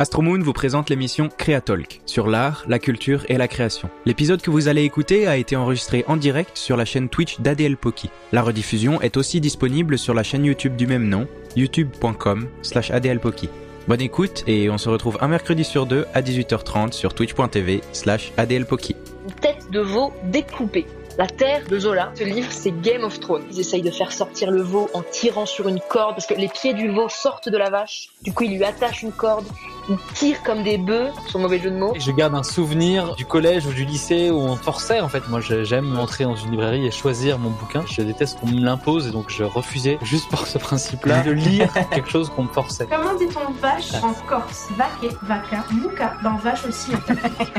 Astromoon 0.00 0.40
vous 0.40 0.54
présente 0.54 0.88
l'émission 0.88 1.28
Créatalk 1.28 2.00
sur 2.06 2.26
l'art, 2.26 2.64
la 2.66 2.78
culture 2.78 3.26
et 3.28 3.36
la 3.36 3.48
création. 3.48 3.90
L'épisode 4.06 4.40
que 4.40 4.50
vous 4.50 4.66
allez 4.66 4.82
écouter 4.82 5.26
a 5.26 5.36
été 5.36 5.56
enregistré 5.56 6.06
en 6.08 6.16
direct 6.16 6.56
sur 6.56 6.78
la 6.78 6.86
chaîne 6.86 7.10
Twitch 7.10 7.38
d'ADL 7.40 7.76
Poki. 7.76 8.08
La 8.32 8.40
rediffusion 8.40 9.02
est 9.02 9.18
aussi 9.18 9.42
disponible 9.42 9.98
sur 9.98 10.14
la 10.14 10.22
chaîne 10.22 10.46
YouTube 10.46 10.74
du 10.74 10.86
même 10.86 11.06
nom, 11.06 11.28
youtube.com 11.54 12.48
slash 12.62 12.90
adlpoki. 12.90 13.50
Bonne 13.88 14.00
écoute 14.00 14.42
et 14.46 14.70
on 14.70 14.78
se 14.78 14.88
retrouve 14.88 15.18
un 15.20 15.28
mercredi 15.28 15.64
sur 15.64 15.84
deux 15.84 16.06
à 16.14 16.22
18h30 16.22 16.92
sur 16.92 17.12
twitch.tv 17.12 17.82
slash 17.92 18.32
adlpoki. 18.38 18.96
Tête 19.42 19.70
de 19.70 19.80
veau 19.80 20.14
découpée. 20.24 20.86
La 21.18 21.26
Terre 21.26 21.66
de 21.68 21.78
Zola. 21.78 22.12
Ce 22.14 22.24
livre, 22.24 22.50
c'est 22.50 22.72
Game 22.80 23.04
of 23.04 23.20
Thrones. 23.20 23.44
Ils 23.50 23.60
essayent 23.60 23.82
de 23.82 23.90
faire 23.90 24.12
sortir 24.12 24.50
le 24.50 24.62
veau 24.62 24.88
en 24.94 25.02
tirant 25.02 25.44
sur 25.44 25.68
une 25.68 25.80
corde 25.80 26.14
parce 26.14 26.26
que 26.26 26.32
les 26.32 26.48
pieds 26.48 26.72
du 26.72 26.88
veau 26.88 27.10
sortent 27.10 27.50
de 27.50 27.58
la 27.58 27.68
vache. 27.68 28.08
Du 28.22 28.32
coup, 28.32 28.44
ils 28.44 28.56
lui 28.56 28.64
attachent 28.64 29.02
une 29.02 29.12
corde. 29.12 29.44
Ils 29.90 29.98
tirent 30.14 30.42
comme 30.44 30.62
des 30.62 30.78
bœufs, 30.78 31.10
son 31.26 31.40
mauvais 31.40 31.58
jeu 31.58 31.68
de 31.70 31.76
mots. 31.76 31.92
Je 31.98 32.12
garde 32.12 32.34
un 32.36 32.44
souvenir 32.44 33.16
du 33.16 33.26
collège 33.26 33.66
ou 33.66 33.72
du 33.72 33.84
lycée 33.84 34.30
où 34.30 34.36
on 34.38 34.54
forçait 34.54 35.00
en 35.00 35.08
fait. 35.08 35.28
Moi 35.28 35.40
j'aime 35.40 35.98
entrer 35.98 36.22
dans 36.22 36.36
une 36.36 36.52
librairie 36.52 36.86
et 36.86 36.92
choisir 36.92 37.40
mon 37.40 37.50
bouquin. 37.50 37.82
Je 37.90 38.02
déteste 38.02 38.38
qu'on 38.38 38.46
me 38.46 38.60
l'impose 38.60 39.08
et 39.08 39.10
donc 39.10 39.30
je 39.30 39.42
refusais 39.42 39.98
juste 40.02 40.28
pour 40.30 40.46
ce 40.46 40.58
principe-là 40.58 41.22
de 41.22 41.32
lire 41.32 41.68
quelque 41.90 42.08
chose 42.08 42.30
qu'on 42.30 42.44
me 42.44 42.52
forçait. 42.52 42.86
Comment 42.88 43.14
dit-on 43.18 43.52
vache 43.60 43.94
en 44.02 44.12
corse? 44.28 44.68
Vaquet, 44.76 45.14
vaca, 45.22 45.64
mouka, 45.72 46.14
ben 46.22 46.36
vache 46.40 46.64
aussi. 46.66 46.92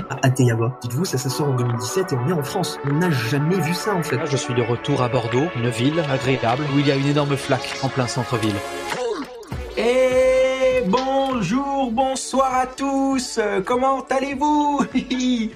à 0.09 0.25
Ateyaba. 0.27 0.77
Dites-vous, 0.83 1.03
ça, 1.03 1.17
ça 1.17 1.29
sort 1.29 1.49
en 1.49 1.55
2017 1.55 2.13
et 2.13 2.15
on 2.15 2.29
est 2.29 2.33
en 2.33 2.43
France. 2.43 2.79
On 2.89 2.93
n'a 2.93 3.11
jamais 3.11 3.59
vu 3.59 3.73
ça 3.73 3.93
en 3.93 4.03
fait. 4.03 4.15
Là, 4.15 4.25
je 4.25 4.37
suis 4.37 4.53
de 4.53 4.61
retour 4.61 5.03
à 5.03 5.09
Bordeaux, 5.09 5.47
une 5.57 5.69
ville 5.69 6.01
agréable 6.09 6.63
où 6.73 6.79
il 6.79 6.87
y 6.87 6.91
a 6.91 6.95
une 6.95 7.07
énorme 7.07 7.35
flaque 7.35 7.77
en 7.83 7.89
plein 7.89 8.07
centre-ville. 8.07 8.55
Et 9.77 10.00
bonjour, 11.41 11.91
bonsoir 11.91 12.53
à 12.53 12.67
tous. 12.67 13.39
Euh, 13.39 13.61
Comment 13.65 14.05
allez-vous? 14.11 14.85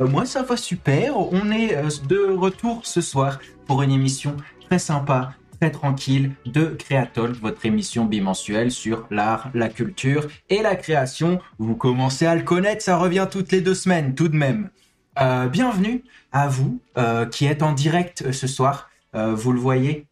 Euh, 0.00 0.06
Moi, 0.06 0.24
ça 0.24 0.42
va 0.42 0.56
super. 0.56 1.18
On 1.18 1.50
est 1.50 1.76
euh, 1.76 1.88
de 2.08 2.32
retour 2.34 2.80
ce 2.84 3.00
soir 3.00 3.40
pour 3.66 3.82
une 3.82 3.90
émission 3.90 4.36
très 4.68 4.78
sympa, 4.78 5.34
très 5.60 5.70
tranquille 5.70 6.30
de 6.46 6.66
Créatol, 6.66 7.32
votre 7.32 7.66
émission 7.66 8.04
bimensuelle 8.04 8.70
sur 8.70 9.06
l'art, 9.10 9.50
la 9.52 9.68
culture 9.68 10.28
et 10.48 10.62
la 10.62 10.76
création. 10.76 11.40
Vous 11.58 11.74
commencez 11.74 12.24
à 12.24 12.36
le 12.36 12.42
connaître, 12.42 12.82
ça 12.82 12.96
revient 12.96 13.26
toutes 13.28 13.50
les 13.50 13.60
deux 13.60 13.74
semaines 13.74 14.14
tout 14.14 14.28
de 14.28 14.36
même. 14.36 14.70
Bienvenue 15.50 16.04
à 16.32 16.48
vous 16.48 16.80
qui 17.30 17.44
êtes 17.44 17.62
en 17.62 17.72
direct 17.72 18.32
ce 18.32 18.46
soir. 18.46 18.88
Vous 19.12 19.52
le 19.52 19.60
voyez, 19.60 20.06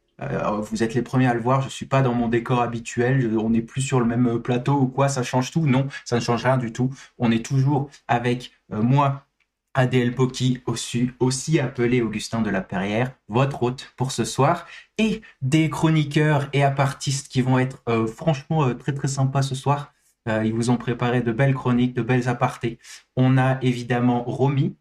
vous 0.63 0.83
êtes 0.83 0.95
les 0.95 1.03
premiers 1.03 1.27
à 1.27 1.35
le 1.35 1.41
voir. 1.41 1.63
Je 1.63 1.69
suis 1.69 1.87
pas 1.87 2.03
dans 2.03 2.15
mon 2.15 2.29
décor 2.29 2.61
habituel. 2.61 3.37
On 3.39 3.51
n'est 3.51 3.63
plus 3.63 3.83
sur 3.83 4.01
le 4.01 4.07
même 4.07 4.27
euh, 4.29 4.39
plateau 4.39 4.75
ou 4.75 4.87
quoi. 4.87 5.09
Ça 5.09 5.23
change 5.23 5.51
tout 5.51 5.67
Non, 5.67 5.89
ça 6.05 6.17
ne 6.17 6.21
change 6.21 6.45
rien 6.45 6.59
du 6.59 6.73
tout. 6.73 6.91
On 7.19 7.31
est 7.31 7.45
toujours 7.45 7.91
avec 8.09 8.53
euh, 8.73 8.83
moi, 8.83 9.27
ADL 9.75 10.15
Poki, 10.15 10.63
aussi, 10.67 11.11
aussi 11.21 11.61
appelé 11.61 12.03
Augustin 12.03 12.43
de 12.43 12.51
la 12.51 12.61
Perrière, 12.61 13.13
votre 13.29 13.63
hôte 13.63 13.93
pour 13.97 14.11
ce 14.11 14.25
soir, 14.25 14.67
et 14.99 15.23
des 15.43 15.71
chroniqueurs 15.71 16.49
et 16.53 16.65
apartistes 16.65 17.29
qui 17.29 17.41
vont 17.41 17.59
être 17.59 17.83
euh, 17.89 18.07
franchement 18.07 18.65
euh, 18.65 18.75
très 18.75 18.93
très 18.93 19.09
sympas 19.09 19.43
ce 19.43 19.55
soir. 19.55 19.93
Euh, 20.29 20.45
ils 20.45 20.53
vous 20.53 20.71
ont 20.71 20.77
préparé 20.77 21.23
de 21.23 21.33
belles 21.33 21.55
chroniques, 21.55 21.95
de 21.95 22.03
belles 22.03 22.29
apartés. 22.29 22.79
On 23.17 23.39
a 23.39 23.59
évidemment 23.63 24.23
Romy, 24.25 24.77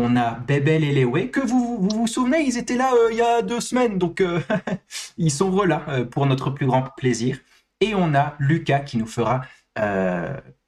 on 0.00 0.16
a 0.16 0.32
Bebel 0.32 0.84
et 0.84 0.92
Lewe, 0.94 1.30
que 1.30 1.40
vous 1.40 1.78
vous, 1.80 1.88
vous 2.00 2.06
souvenez, 2.06 2.40
ils 2.40 2.56
étaient 2.58 2.76
là 2.76 2.92
euh, 2.94 3.08
il 3.12 3.18
y 3.18 3.22
a 3.22 3.42
deux 3.42 3.60
semaines, 3.60 3.98
donc 3.98 4.20
euh, 4.20 4.40
ils 5.18 5.30
sont 5.30 5.50
voilà 5.50 5.84
euh, 5.88 6.04
pour 6.04 6.26
notre 6.26 6.50
plus 6.50 6.66
grand 6.66 6.82
plaisir. 6.96 7.38
Et 7.80 7.94
on 7.94 8.14
a 8.14 8.34
Lucas 8.38 8.80
qui 8.80 8.98
nous 8.98 9.06
fera 9.06 9.42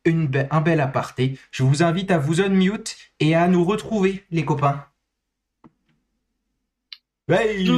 une 0.04 0.26
be- 0.28 0.46
un 0.52 0.60
bel 0.60 0.80
aparté. 0.80 1.36
Je 1.50 1.64
vous 1.64 1.82
invite 1.82 2.12
à 2.12 2.18
vous 2.18 2.40
unmute 2.40 2.96
et 3.18 3.34
à 3.34 3.48
nous 3.48 3.64
retrouver, 3.64 4.24
les 4.30 4.44
copains. 4.44 4.84
Hey 7.28 7.68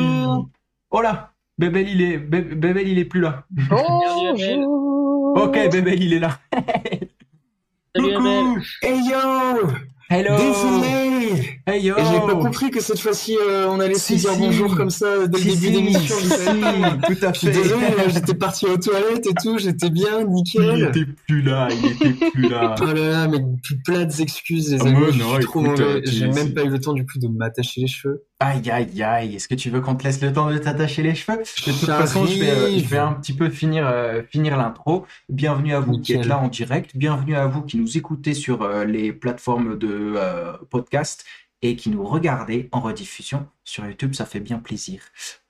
oh 0.91 1.01
là 1.01 1.33
Bebel, 1.59 1.89
il 1.89 2.03
est, 2.03 2.19
Be- 2.19 2.55
Bebel, 2.55 2.89
il 2.89 2.99
est 2.99 3.05
plus 3.07 3.21
là. 3.21 3.45
Bonjour. 3.51 5.37
Ok, 5.37 5.55
Bebel, 5.71 6.03
il 6.03 6.13
est 6.15 6.19
là. 6.19 6.39
Coucou 7.95 8.59
Hey 8.83 8.99
yo 9.05 9.69
Hello 10.13 10.37
Désolé 10.37 11.59
Hey 11.67 11.83
yo 11.85 11.95
Et 11.97 12.03
J'ai 12.05 12.19
pas 12.21 12.35
compris 12.35 12.71
que 12.71 12.81
cette 12.81 12.99
fois-ci 12.99 13.37
euh, 13.41 13.67
on 13.71 13.81
allait 13.81 13.95
Si, 13.95 14.19
se 14.19 14.27
dire 14.27 14.33
si. 14.33 14.39
bonjour 14.41 14.77
comme 14.77 14.91
ça 14.91 15.27
dès 15.27 15.39
le 15.39 15.43
Si, 15.43 15.49
début 15.59 15.67
si, 15.67 15.71
d'émission. 15.73 16.17
si, 16.17 16.25
vous 16.27 16.35
savez. 16.35 16.61
tout 17.07 17.25
à 17.27 17.33
Je 17.33 17.39
suis 17.39 17.47
fait. 17.49 17.53
désolé, 17.63 17.83
là, 17.97 18.09
j'étais 18.09 18.35
parti 18.35 18.67
aux 18.67 18.77
toilettes 18.77 19.27
et 19.27 19.35
tout, 19.43 19.57
j'étais 19.59 19.89
bien, 19.89 20.21
Il 20.21 20.27
nickel. 20.29 20.83
était 20.91 21.07
plus 21.27 21.41
là, 21.43 21.69
il 21.71 21.93
était 21.93 22.31
plus 22.31 22.49
là. 22.49 22.75
Oh 22.83 22.85
là 22.85 22.93
là, 23.09 23.29
mais 23.29 23.39
plus 23.63 23.79
plein 23.83 24.05
d'excuses 24.05 24.73
les 24.73 24.81
Ah, 24.83 24.87
amis, 24.89 24.97
je 25.13 25.19
non, 25.19 25.35
suis 25.37 25.45
trop 25.45 25.61
écoute, 25.61 25.79
mauvais. 25.79 25.83
euh, 25.83 26.01
J'ai 26.05 26.29
même 26.29 26.53
pas 26.53 26.63
eu 26.65 26.69
le 26.69 26.81
temps 26.81 26.93
du 26.93 27.07
coup 27.07 27.19
de 27.19 27.29
m'attacher 27.29 27.81
les 27.81 27.87
cheveux. 27.87 28.25
Aïe, 28.45 28.73
aïe, 28.73 29.03
aïe. 29.05 29.37
Est-ce 29.37 29.47
que 29.47 29.55
tu 29.55 29.71
veux 29.71 29.81
qu'on 29.81 29.95
te 29.95 30.03
laisse 30.03 30.21
le 30.21 30.33
temps 30.33 30.51
de 30.51 30.59
t'attacher 30.59 31.05
les 31.05 31.15
cheveux? 31.15 31.39
De 31.39 31.73
toute 31.79 31.89
façon, 31.89 32.27
je 32.27 32.41
vais, 32.41 32.47
J'arrive. 32.47 32.83
je 32.83 32.89
vais 32.89 32.99
un 32.99 33.13
petit 33.13 33.35
peu 33.35 33.49
finir, 33.49 33.87
euh, 33.87 34.25
finir 34.29 34.57
l'intro. 34.57 35.07
Bienvenue 35.29 35.73
à 35.75 35.79
vous 35.79 36.01
qui 36.01 36.15
êtes 36.15 36.27
là 36.27 36.39
en 36.39 36.49
direct. 36.49 36.97
Bienvenue 36.97 37.37
à 37.37 37.47
vous 37.47 37.63
qui 37.63 37.77
nous 37.77 37.97
écoutez 37.97 38.35
sur 38.35 38.63
euh, 38.63 38.85
les 38.85 39.13
plateformes 39.13 39.79
de 39.79 40.15
euh, 40.17 40.55
podcast 40.71 41.25
et 41.63 41.77
qui 41.77 41.89
nous 41.91 42.05
regardez 42.05 42.69
en 42.73 42.81
rediffusion 42.81 43.47
sur 43.63 43.87
YouTube. 43.87 44.13
Ça 44.15 44.27
fait 44.27 44.41
bien 44.41 44.59
plaisir. 44.59 45.03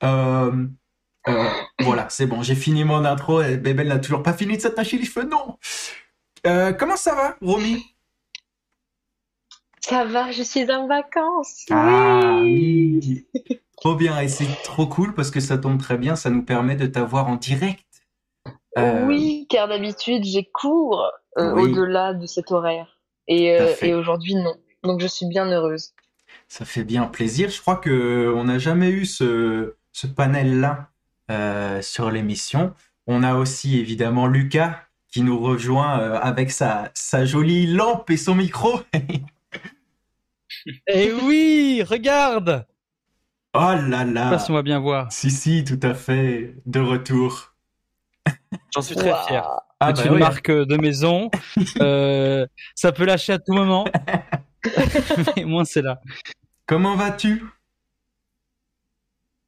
Euh, 0.03 0.67
voilà, 1.79 2.05
c'est 2.09 2.27
bon. 2.27 2.43
J'ai 2.43 2.53
fini 2.53 2.83
mon 2.83 3.05
intro. 3.05 3.41
Bébel 3.41 3.87
n'a 3.87 3.97
toujours 3.97 4.21
pas 4.21 4.33
fini 4.33 4.55
de 4.57 4.61
s'attacher 4.61 4.99
les 4.99 5.05
cheveux. 5.05 5.27
Non. 5.27 5.57
Comment 6.77 6.97
ça 6.97 7.15
va, 7.15 7.37
Romy? 7.41 7.92
Ça 9.85 10.05
va, 10.05 10.31
je 10.31 10.43
suis 10.43 10.71
en 10.71 10.87
vacances. 10.87 11.65
Ah 11.69 12.39
oui. 12.41 13.25
oui. 13.33 13.59
Trop 13.77 13.95
bien 13.95 14.21
et 14.21 14.29
c'est 14.29 14.47
trop 14.63 14.87
cool 14.87 15.13
parce 15.13 15.29
que 15.29 15.41
ça 15.41 15.57
tombe 15.57 15.77
très 15.77 15.97
bien, 15.97 16.15
ça 16.15 16.29
nous 16.29 16.43
permet 16.43 16.77
de 16.77 16.85
t'avoir 16.85 17.27
en 17.27 17.35
direct. 17.35 17.83
Euh, 18.77 19.05
Oui, 19.05 19.45
car 19.49 19.67
d'habitude, 19.67 20.23
j'ai 20.23 20.45
cours 20.45 21.03
euh, 21.37 21.53
Oui. 21.53 21.63
au-delà 21.63 22.13
de 22.13 22.25
cet 22.25 22.53
horaire. 22.53 22.97
Et, 23.27 23.59
euh, 23.59 23.73
et 23.81 23.93
aujourd'hui, 23.93 24.35
non. 24.35 24.55
Donc, 24.83 25.01
je 25.01 25.07
suis 25.07 25.25
bien 25.25 25.47
heureuse. 25.51 25.89
Ça 26.47 26.63
fait 26.63 26.85
bien 26.85 27.03
plaisir. 27.07 27.49
Je 27.49 27.59
crois 27.59 27.75
que 27.75 28.33
on 28.33 28.45
n'a 28.45 28.57
jamais 28.57 28.89
eu 28.89 29.05
ce, 29.05 29.75
ce 29.91 30.07
panel-là 30.07 30.89
sur 31.81 32.09
l'émission. 32.09 32.73
On 33.05 33.21
a 33.21 33.35
aussi 33.35 33.79
évidemment 33.79 34.27
Lucas 34.27 34.79
qui 35.11 35.23
nous 35.23 35.39
rejoint 35.41 35.89
avec 36.13 36.51
sa, 36.51 36.89
sa 36.93 37.25
jolie 37.25 37.67
lampe 37.67 38.09
et 38.11 38.17
son 38.17 38.35
micro. 38.35 38.79
Eh 40.87 41.11
oui, 41.11 41.83
regarde 41.87 42.65
oh 43.53 43.59
là 43.59 43.77
Je 43.77 44.07
sais 44.07 44.13
là. 44.13 44.29
pas 44.29 44.39
si 44.39 44.51
on 44.51 44.53
va 44.53 44.61
bien 44.63 44.79
voir. 44.79 45.11
Si, 45.11 45.29
si, 45.31 45.63
tout 45.63 45.79
à 45.81 45.93
fait. 45.93 46.55
De 46.65 46.79
retour. 46.79 47.53
J'en 48.73 48.81
suis 48.81 48.95
très 48.95 49.13
fier. 49.27 49.45
Ah 49.79 49.91
C'est 49.95 50.03
bah 50.03 50.07
une 50.09 50.13
oui. 50.15 50.19
marque 50.19 50.51
de 50.51 50.77
maison. 50.77 51.29
Euh, 51.81 52.45
ça 52.75 52.91
peut 52.91 53.05
lâcher 53.05 53.33
à 53.33 53.39
tout 53.39 53.53
moment. 53.53 53.85
Mais 55.35 55.43
moi, 55.43 55.65
c'est 55.65 55.81
là. 55.81 55.99
Comment 56.65 56.95
vas-tu? 56.95 57.43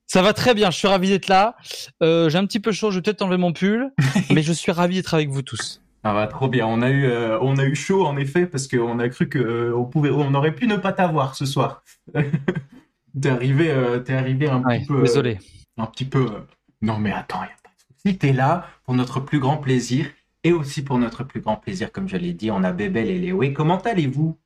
Ça 0.07 0.21
va 0.21 0.33
très 0.33 0.53
bien, 0.53 0.69
je 0.71 0.77
suis 0.77 0.87
ravi 0.87 1.09
d'être 1.09 1.27
là. 1.27 1.55
Euh, 2.03 2.29
j'ai 2.29 2.37
un 2.37 2.45
petit 2.45 2.59
peu 2.59 2.71
chaud, 2.71 2.91
je 2.91 2.97
vais 2.97 3.01
peut-être 3.01 3.21
enlever 3.21 3.37
mon 3.37 3.53
pull, 3.53 3.91
mais 4.29 4.43
je 4.43 4.53
suis 4.53 4.71
ravi 4.71 4.95
d'être 4.95 5.13
avec 5.13 5.29
vous 5.29 5.41
tous. 5.41 5.81
Ah 6.07 6.13
bah 6.13 6.27
trop 6.27 6.47
bien. 6.47 6.67
On 6.67 6.81
a 6.83 6.89
eu, 6.91 7.05
euh, 7.05 7.39
on 7.41 7.57
a 7.57 7.65
eu 7.65 7.75
chaud 7.75 8.05
en 8.05 8.15
effet 8.17 8.45
parce 8.45 8.67
qu'on 8.67 8.99
a 8.99 9.09
cru 9.09 9.27
que 9.27 9.39
euh, 9.39 9.75
on 9.75 9.85
pouvait, 9.85 10.11
on 10.11 10.33
aurait 10.35 10.53
pu 10.53 10.67
ne 10.67 10.77
pas 10.77 10.93
t'avoir 10.93 11.35
ce 11.35 11.45
soir. 11.47 11.83
t'es 13.21 13.29
arrivé, 13.29 13.71
euh, 13.71 13.99
t'es 13.99 14.13
arrivé 14.13 14.49
un 14.49 14.63
Ouais, 14.63 14.79
petit 14.79 14.85
peu, 14.87 14.95
euh, 14.97 15.01
désolé. 15.03 15.39
un 15.77 15.85
petit 15.87 16.05
peu. 16.05 16.25
euh, 16.31 16.41
Non 16.81 16.99
mais 16.99 17.11
attends, 17.11 17.41
y 17.43 17.47
a 17.47 17.49
pas 17.63 17.69
de 17.69 17.95
souci. 18.03 18.17
T'es 18.19 18.33
là 18.33 18.67
pour 18.83 18.93
notre 18.93 19.19
plus 19.19 19.39
grand 19.39 19.57
plaisir 19.57 20.07
et 20.43 20.53
aussi 20.53 20.83
pour 20.83 20.99
notre 20.99 21.23
plus 21.23 21.41
grand 21.41 21.57
plaisir, 21.57 21.91
comme 21.91 22.07
je 22.07 22.17
l'ai 22.17 22.33
dit. 22.33 22.51
On 22.51 22.63
a 22.63 22.71
Bébel 22.71 23.09
et 23.09 23.19
Léo. 23.19 23.43
Et 23.43 23.53
comment 23.53 23.79
allez-vous? 23.81 24.37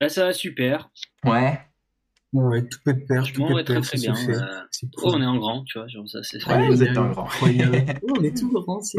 Là, 0.00 0.08
ça 0.08 0.24
va 0.26 0.32
super. 0.32 0.90
Ouais. 1.24 1.60
Ouais, 2.32 2.62
tout 2.62 2.78
peut 2.84 2.96
père, 2.96 3.24
tout 3.24 3.34
Franchement, 3.34 3.48
peut 3.48 3.54
ouais, 3.54 3.64
très 3.64 3.80
très 3.80 3.98
bien. 3.98 4.14
Euh, 4.28 4.60
oh, 4.98 5.12
on 5.14 5.20
est 5.20 5.26
en 5.26 5.36
grand, 5.36 5.64
tu 5.64 5.78
vois, 5.78 5.88
genre 5.88 6.08
ça, 6.08 6.22
c'est 6.22 6.44
Ouais, 6.46 6.68
vous 6.68 6.82
êtes 6.82 6.96
un 6.96 7.10
grand. 7.10 7.28
Oh, 8.02 8.14
on 8.18 8.22
est 8.22 8.36
tout 8.36 8.50
grand, 8.50 8.80
c'est. 8.82 8.98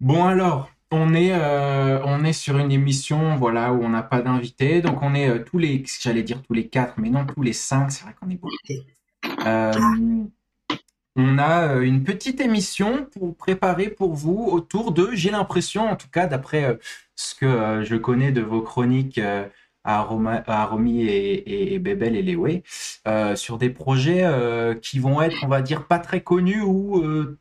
Bon 0.00 0.24
alors, 0.24 0.70
on 0.92 1.14
est, 1.14 1.32
euh, 1.32 2.00
on 2.04 2.24
est 2.24 2.32
sur 2.32 2.58
une 2.58 2.70
émission, 2.70 3.36
voilà, 3.36 3.72
où 3.72 3.82
on 3.82 3.88
n'a 3.88 4.02
pas 4.02 4.22
d'invité, 4.22 4.80
donc 4.80 5.02
on 5.02 5.14
est 5.14 5.28
euh, 5.28 5.42
tous 5.44 5.58
les, 5.58 5.84
j'allais 6.00 6.22
dire 6.22 6.42
tous 6.42 6.52
les 6.52 6.68
quatre, 6.68 6.94
mais 6.98 7.10
non 7.10 7.26
tous 7.26 7.42
les 7.42 7.52
cinq, 7.52 7.90
c'est 7.90 8.04
vrai 8.04 8.14
qu'on 8.20 8.30
est 8.30 8.36
beaucoup. 8.36 8.56
Euh, 9.46 9.72
on 11.16 11.38
a 11.38 11.76
euh, 11.76 11.80
une 11.80 12.04
petite 12.04 12.40
émission 12.40 13.06
pour 13.06 13.34
préparer 13.36 13.88
pour 13.88 14.12
vous 14.14 14.44
autour 14.50 14.92
de, 14.92 15.10
j'ai 15.14 15.30
l'impression, 15.30 15.88
en 15.88 15.96
tout 15.96 16.10
cas 16.10 16.26
d'après 16.26 16.64
euh, 16.64 16.74
ce 17.16 17.34
que 17.34 17.46
euh, 17.46 17.84
je 17.84 17.96
connais 17.96 18.32
de 18.32 18.42
vos 18.42 18.60
chroniques 18.60 19.18
euh, 19.18 19.46
à, 19.86 20.02
Roma- 20.02 20.42
à 20.46 20.66
Romy 20.66 21.02
et, 21.02 21.34
et, 21.34 21.74
et 21.74 21.78
Bébel 21.78 22.16
et 22.16 22.62
euh, 23.08 23.36
sur 23.36 23.58
des 23.58 23.70
projets 23.70 24.24
euh, 24.24 24.74
qui 24.74 24.98
vont 24.98 25.22
être, 25.22 25.36
on 25.44 25.48
va 25.48 25.62
dire, 25.62 25.86
pas 25.86 25.98
très 25.98 26.22
connus 26.22 26.60
ou 26.62 26.98
euh, 27.02 27.38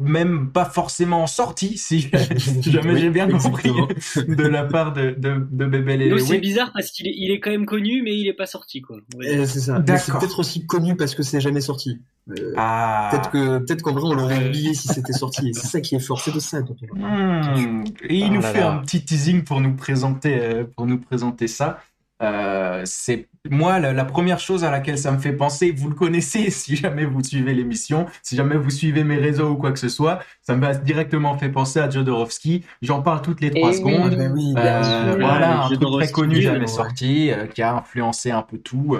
même 0.00 0.50
pas 0.52 0.64
forcément 0.64 1.26
sorti, 1.26 1.78
si, 1.78 2.02
si 2.38 2.72
jamais 2.72 2.94
Oui, 2.94 3.00
j'ai 3.00 3.10
bien 3.10 3.28
compris, 3.28 3.70
de 4.16 4.42
la 4.44 4.64
part 4.64 4.92
de, 4.92 5.10
de, 5.10 5.46
de 5.50 5.66
Bébé 5.66 5.96
Donc 5.96 5.98
Lélé. 5.98 6.20
c'est 6.20 6.38
bizarre 6.38 6.72
parce 6.72 6.90
qu'il 6.90 7.06
est, 7.06 7.14
il 7.16 7.30
est 7.30 7.40
quand 7.40 7.50
même 7.50 7.66
connu, 7.66 8.02
mais 8.02 8.16
il 8.16 8.26
est 8.28 8.32
pas 8.34 8.46
sorti, 8.46 8.80
quoi. 8.80 8.98
Et 9.22 9.46
c'est 9.46 9.60
ça. 9.60 9.82
C'est 9.98 10.12
peut-être 10.18 10.40
aussi 10.40 10.66
connu 10.66 10.96
parce 10.96 11.14
que 11.14 11.22
c'est 11.22 11.40
jamais 11.40 11.60
sorti. 11.60 12.00
Euh, 12.30 12.54
Ah. 12.56 13.08
Peut-être 13.10 13.30
que 13.30 13.58
peut-être 13.58 13.82
qu'en 13.82 13.92
vrai 13.92 14.02
on 14.04 14.14
l'aurait 14.14 14.46
oublié 14.46 14.74
si 14.74 14.88
c'était 14.88 15.12
sorti. 15.12 15.48
Et 15.48 15.52
c'est 15.54 15.66
ça 15.66 15.80
qui 15.80 15.96
est 15.96 16.00
fort, 16.00 16.20
c'est 16.20 16.32
de 16.34 16.38
ça 16.40 16.62
parle. 16.62 16.86
Hmm. 16.94 17.84
Et 18.08 18.18
il 18.18 18.24
Ah 18.24 18.28
nous 18.30 18.40
là 18.40 18.52
fait 18.52 18.60
là. 18.60 18.70
un 18.72 18.78
petit 18.78 19.04
teasing 19.04 19.42
pour 19.44 19.60
nous 19.60 19.74
présenter, 19.74 20.38
euh, 20.40 20.64
pour 20.76 20.86
nous 20.86 20.98
présenter 20.98 21.48
ça. 21.48 21.80
Euh, 22.22 22.82
c'est 22.84 23.28
moi 23.50 23.80
la, 23.80 23.92
la 23.92 24.04
première 24.04 24.38
chose 24.38 24.62
à 24.62 24.70
laquelle 24.70 24.96
ça 24.96 25.10
me 25.10 25.18
fait 25.18 25.32
penser. 25.32 25.72
Vous 25.72 25.88
le 25.88 25.96
connaissez 25.96 26.50
si 26.52 26.76
jamais 26.76 27.04
vous 27.04 27.24
suivez 27.24 27.52
l'émission, 27.54 28.06
si 28.22 28.36
jamais 28.36 28.56
vous 28.56 28.70
suivez 28.70 29.02
mes 29.02 29.16
réseaux 29.16 29.50
ou 29.50 29.56
quoi 29.56 29.72
que 29.72 29.80
ce 29.80 29.88
soit, 29.88 30.20
ça 30.42 30.54
m'a 30.54 30.72
directement 30.74 31.36
fait 31.36 31.48
penser 31.48 31.80
à 31.80 31.90
Jodorowsky. 31.90 32.64
J'en 32.80 33.02
parle 33.02 33.22
toutes 33.22 33.40
les 33.40 33.50
trois 33.50 33.70
oui. 33.70 33.76
secondes. 33.76 34.12
Ah 34.12 34.16
bah 34.16 34.30
oui, 34.32 34.54
bien 34.54 34.64
Euh, 34.84 35.10
sûr. 35.16 35.20
voilà, 35.26 35.62
un 35.64 35.66
truc 35.66 35.80
très 35.80 36.10
connu 36.12 36.40
jamais 36.40 36.68
sorti, 36.68 37.32
euh, 37.32 37.46
qui 37.48 37.60
a 37.62 37.74
influencé 37.74 38.30
un 38.30 38.42
peu 38.42 38.58
tout. 38.58 38.96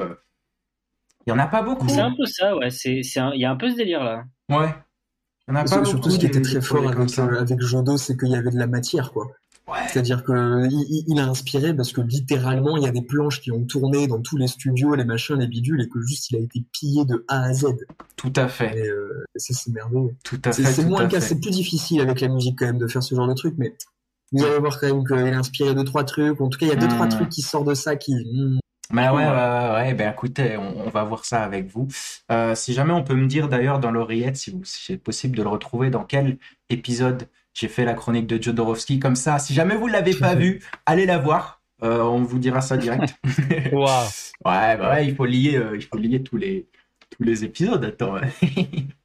Il 1.27 1.31
y 1.31 1.33
en 1.33 1.39
a 1.39 1.47
pas 1.47 1.63
beaucoup. 1.63 1.89
C'est 1.89 2.01
un 2.01 2.15
peu 2.17 2.27
ça, 2.27 2.57
ouais. 2.57 2.71
C'est, 2.71 3.03
c'est 3.03 3.21
un- 3.21 3.33
il 3.33 3.41
y 3.41 3.45
a 3.45 3.51
un 3.51 3.57
peu 3.57 3.71
ce 3.71 3.77
délire 3.77 4.03
là. 4.05 4.25
Ouais. 4.51 4.75
Il 5.49 5.53
y 5.53 5.57
en 5.57 5.57
a 5.57 5.63
pas 5.63 5.67
Surtout, 5.69 5.83
beaucoup. 5.85 5.87
surtout 5.87 6.11
ce 6.11 6.19
qui 6.19 6.27
était 6.27 6.43
très 6.43 6.61
fort 6.61 6.87
avec, 6.89 7.19
euh, 7.19 7.57
Jodo, 7.61 7.97
c'est 7.97 8.17
qu'il 8.17 8.29
y 8.29 8.37
avait 8.37 8.51
de 8.51 8.59
la 8.59 8.67
matière, 8.67 9.13
quoi. 9.13 9.29
Ouais. 9.69 9.79
C'est-à-dire 9.89 10.25
que 10.25 10.67
il, 11.09 11.19
a 11.21 11.25
inspiré 11.25 11.73
parce 11.75 11.93
que 11.93 12.01
littéralement 12.01 12.77
il 12.77 12.83
y 12.83 12.87
a 12.87 12.91
des 12.91 13.01
planches 13.03 13.41
qui 13.41 13.53
ont 13.53 13.65
tourné 13.65 14.09
dans 14.09 14.21
tous 14.21 14.37
les 14.37 14.49
studios, 14.49 14.97
les 14.97 15.05
machins, 15.05 15.37
les 15.37 15.47
bidules, 15.47 15.81
et 15.81 15.89
que 15.89 16.01
juste 16.03 16.31
il 16.33 16.37
a 16.37 16.41
été 16.41 16.65
pillé 16.73 17.05
de 17.05 17.25
A 17.29 17.45
à 17.45 17.53
Z. 17.53 17.67
Tout 18.17 18.33
à 18.35 18.49
fait. 18.49 18.77
Et 18.77 18.89
euh, 18.89 19.25
ça 19.37 19.55
c'est 19.55 19.71
merveilleux. 19.73 20.17
Tout 20.25 20.41
à 20.45 20.53
fait. 20.53 20.65
c'est 20.65 20.85
moins 20.85 21.05
le 21.05 21.09
cas, 21.09 21.21
c'est 21.21 21.41
plus 21.41 21.53
difficile 21.53 22.01
avec 22.01 22.21
la 22.21 22.29
musique 22.29 22.59
quand 22.59 22.67
même 22.67 22.79
de 22.79 22.89
faire 22.89 23.05
ce 23.05 23.15
genre 23.15 23.29
de 23.29 23.35
truc, 23.35 23.55
mais 23.57 23.73
vous 24.33 24.45
allez 24.45 24.59
voir 24.59 24.81
quand 24.81 24.89
même 24.89 25.07
qu'il 25.07 25.17
a 25.17 25.39
inspiré 25.39 25.75
deux 25.77 25.85
trois 25.85 26.03
trucs. 26.05 26.41
En 26.41 26.49
tout 26.49 26.59
cas, 26.59 26.67
il 26.67 26.71
y 26.71 26.73
a 26.73 26.77
deux 26.77 26.87
Hmm. 26.87 26.97
trois 26.97 27.07
trucs 27.07 27.29
qui 27.29 27.43
sortent 27.43 27.69
de 27.69 27.75
ça 27.75 27.95
qui. 27.97 28.15
hmm, 28.15 28.59
Bah 28.93 29.15
ouais, 29.15 29.25
ouais, 29.25 29.31
ouais, 29.31 29.73
ouais, 29.89 29.95
ben 29.95 30.13
écoutez, 30.13 30.59
on, 30.59 30.87
on 30.87 30.91
va 30.91 31.03
voir 31.05 31.25
ça 31.25 31.43
avec 31.43 31.67
vous. 31.67 31.89
Euh, 32.31 32.55
si 32.55 32.75
jamais 32.75 32.93
on 32.93 33.03
peut 33.03 33.15
me 33.15 33.27
dire 33.27 33.49
d'ailleurs 33.49 33.81
dans 33.81 33.91
l'oreillette, 33.91 34.37
si, 34.37 34.51
vous- 34.51 34.65
si 34.65 34.85
c'est 34.85 34.99
possible 34.99 35.35
de 35.37 35.43
le 35.43 35.49
retrouver, 35.49 35.89
dans 35.89 36.05
quel 36.05 36.37
épisode 36.69 37.29
j'ai 37.55 37.69
fait 37.69 37.85
la 37.87 37.95
chronique 37.95 38.27
de 38.27 38.43
Jodorowsky, 38.43 38.99
comme 39.01 39.17
ça, 39.17 39.39
si 39.39 39.55
jamais 39.55 39.77
vous 39.77 39.87
l'avez 39.87 40.15
pas 40.15 40.35
vu, 40.35 40.63
allez 40.85 41.07
la 41.07 41.19
voir. 41.19 41.63
Euh, 41.83 42.03
on 42.03 42.23
vous 42.23 42.39
dira 42.39 42.61
ça 42.61 42.77
direct. 42.77 43.17
Ouais, 44.45 44.77
bah 44.77 44.91
ouais, 44.91 45.07
il 45.07 45.15
faut 45.17 45.25
lier, 45.27 45.57
euh, 45.57 45.77
il 45.77 45.83
faut 45.85 45.97
lier 45.99 46.23
tous 46.23 46.37
les, 46.37 46.69
tous 47.11 47.23
les 47.23 47.45
épisodes. 47.45 47.85
Attends. 47.85 48.17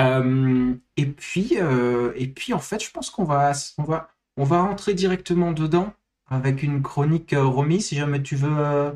Euh, 0.00 0.74
et 0.96 1.06
puis, 1.06 1.58
euh, 1.58 2.12
et 2.16 2.26
puis, 2.28 2.54
en 2.54 2.58
fait, 2.58 2.82
je 2.82 2.90
pense 2.90 3.10
qu'on 3.10 3.24
va, 3.24 3.52
on 3.78 3.84
va, 3.84 4.08
on 4.36 4.44
va 4.44 4.62
rentrer 4.62 4.94
directement 4.94 5.52
dedans 5.52 5.92
avec 6.32 6.62
une 6.62 6.82
chronique 6.82 7.32
euh, 7.32 7.44
Romy, 7.44 7.80
si 7.80 7.96
jamais 7.96 8.22
tu 8.22 8.36
veux 8.36 8.56
euh, 8.58 8.90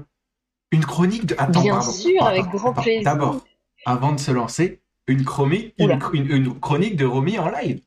une 0.72 0.84
chronique 0.84 1.26
de. 1.26 1.34
Attends, 1.38 1.62
Bien 1.62 1.74
pardon, 1.74 1.90
sûr, 1.92 2.12
pardon, 2.18 2.40
avec 2.40 2.50
grand 2.52 2.72
plaisir. 2.72 3.04
D'abord, 3.04 3.44
avant 3.84 4.12
de 4.12 4.20
se 4.20 4.30
lancer, 4.30 4.80
une 5.06 5.24
chronique, 5.24 5.74
une, 5.78 5.86
Oula. 5.86 5.98
une, 6.12 6.30
une 6.30 6.60
chronique 6.60 6.96
de 6.96 7.04
Romy 7.04 7.38
en 7.38 7.48
live. 7.50 7.80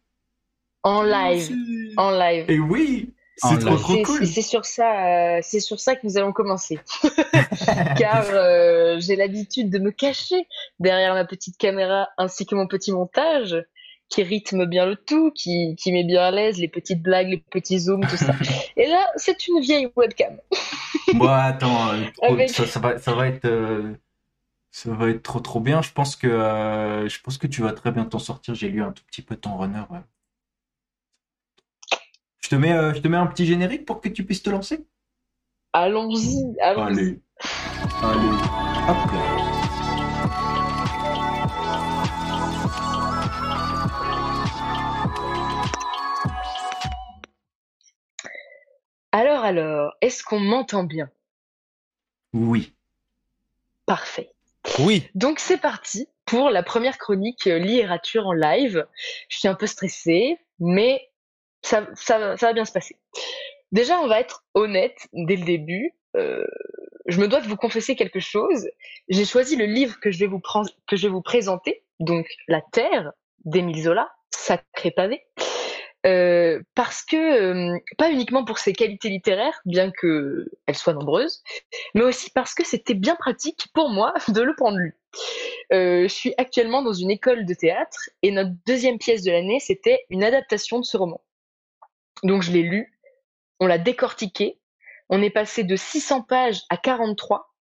En 0.84 1.02
live, 1.04 1.52
en 1.98 2.12
live. 2.12 2.46
Et 2.48 2.60
oui, 2.60 3.14
c'est 3.36 3.60
trop 3.60 3.76
cool. 4.04 4.20
c'est- 4.20 4.26
C'est 4.28 4.42
sur 4.42 4.64
ça, 4.66 5.08
euh, 5.38 5.40
c'est 5.44 5.60
sur 5.60 5.80
ça 5.80 5.96
que 5.96 6.08
nous 6.08 6.18
allons 6.18 6.32
commencer. 6.32 6.80
Car 7.98 8.26
euh, 8.30 8.98
j'ai 9.00 9.16
l'habitude 9.16 9.70
de 9.70 9.80
me 9.80 9.92
cacher 9.92 10.48
derrière 10.80 11.14
ma 11.14 11.26
petite 11.26 11.58
caméra 11.58 12.08
ainsi 12.18 12.46
que 12.46 12.56
mon 12.56 12.68
petit 12.68 12.92
montage 12.92 13.58
qui 14.10 14.24
rythme 14.24 14.66
bien 14.66 14.86
le 14.88 14.96
tout, 14.96 15.32
qui, 15.32 15.76
qui 15.78 15.92
met 15.92 16.04
bien 16.04 16.24
à 16.24 16.32
l'aise 16.32 16.58
les 16.58 16.68
petites 16.68 17.02
blagues, 17.02 17.30
les 17.30 17.38
petits 17.38 17.80
zooms, 17.80 18.06
tout 18.08 18.18
ça. 18.18 18.34
Et 18.76 18.88
là, 18.88 19.06
c'est 19.16 19.48
une 19.48 19.60
vieille 19.62 19.88
webcam. 19.96 20.38
Bon, 21.14 21.28
attends, 21.28 21.94
euh, 21.94 22.04
Avec- 22.24 22.50
ça, 22.50 22.66
ça 22.66 22.80
va, 22.80 22.98
ça 22.98 23.14
va 23.14 23.28
être, 23.28 23.46
euh, 23.46 23.94
ça 24.72 24.92
va 24.92 25.10
être 25.10 25.22
trop 25.22 25.40
trop 25.40 25.60
bien. 25.60 25.82
Je 25.82 25.92
pense 25.92 26.16
que, 26.16 26.28
euh, 26.28 27.08
je 27.08 27.22
pense 27.22 27.38
que 27.38 27.48
tu 27.48 27.62
vas 27.62 27.72
très 27.74 27.92
bien 27.92 28.06
t'en 28.06 28.20
sortir. 28.20 28.56
J'ai 28.56 28.70
lu 28.70 28.82
un 28.82 28.92
tout 28.92 29.04
petit 29.06 29.22
peu 29.22 29.36
ton 29.36 29.58
runner. 29.58 29.84
ouais. 29.92 30.00
Je 32.42 32.50
te 32.50 32.56
mets, 32.56 32.74
je 32.96 33.00
te 33.00 33.08
mets 33.08 33.18
un 33.18 33.28
petit 33.28 33.46
générique 33.46 33.86
pour 33.86 34.02
que 34.02 34.10
tu 34.10 34.26
puisses 34.26 34.42
te 34.42 34.50
lancer? 34.50 34.88
Allons-y, 35.74 36.60
allons-y. 36.62 37.00
Allez, 37.00 37.20
allez, 38.02 38.30
hop 38.90 39.12
là. 39.14 39.49
Alors, 49.12 49.44
alors, 49.44 49.94
est-ce 50.02 50.24
qu'on 50.24 50.40
m'entend 50.40 50.84
bien? 50.84 51.10
Oui. 52.34 52.76
Parfait. 53.86 54.32
Oui. 54.80 55.10
Donc 55.16 55.40
c'est 55.40 55.58
parti 55.58 56.08
pour 56.26 56.52
la 56.52 56.62
première 56.62 56.98
chronique 56.98 57.48
euh, 57.48 57.58
littérature 57.58 58.28
en 58.28 58.34
live. 58.34 58.86
Je 59.30 59.38
suis 59.40 59.48
un 59.48 59.56
peu 59.56 59.66
stressée, 59.66 60.38
mais 60.60 61.10
ça, 61.64 61.88
ça, 61.96 62.38
ça 62.38 62.48
va 62.48 62.54
bien 62.54 62.66
se 62.66 62.72
passer. 62.72 62.96
Déjà, 63.72 64.00
on 64.00 64.08
va 64.08 64.20
être 64.20 64.44
honnête 64.54 65.08
dès 65.14 65.36
le 65.36 65.46
début. 65.46 65.94
Euh, 66.16 66.46
je 67.08 67.20
me 67.20 67.28
dois 67.28 67.42
de 67.42 67.48
vous 67.48 67.56
confesser 67.56 67.96
quelque 67.96 68.20
chose. 68.20 68.70
J'ai 69.08 69.26
choisi 69.26 69.56
le 69.56 69.66
livre 69.66 70.00
que 70.00 70.12
je 70.12 70.20
vais 70.20 70.28
vous, 70.28 70.42
que 70.88 70.96
je 70.96 71.08
vais 71.08 71.12
vous 71.12 71.22
présenter, 71.22 71.84
donc 72.00 72.28
La 72.48 72.62
Terre 72.72 73.12
d'Émile 73.46 73.84
Zola, 73.84 74.10
sacré 74.30 74.92
pavé. 74.92 75.24
Euh, 76.06 76.62
parce 76.76 77.04
que, 77.04 77.18
euh, 77.18 77.78
pas 77.98 78.10
uniquement 78.10 78.46
pour 78.46 78.58
ses 78.58 78.72
qualités 78.72 79.10
littéraires, 79.10 79.60
bien 79.66 79.92
qu'elles 79.92 80.76
soient 80.76 80.94
nombreuses, 80.94 81.44
mais 81.94 82.04
aussi 82.04 82.30
parce 82.32 82.54
que 82.54 82.66
c'était 82.66 82.94
bien 82.94 83.16
pratique 83.16 83.68
pour 83.74 83.90
moi 83.90 84.14
de 84.30 84.42
le 84.42 84.56
prendre 84.56 84.78
lu. 84.78 84.96
Euh, 85.74 86.04
je 86.04 86.14
suis 86.14 86.34
actuellement 86.38 86.82
dans 86.82 86.94
une 86.94 87.12
école 87.12 87.46
de 87.46 87.54
théâtre 87.54 88.10
et 88.22 88.32
notre 88.32 88.52
deuxième 88.66 88.98
pièce 88.98 89.24
de 89.24 89.32
l'année, 89.32 89.60
c'était 89.60 90.00
une 90.10 90.24
adaptation 90.24 90.80
de 90.80 90.86
ce 90.86 90.96
roman. 90.96 91.22
Donc 92.24 92.44
je 92.44 92.52
l'ai 92.52 92.64
lu, 92.64 92.98
on 93.60 93.68
l'a 93.68 93.78
décortiqué, 93.78 94.58
on 95.10 95.22
est 95.22 95.30
passé 95.30 95.64
de 95.64 95.76
600 95.76 96.22
pages 96.22 96.62
à 96.70 96.78
43. 96.78 97.54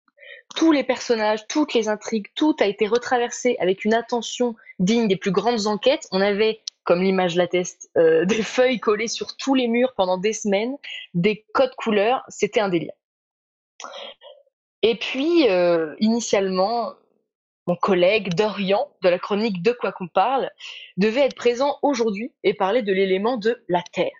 Tous 0.54 0.72
les 0.72 0.84
personnages, 0.84 1.46
toutes 1.48 1.74
les 1.74 1.88
intrigues, 1.88 2.28
tout 2.34 2.54
a 2.60 2.66
été 2.66 2.86
retraversé 2.86 3.56
avec 3.58 3.84
une 3.84 3.94
attention 3.94 4.54
digne 4.78 5.08
des 5.08 5.16
plus 5.16 5.30
grandes 5.30 5.66
enquêtes. 5.66 6.06
On 6.10 6.20
avait, 6.20 6.60
comme 6.88 7.02
l'image 7.02 7.36
l'atteste, 7.36 7.90
euh, 7.98 8.24
des 8.24 8.42
feuilles 8.42 8.80
collées 8.80 9.08
sur 9.08 9.36
tous 9.36 9.54
les 9.54 9.68
murs 9.68 9.92
pendant 9.94 10.16
des 10.16 10.32
semaines, 10.32 10.74
des 11.12 11.44
codes 11.52 11.74
couleurs, 11.76 12.24
c'était 12.28 12.60
un 12.60 12.70
délire. 12.70 12.94
Et 14.80 14.94
puis, 14.94 15.50
euh, 15.50 15.94
initialement, 16.00 16.94
mon 17.66 17.76
collègue 17.76 18.32
Dorian, 18.34 18.88
de 19.02 19.10
la 19.10 19.18
chronique 19.18 19.62
De 19.62 19.72
quoi 19.72 19.92
qu'on 19.92 20.08
parle, 20.08 20.50
devait 20.96 21.20
être 21.20 21.36
présent 21.36 21.76
aujourd'hui 21.82 22.32
et 22.42 22.54
parler 22.54 22.80
de 22.80 22.94
l'élément 22.94 23.36
de 23.36 23.62
la 23.68 23.82
Terre. 23.92 24.16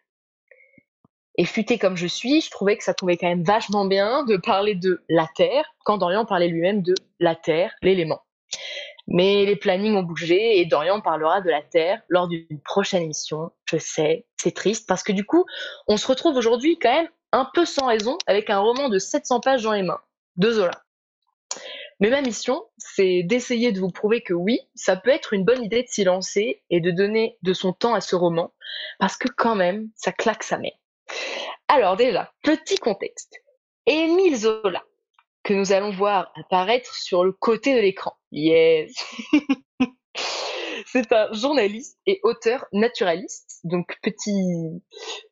Et 1.38 1.46
futé 1.46 1.78
comme 1.78 1.96
je 1.96 2.06
suis, 2.06 2.42
je 2.42 2.50
trouvais 2.50 2.76
que 2.76 2.84
ça 2.84 2.92
tombait 2.92 3.16
quand 3.16 3.28
même 3.28 3.44
vachement 3.44 3.86
bien 3.86 4.24
de 4.24 4.36
parler 4.36 4.74
de 4.74 5.02
la 5.08 5.26
Terre, 5.36 5.64
quand 5.86 5.96
Dorian 5.96 6.26
parlait 6.26 6.48
lui-même 6.48 6.82
de 6.82 6.94
la 7.18 7.34
Terre, 7.34 7.72
l'élément. 7.80 8.20
Mais 9.10 9.46
les 9.46 9.56
plannings 9.56 9.96
ont 9.96 10.02
bougé 10.02 10.58
et 10.58 10.66
Dorian 10.66 11.00
parlera 11.00 11.40
de 11.40 11.48
la 11.48 11.62
Terre 11.62 12.02
lors 12.08 12.28
d'une 12.28 12.60
prochaine 12.62 13.02
émission. 13.02 13.50
Je 13.64 13.78
sais, 13.78 14.26
c'est 14.36 14.54
triste 14.54 14.86
parce 14.86 15.02
que 15.02 15.12
du 15.12 15.24
coup, 15.24 15.46
on 15.86 15.96
se 15.96 16.06
retrouve 16.06 16.36
aujourd'hui 16.36 16.78
quand 16.78 16.92
même 16.92 17.08
un 17.32 17.48
peu 17.54 17.64
sans 17.64 17.86
raison 17.86 18.18
avec 18.26 18.50
un 18.50 18.58
roman 18.58 18.90
de 18.90 18.98
700 18.98 19.40
pages 19.40 19.62
dans 19.62 19.72
les 19.72 19.82
mains, 19.82 20.00
de 20.36 20.50
Zola. 20.50 20.84
Mais 22.00 22.10
ma 22.10 22.20
mission, 22.20 22.64
c'est 22.76 23.22
d'essayer 23.24 23.72
de 23.72 23.80
vous 23.80 23.90
prouver 23.90 24.22
que 24.22 24.34
oui, 24.34 24.60
ça 24.74 24.96
peut 24.96 25.10
être 25.10 25.32
une 25.32 25.44
bonne 25.44 25.64
idée 25.64 25.82
de 25.82 25.88
s'y 25.88 26.04
lancer 26.04 26.62
et 26.70 26.80
de 26.80 26.90
donner 26.90 27.36
de 27.42 27.52
son 27.52 27.72
temps 27.72 27.94
à 27.94 28.00
ce 28.00 28.14
roman, 28.14 28.52
parce 29.00 29.16
que 29.16 29.28
quand 29.28 29.56
même, 29.56 29.88
ça 29.96 30.12
claque 30.12 30.44
sa 30.44 30.58
mère. 30.58 30.76
Alors 31.66 31.96
déjà, 31.96 32.32
petit 32.42 32.76
contexte. 32.76 33.34
Émile 33.86 34.36
Zola, 34.36 34.84
que 35.48 35.54
nous 35.54 35.72
allons 35.72 35.90
voir 35.90 36.30
apparaître 36.36 36.94
sur 36.94 37.24
le 37.24 37.32
côté 37.32 37.74
de 37.74 37.80
l'écran. 37.80 38.12
Yes 38.32 38.92
C'est 40.86 41.10
un 41.10 41.32
journaliste 41.32 41.98
et 42.04 42.20
auteur 42.22 42.66
naturaliste. 42.74 43.60
Donc 43.64 43.96
petit, 44.02 44.42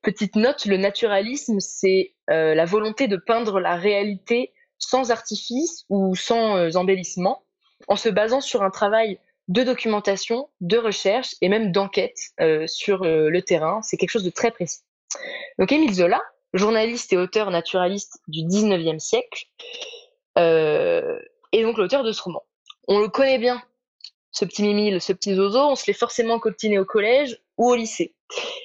petite 0.01 0.35
note, 0.37 0.65
le 0.65 0.79
naturalisme, 0.79 1.61
c'est 1.61 2.15
euh, 2.31 2.55
la 2.55 2.65
volonté 2.65 3.09
de 3.09 3.19
peindre 3.19 3.61
la 3.61 3.77
réalité 3.77 4.55
sans 4.79 5.11
artifice 5.11 5.85
ou 5.91 6.17
sans 6.17 6.57
euh, 6.57 6.71
embellissement, 6.77 7.45
en 7.87 7.97
se 7.97 8.09
basant 8.09 8.41
sur 8.41 8.63
un 8.63 8.71
travail 8.71 9.19
de 9.49 9.65
documentation, 9.65 10.49
de 10.63 10.79
recherche 10.79 11.35
et 11.43 11.51
même 11.51 11.73
d'enquête 11.73 12.19
euh, 12.41 12.67
sur 12.67 13.05
le 13.05 13.41
terrain. 13.41 13.83
C'est 13.83 13.99
quelque 13.99 14.11
chose 14.11 14.25
de 14.25 14.31
très 14.31 14.51
précis. 14.51 14.81
Donc 15.59 15.73
Émile 15.73 15.93
Zola, 15.93 16.23
journaliste 16.55 17.13
et 17.13 17.19
auteur 17.19 17.51
naturaliste 17.51 18.19
du 18.29 18.41
19e 18.41 18.99
siècle, 18.99 19.47
euh, 20.39 21.19
est 21.53 21.63
donc 21.63 21.79
l'auteur 21.79 22.05
de 22.05 22.13
ce 22.13 22.23
roman. 22.23 22.43
On 22.89 23.01
le 23.01 23.09
connaît 23.09 23.39
bien 23.39 23.63
ce 24.31 24.45
petit 24.45 24.63
mimile, 24.63 25.01
ce 25.01 25.13
petit 25.13 25.35
zozo, 25.35 25.59
on 25.59 25.77
se 25.77 25.87
l'est 25.87 25.99
forcément 25.99 26.39
coltiné 26.39 26.79
au 26.79 26.85
collège 26.85 27.41
ou 27.57 27.71
au 27.71 27.75
lycée. 27.75 28.15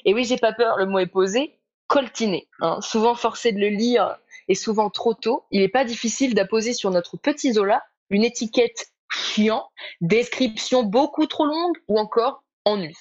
Et 0.03 0.13
oui, 0.13 0.25
j'ai 0.25 0.37
pas 0.37 0.51
peur, 0.51 0.77
le 0.77 0.85
mot 0.85 0.99
est 0.99 1.07
posé, 1.07 1.57
coltiné. 1.87 2.49
Hein. 2.59 2.81
Souvent 2.81 3.15
forcé 3.15 3.53
de 3.53 3.59
le 3.59 3.69
lire 3.69 4.17
et 4.47 4.55
souvent 4.55 4.89
trop 4.89 5.13
tôt, 5.13 5.45
il 5.49 5.61
n'est 5.61 5.69
pas 5.69 5.85
difficile 5.85 6.33
d'apposer 6.33 6.73
sur 6.73 6.91
notre 6.91 7.15
petit 7.15 7.53
Zola 7.53 7.81
une 8.09 8.23
étiquette 8.23 8.91
chiant, 9.09 9.69
description 10.01 10.83
beaucoup 10.83 11.25
trop 11.25 11.45
longue 11.45 11.77
ou 11.87 11.99
encore 11.99 12.43
ennui. 12.65 12.95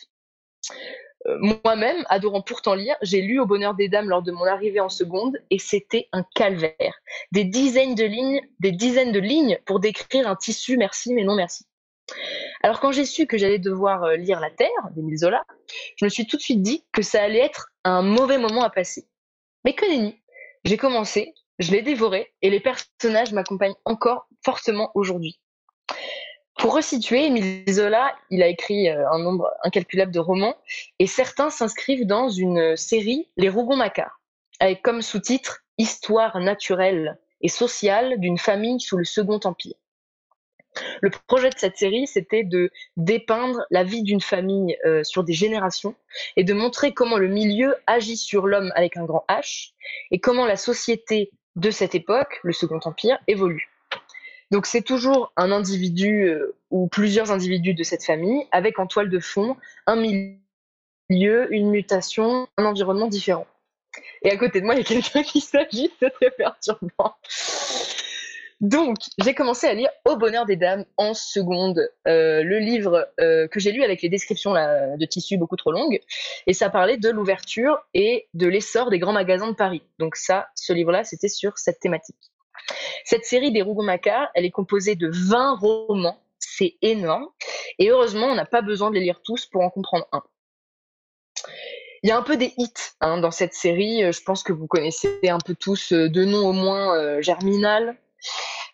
Euh, 1.27 1.37
moi-même, 1.65 2.05
adorant 2.09 2.41
pourtant 2.41 2.75
lire, 2.75 2.97
j'ai 3.03 3.21
lu 3.21 3.41
Au 3.41 3.47
bonheur 3.47 3.75
des 3.75 3.89
dames 3.89 4.09
lors 4.09 4.23
de 4.23 4.33
mon 4.33 4.45
arrivée 4.45 4.81
en 4.81 4.89
seconde 4.89 5.37
et 5.51 5.59
c'était 5.59 6.09
un 6.13 6.25
calvaire. 6.35 6.95
Des 7.33 7.45
dizaines 7.45 7.95
de 7.95 8.05
lignes, 8.05 8.41
des 8.59 8.73
dizaines 8.73 9.13
de 9.13 9.21
lignes 9.21 9.59
pour 9.67 9.81
décrire 9.81 10.29
un 10.29 10.37
tissu 10.37 10.77
merci 10.77 11.13
mais 11.13 11.25
non 11.25 11.35
merci. 11.35 11.67
Alors 12.63 12.81
quand 12.81 12.93
j'ai 12.93 13.05
su 13.05 13.27
que 13.27 13.39
j'allais 13.39 13.59
devoir 13.59 14.05
euh, 14.05 14.17
lire 14.17 14.41
La 14.41 14.51
Terre 14.51 14.69
d'Émile 14.95 15.19
Zola, 15.19 15.45
je 15.97 16.05
me 16.05 16.11
suis 16.11 16.27
tout 16.27 16.37
de 16.37 16.43
suite 16.43 16.63
dit 16.63 16.85
que 16.93 17.03
ça 17.03 17.23
allait 17.23 17.45
être 17.45 17.71
un 17.85 18.03
mauvais 18.03 18.39
moment 18.39 18.63
à 18.63 18.71
passer. 18.71 19.07
Mais 19.65 19.75
que 19.75 19.85
nenni, 19.85 20.19
j'ai 20.65 20.77
commencé, 20.77 21.35
je 21.59 21.71
l'ai 21.71 21.83
dévoré 21.83 22.33
et 22.43 22.51
les 22.51 22.61
personnages 22.61 23.33
m'accompagnent 23.33 23.75
encore 23.85 24.27
fortement 24.43 24.91
aujourd'hui. 24.95 25.39
Pour 26.61 26.75
resituer, 26.75 27.25
Émile 27.25 27.65
Zola, 27.71 28.15
il 28.29 28.43
a 28.43 28.47
écrit 28.47 28.91
euh, 28.91 29.11
un 29.11 29.19
nombre 29.19 29.51
incalculable 29.63 30.13
de 30.13 30.19
romans 30.19 30.57
et 30.99 31.07
certains 31.07 31.49
s'inscrivent 31.49 32.07
dans 32.07 32.29
une 32.29 32.77
série 32.77 33.31
Les 33.39 33.49
Rougon-Macquart, 33.49 34.21
avec 34.61 34.83
comme 34.83 35.01
sous-titre 35.01 35.65
Histoire 35.79 36.39
naturelle 36.39 37.19
et 37.41 37.49
sociale 37.49 38.21
d'une 38.21 38.37
famille 38.37 38.79
sous 38.79 38.99
le 38.99 39.05
Second 39.05 39.41
Empire. 39.43 39.75
Le 41.01 41.09
projet 41.27 41.49
de 41.49 41.57
cette 41.57 41.79
série, 41.79 42.07
c'était 42.07 42.45
de 42.45 42.71
dépeindre 42.99 43.65
la 43.71 43.83
vie 43.83 44.03
d'une 44.03 44.21
famille 44.21 44.77
euh, 44.85 45.03
sur 45.03 45.25
des 45.25 45.33
générations 45.33 45.95
et 46.37 46.45
de 46.45 46.53
montrer 46.53 46.93
comment 46.93 47.17
le 47.17 47.29
milieu 47.29 47.75
agit 47.87 48.19
sur 48.19 48.47
l'homme 48.47 48.71
avec 48.75 48.99
un 48.99 49.07
grand 49.07 49.25
H 49.31 49.73
et 50.11 50.21
comment 50.21 50.45
la 50.45 50.57
société 50.57 51.31
de 51.57 51.71
cette 51.71 51.95
époque, 51.95 52.39
le 52.43 52.53
Second 52.53 52.81
Empire, 52.85 53.19
évolue. 53.29 53.70
Donc 54.51 54.67
c'est 54.67 54.83
toujours 54.83 55.33
un 55.37 55.53
individu 55.53 56.25
euh, 56.25 56.57
ou 56.71 56.89
plusieurs 56.89 57.31
individus 57.31 57.75
de 57.75 57.83
cette 57.83 58.05
famille 58.05 58.47
avec 58.51 58.79
en 58.79 58.87
toile 58.87 59.09
de 59.09 59.21
fond 59.21 59.57
un 59.87 59.97
milieu, 59.97 61.55
une 61.55 61.71
mutation, 61.71 62.49
un 62.57 62.65
environnement 62.65 63.07
différent. 63.07 63.47
Et 64.23 64.31
à 64.31 64.37
côté 64.37 64.61
de 64.61 64.67
moi, 64.67 64.75
il 64.75 64.79
y 64.79 64.81
a 64.81 64.85
quelqu'un 64.85 65.23
qui 65.23 65.41
s'agit, 65.41 65.91
c'est 65.99 66.11
très 66.11 66.31
perturbant. 66.31 67.15
Donc, 68.61 68.99
j'ai 69.17 69.33
commencé 69.33 69.67
à 69.67 69.73
lire 69.73 69.89
Au 70.05 70.17
bonheur 70.17 70.45
des 70.45 70.57
dames 70.57 70.85
en 70.99 71.15
seconde, 71.15 71.81
euh, 72.07 72.43
le 72.43 72.59
livre 72.59 73.09
euh, 73.19 73.49
que 73.49 73.59
j'ai 73.59 73.73
lu 73.73 73.83
avec 73.83 74.03
les 74.03 74.11
descriptions 74.11 74.53
de 74.53 75.05
tissus 75.07 75.39
beaucoup 75.39 75.57
trop 75.57 75.73
longues, 75.73 75.99
et 76.47 76.53
ça 76.53 76.69
parlait 76.69 76.99
de 76.99 77.09
l'ouverture 77.09 77.79
et 77.95 78.29
de 78.35 78.47
l'essor 78.47 78.91
des 78.91 78.99
grands 78.99 79.15
magasins 79.15 79.49
de 79.49 79.55
Paris. 79.57 79.83
Donc 79.99 80.15
ça, 80.15 80.49
ce 80.55 80.75
livre-là, 80.75 81.05
c'était 81.05 81.29
sur 81.29 81.57
cette 81.57 81.81
thématique. 81.81 82.31
Cette 83.05 83.25
série 83.25 83.53
des 83.53 83.63
Rougon-Macquart, 83.63 84.29
elle 84.35 84.45
est 84.45 84.51
composée 84.51 84.95
de 84.95 85.11
20 85.13 85.57
romans, 85.57 86.23
c'est 86.39 86.77
énorme, 86.83 87.29
et 87.79 87.91
heureusement, 87.91 88.27
on 88.27 88.35
n'a 88.35 88.47
pas 88.47 88.63
besoin 88.63 88.91
de 88.91 88.95
les 88.95 89.01
lire 89.01 89.21
tous 89.23 89.47
pour 89.47 89.63
en 89.63 89.71
comprendre 89.71 90.07
un. 90.13 90.23
Il 92.03 92.09
y 92.09 92.13
a 92.13 92.17
un 92.17 92.23
peu 92.23 92.37
des 92.37 92.55
hits 92.57 92.73
hein, 93.01 93.19
dans 93.19 93.31
cette 93.31 93.53
série, 93.53 94.05
euh, 94.05 94.13
je 94.13 94.23
pense 94.23 94.43
que 94.43 94.53
vous 94.53 94.67
connaissez 94.67 95.21
un 95.29 95.39
peu 95.39 95.55
tous 95.55 95.93
euh, 95.93 96.09
de 96.09 96.25
noms 96.25 96.49
au 96.49 96.53
moins 96.53 96.97
euh, 96.97 97.21
Germinal, 97.21 97.97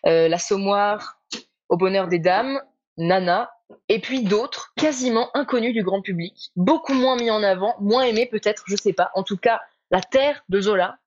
L'Assommoir, 0.03 1.19
Au 1.67 1.75
bonheur 1.75 2.07
des 2.07 2.19
dames, 2.19 2.61
Nana, 2.97 3.51
et 3.89 3.99
puis 3.99 4.23
d'autres 4.23 4.71
quasiment 4.77 5.29
inconnus 5.35 5.73
du 5.73 5.83
grand 5.83 6.01
public, 6.01 6.51
beaucoup 6.55 6.93
moins 6.93 7.17
mis 7.17 7.29
en 7.29 7.43
avant, 7.43 7.75
moins 7.81 8.03
aimés 8.03 8.25
peut-être, 8.25 8.63
je 8.67 8.77
sais 8.77 8.93
pas. 8.93 9.11
En 9.15 9.23
tout 9.23 9.35
cas, 9.35 9.59
La 9.91 9.99
Terre 9.99 10.43
de 10.47 10.61
Zola, 10.61 10.97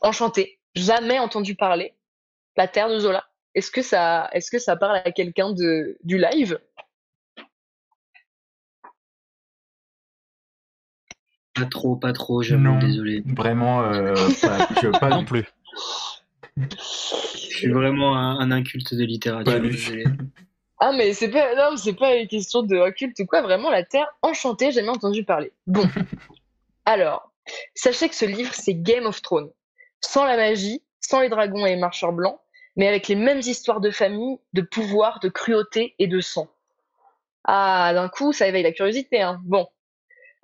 Enchanté, 0.00 0.58
jamais 0.74 1.18
entendu 1.18 1.56
parler, 1.56 1.94
la 2.58 2.66
Terre 2.66 2.90
de 2.90 2.98
Zola. 2.98 3.24
Est-ce 3.54 3.70
que 3.70 3.82
ça, 3.82 4.28
est-ce 4.32 4.50
que 4.50 4.58
ça 4.58 4.76
parle 4.76 5.00
à 5.04 5.12
quelqu'un 5.12 5.52
de 5.52 5.96
du 6.02 6.18
live? 6.18 6.58
Pas 11.54 11.64
trop, 11.66 11.96
pas 11.96 12.12
trop, 12.12 12.42
j'avoue, 12.42 12.78
désolé. 12.78 13.22
Vraiment, 13.24 13.82
euh, 13.82 14.14
pas, 15.00 15.08
non 15.10 15.24
plus. 15.24 15.44
Je 16.56 16.66
suis 16.76 17.70
vraiment 17.70 18.16
un, 18.16 18.50
inculte 18.50 18.94
de 18.94 19.04
littérature. 19.04 19.62
Ah 20.80 20.92
mais 20.92 21.12
c'est 21.12 21.30
pas 21.30 21.56
non 21.56 21.76
c'est 21.76 21.94
pas 21.94 22.14
une 22.14 22.28
question 22.28 22.62
de 22.62 22.76
inculte 22.76 23.18
ou 23.18 23.26
quoi 23.26 23.42
vraiment 23.42 23.68
la 23.68 23.82
terre 23.82 24.06
enchantée 24.22 24.70
jamais 24.70 24.90
entendu 24.90 25.24
parler. 25.24 25.52
Bon 25.66 25.82
alors 26.84 27.32
sachez 27.74 28.08
que 28.08 28.14
ce 28.14 28.24
livre 28.24 28.54
c'est 28.54 28.74
Game 28.74 29.04
of 29.06 29.20
Thrones 29.20 29.50
sans 30.00 30.24
la 30.24 30.36
magie 30.36 30.80
sans 31.00 31.20
les 31.20 31.30
dragons 31.30 31.66
et 31.66 31.70
les 31.70 31.80
marcheurs 31.80 32.12
blancs 32.12 32.38
mais 32.78 32.86
avec 32.86 33.08
les 33.08 33.16
mêmes 33.16 33.40
histoires 33.40 33.80
de 33.80 33.90
famille, 33.90 34.38
de 34.54 34.62
pouvoir, 34.62 35.18
de 35.20 35.28
cruauté 35.28 35.96
et 35.98 36.06
de 36.06 36.20
sang. 36.20 36.48
Ah, 37.44 37.92
d'un 37.92 38.08
coup, 38.08 38.32
ça 38.32 38.46
éveille 38.46 38.62
la 38.62 38.72
curiosité. 38.72 39.20
Hein. 39.20 39.40
Bon. 39.44 39.66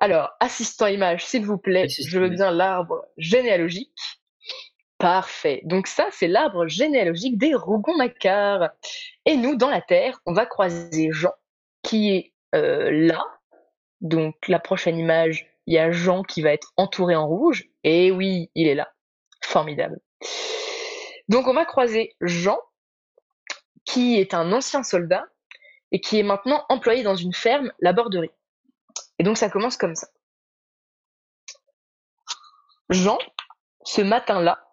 Alors, 0.01 0.31
assistant 0.41 0.89
image, 0.89 1.25
s'il 1.25 1.47
vous 1.47 1.59
plaît, 1.59 1.87
je 1.89 2.19
veux 2.19 2.29
bien 2.29 2.51
l'arbre 2.51 3.07
généalogique. 3.17 3.93
Parfait. 4.99 5.61
Donc 5.65 5.87
ça, 5.87 6.09
c'est 6.11 6.27
l'arbre 6.27 6.67
généalogique 6.67 7.39
des 7.39 7.55
Rougon-Macquart. 7.55 8.71
Et 9.27 9.37
nous, 9.37 9.55
dans 9.55 9.71
la 9.71 9.81
Terre, 9.81 10.21
on 10.27 10.33
va 10.33 10.45
croiser 10.45 11.11
Jean, 11.13 11.33
qui 11.83 12.11
est 12.11 12.33
euh, 12.57 12.91
là. 12.91 13.25
Donc 14.01 14.35
la 14.49 14.59
prochaine 14.59 14.99
image, 14.99 15.47
il 15.67 15.75
y 15.75 15.79
a 15.79 15.93
Jean 15.93 16.25
qui 16.25 16.43
va 16.43 16.53
être 16.53 16.73
entouré 16.77 17.15
en 17.15 17.29
rouge. 17.29 17.69
Et 17.85 18.11
oui, 18.11 18.51
il 18.57 18.67
est 18.67 18.75
là. 18.75 18.93
Formidable. 19.41 20.01
Donc 21.29 21.47
on 21.47 21.55
va 21.55 21.65
croiser 21.65 22.17
Jean, 22.21 22.59
qui 23.85 24.19
est 24.19 24.35
un 24.35 24.53
ancien 24.53 24.83
soldat 24.83 25.25
et 25.93 26.01
qui 26.01 26.19
est 26.19 26.23
maintenant 26.23 26.65
employé 26.69 27.03
dans 27.03 27.17
une 27.17 27.35
ferme, 27.35 27.73
la 27.81 27.93
Borderie. 27.93 28.31
Et 29.19 29.23
donc 29.23 29.39
ça 29.39 29.49
commence 29.49 29.77
comme 29.77 29.95
ça. 29.95 30.09
Jean, 32.91 33.19
ce 33.85 34.03
matin-là, 34.03 34.67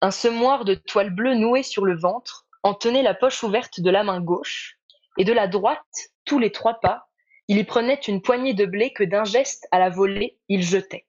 un 0.00 0.10
semoir 0.10 0.64
de 0.64 0.74
toile 0.74 1.10
bleue 1.10 1.34
noué 1.34 1.62
sur 1.62 1.84
le 1.84 1.98
ventre 1.98 2.46
en 2.62 2.74
tenait 2.74 3.02
la 3.02 3.14
poche 3.14 3.42
ouverte 3.42 3.80
de 3.80 3.90
la 3.90 4.02
main 4.02 4.20
gauche, 4.20 4.78
et 5.18 5.24
de 5.24 5.32
la 5.32 5.48
droite, 5.48 6.10
tous 6.24 6.38
les 6.38 6.52
trois 6.52 6.80
pas, 6.80 7.08
il 7.48 7.58
y 7.58 7.64
prenait 7.64 8.00
une 8.06 8.22
poignée 8.22 8.54
de 8.54 8.64
blé 8.64 8.92
que 8.92 9.04
d'un 9.04 9.24
geste 9.24 9.66
à 9.72 9.78
la 9.78 9.90
volée 9.90 10.38
il 10.48 10.62
jetait. 10.62 11.06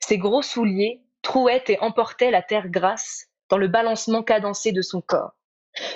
Ses 0.00 0.18
gros 0.18 0.42
souliers 0.42 1.02
trouaient 1.22 1.64
et 1.68 1.78
emportaient 1.80 2.30
la 2.30 2.42
terre 2.42 2.68
grasse 2.68 3.31
dans 3.52 3.58
le 3.58 3.68
balancement 3.68 4.22
cadencé 4.22 4.72
de 4.72 4.80
son 4.80 5.02
corps. 5.02 5.34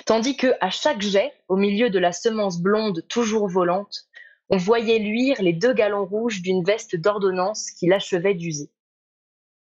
Tandis 0.05 0.37
que, 0.37 0.53
à 0.61 0.69
chaque 0.69 1.01
jet, 1.01 1.33
au 1.47 1.55
milieu 1.55 1.89
de 1.89 1.97
la 1.97 2.11
semence 2.11 2.61
blonde 2.61 3.03
toujours 3.07 3.47
volante, 3.47 4.03
on 4.51 4.57
voyait 4.57 4.99
luire 4.99 5.41
les 5.41 5.53
deux 5.53 5.73
galons 5.73 6.05
rouges 6.05 6.43
d'une 6.43 6.63
veste 6.63 6.95
d'ordonnance 6.95 7.71
qu'il 7.71 7.93
achevait 7.93 8.35
d'user. 8.35 8.69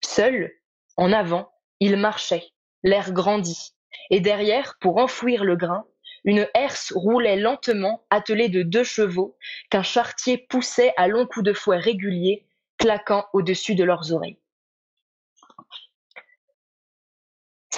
Seul, 0.04 0.52
en 0.96 1.14
avant, 1.14 1.52
il 1.80 1.98
marchait, 1.98 2.48
l'air 2.82 3.12
grandi, 3.12 3.76
et 4.10 4.22
derrière, 4.22 4.80
pour 4.82 4.98
enfouir 4.98 5.44
le 5.44 5.56
grain, 5.56 5.86
une 6.24 6.48
herse 6.56 6.92
roulait 6.96 7.36
lentement, 7.36 8.08
attelée 8.10 8.50
de 8.50 8.64
deux 8.64 8.84
chevaux, 8.84 9.38
qu'un 9.70 9.84
chartier 9.84 10.40
poussait 10.50 10.94
à 10.98 11.08
longs 11.08 11.28
coups 11.28 11.46
de 11.46 11.54
fouet 11.54 11.78
réguliers, 11.78 12.48
claquant 12.80 13.28
au-dessus 13.34 13.76
de 13.76 13.84
leurs 13.84 14.14
oreilles. 14.14 14.40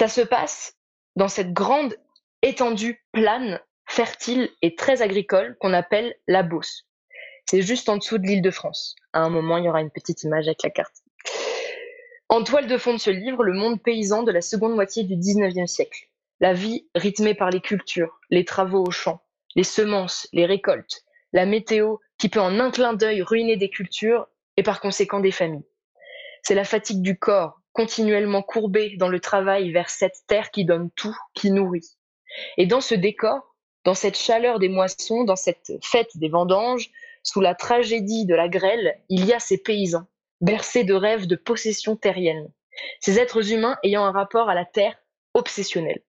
Ça 0.00 0.08
se 0.08 0.22
passe 0.22 0.78
dans 1.14 1.28
cette 1.28 1.52
grande 1.52 1.94
étendue 2.40 3.04
plane, 3.12 3.60
fertile 3.86 4.48
et 4.62 4.74
très 4.74 5.02
agricole 5.02 5.58
qu'on 5.60 5.74
appelle 5.74 6.14
la 6.26 6.42
Beauce. 6.42 6.86
C'est 7.44 7.60
juste 7.60 7.86
en 7.90 7.98
dessous 7.98 8.16
de 8.16 8.26
l'île 8.26 8.40
de 8.40 8.50
France. 8.50 8.96
À 9.12 9.20
un 9.20 9.28
moment, 9.28 9.58
il 9.58 9.66
y 9.66 9.68
aura 9.68 9.82
une 9.82 9.90
petite 9.90 10.22
image 10.22 10.46
avec 10.46 10.62
la 10.62 10.70
carte. 10.70 11.02
En 12.30 12.42
toile 12.44 12.66
de 12.66 12.78
fond 12.78 12.94
de 12.94 12.98
ce 12.98 13.10
livre, 13.10 13.44
le 13.44 13.52
monde 13.52 13.82
paysan 13.82 14.22
de 14.22 14.32
la 14.32 14.40
seconde 14.40 14.74
moitié 14.74 15.04
du 15.04 15.16
XIXe 15.16 15.70
siècle. 15.70 16.08
La 16.40 16.54
vie 16.54 16.88
rythmée 16.94 17.34
par 17.34 17.50
les 17.50 17.60
cultures, 17.60 18.18
les 18.30 18.46
travaux 18.46 18.82
au 18.82 18.90
champ, 18.90 19.20
les 19.54 19.64
semences, 19.64 20.26
les 20.32 20.46
récoltes, 20.46 21.04
la 21.34 21.44
météo 21.44 21.96
qui 22.16 22.30
peut 22.30 22.40
en 22.40 22.58
un 22.58 22.70
clin 22.70 22.94
d'œil 22.94 23.20
ruiner 23.20 23.58
des 23.58 23.68
cultures 23.68 24.28
et 24.56 24.62
par 24.62 24.80
conséquent 24.80 25.20
des 25.20 25.30
familles. 25.30 25.68
C'est 26.42 26.54
la 26.54 26.64
fatigue 26.64 27.02
du 27.02 27.18
corps, 27.18 27.59
continuellement 27.72 28.42
courbé 28.42 28.96
dans 28.96 29.08
le 29.08 29.20
travail 29.20 29.72
vers 29.72 29.90
cette 29.90 30.26
terre 30.26 30.50
qui 30.50 30.64
donne 30.64 30.90
tout, 30.96 31.16
qui 31.34 31.50
nourrit. 31.50 31.96
Et 32.56 32.66
dans 32.66 32.80
ce 32.80 32.94
décor, 32.94 33.56
dans 33.84 33.94
cette 33.94 34.16
chaleur 34.16 34.58
des 34.58 34.68
moissons, 34.68 35.24
dans 35.24 35.36
cette 35.36 35.72
fête 35.82 36.16
des 36.16 36.28
vendanges, 36.28 36.90
sous 37.22 37.40
la 37.40 37.54
tragédie 37.54 38.26
de 38.26 38.34
la 38.34 38.48
grêle, 38.48 38.98
il 39.08 39.24
y 39.24 39.32
a 39.32 39.40
ces 39.40 39.58
paysans, 39.58 40.06
bercés 40.40 40.84
de 40.84 40.94
rêves 40.94 41.26
de 41.26 41.36
possession 41.36 41.96
terrienne, 41.96 42.50
ces 43.00 43.18
êtres 43.18 43.52
humains 43.52 43.78
ayant 43.82 44.04
un 44.04 44.12
rapport 44.12 44.48
à 44.48 44.54
la 44.54 44.64
terre 44.64 44.96
obsessionnel. 45.34 46.02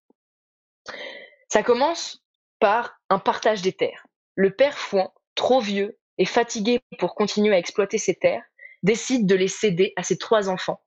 Ça 1.48 1.64
commence 1.64 2.24
par 2.60 3.00
un 3.10 3.20
partage 3.20 3.62
des 3.62 3.74
terres. 3.74 4.06
le 4.36 4.56
père 4.56 4.78
Fouan, 4.78 5.14
trop 5.36 5.60
vieux 5.60 6.00
et 6.18 6.26
fatigué 6.26 6.80
pour 6.98 7.16
continuer 7.16 7.54
à 7.54 7.58
exploiter 7.58 7.98
ses 7.98 8.16
terres, 8.16 8.44
décide 8.84 9.28
de 9.28 9.36
les 9.36 9.48
céder 9.48 9.94
à 9.96 10.04
ses 10.04 10.18
trois 10.18 10.50
enfants, 10.50 10.82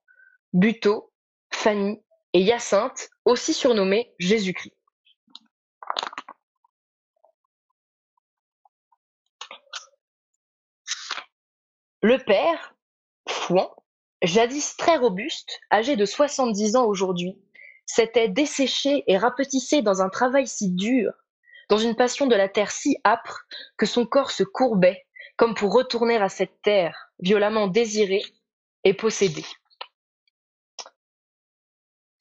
Buteau, 0.55 1.13
Fanny 1.53 2.01
et 2.33 2.41
Hyacinthe, 2.41 3.11
aussi 3.25 3.53
surnommée 3.53 4.15
Jésus-Christ. 4.21 4.73
Le 12.03 12.19
père, 12.19 12.77
Fouan, 13.29 13.75
jadis 14.23 14.77
très 14.77 14.97
robuste, 14.97 15.59
âgé 15.73 15.97
de 15.97 16.05
70 16.05 16.77
ans 16.77 16.87
aujourd'hui, 16.87 17.37
s'était 17.85 18.29
desséché 18.29 19.03
et 19.09 19.19
rapetissé 19.19 19.83
dans 19.83 20.03
un 20.03 20.09
travail 20.09 20.47
si 20.47 20.71
dur, 20.71 21.13
dans 21.69 21.79
une 21.79 21.97
passion 21.97 22.27
de 22.29 22.37
la 22.37 22.49
terre 22.49 22.71
si 22.71 22.97
âpre, 23.05 23.45
que 23.77 23.87
son 23.87 24.07
corps 24.07 24.31
se 24.31 24.45
courbait, 24.45 25.05
comme 25.37 25.55
pour 25.55 25.73
retourner 25.73 26.17
à 26.19 26.29
cette 26.29 26.63
terre 26.63 27.11
violemment 27.19 27.67
désirée 27.67 28.23
et 28.85 28.95
possédée. 28.95 29.45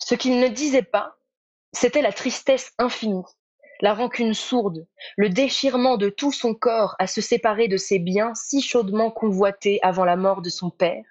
Ce 0.05 0.15
qu'il 0.15 0.37
ne 0.39 0.49
disait 0.49 0.83
pas, 0.83 1.15
c'était 1.71 2.01
la 2.01 2.11
tristesse 2.11 2.73
infinie, 2.77 3.23
la 3.79 3.93
rancune 3.93 4.33
sourde, 4.33 4.85
le 5.15 5.29
déchirement 5.29 5.95
de 5.95 6.09
tout 6.09 6.33
son 6.33 6.53
corps 6.53 6.95
à 6.99 7.07
se 7.07 7.21
séparer 7.21 7.69
de 7.69 7.77
ses 7.77 7.99
biens 7.99 8.35
si 8.35 8.61
chaudement 8.61 9.11
convoités 9.11 9.79
avant 9.81 10.03
la 10.03 10.17
mort 10.17 10.41
de 10.41 10.49
son 10.49 10.69
père, 10.69 11.05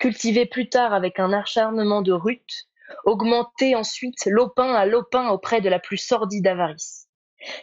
cultivés 0.00 0.46
plus 0.46 0.70
tard 0.70 0.94
avec 0.94 1.20
un 1.20 1.34
acharnement 1.34 2.00
de 2.00 2.12
rute, 2.12 2.66
augmentés 3.04 3.76
ensuite 3.76 4.24
lopin 4.24 4.72
à 4.72 4.86
lopin 4.86 5.28
auprès 5.28 5.60
de 5.60 5.68
la 5.68 5.78
plus 5.78 5.98
sordide 5.98 6.46
avarice. 6.46 7.08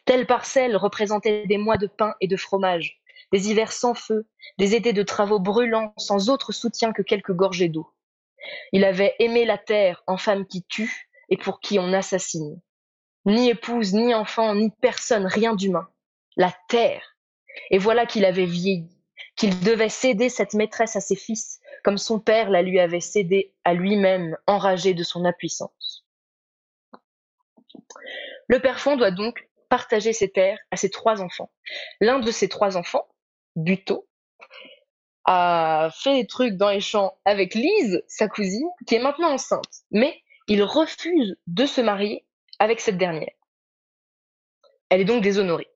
Telle 0.06 0.28
parcelle 0.28 0.78
représentait 0.78 1.48
des 1.48 1.58
mois 1.58 1.78
de 1.78 1.88
pain 1.88 2.14
et 2.22 2.28
de 2.28 2.38
fromage, 2.38 3.02
des 3.34 3.50
hivers 3.50 3.72
sans 3.72 3.96
feu, 3.96 4.28
des 4.60 4.76
étés 4.76 4.94
de 4.94 5.04
travaux 5.04 5.40
brûlants 5.40 5.94
sans 5.98 6.30
autre 6.30 6.52
soutien 6.52 6.94
que 6.94 7.02
quelques 7.02 7.34
gorgées 7.34 7.70
d'eau. 7.70 7.92
Il 8.72 8.84
avait 8.84 9.16
aimé 9.20 9.46
la 9.46 9.58
terre 9.58 10.04
en 10.08 10.18
femme 10.18 10.46
qui 10.48 10.64
tue 10.64 11.10
et 11.30 11.38
pour 11.38 11.60
qui 11.60 11.80
on 11.80 11.94
assassine. 11.94 12.60
Ni 13.26 13.50
épouse, 13.50 13.94
ni 13.94 14.14
enfant, 14.14 14.56
ni 14.56 14.72
personne, 14.82 15.26
rien 15.26 15.54
d'humain. 15.54 15.90
La 16.38 16.54
terre. 16.70 17.18
Et 17.72 17.78
voilà 17.78 18.06
qu'il 18.06 18.26
avait 18.26 18.46
vieilli, 18.46 18.90
qu'il 19.36 19.60
devait 19.62 19.90
céder 19.90 20.30
cette 20.30 20.54
maîtresse 20.54 20.96
à 20.96 21.02
ses 21.02 21.16
fils, 21.16 21.60
comme 21.84 21.98
son 21.98 22.20
père 22.20 22.50
la 22.50 22.62
lui 22.62 22.80
avait 22.80 23.02
cédée 23.02 23.54
à 23.64 23.74
lui-même, 23.74 24.38
enragé 24.48 24.94
de 24.94 25.04
son 25.04 25.26
impuissance. 25.26 26.06
Le 28.48 28.62
père 28.62 28.80
Fond 28.80 28.96
doit 28.96 29.12
donc 29.12 29.50
partager 29.70 30.14
ses 30.14 30.30
terres 30.30 30.60
à 30.72 30.78
ses 30.78 30.90
trois 30.90 31.22
enfants. 31.22 31.52
L'un 32.00 32.20
de 32.20 32.32
ses 32.32 32.48
trois 32.48 32.78
enfants, 32.78 33.08
Buteau, 33.56 34.08
a 35.28 35.90
fait 35.94 36.16
des 36.16 36.26
trucs 36.28 36.56
dans 36.56 36.70
les 36.70 36.82
champs 36.82 37.18
avec 37.26 37.54
Lise, 37.54 38.02
sa 38.08 38.28
cousine, 38.28 38.68
qui 38.88 38.96
est 38.96 39.00
maintenant 39.00 39.32
enceinte. 39.32 39.84
Mais 39.92 40.22
il 40.48 40.64
refuse 40.64 41.36
de 41.48 41.66
se 41.66 41.82
marier 41.82 42.26
avec 42.60 42.80
cette 42.80 42.98
dernière. 42.98 43.34
Elle 44.90 45.02
est 45.02 45.06
donc 45.06 45.22
déshonorée. 45.22 45.68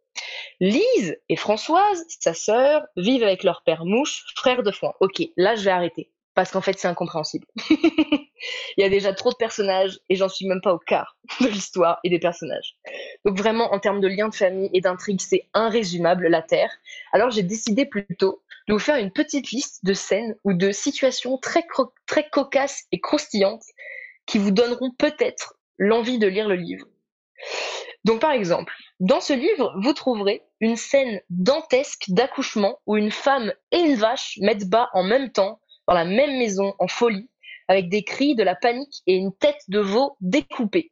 Lise 0.62 1.18
et 1.28 1.36
Françoise, 1.36 2.06
sa 2.08 2.34
sœur, 2.34 2.84
vivent 2.96 3.24
avec 3.24 3.44
leur 3.44 3.64
père 3.64 3.86
Mouche, 3.86 4.24
frère 4.36 4.64
de 4.64 4.72
foin. 4.72 4.94
Ok, 5.00 5.22
là 5.36 5.56
je 5.56 5.64
vais 5.64 5.72
arrêter, 5.72 6.12
parce 6.34 6.52
qu'en 6.52 6.62
fait 6.62 6.78
c'est 6.78 6.88
incompréhensible. 6.88 7.46
Il 7.70 8.82
y 8.82 8.84
a 8.84 8.90
déjà 8.90 9.14
trop 9.14 9.32
de 9.32 9.36
personnages 9.36 10.00
et 10.10 10.16
j'en 10.16 10.30
suis 10.30 10.48
même 10.48 10.62
pas 10.62 10.74
au 10.74 10.80
quart 10.80 11.18
de 11.42 11.48
l'histoire 11.48 12.00
et 12.04 12.10
des 12.10 12.20
personnages. 12.20 12.76
Donc 13.26 13.38
vraiment 13.38 13.74
en 13.74 13.80
termes 13.80 14.00
de 14.02 14.08
liens 14.08 14.30
de 14.30 14.36
famille 14.36 14.70
et 14.74 14.82
d'intrigue, 14.82 15.20
c'est 15.20 15.50
irrésumable 15.56 16.28
la 16.28 16.42
Terre. 16.42 16.72
Alors 17.12 17.32
j'ai 17.32 17.44
décidé 17.44 17.86
plutôt 17.86 18.42
de 18.68 18.74
vous 18.74 18.80
faire 18.80 18.98
une 18.98 19.12
petite 19.12 19.52
liste 19.52 19.84
de 19.84 19.94
scènes 19.94 20.36
ou 20.44 20.54
de 20.54 20.72
situations 20.72 21.38
très, 21.38 21.66
très 22.06 22.30
cocasses 22.30 22.84
et 22.92 23.00
croustillantes 23.00 23.64
qui 24.26 24.38
vous 24.38 24.52
donneront 24.52 24.92
peut-être 24.98 25.56
l'envie 25.78 26.20
de 26.20 26.28
lire 26.28 26.48
le 26.48 26.56
livre. 26.56 26.86
Donc 28.04 28.22
par 28.22 28.32
exemple, 28.32 28.74
dans 29.00 29.22
ce 29.22 29.34
livre, 29.34 29.74
vous 29.82 29.94
trouverez 29.94 30.44
une 30.60 30.76
scène 30.76 31.22
dantesque 31.30 32.06
d'accouchement 32.10 32.80
où 32.86 32.98
une 32.98 33.12
femme 33.12 33.54
et 33.72 33.80
une 33.80 33.96
vache 33.96 34.38
mettent 34.42 34.70
bas 34.70 34.90
en 34.94 35.04
même 35.04 35.32
temps 35.32 35.60
dans 35.88 35.94
la 35.94 36.06
même 36.06 36.38
maison 36.38 36.74
en 36.80 36.88
folie, 36.88 37.30
avec 37.68 37.90
des 37.90 38.04
cris, 38.04 38.36
de 38.36 38.44
la 38.44 38.56
panique 38.56 39.02
et 39.08 39.16
une 39.16 39.36
tête 39.36 39.62
de 39.68 39.80
veau 39.80 40.16
découpée. 40.22 40.92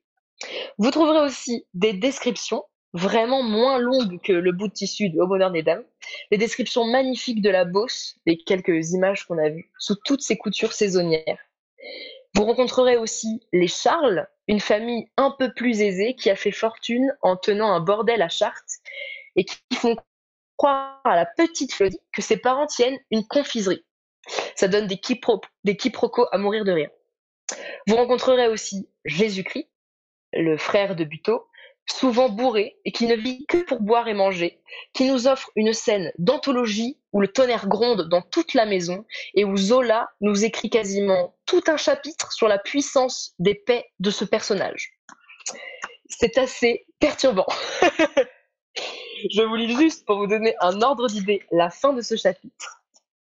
Vous 0.77 0.91
trouverez 0.91 1.19
aussi 1.19 1.65
des 1.73 1.93
descriptions 1.93 2.63
vraiment 2.93 3.43
moins 3.43 3.77
longues 3.77 4.19
que 4.21 4.33
le 4.33 4.51
bout 4.51 4.67
de 4.67 4.73
tissu 4.73 5.09
de 5.09 5.19
Au 5.19 5.27
bonheur 5.27 5.51
des 5.51 5.63
dames, 5.63 5.83
des 6.31 6.37
descriptions 6.37 6.85
magnifiques 6.85 7.41
de 7.41 7.49
la 7.49 7.65
Beauce, 7.65 8.15
les 8.25 8.37
quelques 8.37 8.91
images 8.91 9.25
qu'on 9.25 9.37
a 9.37 9.49
vues, 9.49 9.71
sous 9.77 9.95
toutes 10.05 10.21
ces 10.21 10.37
coutures 10.37 10.73
saisonnières. 10.73 11.39
Vous 12.35 12.45
rencontrerez 12.45 12.97
aussi 12.97 13.41
les 13.53 13.67
Charles, 13.67 14.27
une 14.47 14.59
famille 14.59 15.07
un 15.17 15.31
peu 15.37 15.53
plus 15.53 15.81
aisée 15.81 16.15
qui 16.15 16.29
a 16.29 16.35
fait 16.35 16.51
fortune 16.51 17.15
en 17.21 17.35
tenant 17.35 17.71
un 17.71 17.79
bordel 17.79 18.21
à 18.21 18.29
Chartres 18.29 18.79
et 19.35 19.45
qui 19.45 19.57
font 19.75 19.95
croire 20.57 20.99
à 21.05 21.15
la 21.15 21.25
petite 21.25 21.73
Florie 21.73 21.99
que 22.13 22.21
ses 22.21 22.37
parents 22.37 22.67
tiennent 22.67 22.99
une 23.11 23.25
confiserie. 23.25 23.83
Ça 24.55 24.67
donne 24.67 24.87
des, 24.87 24.99
des 25.63 25.77
quiproquos 25.77 26.27
à 26.31 26.37
mourir 26.37 26.65
de 26.65 26.71
rire. 26.71 26.89
Vous 27.87 27.95
rencontrerez 27.95 28.47
aussi 28.47 28.89
Jésus-Christ, 29.05 29.69
le 30.33 30.57
frère 30.57 30.95
de 30.95 31.03
Buteau, 31.03 31.48
souvent 31.91 32.29
bourré 32.29 32.77
et 32.85 32.91
qui 32.91 33.07
ne 33.07 33.15
vit 33.15 33.45
que 33.47 33.57
pour 33.57 33.81
boire 33.81 34.07
et 34.07 34.13
manger, 34.13 34.61
qui 34.93 35.09
nous 35.09 35.27
offre 35.27 35.51
une 35.55 35.73
scène 35.73 36.11
d'anthologie 36.17 36.97
où 37.11 37.21
le 37.21 37.27
tonnerre 37.27 37.67
gronde 37.67 38.07
dans 38.09 38.21
toute 38.21 38.53
la 38.53 38.65
maison 38.65 39.05
et 39.33 39.43
où 39.43 39.57
Zola 39.57 40.09
nous 40.21 40.45
écrit 40.45 40.69
quasiment 40.69 41.35
tout 41.45 41.63
un 41.67 41.77
chapitre 41.77 42.31
sur 42.31 42.47
la 42.47 42.59
puissance 42.59 43.33
des 43.39 43.55
paix 43.55 43.85
de 43.99 44.11
ce 44.11 44.25
personnage. 44.25 44.93
C'est 46.07 46.37
assez 46.37 46.85
perturbant. 46.99 47.47
Je 49.31 49.41
vous 49.41 49.55
lis 49.55 49.75
juste 49.75 50.05
pour 50.05 50.17
vous 50.17 50.27
donner 50.27 50.55
un 50.61 50.81
ordre 50.81 51.07
d'idée 51.07 51.43
la 51.51 51.69
fin 51.69 51.93
de 51.93 52.01
ce 52.01 52.15
chapitre. 52.15 52.81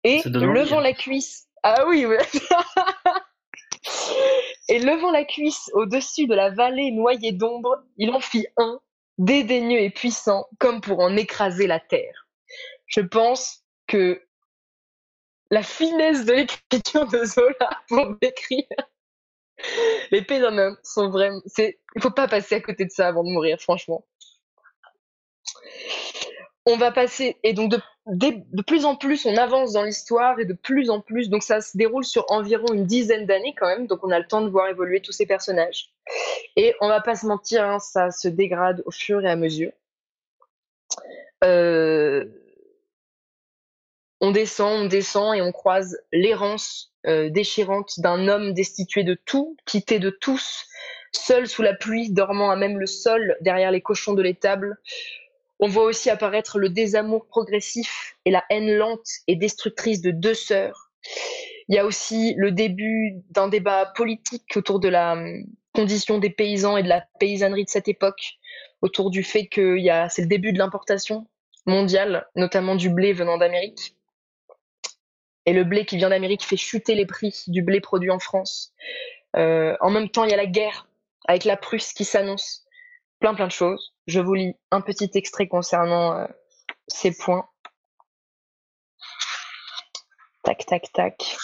Et 0.02 0.22
levant 0.24 0.80
la 0.80 0.92
cuisse. 0.92 1.46
Ah 1.62 1.84
oui, 1.86 2.06
oui. 2.06 2.16
Et 4.68 4.78
levant 4.80 5.10
la 5.10 5.24
cuisse 5.24 5.70
au-dessus 5.74 6.26
de 6.26 6.34
la 6.34 6.50
vallée 6.50 6.90
noyée 6.90 7.32
d'ombre, 7.32 7.84
il 7.96 8.10
en 8.10 8.20
fit 8.20 8.46
un, 8.56 8.80
dédaigneux 9.18 9.80
et 9.80 9.90
puissant, 9.90 10.48
comme 10.58 10.80
pour 10.80 11.00
en 11.00 11.16
écraser 11.16 11.66
la 11.66 11.80
terre. 11.80 12.26
Je 12.86 13.00
pense 13.00 13.62
que 13.86 14.22
la 15.50 15.62
finesse 15.62 16.24
de 16.24 16.32
l'écriture 16.32 17.06
de 17.06 17.24
Zola 17.24 17.70
pour 17.88 18.16
décrire 18.20 18.64
les 20.10 20.20
d'un 20.20 20.58
homme 20.58 20.76
sont 20.82 21.08
vraiment. 21.08 21.40
Il 21.58 22.02
faut 22.02 22.10
pas 22.10 22.28
passer 22.28 22.56
à 22.56 22.60
côté 22.60 22.84
de 22.84 22.90
ça 22.90 23.08
avant 23.08 23.24
de 23.24 23.30
mourir, 23.30 23.58
franchement 23.58 24.04
on 26.66 26.76
va 26.76 26.90
passer 26.90 27.36
et 27.44 27.52
donc 27.52 27.72
de, 28.06 28.62
plus 28.62 28.84
en 28.84 28.96
plus 28.96 29.24
on 29.24 29.36
avance 29.36 29.72
dans 29.72 29.84
l'histoire 29.84 30.38
et 30.40 30.44
de 30.44 30.52
plus 30.52 30.90
en 30.90 31.00
plus 31.00 31.30
donc 31.30 31.44
ça 31.44 31.60
se 31.60 31.76
déroule 31.76 32.04
sur 32.04 32.24
environ 32.28 32.66
une 32.72 32.84
dizaine 32.84 33.24
d'années 33.24 33.54
quand 33.56 33.68
même 33.68 33.86
donc 33.86 34.00
on 34.02 34.10
a 34.10 34.18
le 34.18 34.26
temps 34.26 34.42
de 34.42 34.48
voir 34.48 34.68
évoluer 34.68 35.00
tous 35.00 35.12
ces 35.12 35.26
personnages. 35.26 35.92
Et 36.56 36.74
on 36.80 36.88
va 36.88 37.00
pas 37.00 37.14
se 37.14 37.26
mentir 37.26 37.64
hein, 37.64 37.78
ça 37.78 38.10
se 38.10 38.28
dégrade 38.28 38.82
au 38.84 38.90
fur 38.90 39.24
et 39.24 39.30
à 39.30 39.36
mesure. 39.36 39.72
Euh, 41.44 42.24
on 44.20 44.32
descend 44.32 44.84
on 44.84 44.86
descend 44.86 45.36
et 45.36 45.42
on 45.42 45.52
croise 45.52 45.98
l'errance 46.12 46.92
euh, 47.06 47.30
déchirante 47.30 48.00
d'un 48.00 48.26
homme 48.26 48.54
destitué 48.54 49.04
de 49.04 49.14
tout 49.14 49.56
quitté 49.66 50.00
de 50.00 50.10
tous 50.10 50.66
seul 51.12 51.46
sous 51.46 51.62
la 51.62 51.74
pluie 51.74 52.10
dormant 52.10 52.50
à 52.50 52.56
même 52.56 52.78
le 52.78 52.86
sol 52.86 53.36
derrière 53.40 53.70
les 53.70 53.80
cochons 53.80 54.14
de 54.14 54.22
l'étable 54.22 54.78
on 55.58 55.68
voit 55.68 55.84
aussi 55.84 56.10
apparaître 56.10 56.58
le 56.58 56.68
désamour 56.68 57.26
progressif 57.26 58.16
et 58.24 58.30
la 58.30 58.44
haine 58.50 58.74
lente 58.74 59.08
et 59.26 59.36
destructrice 59.36 60.02
de 60.02 60.10
deux 60.10 60.34
sœurs. 60.34 60.90
Il 61.68 61.74
y 61.74 61.78
a 61.78 61.84
aussi 61.84 62.34
le 62.36 62.52
début 62.52 63.14
d'un 63.30 63.48
débat 63.48 63.86
politique 63.86 64.56
autour 64.56 64.80
de 64.80 64.88
la 64.88 65.12
hum, 65.12 65.44
condition 65.74 66.18
des 66.18 66.30
paysans 66.30 66.76
et 66.76 66.82
de 66.82 66.88
la 66.88 67.04
paysannerie 67.18 67.64
de 67.64 67.70
cette 67.70 67.88
époque, 67.88 68.38
autour 68.82 69.10
du 69.10 69.22
fait 69.22 69.46
que 69.46 69.76
c'est 70.08 70.22
le 70.22 70.28
début 70.28 70.52
de 70.52 70.58
l'importation 70.58 71.26
mondiale, 71.66 72.26
notamment 72.34 72.76
du 72.76 72.88
blé 72.88 73.12
venant 73.12 73.36
d'Amérique. 73.36 73.94
Et 75.44 75.52
le 75.52 75.64
blé 75.64 75.84
qui 75.84 75.96
vient 75.96 76.08
d'Amérique 76.08 76.44
fait 76.44 76.56
chuter 76.56 76.94
les 76.94 77.06
prix 77.06 77.44
du 77.46 77.62
blé 77.62 77.80
produit 77.80 78.10
en 78.10 78.18
France. 78.18 78.72
Euh, 79.36 79.76
en 79.80 79.90
même 79.90 80.08
temps, 80.08 80.24
il 80.24 80.30
y 80.30 80.34
a 80.34 80.36
la 80.36 80.46
guerre 80.46 80.88
avec 81.28 81.44
la 81.44 81.56
Prusse 81.56 81.92
qui 81.92 82.04
s'annonce 82.04 82.65
plein 83.26 83.34
plein 83.34 83.46
de 83.48 83.52
choses. 83.52 83.92
Je 84.06 84.20
vous 84.20 84.34
lis 84.34 84.54
un 84.70 84.80
petit 84.80 85.10
extrait 85.14 85.48
concernant 85.48 86.16
euh, 86.16 86.26
ces 86.86 87.10
points. 87.10 87.48
Tac, 90.44 90.64
tac, 90.64 90.92
tac. 90.92 91.36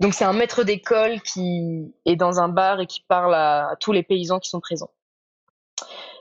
Donc 0.00 0.14
c'est 0.14 0.24
un 0.24 0.32
maître 0.32 0.64
d'école 0.64 1.20
qui 1.20 1.94
est 2.06 2.16
dans 2.16 2.40
un 2.40 2.48
bar 2.48 2.80
et 2.80 2.86
qui 2.86 3.02
parle 3.06 3.34
à, 3.34 3.76
tous 3.78 3.92
les 3.92 4.02
paysans 4.02 4.38
qui 4.38 4.48
sont 4.48 4.60
présents. 4.60 4.90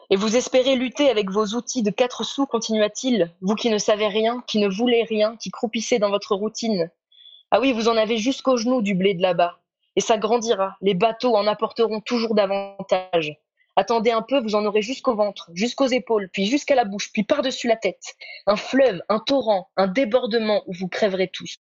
Et 0.10 0.18
vous 0.18 0.36
espérez 0.36 0.76
lutter 0.76 1.10
avec 1.10 1.30
vos 1.30 1.46
outils 1.56 1.84
de 1.84 1.90
quatre 1.90 2.26
sous, 2.26 2.46
continua-t-il, 2.46 3.34
vous 3.40 3.56
qui 3.56 3.70
ne 3.70 3.78
savez 3.78 4.08
rien, 4.08 4.44
qui 4.46 4.60
ne 4.60 4.68
voulez 4.68 5.04
rien, 5.04 5.38
qui 5.38 5.52
croupissez 5.52 6.00
dans 6.00 6.10
votre 6.10 6.36
routine. 6.36 6.92
Ah 7.50 7.62
oui, 7.62 7.72
vous 7.72 7.88
en 7.88 7.96
avez 7.96 8.18
jusqu'aux 8.18 8.58
genoux 8.58 8.82
du 8.82 8.94
blé 8.94 9.14
de 9.14 9.22
là-bas. 9.22 9.61
Et 9.96 10.02
ça 10.02 10.18
grandira, 10.18 10.78
les 10.82 10.94
bateaux 10.94 11.36
en 11.36 11.48
apporteront 11.48 12.02
toujours 12.02 12.34
davantage. 12.34 13.34
Attendez 13.76 14.12
un 14.12 14.22
peu, 14.22 14.40
vous 14.42 14.56
en 14.56 14.66
aurez 14.66 14.82
jusqu'au 14.82 15.16
ventre, 15.16 15.50
jusqu'aux 15.54 15.88
épaules, 15.88 16.30
puis 16.34 16.46
jusqu'à 16.46 16.76
la 16.76 16.86
bouche, 16.86 17.12
puis 17.14 17.24
par-dessus 17.24 17.68
la 17.68 17.78
tête. 17.78 18.16
Un 18.46 18.58
fleuve, 18.58 19.02
un 19.10 19.20
torrent, 19.20 19.70
un 19.78 19.88
débordement 19.88 20.64
où 20.68 20.74
vous 20.74 20.88
crèverez 20.88 21.30
tous. 21.30 21.58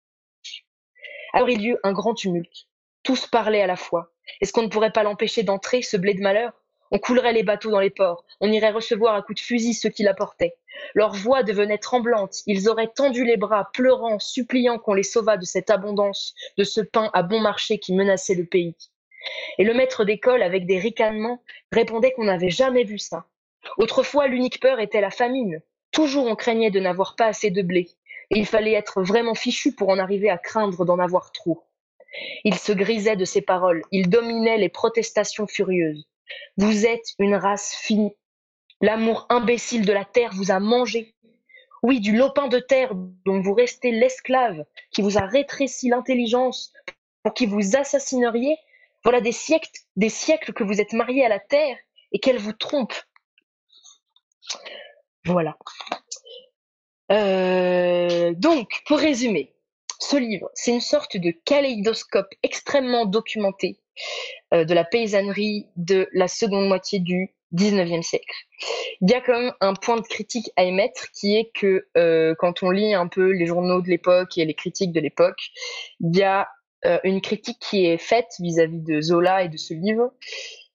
Alors 1.33 1.49
il 1.49 1.61
y 1.61 1.69
eut 1.69 1.77
un 1.83 1.93
grand 1.93 2.13
tumulte. 2.13 2.67
Tous 3.03 3.27
parlaient 3.27 3.61
à 3.61 3.67
la 3.67 3.75
fois. 3.75 4.13
Est-ce 4.41 4.53
qu'on 4.53 4.63
ne 4.63 4.69
pourrait 4.69 4.91
pas 4.91 5.03
l'empêcher 5.03 5.43
d'entrer, 5.43 5.81
ce 5.81 5.97
blé 5.97 6.13
de 6.13 6.21
malheur? 6.21 6.53
On 6.91 6.99
coulerait 6.99 7.33
les 7.33 7.43
bateaux 7.43 7.71
dans 7.71 7.79
les 7.79 7.89
ports, 7.89 8.25
on 8.41 8.51
irait 8.51 8.71
recevoir 8.71 9.15
à 9.15 9.21
coups 9.21 9.41
de 9.41 9.45
fusil 9.45 9.73
ceux 9.73 9.89
qui 9.89 10.03
l'apportaient. 10.03 10.55
Leur 10.93 11.13
voix 11.13 11.43
devenait 11.43 11.77
tremblante, 11.77 12.41
ils 12.45 12.69
auraient 12.69 12.91
tendu 12.93 13.25
les 13.25 13.37
bras, 13.37 13.69
pleurant, 13.73 14.19
suppliant 14.19 14.77
qu'on 14.77 14.93
les 14.93 15.03
sauvât 15.03 15.37
de 15.37 15.45
cette 15.45 15.69
abondance, 15.69 16.35
de 16.57 16.63
ce 16.63 16.81
pain 16.81 17.09
à 17.13 17.23
bon 17.23 17.39
marché 17.39 17.79
qui 17.79 17.93
menaçait 17.93 18.35
le 18.35 18.45
pays. 18.45 18.75
Et 19.57 19.63
le 19.63 19.73
maître 19.73 20.05
d'école, 20.05 20.43
avec 20.43 20.65
des 20.65 20.77
ricanements, 20.77 21.41
répondait 21.71 22.11
qu'on 22.11 22.25
n'avait 22.25 22.49
jamais 22.49 22.83
vu 22.83 22.99
ça. 22.99 23.25
Autrefois, 23.77 24.27
l'unique 24.27 24.59
peur 24.59 24.79
était 24.79 25.01
la 25.01 25.09
famine. 25.09 25.61
Toujours 25.91 26.27
on 26.27 26.35
craignait 26.35 26.71
de 26.71 26.79
n'avoir 26.79 27.15
pas 27.15 27.25
assez 27.25 27.49
de 27.49 27.61
blé. 27.61 27.89
Et 28.31 28.39
il 28.39 28.45
fallait 28.45 28.73
être 28.73 29.01
vraiment 29.01 29.35
fichu 29.35 29.73
pour 29.73 29.89
en 29.89 29.99
arriver 29.99 30.29
à 30.29 30.37
craindre 30.37 30.85
d'en 30.85 30.99
avoir 30.99 31.31
trop. 31.31 31.63
Il 32.43 32.55
se 32.55 32.71
grisait 32.71 33.15
de 33.15 33.25
ses 33.25 33.41
paroles, 33.41 33.81
il 33.91 34.09
dominait 34.09 34.57
les 34.57 34.69
protestations 34.69 35.47
furieuses. 35.47 36.07
Vous 36.57 36.85
êtes 36.85 37.13
une 37.19 37.35
race 37.35 37.75
finie. 37.75 38.15
L'amour 38.81 39.25
imbécile 39.29 39.85
de 39.85 39.93
la 39.93 40.05
terre 40.05 40.31
vous 40.33 40.51
a 40.51 40.59
mangé. 40.59 41.15
Oui, 41.83 41.99
du 41.99 42.15
lopin 42.15 42.47
de 42.47 42.59
terre 42.59 42.93
dont 42.95 43.41
vous 43.41 43.53
restez 43.53 43.91
l'esclave, 43.91 44.65
qui 44.91 45.01
vous 45.01 45.17
a 45.17 45.25
rétréci 45.25 45.89
l'intelligence, 45.89 46.73
pour 47.23 47.33
qui 47.33 47.45
vous 47.45 47.75
assassineriez, 47.75 48.57
voilà 49.03 49.21
des 49.21 49.31
siècles, 49.31 49.69
des 49.95 50.09
siècles 50.09 50.53
que 50.53 50.63
vous 50.63 50.81
êtes 50.81 50.93
mariés 50.93 51.25
à 51.25 51.29
la 51.29 51.39
terre 51.39 51.77
et 52.11 52.19
qu'elle 52.19 52.39
vous 52.39 52.53
trompe. 52.53 52.93
Voilà. 55.25 55.57
Euh, 57.11 58.33
donc, 58.35 58.81
pour 58.87 58.97
résumer, 58.97 59.55
ce 59.99 60.17
livre, 60.17 60.49
c'est 60.53 60.71
une 60.71 60.81
sorte 60.81 61.17
de 61.17 61.31
kaléidoscope 61.45 62.33
extrêmement 62.43 63.05
documenté 63.05 63.79
de 64.51 64.73
la 64.73 64.83
paysannerie 64.83 65.67
de 65.75 66.07
la 66.13 66.27
seconde 66.27 66.67
moitié 66.67 66.99
du 66.99 67.35
19e 67.55 68.01
siècle. 68.01 68.33
Il 69.01 69.09
y 69.09 69.13
a 69.13 69.21
quand 69.21 69.39
même 69.39 69.53
un 69.61 69.73
point 69.73 69.97
de 69.97 70.01
critique 70.01 70.51
à 70.55 70.63
émettre 70.63 71.11
qui 71.11 71.35
est 71.35 71.51
que 71.53 71.87
euh, 71.97 72.35
quand 72.37 72.63
on 72.63 72.69
lit 72.69 72.93
un 72.93 73.07
peu 73.07 73.31
les 73.31 73.45
journaux 73.45 73.81
de 73.81 73.89
l'époque 73.89 74.37
et 74.37 74.45
les 74.45 74.53
critiques 74.53 74.91
de 74.91 74.99
l'époque, 74.99 75.39
il 75.99 76.15
y 76.15 76.23
a 76.23 76.49
euh, 76.85 76.99
une 77.03 77.21
critique 77.21 77.59
qui 77.59 77.85
est 77.85 77.97
faite 77.97 78.33
vis-à-vis 78.39 78.81
de 78.81 79.01
Zola 79.01 79.43
et 79.43 79.49
de 79.49 79.57
ce 79.57 79.73
livre, 79.73 80.11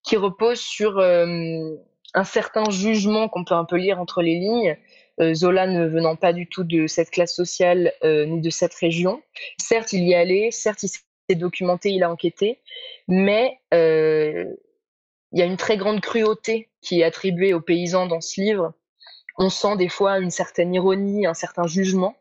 qui 0.03 0.17
repose 0.17 0.59
sur 0.59 0.97
euh, 0.97 1.75
un 2.13 2.23
certain 2.23 2.69
jugement 2.69 3.29
qu'on 3.29 3.45
peut 3.45 3.53
un 3.53 3.65
peu 3.65 3.77
lire 3.77 3.99
entre 3.99 4.21
les 4.21 4.35
lignes. 4.35 4.77
Euh, 5.19 5.33
Zola 5.33 5.67
ne 5.67 5.85
venant 5.85 6.15
pas 6.15 6.33
du 6.33 6.47
tout 6.47 6.63
de 6.63 6.87
cette 6.87 7.11
classe 7.11 7.35
sociale 7.35 7.93
ni 8.03 8.41
de 8.41 8.49
cette 8.49 8.73
région. 8.73 9.21
Certes, 9.59 9.93
il 9.93 10.07
y 10.07 10.15
allé, 10.15 10.51
certes, 10.51 10.83
il 10.83 10.89
documenté, 11.29 11.89
il 11.89 12.03
a 12.03 12.11
enquêté, 12.11 12.59
mais 13.07 13.59
il 13.71 15.39
y 15.39 15.41
a 15.41 15.45
une 15.45 15.57
très 15.57 15.77
grande 15.77 16.01
cruauté 16.01 16.69
qui 16.81 17.01
est 17.01 17.03
attribuée 17.03 17.53
aux 17.53 17.61
paysans 17.61 18.07
dans 18.07 18.21
ce 18.21 18.41
livre. 18.41 18.73
On 19.37 19.49
sent 19.49 19.77
des 19.77 19.89
fois 19.89 20.19
une 20.19 20.29
certaine 20.29 20.73
ironie, 20.73 21.25
un 21.25 21.33
certain 21.33 21.67
jugement 21.67 22.15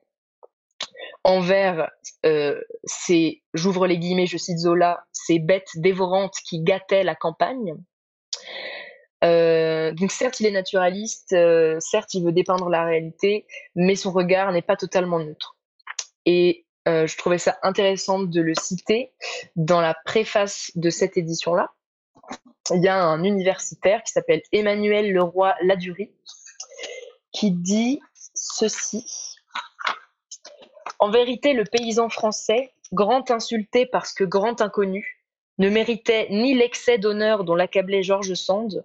envers 1.24 1.90
euh, 2.24 2.60
ces, 2.84 3.42
j'ouvre 3.54 3.86
les 3.86 3.98
guillemets, 3.98 4.26
je 4.26 4.38
cite 4.38 4.58
Zola, 4.58 5.04
ces 5.12 5.38
bêtes 5.38 5.70
dévorantes 5.76 6.36
qui 6.48 6.60
gâtaient 6.60 7.04
la 7.04 7.14
campagne. 7.14 7.74
Euh, 9.22 9.92
donc 9.92 10.12
certes, 10.12 10.40
il 10.40 10.46
est 10.46 10.50
naturaliste, 10.50 11.34
euh, 11.34 11.76
certes, 11.78 12.14
il 12.14 12.24
veut 12.24 12.32
dépeindre 12.32 12.70
la 12.70 12.84
réalité, 12.84 13.46
mais 13.74 13.96
son 13.96 14.12
regard 14.12 14.50
n'est 14.52 14.62
pas 14.62 14.76
totalement 14.76 15.18
neutre. 15.18 15.56
Et 16.24 16.64
euh, 16.88 17.06
je 17.06 17.16
trouvais 17.16 17.38
ça 17.38 17.58
intéressant 17.62 18.20
de 18.20 18.40
le 18.40 18.54
citer 18.54 19.12
dans 19.56 19.80
la 19.80 19.94
préface 20.04 20.70
de 20.74 20.90
cette 20.90 21.16
édition-là. 21.16 21.72
Il 22.70 22.82
y 22.82 22.88
a 22.88 23.02
un 23.02 23.22
universitaire 23.24 24.02
qui 24.02 24.12
s'appelle 24.12 24.42
Emmanuel 24.52 25.12
Leroy 25.12 25.54
Ladurie 25.62 26.12
qui 27.32 27.50
dit 27.50 28.00
ceci. 28.34 29.04
En 30.98 31.10
vérité, 31.10 31.52
le 31.52 31.64
paysan 31.64 32.08
français, 32.08 32.72
grand 32.92 33.30
insulté 33.30 33.86
parce 33.86 34.12
que 34.12 34.24
grand 34.24 34.60
inconnu, 34.60 35.20
ne 35.58 35.68
méritait 35.68 36.28
ni 36.30 36.54
l'excès 36.54 36.98
d'honneur 36.98 37.44
dont 37.44 37.54
l'accablait 37.54 38.02
George 38.02 38.32
Sand, 38.34 38.84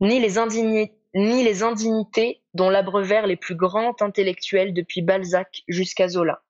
ni 0.00 0.18
les, 0.18 0.90
ni 1.14 1.44
les 1.44 1.62
indignités 1.62 2.42
dont 2.54 2.70
l'abreuvèrent 2.70 3.26
les 3.26 3.36
plus 3.36 3.54
grands 3.54 3.94
intellectuels 4.00 4.74
depuis 4.74 5.02
Balzac 5.02 5.62
jusqu'à 5.68 6.08
Zola. 6.08 6.42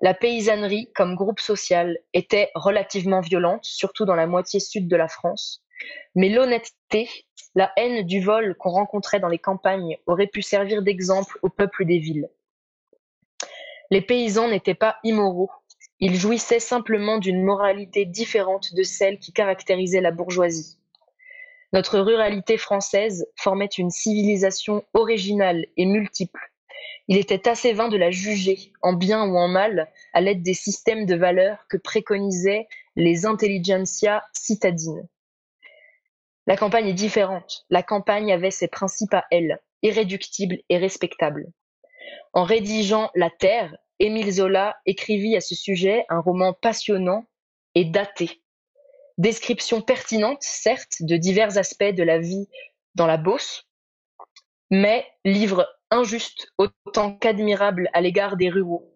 La 0.00 0.14
paysannerie, 0.14 0.90
comme 0.94 1.14
groupe 1.14 1.40
social, 1.40 1.98
était 2.14 2.50
relativement 2.54 3.20
violente, 3.20 3.64
surtout 3.64 4.04
dans 4.04 4.14
la 4.14 4.26
moitié 4.26 4.60
sud 4.60 4.88
de 4.88 4.96
la 4.96 5.08
France, 5.08 5.62
mais 6.14 6.28
l'honnêteté, 6.28 7.08
la 7.54 7.72
haine 7.76 8.06
du 8.06 8.20
vol 8.20 8.54
qu'on 8.56 8.70
rencontrait 8.70 9.20
dans 9.20 9.28
les 9.28 9.38
campagnes 9.38 9.96
auraient 10.06 10.26
pu 10.26 10.42
servir 10.42 10.82
d'exemple 10.82 11.38
au 11.42 11.48
peuple 11.48 11.84
des 11.84 11.98
villes. 11.98 12.28
Les 13.90 14.00
paysans 14.00 14.48
n'étaient 14.48 14.74
pas 14.74 14.96
immoraux, 15.02 15.50
ils 15.98 16.16
jouissaient 16.16 16.60
simplement 16.60 17.18
d'une 17.18 17.42
moralité 17.42 18.06
différente 18.06 18.72
de 18.74 18.82
celle 18.82 19.18
qui 19.18 19.32
caractérisait 19.32 20.00
la 20.00 20.12
bourgeoisie. 20.12 20.78
Notre 21.72 22.00
ruralité 22.00 22.56
française 22.56 23.26
formait 23.36 23.66
une 23.66 23.90
civilisation 23.90 24.82
originale 24.94 25.66
et 25.76 25.86
multiple. 25.86 26.49
Il 27.08 27.16
était 27.16 27.48
assez 27.48 27.72
vain 27.72 27.88
de 27.88 27.96
la 27.96 28.10
juger, 28.10 28.72
en 28.82 28.92
bien 28.92 29.26
ou 29.26 29.36
en 29.36 29.48
mal, 29.48 29.90
à 30.12 30.20
l'aide 30.20 30.42
des 30.42 30.54
systèmes 30.54 31.06
de 31.06 31.16
valeurs 31.16 31.66
que 31.68 31.76
préconisaient 31.76 32.68
les 32.96 33.26
intelligentsia 33.26 34.24
citadines. 34.32 35.08
La 36.46 36.56
campagne 36.56 36.88
est 36.88 36.94
différente. 36.94 37.64
La 37.70 37.82
campagne 37.82 38.32
avait 38.32 38.50
ses 38.50 38.68
principes 38.68 39.14
à 39.14 39.24
elle, 39.30 39.60
irréductibles 39.82 40.58
et 40.68 40.78
respectables. 40.78 41.46
En 42.32 42.44
rédigeant 42.44 43.10
La 43.14 43.30
Terre, 43.30 43.76
Émile 43.98 44.32
Zola 44.32 44.76
écrivit 44.86 45.36
à 45.36 45.40
ce 45.40 45.54
sujet 45.54 46.04
un 46.08 46.20
roman 46.20 46.52
passionnant 46.52 47.24
et 47.74 47.84
daté. 47.84 48.40
Description 49.18 49.82
pertinente, 49.82 50.42
certes, 50.42 50.96
de 51.00 51.16
divers 51.16 51.58
aspects 51.58 51.94
de 51.94 52.02
la 52.02 52.18
vie 52.18 52.48
dans 52.94 53.06
la 53.06 53.18
Beauce, 53.18 53.68
mais 54.70 55.06
livre 55.24 55.68
injuste 55.90 56.52
autant 56.58 57.14
qu'admirable 57.14 57.90
à 57.92 58.00
l'égard 58.00 58.36
des 58.36 58.48
ruraux. 58.48 58.92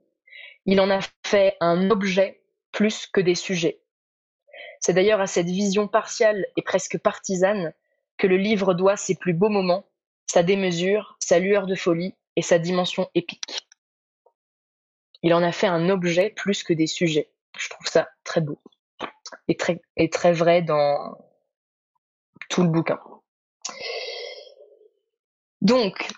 Il 0.66 0.80
en 0.80 0.90
a 0.90 1.00
fait 1.26 1.56
un 1.60 1.90
objet 1.90 2.42
plus 2.72 3.06
que 3.06 3.20
des 3.20 3.34
sujets. 3.34 3.80
C'est 4.80 4.92
d'ailleurs 4.92 5.20
à 5.20 5.26
cette 5.26 5.46
vision 5.46 5.88
partiale 5.88 6.46
et 6.56 6.62
presque 6.62 6.98
partisane 6.98 7.72
que 8.16 8.26
le 8.26 8.36
livre 8.36 8.74
doit 8.74 8.96
ses 8.96 9.14
plus 9.14 9.32
beaux 9.32 9.48
moments, 9.48 9.86
sa 10.26 10.42
démesure, 10.42 11.16
sa 11.20 11.38
lueur 11.38 11.66
de 11.66 11.74
folie 11.74 12.14
et 12.36 12.42
sa 12.42 12.58
dimension 12.58 13.08
épique. 13.14 13.66
Il 15.22 15.32
en 15.32 15.42
a 15.42 15.52
fait 15.52 15.66
un 15.66 15.88
objet 15.88 16.30
plus 16.30 16.62
que 16.62 16.74
des 16.74 16.86
sujets. 16.86 17.30
Je 17.56 17.68
trouve 17.70 17.86
ça 17.86 18.08
très 18.24 18.40
beau 18.40 18.60
et 19.48 19.56
très, 19.56 19.80
et 19.96 20.10
très 20.10 20.32
vrai 20.32 20.62
dans 20.62 21.16
tout 22.50 22.62
le 22.62 22.68
bouquin. 22.68 23.00
Donc, 25.62 26.08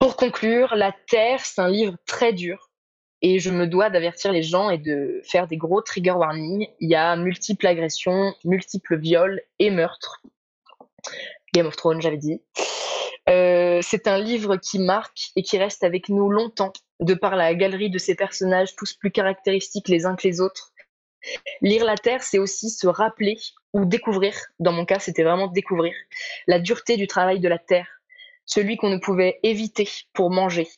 pour 0.00 0.16
conclure, 0.16 0.74
La 0.74 0.92
Terre, 1.08 1.44
c'est 1.44 1.60
un 1.60 1.68
livre 1.68 1.94
très 2.06 2.32
dur 2.32 2.70
et 3.22 3.38
je 3.38 3.50
me 3.50 3.66
dois 3.66 3.90
d'avertir 3.90 4.32
les 4.32 4.42
gens 4.42 4.70
et 4.70 4.78
de 4.78 5.20
faire 5.24 5.46
des 5.46 5.58
gros 5.58 5.82
trigger 5.82 6.12
warnings. 6.12 6.66
Il 6.80 6.88
y 6.88 6.94
a 6.94 7.14
multiples 7.16 7.66
agressions, 7.66 8.34
multiples 8.44 8.96
viols 8.98 9.42
et 9.58 9.70
meurtres. 9.70 10.22
Game 11.52 11.66
of 11.66 11.76
Thrones, 11.76 12.00
j'avais 12.00 12.16
dit. 12.16 12.40
Euh, 13.28 13.80
c'est 13.82 14.08
un 14.08 14.18
livre 14.18 14.56
qui 14.56 14.78
marque 14.78 15.32
et 15.36 15.42
qui 15.42 15.58
reste 15.58 15.84
avec 15.84 16.08
nous 16.08 16.30
longtemps, 16.30 16.72
de 17.00 17.12
par 17.12 17.36
la 17.36 17.54
galerie 17.54 17.90
de 17.90 17.98
ces 17.98 18.14
personnages, 18.14 18.74
tous 18.76 18.94
plus 18.94 19.10
caractéristiques 19.10 19.88
les 19.88 20.06
uns 20.06 20.16
que 20.16 20.26
les 20.26 20.40
autres. 20.40 20.72
Lire 21.60 21.84
la 21.84 21.96
Terre, 21.96 22.22
c'est 22.22 22.38
aussi 22.38 22.70
se 22.70 22.86
rappeler 22.86 23.38
ou 23.74 23.84
découvrir, 23.84 24.34
dans 24.58 24.72
mon 24.72 24.86
cas 24.86 24.98
c'était 24.98 25.22
vraiment 25.22 25.48
découvrir, 25.48 25.92
la 26.46 26.58
dureté 26.58 26.96
du 26.96 27.06
travail 27.06 27.40
de 27.40 27.48
la 27.48 27.58
Terre, 27.58 27.99
celui 28.46 28.76
qu'on 28.76 28.90
ne 28.90 28.98
pouvait 28.98 29.38
éviter 29.42 29.88
pour 30.12 30.30
manger 30.30 30.68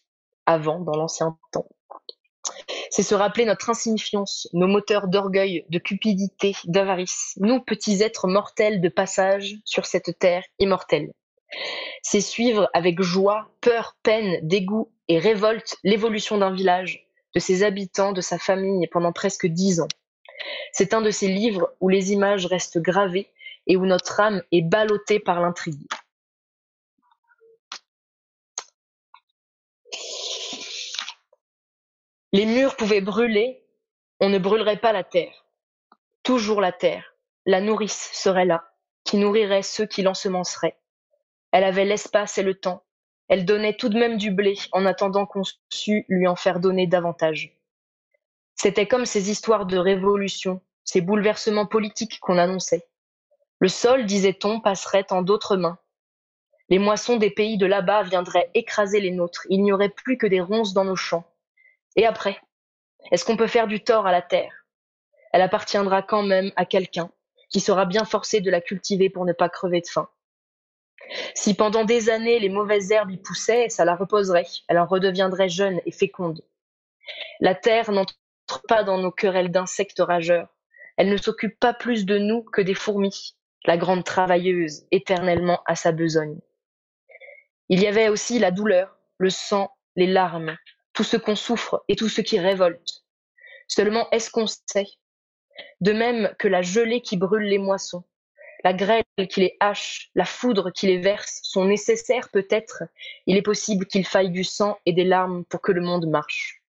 avant, 0.47 0.81
dans 0.81 0.97
l'ancien 0.97 1.37
temps. 1.53 1.69
C'est 2.91 3.03
se 3.03 3.15
rappeler 3.15 3.45
notre 3.45 3.71
insignifiance, 3.71 4.49
nos 4.53 4.67
moteurs 4.67 5.09
d'orgueil, 5.09 5.65
de 5.69 5.79
cupidité, 5.79 6.55
d'avarice, 6.65 7.35
nous 7.39 7.61
petits 7.61 8.03
êtres 8.03 8.29
mortels 8.29 8.81
de 8.81 8.89
passage 8.89 9.57
sur 9.65 9.87
cette 9.87 10.19
terre 10.19 10.45
immortelle. 10.59 11.13
C'est 12.03 12.21
suivre 12.21 12.69
avec 12.75 13.01
joie, 13.01 13.51
peur, 13.61 13.97
peine, 14.03 14.39
dégoût 14.43 14.91
et 15.09 15.19
révolte 15.19 15.77
l'évolution 15.85 16.39
d'un 16.39 16.53
village, 16.53 17.07
de 17.35 17.41
ses 17.41 17.63
habitants, 17.63 18.13
de 18.13 18.21
sa 18.21 18.39
famille 18.39 18.87
pendant 18.89 19.13
presque 19.13 19.47
dix 19.47 19.81
ans. 19.81 19.89
C'est 20.73 20.95
un 20.95 21.03
de 21.03 21.11
ces 21.11 21.29
livres 21.29 21.73
où 21.81 21.89
les 21.89 22.13
images 22.13 22.47
restent 22.47 22.81
gravées 22.81 23.29
et 23.67 23.77
où 23.77 23.87
notre 23.87 24.21
âme 24.21 24.43
est 24.51 24.63
ballottée 24.63 25.21
par 25.21 25.41
l'intrigue. 25.41 25.87
Les 32.35 32.47
murs 32.47 32.77
pouvaient 32.77 33.03
brûler, 33.03 33.63
on 34.19 34.31
ne 34.31 34.39
brûlerait 34.39 34.81
pas 34.81 34.93
la 34.93 35.05
terre. 35.05 35.45
Toujours 36.23 36.63
la 36.63 36.73
terre, 36.73 37.15
la 37.45 37.61
nourrice 37.61 38.09
serait 38.15 38.47
là, 38.47 38.73
qui 39.05 39.19
nourrirait 39.19 39.63
ceux 39.63 39.85
qui 39.85 40.01
l'ensemenceraient. 40.01 40.79
Elle 41.51 41.65
avait 41.65 41.85
l'espace 41.85 42.39
et 42.39 42.43
le 42.43 42.55
temps. 42.55 42.85
Elle 43.29 43.45
donnait 43.45 43.77
tout 43.77 43.91
de 43.91 43.99
même 43.99 44.17
du 44.17 44.31
blé 44.31 44.55
en 44.73 44.87
attendant 44.87 45.27
qu'on 45.27 45.43
sût 45.69 46.07
lui 46.09 46.27
en 46.27 46.35
faire 46.35 46.59
donner 46.59 46.87
davantage. 46.87 47.55
C'était 48.55 48.89
comme 48.89 49.05
ces 49.05 49.31
histoires 49.31 49.67
de 49.67 49.77
révolution, 49.77 50.63
ces 50.85 51.03
bouleversements 51.03 51.67
politiques 51.67 52.19
qu'on 52.21 52.39
annonçait. 52.39 52.89
Le 53.59 53.69
sol, 53.69 54.07
disait-on, 54.07 54.61
passerait 54.61 55.13
en 55.13 55.21
d'autres 55.21 55.57
mains. 55.57 55.79
Les 56.71 56.79
moissons 56.79 57.17
des 57.17 57.31
pays 57.31 57.59
de 57.59 57.67
là-bas 57.67 58.05
viendraient 58.05 58.51
écraser 58.55 59.01
les 59.01 59.11
nôtres. 59.11 59.47
Il 59.51 59.63
n'y 59.63 59.73
aurait 59.73 59.91
plus 59.91 60.17
que 60.17 60.27
des 60.27 60.41
ronces 60.41 60.73
dans 60.73 60.85
nos 60.87 60.97
champs. 60.97 61.27
Et 61.97 62.07
après 62.07 62.41
Est-ce 63.11 63.25
qu'on 63.25 63.37
peut 63.37 63.47
faire 63.47 63.67
du 63.67 63.83
tort 63.83 64.07
à 64.07 64.13
la 64.13 64.23
terre? 64.23 64.67
Elle 65.33 65.43
appartiendra 65.43 66.03
quand 66.03 66.23
même 66.23 66.53
à 66.57 66.65
quelqu'un 66.65 67.11
qui 67.49 67.61
sera 67.61 67.85
bien 67.85 68.05
forcé 68.05 68.41
de 68.41 68.51
la 68.51 68.61
cultiver 68.61 69.11
pour 69.11 69.25
ne 69.25 69.33
pas 69.33 69.49
crever 69.49 69.81
de 69.81 69.87
faim. 69.87 70.09
Si 71.35 71.55
pendant 71.55 71.85
des 71.85 72.09
années 72.09 72.39
les 72.39 72.49
mauvaises 72.49 72.91
herbes 72.91 73.11
y 73.11 73.19
poussaient, 73.19 73.69
ça 73.69 73.85
la 73.85 73.95
reposerait, 73.95 74.47
elle 74.69 74.79
en 74.79 74.87
redeviendrait 74.87 75.49
jeune 75.49 75.81
et 75.85 75.93
féconde. 75.93 76.43
La 77.41 77.55
terre 77.55 77.91
n'entre 77.91 78.15
pas 78.69 78.85
dans 78.85 78.99
nos 78.99 79.11
querelles 79.11 79.51
d'insectes 79.51 80.01
rageurs. 80.01 80.49
Elle 80.97 81.11
ne 81.11 81.17
s'occupe 81.17 81.59
pas 81.59 81.75
plus 81.75 82.07
de 82.07 82.19
nous 82.19 82.43
que 82.43 82.63
des 82.63 82.75
fourmis, 82.75 83.37
la 83.65 83.77
grande 83.77 84.05
travailleuse, 84.05 84.87
éternellement 84.91 85.63
à 85.67 85.75
sa 85.75 85.93
besogne. 85.93 86.39
Il 87.69 87.81
y 87.81 87.87
avait 87.87 88.09
aussi 88.09 88.39
la 88.39 88.51
douleur, 88.51 88.97
le 89.19 89.31
sang, 89.31 89.75
les 89.97 90.07
larmes, 90.07 90.57
tout 90.93 91.05
ce 91.05 91.17
qu'on 91.17 91.37
souffre 91.37 91.85
et 91.89 91.97
tout 91.97 92.09
ce 92.09 92.21
qui 92.21 92.39
révolte. 92.39 93.05
Seulement 93.69 94.09
est-ce 94.11 94.31
qu'on 94.31 94.47
sait? 94.47 94.89
De 95.81 95.93
même 95.93 96.35
que 96.39 96.49
la 96.49 96.63
gelée 96.63 97.01
qui 97.01 97.17
brûle 97.17 97.45
les 97.45 97.59
moissons, 97.59 98.05
la 98.65 98.73
grêle 98.73 99.05
qui 99.29 99.41
les 99.41 99.57
hache, 99.61 100.11
la 100.15 100.25
foudre 100.25 100.71
qui 100.71 100.87
les 100.87 100.99
verse 100.99 101.41
sont 101.43 101.65
nécessaires 101.65 102.29
peut-être, 102.31 102.85
il 103.27 103.37
est 103.37 103.43
possible 103.43 103.87
qu'il 103.87 104.07
faille 104.07 104.31
du 104.31 104.45
sang 104.45 104.79
et 104.87 104.93
des 104.93 105.05
larmes 105.05 105.45
pour 105.47 105.61
que 105.61 105.73
le 105.73 105.81
monde 105.81 106.07
marche. 106.07 106.63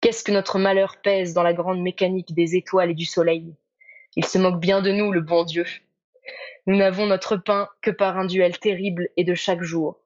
Qu'est-ce 0.00 0.24
que 0.24 0.32
notre 0.32 0.58
malheur 0.58 1.00
pèse 1.02 1.34
dans 1.34 1.42
la 1.42 1.52
grande 1.52 1.80
mécanique 1.80 2.34
des 2.34 2.56
étoiles 2.56 2.90
et 2.90 2.94
du 2.94 3.04
soleil? 3.04 3.54
Il 4.16 4.24
se 4.24 4.38
moque 4.38 4.60
bien 4.60 4.82
de 4.82 4.90
nous, 4.90 5.12
le 5.12 5.20
bon 5.20 5.44
Dieu. 5.44 5.66
Nous 6.66 6.76
n'avons 6.76 7.06
notre 7.06 7.36
pain 7.36 7.68
que 7.82 7.90
par 7.90 8.18
un 8.18 8.24
duel 8.24 8.58
terrible 8.58 9.08
et 9.16 9.24
de 9.24 9.34
chaque 9.34 9.62
jour. 9.62 10.00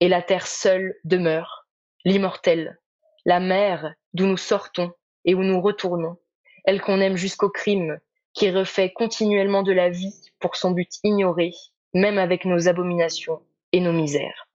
Et 0.00 0.08
la 0.08 0.22
terre 0.22 0.46
seule 0.46 0.96
demeure, 1.04 1.63
l'immortelle, 2.04 2.78
la 3.24 3.40
mer 3.40 3.94
d'où 4.12 4.26
nous 4.26 4.36
sortons 4.36 4.92
et 5.24 5.34
où 5.34 5.42
nous 5.42 5.60
retournons, 5.60 6.18
elle 6.64 6.80
qu'on 6.80 7.00
aime 7.00 7.16
jusqu'au 7.16 7.50
crime, 7.50 7.98
qui 8.34 8.50
refait 8.50 8.92
continuellement 8.92 9.62
de 9.62 9.72
la 9.72 9.90
vie 9.90 10.14
pour 10.40 10.56
son 10.56 10.72
but 10.72 10.90
ignoré, 11.04 11.52
même 11.94 12.18
avec 12.18 12.44
nos 12.44 12.68
abominations 12.68 13.40
et 13.72 13.80
nos 13.80 13.92
misères. 13.92 14.48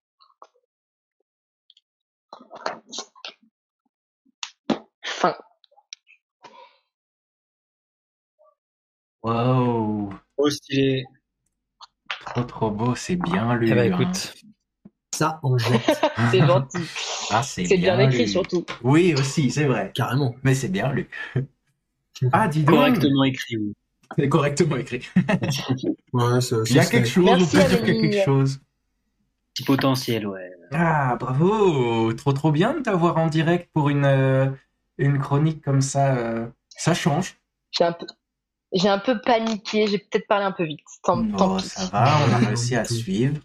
Fin. 5.03 5.35
Wow, 9.23 10.13
Oh, 10.37 10.49
stylé. 10.49 11.03
trop 12.25 12.43
trop 12.43 12.71
beau, 12.71 12.95
c'est 12.95 13.17
bien 13.17 13.55
lu. 13.55 13.69
Eh 13.69 13.75
ben, 13.75 13.93
hein. 13.93 14.11
Ça, 15.19 15.39
on 15.43 15.57
jette 15.57 16.01
C'est 16.31 16.39
gentil. 16.47 16.77
Ah, 17.29 17.43
c'est 17.43 17.65
C'est 17.65 17.77
bien 17.77 17.99
écrit 17.99 18.23
lu. 18.23 18.27
surtout. 18.29 18.65
Oui, 18.83 19.13
aussi, 19.15 19.51
c'est 19.51 19.65
vrai. 19.65 19.91
carrément. 19.93 20.33
Mais 20.43 20.55
c'est 20.55 20.69
bien 20.69 20.91
lu. 20.93 21.09
Ah, 22.33 22.47
dis 22.49 22.63
donc. 22.63 22.75
Correctement 22.75 23.23
écrit, 23.23 23.57
oui. 23.57 23.73
C'est 24.17 24.29
correctement 24.29 24.75
écrit. 24.77 25.07
Ouais, 26.13 26.41
ça, 26.41 26.55
Il 26.67 26.75
y 26.75 26.79
a 26.79 26.85
quelque 26.85 27.07
chose, 27.07 27.25
Merci, 27.25 27.43
on 27.43 27.61
peut 27.61 27.67
dire 27.69 27.83
qu'il 27.83 27.95
y 27.95 27.97
a 27.97 28.01
quelque 28.01 28.25
chose. 28.25 28.59
Petit 29.53 29.63
potentiel, 29.63 30.27
ouais. 30.27 30.49
Ah, 30.71 31.15
bravo 31.19 32.11
Trop 32.13 32.31
trop 32.33 32.51
bien 32.51 32.73
de 32.73 32.79
t'avoir 32.79 33.17
en 33.17 33.27
direct 33.27 33.69
pour 33.73 33.89
une, 33.89 34.05
euh, 34.05 34.49
une 34.97 35.19
chronique 35.19 35.61
comme 35.63 35.81
ça. 35.81 36.15
euh, 36.15 36.47
Ça 36.69 36.93
change. 36.93 37.37
J'ai 37.71 37.83
un 37.85 37.93
peu, 37.93 38.05
j'ai 38.73 38.89
un 38.89 38.99
peu 38.99 39.19
paniqué, 39.21 39.87
j'ai 39.87 39.97
peut-être 39.99 40.27
parlé 40.27 40.45
un 40.45 40.51
peu 40.51 40.63
vite. 40.65 40.79
Tant, 41.03 41.25
tant 41.37 41.55
Oh, 41.55 41.57
pis. 41.57 41.67
ça 41.69 41.85
va, 41.87 42.17
on 42.27 42.33
a 42.33 42.37
réussi 42.47 42.75
à 42.75 42.83
suivre. 42.85 43.37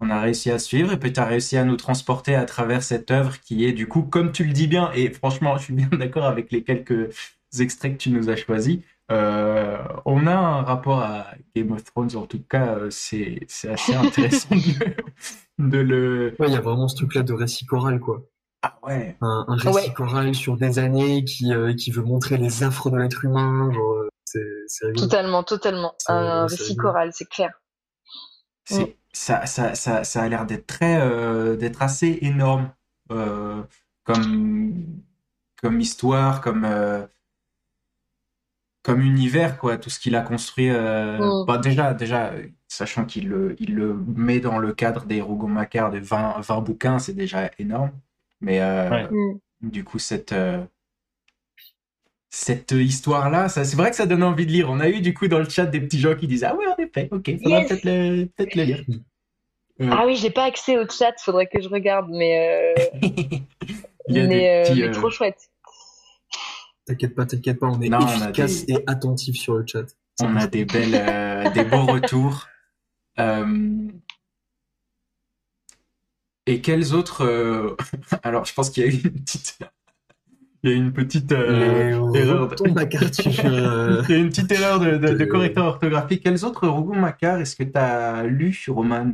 On 0.00 0.08
a 0.10 0.20
réussi 0.20 0.50
à 0.50 0.58
suivre 0.58 0.92
et 0.92 0.98
puis 0.98 1.12
tu 1.12 1.20
as 1.20 1.26
réussi 1.26 1.56
à 1.58 1.64
nous 1.64 1.76
transporter 1.76 2.34
à 2.34 2.44
travers 2.46 2.82
cette 2.82 3.10
œuvre 3.10 3.38
qui 3.40 3.64
est 3.66 3.72
du 3.72 3.86
coup, 3.86 4.02
comme 4.02 4.32
tu 4.32 4.44
le 4.44 4.52
dis 4.52 4.66
bien, 4.66 4.90
et 4.94 5.10
franchement, 5.10 5.56
je 5.58 5.64
suis 5.64 5.74
bien 5.74 5.88
d'accord 5.92 6.24
avec 6.24 6.50
les 6.52 6.62
quelques 6.64 7.14
extraits 7.58 7.92
que 7.92 7.98
tu 7.98 8.10
nous 8.10 8.30
as 8.30 8.36
choisis. 8.36 8.78
euh, 9.12 9.76
on 10.06 10.26
a 10.26 10.34
un 10.34 10.62
rapport 10.62 11.00
à 11.00 11.26
Game 11.54 11.72
of 11.72 11.84
Thrones, 11.84 12.16
en 12.16 12.26
tout 12.26 12.42
cas, 12.48 12.76
euh, 12.76 12.88
c'est 12.90 13.40
c'est 13.48 13.68
assez 13.70 13.94
intéressant 14.06 14.54
de, 14.54 15.68
de 15.70 15.78
le. 15.78 16.34
Ouais, 16.38 16.46
il 16.48 16.54
y 16.54 16.56
a 16.56 16.60
vraiment 16.60 16.88
ce 16.88 16.96
truc-là 16.96 17.22
de 17.22 17.32
récit 17.32 17.66
choral, 17.66 18.00
quoi. 18.00 18.22
Ah 18.62 18.78
ouais, 18.84 19.16
Un, 19.20 19.44
un 19.48 19.56
récit 19.56 19.88
Ouais. 19.88 19.92
choral 19.94 20.34
sur 20.34 20.56
des 20.56 20.78
années 20.78 21.24
qui, 21.24 21.52
euh, 21.52 21.72
qui 21.74 21.90
veut 21.90 22.02
montrer 22.02 22.36
les 22.36 22.62
affres 22.62 22.90
de 22.90 22.98
l'être 22.98 23.24
humain. 23.24 23.70
Genre, 23.72 23.94
euh, 23.94 24.08
c'est. 24.24 24.92
Totalement, 24.94 25.42
totalement. 25.42 25.92
C'est- 25.98 26.12
Un 26.12 26.46
c'est 26.48 26.56
récit 26.62 26.76
choral, 26.76 27.10
c'est 27.12 27.28
clair. 27.28 27.50
c'est 28.64 28.96
ça, 29.12 29.46
ça, 29.46 29.74
ça, 29.74 30.04
ça 30.04 30.22
a 30.22 30.28
l'air 30.28 30.46
d'être 30.46 30.66
très, 30.66 31.00
euh, 31.00 31.56
d'être 31.56 31.82
assez 31.82 32.18
énorme 32.22 32.72
euh, 33.12 33.62
comme, 34.04 34.84
comme 35.62 35.80
histoire, 35.80 36.40
comme, 36.40 36.64
euh, 36.64 37.06
comme 38.82 39.00
univers, 39.02 39.58
quoi. 39.58 39.76
Tout 39.78 39.90
ce 39.90 40.00
qu'il 40.00 40.16
a 40.16 40.22
construit. 40.22 40.70
euh, 40.70 41.18
Mm. 41.18 41.46
bah, 41.46 41.58
déjà, 41.58 41.94
déjà, 41.94 42.32
sachant 42.68 43.04
qu'il 43.04 43.28
le, 43.28 43.56
il 43.60 43.74
le 43.74 43.94
met 43.94 44.40
dans 44.40 44.58
le 44.58 44.72
cadre 44.72 45.04
des 45.04 45.20
Rougon-Macquart 45.20 45.90
de 45.90 45.98
20, 45.98 46.40
20 46.40 46.60
bouquins, 46.62 46.98
c'est 46.98 47.12
déjà 47.14 47.50
énorme. 47.58 47.90
Mais 48.40 48.60
euh, 48.62 48.90
Ouais. 48.90 49.08
Mm. 49.10 49.38
du 49.62 49.84
coup, 49.84 49.98
cette, 49.98 50.32
euh, 50.32 50.64
cette 52.32 52.70
histoire-là, 52.70 53.48
ça, 53.48 53.64
c'est 53.64 53.76
vrai 53.76 53.90
que 53.90 53.96
ça 53.96 54.06
donne 54.06 54.22
envie 54.22 54.46
de 54.46 54.52
lire. 54.52 54.70
On 54.70 54.78
a 54.80 54.88
eu 54.88 55.00
du 55.00 55.12
coup 55.14 55.26
dans 55.28 55.38
le 55.40 55.48
chat 55.48 55.66
des 55.66 55.80
petits 55.80 55.98
gens 55.98 56.14
qui 56.14 56.26
disent 56.28 56.44
Ah 56.44 56.54
ouais, 56.56 56.66
en 56.66 56.76
effet, 56.80 57.08
ok, 57.10 57.30
ça 57.42 57.48
va 57.50 57.58
Yes. 57.58 57.68
peut-être 57.68 57.84
le, 57.84 58.24
peut-être 58.26 58.54
le 58.54 58.62
lire. 58.62 58.84
Euh, 59.80 59.88
Ah 59.90 60.04
oui, 60.06 60.14
j'ai 60.16 60.30
pas 60.30 60.44
accès 60.44 60.78
au 60.78 60.88
chat, 60.88 61.12
faudrait 61.20 61.46
que 61.48 61.60
je 61.60 61.68
regarde, 61.68 62.08
mais, 62.10 62.74
euh, 62.78 62.98
Il 64.08 64.16
y 64.16 64.20
a 64.20 64.26
mais, 64.26 64.48
euh, 64.48 64.62
petits, 64.70 64.80
mais 64.80 64.88
euh, 64.88 64.92
trop 64.92 65.10
chouette. 65.10 65.50
T'inquiète 66.86 67.14
pas, 67.14 67.26
t'inquiète 67.26 67.58
pas, 67.58 67.66
on 67.66 67.80
est 67.80 67.88
Non, 67.88 67.98
on 68.00 68.06
efficace 68.24 68.64
des- 68.66 68.74
et 68.74 68.84
attentif 68.86 69.36
sur 69.36 69.54
le 69.54 69.64
chat. 69.66 69.86
On 70.22 70.36
a 70.36 70.46
des 70.46 70.64
belles, 70.64 70.94
euh, 70.94 71.50
des 71.50 71.64
beaux 71.64 71.84
retours. 71.86 72.46
Euh, 73.18 73.88
Et 76.46 76.60
quels 76.60 76.94
autres 76.94 77.24
euh, 77.24 77.76
Alors, 78.22 78.44
je 78.44 78.54
pense 78.54 78.70
qu'il 78.70 78.84
y 78.84 78.86
a 78.86 78.90
eu 78.90 78.94
une 79.02 79.12
petite, 79.22 79.58
il 80.62 80.70
y 80.70 80.72
a 80.72 80.76
une 80.76 80.92
petite 80.92 81.32
euh, 81.32 82.12
erreur. 82.14 82.46
de- 82.46 82.50
retourne 82.50 82.74
ma 82.74 82.86
carte, 82.86 83.18
Il 83.26 83.34
y 83.34 83.38
a 84.14 84.16
une 84.16 84.28
petite 84.28 84.50
erreur 84.52 84.78
de, 84.80 84.96
de, 84.96 85.14
de 85.14 85.24
correcteur 85.24 85.64
orthographique. 85.66 86.22
Quels 86.22 86.44
autres 86.44 86.68
Rougon 86.68 86.96
Macquart 86.96 87.40
est-ce 87.40 87.56
que 87.56 87.62
tu 87.64 87.76
as 87.78 88.24
lu, 88.24 88.58
Roman 88.68 89.12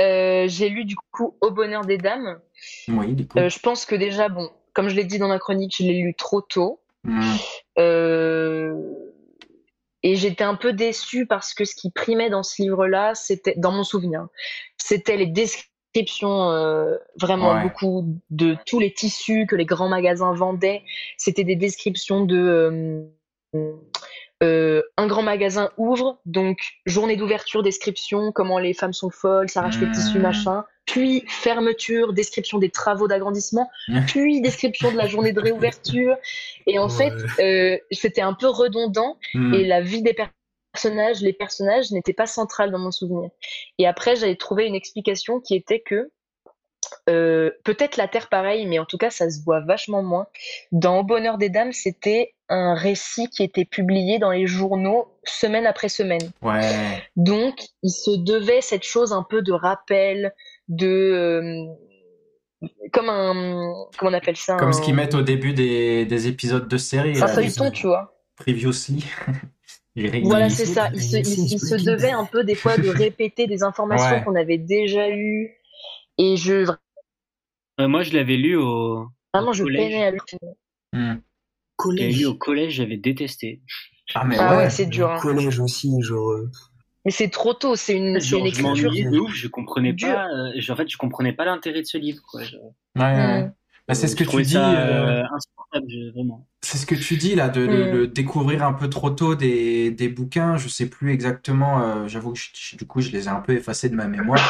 Euh, 0.00 0.44
j'ai 0.48 0.68
lu 0.68 0.84
du 0.84 0.96
coup 1.12 1.36
Au 1.40 1.50
bonheur 1.50 1.84
des 1.84 1.98
dames. 1.98 2.38
Oui, 2.88 3.14
du 3.14 3.26
coup. 3.26 3.38
Euh, 3.38 3.48
je 3.48 3.58
pense 3.58 3.84
que 3.86 3.94
déjà, 3.94 4.28
bon, 4.28 4.50
comme 4.72 4.88
je 4.88 4.96
l'ai 4.96 5.04
dit 5.04 5.18
dans 5.18 5.28
ma 5.28 5.38
chronique, 5.38 5.74
je 5.78 5.82
l'ai 5.84 6.00
lu 6.02 6.14
trop 6.14 6.40
tôt. 6.40 6.80
Hmm. 7.04 7.20
Euh, 7.78 8.74
et 10.02 10.16
j'étais 10.16 10.44
un 10.44 10.54
peu 10.54 10.72
déçue 10.72 11.26
parce 11.26 11.54
que 11.54 11.64
ce 11.64 11.74
qui 11.74 11.90
primait 11.90 12.30
dans 12.30 12.42
ce 12.42 12.60
livre-là, 12.62 13.14
c'était, 13.14 13.54
dans 13.56 13.72
mon 13.72 13.84
souvenir, 13.84 14.26
c'était 14.76 15.16
les 15.16 15.26
descriptions, 15.26 15.70
euh, 15.98 16.96
vraiment 17.20 17.54
Ouais. 17.54 17.62
beaucoup 17.62 18.04
de 18.30 18.56
tous 18.66 18.80
les 18.80 18.92
tissus 18.92 19.46
que 19.46 19.56
les 19.56 19.64
grands 19.64 19.88
magasins 19.88 20.32
vendaient. 20.34 20.82
C'était 21.16 21.44
des 21.44 21.56
descriptions 21.56 22.24
de 22.24 23.08
euh, 23.54 23.72
euh, 24.42 24.82
un 24.96 25.06
grand 25.06 25.22
magasin 25.22 25.70
ouvre, 25.76 26.18
donc 26.26 26.58
journée 26.86 27.16
d'ouverture, 27.16 27.62
description, 27.62 28.32
comment 28.32 28.58
les 28.58 28.74
femmes 28.74 28.92
sont 28.92 29.10
folles, 29.10 29.48
s'arrachent 29.48 29.80
les 29.80 29.90
tissus, 29.90 30.18
Mmh. 30.18 30.22
machin. 30.22 30.64
Puis 30.86 31.24
fermeture, 31.28 32.12
description 32.12 32.58
des 32.58 32.68
travaux 32.70 33.08
d'agrandissement, 33.08 33.70
puis 34.08 34.40
description 34.42 34.90
de 34.92 34.96
la 34.98 35.06
journée 35.06 35.32
de 35.32 35.40
réouverture. 35.40 36.16
Et 36.66 36.78
en 36.78 36.88
Ouais. 36.88 37.10
fait, 37.38 37.84
c'était 37.90 38.20
un 38.20 38.34
peu 38.34 38.48
redondant 38.48 39.16
Hmm. 39.32 39.54
et 39.54 39.64
la 39.64 39.80
vie 39.80 40.02
des 40.02 40.12
personnages, 40.74 41.20
les 41.20 41.32
personnages 41.32 41.92
n'étaient 41.92 42.12
pas 42.12 42.26
centrales 42.26 42.70
dans 42.70 42.78
mon 42.78 42.90
souvenir. 42.90 43.30
Et 43.78 43.86
après, 43.86 44.16
j'avais 44.16 44.36
trouvé 44.36 44.66
une 44.66 44.74
explication 44.74 45.40
qui 45.40 45.54
était 45.54 45.80
que 45.80 46.10
euh, 47.08 47.50
peut-être 47.64 47.96
la 47.96 48.08
Terre 48.08 48.28
pareil, 48.28 48.66
mais 48.66 48.78
en 48.78 48.84
tout 48.84 48.98
cas, 48.98 49.10
ça 49.10 49.30
se 49.30 49.42
voit 49.42 49.60
vachement 49.60 50.02
moins. 50.02 50.26
Dans 50.72 50.98
Au 50.98 51.04
bonheur 51.04 51.38
des 51.38 51.48
dames, 51.48 51.72
c'était 51.72 52.34
un 52.48 52.74
récit 52.74 53.28
qui 53.30 53.42
était 53.42 53.64
publié 53.64 54.18
dans 54.18 54.32
les 54.32 54.46
journaux 54.46 55.08
semaine 55.24 55.66
après 55.66 55.88
semaine. 55.88 56.30
Ouais. 56.42 56.60
Donc, 57.16 57.54
il 57.82 57.90
se 57.90 58.10
devait 58.10 58.60
cette 58.60 58.84
chose 58.84 59.12
un 59.12 59.22
peu 59.22 59.40
de 59.42 59.52
rappel, 59.52 60.34
de 60.68 60.86
euh, 60.86 62.68
comme 62.92 63.08
un 63.08 63.72
comment 63.96 64.10
on 64.10 64.14
appelle 64.14 64.36
ça 64.36 64.56
Comme 64.56 64.70
un, 64.70 64.72
ce 64.72 64.82
qu'ils 64.82 64.94
mettent 64.94 65.14
au 65.14 65.22
début 65.22 65.54
des, 65.54 66.04
des 66.04 66.28
épisodes 66.28 66.68
de 66.68 66.76
série. 66.76 67.20
un 67.22 67.28
feuilleton, 67.28 67.70
tu 67.70 67.86
vois. 67.86 68.14
Previously. 68.36 69.04
Ré- 69.96 70.22
Voilà, 70.24 70.46
il- 70.46 70.50
c'est 70.50 70.66
ça. 70.66 70.90
Il 70.92 71.00
se, 71.02 71.16
il, 71.18 71.52
il 71.52 71.58
se 71.60 71.76
devait 71.84 72.10
un 72.10 72.24
peu 72.24 72.42
des 72.44 72.54
fois 72.56 72.76
de 72.76 72.88
répéter 73.12 73.46
des 73.46 73.62
informations 73.62 74.16
Ouais. 74.16 74.24
qu'on 74.24 74.34
avait 74.34 74.58
déjà 74.58 75.08
eues. 75.10 75.50
Et 76.18 76.36
je 76.36 76.66
Euh, 77.80 77.88
moi, 77.88 78.02
je 78.02 78.12
l'avais 78.12 78.36
lu 78.36 78.56
au, 78.56 79.06
vraiment 79.32 79.52
je 79.52 79.62
collège. 79.64 79.90
peinais 79.90 80.04
à 80.04 80.10
le 80.10 80.18
Hmm. 80.92 81.14
je 81.14 81.20
Collège. 81.76 82.18
lu 82.18 82.26
au 82.26 82.34
collège, 82.34 82.74
j'avais 82.74 82.96
détesté. 82.96 83.62
Ah, 84.14 84.24
mais 84.24 84.36
Ah 84.38 84.52
ouais. 84.52 84.56
ouais, 84.64 84.70
c'est 84.70 84.86
dur. 84.86 85.10
hein. 85.10 85.18
Collège 85.20 85.58
aussi, 85.60 85.90
genre. 86.02 86.30
euh, 86.30 86.50
Mais 87.04 87.10
c'est 87.10 87.28
trop 87.30 87.52
tôt. 87.54 87.74
C'est 87.76 87.96
une, 87.96 88.20
c'est 88.20 88.36
une 88.36 88.46
Genre, 88.46 88.46
je 88.46 88.48
écriture. 88.48 88.68
m'ennuyais 88.90 89.10
de 89.10 89.18
ouf, 89.18 89.32
je 89.34 89.48
comprenais 89.48 89.92
Dur. 89.92 90.08
pas. 90.14 90.26
euh, 90.28 90.52
je- 90.56 90.72
en 90.72 90.76
fait, 90.76 90.88
je 90.88 90.96
comprenais 90.96 91.32
pas 91.32 91.44
l'intérêt 91.44 91.80
de 91.82 91.86
ce 91.86 91.98
livre. 91.98 92.22
Quoi. 92.30 92.42
Je- 92.44 92.56
Ouais, 92.56 93.02
ouais. 93.02 93.42
Mm. 93.44 93.54
Bah, 93.88 93.94
c'est 93.94 94.06
ce 94.08 94.16
je 94.16 94.24
que 94.24 94.30
tu 94.30 94.42
dis. 94.42 94.52
ça, 94.52 94.80
euh, 94.88 95.22
vraiment. 96.14 96.46
C'est 96.62 96.78
ce 96.78 96.86
que 96.86 96.94
tu 96.94 97.16
dis 97.16 97.34
là, 97.34 97.48
de, 97.48 97.66
de- 97.66 97.84
Mm. 97.84 97.90
de 97.92 98.06
découvrir 98.06 98.62
un 98.64 98.72
peu 98.72 98.88
trop 98.88 99.10
tôt 99.10 99.34
des, 99.34 99.90
des 99.90 100.08
bouquins. 100.08 100.56
Je 100.56 100.68
sais 100.68 100.86
plus 100.86 101.12
exactement. 101.12 101.82
euh, 101.82 102.08
J'avoue 102.08 102.32
que 102.32 102.38
je- 102.38 102.76
du 102.76 102.86
coup, 102.86 103.00
je 103.00 103.10
les 103.10 103.26
ai 103.26 103.28
un 103.28 103.40
peu 103.40 103.52
effacés 103.52 103.88
de 103.90 103.94
ma 103.94 104.06
mémoire. 104.08 104.40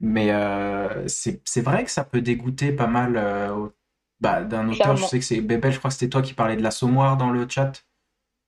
Mais 0.00 0.32
euh, 0.32 1.06
c'est 1.08 1.40
c'est 1.44 1.60
vrai 1.62 1.84
que 1.84 1.90
ça 1.90 2.04
peut 2.04 2.20
dégoûter 2.20 2.72
pas 2.72 2.86
mal. 2.86 3.16
euh, 3.16 3.68
bah, 4.20 4.44
d'un 4.44 4.68
auteur, 4.68 4.96
je 4.96 5.04
sais 5.04 5.18
que 5.18 5.24
c'est 5.24 5.40
Bébel. 5.40 5.72
Je 5.72 5.78
crois 5.78 5.88
que 5.90 5.94
c'était 5.96 6.08
toi 6.10 6.22
qui 6.22 6.32
parlais 6.34 6.56
de 6.56 6.62
l'assommoir 6.62 7.16
dans 7.16 7.30
le 7.30 7.44
chat. 7.48 7.84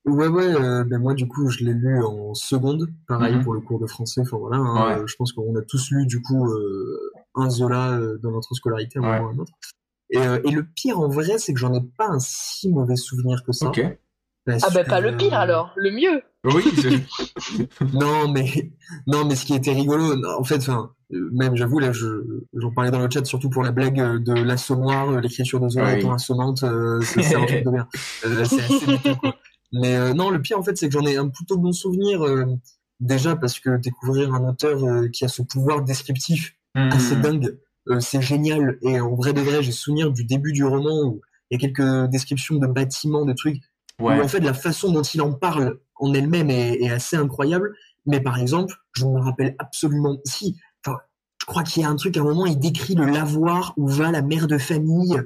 Ouais, 0.05 0.29
ouais, 0.29 0.45
euh, 0.55 0.85
ben 0.85 1.01
moi, 1.01 1.15
du 1.15 1.27
coup, 1.27 1.49
je 1.49 1.65
l'ai 1.65 1.73
lu 1.73 2.01
en 2.05 2.35
seconde, 2.35 2.89
pareil 3.09 3.37
Mhm. 3.37 3.43
pour 3.43 3.55
le 3.55 3.61
cours 3.61 3.81
de 3.81 3.87
français. 3.87 4.21
Enfin, 4.21 4.37
voilà, 4.37 4.59
hein, 4.59 4.87
Ouais. 4.89 5.03
euh, 5.03 5.07
je 5.07 5.17
pense 5.17 5.33
qu'on 5.33 5.57
a 5.57 5.63
tous 5.63 5.91
lu, 5.91 6.07
du 6.07 6.21
coup, 6.23 6.47
euh, 6.47 7.11
un 7.35 7.49
Zola 7.51 7.93
euh, 7.99 8.19
dans 8.23 8.31
notre 8.31 8.55
scolarité, 8.55 8.99
à 8.99 9.03
un 9.03 9.05
Ouais. 9.11 9.19
moment 9.19 9.25
ou 9.25 9.31
à 9.31 9.35
un 9.35 9.39
autre. 9.39 9.53
Et, 10.11 10.19
euh, 10.19 10.39
et 10.45 10.51
le 10.51 10.65
pire, 10.65 11.01
en 11.01 11.09
vrai, 11.09 11.39
c'est 11.39 11.53
que 11.55 11.59
j'en 11.61 11.73
ai 11.75 11.81
pas 11.97 12.09
un 12.09 12.19
si 12.21 12.69
mauvais 12.71 12.97
souvenir 12.97 13.43
que 13.45 13.53
ça. 13.53 13.73
Ah 14.47 14.69
bah 14.75 14.85
pas 14.85 15.01
le 15.01 15.17
pire 15.17 15.33
euh, 15.35 15.39
alors, 15.39 15.73
le 15.77 15.91
mieux. 15.91 16.23
Oui. 16.45 16.63
Non, 17.95 18.29
mais 18.31 18.73
non, 19.07 19.25
mais 19.25 19.35
ce 19.35 19.47
qui 19.47 19.55
était 19.55 19.73
rigolo, 19.73 20.15
non, 20.17 20.29
en 20.39 20.45
fait, 20.45 20.57
enfin, 20.57 20.91
euh, 21.13 21.31
même 21.33 21.57
j'avoue 21.57 21.79
là, 21.79 21.93
je 21.93 22.07
j'en 22.55 22.71
parlais 22.71 22.91
dans 22.91 22.99
le 22.99 23.09
chat 23.11 23.25
surtout 23.25 23.49
pour 23.49 23.63
la 23.63 23.73
blague 23.73 24.23
de 24.23 24.33
l'assommoir, 24.35 25.21
l'écriture 25.21 25.61
de 25.61 25.69
Zola 25.71 25.93
Oui. 25.95 25.99
étant 26.01 26.13
assommante, 26.13 26.63
euh, 26.63 27.01
c'est 27.01 27.35
un 27.35 27.45
truc 27.47 27.65
de 27.65 27.71
bien. 27.71 27.89
Euh, 28.27 28.45
c'est 28.45 28.63
assez 28.63 28.87
quoi. 29.21 29.35
Mais 29.73 29.97
euh, 29.97 30.13
non, 30.15 30.31
le 30.31 30.41
pire 30.43 30.59
en 30.59 30.63
fait, 30.63 30.77
c'est 30.77 30.89
que 30.89 30.93
j'en 30.93 31.07
ai 31.07 31.17
un 31.17 31.29
plutôt 31.29 31.57
bon 31.57 31.73
souvenir 31.73 32.23
euh, 32.23 32.45
déjà 33.01 33.37
parce 33.37 33.59
que 33.59 33.77
découvrir 33.79 34.35
un 34.35 34.47
auteur 34.49 34.85
euh, 34.85 35.09
qui 35.09 35.25
a 35.25 35.29
ce 35.29 35.43
pouvoir 35.43 35.83
descriptif 35.83 36.55
assez 36.75 37.17
Hmm. 37.17 37.21
dingue, 37.23 37.47
euh, 37.47 37.64
c'est 38.01 38.23
génial. 38.23 38.79
Et 38.83 39.01
en 39.01 39.15
vrai 39.15 39.33
de 39.33 39.41
vrai, 39.41 39.63
j'ai 39.63 39.73
souvenir 39.73 40.11
du 40.11 40.25
début 40.25 40.53
du 40.53 40.65
roman 40.65 41.03
où 41.05 41.21
il 41.51 41.61
y 41.61 41.65
a 41.65 41.69
quelques 41.69 42.11
descriptions 42.11 42.57
de 42.57 42.67
bâtiments, 42.67 43.25
de 43.25 43.33
trucs 43.33 43.63
Ouais. 44.01 44.19
où 44.19 44.25
en 44.25 44.29
fait 44.29 44.41
la 44.41 44.55
façon 44.55 44.91
dont 44.91 45.03
il 45.03 45.23
en 45.23 45.33
parle 45.33 45.79
en 45.97 46.13
elle-même 46.15 46.51
est, 46.51 46.83
est 46.83 46.91
assez 46.91 47.17
incroyable. 47.17 47.75
Mais 48.07 48.21
par 48.21 48.39
exemple, 48.39 48.75
je 48.93 49.07
me 49.07 49.21
rappelle 49.21 49.55
absolument 49.61 50.19
si, 50.25 50.57
enfin, 50.85 50.99
je 51.41 51.47
crois 51.47 51.63
qu'il 51.63 51.83
y 51.83 51.85
a 51.85 51.89
un 51.89 51.95
truc 51.97 52.17
à 52.17 52.21
un 52.21 52.25
moment, 52.25 52.45
il 52.47 52.59
décrit 52.59 52.95
le 52.97 53.05
lavoir 53.07 53.73
où 53.77 53.87
va 53.89 54.11
la 54.11 54.21
mère 54.23 54.47
de 54.49 54.59
famille. 54.59 55.17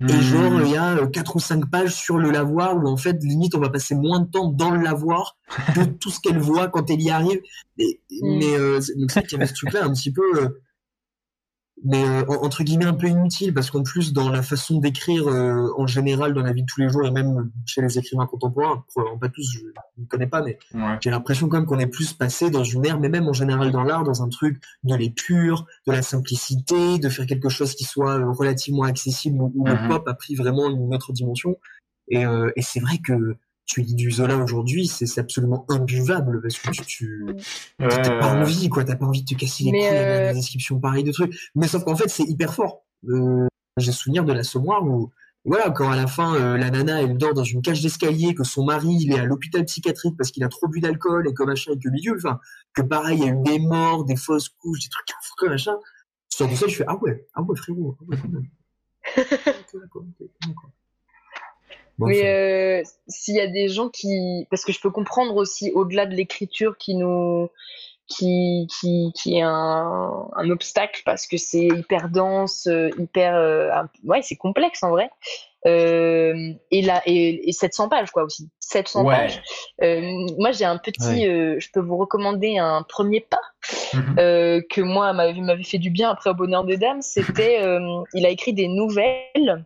Et 0.00 0.12
Hmm. 0.12 0.20
genre, 0.20 0.60
il 0.62 0.70
y 0.72 0.76
a 0.76 0.96
euh, 0.96 1.06
quatre 1.06 1.36
ou 1.36 1.38
cinq 1.38 1.70
pages 1.70 1.94
sur 1.94 2.18
le 2.18 2.30
lavoir 2.32 2.76
où 2.76 2.86
en 2.88 2.96
fait, 2.96 3.16
limite, 3.22 3.54
on 3.54 3.60
va 3.60 3.68
passer 3.70 3.94
moins 3.94 4.18
de 4.20 4.26
temps 4.28 4.48
dans 4.48 4.70
le 4.72 4.82
lavoir 4.82 5.36
que 5.74 5.80
tout 6.00 6.10
ce 6.10 6.18
qu'elle 6.20 6.38
voit 6.40 6.66
quand 6.68 6.90
elle 6.90 7.00
y 7.02 7.10
arrive. 7.10 7.40
Et- 7.78 8.00
Mm. 8.22 8.38
Mais 8.38 8.54
euh, 8.58 8.80
c'est- 8.80 8.94
donc 8.98 9.10
c'est 9.12 9.20
vrai 9.20 9.28
qu'il 9.28 9.38
y 9.38 9.42
avait 9.42 9.46
ce 9.48 9.54
truc-là 9.54 9.84
un 9.84 9.92
petit 9.92 10.12
peu, 10.12 10.22
euh, 10.36 10.48
mais 11.82 12.04
euh, 12.04 12.24
en- 12.28 12.44
entre 12.44 12.62
guillemets 12.62 12.84
un 12.84 12.94
peu 12.94 13.08
inutile 13.08 13.52
parce 13.52 13.70
qu'en 13.70 13.82
plus 13.82 14.12
dans 14.12 14.28
la 14.30 14.42
façon 14.42 14.78
d'écrire 14.78 15.26
euh, 15.28 15.68
en 15.76 15.86
général 15.86 16.32
dans 16.32 16.42
la 16.42 16.52
vie 16.52 16.62
de 16.62 16.66
tous 16.66 16.80
les 16.80 16.88
jours 16.88 17.04
et 17.06 17.10
même 17.10 17.50
chez 17.66 17.82
les 17.82 17.98
écrivains 17.98 18.26
contemporains, 18.26 18.84
probablement 18.88 19.18
pas 19.18 19.28
tous, 19.28 19.42
je 19.52 19.60
ne 19.98 20.06
connais 20.06 20.28
pas, 20.28 20.40
mais 20.42 20.58
Ouais. 20.72 20.96
j'ai 21.00 21.10
l'impression 21.10 21.48
quand 21.48 21.56
même 21.58 21.66
qu'on 21.66 21.78
est 21.80 21.86
plus 21.88 22.12
passé 22.12 22.48
dans 22.50 22.62
une 22.64 22.86
ère, 22.86 23.00
mais 23.00 23.08
même 23.08 23.26
en 23.28 23.32
général 23.32 23.70
dans 23.72 23.82
l'art, 23.82 24.04
dans 24.04 24.22
un 24.22 24.28
truc 24.28 24.62
de 24.84 24.94
l'épure, 24.94 25.66
de 25.86 25.92
la 25.92 26.02
simplicité, 26.02 26.98
de 26.98 27.08
faire 27.08 27.26
quelque 27.26 27.48
chose 27.48 27.74
qui 27.74 27.84
soit 27.84 28.18
euh, 28.18 28.30
relativement 28.30 28.84
accessible 28.84 29.40
où, 29.40 29.52
où 29.56 29.66
Mhm. 29.66 29.82
le 29.82 29.88
pop 29.88 30.06
a 30.08 30.14
pris 30.14 30.36
vraiment 30.36 30.68
une 30.70 30.94
autre 30.94 31.12
dimension. 31.12 31.56
Et, 32.08 32.24
euh, 32.24 32.50
et 32.54 32.62
c'est 32.62 32.80
vrai 32.80 32.98
que 32.98 33.36
tu 33.66 33.80
lis 33.80 33.94
du 33.94 34.10
Zola 34.10 34.36
aujourd'hui, 34.36 34.86
c'est 34.86 35.18
absolument 35.18 35.64
imbuvable 35.68 36.40
parce 36.42 36.58
que 36.58 36.70
tu, 36.70 36.84
tu 36.84 37.24
Ouais, 37.80 37.88
t'as 37.88 38.18
pas 38.18 38.34
envie, 38.34 38.68
quoi, 38.68 38.84
t'as 38.84 38.96
pas 38.96 39.06
envie 39.06 39.22
de 39.22 39.34
te 39.34 39.38
casser 39.38 39.64
les 39.64 39.70
couilles 39.70 39.86
à 39.86 39.92
euh, 39.92 40.26
la 40.26 40.34
description 40.34 40.78
pareille 40.78 41.04
de 41.04 41.12
trucs. 41.12 41.34
Mais 41.54 41.66
sauf 41.66 41.84
qu'en 41.84 41.96
fait, 41.96 42.08
c'est 42.08 42.24
hyper 42.24 42.54
fort. 42.54 42.84
Euh, 43.08 43.46
j'ai 43.78 43.92
souvenir 43.92 44.24
de 44.24 44.32
l'assommoir 44.32 44.84
où, 44.84 45.10
voilà, 45.44 45.70
quand 45.70 45.90
à 45.90 45.96
la 45.96 46.06
fin, 46.06 46.34
euh, 46.34 46.56
la 46.58 46.70
nana, 46.70 47.02
elle 47.02 47.16
dort 47.16 47.32
dans 47.32 47.44
une 47.44 47.62
cage 47.62 47.80
d'escalier, 47.80 48.34
que 48.34 48.44
son 48.44 48.64
mari, 48.64 48.98
il 49.00 49.12
est 49.12 49.18
à 49.18 49.24
l'hôpital 49.24 49.64
psychiatrique 49.64 50.16
parce 50.16 50.30
qu'il 50.30 50.44
a 50.44 50.48
trop 50.48 50.68
bu 50.68 50.80
d'alcool 50.80 51.26
et 51.26 51.32
que 51.32 51.42
machin 51.42 51.72
et 51.72 51.78
que 51.78 51.88
bidule, 51.88 52.16
enfin, 52.18 52.38
que 52.74 52.82
pareil, 52.82 53.18
il 53.18 53.24
y 53.24 53.28
a 53.28 53.32
eu 53.32 53.42
des 53.42 53.58
morts, 53.58 54.04
des 54.04 54.16
fausses 54.16 54.50
couches, 54.50 54.80
des 54.80 54.90
trucs 54.90 55.08
affreux, 55.18 55.48
machin. 55.48 55.76
Sur 56.28 56.48
tout 56.48 56.56
ça, 56.56 56.66
je 56.66 56.76
fais, 56.76 56.84
ah 56.86 56.96
ouais, 56.96 57.26
ah 57.34 57.42
ouais, 57.42 57.56
frérot, 57.56 57.96
ah 57.98 58.04
ouais, 58.08 58.16
quand 58.20 58.28
même. 58.28 58.48
Ok, 59.16 59.80
d'accord, 59.80 60.04
ok, 60.20 60.28
d'accord. 60.46 60.70
Bon, 61.98 62.06
Mais 62.06 62.22
euh, 62.26 62.82
s'il 63.08 63.36
y 63.36 63.40
a 63.40 63.46
des 63.46 63.68
gens 63.68 63.88
qui, 63.88 64.46
parce 64.50 64.64
que 64.64 64.72
je 64.72 64.80
peux 64.80 64.90
comprendre 64.90 65.36
aussi 65.36 65.70
au-delà 65.74 66.06
de 66.06 66.14
l'écriture 66.14 66.76
qui 66.76 66.94
nous, 66.96 67.48
qui, 68.08 68.66
qui, 68.80 69.12
qui 69.14 69.38
est 69.38 69.42
un, 69.42 70.28
un 70.34 70.50
obstacle 70.50 71.02
parce 71.04 71.26
que 71.26 71.36
c'est 71.36 71.66
hyper 71.68 72.08
dense, 72.08 72.66
euh, 72.66 72.90
hyper, 72.98 73.36
euh, 73.36 73.70
ouais, 74.04 74.22
c'est 74.22 74.36
complexe 74.36 74.82
en 74.82 74.90
vrai. 74.90 75.08
Euh, 75.66 76.52
et 76.70 76.82
là, 76.82 77.00
et, 77.06 77.48
et 77.48 77.52
700 77.52 77.88
pages 77.88 78.10
quoi 78.10 78.24
aussi, 78.24 78.50
700 78.60 79.04
Ouais. 79.04 79.14
pages. 79.14 79.42
Euh, 79.82 80.02
moi, 80.36 80.50
j'ai 80.52 80.66
un 80.66 80.76
petit, 80.76 81.26
Ouais. 81.26 81.28
euh, 81.28 81.56
je 81.58 81.68
peux 81.72 81.80
vous 81.80 81.96
recommander 81.96 82.58
un 82.58 82.82
premier 82.82 83.20
pas 83.20 83.38
Mhm. 83.94 84.16
euh, 84.18 84.60
que 84.68 84.82
moi 84.82 85.12
m'avait 85.14 85.40
m'avait 85.40 85.62
fait 85.62 85.78
du 85.78 85.88
bien 85.88 86.10
après 86.10 86.28
au 86.30 86.34
bonheur 86.34 86.64
des 86.64 86.76
dames 86.76 87.00
c'était 87.00 87.62
euh, 87.62 88.02
il 88.12 88.26
a 88.26 88.28
écrit 88.28 88.52
des 88.52 88.68
nouvelles 88.68 89.64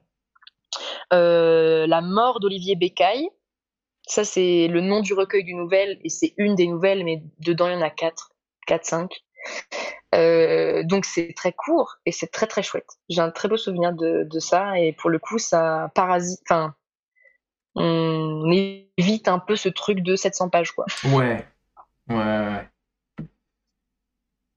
la 1.10 2.00
mort 2.00 2.40
d'Olivier 2.40 2.76
Bécaille. 2.76 3.28
Ça 4.06 4.24
c'est 4.24 4.68
le 4.68 4.80
nom 4.80 5.00
du 5.00 5.12
recueil 5.12 5.44
du 5.44 5.54
nouvelle 5.54 5.98
et 6.02 6.08
c'est 6.08 6.32
une 6.38 6.54
des 6.54 6.66
nouvelles 6.66 7.04
mais 7.04 7.22
dedans 7.40 7.68
il 7.68 7.74
y 7.74 7.76
en 7.76 7.82
a 7.82 7.90
quatre 7.90 8.30
quatre 8.66 8.84
cinq. 8.84 9.22
Euh, 10.14 10.82
donc 10.84 11.04
c'est 11.04 11.34
très 11.34 11.52
court 11.52 11.96
et 12.06 12.12
c'est 12.12 12.28
très 12.28 12.46
très 12.46 12.62
chouette. 12.62 12.88
J'ai 13.10 13.20
un 13.20 13.30
très 13.30 13.48
beau 13.48 13.58
souvenir 13.58 13.92
de, 13.92 14.26
ça 14.38 14.78
et 14.78 14.92
pour 14.92 15.10
le 15.10 15.18
coup 15.18 15.38
ça 15.38 15.90
parasite 15.94 16.40
enfin 16.48 16.74
on 17.74 18.50
évite 18.50 19.28
un 19.28 19.38
peu 19.38 19.56
ce 19.56 19.68
truc 19.68 20.00
de 20.00 20.16
700 20.16 20.48
pages 20.48 20.72
quoi. 20.72 20.86
Ouais, 21.04 21.46
ouais. 22.08 22.68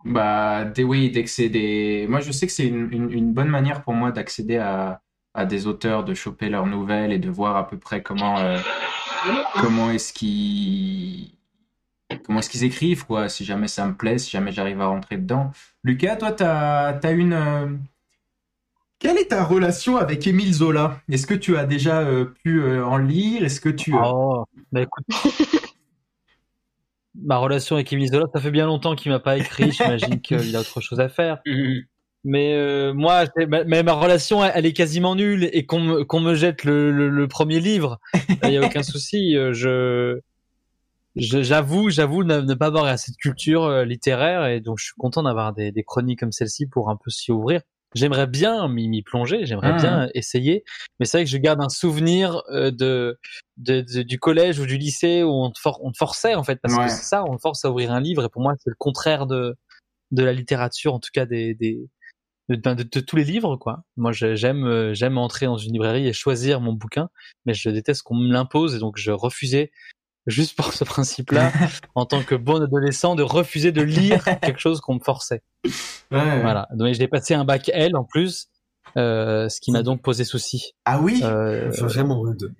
Bah, 0.03 0.65
dès, 0.65 0.83
oui, 0.83 1.11
dès 1.11 1.23
que 1.23 1.29
c'est 1.29 1.49
des. 1.49 2.07
Moi, 2.09 2.21
je 2.21 2.31
sais 2.31 2.47
que 2.47 2.51
c'est 2.51 2.65
une 2.65 3.33
bonne 3.33 3.49
manière 3.49 3.83
pour 3.83 3.93
moi 3.93 4.11
d'accéder 4.11 4.57
à, 4.57 5.01
à 5.34 5.46
des 5.46 5.67
auteurs, 5.67 6.04
de 6.04 6.13
choper 6.13 6.50
leurs 6.50 6.67
nouvelles 6.67 7.12
et 7.13 7.20
de 7.20 7.30
voir 7.30 7.56
à 7.58 7.67
peu 7.67 7.78
près 7.78 8.02
comment, 8.04 8.38
euh, 8.39 8.60
comment 9.62 9.91
est-ce 9.91 10.13
qu'ils 10.13 11.32
comment 12.26 12.39
est-ce 12.39 12.50
qu'ils 12.50 12.63
écrivent, 12.65 13.06
quoi, 13.06 13.30
si 13.30 13.46
jamais 13.46 13.67
ça 13.67 13.88
me 13.88 13.96
plaît, 13.96 14.17
si 14.17 14.32
jamais 14.32 14.52
j'arrive 14.52 14.82
à 14.82 14.88
rentrer 14.88 15.17
dedans. 15.17 15.52
Lucas, 15.84 16.17
toi, 16.17 16.32
t'as, 16.32 16.94
t'as 16.94 17.13
une. 17.13 17.34
euh, 17.34 17.67
Quelle 19.00 19.17
est 19.17 19.29
ta 19.29 19.44
relation 19.44 19.98
avec 19.98 20.27
Émile 20.27 20.54
Zola? 20.54 21.02
Est-ce 21.10 21.25
que 21.27 21.34
tu 21.34 21.58
as 21.58 21.65
déjà 21.65 22.02
euh, 22.02 22.25
pu 22.25 22.62
euh, 22.62 22.86
en 22.86 22.98
lire? 22.98 23.44
Est-ce 23.44 23.60
que 23.62 23.69
tu. 23.69 23.94
Oh, 23.94 24.46
bah 24.71 24.82
écoute. 24.82 25.06
Ma 27.15 27.38
relation 27.38 27.75
avec 27.75 27.92
Émile 27.92 28.10
Zola, 28.12 28.25
ça 28.34 28.40
fait 28.40 28.52
bien 28.52 28.65
longtemps 28.65 28.96
qu'il 28.96 29.12
m'a 29.12 29.19
pas 29.19 29.38
écrit. 29.38 29.71
J'imagine 29.71 30.21
qu'il 30.21 30.56
a 30.56 30.60
autre 30.62 30.79
chose 30.82 31.00
à 31.00 31.10
faire. 31.10 31.40
Mais 32.24 32.54
euh, 32.54 32.94
moi, 32.94 33.26
ma, 33.48 33.84
ma 33.84 33.94
relation, 33.94 34.44
elle, 34.44 34.52
elle 34.56 34.65
est 34.65 34.74
quasiment 34.74 35.15
nulle. 35.15 35.50
Et 35.54 35.65
qu'on 35.65 35.80
me, 35.80 36.36
jette 36.36 36.63
le, 36.63 36.92
le, 36.92 37.10
le 37.10 37.28
premier 37.28 37.60
livre, 37.60 38.00
il 38.44 38.50
n'y 38.50 38.58
a 38.58 38.63
aucun 38.63 38.84
souci. 38.84 39.36
Euh, 39.36 39.54
Je, 39.54 40.19
j'avoue, 41.15 41.90
j'avoue 41.90 42.24
ne, 42.24 42.40
ne 42.40 42.54
pas 42.54 42.67
avoir 42.67 42.86
assez 42.86 43.12
de 43.12 43.17
culture 43.17 43.63
euh, 43.65 43.84
littéraire. 43.86 44.46
Et 44.46 44.62
donc, 44.62 44.78
je 44.80 44.86
suis 44.86 44.94
content 44.98 45.24
d'avoir 45.24 45.54
des, 45.54 45.72
des 45.72 45.84
chroniques 45.84 46.19
comme 46.19 46.32
celle-ci 46.32 46.67
pour 46.67 46.90
un 46.90 46.96
peu 46.96 47.10
s'y 47.10 47.32
ouvrir. 47.32 47.62
j'aimerais 47.94 48.28
bien 48.28 48.67
m'y 48.69 49.02
plonger, 49.02 49.46
j'aimerais 49.46 49.74
bien 49.74 50.08
essayer, 50.13 50.63
mais 51.00 51.06
c'est 51.06 51.17
vrai 51.17 51.26
que 51.26 51.30
je 51.30 51.38
garde 51.38 51.60
un 51.62 51.67
souvenir 51.67 52.42
euh, 52.50 52.72
de, 52.72 53.17
de, 53.58 53.82
de- 53.82 54.04
du 54.04 54.17
collège 54.19 54.60
ou 54.60 54.65
du 54.65 54.78
lycée 54.78 55.24
où 55.24 55.30
on 55.32 55.52
te, 55.52 55.60
for- 55.60 55.82
on 55.84 55.92
te 55.92 55.98
forçait 55.98 56.36
en 56.36 56.44
fait, 56.44 56.56
parce 56.62 56.78
Ouais. 56.78 56.86
que 56.86 56.90
c'est 56.90 57.04
ça, 57.04 57.26
on 57.26 57.36
te 57.36 57.42
force 57.42 57.65
à 57.65 57.69
ouvrir 57.72 57.92
un 57.92 58.00
livre, 58.00 58.24
et 58.24 58.30
pour 58.30 58.42
moi 58.42 58.54
c'est 58.60 58.69
le 58.69 58.76
contraire 58.80 59.28
de 59.28 59.56
de 60.12 60.24
la 60.24 60.32
littérature, 60.34 60.94
en 60.94 61.00
tout 61.00 61.10
cas 61.13 61.26
des 61.26 61.54
des 61.56 61.80
de, 62.50 62.56
ben, 62.56 62.75
de- 62.75 62.83
de 62.83 63.00
tous 63.00 63.15
les 63.15 63.23
livres 63.23 63.56
quoi. 63.58 63.83
Moi 63.98 64.12
j'aime 64.12 64.65
euh, 64.65 64.94
j'aime 64.94 65.17
entrer 65.17 65.46
dans 65.46 65.58
une 65.58 65.73
librairie 65.73 66.08
et 66.08 66.13
choisir 66.13 66.60
mon 66.62 66.73
bouquin, 66.73 67.10
mais 67.46 67.54
je 67.54 67.69
déteste 67.69 68.04
qu'on 68.04 68.15
me 68.15 68.31
l'impose 68.31 68.75
et 68.75 68.79
donc 68.79 68.98
je 68.98 69.12
refusais 69.12 69.71
juste 70.27 70.56
pour 70.56 70.73
ce 70.73 70.83
principe-là, 70.83 71.52
en 71.96 72.06
tant 72.06 72.21
que 72.23 72.35
bon 72.35 72.62
adolescent, 72.62 73.15
de 73.15 73.23
refuser 73.23 73.71
de 73.71 73.81
lire 73.81 74.23
quelque 74.42 74.60
chose 74.60 74.79
qu'on 74.81 74.96
me 74.96 75.00
forçait. 75.04 75.42
Ouais. 75.65 76.42
Voilà. 76.42 76.67
Donc 76.75 76.94
j'ai 76.94 77.08
passé 77.08 77.33
un 77.33 77.44
bac 77.46 77.69
L 77.73 77.96
en 77.96 78.04
plus, 78.04 78.48
euh, 78.98 79.50
ce 79.50 79.60
qui 79.62 79.71
m'a 79.71 79.81
donc 79.83 80.02
posé 80.02 80.23
souci. 80.23 80.73
Ah 80.85 81.00
oui? 81.02 81.21
Euh, 81.23 81.69
Vraiment 81.71 82.19
rude. 82.21 82.54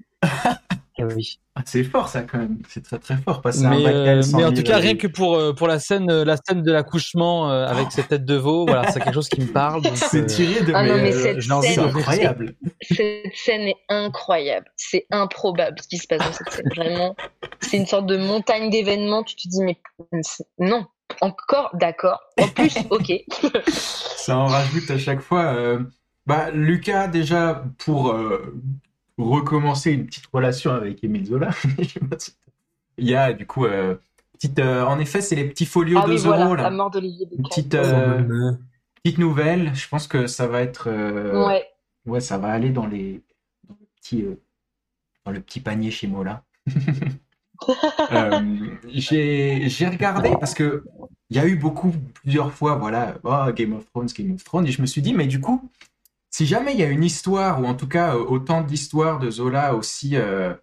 Eh 1.10 1.14
oui. 1.14 1.40
Ah, 1.56 1.62
C'est 1.66 1.84
fort 1.84 2.08
ça 2.08 2.22
quand 2.22 2.38
même. 2.38 2.60
C'est 2.70 2.84
très 2.84 2.98
très 3.00 3.18
fort. 3.18 3.42
Passer 3.42 3.66
un 3.66 3.70
Mais, 3.70 3.84
bac 3.84 3.94
euh, 3.94 4.24
mais 4.36 4.44
en 4.46 4.54
tout 4.54 4.64
cas, 4.64 4.78
rien 4.78 4.96
que 4.96 5.08
pour 5.08 5.36
euh, 5.36 5.54
pour 5.54 5.68
la 5.68 5.80
scène 5.80 6.10
euh, 6.10 6.24
la 6.24 6.38
scène 6.38 6.64
de 6.64 6.72
l'accouchement 6.72 7.52
euh, 7.52 7.66
avec 7.68 7.92
cette 7.92 8.08
tête 8.08 8.24
de 8.26 8.36
veau, 8.36 8.66
voilà, 8.66 8.90
c'est 8.92 9.02
quelque 9.02 9.14
chose 9.14 9.28
qui 9.30 9.42
me 9.42 9.52
parle. 9.52 9.82
C'est 9.96 10.26
tiré 10.28 10.62
de 10.64 10.74
Ah 10.74 10.84
non, 10.84 10.96
mes- 10.96 11.02
mais 11.04 11.14
euh, 11.14 11.22
cette 11.22 11.42
c'est 11.42 11.74
scène, 11.76 11.84
de- 11.84 11.98
incroyable. 11.98 12.56
Cette 12.82 13.36
scène 13.36 13.62
est 13.68 13.78
incroyable. 13.90 14.68
C'est 14.78 15.06
improbable 15.12 15.78
ce 15.82 15.88
qui 15.90 15.98
se 15.98 16.08
passe 16.08 16.20
dans 16.20 16.32
cette 16.34 16.52
scène. 16.52 16.70
Vraiment, 16.76 17.16
c'est 17.60 17.78
une 17.78 17.86
sorte 17.88 18.06
de 18.06 18.18
montagne 18.18 18.70
d'événements. 18.70 19.24
Tu 19.24 19.36
te 19.36 19.48
dis, 19.50 19.62
mais 19.62 19.78
c'est- 20.22 20.48
non, 20.60 20.86
encore 21.20 21.70
d'accord. 21.74 22.20
En 22.40 22.48
plus, 22.48 22.76
ok. 22.90 23.12
Ça 23.68 24.38
en 24.38 24.46
rajoute 24.46 24.90
à 24.90 24.98
chaque 24.98 25.22
fois. 25.22 25.54
euh, 25.54 25.80
Bah, 26.28 26.52
Lucas, 26.52 27.08
déjà, 27.08 27.64
pour 27.80 28.12
euh, 28.12 28.54
recommencer 29.30 29.92
une 29.92 30.06
petite 30.06 30.28
relation 30.32 30.72
avec 30.72 31.04
Émile 31.04 31.26
Zola, 31.26 31.50
il 32.98 33.10
y 33.10 33.16
a 33.16 33.34
du 33.34 33.46
coup, 33.46 33.66
euh, 33.66 33.96
petite, 34.34 34.60
euh, 34.60 34.84
en 34.86 35.00
effet, 35.00 35.22
c'est 35.22 35.36
les 35.36 35.46
petits 35.46 35.66
folios 35.66 36.00
Ah 36.02 36.08
de 36.08 36.12
oui, 36.14 36.18
Zorro, 36.18 36.38
voilà, 36.46 36.64
là. 36.64 36.70
la 36.70 36.72
mort 36.72 36.92
d'Olivier 36.92 37.28
Une 37.32 37.38
Bécquet. 37.38 37.50
petite, 37.50 37.76
euh, 37.76 38.54
petite 39.04 39.18
nouvelle. 39.18 39.74
Je 39.76 39.88
pense 39.88 40.08
que 40.08 40.28
ça 40.28 40.48
va 40.48 40.62
être. 40.62 40.90
Ouais. 40.90 41.66
ouais, 42.06 42.22
ça 42.22 42.38
va 42.38 42.50
aller 42.50 42.70
dans 42.70 42.88
les 42.88 43.22
dans 43.68 43.76
le 43.80 43.86
petit, 43.96 44.26
dans 45.26 45.32
le 45.32 45.40
petit 45.40 45.60
panier 45.60 45.92
chez 45.92 46.08
Mola. 46.08 46.44
J'ai 48.88 49.70
j'ai 49.70 49.88
regardé 49.88 50.32
parce 50.40 50.54
que 50.54 50.84
il 51.30 51.38
y 51.38 51.40
a 51.40 51.46
eu 51.46 51.56
beaucoup 51.56 51.94
plusieurs 52.14 52.52
fois 52.52 52.76
voilà 52.76 53.16
oh, 53.24 53.52
Game 53.54 53.74
of 53.74 53.86
Thrones 53.92 54.08
Game 54.08 54.34
of 54.34 54.44
Thrones 54.44 54.66
et 54.66 54.72
je 54.72 54.82
me 54.82 54.88
suis 54.88 55.02
dit 55.02 55.14
mais 55.14 55.28
du 55.28 55.40
coup 55.40 55.70
si 56.32 56.46
jamais 56.46 56.74
il 56.74 56.80
y 56.80 56.84
a 56.84 56.88
une 56.88 57.04
histoire 57.04 57.62
ou 57.62 57.66
en 57.66 57.76
tout 57.76 57.88
cas 57.88 58.16
euh, 58.16 58.20
autant 58.20 58.62
d'histoires 58.62 59.20
de 59.20 59.30
Zola 59.30 59.76
aussi 59.76 60.16
euh, 60.16 60.54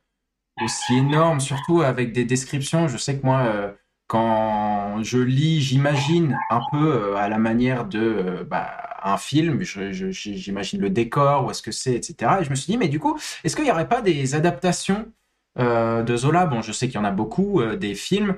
aussi 0.63 0.97
énormes 0.97 1.41
surtout 1.41 1.83
avec 1.83 2.13
des 2.13 2.25
descriptions 2.25 2.89
je 2.89 2.97
sais 2.97 3.19
que 3.19 3.25
moi 3.25 3.41
euh, 3.41 3.73
quand 4.09 5.03
je 5.03 5.19
lis 5.19 5.61
j'imagine 5.61 6.39
un 6.51 6.63
peu 6.73 7.17
à 7.17 7.29
la 7.29 7.39
manière 7.39 7.85
de 7.85 8.47
bah, 8.51 8.71
un 9.05 9.19
film 9.19 9.63
j'imagine 9.63 10.81
le 10.81 10.91
décor 10.91 11.45
où 11.45 11.51
est-ce 11.51 11.63
que 11.63 11.73
c'est 11.73 11.95
etc 11.95 12.39
et 12.41 12.45
je 12.45 12.51
me 12.51 12.55
suis 12.55 12.73
dit 12.73 12.79
mais 12.79 12.89
du 12.89 12.99
coup 12.99 13.19
est-ce 13.45 13.55
qu'il 13.55 13.67
n'y 13.67 13.71
aurait 13.71 13.89
pas 13.89 14.01
des 14.01 14.35
adaptations 14.35 15.13
de 15.57 16.17
Zola? 16.17 16.47
Bon, 16.47 16.63
je 16.63 16.71
sais 16.71 16.87
qu'il 16.87 16.95
y 16.95 16.99
en 16.99 17.05
a 17.05 17.11
beaucoup, 17.11 17.61
des 17.75 17.97
films, 17.97 18.37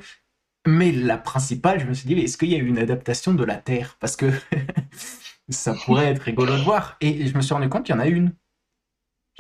mais 0.67 0.93
la 0.93 1.19
principale, 1.19 1.81
je 1.81 1.87
me 1.87 1.95
suis 1.95 2.07
dit, 2.07 2.15
est-ce 2.21 2.37
qu'il 2.39 2.51
y 2.51 2.55
a 2.55 2.59
eu 2.59 2.67
une 2.67 2.79
adaptation 2.79 3.35
de 3.35 3.45
La 3.45 3.57
Terre? 3.57 3.97
Parce 4.01 4.17
que 4.17 4.27
ça 5.51 5.75
pourrait 5.85 6.07
être 6.07 6.21
rigolo 6.23 6.53
de 6.57 6.63
voir. 6.63 6.97
Et 7.01 7.27
je 7.27 7.37
me 7.37 7.41
suis 7.43 7.53
rendu 7.55 7.69
compte 7.69 7.85
qu'il 7.87 7.95
y 7.95 7.99
en 7.99 8.01
a 8.01 8.07
une. 8.07 8.35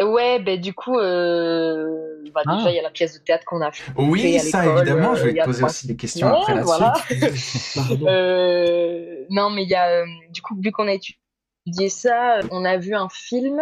Ouais, 0.00 0.38
ben 0.38 0.58
du 0.58 0.72
coup, 0.72 0.98
euh, 0.98 2.22
bah, 2.34 2.40
Ah. 2.46 2.56
déjà 2.56 2.70
il 2.70 2.76
y 2.76 2.78
a 2.78 2.82
la 2.82 2.90
pièce 2.90 3.18
de 3.18 3.22
théâtre 3.24 3.44
qu'on 3.44 3.61
a 3.61 3.70
fait 3.70 3.92
Oui, 3.96 4.36
à 4.36 4.38
ça 4.40 4.64
évidemment, 4.64 5.12
euh, 5.12 5.16
je 5.16 5.24
vais 5.24 5.30
il 5.32 5.34
y 5.34 5.36
te 5.36 5.42
a 5.42 5.44
poser 5.44 5.58
trois- 5.58 5.68
aussi 5.70 5.86
des 5.88 5.96
questions 5.96 6.28
Ouais, 6.30 6.38
après 6.40 6.54
là-dessus. 6.54 6.66
voilà. 6.66 6.94
Euh, 8.08 9.24
non, 9.30 9.50
mais 9.50 9.62
il 9.64 9.68
y 9.68 9.74
a, 9.74 9.88
euh, 10.02 10.06
du 10.30 10.40
coup, 10.42 10.56
vu 10.58 10.72
qu'on 10.72 10.88
a 10.88 10.92
étudié 10.94 11.88
ça, 11.90 12.40
on 12.50 12.64
a 12.64 12.76
vu 12.78 12.94
un 12.94 13.08
film 13.11 13.61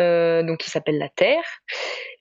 euh, 0.00 0.42
donc 0.42 0.58
qui 0.58 0.70
s'appelle 0.70 0.98
La 0.98 1.08
Terre, 1.10 1.44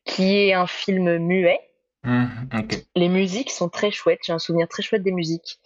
qui 0.06 0.38
est 0.38 0.54
un 0.54 0.68
film 0.68 1.18
muet. 1.20 1.60
Hum, 2.06 2.30
ok. 2.54 2.86
Les 2.96 3.10
musiques 3.10 3.50
sont 3.52 3.68
très 3.68 3.92
chouettes. 3.92 4.20
J'ai 4.24 4.34
un 4.34 4.40
souvenir 4.40 4.68
très 4.68 4.84
chouette 4.84 5.04
des 5.04 5.12
musiques. 5.12 5.60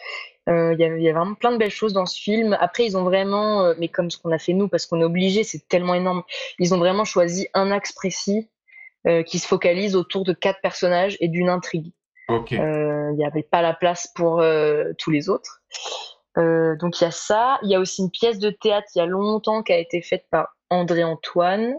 Euh, 0.47 0.73
Il 0.73 0.79
y, 0.79 0.83
a, 0.83 0.97
il 0.97 1.03
y 1.03 1.09
a 1.09 1.13
vraiment 1.13 1.35
plein 1.35 1.51
de 1.51 1.57
belles 1.57 1.69
choses 1.69 1.93
dans 1.93 2.05
ce 2.05 2.19
film. 2.19 2.57
Après, 2.59 2.85
ils 2.85 2.97
ont 2.97 3.03
vraiment, 3.03 3.65
euh, 3.65 3.73
mais 3.77 3.89
comme 3.89 4.09
ce 4.09 4.17
qu'on 4.17 4.31
a 4.31 4.39
fait 4.39 4.53
nous, 4.53 4.67
parce 4.67 4.85
qu'on 4.85 5.01
est 5.01 5.05
obligé, 5.05 5.43
c'est 5.43 5.67
tellement 5.67 5.93
énorme. 5.93 6.23
Ils 6.57 6.73
ont 6.73 6.77
vraiment 6.77 7.03
choisi 7.05 7.47
un 7.53 7.71
axe 7.71 7.91
précis 7.91 8.49
euh, 9.05 9.21
qui 9.23 9.37
se 9.37 9.47
focalise 9.47 9.95
autour 9.95 10.23
de 10.23 10.33
quatre 10.33 10.61
personnages 10.61 11.17
et 11.19 11.27
d'une 11.27 11.49
intrigue. 11.49 11.91
Il 12.29 13.15
n'y 13.17 13.25
avait 13.25 13.43
pas 13.43 13.61
la 13.63 13.73
place 13.73 14.07
pour 14.15 14.43
tous 14.99 15.09
les 15.09 15.29
autres. 15.29 15.63
Donc 16.35 17.01
il 17.01 17.03
y 17.03 17.07
a 17.07 17.11
ça. 17.11 17.57
Il 17.63 17.71
y 17.71 17.75
a 17.75 17.79
aussi 17.79 18.03
une 18.03 18.11
pièce 18.11 18.37
de 18.37 18.51
théâtre 18.51 18.87
il 18.93 18.99
y 18.99 19.01
a 19.01 19.07
longtemps 19.07 19.63
qui 19.63 19.73
a 19.73 19.79
été 19.79 20.03
faite 20.03 20.25
par 20.29 20.55
André 20.69 21.03
Antoine. 21.03 21.73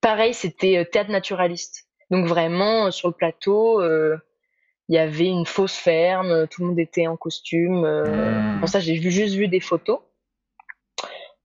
Pareil, 0.00 0.32
c'était 0.32 0.88
théâtre 0.90 1.10
naturaliste. 1.10 1.83
Donc 2.10 2.26
vraiment 2.26 2.86
euh, 2.86 2.90
sur 2.90 3.08
le 3.08 3.14
plateau, 3.14 3.80
euh, 3.80 4.16
il 4.88 4.94
y 4.94 4.98
avait 4.98 5.26
une 5.28 5.46
fausse 5.46 5.76
ferme, 5.76 6.30
euh, 6.30 6.46
tout 6.46 6.62
le 6.62 6.68
monde 6.68 6.78
était 6.78 7.06
en 7.06 7.16
costume. 7.16 7.82
Bon 8.60 8.66
ça 8.66 8.80
j'ai 8.80 8.96
juste 8.96 9.34
vu 9.34 9.48
des 9.48 9.60
photos. 9.60 10.00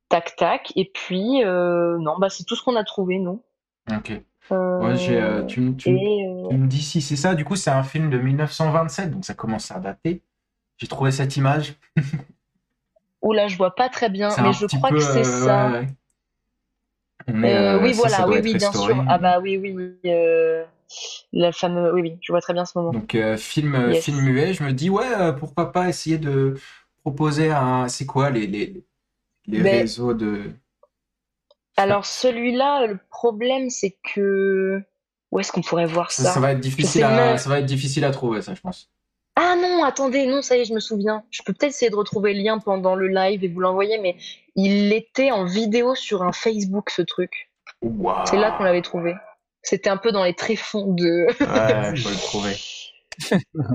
Tac 0.09 0.35
tac. 0.35 0.73
Et 0.75 0.91
puis 0.93 1.41
non 1.43 2.17
bah 2.19 2.29
c'est 2.29 2.43
tout 2.43 2.55
ce 2.55 2.63
qu'on 2.63 2.75
a 2.75 2.83
trouvé 2.83 3.19
nous. 3.19 3.43
Ok. 3.91 4.11
Ouais, 4.51 4.55
euh, 5.09 5.45
tu, 5.45 5.61
me- 5.61 5.75
tu, 5.75 5.91
me- 5.91 5.97
et, 5.97 6.25
euh, 6.25 6.49
tu 6.49 6.55
me 6.57 6.67
dis 6.67 6.81
si 6.81 7.01
c'est 7.01 7.15
ça. 7.15 7.35
Du 7.35 7.45
coup, 7.45 7.55
c'est 7.55 7.69
un 7.69 7.83
film 7.83 8.09
de 8.09 8.17
1927, 8.17 9.11
donc 9.11 9.25
ça 9.25 9.33
commence 9.35 9.71
à 9.71 9.79
dater. 9.79 10.23
J'ai 10.77 10.87
trouvé 10.87 11.11
cette 11.11 11.37
image. 11.37 11.75
Oula, 13.21 13.47
je 13.47 13.57
vois 13.57 13.75
pas 13.75 13.89
très 13.89 14.09
bien, 14.09 14.29
mais 14.41 14.53
je 14.53 14.65
crois 14.65 14.89
peu, 14.89 14.95
que 14.95 15.01
c'est 15.01 15.19
euh, 15.19 15.45
ça. 15.45 15.67
ouais, 15.67 15.79
ouais. 15.79 15.87
Mais, 17.33 17.55
Euh, 17.55 17.77
euh, 17.77 17.79
oui, 17.79 17.93
ça, 17.93 18.01
voilà, 18.01 18.17
ça 18.17 18.27
oui, 18.27 18.39
oui, 18.43 18.55
bien 18.55 18.71
restauré. 18.71 18.93
sûr. 18.93 19.03
Ah 19.07 19.17
bah 19.17 19.39
oui, 19.39 19.57
oui, 19.57 19.71
oui. 19.73 20.11
euh, 20.11 20.63
la 21.33 21.51
fameuse, 21.51 21.93
oui, 21.93 22.01
oui, 22.01 22.17
je 22.21 22.31
vois 22.31 22.41
très 22.41 22.53
bien 22.53 22.65
ce 22.65 22.77
moment. 22.77 22.93
Donc 22.93 23.15
film, 23.37 23.93
Yes. 23.93 24.03
film 24.03 24.21
muet, 24.21 24.53
je 24.53 24.63
me 24.63 24.73
dis 24.73 24.89
ouais, 24.89 25.35
pourquoi 25.37 25.71
pas 25.71 25.89
essayer 25.89 26.17
de 26.17 26.55
proposer 27.01 27.51
un, 27.51 27.87
c'est 27.87 28.05
quoi 28.05 28.29
les, 28.31 28.47
les, 28.47 28.83
les 29.47 29.61
Ben, 29.61 29.63
réseaux 29.63 30.13
de... 30.13 30.53
Alors 31.77 32.05
celui-là, 32.05 32.85
le 32.85 32.99
problème, 33.09 33.71
c'est 33.71 33.97
que 34.13 34.83
où 35.31 35.39
est-ce 35.39 35.51
qu'on 35.51 35.61
pourrait 35.61 35.87
voir 35.87 36.11
Ça, 36.11 36.23
ça? 36.23 36.33
ça 36.33 36.39
va 36.39 36.51
être 36.51 36.59
difficile 36.59 37.03
à, 37.03 37.37
ça 37.37 37.49
va 37.49 37.59
être 37.59 37.65
difficile 37.65 38.03
à 38.05 38.11
trouver 38.11 38.41
ça, 38.43 38.53
je 38.53 38.61
pense. 38.61 38.91
Ah 39.35 39.55
non, 39.55 39.83
attendez, 39.85 40.25
non, 40.27 40.41
ça 40.41 40.57
y 40.57 40.61
est, 40.61 40.65
je 40.65 40.73
me 40.73 40.79
souviens. 40.81 41.23
Je 41.31 41.41
peux 41.43 41.53
peut-être 41.53 41.71
essayer 41.71 41.89
de 41.89 41.95
retrouver 41.95 42.33
le 42.33 42.41
lien 42.43 42.59
pendant 42.59 42.95
le 42.95 43.07
live 43.07 43.43
et 43.43 43.47
vous 43.47 43.61
l'envoyer, 43.61 43.97
mais 43.99 44.17
il 44.65 44.93
était 44.93 45.31
en 45.31 45.45
vidéo 45.45 45.95
sur 45.95 46.23
un 46.23 46.31
Facebook, 46.31 46.89
ce 46.89 47.01
truc. 47.01 47.51
C'est 48.25 48.37
là 48.37 48.51
qu'on 48.57 48.63
l'avait 48.63 48.81
trouvé. 48.81 49.13
C'était 49.61 49.89
un 49.89 49.97
peu 49.97 50.11
dans 50.11 50.23
les 50.23 50.33
tréfonds 50.35 50.93
de. 50.93 51.25
Ouais, 51.39 51.95
faut 52.01 52.09
le 52.09 52.15
trouver. 52.15 52.55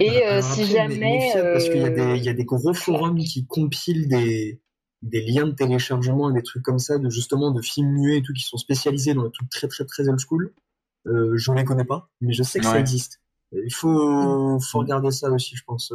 Et 0.01 0.27
euh, 0.27 0.41
si 0.43 0.65
jamais. 0.67 1.31
Parce 1.35 1.69
qu'il 1.69 1.81
y, 1.81 1.85
a 1.85 1.89
euh, 1.89 2.17
y 2.17 2.29
a 2.29 2.33
des 2.35 2.45
gros 2.45 2.73
forums 2.75 3.19
qui 3.19 3.47
compilent 3.47 4.09
des, 4.09 4.61
des 5.03 5.21
liens 5.23 5.47
de 5.47 5.53
téléchargement 5.53 6.31
et 6.31 6.33
des 6.35 6.43
trucs 6.43 6.63
comme 6.63 6.79
ça, 6.79 6.99
de 6.99 7.11
justement 7.11 7.51
de 7.51 7.61
films 7.61 7.93
muets 7.93 8.19
et 8.19 8.23
tout, 8.23 8.33
qui 8.33 8.43
sont 8.43 8.57
spécialisés 8.57 9.13
dans 9.15 9.25
les 9.25 9.31
trucs 9.31 9.51
très 9.51 9.69
très 9.69 9.85
très 9.85 10.09
old 10.09 10.19
school. 10.19 10.53
Euh, 11.07 11.37
je 11.37 11.51
ne 11.53 11.57
les 11.59 11.65
connais 11.65 11.85
pas, 11.85 12.09
mais 12.23 12.33
je 12.33 12.43
sais 12.43 12.59
que 12.61 12.65
ça 12.65 12.73
Ouais. 12.73 12.81
existe. 12.81 13.21
Il 13.53 13.73
faut, 13.73 14.59
faut 14.61 14.79
regarder 14.79 15.11
ça 15.11 15.31
aussi, 15.31 15.55
je 15.55 15.63
pense. 15.65 15.93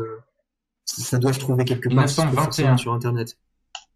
Ça 0.86 1.04
ça 1.04 1.18
doit 1.20 1.34
se 1.34 1.40
trouver 1.40 1.66
quelque 1.66 1.90
part. 1.90 2.08
c'est 2.08 2.16
pas 2.22 2.28
1921. 2.28 2.44
forcément 2.44 2.78
sur 2.78 2.94
Internet. 2.94 3.38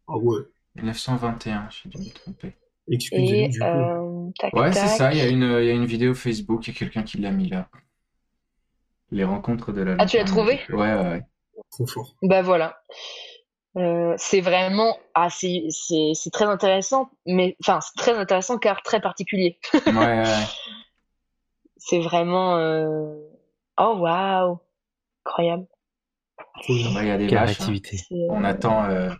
Ah 0.07 0.17
ouais, 0.17 0.41
1921, 0.75 1.69
j'ai 1.69 1.89
dû 1.89 1.97
me 1.99 2.13
tromper. 2.13 2.53
excusez-moi 2.89 3.45
Et 3.45 3.47
du 3.49 3.59
coup. 3.59 3.65
euh, 3.65 4.29
tac, 4.39 4.53
Ouais, 4.53 4.71
c'est 4.71 4.87
ça, 4.87 5.11
il 5.11 5.17
y 5.17 5.21
a 5.21 5.27
une, 5.27 5.43
il 5.43 5.65
y 5.65 5.69
a 5.69 5.73
une 5.73 5.85
vidéo 5.85 6.13
Facebook, 6.13 6.67
il 6.67 6.73
y 6.73 6.75
a 6.75 6.79
quelqu'un 6.79 7.03
qui 7.03 7.17
l'a 7.19 7.31
mis 7.31 7.49
là. 7.49 7.69
Les 9.11 9.23
rencontres 9.23 9.71
de 9.71 9.81
la 9.81 9.95
Ah, 9.99 10.05
tu 10.05 10.17
l'as 10.17 10.23
trouvé? 10.23 10.59
Ouais, 10.69 10.93
ouais, 10.93 10.95
ouais. 10.95 11.21
Trop 11.71 11.85
fort. 11.85 12.15
Bah 12.23 12.41
voilà. 12.41 12.81
Euh, 13.75 14.13
c'est 14.17 14.41
vraiment 14.41 14.97
ah 15.15 15.29
c'est 15.31 15.63
c'est 15.71 16.11
c'est 16.13 16.29
très 16.29 16.45
intéressant 16.45 17.09
mais 17.25 17.57
enfin 17.59 17.79
c'est 17.81 17.95
très 17.97 18.15
intéressant 18.15 18.59
car 18.59 18.83
très 18.83 19.01
particulier. 19.01 19.57
Ouais, 19.73 19.91
ouais, 19.91 20.21
ouais. 20.21 20.25
C'est 21.77 21.99
vraiment 21.99 22.55
euh... 22.57 23.15
oh 23.79 23.97
waouh 23.97 24.59
incroyable. 25.25 25.65
Il 26.69 27.05
y 27.05 27.09
a 27.09 27.17
des 27.17 27.27
vaches. 27.27 27.59
On 28.29 28.43
attend, 28.43 28.85
euh, 28.85 29.11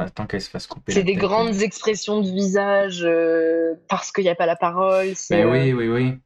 attend 0.00 0.26
qu'elle 0.26 0.40
se 0.40 0.50
fasse 0.50 0.66
couper 0.66 0.92
c'est 0.92 1.02
des 1.04 1.12
tête. 1.14 1.22
grandes 1.22 1.62
expressions 1.62 2.20
de 2.20 2.30
visage 2.30 3.02
euh, 3.04 3.74
parce 3.88 4.12
qu'il 4.12 4.24
n'y 4.24 4.30
a 4.30 4.34
pas 4.34 4.46
la 4.46 4.56
parole. 4.56 5.14
C'est 5.16 5.36
Ben 5.36 5.46
euh, 5.46 5.50
oui, 5.52 5.72
oui, 5.72 5.88
oui. 5.88 6.18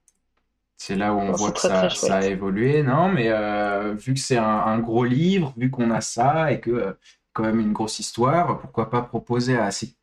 C'est 0.77 0.97
là 0.97 1.13
où 1.15 1.19
on 1.19 1.27
Non, 1.27 1.33
voit 1.33 1.51
que 1.53 1.57
très, 1.59 1.69
ça, 1.69 1.89
très 1.89 1.97
ça 1.97 2.17
a 2.19 2.25
évolué, 2.27 2.83
non? 2.83 3.09
Mais 3.11 3.29
euh, 3.29 3.95
vu 3.95 4.15
que 4.15 4.21
c'est 4.21 4.39
un, 4.39 4.45
un 4.45 4.79
gros 4.79 5.05
livre, 5.05 5.53
vu 5.57 5.71
qu'on 5.71 5.91
a 5.91 6.01
ça 6.01 6.53
et 6.53 6.61
que 6.61 6.71
euh, 6.71 6.93
quand 7.35 7.43
même 7.45 7.61
une 7.61 7.73
grosse 7.73 7.99
histoire, 7.99 8.59
pourquoi 8.61 8.91
pas 8.91 9.03
proposer 9.03 9.57
à 9.59 9.71
ces... 9.71 9.95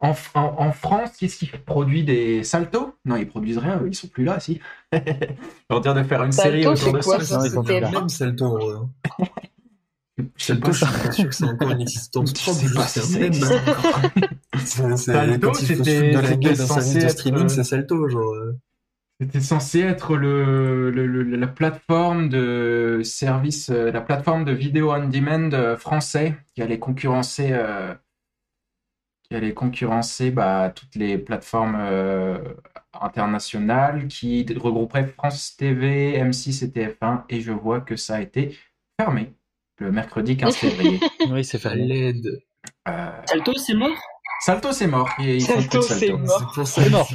en, 0.00 0.14
en- 0.34 0.54
en 0.58 0.72
France, 0.72 1.10
qu'est-ce 1.18 1.38
qui 1.38 1.46
produit 1.46 2.04
des 2.04 2.44
Salto 2.44 2.96
Non, 3.04 3.16
ils 3.16 3.26
produisent 3.28 3.58
rien, 3.58 3.80
eux, 3.80 3.88
ils 3.88 3.94
sont 3.94 4.08
plus 4.08 4.24
là, 4.24 4.40
si. 4.40 4.60
On 5.70 5.80
dire 5.80 5.94
de 5.94 6.02
faire 6.02 6.22
une 6.22 6.32
série 6.32 6.66
autour 6.66 6.88
c'est 6.88 6.92
de 6.92 7.02
quoi 7.02 7.20
ça. 7.20 7.40
ils 7.46 7.50
sont 7.52 7.62
pas 7.64 7.68
C'est 7.68 7.80
même 7.80 8.08
Salto. 8.08 8.88
Je 10.36 10.44
sais 10.44 10.54
pas 10.60 10.70
je 10.70 10.84
suis 10.84 10.86
pas 10.86 11.10
sûr 11.12 11.28
que 11.28 11.34
c'est 11.34 11.44
encore 11.44 11.70
une 11.72 11.80
existence 11.80 12.30
Je 12.30 12.34
propre. 12.42 12.58
sais 12.60 12.74
pas 12.74 12.86
c'est 12.86 13.00
si 13.00 13.16
un 13.16 14.96
c'est- 14.96 15.12
Salto, 15.12 15.54
c'était- 15.54 16.12
censé 16.66 16.98
être, 16.98 17.10
streaming, 17.10 17.44
euh, 17.44 17.48
c'est 17.48 17.64
Salto, 17.64 18.08
genre. 18.08 18.32
euh. 18.34 18.52
C'était 19.20 19.40
censé 19.40 19.80
être 19.80 20.16
le, 20.16 20.90
le- 20.90 21.06
le- 21.06 21.22
la 21.36 21.46
plateforme 21.46 22.28
de 22.28 23.00
service, 23.04 23.70
euh, 23.70 23.90
la 23.92 24.00
plateforme 24.00 24.44
de 24.44 24.52
vidéo 24.52 24.92
on 24.92 25.08
demand 25.08 25.76
français 25.76 26.36
qui 26.54 26.62
allait 26.62 26.78
concurrencer, 26.80 27.50
euh, 27.52 27.94
qui 29.22 29.34
allait 29.36 29.54
concurrencer 29.54 30.30
bah, 30.30 30.72
toutes 30.74 30.94
les 30.96 31.16
plateformes 31.18 31.76
euh, 31.78 32.38
internationales, 33.00 34.06
qui 34.08 34.46
regrouperait 34.56 35.06
France 35.06 35.56
TV, 35.56 36.16
M6 36.18 36.64
et 36.64 36.68
TF1. 36.68 37.24
Et 37.28 37.40
je 37.40 37.52
vois 37.52 37.80
que 37.80 37.96
ça 37.96 38.16
a 38.16 38.20
été 38.20 38.56
fermé 39.00 39.32
le 39.78 39.90
mercredi 39.92 40.36
15 40.36 40.54
février. 40.56 41.00
Oui, 41.30 41.44
c'est 41.44 41.58
fait. 41.58 41.74
l'aide. 41.74 42.42
Euh, 42.88 43.10
Salto, 43.26 43.52
c'est 43.56 43.74
mort? 43.74 43.96
Salto, 44.40 44.72
c'est 44.72 44.86
mort. 44.86 45.08
Ils 45.18 45.40
Salto, 45.42 45.80
c'est 45.82 46.12
mort. 46.12 46.38
C'est 46.38 46.44
pour 46.54 46.66
ça 46.66 46.82
C'est 46.82 46.86
que 46.88 46.90
mort. 46.92 47.08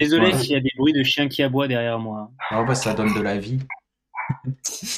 Désolé 0.00 0.26
Ouais. 0.32 0.38
s'il 0.38 0.52
y 0.52 0.56
a 0.56 0.60
des 0.60 0.70
bruits 0.76 0.92
de 0.92 1.02
chiens 1.02 1.28
qui 1.28 1.42
aboient 1.42 1.66
derrière 1.68 1.98
moi. 1.98 2.30
Oh, 2.52 2.64
bah, 2.66 2.74
ça 2.74 2.94
donne 2.94 3.12
de 3.14 3.20
la 3.20 3.38
vie. 3.38 3.58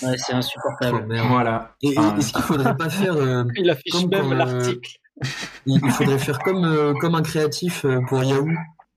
Ouais, 0.02 0.16
c'est 0.18 0.32
Oh, 0.32 0.36
insupportable. 0.36 1.06
merde. 1.06 1.28
Voilà. 1.28 1.74
Et, 1.82 1.88
est-ce 1.90 2.32
qu'il 2.32 2.42
faudrait 2.42 2.76
pas 2.76 2.90
faire 2.90 3.14
euh, 3.16 3.44
Il 3.56 3.70
affiche 3.70 3.92
Comme 3.92 4.10
même 4.10 4.32
euh, 4.32 4.34
l'article. 4.34 4.90
il 5.66 5.90
faudrait 5.90 6.18
faire 6.18 6.38
comme 6.40 6.64
euh, 6.64 6.92
comme 6.94 7.14
un 7.14 7.22
créatif 7.22 7.86
pour 8.08 8.22
Yahoo. 8.24 8.48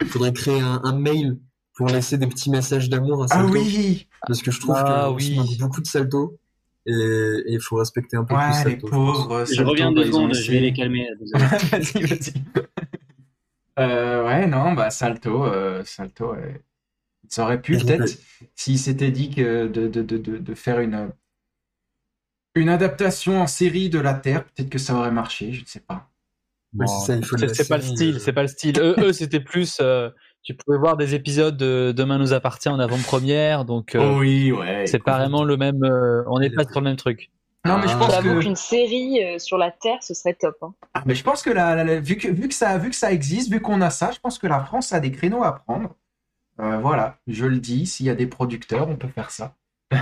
Il 0.01 0.07
faudrait 0.07 0.33
créer 0.33 0.59
un, 0.59 0.81
un 0.83 0.97
mail 0.97 1.37
pour 1.75 1.87
laisser 1.87 2.17
des 2.17 2.27
petits 2.27 2.49
messages 2.49 2.89
d'amour 2.89 3.23
à 3.23 3.27
Ah 3.29 3.35
Salto. 3.35 3.51
oui 3.53 4.07
Parce 4.25 4.41
que 4.41 4.51
je 4.51 4.59
trouve 4.59 4.75
Ah 4.77 5.05
qu'on 5.09 5.15
oui. 5.15 5.35
se 5.35 5.39
moque 5.39 5.57
beaucoup 5.59 5.81
de 5.81 5.87
Salto. 5.87 6.37
Et 6.89 7.43
il 7.53 7.59
faut 7.61 7.75
respecter 7.75 8.15
un 8.17 8.23
peu 8.23 8.33
plus 8.35 8.65
les 8.65 8.79
je 8.79 8.85
pauvres. 8.85 9.45
Je 9.45 9.53
Salto, 9.55 9.71
reviens 9.71 9.91
deux 9.91 10.05
ils 10.05 10.09
ont 10.15 10.31
secondes, 10.31 10.33
je 10.35 10.51
vais 10.51 10.59
les 10.61 10.73
calmer. 10.73 11.07
vas-y, 11.33 12.01
vas-y. 12.05 12.33
Euh, 13.79 14.25
ouais, 14.25 14.47
non, 14.47 14.73
bah 14.73 14.89
Salto, 14.89 15.45
euh, 15.45 15.83
Salto, 15.85 16.33
ouais. 16.33 16.61
ça 17.29 17.43
aurait 17.43 17.61
pu 17.61 17.77
peut-être, 17.77 18.07
s'il 18.55 18.79
s'était 18.79 19.11
dit 19.11 19.29
que 19.29 19.67
de, 19.67 19.87
de, 19.87 20.01
de, 20.01 20.17
de, 20.17 20.37
de 20.37 20.55
faire 20.55 20.79
une, 20.79 21.11
une 22.55 22.69
adaptation 22.69 23.39
en 23.41 23.47
série 23.47 23.89
de 23.89 23.99
la 23.99 24.15
Terre, 24.15 24.45
peut-être 24.45 24.69
que 24.69 24.79
ça 24.79 24.95
aurait 24.95 25.11
marché, 25.11 25.53
je 25.53 25.61
ne 25.61 25.65
sais 25.67 25.81
pas. 25.81 26.09
Ouais, 26.73 26.85
c'est 26.87 27.67
pas 27.67 27.77
le 27.77 27.83
style, 27.83 28.15
euh. 28.15 28.19
c'est 28.19 28.33
pas 28.33 28.41
le 28.41 28.47
style. 28.47 28.79
Eux, 28.79 28.95
eux 28.97 29.13
c'était 29.13 29.39
plus. 29.39 29.77
euh, 29.79 30.09
tu 30.47 30.53
pouvais 30.53 30.77
voir 30.77 30.95
des 30.95 31.13
épisodes 31.13 31.57
de 31.57 31.91
Demain 31.95 32.17
nous 32.17 32.31
appartient 32.31 32.69
en 32.69 32.79
avant-première, 32.79 33.65
donc 33.65 33.95
euh, 33.95 33.99
Oh 34.01 34.19
oui, 34.19 34.51
ouais. 34.53 34.87
c'est 34.87 35.03
pas 35.03 35.17
vraiment 35.17 35.43
le 35.43 35.57
même. 35.57 35.83
euh, 35.83 36.23
on 36.27 36.39
n'est 36.39 36.49
pas 36.49 36.63
sur 36.63 36.79
le 36.79 36.85
même 36.85 36.95
truc. 36.95 37.29
Non, 37.65 37.77
mais 37.79 37.87
je 37.89 37.93
Ah. 37.95 37.97
pense 37.99 38.17
que, 38.19 38.39
qu'une 38.39 38.55
série 38.55 39.21
euh, 39.25 39.39
sur 39.39 39.57
la 39.57 39.71
Terre, 39.71 39.97
ce 40.01 40.13
serait 40.13 40.35
top. 40.35 40.55
hein. 40.61 40.73
Ah, 40.93 41.03
mais 41.05 41.15
je 41.15 41.23
pense 41.23 41.41
que, 41.43 41.49
la, 41.49 41.75
la- 41.75 41.83
la- 41.83 41.99
vu 41.99 42.15
que 42.15 42.29
vu 42.29 42.47
que 42.47 42.53
ça 42.53 42.77
vu 42.77 42.89
que 42.89 42.95
ça 42.95 43.11
existe, 43.11 43.51
vu 43.51 43.59
qu'on 43.59 43.81
a 43.81 43.89
ça, 43.89 44.11
je 44.13 44.19
pense 44.19 44.39
que 44.39 44.47
la 44.47 44.61
France 44.63 44.93
a 44.93 45.01
des 45.01 45.11
créneaux 45.11 45.43
à 45.43 45.51
prendre. 45.53 45.93
Euh, 46.61 46.77
voilà, 46.77 47.17
je 47.27 47.45
le 47.45 47.59
dis, 47.59 47.85
s'il 47.85 48.05
y 48.05 48.09
a 48.09 48.15
des 48.15 48.25
producteurs, 48.27 48.87
on 48.87 48.95
peut 48.95 49.09
faire 49.09 49.31
ça. 49.31 49.53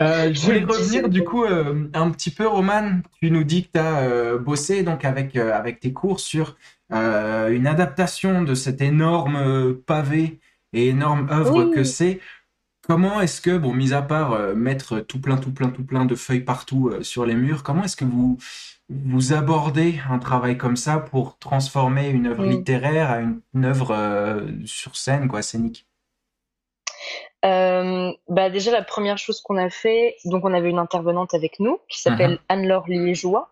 Euh, 0.00 0.32
je 0.34 0.40
voulais 0.40 0.64
revenir 0.64 1.08
du 1.08 1.22
coup 1.22 1.44
euh, 1.44 1.88
un 1.94 2.10
petit 2.10 2.30
peu, 2.30 2.48
Roman. 2.48 3.00
Tu 3.20 3.30
nous 3.30 3.44
dis 3.44 3.64
que 3.64 3.72
tu 3.74 3.78
as 3.78 4.36
bossé 4.36 4.82
donc 4.82 5.04
avec, 5.04 5.36
euh, 5.36 5.52
avec 5.54 5.78
tes 5.78 5.92
cours 5.92 6.18
sur 6.18 6.56
euh, 6.92 7.50
une 7.50 7.66
adaptation 7.66 8.42
de 8.42 8.54
cet 8.54 8.80
énorme 8.80 9.36
euh, 9.36 9.74
pavé 9.86 10.40
et 10.72 10.88
énorme 10.88 11.28
œuvre 11.30 11.64
Oui. 11.64 11.74
que 11.74 11.84
c'est. 11.84 12.20
Comment 12.82 13.20
est-ce 13.20 13.40
que, 13.40 13.56
bon, 13.56 13.72
mis 13.72 13.92
à 13.92 14.02
part 14.02 14.32
euh, 14.32 14.54
mettre 14.54 15.00
tout 15.00 15.20
plein, 15.20 15.36
tout 15.36 15.52
plein, 15.52 15.68
tout 15.70 15.84
plein 15.84 16.04
de 16.04 16.14
feuilles 16.14 16.40
partout 16.40 16.88
euh, 16.88 17.02
sur 17.02 17.24
les 17.24 17.34
murs, 17.34 17.62
comment 17.62 17.84
est-ce 17.84 17.96
que 17.96 18.04
vous, 18.04 18.38
vous 18.88 19.32
abordez 19.32 20.00
un 20.10 20.18
travail 20.18 20.58
comme 20.58 20.76
ça 20.76 20.98
pour 20.98 21.38
transformer 21.38 22.08
une 22.08 22.26
œuvre 22.26 22.44
littéraire 22.44 23.10
à 23.10 23.20
une, 23.20 23.40
une 23.54 23.64
œuvre 23.64 24.42
sur 24.64 24.96
scène, 24.96 25.28
quoi, 25.28 25.42
scénique? 25.42 25.86
Euh, 27.44 28.12
bah 28.28 28.50
déjà 28.50 28.70
la 28.70 28.82
première 28.82 29.18
chose 29.18 29.40
qu'on 29.40 29.56
a 29.56 29.68
fait, 29.68 30.14
donc 30.26 30.44
on 30.44 30.54
avait 30.54 30.70
une 30.70 30.78
intervenante 30.78 31.34
avec 31.34 31.58
nous 31.58 31.80
qui 31.88 32.00
s'appelle 32.00 32.38
Anne-Laure 32.48 32.86
Liégeois, 32.86 33.50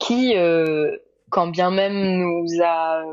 qui 0.00 0.36
euh, 0.36 0.96
quand 1.36 1.48
bien 1.48 1.70
même 1.70 2.16
nous 2.16 2.46
a 2.64 3.04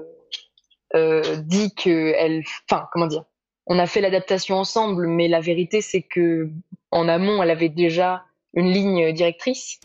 euh, 0.95 1.35
dit 1.41 1.75
que 1.75 2.13
elle, 2.15 2.41
enfin 2.71 2.87
comment 2.93 3.07
dire, 3.07 3.25
on 3.67 3.77
a 3.77 3.85
fait 3.85 3.99
l'adaptation 3.99 4.55
ensemble, 4.55 5.07
mais 5.07 5.27
la 5.27 5.41
vérité 5.41 5.81
c'est 5.81 6.03
que 6.03 6.49
en 6.89 7.09
amont 7.09 7.43
elle 7.43 7.49
avait 7.49 7.67
déjà 7.67 8.23
une 8.53 8.71
ligne 8.71 9.11
directrice, 9.11 9.81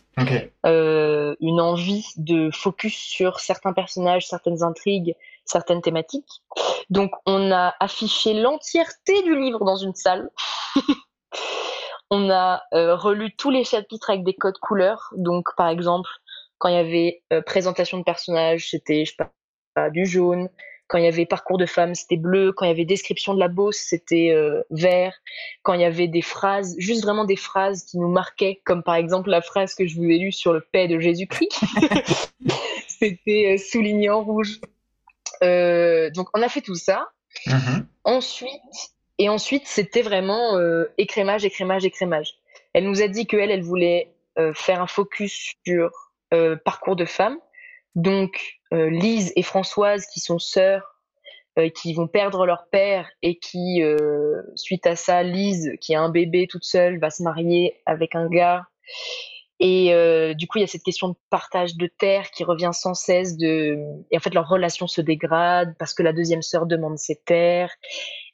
euh, 0.65 1.35
une 1.41 1.59
envie 1.59 2.05
de 2.15 2.49
focus 2.53 2.95
sur 2.95 3.41
certains 3.41 3.73
personnages, 3.73 4.25
certaines 4.25 4.63
intrigues, 4.63 5.17
certaines 5.43 5.81
thématiques. 5.81 6.41
Donc 6.89 7.11
on 7.25 7.51
a 7.51 7.75
affiché 7.81 8.33
l'entièreté 8.33 9.21
du 9.23 9.37
livre 9.37 9.65
dans 9.65 9.75
une 9.75 9.95
salle. 9.95 10.29
on 12.09 12.29
a 12.29 12.61
euh, 12.73 12.95
relu 12.95 13.35
tous 13.35 13.49
les 13.49 13.65
chapitres 13.65 14.11
avec 14.11 14.23
des 14.23 14.33
codes 14.33 14.59
couleurs. 14.59 15.13
Donc 15.17 15.53
par 15.57 15.67
exemple, 15.67 16.09
quand 16.59 16.69
il 16.69 16.75
y 16.75 16.77
avait 16.77 17.23
euh, 17.33 17.41
présentation 17.41 17.97
de 17.97 18.03
personnages, 18.03 18.69
c'était 18.69 19.05
je 19.05 19.11
sais 19.11 19.25
pas, 19.75 19.89
du 19.89 20.05
jaune. 20.05 20.49
Quand 20.87 20.97
il 20.97 21.03
y 21.03 21.07
avait 21.07 21.25
parcours 21.25 21.57
de 21.57 21.65
femme, 21.65 21.95
c'était 21.95 22.17
bleu. 22.17 22.51
Quand 22.51 22.65
il 22.65 22.69
y 22.69 22.71
avait 22.71 22.85
description 22.85 23.33
de 23.33 23.39
la 23.39 23.47
bosse, 23.47 23.77
c'était 23.77 24.31
euh, 24.31 24.61
vert. 24.69 25.13
Quand 25.63 25.73
il 25.73 25.81
y 25.81 25.85
avait 25.85 26.07
des 26.07 26.21
phrases, 26.21 26.75
juste 26.77 27.03
vraiment 27.03 27.25
des 27.25 27.35
phrases 27.35 27.83
qui 27.83 27.97
nous 27.97 28.09
marquaient, 28.09 28.61
comme 28.65 28.83
par 28.83 28.95
exemple 28.95 29.29
la 29.29 29.41
phrase 29.41 29.75
que 29.75 29.87
je 29.87 29.95
vous 29.95 30.05
ai 30.05 30.17
lue 30.17 30.31
sur 30.31 30.53
le 30.53 30.61
paix 30.61 30.87
de 30.87 30.99
Jésus-Christ, 30.99 31.61
c'était 32.87 33.53
euh, 33.53 33.57
souligné 33.57 34.09
en 34.09 34.23
rouge. 34.23 34.59
Donc 35.41 36.27
on 36.33 36.41
a 36.41 36.49
fait 36.49 36.61
tout 36.61 36.75
ça. 36.75 37.07
Mhm. 37.45 37.87
Ensuite, 38.03 38.49
et 39.17 39.29
ensuite 39.29 39.67
c'était 39.67 40.01
vraiment 40.01 40.57
euh, 40.57 40.85
écrémage, 40.97 41.45
écrémage, 41.45 41.85
écrémage. 41.85 42.35
Elle 42.73 42.85
nous 42.85 43.01
a 43.01 43.07
dit 43.07 43.27
qu'elle, 43.27 43.51
elle 43.51 43.63
voulait 43.63 44.13
euh, 44.37 44.53
faire 44.53 44.81
un 44.81 44.87
focus 44.87 45.53
sur 45.65 46.08
euh, 46.33 46.55
parcours 46.63 46.95
de 46.95 47.05
femme. 47.05 47.37
Donc 47.95 48.59
euh, 48.73 48.89
Lise 48.89 49.33
et 49.35 49.43
Françoise 49.43 50.05
qui 50.07 50.19
sont 50.19 50.39
sœurs, 50.39 50.99
euh, 51.57 51.69
qui 51.69 51.93
vont 51.93 52.07
perdre 52.07 52.45
leur 52.45 52.67
père 52.71 53.09
et 53.21 53.37
qui, 53.37 53.81
euh, 53.81 54.41
suite 54.55 54.85
à 54.85 54.95
ça, 54.95 55.23
Lise 55.23 55.71
qui 55.81 55.95
a 55.95 56.01
un 56.01 56.09
bébé 56.09 56.47
toute 56.47 56.63
seule 56.63 56.99
va 56.99 57.09
se 57.09 57.23
marier 57.23 57.81
avec 57.85 58.15
un 58.15 58.27
gars. 58.27 58.67
Et 59.59 59.93
euh, 59.93 60.33
du 60.33 60.47
coup, 60.47 60.59
il 60.59 60.61
y 60.61 60.63
a 60.63 60.67
cette 60.67 60.83
question 60.83 61.09
de 61.09 61.15
partage 61.29 61.75
de 61.75 61.87
terre 61.87 62.31
qui 62.31 62.43
revient 62.45 62.69
sans 62.71 62.93
cesse. 62.93 63.35
De... 63.35 63.77
Et 64.11 64.17
en 64.17 64.19
fait, 64.19 64.33
leur 64.33 64.47
relation 64.47 64.87
se 64.87 65.01
dégrade 65.01 65.75
parce 65.77 65.93
que 65.93 66.03
la 66.03 66.13
deuxième 66.13 66.41
sœur 66.41 66.65
demande 66.65 66.97
ses 66.97 67.17
terres. 67.17 67.73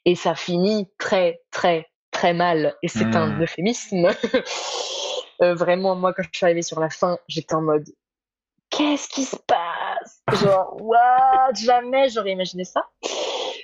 Et 0.04 0.14
ça 0.14 0.36
finit 0.36 0.86
très, 0.98 1.40
très, 1.50 1.88
très 2.12 2.32
mal. 2.32 2.76
Et 2.82 2.88
c'est 2.88 3.16
un 3.16 3.40
euphémisme. 3.40 4.08
Euh, 5.42 5.54
vraiment, 5.54 5.94
moi, 5.94 6.12
quand 6.12 6.22
je 6.22 6.28
suis 6.32 6.44
arrivée 6.44 6.62
sur 6.62 6.80
la 6.80 6.90
fin, 6.90 7.18
j'étais 7.28 7.54
en 7.54 7.62
mode 7.62 7.84
Qu'est-ce 8.70 9.08
qui 9.08 9.24
se 9.24 9.36
passe? 9.36 10.40
Genre, 10.42 10.76
what? 10.80 11.54
Jamais 11.54 12.08
j'aurais 12.08 12.32
imaginé 12.32 12.64
ça. 12.64 12.88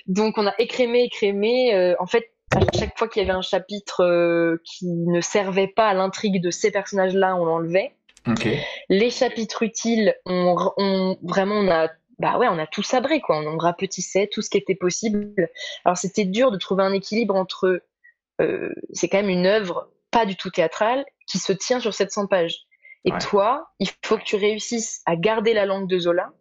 Donc, 0.07 0.37
on 0.37 0.47
a 0.47 0.53
écrémé, 0.57 1.03
écrémé. 1.03 1.73
Euh, 1.75 1.95
en 1.99 2.05
fait, 2.05 2.31
à 2.55 2.59
chaque 2.77 2.97
fois 2.97 3.07
qu'il 3.07 3.21
y 3.21 3.25
avait 3.25 3.37
un 3.37 3.41
chapitre 3.41 4.03
euh, 4.03 4.61
qui 4.63 4.87
ne 4.87 5.21
servait 5.21 5.67
pas 5.67 5.87
à 5.87 5.93
l'intrigue 5.93 6.41
de 6.41 6.51
ces 6.51 6.71
personnages-là, 6.71 7.35
on 7.35 7.45
l'enlevait. 7.45 7.95
Ok. 8.27 8.47
Les 8.89 9.09
chapitres 9.09 9.63
utiles, 9.63 10.15
on, 10.25 10.55
on 10.77 11.17
vraiment 11.23 11.55
on 11.55 11.69
a 11.69 11.89
bah 12.19 12.37
ouais, 12.37 12.47
on 12.47 12.57
a 12.57 12.67
tout 12.67 12.83
sabré 12.83 13.19
quoi, 13.19 13.39
on 13.39 13.57
rapetissait 13.57 14.29
tout 14.31 14.41
ce 14.41 14.49
qui 14.49 14.57
était 14.57 14.75
possible. 14.75 15.49
Alors 15.83 15.97
c'était 15.97 16.25
dur 16.25 16.51
de 16.51 16.57
trouver 16.57 16.83
un 16.83 16.93
équilibre 16.93 17.35
entre 17.35 17.81
euh, 18.39 18.73
c'est 18.93 19.09
quand 19.09 19.17
même 19.17 19.29
une 19.29 19.45
œuvre 19.45 19.89
pas 20.11 20.25
du 20.25 20.35
tout 20.35 20.51
théâtrale 20.51 21.05
qui 21.27 21.39
se 21.39 21.53
tient 21.53 21.79
sur 21.79 21.93
700 21.93 22.27
pages. 22.27 22.57
Et 23.05 23.11
Ouais. 23.11 23.19
toi, 23.19 23.69
il 23.79 23.89
faut 24.05 24.17
que 24.17 24.23
tu 24.23 24.35
réussisses 24.37 25.01
à 25.05 25.15
garder 25.15 25.53
la 25.53 25.65
langue 25.65 25.89
de 25.89 25.99
Zola, 25.99 26.31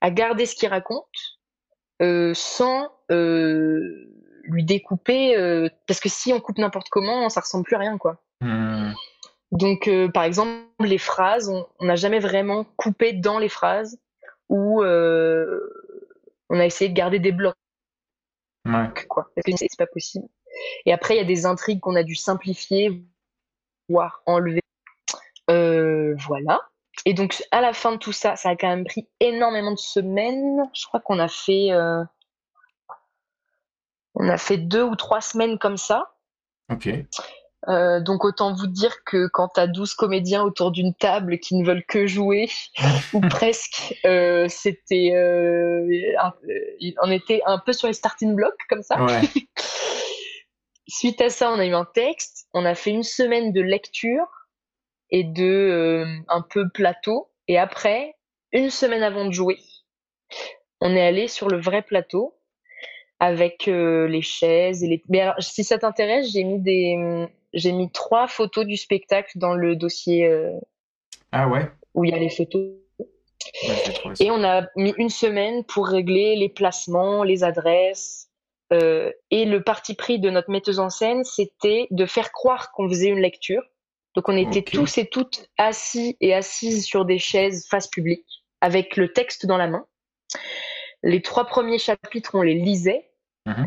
à 0.00 0.10
garder 0.10 0.44
ce 0.46 0.54
qu'il 0.54 0.68
raconte, 0.68 1.06
euh, 2.02 2.34
sans 2.34 2.90
euh, 3.10 3.80
lui 4.42 4.64
découper, 4.64 5.36
euh, 5.36 5.68
parce 5.86 6.00
que 6.00 6.08
si 6.10 6.32
on 6.32 6.40
coupe 6.40 6.58
n'importe 6.58 6.88
comment, 6.90 7.28
ça 7.30 7.40
ressemble 7.40 7.64
plus 7.64 7.76
à 7.76 7.78
rien 7.78 7.96
quoi. 7.96 8.22
Hmm. 8.40 8.92
Donc, 9.52 9.88
par 10.12 10.24
exemple, 10.24 10.64
les 10.80 10.98
phrases, 10.98 11.48
on 11.48 11.84
n'a 11.84 11.94
jamais 11.96 12.18
vraiment 12.18 12.64
coupé 12.76 13.12
dans 13.12 13.38
les 13.38 13.48
phrases 13.48 13.98
ou 14.48 14.82
on 14.82 16.58
a 16.60 16.66
essayé 16.66 16.90
de 16.90 16.94
garder 16.94 17.18
des 17.20 17.32
blocs, 17.32 17.54
Ouais. 18.66 18.88
quoi. 19.08 19.30
Parce 19.34 19.44
que 19.46 19.56
c'est 19.56 19.68
pas 19.78 19.86
possible. 19.86 20.26
Et 20.86 20.92
après, 20.92 21.14
il 21.14 21.18
y 21.18 21.20
a 21.20 21.24
des 21.24 21.46
intrigues 21.46 21.80
qu'on 21.80 21.94
a 21.94 22.02
dû 22.02 22.14
simplifier, 22.16 23.04
voire 23.88 24.22
enlever. 24.26 24.60
Euh, 25.50 26.14
voilà. 26.26 26.58
et 27.04 27.12
donc 27.12 27.42
à 27.50 27.60
la 27.60 27.74
fin 27.74 27.92
de 27.92 27.96
tout 27.98 28.12
ça, 28.12 28.34
ça 28.34 28.50
a 28.50 28.56
quand 28.56 28.68
même 28.68 28.84
pris 28.84 29.06
énormément 29.20 29.72
de 29.72 29.78
semaines. 29.78 30.62
Je 30.74 30.86
crois 30.86 31.00
qu'on 31.00 31.18
a 31.18 31.28
fait, 31.28 31.70
euh, 31.70 32.02
on 34.14 34.28
a 34.28 34.38
fait 34.38 34.56
deux 34.56 34.82
ou 34.82 34.96
trois 34.96 35.20
semaines 35.20 35.58
comme 35.58 35.76
ça. 35.76 36.14
Ok. 36.72 36.88
Euh, 37.68 38.00
donc 38.00 38.24
autant 38.24 38.52
vous 38.52 38.66
dire 38.66 39.04
que 39.04 39.26
quand 39.28 39.48
t'as 39.48 39.66
12 39.66 39.94
comédiens 39.94 40.42
autour 40.42 40.70
d'une 40.70 40.92
table 40.92 41.38
qui 41.38 41.56
ne 41.56 41.64
veulent 41.64 41.84
que 41.84 42.06
jouer, 42.06 42.50
ou 43.14 43.20
presque, 43.20 43.98
euh, 44.04 44.46
c'était, 44.48 45.12
euh, 45.14 45.86
on 47.02 47.10
était 47.10 47.40
un 47.46 47.58
peu 47.58 47.72
sur 47.72 47.88
les 47.88 47.94
starting 47.94 48.34
blocks 48.34 48.60
comme 48.68 48.82
ça. 48.82 49.02
Ouais. 49.02 49.22
Suite 50.86 51.20
à 51.20 51.30
ça, 51.30 51.50
on 51.50 51.58
a 51.58 51.66
eu 51.66 51.74
un 51.74 51.86
texte, 51.86 52.46
on 52.52 52.64
a 52.64 52.74
fait 52.74 52.90
une 52.90 53.02
semaine 53.02 53.52
de 53.52 53.60
lecture 53.60 54.26
et 55.10 55.24
de 55.24 55.44
euh, 55.44 56.06
un 56.28 56.42
peu 56.42 56.68
plateau, 56.68 57.30
et 57.48 57.58
après, 57.58 58.14
une 58.52 58.70
semaine 58.70 59.02
avant 59.02 59.24
de 59.24 59.32
jouer, 59.32 59.58
on 60.80 60.94
est 60.94 61.06
allé 61.06 61.28
sur 61.28 61.48
le 61.48 61.60
vrai 61.60 61.82
plateau 61.82 62.34
avec 63.20 63.68
euh, 63.68 64.06
les 64.06 64.22
chaises 64.22 64.82
et 64.82 64.88
les. 64.88 65.02
Mais 65.08 65.20
alors, 65.20 65.36
si 65.40 65.64
ça 65.64 65.78
t'intéresse, 65.78 66.30
j'ai 66.30 66.44
mis 66.44 66.60
des, 66.60 67.26
j'ai 67.54 67.72
mis 67.72 67.90
trois 67.90 68.26
photos 68.26 68.66
du 68.66 68.76
spectacle 68.76 69.38
dans 69.38 69.54
le 69.54 69.76
dossier 69.76 70.26
euh, 70.26 70.52
Ah 71.32 71.48
ouais? 71.48 71.70
où 71.94 72.04
il 72.04 72.10
y 72.10 72.14
a 72.14 72.18
les 72.18 72.30
photos. 72.30 72.72
Ouais. 72.98 74.14
Et 74.20 74.30
on 74.30 74.42
a 74.42 74.66
mis 74.76 74.94
une 74.98 75.10
semaine 75.10 75.64
pour 75.64 75.86
régler 75.86 76.36
les 76.36 76.48
placements, 76.48 77.22
les 77.22 77.44
adresses. 77.44 78.30
Euh, 78.82 79.10
et 79.30 79.44
le 79.44 79.62
parti 79.62 79.94
pris 79.94 80.18
de 80.18 80.30
notre 80.30 80.50
metteuse 80.50 80.78
en 80.80 80.90
scène, 80.90 81.24
c'était 81.24 81.86
de 81.90 82.06
faire 82.06 82.32
croire 82.32 82.72
qu'on 82.72 82.88
faisait 82.88 83.08
une 83.08 83.20
lecture. 83.20 83.62
Donc 84.14 84.28
on 84.28 84.36
était 84.36 84.62
tous 84.62 84.98
et 84.98 85.06
toutes 85.06 85.48
assis 85.58 86.16
et 86.20 86.34
assises 86.34 86.84
sur 86.84 87.04
des 87.04 87.18
chaises 87.18 87.66
face 87.68 87.88
publique, 87.88 88.44
avec 88.60 88.96
le 88.96 89.12
texte 89.12 89.46
dans 89.46 89.56
la 89.56 89.66
main. 89.66 89.86
Les 91.02 91.20
trois 91.20 91.46
premiers 91.46 91.78
chapitres, 91.78 92.30
on 92.34 92.42
les 92.42 92.54
lisait. 92.54 93.10
Mhm. 93.46 93.66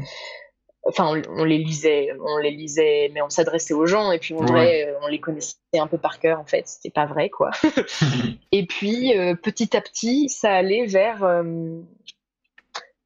Enfin, 0.83 1.21
on, 1.27 1.41
on 1.41 1.43
les 1.43 1.57
lisait, 1.57 2.09
on 2.21 2.37
les 2.37 2.51
lisait, 2.51 3.11
mais 3.13 3.21
on 3.21 3.29
s'adressait 3.29 3.73
aux 3.73 3.85
gens 3.85 4.13
et 4.13 4.19
puis 4.19 4.33
Ouais. 4.33 4.45
vrai, 4.45 4.87
euh, 4.87 4.93
on 5.03 5.07
les 5.07 5.19
connaissait 5.19 5.57
un 5.77 5.87
peu 5.87 5.97
par 5.97 6.17
cœur 6.19 6.39
en 6.39 6.45
fait. 6.45 6.65
C'était 6.65 6.91
pas 6.91 7.05
vrai 7.05 7.29
quoi. 7.29 7.51
Et 8.53 8.65
puis, 8.65 9.17
euh, 9.17 9.35
petit 9.35 9.75
à 9.75 9.81
petit, 9.81 10.29
ça 10.29 10.53
allait 10.53 10.85
vers 10.85 11.25
euh, 11.25 11.43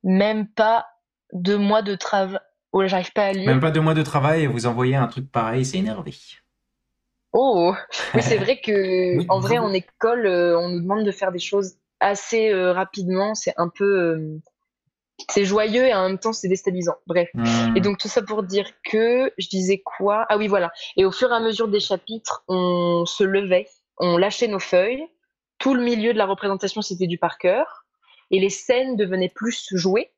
même 0.03 0.47
pas 0.47 0.85
deux 1.33 1.57
mois 1.57 1.81
de 1.81 1.95
travail. 1.95 2.39
Oh, 2.73 2.85
j'arrive 2.85 3.11
pas 3.11 3.25
à 3.25 3.31
lire. 3.33 3.45
Même 3.45 3.59
pas 3.59 3.71
deux 3.71 3.81
mois 3.81 3.93
de 3.93 4.03
travail 4.03 4.43
et 4.43 4.47
vous 4.47 4.65
envoyez 4.65 4.95
un 4.95 5.07
truc 5.07 5.29
pareil, 5.29 5.65
c'est 5.65 5.77
énervé. 5.77 6.13
Oh, 7.33 7.73
oui, 8.13 8.21
c'est 8.21 8.37
vrai 8.37 8.59
que 8.59 9.17
Oui, 9.17 9.25
en 9.29 9.39
vrai, 9.39 9.57
en 9.57 9.73
école, 9.73 10.25
euh, 10.25 10.59
on 10.59 10.69
nous 10.69 10.81
demande 10.81 11.05
de 11.05 11.11
faire 11.11 11.31
des 11.31 11.39
choses 11.39 11.75
assez 11.99 12.49
euh, 12.49 12.73
rapidement. 12.73 13.35
C'est 13.35 13.53
un 13.57 13.69
peu, 13.69 13.85
euh, 13.85 14.41
c'est 15.29 15.45
joyeux 15.45 15.85
et 15.85 15.93
en 15.93 16.07
même 16.07 16.17
temps, 16.17 16.33
c'est 16.33 16.47
déstabilisant. 16.47 16.95
Bref. 17.07 17.29
Hmm. 17.33 17.75
Et 17.75 17.81
donc 17.81 17.97
tout 17.97 18.07
ça 18.07 18.21
pour 18.21 18.43
dire 18.43 18.69
que 18.83 19.31
je 19.37 19.47
disais 19.47 19.79
quoi? 19.79 20.25
Ah 20.29 20.37
oui, 20.37 20.47
voilà. 20.47 20.71
Et 20.97 21.05
au 21.05 21.11
fur 21.11 21.31
et 21.31 21.35
à 21.35 21.39
mesure 21.39 21.67
des 21.67 21.79
chapitres, 21.79 22.43
on 22.47 23.05
se 23.05 23.23
levait, 23.23 23.67
on 23.97 24.17
lâchait 24.17 24.47
nos 24.47 24.59
feuilles. 24.59 25.05
Tout 25.57 25.73
le 25.73 25.83
milieu 25.83 26.11
de 26.11 26.17
la 26.17 26.25
représentation, 26.25 26.81
c'était 26.81 27.07
du 27.07 27.17
par 27.17 27.37
cœur. 27.37 27.85
Et 28.31 28.39
les 28.39 28.49
scènes 28.49 28.95
devenaient 28.95 29.31
plus 29.33 29.67
jouées. 29.73 30.11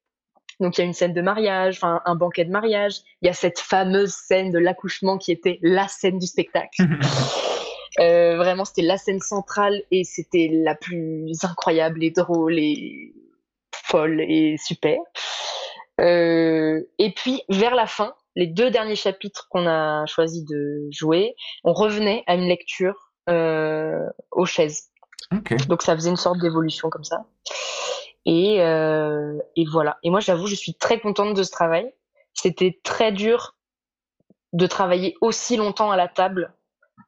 Donc 0.60 0.78
il 0.78 0.82
y 0.82 0.84
a 0.84 0.88
une 0.88 0.94
scène 0.94 1.14
de 1.14 1.22
mariage, 1.22 1.78
enfin 1.78 2.02
un 2.06 2.16
banquet 2.16 2.46
de 2.46 2.52
mariage. 2.52 2.96
Il 3.22 3.28
y 3.28 3.30
a 3.30 3.34
cette 3.34 3.60
fameuse 3.60 4.14
scène 4.14 4.52
de 4.52 4.60
l'accouchement 4.60 5.18
qui 5.18 5.32
était 5.32 5.60
la 5.62 5.88
scène 5.88 6.20
du 6.20 6.28
spectacle. 6.28 6.84
Euh, 8.00 8.38
vraiment, 8.38 8.66
c'était 8.66 8.82
la 8.82 8.98
scène 8.98 9.20
centrale 9.20 9.84
et 9.92 10.04
c'était 10.04 10.50
la 10.52 10.76
plus 10.76 11.32
incroyable 11.44 12.04
et 12.04 12.12
drôle 12.12 12.58
et 12.58 13.14
folle 13.72 14.22
et 14.22 14.56
super. 14.58 14.98
Euh, 16.02 16.82
et 16.98 17.12
puis, 17.12 17.44
vers 17.50 17.76
la 17.76 17.86
fin, 17.86 18.16
les 18.36 18.48
deux 18.48 18.72
derniers 18.72 18.96
chapitres 18.96 19.48
qu'on 19.50 19.68
a 19.68 20.06
choisi 20.08 20.44
de 20.44 20.88
jouer, 20.92 21.36
on 21.64 21.74
revenait 21.74 22.24
à 22.26 22.36
une 22.36 22.48
lecture 22.48 23.12
euh, 23.30 24.10
aux 24.32 24.46
chaises. 24.46 24.90
Donc, 25.68 25.82
ça 25.82 25.96
faisait 25.96 26.10
une 26.10 26.16
sorte 26.16 26.40
d'évolution 26.40 26.90
comme 26.90 27.04
ça. 27.04 27.26
Et, 28.26 28.62
euh, 28.62 29.38
et 29.56 29.66
voilà. 29.66 29.98
Et 30.04 30.10
moi, 30.10 30.20
j'avoue, 30.20 30.48
je 30.48 30.56
suis 30.56 30.74
très 30.74 31.00
contente 31.00 31.34
de 31.34 31.44
ce 31.44 31.52
travail. 31.52 31.94
C'était 32.34 32.80
très 32.84 33.12
dur 33.12 33.56
de 34.54 34.68
travailler 34.68 35.16
aussi 35.22 35.58
longtemps 35.58 35.92
à 35.92 35.98
la 35.98 36.08
table 36.08 36.54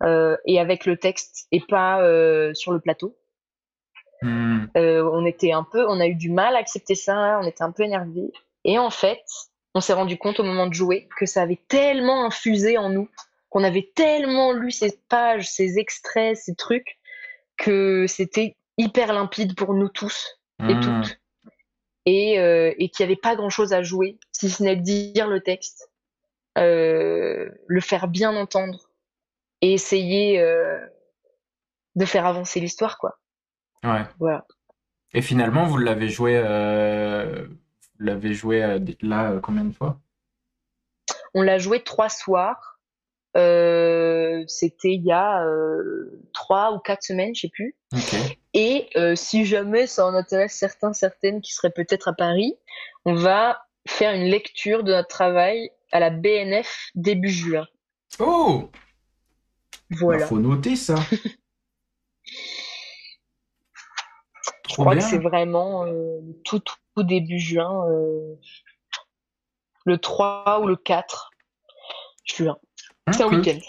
euh, 0.03 0.36
et 0.45 0.59
avec 0.59 0.86
le 0.86 0.97
texte 0.97 1.47
et 1.51 1.61
pas 1.61 2.01
euh, 2.01 2.53
sur 2.53 2.72
le 2.72 2.80
plateau. 2.80 3.16
Hmm. 4.22 4.66
Euh, 4.78 5.07
on 5.13 5.26
était 5.26 5.51
un 5.51 5.63
peu, 5.63 5.86
on 5.88 5.99
a 5.99 6.07
eu 6.07 6.16
du 6.16 6.32
mal 6.32 6.55
à 6.55 6.59
accepter 6.59 6.95
ça, 6.95 7.39
on 7.41 7.47
était 7.47 7.63
un 7.63 7.72
peu 7.72 7.84
énervé. 7.84 8.32
Et 8.63 8.80
en 8.80 8.89
fait, 8.89 9.24
on 9.76 9.82
s'est 9.82 9.93
rendu 9.93 10.18
compte 10.18 10.39
au 10.39 10.43
moment 10.43 10.68
de 10.68 10.74
jouer 10.74 11.07
que 11.18 11.26
ça 11.26 11.43
avait 11.43 11.61
tellement 11.68 12.26
infusé 12.26 12.78
en 12.78 12.89
nous, 12.89 13.09
qu'on 13.49 13.63
avait 13.63 13.91
tellement 13.95 14.51
lu 14.51 14.72
ces 14.72 14.99
pages, 15.09 15.47
ces 15.47 15.78
extraits, 15.78 16.38
ces 16.38 16.55
trucs, 16.55 16.97
que 17.57 18.05
c'était 18.07 18.57
hyper 18.78 19.13
limpide 19.13 19.55
pour 19.55 19.74
nous 19.74 19.89
tous 19.89 20.39
et 20.60 20.76
Hmm. 20.76 20.80
toutes. 20.80 21.20
Et, 22.06 22.39
euh, 22.39 22.74
et 22.78 22.89
qu'il 22.89 23.06
n'y 23.06 23.12
avait 23.12 23.20
pas 23.20 23.36
grand-chose 23.36 23.74
à 23.74 23.82
jouer, 23.82 24.20
si 24.32 24.49
ce 24.49 24.62
n'est 24.62 24.76
de 24.76 24.82
dire 24.84 25.28
le 25.28 25.41
texte, 25.41 25.89
euh, 26.58 27.49
le 27.68 27.82
faire 27.82 28.08
bien 28.08 28.36
entendre 28.36 28.91
et 29.62 29.74
essayer 29.74 30.39
euh, 30.39 30.80
de 31.95 32.06
faire 32.06 32.28
avancer 32.28 32.60
l'histoire, 32.60 32.99
quoi. 32.99 33.18
Ouais. 33.84 34.03
Voilà. 34.20 34.45
Et 35.14 35.22
finalement, 35.22 35.66
vous 35.66 35.78
l'avez 35.78 36.10
joué, 36.10 36.39
vous 36.39 38.06
l'avez 38.06 38.34
joué 38.34 38.80
là 39.01 39.39
combien 39.41 39.66
de 39.66 39.74
fois? 39.74 39.99
On 41.34 41.41
l'a 41.41 41.58
joué 41.58 41.84
trois 41.84 42.10
soirs. 42.10 42.74
Euh, 43.36 44.44
C'était 44.48 44.94
il 44.94 45.04
y 45.04 45.12
a 45.12 45.46
euh, 45.46 46.22
trois 46.34 46.74
ou 46.74 46.80
quatre 46.80 47.04
semaines, 47.04 47.36
je 47.36 47.42
sais 47.42 47.50
plus. 47.50 47.76
Et 48.54 48.90
euh, 48.96 49.16
si 49.16 49.46
jamais 49.46 49.88
ça 49.88 50.06
en 50.06 50.14
intéresse 50.14 50.54
certains, 50.54 50.94
certaines 50.94 51.42
qui 51.42 51.54
seraient 51.54 51.72
peut-être 51.72 52.08
à 52.08 52.14
Paris, 52.14 52.56
on 53.04 53.14
va 53.14 53.66
faire 53.88 54.14
une 54.14 54.24
lecture 54.24 54.84
de 54.84 54.94
notre 54.94 55.10
travail 55.10 55.70
à 55.92 56.00
la 56.00 56.10
BNF 56.10 56.90
début 56.96 57.30
juin. 57.30 57.68
Oh! 58.20 58.70
Voilà. 59.92 60.22
Bah, 60.22 60.28
faut 60.28 60.40
noter 60.40 60.76
ça. 60.76 60.96
Je 64.68 64.74
crois 64.82 64.96
bien. 64.96 65.04
que 65.04 65.10
c'est 65.10 65.20
vraiment 65.20 65.86
euh, 65.86 66.20
tout, 66.44 66.62
tout 66.96 67.04
début 67.04 67.40
juin, 67.40 67.86
le 69.86 69.98
3 69.98 70.62
ou 70.62 70.68
le 70.68 70.76
4 70.76 71.30
juin. 72.26 72.58
C'est 73.12 73.24
un 73.24 73.28
Ok. 73.28 73.34
week-end. 73.34 73.60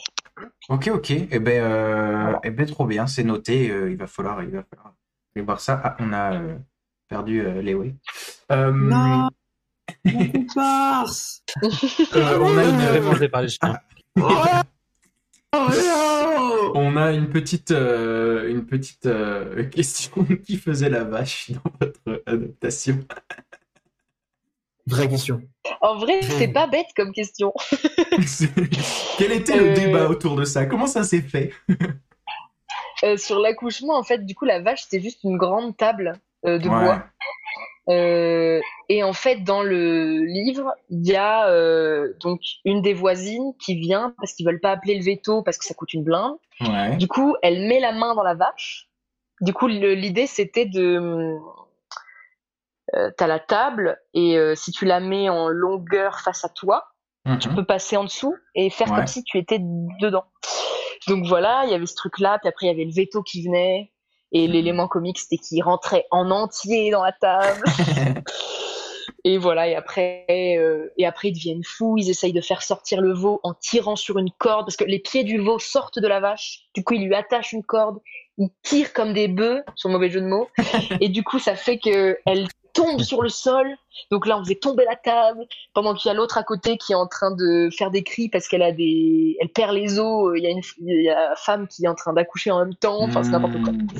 Ok, 0.68 0.88
ok. 0.92 1.10
Eh 1.10 1.38
ben, 1.38 1.62
euh, 1.62 2.32
eh 2.44 2.50
ben, 2.50 2.66
trop 2.66 2.86
bien, 2.86 3.06
c'est 3.06 3.24
noté. 3.24 3.70
euh, 3.70 3.90
il 3.90 3.96
va 3.96 4.06
falloir, 4.06 4.42
il 4.42 4.50
va 4.50 4.62
falloir 4.64 4.94
aller 5.34 5.44
voir 5.44 5.60
ça. 5.60 5.80
Ah, 5.84 5.96
on 6.00 6.12
a 6.12 6.34
euh, 6.34 6.56
perdu 7.08 7.40
euh, 7.40 7.62
Léo. 7.62 7.84
Euh, 8.52 8.72
Non 8.72 9.28
Mon 10.04 10.28
comparse 10.30 11.42
euh, 11.62 12.38
on 12.40 12.58
a 12.58 12.64
une, 12.64 13.28
par 13.28 13.42
les 13.42 13.48
chiens. 13.48 13.78
Oh 14.20 14.28
on 16.74 16.96
a 16.96 17.12
une 17.12 17.30
petite, 17.30 17.70
euh, 17.70 18.50
une 18.50 18.66
petite 18.66 19.06
euh, 19.06 19.64
question 19.70 20.24
qui 20.44 20.56
faisait 20.56 20.90
la 20.90 21.04
vache 21.04 21.52
dans 21.52 21.70
votre 21.80 22.22
adaptation. 22.26 22.98
Vraie 24.86 25.08
question. 25.08 25.40
En 25.80 25.96
vrai, 25.96 26.20
c'est 26.22 26.48
pas 26.52 26.66
bête 26.68 26.86
comme 26.96 27.12
question. 27.12 27.52
Quel 29.18 29.32
était 29.32 29.56
le 29.56 29.70
Euh, 29.70 29.74
débat 29.74 30.08
autour 30.08 30.36
de 30.36 30.44
ça? 30.44 30.66
Comment 30.66 30.86
ça 30.86 31.02
s'est 31.04 31.22
fait? 31.22 31.52
Euh, 33.04 33.18
sur 33.18 33.38
l'accouchement, 33.40 33.94
en 33.98 34.02
fait, 34.02 34.24
du 34.24 34.34
coup, 34.34 34.46
la 34.46 34.58
vache, 34.62 34.84
c'était 34.84 35.02
juste 35.04 35.22
une 35.22 35.36
grande 35.36 35.76
table 35.76 36.14
euh, 36.46 36.58
de 36.58 36.66
Ouais. 36.66 36.84
bois. 36.84 37.04
Et 38.88 39.02
en 39.04 39.12
fait, 39.12 39.44
dans 39.44 39.62
le 39.62 40.24
livre, 40.24 40.72
il 40.88 41.06
y 41.06 41.14
a 41.14 41.46
donc 42.20 42.40
une 42.64 42.80
des 42.80 42.94
voisines 42.94 43.52
qui 43.60 43.78
vient 43.78 44.14
parce 44.18 44.32
qu'ils 44.32 44.46
veulent 44.46 44.60
pas 44.60 44.70
appeler 44.70 44.94
le 44.96 45.04
veto 45.04 45.42
parce 45.42 45.58
que 45.58 45.66
ça 45.66 45.74
coûte 45.74 45.92
une 45.92 46.04
blinde. 46.04 46.36
Ouais. 46.62 46.96
Du 46.96 47.06
coup, 47.06 47.36
elle 47.42 47.68
met 47.68 47.80
la 47.80 47.92
main 47.92 48.14
dans 48.14 48.22
la 48.22 48.34
vache. 48.34 48.88
Du 49.42 49.52
coup, 49.52 49.66
l'idée, 49.66 50.26
c'était 50.26 50.64
de... 50.64 51.36
Euh, 52.94 53.10
T'as 53.16 53.26
la 53.26 53.40
table 53.40 53.98
et 54.14 54.38
euh, 54.38 54.54
si 54.54 54.70
tu 54.70 54.84
la 54.84 55.00
mets 55.00 55.28
en 55.28 55.48
longueur 55.48 56.20
face 56.20 56.44
à 56.44 56.48
toi, 56.48 56.84
tu 57.40 57.48
Mhm. 57.48 57.56
peux 57.56 57.64
passer 57.64 57.96
en 57.96 58.04
dessous 58.04 58.36
et 58.54 58.70
faire 58.70 58.88
Ouais. 58.90 58.96
comme 58.96 59.08
si 59.08 59.24
tu 59.24 59.38
étais 59.38 59.58
dedans. 59.60 60.24
Donc 61.08 61.26
voilà, 61.26 61.62
il 61.64 61.72
y 61.72 61.74
avait 61.74 61.86
ce 61.86 61.96
truc-là, 61.96 62.38
puis 62.38 62.48
après 62.48 62.66
il 62.66 62.68
y 62.70 62.72
avait 62.72 62.84
le 62.84 62.92
veto 62.92 63.22
qui 63.24 63.44
venait, 63.44 63.92
et 64.32 64.46
l'élément 64.46 64.86
comique 64.86 65.18
c'était 65.18 65.38
qu'il 65.38 65.62
rentrait 65.64 66.06
en 66.12 66.30
entier 66.30 66.90
dans 66.90 67.02
la 67.02 67.12
table. 67.12 67.64
Et 69.24 69.38
voilà, 69.38 69.66
et 69.66 69.74
après, 69.74 70.24
euh, 70.30 70.88
et 70.96 71.04
après 71.04 71.28
ils 71.28 71.32
deviennent 71.32 71.64
fous, 71.64 71.96
ils 71.98 72.10
essayent 72.10 72.32
de 72.32 72.40
faire 72.40 72.62
sortir 72.62 73.00
le 73.00 73.12
veau 73.12 73.40
en 73.42 73.54
tirant 73.54 73.96
sur 73.96 74.18
une 74.18 74.30
corde, 74.30 74.66
parce 74.66 74.76
que 74.76 74.84
les 74.84 75.00
pieds 75.00 75.24
du 75.24 75.38
veau 75.40 75.58
sortent 75.58 75.98
de 75.98 76.06
la 76.06 76.20
vache, 76.20 76.60
du 76.74 76.84
coup 76.84 76.94
ils 76.94 77.04
lui 77.04 77.14
attachent 77.14 77.52
une 77.52 77.64
corde, 77.64 77.98
ils 78.38 78.50
tirent 78.62 78.92
comme 78.92 79.14
des 79.14 79.26
bœufs, 79.26 79.64
son 79.74 79.88
mauvais 79.88 80.10
jeu 80.10 80.20
de 80.20 80.26
mots, 80.26 80.48
et 81.00 81.08
du 81.08 81.24
coup 81.24 81.40
ça 81.40 81.56
fait 81.56 81.78
que 81.78 82.16
elle 82.24 82.46
tombe 82.76 83.00
sur 83.00 83.22
le 83.22 83.28
sol, 83.28 83.66
donc 84.10 84.26
là 84.26 84.38
on 84.38 84.44
faisait 84.44 84.56
tomber 84.56 84.84
la 84.84 84.96
table, 84.96 85.46
pendant 85.74 85.94
qu'il 85.94 86.10
y 86.10 86.12
a 86.12 86.14
l'autre 86.14 86.36
à 86.36 86.42
côté 86.42 86.76
qui 86.76 86.92
est 86.92 86.96
en 86.96 87.06
train 87.06 87.30
de 87.34 87.70
faire 87.76 87.90
des 87.90 88.02
cris 88.02 88.28
parce 88.28 88.46
qu'elle 88.48 88.62
a 88.62 88.72
des, 88.72 89.36
elle 89.40 89.48
perd 89.48 89.74
les 89.74 89.98
os, 89.98 90.34
il 90.36 90.44
y 90.44 90.46
a 90.46 90.50
une, 90.50 90.62
il 90.78 91.04
y 91.04 91.10
a 91.10 91.34
femme 91.36 91.66
qui 91.66 91.84
est 91.84 91.88
en 91.88 91.94
train 91.94 92.12
d'accoucher 92.12 92.50
en 92.50 92.58
même 92.60 92.74
temps, 92.74 93.02
enfin 93.02 93.22
c'est 93.22 93.30
n'importe 93.30 93.62
quoi. 93.62 93.72
Hmm. 93.72 93.86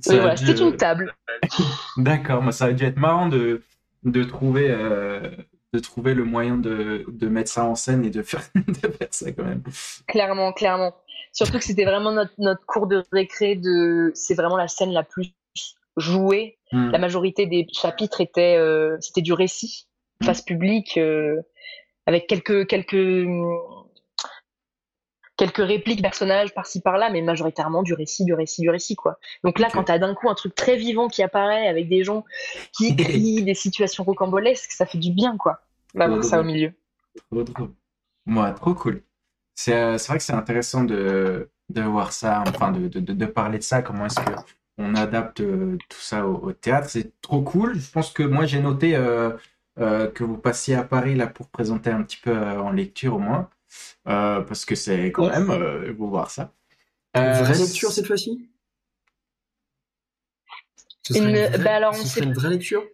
Ça 0.00 0.14
a 0.14 0.16
voilà, 0.16 0.34
dû, 0.34 0.46
c'était 0.46 0.62
euh, 0.62 0.70
une 0.70 0.76
table. 0.76 1.14
D'accord, 1.96 2.42
moi 2.42 2.50
ça 2.50 2.64
a 2.66 2.72
dû 2.72 2.84
être 2.84 2.96
marrant 2.96 3.28
de, 3.28 3.62
de, 4.02 4.24
trouver, 4.24 4.68
euh, 4.68 5.30
de 5.72 5.78
trouver 5.78 6.14
le 6.14 6.24
moyen 6.24 6.56
de, 6.56 7.04
de 7.06 7.28
mettre 7.28 7.52
ça 7.52 7.64
en 7.64 7.76
scène 7.76 8.04
et 8.04 8.10
de 8.10 8.22
faire, 8.22 8.42
de 8.54 8.88
faire 8.88 9.08
ça 9.12 9.30
quand 9.30 9.44
même. 9.44 9.62
Clairement, 10.08 10.52
clairement. 10.52 10.92
Surtout 11.32 11.58
que 11.58 11.64
c'était 11.64 11.84
vraiment 11.84 12.10
notre, 12.10 12.34
notre 12.38 12.66
cours 12.66 12.88
de 12.88 13.04
récré 13.12 13.54
de, 13.54 14.10
c'est 14.14 14.34
vraiment 14.34 14.56
la 14.56 14.66
scène 14.66 14.92
la 14.92 15.04
plus 15.04 15.32
jouée. 15.96 16.58
Hmm. 16.72 16.90
La 16.90 16.98
majorité 16.98 17.46
des 17.46 17.66
chapitres 17.72 18.20
étaient, 18.20 18.56
euh, 18.56 18.96
c'était 19.00 19.20
du 19.22 19.32
récit, 19.32 19.86
face 20.24 20.42
publique, 20.42 20.96
euh, 20.96 21.40
avec 22.06 22.26
quelques, 22.26 22.66
quelques, 22.66 23.26
quelques 25.36 25.58
répliques 25.64 26.02
personnages 26.02 26.54
par-ci 26.54 26.80
par-là, 26.80 27.10
mais 27.10 27.22
majoritairement 27.22 27.82
du 27.82 27.94
récit, 27.94 28.24
du 28.24 28.34
récit, 28.34 28.60
du 28.62 28.70
récit, 28.70 28.94
quoi. 28.96 29.18
Donc 29.44 29.58
là, 29.58 29.68
Ok. 29.68 29.74
quand 29.74 29.84
t'as 29.84 29.98
d'un 29.98 30.14
coup 30.14 30.28
un 30.28 30.34
truc 30.34 30.54
très 30.54 30.76
vivant 30.76 31.08
qui 31.08 31.22
apparaît 31.22 31.66
avec 31.68 31.88
des 31.88 32.04
gens 32.04 32.24
qui 32.76 32.94
crient, 32.96 33.42
des 33.42 33.54
situations 33.54 34.04
rocambolesques, 34.04 34.72
ça 34.72 34.86
fait 34.86 34.98
du 34.98 35.10
bien, 35.12 35.36
quoi. 35.36 35.60
D'avoir 35.94 36.24
ça 36.24 36.40
au 36.40 36.44
milieu. 36.44 36.72
Trop, 37.30 37.44
trop. 37.44 37.68
Ouais, 38.26 38.54
trop 38.54 38.74
cool. 38.74 39.02
C'est 39.54 39.74
euh, 39.74 39.96
vrai 40.08 40.16
que 40.18 40.24
c'est 40.24 40.32
intéressant 40.32 40.84
de, 40.84 41.50
de 41.68 41.82
voir 41.82 42.12
ça, 42.12 42.42
enfin 42.46 42.72
de, 42.72 42.88
de- 42.88 43.00
de 43.12 43.26
parler 43.26 43.58
de 43.58 43.62
ça, 43.62 43.82
comment 43.82 44.06
est-ce 44.06 44.20
que 44.20 44.32
on 44.78 44.94
adapte 44.94 45.40
euh, 45.40 45.76
tout 45.88 46.00
ça 46.00 46.26
au, 46.26 46.36
au 46.48 46.52
théâtre. 46.52 46.88
C'est 46.90 47.20
trop 47.20 47.42
cool. 47.42 47.78
Je 47.78 47.90
pense 47.90 48.10
que 48.12 48.22
moi 48.22 48.46
j'ai 48.46 48.60
noté 48.60 48.96
euh, 48.96 49.30
euh, 49.78 50.10
que 50.10 50.24
vous 50.24 50.36
passiez 50.38 50.74
à 50.74 50.82
Paris 50.84 51.14
là 51.14 51.26
pour 51.26 51.48
présenter 51.48 51.90
un 51.90 52.02
petit 52.02 52.18
peu 52.18 52.30
euh, 52.36 52.60
en 52.60 52.70
lecture 52.72 53.14
au 53.16 53.18
moins, 53.18 53.48
Euh, 54.08 54.40
parce 54.42 54.64
que 54.66 54.74
c'est 54.74 55.12
quand 55.12 55.24
Ouais. 55.26 55.30
même, 55.38 55.50
euh, 55.50 55.92
vous 55.96 56.08
voir 56.10 56.30
ça. 56.30 56.52
Une 57.14 57.22
Euh, 57.22 57.32
vraie 57.42 57.56
lecture 57.58 57.90
cette 57.92 58.06
fois-ci? 58.06 58.48
Ce 61.06 61.18
Une- 61.18 61.30
vraie- 61.30 61.58
bah 61.58 61.74
alors, 61.76 61.92
on 61.94 61.96
ce 61.98 62.02
sait- 62.04 62.08
serait 62.20 62.26
une 62.26 62.34
vraie 62.34 62.50
lecture? 62.50 62.84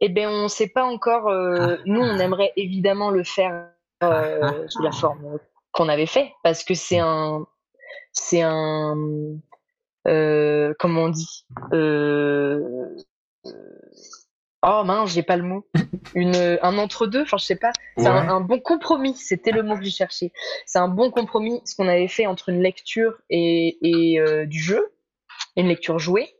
Eh 0.00 0.08
ben, 0.08 0.28
on 0.28 0.48
sait 0.48 0.68
pas 0.68 0.84
encore. 0.84 1.28
euh, 1.28 1.76
Ah. 1.78 1.82
nous, 1.86 2.00
on 2.00 2.18
aimerait 2.18 2.52
évidemment 2.56 3.10
le 3.10 3.24
faire 3.24 3.70
euh, 4.02 4.40
Ah. 4.42 4.52
sous 4.68 4.82
la 4.82 4.92
forme 4.92 5.38
qu'on 5.72 5.88
avait 5.88 6.06
fait, 6.06 6.32
parce 6.42 6.64
que 6.64 6.74
c'est 6.74 6.98
un, 6.98 7.46
c'est 8.12 8.42
un, 8.42 8.94
euh, 10.06 10.74
comment 10.78 11.04
on 11.04 11.08
dit, 11.08 11.44
euh, 11.72 12.60
oh 14.62 14.82
mince, 14.84 15.12
j'ai 15.12 15.22
pas 15.22 15.36
le 15.36 15.42
mot, 15.42 15.66
une, 16.14 16.58
un 16.62 16.78
entre 16.78 17.06
deux. 17.06 17.22
Enfin, 17.22 17.36
je 17.38 17.44
sais 17.44 17.56
pas. 17.56 17.72
C'est 17.96 18.06
un, 18.06 18.22
Ouais. 18.22 18.28
un 18.28 18.40
bon 18.40 18.60
compromis. 18.60 19.14
C'était 19.16 19.52
le 19.52 19.62
mot 19.62 19.76
que 19.76 19.84
j'ai 19.84 19.90
cherché. 19.90 20.32
C'est 20.66 20.78
un 20.78 20.88
bon 20.88 21.10
compromis, 21.10 21.60
ce 21.64 21.74
qu'on 21.76 21.88
avait 21.88 22.08
fait 22.08 22.26
entre 22.26 22.48
une 22.48 22.62
lecture 22.62 23.18
et, 23.30 23.78
et 23.82 24.20
euh, 24.20 24.46
du 24.46 24.58
jeu, 24.60 24.92
une 25.56 25.68
lecture 25.68 25.98
jouée. 25.98 26.32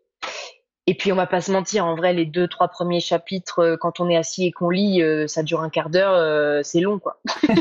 Et 0.89 0.95
puis 0.95 1.11
on 1.11 1.17
va 1.17 1.27
pas 1.27 1.41
se 1.41 1.51
mentir, 1.51 1.85
en 1.85 1.97
vrai, 1.97 2.12
les 2.12 2.27
deux, 2.27 2.47
trois 2.47 2.69
premiers 2.69 3.01
chapitres, 3.01 3.59
euh, 3.59 3.77
quand 3.77 3.99
on 3.99 4.09
est 4.09 4.17
assis 4.17 4.47
et 4.47 4.53
qu'on 4.53 4.71
lit, 4.71 5.03
euh, 5.03 5.27
ça 5.27 5.43
dure 5.43 5.61
un 5.62 5.69
quart 5.69 5.91
d'heure, 5.91 6.12
euh, 6.14 6.61
c'est 6.62 6.79
long, 6.79 7.01
quoi. 7.01 7.21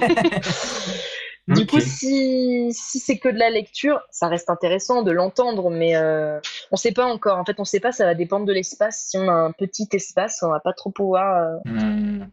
Du 1.47 1.67
coup, 1.67 1.79
si, 1.79 2.69
si 2.73 2.99
c'est 2.99 3.19
que 3.19 3.29
de 3.29 3.37
la 3.37 3.51
lecture, 3.51 4.01
ça 4.09 4.27
reste 4.27 4.49
intéressant 4.49 5.03
de 5.03 5.11
l'entendre, 5.11 5.69
mais 5.69 5.95
euh, 5.95 6.39
on 6.71 6.75
sait 6.75 6.91
pas 6.91 7.05
encore. 7.05 7.37
En 7.37 7.45
fait, 7.45 7.59
on 7.59 7.65
sait 7.65 7.79
pas, 7.79 7.91
ça 7.91 8.05
va 8.05 8.15
dépendre 8.15 8.45
de 8.47 8.51
l'espace. 8.53 9.05
Si 9.09 9.17
on 9.19 9.27
a 9.29 9.33
un 9.33 9.51
petit 9.51 9.87
espace, 9.91 10.41
on 10.41 10.49
va 10.49 10.59
pas 10.59 10.73
trop 10.73 10.89
pouvoir. 10.89 11.37
euh, 11.37 11.57
Hmm. 11.65 12.25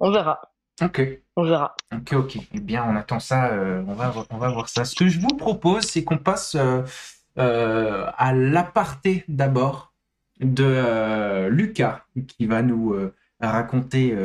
on 0.00 0.10
verra, 0.10 0.40
Ok. 0.82 1.00
on 1.36 1.44
verra. 1.44 1.76
Ok, 1.94 2.12
ok. 2.14 2.36
Eh 2.52 2.58
bien, 2.60 2.84
on 2.84 2.96
attend 2.96 3.20
ça. 3.20 3.52
euh, 3.52 3.84
on 3.86 3.92
va, 3.94 4.12
on 4.30 4.38
va 4.38 4.48
voir 4.48 4.68
ça. 4.68 4.84
Ce 4.84 4.96
que 4.96 5.06
je 5.08 5.20
vous 5.20 5.36
propose, 5.36 5.84
c'est 5.84 6.02
qu'on 6.02 6.18
passe 6.18 6.56
euh, 6.56 8.06
à 8.16 8.32
l'aparté 8.32 9.24
d'abord 9.28 9.92
de 10.40 11.46
Lucas, 11.48 12.02
qui 12.26 12.46
va 12.46 12.60
nous 12.62 12.96
raconter. 13.40 14.16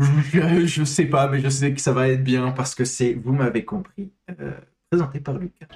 Je, 0.00 0.66
je 0.66 0.84
sais 0.84 1.06
pas, 1.06 1.28
mais 1.28 1.40
je 1.40 1.48
sais 1.48 1.74
que 1.74 1.80
ça 1.80 1.92
va 1.92 2.08
être 2.08 2.22
bien 2.22 2.52
parce 2.52 2.74
que 2.74 2.84
c'est, 2.84 3.14
vous 3.14 3.32
m'avez 3.32 3.64
compris, 3.64 4.12
euh, 4.40 4.52
présenté 4.90 5.20
par 5.20 5.38
Lucas. 5.38 5.66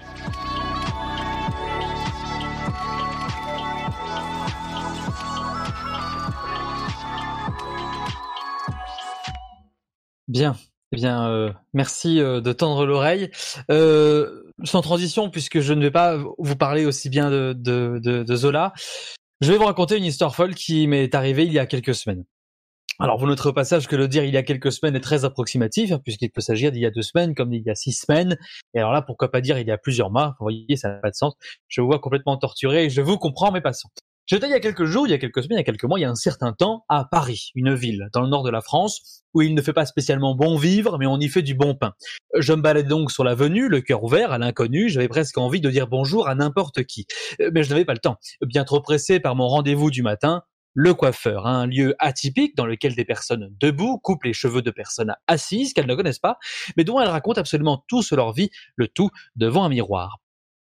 Bien. 10.28 10.56
Eh 10.92 10.96
bien, 10.96 11.28
euh, 11.28 11.52
merci 11.72 12.20
euh, 12.20 12.40
de 12.40 12.52
tendre 12.52 12.86
l'oreille. 12.86 13.30
Euh, 13.70 14.42
sans 14.64 14.82
transition, 14.82 15.30
puisque 15.30 15.60
je 15.60 15.72
ne 15.72 15.80
vais 15.82 15.90
pas 15.90 16.18
vous 16.38 16.56
parler 16.56 16.84
aussi 16.84 17.08
bien 17.08 17.30
de, 17.30 17.54
de, 17.56 17.98
de, 18.02 18.22
de 18.22 18.36
Zola, 18.36 18.72
je 19.40 19.50
vais 19.50 19.58
vous 19.58 19.64
raconter 19.64 19.96
une 19.96 20.04
histoire 20.04 20.36
folle 20.36 20.54
qui 20.54 20.86
m'est 20.86 21.14
arrivée 21.14 21.44
il 21.44 21.52
y 21.52 21.58
a 21.58 21.66
quelques 21.66 21.94
semaines. 21.94 22.24
Alors, 23.02 23.18
vous 23.18 23.26
noterez 23.26 23.52
passage 23.52 23.88
que 23.88 23.96
le 23.96 24.06
dire 24.06 24.22
il 24.22 24.32
y 24.32 24.36
a 24.36 24.44
quelques 24.44 24.70
semaines 24.70 24.94
est 24.94 25.00
très 25.00 25.24
approximatif, 25.24 25.90
hein, 25.90 25.98
puisqu'il 25.98 26.30
peut 26.30 26.40
s'agir 26.40 26.70
d'il 26.70 26.82
y 26.82 26.86
a 26.86 26.90
deux 26.92 27.02
semaines 27.02 27.34
comme 27.34 27.50
d'il 27.50 27.64
y 27.66 27.68
a 27.68 27.74
six 27.74 27.94
semaines. 27.94 28.36
Et 28.74 28.78
alors 28.78 28.92
là, 28.92 29.02
pourquoi 29.02 29.28
pas 29.28 29.40
dire 29.40 29.58
il 29.58 29.66
y 29.66 29.72
a 29.72 29.76
plusieurs 29.76 30.12
mois? 30.12 30.36
Vous 30.38 30.44
voyez, 30.44 30.76
ça 30.76 30.88
n'a 30.88 30.98
pas 30.98 31.10
de 31.10 31.16
sens. 31.16 31.34
Je 31.66 31.80
vous 31.80 31.88
vois 31.88 31.98
complètement 31.98 32.36
torturé 32.36 32.84
et 32.84 32.90
je 32.90 33.00
vous 33.00 33.18
comprends, 33.18 33.50
mes 33.50 33.60
passants. 33.60 33.88
J'étais 34.26 34.46
il 34.46 34.52
y 34.52 34.54
a 34.54 34.60
quelques 34.60 34.84
jours, 34.84 35.08
il 35.08 35.10
y 35.10 35.14
a 35.14 35.18
quelques 35.18 35.42
semaines, 35.42 35.58
il 35.58 35.62
y 35.62 35.62
a 35.62 35.64
quelques 35.64 35.82
mois, 35.82 35.98
il 35.98 36.02
y 36.02 36.04
a 36.04 36.10
un 36.10 36.14
certain 36.14 36.52
temps, 36.52 36.84
à 36.88 37.04
Paris, 37.04 37.50
une 37.56 37.74
ville 37.74 38.06
dans 38.12 38.20
le 38.20 38.28
nord 38.28 38.44
de 38.44 38.50
la 38.50 38.60
France, 38.60 39.24
où 39.34 39.42
il 39.42 39.52
ne 39.56 39.62
fait 39.62 39.72
pas 39.72 39.84
spécialement 39.84 40.36
bon 40.36 40.56
vivre, 40.56 40.96
mais 40.96 41.06
on 41.06 41.18
y 41.18 41.28
fait 41.28 41.42
du 41.42 41.56
bon 41.56 41.74
pain. 41.74 41.94
Je 42.38 42.52
me 42.52 42.62
baladais 42.62 42.88
donc 42.88 43.10
sur 43.10 43.24
l'avenue, 43.24 43.68
le 43.68 43.80
cœur 43.80 44.04
ouvert 44.04 44.30
à 44.30 44.38
l'inconnu, 44.38 44.88
j'avais 44.88 45.08
presque 45.08 45.38
envie 45.38 45.60
de 45.60 45.70
dire 45.70 45.88
bonjour 45.88 46.28
à 46.28 46.36
n'importe 46.36 46.84
qui. 46.84 47.06
Euh, 47.40 47.50
Mais 47.52 47.64
je 47.64 47.70
n'avais 47.70 47.84
pas 47.84 47.94
le 47.94 47.98
temps. 47.98 48.16
Bien 48.42 48.62
trop 48.62 48.80
pressé 48.80 49.18
par 49.18 49.34
mon 49.34 49.48
rendez-vous 49.48 49.90
du 49.90 50.04
matin, 50.04 50.44
le 50.74 50.94
coiffeur, 50.94 51.46
un 51.46 51.66
lieu 51.66 51.94
atypique 51.98 52.56
dans 52.56 52.66
lequel 52.66 52.94
des 52.94 53.04
personnes 53.04 53.54
debout 53.60 53.98
coupent 53.98 54.24
les 54.24 54.32
cheveux 54.32 54.62
de 54.62 54.70
personnes 54.70 55.14
assises 55.26 55.72
qu'elles 55.74 55.86
ne 55.86 55.94
connaissent 55.94 56.18
pas, 56.18 56.38
mais 56.76 56.84
dont 56.84 57.00
elles 57.00 57.08
racontent 57.08 57.40
absolument 57.40 57.84
tout 57.88 58.02
sur 58.02 58.16
leur 58.16 58.32
vie, 58.32 58.50
le 58.76 58.88
tout 58.88 59.10
devant 59.36 59.64
un 59.64 59.68
miroir. 59.68 60.21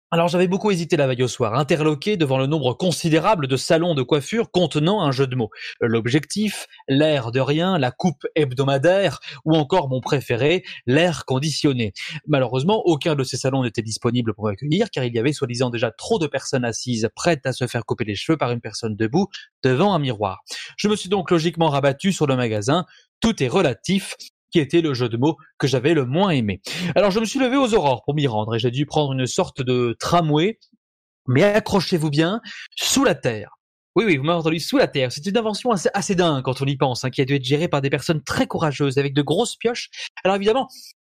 Alors 0.09 0.29
j'avais 0.29 0.47
beaucoup 0.47 0.71
hésité 0.71 0.95
la 0.95 1.05
veille 1.05 1.23
au 1.23 1.27
soir, 1.27 1.55
interloqué 1.55 2.15
devant 2.15 2.37
le 2.37 2.47
nombre 2.47 2.73
considérable 2.73 3.45
de 3.45 3.57
salons 3.57 3.93
de 3.93 4.03
coiffure 4.03 4.51
contenant 4.51 5.01
un 5.01 5.11
jeu 5.11 5.27
de 5.27 5.35
mots. 5.35 5.49
L'objectif, 5.81 6.67
l'air 6.87 7.33
de 7.33 7.41
rien, 7.41 7.77
la 7.77 7.91
coupe 7.91 8.25
hebdomadaire, 8.33 9.19
ou 9.43 9.53
encore 9.53 9.89
mon 9.89 9.99
préféré, 9.99 10.63
l'air 10.85 11.25
conditionné. 11.25 11.91
Malheureusement, 12.25 12.83
aucun 12.85 13.15
de 13.15 13.23
ces 13.25 13.35
salons 13.35 13.63
n'était 13.63 13.81
disponible 13.81 14.33
pour 14.33 14.45
m'accueillir, 14.45 14.91
car 14.91 15.03
il 15.03 15.13
y 15.13 15.19
avait 15.19 15.33
soi-disant 15.33 15.69
déjà 15.69 15.91
trop 15.91 16.19
de 16.19 16.27
personnes 16.27 16.63
assises 16.63 17.09
prêtes 17.13 17.45
à 17.45 17.51
se 17.51 17.67
faire 17.67 17.83
couper 17.85 18.05
les 18.05 18.15
cheveux 18.15 18.37
par 18.37 18.51
une 18.51 18.61
personne 18.61 18.95
debout 18.95 19.27
devant 19.61 19.93
un 19.93 19.99
miroir. 19.99 20.39
Je 20.77 20.87
me 20.87 20.95
suis 20.95 21.09
donc 21.09 21.31
logiquement 21.31 21.67
rabattu 21.67 22.13
sur 22.13 22.27
le 22.27 22.37
magasin, 22.37 22.85
tout 23.19 23.43
est 23.43 23.49
relatif, 23.49 24.15
qui 24.51 24.59
était 24.59 24.81
le 24.81 24.93
jeu 24.93 25.09
de 25.09 25.17
mots 25.17 25.37
que 25.57 25.67
j'avais 25.67 25.93
le 25.93 26.05
moins 26.05 26.29
aimé. 26.29 26.61
Alors 26.95 27.11
je 27.11 27.19
me 27.19 27.25
suis 27.25 27.39
levé 27.39 27.57
aux 27.57 27.73
aurores 27.73 28.03
pour 28.03 28.15
m'y 28.15 28.27
rendre 28.27 28.55
et 28.55 28.59
j'ai 28.59 28.71
dû 28.71 28.85
prendre 28.85 29.13
une 29.13 29.27
sorte 29.27 29.61
de 29.61 29.95
tramway, 29.99 30.59
mais 31.27 31.43
accrochez-vous 31.43 32.09
bien, 32.09 32.41
sous 32.75 33.03
la 33.03 33.15
terre. 33.15 33.57
Oui, 33.95 34.05
oui, 34.05 34.17
vous 34.17 34.23
m'avez 34.23 34.37
entendu, 34.37 34.59
sous 34.59 34.77
la 34.77 34.87
terre. 34.87 35.11
C'est 35.11 35.25
une 35.25 35.37
invention 35.37 35.71
assez, 35.71 36.13
dingue 36.13 36.43
quand 36.43 36.61
on 36.61 36.65
y 36.65 36.77
pense, 36.77 37.03
hein, 37.03 37.09
qui 37.09 37.19
a 37.19 37.25
dû 37.25 37.33
être 37.33 37.43
gérée 37.43 37.67
par 37.67 37.81
des 37.81 37.89
personnes 37.89 38.21
très 38.21 38.45
courageuses, 38.45 38.99
avec 38.99 39.15
de 39.15 39.23
grosses 39.23 39.55
pioches. 39.55 39.89
Alors 40.23 40.35
évidemment, 40.35 40.67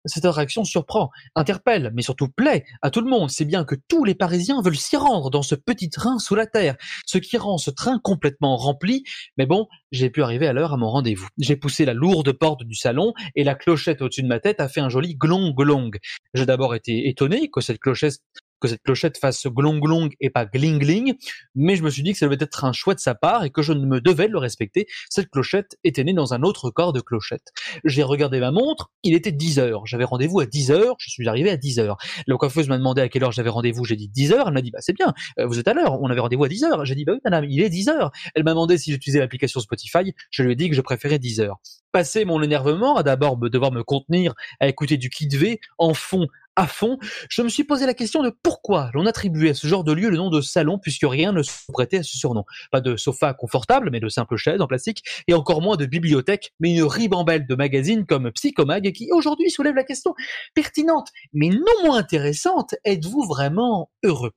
cette 0.07 0.25
attraction 0.25 0.65
surprend, 0.65 1.11
interpelle, 1.35 1.93
mais 1.95 2.03
surtout 2.03 2.29
plaît 2.29 2.65
à 2.83 2.91
tout 2.91 3.01
le 3.01 3.11
monde. 3.11 3.31
C'est 3.31 3.45
bien 3.45 3.65
que 3.65 3.75
tous 3.89 4.05
les 4.05 4.15
Parisiens 4.15 4.61
veulent 4.63 4.77
s'y 4.77 4.97
rendre 4.97 5.31
dans 5.31 5.43
ce 5.43 5.55
petit 5.55 5.91
train 5.91 6.19
sous 6.19 6.35
la 6.35 6.47
terre, 6.47 6.77
ce 7.07 7.19
qui 7.19 7.37
rend 7.37 7.59
ce 7.59 7.71
train 7.71 7.99
complètement 8.03 8.57
rempli. 8.57 9.05
Mais 9.39 9.47
bon, 9.47 9.67
j'ai 9.93 10.11
pu 10.11 10.23
arriver 10.23 10.47
à 10.47 10.53
l'heure 10.53 10.73
à 10.73 10.77
mon 10.77 10.91
rendez-vous. 10.91 11.29
J'ai 11.39 11.57
poussé 11.57 11.85
la 11.85 11.95
lourde 11.95 12.33
porte 12.33 12.65
du 12.65 12.75
salon 12.75 13.13
et 13.35 13.45
la 13.45 13.55
clochette 13.55 14.03
au-dessus 14.03 14.23
de 14.23 14.29
ma 14.29 14.41
tête 14.41 14.61
a 14.61 14.69
fait 14.69 14.81
un 14.81 14.89
joli 14.89 15.17
glong 15.17 15.55
glong. 15.55 15.97
J'ai 16.35 16.47
d'abord 16.47 16.75
été 16.75 17.09
étonné 17.09 17.49
que 17.51 17.61
cette 17.61 17.79
clochette 17.79 18.21
que 18.65 18.71
cette 18.71 18.83
clochette 18.83 19.19
fasse 19.19 19.47
glong 19.47 19.79
glong 19.79 20.11
et 20.21 20.31
pas 20.31 20.47
gling 20.47 20.79
gling, 20.79 21.15
mais 21.55 21.77
je 21.77 21.83
me 21.83 21.91
suis 21.91 22.03
dit 22.03 22.13
que 22.13 22.19
ça 22.19 22.27
devait 22.27 22.39
être 22.41 22.65
un 22.65 22.73
choix 22.73 22.95
de 22.95 23.01
sa 23.01 23.15
part 23.15 23.45
et 23.45 23.51
que 23.51 23.61
je 23.61 23.75
ne 23.75 23.85
me 23.85 24.01
devais 24.01 24.27
le 24.27 24.39
respecter. 24.39 24.87
Cette 25.11 25.29
clochette 25.29 25.77
était 25.85 26.03
née 26.03 26.15
dans 26.15 26.33
un 26.33 26.43
autre 26.43 26.71
corps 26.71 26.95
de 26.95 27.03
clochette. 27.03 27.53
J'ai 27.85 28.03
regardé 28.03 28.41
ma 28.41 28.51
montre, 28.53 28.91
il 29.03 29.15
était 29.15 29.33
10 29.33 29.59
heures. 29.59 29.87
J'avais 29.87 30.05
rendez-vous 30.05 30.41
à 30.41 30.47
10 30.47 30.71
heures, 30.71 30.95
je 30.99 31.11
suis 31.11 31.29
arrivé 31.29 31.51
à 31.51 31.59
10 31.59 31.79
heures. 31.79 31.99
La 32.27 32.37
coiffeuse 32.37 32.69
m'a 32.69 32.79
demandé 32.79 33.03
à 33.03 33.09
quelle 33.11 33.25
heure 33.25 33.33
j'avais 33.33 33.51
rendez-vous, 33.51 33.85
j'ai 33.85 33.97
dit 33.97 34.09
10 34.09 34.33
heures, 34.33 34.49
elle 34.49 34.55
m'a 34.55 34.63
dit 34.63 34.71
bah 34.71 34.79
c'est 34.81 34.95
bien, 34.95 35.13
euh, 35.39 35.47
vous 35.47 35.59
êtes 35.59 35.69
à 35.69 35.75
l'heure, 35.75 36.01
on 36.01 36.09
avait 36.09 36.21
rendez-vous 36.21 36.45
à 36.45 36.49
10 36.49 36.65
heures. 36.65 36.85
J'ai 36.87 36.95
dit 36.95 37.05
bah 37.05 37.13
oui 37.13 37.21
madame, 37.23 37.45
il 37.45 37.63
est 37.63 37.71
10 37.71 37.89
heures. 37.91 38.13
Elle 38.35 38.45
m'a 38.45 38.53
demandé 38.53 38.79
si 38.79 38.91
j'utilisais 38.91 39.21
l'application 39.21 39.61
Spotify, 39.61 40.15
je 40.31 40.43
lui 40.43 40.53
ai 40.53 40.57
dit 40.57 40.71
que 40.71 40.75
je 40.75 40.81
préférais 40.81 41.19
10 41.19 41.41
heures. 41.41 41.61
Passé 41.95 42.25
mon 42.25 42.43
énervement, 42.43 42.97
à 42.97 43.05
d'abord 43.05 43.37
devoir 43.37 43.71
me 43.71 43.85
contenir 43.85 44.35
à 44.59 44.67
écouter 44.67 44.97
du 44.97 45.11
Kid 45.11 45.33
V 45.37 45.61
en 45.79 45.95
fond 45.95 46.27
à 46.57 46.67
fond, 46.67 46.99
je 47.29 47.43
me 47.43 47.49
suis 47.49 47.63
posé 47.63 47.87
la 47.87 47.95
question 47.95 48.25
de 48.25 48.33
pourquoi 48.43 48.91
l'on 48.95 49.07
attribuait 49.07 49.51
à 49.51 49.55
ce 49.55 49.69
genre 49.69 49.85
de 49.85 49.93
lieu 49.93 50.11
le 50.11 50.17
nom 50.17 50.29
de 50.29 50.41
salon 50.41 50.81
puisque 50.81 51.05
rien 51.05 51.31
ne 51.31 51.45
se 51.45 51.71
prêtait 51.73 51.99
à 51.99 52.03
ce 52.03 52.19
surnom. 52.19 52.45
Pas 52.73 52.81
de 52.81 52.97
sofa 52.97 53.33
confortable, 53.33 53.91
mais 53.93 54.01
de 54.01 54.09
simples 54.09 54.37
chaises 54.37 54.61
en 54.61 54.67
plastique, 54.67 55.05
et 55.29 55.35
encore 55.35 55.63
moins 55.63 55.77
de 55.77 55.87
bibliothèque, 55.87 56.53
mais 56.59 56.75
une 56.75 56.83
ribambelle 56.83 57.47
de 57.47 57.55
magazines 57.55 58.07
comme 58.07 58.33
Psychomag 58.33 58.91
qui 58.91 59.13
aujourd'hui 59.13 59.51
soulève 59.51 59.77
la 59.77 59.85
question 59.85 60.17
pertinente, 60.55 61.11
mais 61.33 61.49
non 61.49 61.85
moins 61.85 61.99
intéressante, 61.99 62.75
êtes-vous 62.85 63.25
vraiment 63.25 63.89
heureux? 64.05 64.33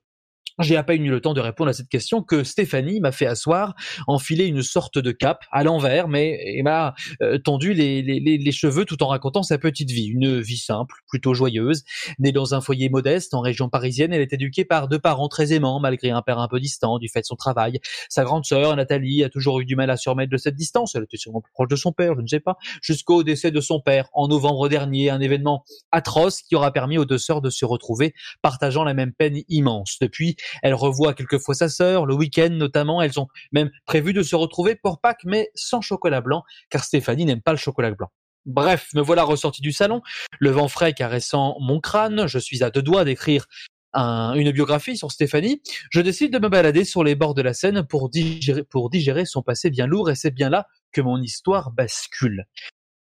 J'ai 0.58 0.76
à 0.76 0.82
peine 0.82 1.04
eu 1.04 1.10
le 1.10 1.20
temps 1.20 1.34
de 1.34 1.40
répondre 1.40 1.70
à 1.70 1.72
cette 1.72 1.88
question 1.88 2.22
que 2.22 2.44
Stéphanie 2.44 3.00
m'a 3.00 3.12
fait 3.12 3.26
asseoir, 3.26 3.74
enfiler 4.06 4.46
une 4.46 4.62
sorte 4.62 4.98
de 4.98 5.12
cape 5.12 5.44
à 5.52 5.62
l'envers, 5.64 6.08
mais 6.08 6.60
m'a 6.62 6.94
euh, 7.22 7.38
tendu 7.38 7.72
les, 7.74 8.52
cheveux 8.52 8.84
tout 8.84 9.02
en 9.02 9.08
racontant 9.08 9.42
sa 9.42 9.58
petite 9.58 9.90
vie, 9.90 10.06
une 10.06 10.40
vie 10.40 10.56
simple, 10.56 10.94
plutôt 11.08 11.34
joyeuse. 11.34 11.84
Née 12.18 12.32
dans 12.32 12.54
un 12.54 12.60
foyer 12.60 12.88
modeste 12.88 13.34
en 13.34 13.40
région 13.40 13.68
parisienne, 13.68 14.12
elle 14.12 14.20
est 14.20 14.32
éduquée 14.32 14.64
par 14.64 14.88
deux 14.88 14.98
parents 14.98 15.28
très 15.28 15.52
aimants, 15.52 15.80
malgré 15.80 16.10
un 16.10 16.22
père 16.22 16.38
un 16.38 16.48
peu 16.48 16.60
distant 16.60 16.98
du 16.98 17.08
fait 17.08 17.20
de 17.20 17.26
son 17.26 17.36
travail. 17.36 17.80
Sa 18.08 18.24
grande 18.24 18.44
sœur, 18.44 18.74
Nathalie, 18.74 19.22
a 19.24 19.28
toujours 19.28 19.60
eu 19.60 19.64
du 19.64 19.76
mal 19.76 19.90
à 19.90 19.96
se 19.96 20.08
remettre 20.08 20.32
de 20.32 20.36
cette 20.36 20.56
distance. 20.56 20.94
Elle 20.94 21.04
était 21.04 21.16
sûrement 21.16 21.40
plus 21.40 21.52
proche 21.52 21.68
de 21.68 21.76
son 21.76 21.92
père, 21.92 22.14
je 22.16 22.22
ne 22.22 22.26
sais 22.26 22.40
pas, 22.40 22.56
jusqu'au 22.82 23.22
décès 23.22 23.50
de 23.50 23.60
son 23.60 23.80
père 23.80 24.08
en 24.12 24.28
novembre 24.28 24.68
dernier, 24.68 25.10
un 25.10 25.20
événement 25.20 25.64
atroce 25.92 26.42
qui 26.42 26.56
aura 26.56 26.72
permis 26.72 26.98
aux 26.98 27.04
deux 27.04 27.18
sœurs 27.18 27.40
de 27.40 27.50
se 27.50 27.64
retrouver, 27.64 28.14
partageant 28.42 28.84
la 28.84 28.94
même 28.94 29.12
peine 29.12 29.40
immense. 29.48 29.98
Depuis, 30.00 30.36
elle 30.62 30.74
revoit 30.74 31.14
quelquefois 31.14 31.54
sa 31.54 31.68
sœur, 31.68 32.06
le 32.06 32.14
week-end 32.14 32.50
notamment. 32.50 33.02
Elles 33.02 33.18
ont 33.20 33.28
même 33.52 33.70
prévu 33.86 34.12
de 34.12 34.22
se 34.22 34.36
retrouver 34.36 34.74
pour 34.76 35.00
Pâques, 35.00 35.24
mais 35.24 35.48
sans 35.54 35.80
chocolat 35.80 36.20
blanc, 36.20 36.42
car 36.70 36.84
Stéphanie 36.84 37.24
n'aime 37.24 37.42
pas 37.42 37.52
le 37.52 37.58
chocolat 37.58 37.90
blanc. 37.90 38.10
Bref, 38.46 38.88
me 38.94 39.02
voilà 39.02 39.24
ressorti 39.24 39.60
du 39.60 39.72
salon, 39.72 40.00
le 40.38 40.50
vent 40.50 40.68
frais 40.68 40.94
caressant 40.94 41.56
mon 41.60 41.80
crâne. 41.80 42.26
Je 42.26 42.38
suis 42.38 42.62
à 42.62 42.70
deux 42.70 42.82
doigts 42.82 43.04
d'écrire 43.04 43.46
une 43.94 44.50
biographie 44.52 44.96
sur 44.96 45.10
Stéphanie. 45.10 45.60
Je 45.90 46.00
décide 46.00 46.32
de 46.32 46.38
me 46.38 46.48
balader 46.48 46.84
sur 46.84 47.02
les 47.02 47.14
bords 47.14 47.34
de 47.34 47.42
la 47.42 47.52
Seine 47.52 47.84
pour 47.84 48.08
digérer, 48.10 48.62
pour 48.62 48.90
digérer 48.90 49.24
son 49.24 49.42
passé 49.42 49.70
bien 49.70 49.86
lourd, 49.86 50.10
et 50.10 50.14
c'est 50.14 50.30
bien 50.30 50.50
là 50.50 50.66
que 50.92 51.00
mon 51.00 51.20
histoire 51.20 51.72
bascule. 51.72 52.46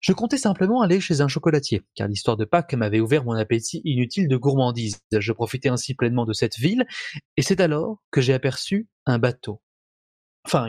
Je 0.03 0.11
comptais 0.11 0.37
simplement 0.37 0.81
aller 0.81 0.99
chez 0.99 1.21
un 1.21 1.29
chocolatier, 1.29 1.81
car 1.95 2.09
l'histoire 2.09 2.35
de 2.35 2.43
Pâques 2.43 2.73
m'avait 2.73 2.99
ouvert 2.99 3.23
mon 3.23 3.35
appétit 3.35 3.81
inutile 3.85 4.27
de 4.27 4.35
gourmandise. 4.35 4.99
Je 5.17 5.31
profitais 5.31 5.69
ainsi 5.69 5.95
pleinement 5.95 6.25
de 6.25 6.33
cette 6.33 6.57
ville, 6.57 6.85
et 7.37 7.41
c'est 7.41 7.61
alors 7.61 8.03
que 8.11 8.19
j'ai 8.19 8.33
aperçu 8.33 8.89
un 9.05 9.17
bateau. 9.17 9.61
Enfin, 10.45 10.67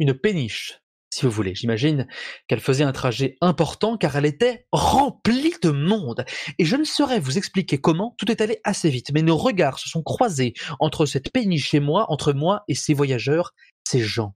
une, 0.00 0.14
péniche, 0.14 0.80
si 1.10 1.24
vous 1.24 1.30
voulez. 1.30 1.54
J'imagine 1.54 2.08
qu'elle 2.48 2.58
faisait 2.58 2.82
un 2.82 2.90
trajet 2.90 3.36
important 3.40 3.96
car 3.96 4.16
elle 4.16 4.26
était 4.26 4.66
remplie 4.72 5.54
de 5.62 5.70
monde. 5.70 6.24
Et 6.58 6.64
je 6.64 6.74
ne 6.74 6.82
saurais 6.82 7.20
vous 7.20 7.38
expliquer 7.38 7.80
comment, 7.80 8.16
tout 8.18 8.32
est 8.32 8.40
allé 8.40 8.58
assez 8.64 8.90
vite, 8.90 9.12
mais 9.14 9.22
nos 9.22 9.36
regards 9.36 9.78
se 9.78 9.88
sont 9.88 10.02
croisés 10.02 10.54
entre 10.80 11.06
cette 11.06 11.30
péniche 11.30 11.72
et 11.72 11.80
moi, 11.80 12.06
entre 12.10 12.32
moi 12.32 12.64
et 12.66 12.74
ces 12.74 12.94
voyageurs, 12.94 13.52
ces 13.86 14.00
gens. 14.00 14.34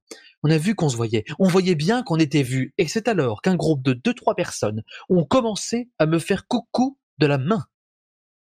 On 0.49 0.51
a 0.51 0.59
vu 0.59 0.77
qu'on 0.77 0.89
se 0.89 0.95
voyait, 0.95 1.25
on 1.41 1.49
voyait 1.49 1.75
bien 1.75 2.05
qu'on 2.05 2.19
était 2.19 2.45
vu, 2.45 2.73
et 2.79 2.87
c'est 2.87 3.09
alors 3.09 3.43
qu'un 3.43 3.57
groupe 3.57 3.83
de 3.83 3.95
deux 3.95 4.15
trois 4.15 4.37
personnes 4.37 4.85
ont 5.09 5.25
commencé 5.25 5.91
à 5.99 6.07
me 6.07 6.21
faire 6.21 6.47
coucou 6.47 7.01
de 7.19 7.27
la 7.27 7.37
main. 7.37 7.65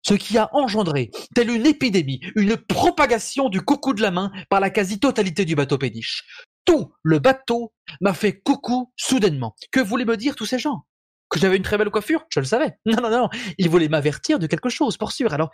Ce 0.02 0.16
qui 0.16 0.39
a 0.39 0.50
engendré, 0.54 1.12
telle 1.36 1.52
une 1.52 1.68
épidémie, 1.68 2.20
une 2.36 2.58
propagation 2.58 3.48
du 3.48 3.62
coucou 3.62 3.94
de 3.94 4.02
la 4.02 4.10
main 4.10 4.32
par 4.50 4.60
la 4.60 4.72
quasi-totalité 4.72 5.46
du 5.46 5.54
bateau 5.54 5.78
péniche. 5.78 6.24
Tout 6.66 6.91
le 7.04 7.20
bateau 7.20 7.74
m'a 8.02 8.16
fait 8.16 8.41
coucou 8.41 8.91
soudainement. 8.96 9.54
Que 9.72 9.80
voulaient 9.80 10.04
me 10.04 10.18
dire 10.18 10.36
tous 10.36 10.48
ces 10.48 10.58
gens? 10.58 10.88
Que 11.30 11.38
j'avais 11.39 11.58
une 11.58 11.64
très 11.64 11.78
belle 11.78 11.91
coiffure, 11.91 12.26
je 12.30 12.39
le 12.39 12.48
savais. 12.48 12.74
Non, 12.88 13.02
non, 13.04 13.12
non, 13.12 13.30
ils 13.60 13.70
voulaient 13.70 13.88
m'avertir 13.88 14.39
de 14.39 14.48
quelque 14.48 14.70
chose, 14.70 14.98
pour 14.98 15.12
sûr. 15.12 15.32
Alors, 15.32 15.52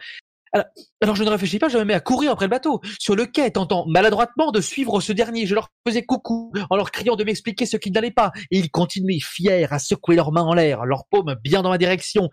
alors, 0.54 1.16
je 1.16 1.24
ne 1.24 1.30
réfléchis 1.30 1.60
pas, 1.60 1.70
je 1.70 1.78
me 1.78 1.84
mets 1.84 1.94
à 1.94 2.00
courir 2.00 2.32
après 2.32 2.46
le 2.46 2.50
bateau, 2.50 2.82
sur 3.00 3.16
le 3.16 3.26
quai, 3.26 3.52
tentant 3.52 3.86
maladroitement 3.88 4.52
de 4.52 4.62
suivre 4.62 5.00
ce 5.02 5.12
dernier. 5.14 5.46
Je 5.46 5.56
leur 5.56 5.70
faisais 5.88 6.04
coucou, 6.04 6.52
en 6.70 6.76
leur 6.76 6.92
criant 6.92 7.16
de 7.16 7.24
m'expliquer 7.24 7.66
ce 7.66 7.78
qui 7.78 7.92
n'allait 7.92 8.12
pas, 8.12 8.32
et 8.52 8.58
ils 8.60 8.72
continuaient 8.72 9.20
fiers 9.20 9.72
à 9.72 9.80
secouer 9.80 10.16
leurs 10.16 10.32
mains 10.32 10.44
en 10.44 10.54
l'air, 10.54 10.86
leurs 10.86 11.06
paumes 11.06 11.36
bien 11.44 11.62
dans 11.62 11.70
ma 11.70 11.78
direction. 11.78 12.30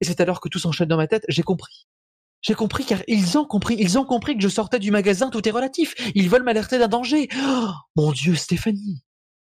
Et 0.00 0.04
c'est 0.04 0.20
alors 0.20 0.40
que 0.40 0.48
tout 0.48 0.58
s'enchaîne 0.58 0.88
dans 0.88 0.96
ma 0.96 1.06
tête, 1.06 1.24
j'ai 1.28 1.42
compris. 1.42 1.86
J'ai 2.42 2.54
compris 2.54 2.86
car 2.86 3.02
ils 3.06 3.36
ont 3.36 3.44
compris, 3.44 3.76
ils 3.78 3.98
ont 3.98 4.04
compris 4.04 4.34
que 4.34 4.42
je 4.42 4.48
sortais 4.48 4.78
du 4.78 4.90
magasin, 4.90 5.28
tout 5.28 5.46
est 5.46 5.52
relatif. 5.52 5.94
Ils 6.14 6.30
veulent 6.30 6.42
m'alerter 6.42 6.78
d'un 6.78 6.88
danger. 6.88 7.28
Oh, 7.36 7.68
mon 7.96 8.12
Dieu, 8.12 8.34
Stéphanie. 8.34 9.04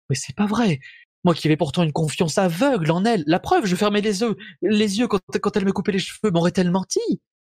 Mais 0.09 0.17
c'est 0.17 0.35
pas 0.35 0.47
vrai. 0.47 0.81
Moi 1.23 1.35
qui 1.35 1.47
avais 1.47 1.57
pourtant 1.57 1.85
une 1.85 1.93
confiance 1.93 2.39
aveugle 2.39 2.91
en 2.91 3.05
elle. 3.05 3.23
La 3.27 3.39
preuve, 3.39 3.67
je 3.67 3.77
fermais 3.77 4.01
les 4.01 4.23
yeux, 4.23 4.37
les 4.63 4.99
yeux 4.99 5.07
quand, 5.07 5.21
quand 5.41 5.57
elle 5.57 5.67
me 5.67 5.73
coupait 5.73 5.93
les 5.93 6.01
cheveux. 6.01 6.33
M'aurait-elle 6.33 6.73
menti? 6.73 6.99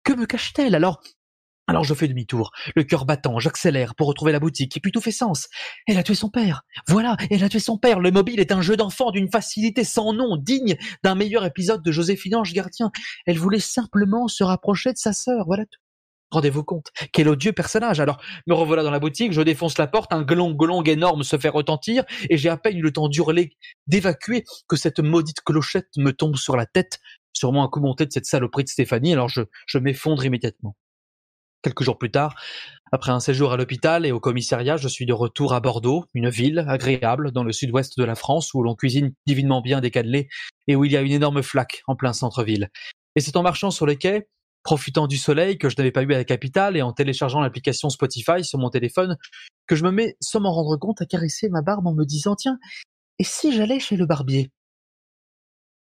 Que 0.05 0.13
me 0.13 0.27
cache-t-elle 0.27 0.75
alors? 0.75 1.01
Alors 1.67 1.85
je 1.85 1.95
fais 1.95 2.09
demi-tour, 2.09 2.51
le 2.77 2.85
cœur 2.85 3.07
battant, 3.07 3.39
j'accélère 3.39 3.95
pour 3.95 4.07
retrouver 4.07 4.33
la 4.33 4.39
boutique, 4.39 4.77
et 4.77 4.81
puis 4.81 4.93
tout 4.93 5.01
fait 5.01 5.11
sens. 5.11 5.49
Elle 5.87 5.97
a 5.97 6.03
tué 6.03 6.15
son 6.15 6.29
père. 6.29 6.63
Voilà, 6.89 7.17
elle 7.31 7.43
a 7.43 7.49
tué 7.49 7.59
son 7.59 7.79
père. 7.79 8.01
Le 8.01 8.11
mobile 8.11 8.39
est 8.39 8.53
un 8.53 8.61
jeu 8.61 8.77
d'enfant 8.77 9.11
d'une 9.11 9.31
facilité 9.31 9.83
sans 9.83 10.13
nom, 10.13 10.37
digne 10.37 10.77
d'un 11.03 11.15
meilleur 11.15 11.45
épisode 11.47 11.83
de 11.83 11.91
Joséphine 11.91 12.37
Ange 12.37 12.53
Gardien. 12.53 12.91
Elle 13.25 13.39
voulait 13.39 13.61
simplement 13.61 14.29
se 14.29 14.45
rapprocher 14.45 14.93
de 14.93 14.99
sa 14.99 15.15
sœur, 15.15 15.47
voilà 15.47 15.65
tout. 15.65 15.81
Rendez-vous 16.31 16.65
compte, 16.65 16.91
quel 17.13 17.29
odieux 17.29 17.53
personnage. 17.53 18.01
Alors, 18.01 18.21
me 18.47 18.55
revoilà 18.55 18.83
dans 18.83 18.91
la 18.91 18.99
boutique, 18.99 19.33
je 19.33 19.41
défonce 19.41 19.79
la 19.79 19.87
porte, 19.87 20.13
un 20.13 20.23
glong 20.23 20.57
glong 20.57 20.87
énorme 20.89 21.23
se 21.23 21.39
fait 21.39 21.49
retentir, 21.49 22.05
et 22.29 22.37
j'ai 22.37 22.49
à 22.49 22.57
peine 22.57 22.77
eu 22.77 22.83
le 22.83 22.93
temps 22.93 23.09
d'hurler, 23.09 23.57
d'évacuer, 23.87 24.45
que 24.69 24.77
cette 24.77 24.99
maudite 24.99 25.43
clochette 25.43 25.91
me 25.97 26.11
tombe 26.11 26.37
sur 26.37 26.57
la 26.57 26.67
tête, 26.67 26.99
sûrement 27.35 27.65
un 27.65 27.69
coup 27.69 27.81
monté 27.81 28.07
de 28.07 28.13
cette 28.13 28.27
saloperie 28.27 28.65
de 28.65 28.69
Stéphanie, 28.69 29.13
alors 29.13 29.29
je, 29.29 29.43
je 29.67 29.79
m'effondre 29.79 30.25
immédiatement. 30.25 30.77
Quelques 31.63 31.83
jours 31.83 31.99
plus 31.99 32.11
tard, 32.11 32.35
après 32.93 33.11
un 33.11 33.21
séjour 33.21 33.53
à 33.53 33.57
l'hôpital 33.57 34.05
et 34.05 34.13
au 34.13 34.21
commissariat, 34.21 34.77
je 34.77 34.87
suis 34.87 35.07
de 35.07 35.13
retour 35.13 35.55
à 35.55 35.61
Bordeaux, 35.61 36.05
une 36.13 36.29
ville 36.29 36.65
agréable 36.69 37.33
dans 37.33 37.43
le 37.43 37.53
sud-ouest 37.53 37.99
de 37.99 38.05
la 38.05 38.15
France 38.15 38.53
où 38.55 38.63
l'on 38.63 38.75
cuisine 38.75 39.15
divinement 39.27 39.63
bien 39.63 39.81
décalé 39.81 40.29
et 40.69 40.77
où 40.77 40.85
il 40.85 40.93
y 40.93 40.97
a 40.97 41.01
une 41.01 41.13
énorme 41.13 41.43
flaque 41.43 41.83
en 41.87 41.97
plein 41.97 42.13
centre-ville. 42.13 42.69
Et 43.17 43.21
c'est 43.21 43.37
en 43.37 43.43
marchant 43.43 43.71
sur 43.71 43.87
les 43.87 43.97
quais, 43.97 44.29
profitant 44.63 45.07
du 45.07 45.17
soleil 45.17 45.59
que 45.59 45.69
je 45.69 45.77
n'avais 45.79 45.93
pas 45.93 46.03
eu 46.03 46.13
à 46.13 46.19
la 46.19 46.25
capitale 46.25 46.77
et 46.77 46.83
en 46.83 46.93
téléchargeant 46.93 47.41
l'application 47.41 47.89
Spotify 47.91 48.45
sur 48.45 48.59
mon 48.59 48.71
téléphone, 48.71 49.17
que 49.67 49.75
je 49.75 49.85
me 49.85 49.91
mets 49.91 50.17
sans 50.21 50.41
m'en 50.41 50.53
rendre 50.53 50.77
compte 50.77 51.01
à 51.01 51.07
caresser 51.07 51.49
ma 51.49 51.63
barbe 51.63 51.87
en 51.87 51.95
me 51.95 52.05
disant 52.05 52.37
tiens, 52.37 52.59
et 53.19 53.25
si 53.25 53.53
j'allais 53.53 53.81
chez 53.81 53.97
le 53.97 54.07
barbier? 54.07 54.51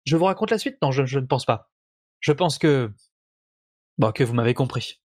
Je 0.04 0.16
vous 0.16 0.24
raconte 0.24 0.50
la 0.50 0.58
suite? 0.58 0.76
Non, 0.82 0.90
je, 0.92 1.18
ne 1.18 1.26
pense 1.26 1.44
pas. 1.44 1.70
Je 2.20 2.32
pense 2.32 2.58
que... 2.58 2.90
Bon, 3.98 4.12
que 4.12 4.24
vous 4.24 4.34
m'avez 4.34 4.54
compris. 4.54 5.00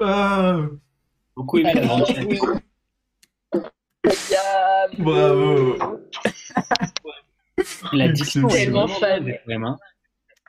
Ah. 0.00 0.58
Beaucoup 1.36 1.58
aimé 1.58 1.74
Bravo. 4.98 5.76
La 7.92 8.08
discussion 8.08 8.48
tellement 8.48 8.88
fan. 8.88 9.34
Vraiment. 9.46 9.78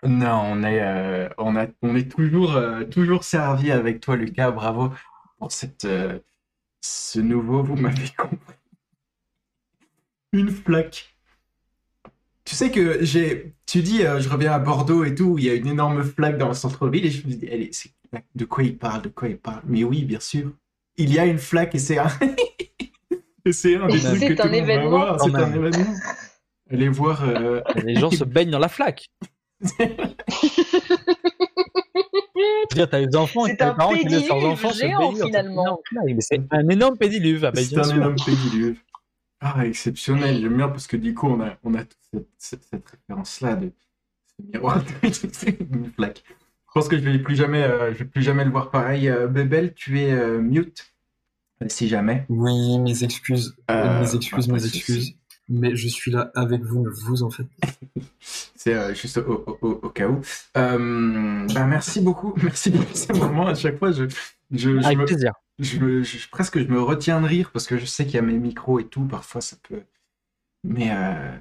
Non, 0.04 0.42
on 0.46 0.64
est, 0.64 0.82
euh, 0.82 1.30
on 1.38 1.56
a, 1.56 1.68
on 1.82 1.96
est 1.96 2.10
toujours, 2.10 2.56
euh, 2.56 2.84
toujours 2.84 3.24
servi 3.24 3.72
avec 3.72 4.00
toi, 4.00 4.16
Lucas. 4.16 4.52
Bravo 4.52 4.92
pour 5.40 5.52
cette, 5.52 5.86
euh, 5.86 6.20
ce 6.82 7.20
nouveau. 7.20 7.64
Vous 7.64 7.76
m'avez 7.76 8.10
compris 8.18 8.57
une 10.34 10.50
flaque. 10.50 11.16
Tu 12.46 12.56
sais 12.56 12.72
que 12.72 13.04
j'ai. 13.04 13.54
Tu 13.66 13.82
dis, 13.82 14.04
euh, 14.06 14.20
je 14.20 14.30
reviens 14.30 14.54
à 14.54 14.60
Bordeaux 14.60 15.04
et 15.04 15.14
tout, 15.14 15.38
il 15.38 15.46
y 15.46 15.50
a 15.50 15.54
une 15.54 15.68
énorme 15.68 16.04
flaque 16.04 16.38
dans 16.38 16.48
le 16.48 16.54
centre-ville 16.54 17.06
et 17.06 17.12
je 17.12 17.28
me 17.28 17.34
dis, 17.34 17.46
elle 17.52 17.62
est... 17.62 17.94
de 18.36 18.46
quoi 18.46 18.64
il 18.64 18.78
parle, 18.78 19.02
de 19.02 19.10
quoi 19.10 19.28
il 19.28 19.38
parle? 19.38 19.62
Mais 19.66 19.84
oui, 19.84 20.06
bien 20.06 20.20
sûr. 20.20 20.52
Il 20.96 21.14
y 21.14 21.20
a 21.20 21.26
une 21.26 21.40
flaque 21.40 21.76
et 21.76 21.80
c'est 21.80 21.98
un. 21.98 22.08
c'est 23.52 23.76
un 23.76 23.88
des 23.88 24.00
trucs 24.00 24.20
que 24.20 24.42
tout 24.42 24.48
le 24.48 24.60
monde 24.60 24.66
va 24.66 24.88
voir. 24.88 25.22
C'est 25.22 25.36
un 25.36 25.54
événement. 25.54 25.94
Allez 26.70 26.90
voir. 26.90 27.24
Euh, 27.24 27.62
Les 27.84 27.96
gens 27.96 28.12
se 28.12 28.24
baignent 28.24 28.52
dans 28.52 28.60
la 28.60 28.70
flaque. 28.70 29.10
dire, 32.74 32.90
t'as 32.90 33.06
des 33.06 33.16
enfants 33.16 33.46
et 33.46 33.58
t'as 33.58 33.72
des 33.72 33.78
parents 33.78 33.94
qui 33.94 34.08
laissent 34.08 34.30
leurs 34.30 34.46
enfants 34.46 34.72
se 34.72 34.82
baigner. 34.82 35.26
finalement. 35.26 35.80
C'est 36.20 36.42
un 36.52 36.70
énorme 36.70 36.98
pédiluve. 36.98 37.46
Ah, 37.46 37.52
bah, 37.52 37.62
c'est 37.64 37.78
un 37.78 37.96
énorme 37.96 38.16
pédiluve. 38.24 38.78
Ah, 39.40 39.66
exceptionnel. 39.66 40.42
J'aime 40.42 40.58
bien 40.58 40.68
parce 40.70 40.88
que 40.88 40.98
du 40.98 41.14
coup, 41.14 41.28
on 41.28 41.42
a, 41.42 41.58
on 41.64 41.74
a 41.76 41.84
toute 41.84 42.28
cette, 42.38 42.64
cette, 42.64 42.90
référence-là 42.90 43.56
de 43.56 43.72
miroir. 44.54 44.84
Une 45.04 45.92
flaque. 45.92 46.24
Je 46.28 46.72
pense 46.74 46.88
que 46.88 46.98
je 46.98 47.04
vais 47.04 47.20
plus 47.20 47.36
jamais, 47.36 47.64
euh, 47.64 47.94
je 47.94 48.00
vais 48.00 48.06
plus 48.06 48.22
jamais 48.22 48.46
le 48.46 48.52
voir 48.52 48.72
pareil. 48.72 49.10
Euh, 49.10 49.28
Bebel, 49.28 49.74
tu 49.74 50.00
es 50.00 50.12
euh, 50.12 50.40
mute, 50.40 50.94
si 51.68 51.88
jamais. 51.88 52.26
Oui, 52.30 52.80
mes 52.80 53.04
excuses. 53.04 53.56
Euh, 53.72 54.02
mes 54.02 54.16
excuses, 54.16 54.48
pas 54.48 54.54
mes 54.54 54.66
excuses. 54.66 55.16
Mais 55.50 55.76
je 55.76 55.88
suis 55.88 56.12
là 56.12 56.30
avec 56.36 56.62
vous, 56.62 56.82
ne 56.84 56.90
vous 56.90 57.24
en 57.24 57.30
faites 57.30 57.48
pas. 57.62 57.68
C'est 58.20 58.74
euh, 58.74 58.94
juste 58.94 59.18
au, 59.18 59.44
au- 59.48 59.58
au- 59.62 59.80
au 59.84 59.90
cas 59.90 60.08
où. 60.10 60.20
Euh, 60.58 61.48
bah, 61.54 61.66
merci 61.66 62.02
beaucoup, 62.02 62.34
merci 62.44 62.70
beaucoup. 62.70 62.86
C'est 62.94 63.16
vraiment 63.16 63.48
à 63.48 63.56
chaque 63.56 63.78
fois, 63.80 63.92
je, 63.92 64.06
je, 64.52 64.80
je 64.80 64.86
Avec 64.86 64.98
me, 64.98 65.06
plaisir. 65.06 65.32
Je 65.60 65.80
me- 65.80 66.04
je- 66.04 66.30
presque 66.30 66.60
je 66.60 66.68
me 66.68 66.82
retiens 66.82 67.22
de 67.22 67.28
rire 67.28 67.52
parce 67.52 67.68
que 67.68 67.78
je 67.78 67.86
sais 67.86 68.06
qu'il 68.06 68.16
y 68.16 68.20
a 68.20 68.22
mes 68.22 68.38
micros 68.40 68.80
et 68.80 68.88
tout. 68.88 69.06
Parfois, 69.06 69.42
ça 69.42 69.58
peut. 69.68 69.84
Mais 70.64 70.92
euh, 70.96 71.38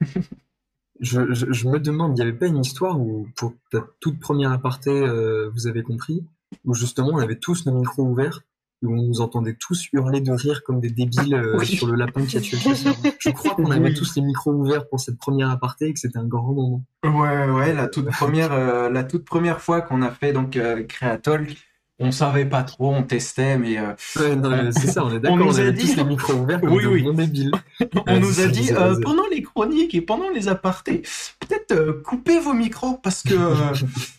je, 1.00 1.34
je 1.34 1.68
me 1.68 1.78
demande, 1.78 2.12
il 2.18 2.22
n'y 2.22 2.28
avait 2.28 2.38
pas 2.38 2.46
une 2.46 2.58
histoire 2.60 3.00
où, 3.00 3.28
pour 3.36 3.54
ta 3.70 3.80
toute 4.00 4.18
première 4.20 4.52
aparté, 4.52 4.90
euh, 4.90 5.50
vous 5.52 5.66
avez 5.66 5.82
compris, 5.82 6.24
où 6.64 6.74
justement 6.74 7.10
on 7.12 7.18
avait 7.18 7.36
tous 7.38 7.66
nos 7.66 7.72
micros 7.78 8.04
ouverts, 8.04 8.40
où 8.82 8.92
on 8.92 9.02
nous 9.02 9.20
entendait 9.20 9.54
tous 9.58 9.86
hurler 9.92 10.20
de 10.20 10.32
rire 10.32 10.62
comme 10.64 10.80
des 10.80 10.90
débiles 10.90 11.34
euh, 11.34 11.56
Oui. 11.58 11.66
sur 11.66 11.86
le 11.86 11.94
lapin 11.96 12.24
qui 12.24 12.36
a 12.36 12.40
tué 12.40 12.56
le 12.56 12.62
chasseur. 12.62 12.94
Je 13.18 13.30
crois 13.30 13.54
qu'on 13.54 13.70
avait 13.70 13.90
Oui. 13.90 13.94
tous 13.94 14.14
les 14.16 14.22
micros 14.22 14.52
ouverts 14.52 14.88
pour 14.88 15.00
cette 15.00 15.18
première 15.18 15.50
aparté 15.50 15.86
et 15.88 15.92
que 15.94 16.00
c'était 16.00 16.18
un 16.18 16.26
grand 16.26 16.52
moment. 16.52 16.82
Ouais, 17.04 17.48
ouais, 17.50 17.72
la 17.74 17.88
toute 17.88 18.06
première, 18.10 18.52
euh, 18.52 18.90
la 18.90 19.04
toute 19.04 19.24
première 19.24 19.60
fois 19.60 19.80
qu'on 19.80 20.02
a 20.02 20.10
fait 20.10 20.32
donc 20.32 20.56
euh, 20.56 20.82
Creatalk, 20.84 21.56
on 21.98 22.10
savait 22.10 22.46
pas 22.46 22.64
trop, 22.64 22.92
on 22.92 23.04
testait, 23.04 23.56
mais 23.58 23.78
euh, 23.78 23.92
Ouais, 24.18 24.34
non, 24.34 24.50
mais 24.50 24.72
c'est 24.72 24.88
ça, 24.88 25.04
on 25.04 25.10
est 25.14 25.20
d'accord, 25.20 25.36
nous 25.38 25.44
on, 25.46 25.56
a 25.56 25.60
avait 25.60 25.72
dit- 25.72 25.88
tous 25.90 25.96
les 25.98 26.04
micros 26.04 26.32
ouverts 26.32 26.60
comme 26.60 26.72
Oui, 26.72 27.02
des 27.04 27.12
débiles. 27.12 27.52
on 28.08 28.18
nous 28.18 28.40
a 28.40 28.46
dit 28.46 28.72
euh, 28.72 28.96
pendant 29.02 29.22
les 29.30 29.42
chroniques 29.42 29.94
et 29.94 30.00
pendant 30.00 30.28
les 30.30 30.48
apartés, 30.48 31.02
peut-être 31.40 31.72
euh, 31.72 32.02
coupez 32.04 32.40
vos 32.40 32.54
micros 32.54 32.98
parce 33.02 33.22
que 33.22 33.34
euh, 33.34 33.72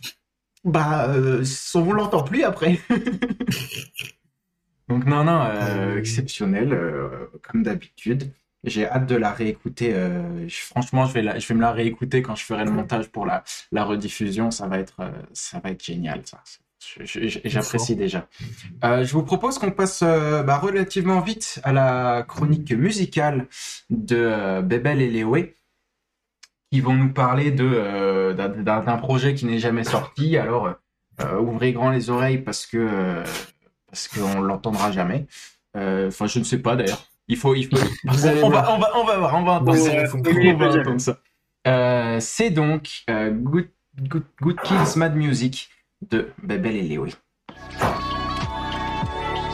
bah 0.64 1.10
euh, 1.10 1.44
on 1.76 1.82
vous 1.82 1.92
l'entend 1.94 2.24
plus 2.24 2.44
après. 2.44 2.80
Donc 4.94 5.06
non 5.06 5.24
non 5.24 5.42
euh, 5.50 5.98
exceptionnel 5.98 6.72
euh, 6.74 7.10
comme 7.42 7.64
d'habitude. 7.64 8.32
J'ai 8.64 8.86
hâte 8.88 9.08
de 9.08 9.16
la 9.16 9.32
réécouter. 9.34 9.94
euh, 9.94 10.48
je- 10.48 10.62
franchement, 10.62 11.06
je 11.06 11.14
vais 11.14 11.22
la, 11.22 11.38
je 11.40 11.48
vais 11.48 11.56
me 11.56 11.62
la 11.62 11.72
réécouter 11.72 12.22
quand 12.22 12.36
je 12.36 12.46
ferai 12.46 12.64
le 12.64 12.72
montage 12.72 13.10
pour 13.10 13.26
la, 13.26 13.44
la 13.72 13.84
rediffusion. 13.84 14.52
Ça 14.52 14.68
va 14.68 14.78
être, 14.80 15.00
euh, 15.02 15.12
ça 15.34 15.60
va 15.62 15.72
être 15.72 15.84
génial, 15.84 16.22
ça. 16.26 16.42
J'apprécie 17.06 17.96
déjà. 17.96 18.28
Euh, 18.84 19.04
je 19.04 19.14
vous 19.14 19.24
propose 19.24 19.58
qu'on 19.58 19.72
passe 19.72 20.02
euh, 20.04 20.44
bah, 20.44 20.58
relativement 20.58 21.22
vite 21.22 21.60
à 21.64 21.74
la 21.74 22.24
chronique 22.28 22.72
musicale 22.72 23.48
de 23.90 24.16
euh, 24.18 24.62
Bebel 24.62 25.02
et 25.02 25.10
Léoé, 25.10 25.56
qui 26.72 26.82
vont 26.82 26.94
nous 26.94 27.12
parler 27.12 27.52
de 27.52 27.66
euh, 27.66 28.34
d'un 28.34 28.98
projet 28.98 29.34
qui 29.34 29.46
n'est 29.46 29.60
jamais 29.60 29.84
sorti. 29.84 30.38
Alors, 30.38 30.74
euh, 31.22 31.40
ouvrez 31.40 31.74
grand 31.74 31.90
les 31.90 32.10
oreilles 32.10 32.40
parce 32.40 32.66
que 32.66 32.78
euh, 32.78 33.24
parce 33.94 34.08
qu'on 34.08 34.42
l'entendra 34.42 34.92
jamais. 34.92 35.28
Euh, 35.78 36.08
Enfin, 36.08 36.26
je 36.26 36.40
ne 36.40 36.44
sais 36.44 36.58
pas 36.58 36.76
d'ailleurs. 36.76 37.06
Il 37.28 37.38
faut, 37.38 37.54
il 37.54 37.66
faut. 37.68 37.78
On, 38.08 38.12
va, 38.12 38.34
voir. 38.34 38.76
on 38.76 38.80
va, 38.80 38.92
on 38.98 39.06
va 39.06 39.18
voir, 39.18 39.36
on 39.36 39.44
va 39.44 39.52
entendre 39.54 39.76
ça. 39.78 39.92
allez 39.92 40.08
On 40.14 40.58
voir. 40.58 40.72
va 40.74 40.80
entendre 40.80 41.00
ça. 41.02 41.18
Euh, 41.68 42.18
C'est 42.20 42.50
donc 42.50 43.04
euh, 43.10 43.30
Good, 43.32 43.70
Good, 44.02 44.24
Good 44.42 44.60
Kids 44.64 44.98
Mad 44.98 45.16
Music 45.16 45.70
de 46.10 46.32
Bebel 46.42 46.76
et 46.76 46.82
Léoé. 46.82 47.12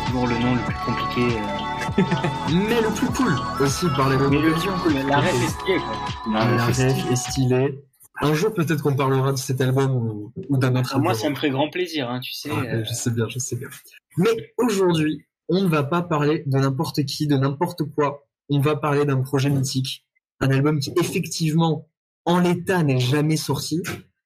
Toujours 0.08 0.28
le 0.28 0.38
nom 0.40 0.56
le 0.56 0.62
plus 0.62 0.76
compliqué. 0.86 1.38
euh. 1.38 2.04
Mais 2.52 2.82
le 2.82 2.90
plus 2.96 3.08
cool 3.08 3.36
aussi 3.60 3.86
par 3.96 4.10
les 4.10 4.18
Mais 4.18 4.40
le 4.40 4.52
plus 4.54 4.70
cool, 4.82 4.94
la 5.08 5.18
ref 5.20 5.34
est 5.44 5.48
stylée, 5.50 5.80
quoi. 5.80 6.34
La 6.34 6.66
ref 6.66 6.74
stylé. 6.74 7.12
est 7.12 7.16
stylée. 7.16 7.80
Un 8.22 8.34
jour, 8.34 8.54
peut-être 8.54 8.82
qu'on 8.84 8.96
parlera 8.96 9.32
de 9.32 9.38
cet 9.38 9.62
album 9.62 9.96
ou, 9.96 10.34
ou 10.50 10.58
d'un 10.58 10.76
autre 10.76 10.92
Ah, 10.94 11.00
moi, 11.00 11.12
album. 11.12 11.22
ça 11.24 11.30
me 11.30 11.36
ferait 11.36 11.52
grand 11.52 11.70
plaisir, 11.70 12.10
hein, 12.10 12.20
tu 12.20 12.34
sais. 12.34 12.50
Ah, 12.52 12.62
euh, 12.66 12.84
Je 12.84 12.94
sais 12.94 13.12
bien, 13.12 13.28
je 13.30 13.40
sais 13.40 13.56
bien. 13.56 13.70
Mais 14.18 14.54
aujourd'hui, 14.58 15.26
on 15.48 15.62
ne 15.64 15.68
va 15.70 15.84
pas 15.84 16.02
parler 16.02 16.44
de 16.46 16.58
n'importe 16.58 17.06
qui, 17.06 17.28
de 17.28 17.38
n'importe 17.38 17.84
quoi. 17.96 18.26
On 18.50 18.60
va 18.60 18.76
parler 18.76 19.06
d'un 19.06 19.22
projet 19.22 19.50
mythique. 19.50 20.06
Un 20.42 20.50
album 20.52 20.80
qui, 20.80 20.92
effectivement, 21.00 21.88
en 22.26 22.40
l'état, 22.40 22.84
n'est 22.84 23.00
jamais 23.00 23.38
sorti. 23.38 23.82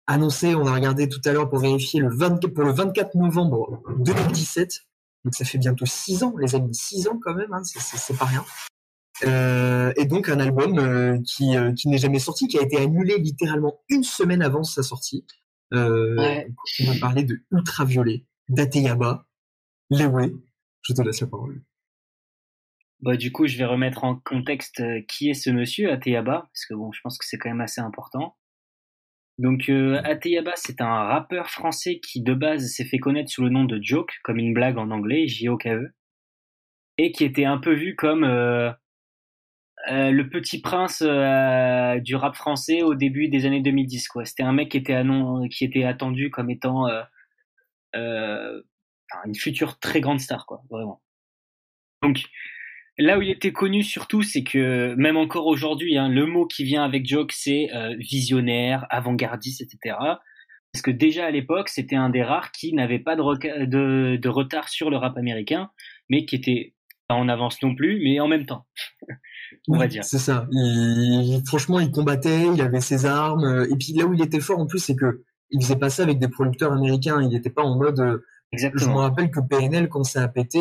Annoncé, 0.07 0.55
on 0.55 0.65
a 0.67 0.73
regardé 0.73 1.07
tout 1.07 1.21
à 1.25 1.31
l'heure 1.31 1.49
pour 1.49 1.59
vérifier, 1.59 1.99
le 2.01 2.09
24, 2.13 2.53
pour 2.53 2.63
le 2.65 2.71
24 2.71 3.15
novembre 3.15 3.81
2017. 3.99 4.81
Donc 5.23 5.35
ça 5.35 5.45
fait 5.45 5.57
bientôt 5.57 5.85
6 5.85 6.23
ans, 6.23 6.33
les 6.37 6.55
amis. 6.55 6.73
6 6.75 7.07
ans 7.07 7.17
quand 7.23 7.33
même, 7.33 7.53
hein, 7.53 7.61
c'est 7.63 8.17
pas 8.17 8.25
rien. 8.25 8.43
Euh, 9.25 9.93
et 9.95 10.05
donc 10.05 10.27
un 10.27 10.39
album 10.39 10.79
euh, 10.79 11.19
qui, 11.25 11.55
euh, 11.55 11.71
qui 11.73 11.87
n'est 11.87 11.99
jamais 11.99 12.19
sorti, 12.19 12.47
qui 12.47 12.57
a 12.57 12.63
été 12.63 12.77
annulé 12.77 13.17
littéralement 13.19 13.81
une 13.89 14.03
semaine 14.03 14.41
avant 14.41 14.63
sa 14.63 14.83
sortie. 14.83 15.25
Euh, 15.73 16.15
Ouais. 16.17 16.47
On 16.81 16.91
va 16.93 16.99
parler 16.99 17.23
de 17.23 17.39
Ultraviolet, 17.51 18.25
d'Ateyaba, 18.49 19.27
Lewe. 19.91 20.39
Je 20.81 20.93
te 20.93 21.01
laisse 21.01 21.21
la 21.21 21.27
parole. 21.27 21.61
Bah, 23.01 23.17
du 23.17 23.31
coup, 23.31 23.47
je 23.47 23.57
vais 23.57 23.65
remettre 23.65 24.03
en 24.03 24.15
contexte 24.15 24.79
euh, 24.79 25.01
qui 25.07 25.29
est 25.29 25.33
ce 25.33 25.49
monsieur, 25.49 25.91
Ateyaba, 25.91 26.41
parce 26.41 26.65
que 26.65 26.73
bon, 26.73 26.91
je 26.91 27.01
pense 27.03 27.17
que 27.17 27.25
c'est 27.25 27.37
quand 27.37 27.49
même 27.49 27.61
assez 27.61 27.81
important. 27.81 28.37
Donc, 29.39 29.67
euh, 29.69 29.99
Ateyaba, 30.03 30.53
c'est 30.55 30.79
un 30.79 31.03
rappeur 31.05 31.49
français 31.49 31.99
qui, 31.99 32.21
de 32.21 32.33
base, 32.33 32.67
s'est 32.67 32.85
fait 32.85 32.99
connaître 32.99 33.29
sous 33.31 33.43
le 33.43 33.49
nom 33.49 33.65
de 33.65 33.79
Joke, 33.81 34.19
comme 34.23 34.37
une 34.37 34.53
blague 34.53 34.77
en 34.77 34.89
anglais, 34.91 35.27
J-O-K-E, 35.27 35.93
et 36.97 37.11
qui 37.11 37.23
était 37.25 37.45
un 37.45 37.57
peu 37.57 37.73
vu 37.73 37.95
comme 37.95 38.23
euh, 39.91 40.11
le 40.11 40.29
petit 40.29 40.61
prince 40.61 41.03
euh, 41.05 41.99
du 41.99 42.15
rap 42.15 42.35
français 42.35 42.83
au 42.83 42.95
début 42.95 43.27
des 43.27 43.45
années 43.45 43.61
2010, 43.61 44.07
quoi. 44.07 44.25
C'était 44.25 44.43
un 44.43 44.53
mec 44.53 44.69
qui 44.69 44.77
était, 44.77 45.01
qui 45.51 45.65
était 45.65 45.83
attendu 45.83 46.29
comme 46.29 46.49
étant 46.49 46.87
euh, 47.95 48.61
une 49.25 49.35
future 49.35 49.79
très 49.79 49.99
grande 49.99 50.19
star, 50.19 50.45
quoi, 50.45 50.61
vraiment. 50.69 51.01
Donc, 52.01 52.21
Là 52.99 53.17
où 53.17 53.23
il 53.23 53.31
était 53.31 53.51
connu 53.51 53.81
surtout, 53.81 54.21
c'est 54.21 54.43
que 54.43 54.93
même 54.99 55.17
encore 55.17 55.47
aujourd'hui, 55.47 55.97
hein, 55.97 56.09
le 56.09 56.27
mot 56.27 56.45
qui 56.45 56.63
vient 56.63 56.83
avec 56.83 57.07
Joke, 57.07 57.31
c'est 57.31 57.69
visionnaire, 57.97 58.85
avant-gardiste, 58.91 59.61
etc. 59.61 59.95
Parce 60.71 60.83
que 60.83 60.91
déjà 60.91 61.25
à 61.25 61.31
l'époque, 61.31 61.69
c'était 61.69 61.95
un 61.95 62.11
des 62.11 62.21
rares 62.21 62.51
qui 62.51 62.71
n'avait 62.71 62.99
pas 62.99 63.15
de, 63.15 64.15
de 64.15 64.29
retard 64.29 64.69
sur 64.69 64.91
le 64.91 64.97
rap 64.97 65.17
américain, 65.17 65.71
mais 66.07 66.25
qui 66.25 66.35
était 66.35 66.75
pas 67.07 67.15
en 67.15 67.29
avance 67.29 67.61
non 67.61 67.75
plus, 67.75 67.99
mais 68.03 68.19
en 68.19 68.27
même 68.27 68.45
temps, 68.45 68.65
on 69.67 69.77
va 69.77 69.87
dire. 69.87 70.03
C'est 70.03 70.19
ça. 70.19 70.47
Il- 70.51 71.41
franchement, 71.45 71.79
il 71.79 71.91
combattait, 71.91 72.47
il 72.53 72.61
avait 72.61 72.81
ses 72.81 73.05
armes. 73.05 73.43
euh, 73.45 73.67
Et 73.71 73.75
puis 73.75 73.93
là 73.93 74.05
où 74.05 74.13
il 74.13 74.21
était 74.21 74.39
fort 74.39 74.59
en 74.59 74.65
plus, 74.67 74.79
c'est 74.79 74.95
que 74.95 75.23
il 75.51 75.61
faisait 75.63 75.75
pas 75.75 75.89
ça 75.89 76.03
avec 76.03 76.19
des 76.19 76.27
producteurs 76.29 76.71
américains. 76.73 77.21
Il 77.21 77.29
n'était 77.29 77.49
pas 77.49 77.61
en 77.63 77.77
mode. 77.77 77.99
euh, 77.99 78.17
Je 78.51 78.65
me 78.65 78.71
Exactement. 78.71 78.95
rappelle 78.97 79.31
que 79.31 79.39
PNL, 79.39 79.89
quand 79.89 80.03
ça 80.03 80.21
a 80.23 80.27
pété, 80.27 80.59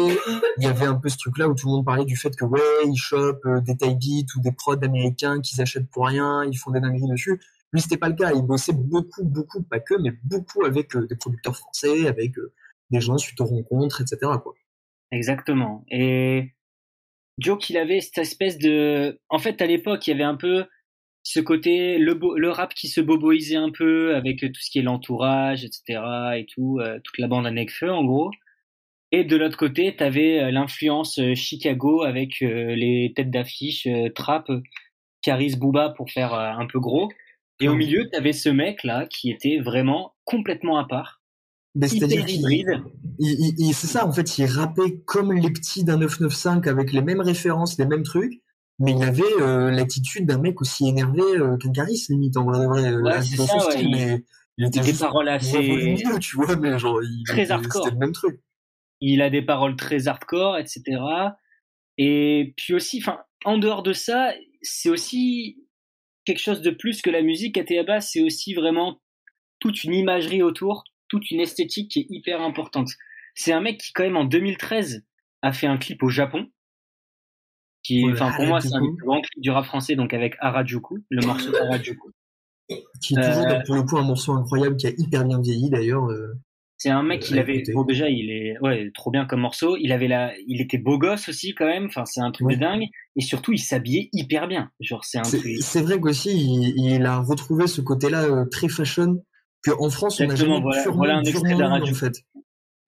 il 0.58 0.64
y 0.64 0.66
avait 0.66 0.86
un 0.86 0.94
peu 0.94 1.08
ce 1.10 1.16
truc-là 1.18 1.48
où 1.48 1.54
tout 1.54 1.66
le 1.66 1.72
monde 1.74 1.84
parlait 1.84 2.04
du 2.06 2.16
fait 2.16 2.34
que 2.34 2.44
ouais, 2.44 2.60
ils 2.86 2.96
chopent 2.96 3.44
euh, 3.46 3.60
des 3.60 3.76
taille 3.76 3.96
beats 3.96 4.26
ou 4.36 4.40
des 4.40 4.52
prods 4.52 4.82
américains 4.82 5.40
qu'ils 5.42 5.60
achètent 5.60 5.88
pour 5.90 6.06
rien, 6.06 6.44
ils 6.44 6.56
font 6.56 6.70
des 6.70 6.80
dingueries 6.80 7.08
dessus. 7.10 7.38
Lui, 7.72 7.80
c'était 7.82 7.96
pas 7.98 8.08
le 8.08 8.14
cas. 8.14 8.32
Il 8.34 8.42
bossait 8.42 8.72
beaucoup, 8.74 9.24
beaucoup, 9.24 9.62
pas 9.62 9.78
que, 9.80 9.94
mais 10.02 10.12
beaucoup 10.24 10.64
avec 10.64 10.94
euh, 10.96 11.06
des 11.06 11.16
producteurs 11.16 11.56
français, 11.56 12.06
avec 12.08 12.36
euh, 12.38 12.52
des 12.90 13.00
gens 13.00 13.16
suite 13.18 13.40
aux 13.40 13.46
rencontres, 13.46 14.00
etc. 14.02 14.18
Quoi. 14.42 14.52
Exactement. 15.10 15.84
Et 15.90 16.52
Joke, 17.38 17.70
il 17.70 17.76
avait 17.76 18.00
cette 18.00 18.18
espèce 18.18 18.58
de... 18.58 19.20
En 19.28 19.38
fait, 19.38 19.60
à 19.62 19.66
l'époque, 19.66 20.06
il 20.06 20.10
y 20.10 20.12
avait 20.12 20.22
un 20.22 20.36
peu 20.36 20.64
ce 21.24 21.40
côté, 21.40 21.98
le, 21.98 22.14
bo- 22.14 22.36
le 22.36 22.50
rap 22.50 22.74
qui 22.74 22.88
se 22.88 23.00
boboisait 23.00 23.56
un 23.56 23.70
peu 23.70 24.14
avec 24.14 24.40
tout 24.40 24.60
ce 24.60 24.70
qui 24.70 24.80
est 24.80 24.82
l'entourage, 24.82 25.64
etc. 25.64 26.00
et 26.36 26.46
tout, 26.46 26.78
euh, 26.80 26.98
toute 27.02 27.18
la 27.18 27.28
bande 27.28 27.46
à 27.46 27.50
Necfeu, 27.50 27.90
en 27.90 28.04
gros. 28.04 28.30
Et 29.12 29.24
de 29.24 29.36
l'autre 29.36 29.56
côté, 29.56 29.94
t'avais 29.94 30.40
euh, 30.40 30.50
l'influence 30.50 31.18
euh, 31.18 31.34
Chicago 31.34 32.02
avec 32.02 32.42
euh, 32.42 32.74
les 32.74 33.12
têtes 33.14 33.30
d'affiche, 33.30 33.86
euh, 33.86 34.08
Trap, 34.08 34.50
Caris 35.22 35.54
Booba 35.56 35.90
pour 35.90 36.10
faire 36.10 36.34
un 36.34 36.66
peu 36.66 36.80
gros. 36.80 37.08
Et 37.60 37.68
au 37.68 37.74
milieu, 37.76 38.08
t'avais 38.10 38.32
ce 38.32 38.48
mec-là 38.48 39.06
qui 39.06 39.30
était 39.30 39.58
vraiment 39.58 40.14
complètement 40.24 40.78
à 40.78 40.84
part, 40.84 41.21
C'est-à-dire 41.80 42.26
c'est 43.72 43.86
ça, 43.86 44.06
en 44.06 44.12
fait, 44.12 44.38
il 44.38 44.46
rappait 44.46 45.00
comme 45.06 45.32
les 45.32 45.50
petits 45.50 45.84
d'un 45.84 45.96
995 45.98 46.68
avec 46.70 46.92
les 46.92 47.00
mêmes 47.02 47.20
références, 47.20 47.78
les 47.78 47.86
mêmes 47.86 48.02
trucs, 48.02 48.42
mais 48.78 48.92
il 48.92 49.02
avait 49.02 49.22
euh, 49.40 49.70
l'attitude 49.70 50.26
d'un 50.26 50.38
mec 50.38 50.60
aussi 50.60 50.88
énervé 50.88 51.22
euh, 51.22 51.56
qu'un 51.56 51.72
Caris, 51.72 52.04
limite, 52.08 52.36
en 52.36 52.44
vrai, 52.44 52.66
vrai, 52.66 52.92
euh, 52.92 53.00
Ouais, 53.02 53.22
ça, 53.22 53.42
ouais, 53.42 53.72
style, 53.72 53.86
il- 53.86 53.90
mais 53.90 54.24
il 54.58 54.66
était 54.66 54.80
Des 54.80 54.92
paroles 54.92 55.28
assez... 55.28 55.96
tu 56.20 56.36
vois, 56.36 56.56
mais 56.56 56.78
genre, 56.78 57.02
il, 57.02 57.22
Très 57.26 57.50
hardcore. 57.50 57.84
c'était 57.84 57.94
le 57.94 58.00
même 58.00 58.12
truc. 58.12 58.40
il 59.00 59.22
a 59.22 59.30
des 59.30 59.42
paroles 59.42 59.76
très 59.76 60.08
hardcore, 60.08 60.58
etc. 60.58 60.82
Et 61.98 62.54
puis 62.56 62.74
aussi, 62.74 62.98
enfin, 62.98 63.20
en 63.44 63.58
dehors 63.58 63.82
de 63.82 63.92
ça, 63.92 64.32
c'est 64.62 64.88
aussi 64.90 65.58
quelque 66.24 66.40
chose 66.40 66.60
de 66.60 66.70
plus 66.70 67.02
que 67.02 67.10
la 67.10 67.22
musique. 67.22 67.56
Ateaba, 67.58 68.00
c'est 68.00 68.22
aussi 68.22 68.54
vraiment 68.54 69.00
toute 69.58 69.84
une 69.84 69.94
imagerie 69.94 70.42
autour, 70.42 70.84
toute 71.12 71.30
une 71.30 71.40
esthétique 71.40 71.90
qui 71.90 72.00
est 72.00 72.06
hyper 72.08 72.40
importante. 72.40 72.88
C'est 73.34 73.52
un 73.52 73.60
mec 73.60 73.78
qui, 73.78 73.92
quand 73.92 74.02
même, 74.02 74.16
en 74.16 74.24
2013, 74.24 75.04
a 75.42 75.52
fait 75.52 75.66
un 75.66 75.76
clip 75.76 76.02
au 76.02 76.08
Japon. 76.08 76.46
Qui, 77.82 78.04
enfin, 78.10 78.32
pour 78.34 78.46
moi, 78.46 78.60
c'est 78.62 78.72
un 78.74 78.80
des 78.80 78.92
grands 78.96 79.20
clips 79.20 79.42
du 79.42 79.50
rap 79.50 79.64
français, 79.66 79.94
donc 79.94 80.14
avec 80.14 80.36
Harajuku, 80.40 81.04
le 81.10 81.26
morceau 81.26 81.54
Harajuku. 81.54 82.10
Qui 83.02 83.14
est 83.14 83.16
toujours, 83.22 83.46
Euh, 83.50 83.60
pour 83.66 83.74
le 83.74 83.82
coup, 83.82 83.98
un 83.98 84.04
morceau 84.04 84.32
incroyable 84.32 84.76
qui 84.76 84.86
a 84.86 84.90
hyper 84.96 85.24
bien 85.26 85.40
vieilli 85.40 85.68
d'ailleurs. 85.68 86.04
euh, 86.10 86.32
C'est 86.78 86.90
un 86.90 87.02
mec, 87.02 87.22
Euh, 87.24 87.26
il 87.32 87.38
avait, 87.38 87.56
écoutez. 87.56 87.72
bon, 87.74 87.84
déjà, 87.84 88.08
il 88.08 88.30
est, 88.30 88.58
ouais, 88.60 88.90
trop 88.94 89.10
bien 89.10 89.26
comme 89.26 89.40
morceau. 89.40 89.76
Il 89.76 89.92
avait 89.92 90.08
la, 90.08 90.32
il 90.46 90.60
était 90.62 90.78
beau 90.78 90.96
gosse 90.96 91.28
aussi, 91.28 91.54
quand 91.54 91.66
même. 91.66 91.86
Enfin, 91.86 92.04
c'est 92.06 92.20
un 92.20 92.30
truc 92.30 92.46
Ouais. 92.46 92.54
de 92.56 92.60
dingue. 92.60 92.84
Et 93.16 93.20
surtout, 93.20 93.52
il 93.52 93.58
s'habillait 93.58 94.08
hyper 94.12 94.48
bien. 94.48 94.70
Genre, 94.80 95.04
c'est 95.04 95.18
un 95.18 95.22
truc. 95.22 95.42
c'est 95.60 95.82
vrai 95.82 96.00
qu'aussi, 96.00 96.30
il, 96.30 96.92
il 96.94 97.04
a 97.04 97.18
retrouvé 97.18 97.66
ce 97.66 97.80
côté-là 97.82 98.24
euh, 98.24 98.44
très 98.46 98.68
fashion 98.68 99.22
que 99.62 99.70
en 99.78 99.90
France, 99.90 100.20
on 100.20 100.26
n'a 100.26 100.34
jamais 100.34 100.60
voilà- 100.60 100.82
purement, 100.82 100.96
voilà 100.98 101.16
un 101.16 101.22
extrait 101.22 101.40
purement 101.40 101.54
eu, 101.54 101.58
d'Harajuku. 101.58 101.90
en 101.90 101.94
fait. 101.94 102.24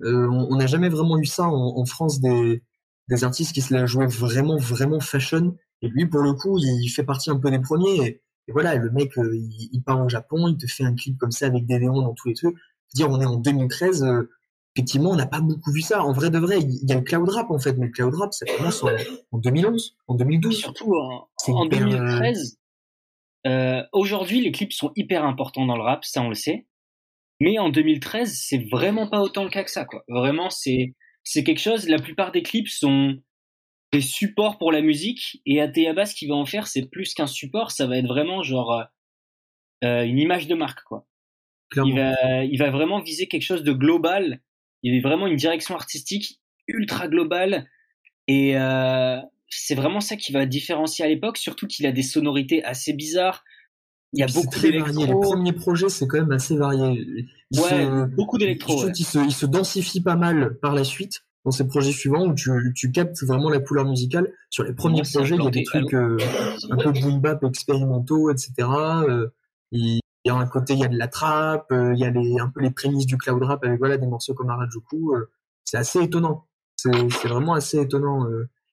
Euh, 0.03 0.29
on 0.29 0.57
n'a 0.57 0.67
jamais 0.67 0.89
vraiment 0.89 1.19
eu 1.19 1.25
ça 1.27 1.45
en, 1.45 1.79
en 1.79 1.85
France 1.85 2.21
des, 2.21 2.63
des 3.09 3.25
artistes 3.25 3.53
qui 3.53 3.61
se 3.63 3.73
la 3.73 3.87
jouaient 3.87 4.07
vraiment, 4.07 4.57
vraiment 4.57 5.01
fashion. 5.01 5.57
Et 5.83 5.89
lui, 5.89 6.07
pour 6.07 6.21
le 6.23 6.33
coup, 6.35 6.59
il 6.59 6.89
fait 6.89 7.05
partie 7.05 7.31
un 7.31 7.39
peu 7.39 7.51
des 7.51 7.61
premiers. 7.61 7.97
Et, 8.07 8.23
et 8.49 8.53
voilà, 8.53 8.75
le 8.75 8.91
mec, 8.91 9.17
euh, 9.19 9.37
il, 9.37 9.69
il 9.73 9.83
part 9.83 10.05
au 10.05 10.09
Japon, 10.09 10.49
il 10.49 10.57
te 10.57 10.67
fait 10.67 10.85
un 10.85 10.95
clip 10.95 11.17
comme 11.19 11.31
ça 11.31 11.47
avec 11.47 11.65
des 11.67 11.79
néons 11.79 12.03
dans 12.03 12.13
tous 12.15 12.29
les 12.29 12.35
trucs. 12.35 12.57
Dire, 12.95 13.09
on 13.11 13.21
est 13.21 13.27
en 13.27 13.37
2013. 13.37 14.03
euh, 14.05 14.31
Effectivement, 14.77 15.11
on 15.11 15.17
n'a 15.17 15.27
pas 15.27 15.41
beaucoup 15.41 15.71
vu 15.71 15.83
ça. 15.83 16.03
En 16.03 16.13
vrai 16.13 16.31
de 16.31 16.39
vrai, 16.41 16.59
il 16.61 16.89
y 16.89 16.93
a 16.93 16.97
le 16.97 17.03
cloud 17.03 17.29
rap 17.29 17.49
en 17.53 17.61
fait, 17.61 17.75
mais 17.79 17.87
le 17.87 17.93
cloud 17.93 18.13
rap, 18.17 18.33
ça 18.35 18.45
commence 18.45 18.83
en, 18.83 18.89
en 19.31 19.39
2011, 19.39 19.97
en 20.09 20.17
Et 20.17 20.19
2012. 20.19 20.57
surtout, 20.57 20.97
en, 20.97 21.29
C'est 21.37 21.53
en 21.53 21.63
hyper, 21.65 21.83
euh, 21.87 21.91
2013, 21.91 22.59
euh, 23.47 23.83
aujourd'hui, 23.93 24.41
les 24.41 24.53
clips 24.53 24.73
sont 24.73 24.93
hyper 24.97 25.25
importants 25.25 25.67
dans 25.67 25.77
le 25.77 25.83
rap, 25.83 26.05
ça, 26.05 26.23
on 26.23 26.29
le 26.29 26.35
sait. 26.35 26.67
Mais 27.41 27.59
en 27.59 27.69
2013, 27.69 28.39
c'est 28.41 28.65
vraiment 28.71 29.09
pas 29.09 29.21
autant 29.21 29.45
le 29.45 29.51
cas 29.51 29.65
que 29.65 29.71
ça, 29.71 29.85
quoi. 29.85 30.05
Vraiment, 30.09 30.51
c'est, 30.51 30.95
c'est 31.25 31.45
quelque 31.45 31.61
chose, 31.61 31.89
la 31.89 31.99
plupart 31.99 32.33
des 32.33 32.43
clips 32.43 32.69
sont 32.69 33.19
des 33.93 34.01
supports 34.01 34.59
pour 34.59 34.73
la 34.73 34.81
musique, 34.81 35.41
et 35.47 35.61
Ateaba, 35.61 36.07
ce 36.07 36.15
qu'il 36.15 36.29
va 36.29 36.35
en 36.35 36.47
faire, 36.47 36.67
c'est 36.67 36.91
plus 36.91 37.15
qu'un 37.15 37.27
support, 37.27 37.71
ça 37.71 37.87
va 37.87 37.99
être 37.99 38.07
vraiment 38.07 38.43
genre, 38.43 38.73
euh, 38.73 38.85
euh, 39.85 40.05
une 40.05 40.19
image 40.19 40.47
de 40.47 40.55
marque, 40.55 40.83
quoi. 40.85 41.07
Il 41.77 41.95
va, 41.95 42.45
il 42.45 42.57
va 42.57 42.71
vraiment 42.71 43.01
viser 43.01 43.27
quelque 43.27 43.43
chose 43.43 43.65
de 43.65 43.73
global. 43.73 44.41
Il 44.85 44.95
est 44.95 45.01
vraiment 45.01 45.27
une 45.27 45.35
direction 45.35 45.75
artistique 45.75 46.41
ultra 46.69 47.09
globale. 47.09 47.69
Et 48.29 48.57
euh, 48.57 49.21
c'est 49.57 49.75
vraiment 49.75 50.01
ça 50.01 50.17
qui 50.17 50.33
va 50.33 50.47
différencier 50.47 51.05
à 51.05 51.09
l'époque, 51.09 51.39
surtout 51.39 51.67
qu'il 51.67 51.87
a 51.87 51.93
des 51.93 52.03
sonorités 52.03 52.65
assez 52.65 52.93
bizarres. 52.93 53.45
Il 54.13 54.21
y 54.21 54.23
a 54.23 54.27
beaucoup 54.27 54.61
d'électro. 54.61 55.21
premiers 55.21 55.53
projets, 55.53 55.89
c'est 55.89 56.07
quand 56.07 56.19
même 56.21 56.31
assez 56.33 56.57
varié. 56.57 57.05
Il 57.51 57.61
Ouais, 57.61 57.69
se, 57.69 58.05
beaucoup 58.15 58.39
d'électro. 58.39 58.85
ouais. 58.85 58.95
se, 58.95 59.19
il 59.19 59.33
se 59.33 59.47
densifie 59.47 60.01
pas 60.01 60.17
mal 60.17 60.57
par 60.61 60.73
la 60.73 60.85
suite 60.85 61.25
dans 61.45 61.51
ses 61.51 61.67
projets 61.67 61.93
suivants 61.93 62.27
où 62.27 62.35
tu, 62.35 62.51
tu 62.75 62.91
captes 62.91 63.23
vraiment 63.23 63.51
la 63.51 63.59
couleur 63.59 63.85
musicale. 63.85 64.33
Sur 64.51 64.65
les 64.65 64.73
premiers 64.73 65.03
Moi, 65.03 65.11
projets, 65.13 65.35
il 65.37 65.43
y 65.43 65.47
a 65.47 65.51
des 65.51 65.65
trucs 65.65 65.95
euh, 65.95 66.17
un 66.71 66.77
peu 66.77 66.93
boom 66.93 67.21
bap 67.21 67.43
expérimentaux, 67.45 68.31
etc. 68.31 68.53
Euh, 69.09 69.29
il 69.73 70.01
y 70.25 70.31
a 70.31 70.35
un 70.35 70.47
côté, 70.47 70.75
il 70.75 70.79
y 70.79 70.85
a 70.85 70.89
de 70.89 70.97
la 70.97 71.09
trap, 71.09 71.67
euh, 71.73 71.93
il 71.95 72.01
y 72.01 72.05
a 72.05 72.11
les, 72.11 72.39
un 72.39 72.49
peu 72.49 72.61
les 72.61 72.71
prémices 72.71 73.07
du 73.07 73.19
cloud 73.19 73.43
rap 73.43 73.65
avec 73.65 73.79
voilà 73.79 73.99
des 73.99 74.07
morceaux 74.07 74.35
comme 74.35 74.49
Harajuku. 74.49 75.13
c'est 75.65 75.77
assez 75.77 76.03
étonnant. 76.03 76.47
C'est 76.77 76.91
vraiment 77.29 77.55
assez 77.55 77.81
étonnant. 77.81 78.27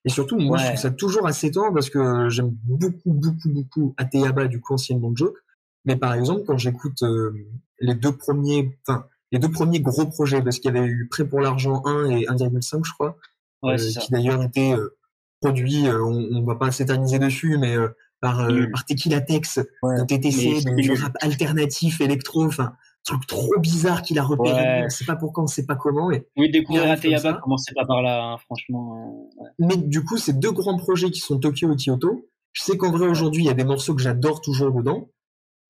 Euh. 0.04 0.08
Et 0.08 0.10
surtout, 0.10 0.38
moi, 0.38 0.58
je 0.58 0.66
trouve 0.66 0.76
ça 0.76 0.90
toujours 0.90 1.26
assez 1.26 1.46
étonnant 1.48 1.72
parce 1.72 1.90
que 1.90 2.28
j'aime 2.28 2.50
beaucoup, 2.64 3.12
beaucoup, 3.12 3.48
beaucoup 3.48 3.94
Ateyaba, 3.96 4.46
du 4.48 4.60
coup, 4.60 4.74
anciennement 4.74 5.12
joke. 5.14 5.36
Mais 5.84 5.96
par 5.96 6.14
exemple, 6.14 6.42
quand 6.46 6.58
j'écoute 6.58 7.02
euh, 7.02 7.32
les 7.80 7.94
deux 7.94 8.12
premiers, 8.12 8.78
enfin, 8.86 9.06
les 9.32 9.38
deux 9.38 9.50
premiers 9.50 9.80
gros 9.80 10.06
projets, 10.06 10.42
parce 10.42 10.58
qu'il 10.58 10.72
y 10.74 10.76
avait 10.78 10.86
eu 10.86 11.08
Prêt 11.10 11.24
pour 11.24 11.40
l'argent 11.40 11.82
1 11.86 12.06
et 12.10 12.26
1,5, 12.26 12.84
je 12.84 12.92
crois, 12.92 13.16
Ouais, 13.62 13.80
euh, 13.80 14.00
qui 14.00 14.10
d'ailleurs 14.10 14.42
étaient 14.42 14.74
euh, 14.74 14.96
produits, 15.40 15.86
euh, 15.88 16.02
on, 16.04 16.28
on 16.32 16.44
va 16.44 16.56
pas 16.56 16.70
s'éterniser 16.72 17.18
dessus, 17.20 17.58
mais 17.58 17.76
euh, 17.76 17.88
par, 18.20 18.40
euh, 18.40 18.50
Nul. 18.52 18.70
par 18.72 18.84
Tequila 18.84 19.20
Tex, 19.20 19.60
Ouais. 19.82 19.96
de 19.96 20.00
Mais 20.00 20.06
TTC, 20.06 20.64
donc 20.64 20.76
du 20.76 20.92
rap 20.92 21.16
alternatif, 21.20 22.00
électro, 22.00 22.44
enfin, 22.44 22.74
truc 23.04 23.26
trop 23.26 23.58
bizarre 23.58 24.02
qu'il 24.02 24.18
a 24.18 24.22
repéré, 24.22 24.60
Ouais. 24.62 24.82
on 24.86 24.88
sait 24.90 25.04
pas 25.04 25.16
pourquoi, 25.16 25.44
on 25.44 25.46
sait 25.46 25.66
pas 25.66 25.76
comment, 25.76 26.10
et 26.10 26.26
Oui, 26.36 26.50
découvrir 26.50 26.90
Ateyaba, 26.90 27.34
commencez 27.42 27.72
pas 27.74 27.84
par 27.84 28.00
là, 28.02 28.22
hein, 28.32 28.36
franchement. 28.38 29.28
euh, 29.38 29.42
ouais. 29.42 29.50
Mais 29.58 29.76
du 29.76 30.04
coup, 30.04 30.16
ces 30.18 30.32
deux 30.32 30.52
grands 30.52 30.76
projets 30.78 31.10
qui 31.10 31.20
sont 31.20 31.38
Tokyo 31.38 31.72
et 31.72 31.76
Kyoto, 31.76 32.28
je 32.52 32.62
sais 32.62 32.76
qu'en 32.76 32.90
vrai 32.92 33.08
aujourd'hui, 33.08 33.42
il 33.42 33.46
y 33.46 33.50
a 33.50 33.54
des 33.54 33.64
morceaux 33.64 33.94
que 33.94 34.02
j'adore 34.02 34.40
toujours 34.40 34.70
dedans, 34.72 35.08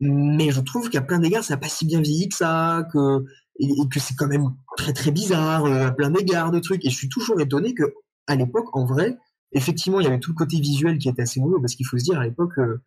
mais 0.01 0.51
je 0.51 0.61
trouve 0.61 0.91
qu'à 0.91 1.01
plein 1.01 1.18
d'égards, 1.20 1.45
ça 1.45 1.55
n'a 1.55 1.59
pas 1.61 1.68
si 1.68 1.87
bien 1.87 2.01
vieilli 2.01 2.28
que 2.28 2.35
ça, 2.37 2.87
que, 2.93 3.24
et, 3.61 3.66
et 3.66 3.89
que 3.89 4.01
c'est 4.01 4.14
quand 4.14 4.26
même 4.26 4.51
très 4.76 4.93
très 4.93 5.11
bizarre 5.12 5.64
euh, 5.64 5.87
à 5.87 5.93
plein 5.93 6.11
d'égards 6.11 6.51
de 6.51 6.59
trucs. 6.59 6.85
Et 6.85 6.91
je 6.91 6.97
suis 6.97 7.09
toujours 7.09 7.41
étonné 7.41 7.72
que 7.74 7.95
à 8.26 8.35
l'époque, 8.35 8.74
en 8.76 8.85
vrai, 8.85 9.16
effectivement, 9.53 10.01
il 10.01 10.05
y 10.05 10.07
avait 10.09 10.18
tout 10.18 10.30
le 10.33 10.37
côté 10.37 10.59
visuel 10.59 10.99
qui 10.99 11.09
était 11.09 11.22
assez 11.22 11.41
nouveau, 11.41 11.61
parce 11.61 11.74
qu'il 11.76 11.87
faut 11.87 11.99
se 11.99 12.05
dire 12.05 12.18
à 12.18 12.24
l'époque, 12.24 12.59
euh, 12.59 12.83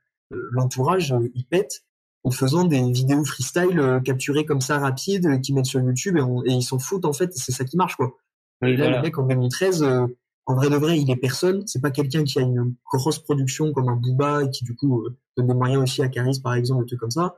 l'entourage, 0.51 1.15
il 1.35 1.45
pète 1.45 1.84
en 2.25 2.31
faisant 2.31 2.65
des 2.65 2.81
vidéos 2.91 3.23
freestyle 3.23 3.79
euh, 3.79 3.99
capturées 4.01 4.45
comme 4.45 4.59
ça 4.59 4.79
rapides, 4.79 5.39
qu'ils 5.41 5.55
mettent 5.55 5.65
sur 5.67 5.79
YouTube 5.79 6.17
et, 6.17 6.21
on- 6.21 6.43
et 6.43 6.51
ils 6.51 6.63
s'en 6.63 6.79
foutent 6.79 7.05
en 7.05 7.13
fait, 7.13 7.25
et 7.33 7.37
c'est 7.39 7.51
ça 7.53 7.63
qui 7.63 7.77
marche 7.77 7.95
quoi. 7.95 8.17
Oui, 8.61 8.71
Et 8.71 8.77
là, 8.77 8.85
voilà. 8.85 8.97
le 8.97 9.03
mec 9.03 9.17
en 9.17 9.23
2013, 9.27 9.83
euh, 9.83 10.07
en 10.47 10.55
vrai 10.55 10.69
de 10.69 10.75
vrai, 10.75 10.99
il 10.99 11.09
est 11.09 11.15
personne. 11.15 11.63
C'est 11.65 11.81
pas 11.81 11.91
quelqu'un 11.91 12.23
qui 12.23 12.37
a 12.39 12.41
une 12.41 12.75
grosse 12.91 13.19
production 13.19 13.71
comme 13.73 13.89
un 13.89 13.95
Booba 13.95 14.43
et 14.43 14.49
qui 14.49 14.63
du 14.65 14.75
coup 14.75 15.01
euh, 15.03 15.17
donne 15.37 15.47
des 15.47 15.53
moyens 15.53 15.81
aussi 15.83 16.01
à 16.01 16.07
Caris 16.09 16.39
par 16.43 16.53
exemple, 16.55 16.83
des 16.83 16.87
trucs 16.89 16.99
comme 16.99 17.11
ça. 17.11 17.37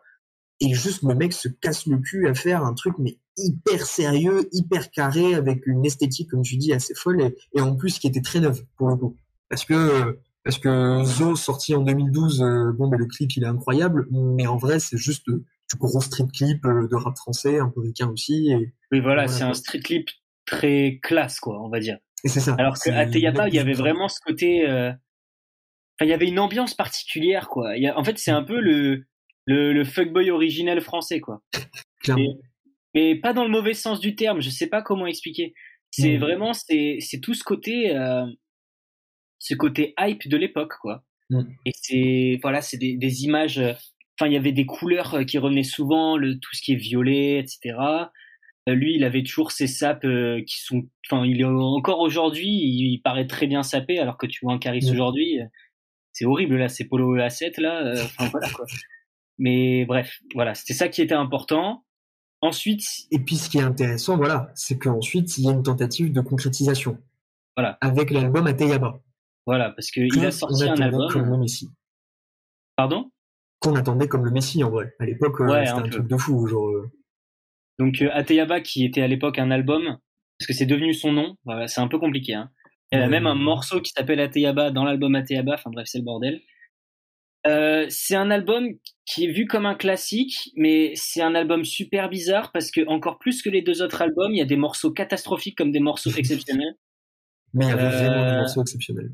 Et 0.60 0.74
juste 0.74 1.04
le 1.04 1.14
mec 1.16 1.34
se 1.34 1.48
casse 1.50 1.86
le 1.86 1.98
cul 2.00 2.28
à 2.28 2.34
faire 2.34 2.66
un 2.66 2.74
truc 2.74 2.96
mais 2.98 3.18
hyper 3.38 3.86
sérieux, 3.86 4.48
hyper 4.52 4.90
carré, 4.90 5.36
avec 5.36 5.68
une 5.68 5.86
esthétique 5.86 6.32
comme 6.32 6.42
tu 6.42 6.58
dis 6.58 6.74
assez 6.74 6.96
folle 6.96 7.22
et, 7.22 7.36
et 7.54 7.62
en 7.62 7.76
plus 7.76 8.00
qui 8.00 8.08
était 8.08 8.22
très 8.22 8.40
neuve 8.40 8.64
pour 8.78 8.88
le 8.90 8.96
coup. 8.96 9.16
Parce 9.50 9.66
que 9.66 9.74
euh, 9.74 10.14
parce 10.48 10.60
que 10.60 11.04
Zo 11.04 11.36
sorti 11.36 11.76
en 11.76 11.82
2012, 11.82 12.42
euh, 12.42 12.72
bon 12.72 12.90
mais 12.90 12.98
le 12.98 13.06
clip 13.06 13.30
il 13.36 13.44
est 13.44 13.48
incroyable, 13.48 14.08
mais 14.12 14.48
en 14.48 14.56
vrai 14.58 14.80
c'est 14.80 14.98
juste 14.98 15.28
euh, 15.30 15.44
du 15.70 15.78
gros 15.78 16.00
street 16.00 16.28
clip 16.34 16.66
euh, 16.66 16.88
de 16.88 16.96
rap 16.96 17.18
français, 17.18 17.60
un 17.60 17.70
peu 17.70 17.82
ricain 17.82 18.08
aussi. 18.10 18.48
Et, 18.52 18.56
Oui, 18.92 19.00
voilà, 19.02 19.24
Voilà, 19.24 19.28
c'est 19.28 19.44
un 19.44 19.54
street 19.54 19.80
clip 19.82 20.08
très 20.46 21.00
classe, 21.04 21.40
quoi, 21.42 21.62
on 21.62 21.68
va 21.70 21.80
dire. 21.80 21.98
et 22.24 22.30
c'est 22.30 22.40
ça. 22.40 22.56
Alors 22.58 22.80
que 22.80 22.90
à 22.90 23.06
Teyaba, 23.06 23.50
il 23.50 23.54
y 23.56 23.60
avait 23.60 23.74
vraiment 23.74 24.08
ce 24.08 24.20
côté. 24.26 24.64
Enfin, 24.66 24.96
il 26.06 26.08
y 26.10 26.14
avait 26.14 26.28
une 26.30 26.40
ambiance 26.40 26.74
particulière, 26.76 27.50
quoi. 27.50 27.76
Il 27.76 27.84
y 27.84 27.88
a- 27.88 27.98
En 27.98 28.04
fait, 28.04 28.18
c'est 28.18 28.32
un 28.32 28.44
peu 28.44 28.60
le 28.62 29.04
le, 29.46 29.72
le 29.74 29.84
fuckboy 29.86 30.30
original 30.32 30.80
français, 30.82 31.20
quoi. 31.20 31.42
clairement. 32.02 32.36
Mais 32.96 33.16
pas 33.16 33.34
dans 33.34 33.44
le 33.44 33.50
mauvais 33.50 33.74
sens 33.74 34.00
du 34.00 34.16
terme. 34.16 34.40
Je 34.42 34.50
sais 34.50 34.68
pas 34.68 34.82
comment 34.82 35.08
expliquer. 35.08 35.54
C'est 35.92 36.18
Mm. 36.18 36.22
vraiment 36.22 36.54
c'est 36.54 36.98
c'est 37.02 37.20
tout 37.20 37.34
ce 37.34 37.44
côté 37.44 37.94
ce 39.48 39.56
côté 39.56 39.94
hype 40.00 40.28
de 40.28 40.38
l'époque, 40.38 40.74
quoi. 40.82 41.04
Mm. 41.30 41.42
Et 41.66 41.72
c'est 41.76 42.40
voilà, 42.42 42.62
c'est 42.62 42.78
des, 42.78 42.96
des 42.98 43.24
images. 43.24 43.60
euh, 43.60 43.74
Enfin, 44.20 44.32
il 44.32 44.34
y 44.34 44.38
avait 44.38 44.52
des 44.52 44.66
couleurs 44.66 45.14
euh, 45.14 45.24
qui 45.26 45.38
revenaient 45.38 45.62
souvent, 45.62 46.18
le 46.18 46.40
tout 46.40 46.56
ce 46.56 46.62
qui 46.64 46.74
est 46.74 46.76
violet, 46.76 47.38
etc. 47.38 47.78
Euh, 48.68 48.74
lui, 48.74 48.96
il 48.96 49.04
avait 49.04 49.22
toujours 49.22 49.52
ses 49.52 49.68
sapes 49.68 50.06
euh, 50.06 50.42
qui 50.48 50.58
sont. 50.60 50.88
Enfin, 51.06 51.24
il 51.26 51.40
est 51.40 51.44
encore 51.46 52.00
aujourd'hui, 52.00 52.48
il, 52.48 52.94
il 52.94 53.02
paraît 53.04 53.28
très 53.28 53.46
bien 53.46 53.62
sapé, 53.62 54.00
alors 54.00 54.18
que 54.18 54.26
tu 54.26 54.40
vois 54.44 54.54
un 54.54 54.58
Caris 54.58 54.86
Mm. 54.88 54.92
aujourd'hui, 54.92 55.40
c'est 56.14 56.26
horrible 56.26 56.58
là, 56.58 56.68
c'est 56.68 56.86
Polo 56.86 57.16
A7 57.16 57.62
là. 57.62 57.94
Enfin 58.04 58.28
voilà 58.32 58.50
quoi. 58.50 58.66
Mais 59.38 59.86
bref, 59.86 60.20
voilà, 60.34 60.56
c'était 60.56 60.74
ça 60.74 60.88
qui 60.90 61.04
était 61.04 61.14
important. 61.14 61.84
Ensuite, 62.42 62.84
Et 63.12 63.20
puis 63.20 63.36
ce 63.36 63.50
qui 63.50 63.58
est 63.60 63.62
intéressant, 63.62 64.18
voilà, 64.18 64.52
c'est 64.56 64.78
qu'ensuite 64.80 65.38
il 65.38 65.46
y 65.46 65.50
a 65.50 65.52
une 65.52 65.64
tentative 65.64 66.12
de 66.12 66.22
concrétisation. 66.22 66.98
Voilà. 67.56 67.78
Avec 67.82 68.10
l'album 68.12 68.46
Ateyaba. 68.48 69.00
Voilà, 69.48 69.72
parce 69.72 69.90
qu'il 69.90 70.24
a 70.24 70.30
sorti 70.32 70.64
un 70.70 70.76
album. 70.80 71.10
comme 71.12 71.30
le 71.32 71.38
Messi. 71.38 71.70
Pardon? 72.76 73.10
Qu'on 73.60 73.76
attendait 73.76 74.08
comme 74.08 74.24
le 74.26 74.30
Messi 74.32 74.64
en 74.64 74.70
vrai. 74.70 74.94
À 75.00 75.06
l'époque, 75.06 75.42
euh, 75.42 75.46
Ouais, 75.48 75.66
c'était 75.66 75.80
un 75.80 75.82
peu. 75.82 75.90
truc 75.90 76.08
de 76.08 76.18
fou. 76.18 76.46
Genre, 76.46 76.68
euh, 76.68 76.92
Donc 77.80 78.02
euh, 78.04 78.10
Ateyaba, 78.14 78.62
qui 78.62 78.86
était 78.86 79.02
à 79.02 79.08
l'époque 79.08 79.40
un 79.40 79.50
album, 79.50 79.98
parce 80.38 80.48
que 80.48 80.54
c'est 80.54 80.68
devenu 80.68 80.94
son 80.94 81.12
nom, 81.12 81.36
voilà, 81.46 81.68
c'est 81.68 81.82
un 81.82 81.88
peu 81.88 81.98
compliqué. 81.98 82.36
Hein. 82.36 82.52
Il 82.92 83.00
y 83.00 83.02
a 83.02 83.08
même 83.08 83.26
un 83.28 83.36
morceau 83.36 83.82
qui 83.82 83.92
s'appelle 83.92 84.20
Ateyaba 84.20 84.70
dans 84.72 84.86
l'album 84.86 85.16
Ateyaba, 85.16 85.56
enfin 85.56 85.72
bref, 85.72 85.88
c'est 85.90 85.98
le 85.98 86.04
bordel. 86.06 86.40
Euh, 87.46 87.86
c'est 87.90 88.16
un 88.16 88.30
album 88.32 88.66
qui 89.06 89.26
est 89.26 89.32
vu 89.32 89.46
comme 89.46 89.66
un 89.66 89.76
classique, 89.76 90.52
mais 90.56 90.92
c'est 90.96 91.22
un 91.22 91.34
album 91.36 91.64
super 91.66 92.10
bizarre 92.10 92.52
parce 92.52 92.72
que 92.72 92.86
encore 92.88 93.20
plus 93.20 93.42
que 93.42 93.50
les 93.50 93.62
deux 93.62 93.82
autres 93.82 94.02
albums, 94.02 94.32
il 94.34 94.38
y 94.38 94.42
a 94.42 94.46
des 94.46 94.56
morceaux 94.58 94.92
catastrophiques 94.92 95.58
comme 95.58 95.72
des 95.72 95.80
morceaux 95.80 96.12
exceptionnels. 96.18 96.76
Mais 97.54 97.66
il 97.66 97.70
y 97.70 97.72
avait 97.72 97.84
Euh, 97.84 97.90
vraiment 97.90 98.30
des 98.32 98.38
morceaux 98.38 98.62
exceptionnels. 98.62 99.12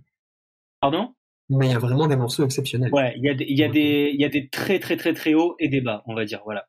Pardon? 0.83 1.15
Mais 1.49 1.67
il 1.67 1.71
y 1.71 1.75
a 1.75 1.79
vraiment 1.79 2.07
des 2.07 2.17
morceaux 2.17 2.43
exceptionnels. 2.43 2.91
Ouais, 2.91 3.13
il 3.15 3.23
y 3.23 3.29
a 3.29 3.33
des, 3.33 3.45
il 3.47 3.57
y 3.57 3.63
a 3.63 3.69
des, 3.69 4.11
il 4.13 4.19
y 4.19 4.25
a 4.25 4.29
des 4.29 4.49
très 4.49 4.79
très 4.79 4.97
très 4.97 5.13
très 5.13 5.33
hauts 5.33 5.55
et 5.59 5.69
des 5.69 5.79
bas, 5.79 6.03
on 6.07 6.13
va 6.13 6.25
dire, 6.25 6.41
voilà. 6.43 6.67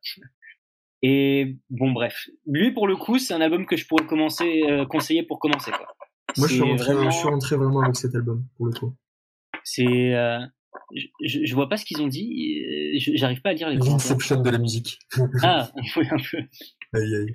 Et 1.03 1.57
bon, 1.69 1.91
bref, 1.91 2.29
lui 2.47 2.71
pour 2.71 2.87
le 2.87 2.95
coup, 2.95 3.19
c'est 3.19 3.35
un 3.35 3.41
album 3.41 3.67
que 3.67 3.77
je 3.77 3.89
pourrais 3.89 4.07
commencer, 4.07 4.63
euh, 4.69 4.87
conseiller 4.87 5.25
pour 5.25 5.41
commencer. 5.41 5.73
Quoi. 5.73 5.89
Moi, 6.37 6.47
je 6.47 6.53
suis, 6.55 6.63
rentré, 6.63 6.95
vraiment- 6.95 7.11
je 7.11 7.17
suis 7.17 7.27
rentré 7.29 7.57
vraiment 7.57 7.81
avec 7.81 7.97
cet 7.97 8.15
album, 8.15 8.45
pour 8.57 8.67
le 8.67 8.73
coup. 8.73 8.95
C'est, 9.65 10.15
euh, 10.15 10.39
je, 11.25 11.53
vois 11.57 11.69
pas 11.69 11.77
ce 11.77 11.85
qu'ils 11.85 12.01
ont 12.01 12.07
dit. 12.07 12.63
euh, 12.65 12.99
J'arrive 13.17 13.41
pas 13.43 13.51
à 13.51 13.55
lire 13.55 13.69
les. 13.71 13.79
L'inception 13.79 14.41
de 14.43 14.51
la 14.51 14.59
musique. 14.59 15.01
Ah, 15.43 15.73
oui 15.97 16.07
un 16.09 16.17
peu. 16.31 16.39
Aïe, 16.93 17.15
aïe. 17.17 17.33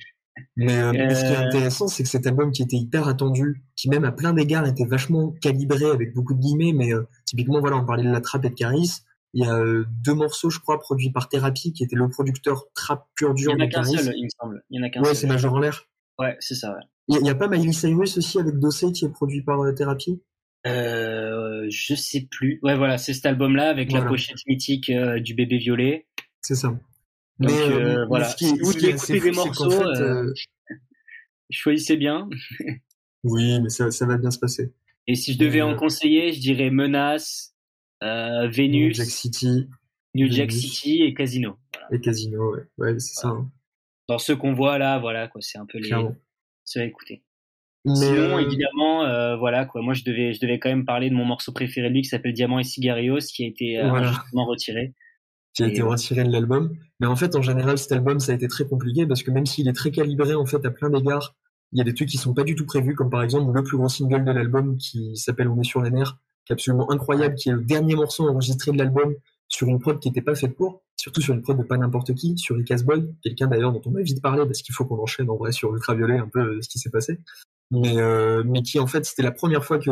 Mais, 0.55 0.77
euh, 0.77 0.91
mais 0.91 1.15
ce 1.15 1.21
qui 1.21 1.31
est 1.31 1.37
Euh. 1.37 1.47
intéressant, 1.47 1.87
c'est 1.87 2.03
que 2.03 2.09
cet 2.09 2.25
album 2.27 2.51
qui 2.51 2.61
était 2.63 2.75
hyper 2.77 3.07
attendu, 3.07 3.63
qui 3.75 3.89
même 3.89 4.03
à 4.05 4.11
plein 4.11 4.33
d'égards 4.33 4.65
était 4.67 4.85
vachement 4.85 5.31
calibré 5.41 5.85
avec 5.85 6.13
beaucoup 6.13 6.33
de 6.33 6.39
guillemets, 6.39 6.73
mais 6.73 6.93
euh, 6.93 7.07
typiquement, 7.25 7.59
voilà, 7.59 7.77
on 7.77 7.85
parlait 7.85 8.03
de 8.03 8.11
la 8.11 8.21
trap 8.21 8.43
et 8.45 8.49
de 8.49 8.55
Caris. 8.55 8.91
Il 9.33 9.43
y 9.43 9.47
a 9.47 9.53
euh, 9.55 9.85
deux 10.03 10.13
morceaux, 10.15 10.49
je 10.49 10.59
crois, 10.59 10.79
produits 10.79 11.11
par 11.11 11.29
Therapy, 11.29 11.71
qui 11.73 11.83
était 11.83 11.95
le 11.95 12.09
producteur 12.09 12.65
trap 12.73 13.05
pur 13.15 13.29
Il 13.35 13.35
dur 13.35 13.51
y 13.51 13.55
en 13.55 13.59
a 13.59 13.67
qu'un 13.67 13.83
seul, 13.83 14.13
il 14.15 14.23
me 14.25 14.29
semble. 14.41 14.63
Il 14.69 14.79
y 14.79 14.83
en 14.83 14.87
a 14.87 14.89
qu'un 14.89 15.01
Ouais, 15.03 15.13
c'est. 15.13 15.27
Major 15.27 15.53
en 15.53 15.59
l'air. 15.59 15.85
Ouais, 16.17 16.35
c'est 16.39 16.55
ça, 16.55 16.71
ouais. 16.71 16.81
Il 17.07 17.15
y, 17.15 17.17
a- 17.17 17.21
il 17.23 17.29
a 17.29 17.35
pas 17.35 17.47
Miley 17.47 17.71
Cyrus 17.71 18.17
aussi 18.17 18.39
avec 18.39 18.57
Dossé 18.59 18.91
qui 18.91 19.05
est 19.05 19.09
produit 19.09 19.41
par 19.43 19.59
Therapy 19.75 20.21
Euh, 20.67 21.65
je 21.69 21.95
sais 21.95 22.27
plus. 22.29 22.59
Ouais, 22.63 22.75
voilà, 22.75 22.97
c'est 22.97 23.13
cet 23.13 23.25
album-là 23.25 23.69
avec 23.69 23.91
la 23.91 24.01
pochette 24.01 24.37
mythique 24.47 24.91
du 25.23 25.33
bébé 25.33 25.57
violet. 25.57 26.07
C'est 26.41 26.55
ça. 26.55 26.77
Donc, 27.39 27.51
euh, 27.51 28.05
voilà. 28.07 28.25
ce 28.25 28.35
qui 28.35 28.45
Si 28.45 28.57
vous 28.59 28.71
ce 28.71 28.77
voulez 28.79 28.89
écouter 28.89 29.19
des 29.19 29.31
morceaux, 29.31 29.69
fait, 29.71 29.83
euh, 29.83 30.23
euh, 30.25 30.33
Choisissez 31.49 31.97
bien. 31.97 32.29
Oui, 33.25 33.59
mais 33.61 33.67
ça, 33.67 33.91
ça 33.91 34.05
va 34.05 34.17
bien 34.17 34.31
se 34.31 34.39
passer. 34.39 34.71
Et 35.05 35.15
si 35.15 35.33
je 35.33 35.39
devais 35.39 35.59
Euh, 35.59 35.65
en 35.65 35.75
conseiller, 35.75 36.31
je 36.31 36.39
dirais 36.39 36.69
Menace, 36.69 37.53
euh, 38.01 38.45
New 38.47 38.51
Vénus, 38.53 38.95
Jack 38.95 39.07
City 39.07 39.67
New 40.15 40.31
Jack 40.31 40.49
Vénus. 40.51 40.61
City 40.71 41.01
et 41.03 41.13
Casino. 41.13 41.57
Voilà. 41.73 41.87
et 41.91 41.99
Casino, 41.99 42.53
ouais, 42.55 42.61
ouais 42.77 42.99
c'est 42.99 43.15
ça. 43.19 43.27
hein, 43.27 43.51
Dans 44.07 44.19
ceux 44.19 44.37
qu'on 44.37 44.53
voit 44.53 44.77
là, 44.77 44.99
voilà 44.99 45.27
quoi, 45.27 45.41
c'est 45.41 45.57
un 45.57 45.65
peu 45.65 45.79
les 45.79 45.89
ceux 46.63 46.79
à 46.79 46.85
écouter. 46.85 47.23
Mais, 47.83 47.93
Sinon, 47.95 48.37
euh, 48.37 48.39
évidemment, 48.39 49.03
euh, 49.05 49.35
voilà 49.35 49.65
quoi. 49.65 49.81
Moi, 49.81 49.93
je 49.93 50.03
devais, 50.05 50.31
je 50.33 50.39
devais 50.39 50.57
quand 50.59 50.69
même 50.69 50.85
parler 50.85 51.09
de 51.09 51.15
mon 51.15 51.25
morceau 51.25 51.51
préféré 51.51 51.89
de 51.89 51.93
lui 51.95 52.01
qui 52.03 52.07
s'appelle 52.09 52.31
Diamant 52.33 52.59
et 52.59 52.63
Cigarios, 52.63 53.19
qui 53.19 53.43
a 53.43 53.47
été 53.47 53.79
euh, 53.79 53.89
Voilà. 53.89 54.09
injustement 54.11 54.45
retiré. 54.45 54.93
Qui 55.60 55.64
a 55.64 55.68
été 55.68 55.81
retiré 55.81 56.23
de 56.23 56.31
l'album. 56.31 56.73
Mais 56.99 57.07
en 57.07 57.15
fait, 57.15 57.36
en 57.36 57.41
général, 57.41 57.77
cet 57.77 57.91
album, 57.91 58.19
ça 58.19 58.31
a 58.31 58.36
été 58.36 58.48
très 58.48 58.65
compliqué 58.65 59.06
parce 59.06 59.23
que 59.23 59.31
même 59.31 59.45
s'il 59.45 59.68
est 59.68 59.73
très 59.73 59.91
calibré, 59.91 60.34
en 60.34 60.45
fait, 60.45 60.65
à 60.65 60.72
plein 60.72 60.90
d'égards, 60.90 61.36
il 61.73 61.77
y 61.77 61.81
a 61.81 61.84
des 61.84 61.94
trucs 61.94 62.10
qui 62.10 62.18
sont 62.18 62.34
pas 62.34 62.44
du 62.44 62.56
tout 62.56 62.65
prévus, 62.65 62.95
comme 62.95 63.10
par 63.10 63.22
exemple 63.22 63.53
le 63.53 63.64
plus 63.64 63.77
gros 63.77 63.90
single 63.90 64.23
de 64.23 64.31
l'album 64.31 64.77
qui 64.77 65.15
s'appelle 65.18 65.49
On 65.49 65.60
est 65.60 65.65
sur 65.65 65.81
les 65.81 65.91
nerfs, 65.91 66.18
qui 66.45 66.53
est 66.53 66.56
absolument 66.56 66.90
incroyable, 66.91 67.36
qui 67.36 67.49
est 67.49 67.53
le 67.53 67.61
dernier 67.61 67.95
morceau 67.95 68.27
enregistré 68.27 68.72
de 68.72 68.77
l'album 68.77 69.14
sur 69.49 69.68
une 69.68 69.80
prod 69.80 69.99
qui 69.99 70.07
n'était 70.07 70.22
pas 70.22 70.36
faite 70.36 70.56
pour, 70.56 70.81
surtout 70.95 71.22
sur 71.22 71.34
une 71.34 71.41
prod 71.41 71.57
de 71.57 71.64
pas 71.64 71.77
n'importe 71.77 72.15
qui, 72.15 72.38
sur 72.38 72.57
Icas 72.57 72.84
Boy, 72.86 73.14
quelqu'un 73.22 73.48
d'ailleurs 73.48 73.73
dont 73.73 73.81
on 73.86 73.91
va 73.91 74.02
vite 74.02 74.22
parler 74.22 74.45
parce 74.45 74.61
qu'il 74.61 74.73
faut 74.73 74.86
qu'on 74.86 74.99
enchaîne 74.99 75.30
en 75.30 75.36
vrai 75.36 75.52
sur 75.52 75.76
Ultraviolet 75.76 76.18
un 76.18 76.27
peu 76.27 76.40
euh, 76.40 76.61
ce 76.61 76.69
qui 76.69 76.80
s'est 76.80 76.90
passé. 76.90 77.19
Mais, 77.72 77.99
euh, 77.99 78.44
mais 78.45 78.64
qui 78.64 78.80
en 78.80 78.88
fait, 78.88 79.06
c'était 79.06 79.23
la 79.23 79.31
première 79.31 79.64
fois 79.64 79.77
que, 79.77 79.91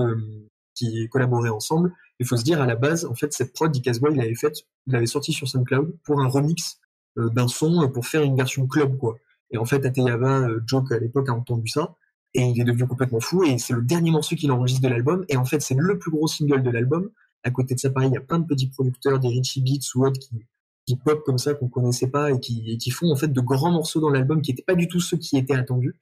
qui 0.78 1.08
collaboraient 1.10 1.50
ensemble. 1.50 1.94
Il 2.20 2.26
faut 2.26 2.38
se 2.38 2.44
dire, 2.44 2.62
à 2.62 2.66
la 2.66 2.76
base, 2.76 3.06
en 3.06 3.16
fait, 3.16 3.34
cette 3.34 3.54
prod 3.54 3.72
d'Icas 3.72 3.98
Boy, 4.00 4.12
il 4.14 4.18
l'avait 4.18 4.34
il 4.34 4.94
l'avait 4.94 5.06
sorti 5.06 5.34
sur 5.34 5.48
SoundCloud 5.48 5.98
pour 6.04 6.22
un 6.22 6.28
remix 6.28 6.80
euh, 7.18 7.30
d'un 7.30 7.48
son 7.48 7.84
euh, 7.84 7.88
pour 7.88 8.06
faire 8.06 8.24
une 8.24 8.36
version 8.36 8.68
club, 8.68 8.98
quoi. 8.98 9.18
Et 9.52 9.58
en 9.58 9.66
fait, 9.66 9.86
Ateyava, 9.86 10.48
euh, 10.48 10.60
Joke 10.66 10.92
à 10.92 11.00
l'époque 11.00 11.30
a 11.30 11.34
entendu 11.34 11.68
ça 11.68 11.96
et 12.34 12.42
il 12.42 12.60
est 12.60 12.66
devenu 12.66 12.86
complètement 12.88 13.22
fou 13.22 13.44
et 13.44 13.58
c'est 13.58 13.74
le 13.74 13.82
dernier 13.82 14.12
morceau 14.12 14.36
qu'il 14.36 14.52
enregistre 14.52 14.84
de 14.84 14.90
l'album 14.90 15.26
et 15.30 15.38
en 15.38 15.46
fait, 15.46 15.62
c'est 15.62 15.76
le 15.76 15.98
plus 15.98 16.12
gros 16.12 16.28
single 16.28 16.62
de 16.62 16.70
l'album. 16.70 17.10
À 17.44 17.52
côté 17.52 17.74
de 17.74 17.80
ça, 17.80 17.90
pareil, 17.90 18.10
il 18.10 18.14
y 18.14 18.18
a 18.18 18.22
plein 18.22 18.40
de 18.40 18.46
petits 18.46 18.68
producteurs, 18.68 19.20
des 19.20 19.30
Richie 19.30 19.62
Beats 19.62 19.96
ou 19.96 20.06
autres 20.06 20.20
qui, 20.20 20.46
qui 20.86 20.98
pop 20.98 21.24
comme 21.26 21.38
ça 21.38 21.54
qu'on 21.54 21.70
connaissait 21.70 22.10
pas 22.10 22.32
et 22.32 22.40
qui, 22.40 22.72
et 22.72 22.78
qui 22.78 22.92
font 22.92 23.12
en 23.12 23.16
fait 23.16 23.30
de 23.30 23.42
grands 23.42 23.72
morceaux 23.72 24.02
dans 24.02 24.10
l'album 24.10 24.42
qui 24.42 24.52
n'étaient 24.52 24.64
pas 24.64 24.76
du 24.76 24.88
tout 24.88 25.00
ceux 25.00 25.18
qui 25.18 25.38
étaient 25.38 25.56
attendus. 25.56 25.96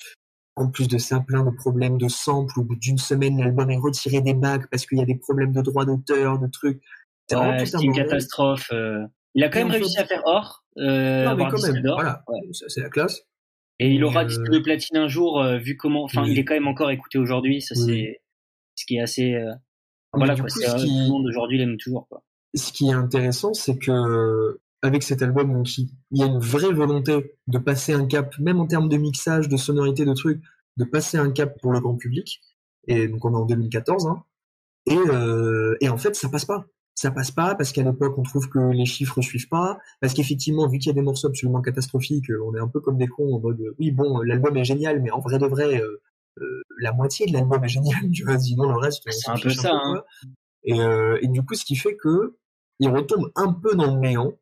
En 0.58 0.70
plus 0.70 0.88
de 0.88 0.98
ça, 0.98 1.20
plein 1.20 1.44
de 1.44 1.52
problèmes 1.52 1.98
de 1.98 2.08
sample. 2.08 2.60
Au 2.60 2.64
bout 2.64 2.76
d'une 2.78 2.98
semaine, 2.98 3.38
l'album 3.38 3.70
est 3.70 3.78
retiré 3.78 4.22
des 4.22 4.34
bacs 4.34 4.70
parce 4.72 4.86
qu'il 4.86 4.98
y 4.98 5.02
a 5.02 5.06
des 5.06 5.16
problèmes 5.18 5.52
de 5.52 5.62
droits 5.62 5.86
d'auteur, 5.86 6.40
de 6.40 6.48
trucs. 6.48 6.82
C'est 7.28 7.36
Ouais, 7.36 7.44
un 7.76 7.80
une 7.82 7.94
catastrophe. 7.94 8.70
euh. 8.72 9.06
Il 9.34 9.44
a 9.44 9.50
quand 9.50 9.60
même 9.60 9.72
réussi 9.72 9.98
à 10.00 10.06
faire 10.06 10.22
or, 10.26 10.64
euh, 10.78 11.26
Non, 11.26 11.36
mais 11.36 11.44
quand 11.50 11.62
même, 11.62 11.82
voilà, 11.84 12.24
Ouais. 12.28 12.40
ça 12.54 12.66
c'est 12.70 12.80
la 12.82 12.90
classe. 12.90 13.22
Et 13.80 13.90
il 13.94 14.04
aura 14.06 14.22
Euh, 14.22 14.26
disque 14.28 14.50
de 14.50 14.60
platine 14.60 14.96
un 14.96 15.10
jour, 15.10 15.42
euh, 15.42 15.58
vu 15.58 15.76
comment. 15.76 16.04
Enfin, 16.04 16.24
oui. 16.24 16.32
il 16.32 16.40
est 16.40 16.46
quand 16.46 16.54
même 16.54 16.68
encore 16.68 16.90
écouté 16.92 17.18
aujourd'hui. 17.18 17.62
Ça, 17.62 17.76
Oui. 17.78 17.84
c'est 17.86 18.22
ce 18.76 18.86
qui 18.86 18.96
est 18.96 19.02
assez. 19.02 19.38
Voilà 20.14 20.36
quoi. 20.36 20.44
coup, 20.46 20.50
c'est, 20.50 20.70
ce 20.70 20.76
qui- 20.78 20.84
Tout 20.86 20.88
le 20.88 21.08
monde 21.10 21.26
aujourd'hui 21.28 21.58
l'aime 21.58 21.76
toujours. 21.78 22.08
Quoi. 22.08 22.24
ce 22.54 22.72
qui 22.72 22.88
est 22.88 22.94
intéressant, 22.94 23.54
c'est 23.54 23.78
que 23.78 24.58
avec 24.86 25.04
cet 25.04 25.22
album, 25.22 25.52
donc, 25.52 25.78
il 25.78 25.90
y 26.12 26.24
a 26.24 26.28
une 26.28 26.40
vraie 26.40 26.72
volonté 26.72 27.36
de 27.48 27.58
passer 27.58 27.94
un 27.94 28.06
cap, 28.06 28.38
même 28.40 28.60
en 28.60 28.68
termes 28.68 28.90
de 28.90 28.98
mixage, 28.98 29.50
de 29.50 29.58
sonorité, 29.58 30.06
de 30.06 30.14
trucs, 30.14 30.42
de 30.78 30.86
passer 30.86 31.18
un 31.18 31.32
cap 31.32 31.60
pour 31.60 31.74
le 31.74 31.80
grand 31.80 31.96
public. 31.96 32.42
Et 32.88 33.08
donc 33.08 33.26
on 33.26 33.34
est 33.34 33.38
en 33.38 33.46
2014, 33.46 34.08
hein. 34.08 34.24
Et, 34.86 34.96
euh, 34.96 35.76
et 35.82 35.90
en 35.90 35.98
fait, 35.98 36.16
ça 36.16 36.30
passe 36.30 36.46
pas. 36.46 36.66
Ça 36.94 37.10
passe 37.10 37.32
pas 37.32 37.56
parce 37.56 37.72
qu'à 37.72 37.82
l'époque, 37.82 38.16
on 38.18 38.24
trouve 38.24 38.48
que 38.48 38.60
les 38.72 38.86
chiffres 38.86 39.20
suivent 39.22 39.50
pas. 39.50 39.80
Parce 40.00 40.14
qu'effectivement, 40.14 40.68
vu 40.68 40.78
qu'il 40.78 40.88
y 40.88 40.92
a 40.92 40.94
des 40.94 41.02
morceaux 41.02 41.28
absolument 41.28 41.62
catastrophiques, 41.62 42.32
on 42.44 42.54
est 42.54 42.60
un 42.60 42.68
peu 42.68 42.80
comme 42.80 42.98
des 42.98 43.08
cons 43.08 43.36
en 43.36 43.40
mode, 43.40 43.62
oui, 43.80 43.92
bon, 43.92 44.22
l'album 44.22 44.56
est 44.58 44.64
génial, 44.64 45.02
mais 45.02 45.10
en 45.10 45.20
vrai 45.20 45.40
de 45.40 45.48
vrai, 45.48 45.82
euh, 45.82 46.00
euh, 46.40 46.62
la 46.80 46.94
moitié 46.94 47.26
de 47.26 47.34
l'album 47.34 47.64
est 47.64 47.70
génial, 47.70 48.00
tu 48.14 48.24
vois, 48.24 48.38
sinon 48.38 48.70
le 48.70 48.78
reste, 48.78 49.04
on 49.08 49.12
C'est 49.12 49.32
un 49.32 49.38
peu 49.38 49.50
ça, 49.50 49.70
peu, 49.70 49.76
hein. 49.76 50.04
Et, 50.64 50.80
euh, 50.80 51.18
et 51.22 51.28
du 51.28 51.44
coup, 51.44 51.56
ce 51.56 51.66
qui 51.66 51.76
fait 51.76 51.96
que 51.96 52.38
il 52.80 52.90
retombe 52.90 53.32
un 53.36 53.54
peu 53.54 53.76
dans 53.76 53.96
le 53.96 54.00
néant 54.00 54.34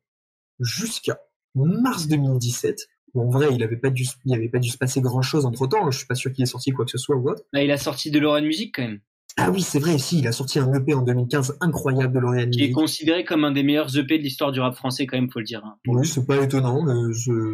jusqu'à 0.60 1.18
mars 1.54 2.06
2017. 2.08 2.88
où 3.14 3.22
en 3.22 3.30
vrai, 3.30 3.48
il 3.54 3.62
avait 3.62 3.76
pas 3.76 3.90
dû, 3.90 4.04
il 4.24 4.34
avait 4.34 4.48
pas 4.48 4.58
dû 4.58 4.68
se 4.70 4.76
passer 4.78 5.00
grand 5.00 5.22
chose 5.22 5.46
entre 5.46 5.66
temps. 5.68 5.88
Je 5.90 5.98
suis 5.98 6.06
pas 6.06 6.14
sûr 6.16 6.32
qu'il 6.32 6.42
ait 6.42 6.46
sorti 6.46 6.72
quoi 6.72 6.84
que 6.84 6.90
ce 6.90 6.98
soit 6.98 7.14
ou 7.16 7.28
autre. 7.30 7.42
Là, 7.52 7.62
il 7.62 7.70
a 7.70 7.76
sorti 7.76 8.10
de 8.10 8.18
Laurent 8.18 8.42
Music 8.42 8.74
quand 8.74 8.82
même, 8.82 8.98
Ah 9.36 9.50
oui, 9.52 9.62
c'est 9.62 9.78
vrai, 9.78 9.98
si, 9.98 10.18
il 10.18 10.26
a 10.26 10.32
sorti 10.32 10.58
un 10.58 10.72
EP 10.74 10.94
en 10.94 11.02
2015 11.02 11.58
incroyable 11.60 12.12
de 12.12 12.18
L'Oréal 12.18 12.50
qui 12.50 12.64
est 12.64 12.70
considéré 12.72 13.24
comme 13.24 13.44
un 13.44 13.52
des 13.52 13.62
meilleurs 13.62 13.96
EP 13.96 14.18
de 14.18 14.22
l'histoire 14.24 14.50
du 14.50 14.58
rap 14.60 14.74
français 14.74 15.06
quand 15.06 15.16
même, 15.16 15.30
faut 15.30 15.38
le 15.38 15.44
dire. 15.44 15.62
hein. 15.64 15.76
Oui, 15.86 16.06
c'est 16.08 16.26
pas 16.26 16.42
étonnant, 16.42 16.84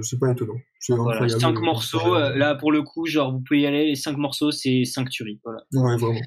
c'est 0.02 0.18
pas 0.18 0.30
étonnant. 0.32 0.54
C'est 0.78 0.94
Voilà, 0.94 1.12
incroyable. 1.22 1.40
cinq 1.42 1.60
morceaux. 1.60 2.14
euh, 2.16 2.34
là, 2.36 2.54
pour 2.54 2.72
le 2.72 2.82
coup, 2.82 3.04
genre, 3.06 3.32
vous 3.32 3.40
pouvez 3.40 3.60
y 3.60 3.66
aller. 3.66 3.84
Les 3.86 3.96
cinq 3.96 4.16
morceaux, 4.16 4.50
c'est 4.52 4.84
cinq 4.86 5.10
tueries. 5.10 5.40
Voilà. 5.44 5.60
Ouais, 5.74 5.96
vraiment. 5.98 6.20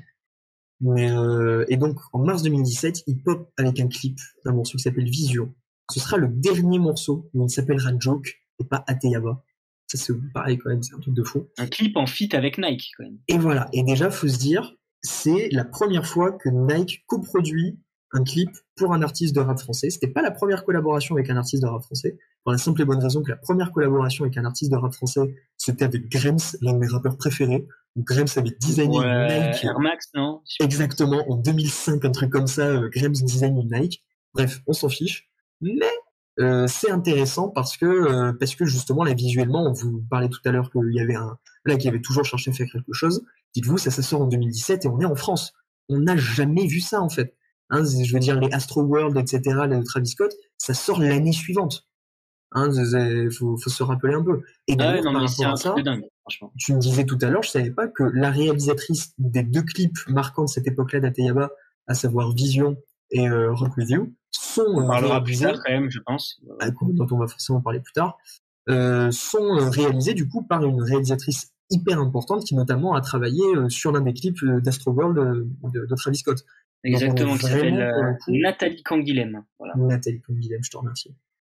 Mais 0.81 1.09
euh, 1.11 1.65
et 1.69 1.77
donc 1.77 1.97
en 2.11 2.19
mars 2.19 2.43
2017, 2.43 3.03
il 3.07 3.21
pop 3.23 3.49
avec 3.57 3.79
un 3.79 3.87
clip 3.87 4.17
d'un 4.45 4.51
morceau 4.53 4.77
qui 4.77 4.83
s'appelle 4.83 5.05
Vision. 5.09 5.53
Ce 5.91 5.99
sera 5.99 6.18
le 6.18 6.27
dernier 6.27 6.80
morceau, 6.80 7.30
mais 7.34 7.45
il 7.45 7.49
s'appellera 7.49 7.91
Joke 7.99 8.41
et 8.60 8.65
pas 8.65 8.84
Ateyaba. 8.88 9.43
Ça 9.88 9.97
c'est 9.97 10.14
pareil 10.34 10.57
quand 10.57 10.69
même, 10.69 10.81
c'est 10.81 10.95
un 10.95 10.99
truc 10.99 11.14
de 11.14 11.23
fou. 11.23 11.47
Un 11.57 11.68
clip 11.68 11.97
en 11.97 12.07
feat 12.07 12.34
avec 12.34 12.57
Nike 12.57 12.91
quand 12.97 13.03
même. 13.03 13.19
Et 13.27 13.38
voilà. 13.38 13.69
Et 13.73 13.84
déjà, 13.84 14.10
faut 14.10 14.27
se 14.27 14.39
dire, 14.39 14.76
c'est 15.01 15.49
la 15.51 15.65
première 15.65 16.07
fois 16.07 16.31
que 16.31 16.49
Nike 16.49 17.03
coproduit 17.05 17.80
un 18.14 18.23
clip 18.23 18.49
pour 18.76 18.93
un 18.93 19.01
artiste 19.01 19.35
de 19.35 19.41
rap 19.41 19.60
français. 19.60 19.89
C'était 19.89 20.07
pas 20.07 20.22
la 20.22 20.31
première 20.31 20.64
collaboration 20.65 21.15
avec 21.15 21.30
un 21.30 21.38
artiste 21.38 21.64
de 21.64 21.68
rap 21.68 21.81
français, 21.81 22.18
pour 22.43 22.51
la 22.51 22.57
simple 22.57 22.81
et 22.81 22.85
bonne 22.85 23.01
raison 23.01 23.23
que 23.23 23.31
la 23.31 23.38
première 23.38 23.72
collaboration 23.72 24.23
avec 24.23 24.38
un 24.38 24.45
artiste 24.45 24.72
de 24.72 24.77
rap 24.77 24.93
français, 24.93 25.22
c'était 25.57 25.85
avec 25.85 26.10
Grems, 26.10 26.38
l'un 26.61 26.73
de 26.73 26.77
mes 26.77 26.88
rappeurs 26.88 27.18
préférés. 27.18 27.65
Donc 27.95 28.05
Grems 28.05 28.27
avait 28.38 28.55
designé 28.60 28.99
Ouais, 28.99 29.51
Nike 29.51 29.64
Air 29.64 29.80
Max, 29.80 30.10
non? 30.14 30.41
Exactement, 30.60 31.23
en 31.30 31.38
2005, 31.38 32.05
un 32.05 32.11
truc 32.11 32.30
comme 32.30 32.47
ça, 32.47 32.68
euh, 32.68 32.89
Grems 32.89 33.14
design 33.14 33.68
Nike. 33.72 34.03
Bref, 34.34 34.61
on 34.68 34.73
s'en 34.73 34.89
fiche. 34.89 35.30
Mais 35.64 35.91
euh, 36.40 36.68
c'est 36.68 36.91
intéressant 36.91 37.49
parce 37.49 37.77
que 37.77 37.85
euh, 37.85 38.34
parce 38.40 38.56
que 38.56 38.65
justement 38.65 39.03
là 39.03 39.14
visuellement, 39.14 39.65
on 39.65 39.73
vous 39.73 40.03
parlait 40.10 40.30
tout 40.30 40.41
à 40.45 40.52
l'heure 40.52 40.72
qu'il 40.72 40.94
y 40.94 40.99
avait 40.99 41.15
un 41.15 41.38
là 41.65 41.77
qui 41.77 41.88
avait 41.88 42.02
toujours 42.02 42.26
cherché 42.26 42.52
à 42.52 42.53
faire 42.53 42.68
quelque 42.72 42.94
chose. 42.94 43.23
Dites-vous, 43.56 43.77
ça 43.77 43.91
ça 43.91 44.02
sort 44.02 44.22
en 44.22 44.27
2017 44.27 44.85
et 44.85 44.88
on 44.88 44.99
est 44.99 45.06
en 45.06 45.15
France. 45.15 45.53
On 45.90 45.99
n'a 45.99 46.18
jamais 46.18 46.65
vu 46.65 46.80
ça 46.80 47.02
en 47.02 47.10
fait. 47.10 47.35
Hein, 47.69 47.84
je 47.85 48.14
veux 48.14 48.19
dire 48.19 48.40
les 48.40 48.52
Astro 48.52 48.84
World, 48.84 49.18
etc. 49.18 49.61
Les 49.69 49.84
Travis 49.84 50.07
Scott, 50.07 50.34
ça 50.57 50.73
sort 50.73 50.99
l'année 50.99 51.31
suivante. 51.31 51.88
Hein, 52.52 52.69
il 52.72 53.31
faut, 53.31 53.57
faut 53.57 53.69
se 53.69 53.81
rappeler 53.81 54.14
un 54.14 54.23
peu. 54.23 54.41
Et 54.68 54.76
Ah 54.80 54.91
ouais, 54.91 55.02
non, 55.02 55.14
par 55.14 55.23
rapport 55.23 55.45
un 55.48 55.53
à 55.53 55.56
ça, 55.56 55.76
dingue, 55.84 56.03
tu 56.57 56.73
me 56.73 56.80
disais 56.80 57.06
tout 57.06 57.18
à 57.22 57.30
l'heure, 57.30 57.44
je 57.44 57.49
savais 57.49 57.72
pas 57.72 57.88
que 57.88 58.03
la 58.03 58.30
réalisatrice 58.30 59.14
des 59.18 59.44
deux 59.44 59.64
clips 59.64 59.98
marquants 60.07 60.44
de 60.44 60.49
cette 60.49 60.68
époque-là 60.68 60.99
d'Ateyaba, 60.99 61.52
à 61.88 61.94
savoir 61.95 62.31
Vision 62.31 62.77
et 63.11 63.27
euh, 63.27 63.52
Rock 63.53 63.76
With 63.77 63.90
You, 63.90 64.14
sont 64.34 64.65
On 64.68 64.84
euh, 64.84 64.88
parlera 64.88 65.23
plus 65.23 65.39
tard 65.39 65.55
quand 65.64 65.72
même, 65.72 65.89
je 65.89 65.99
pense. 65.99 66.41
ah, 66.60 66.69
dont 66.69 67.07
on 67.11 67.18
va 67.18 67.27
forcément 67.27 67.61
parler 67.61 67.80
plus 67.80 67.93
tard, 67.93 68.18
euh, 68.69 69.11
sont 69.11 69.57
euh, 69.57 69.69
réalisés 69.69 70.14
du 70.14 70.27
coup 70.27 70.43
par 70.43 70.64
une 70.64 70.81
réalisatrice 70.81 71.51
hyper 71.69 71.99
importante 71.99 72.43
qui 72.45 72.55
notamment 72.55 72.93
a 72.93 73.01
travaillé 73.01 73.43
euh, 73.55 73.69
sur 73.69 73.91
l'un 73.91 74.01
des 74.01 74.14
clips 74.14 74.41
euh, 74.43 74.61
d'Astro 74.61 74.91
World 74.91 75.18
euh, 75.18 75.47
de, 75.73 75.85
de 75.85 75.95
Travis 75.95 76.18
Scott. 76.18 76.43
Exactement, 76.84 77.38
qui 77.38 77.45
s'appelle 77.45 78.18
Nathalie 78.27 78.84
Canguilhem. 78.84 79.43
Voilà. 79.57 79.73
Nathalie 79.77 80.22
Conguilhem, 80.22 80.61
je 80.64 80.69
te 80.69 80.77
remercie. 80.77 81.15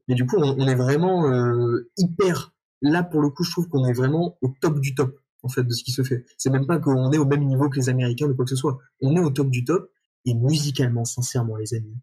Mais 0.08 0.14
du 0.14 0.26
coup, 0.28 0.38
on, 0.38 0.56
on 0.60 0.68
est 0.68 0.76
vraiment 0.76 1.28
euh, 1.28 1.90
hyper. 1.98 2.54
Là, 2.84 3.02
pour 3.02 3.22
le 3.22 3.32
coup, 3.32 3.44
je 3.44 3.50
trouve 3.52 3.68
qu'on 3.68 3.86
est 3.88 3.94
vraiment 3.94 4.38
au 4.42 4.54
top 4.62 4.80
du 4.80 4.94
top, 4.94 5.20
en 5.42 5.50
fait, 5.50 5.64
de 5.64 5.72
ce 5.74 5.84
qui 5.84 5.92
se 5.92 6.04
fait. 6.04 6.26
C'est 6.38 6.52
même 6.52 6.68
pas 6.68 6.78
qu'on 6.78 7.12
est 7.12 7.18
au 7.18 7.26
même 7.26 7.44
niveau 7.44 7.70
que 7.70 7.78
les 7.78 7.90
Américains 7.90 8.28
ou 8.28 8.36
quoi 8.36 8.46
que 8.46 8.52
ce 8.52 8.56
soit. 8.56 8.78
On 9.02 9.16
est 9.16 9.20
au 9.20 9.32
top 9.32 9.50
du 9.50 9.64
top. 9.66 9.90
Et 10.26 10.36
musicalement, 10.36 11.06
sincèrement, 11.06 11.56
les 11.56 11.74
amis, 11.74 11.98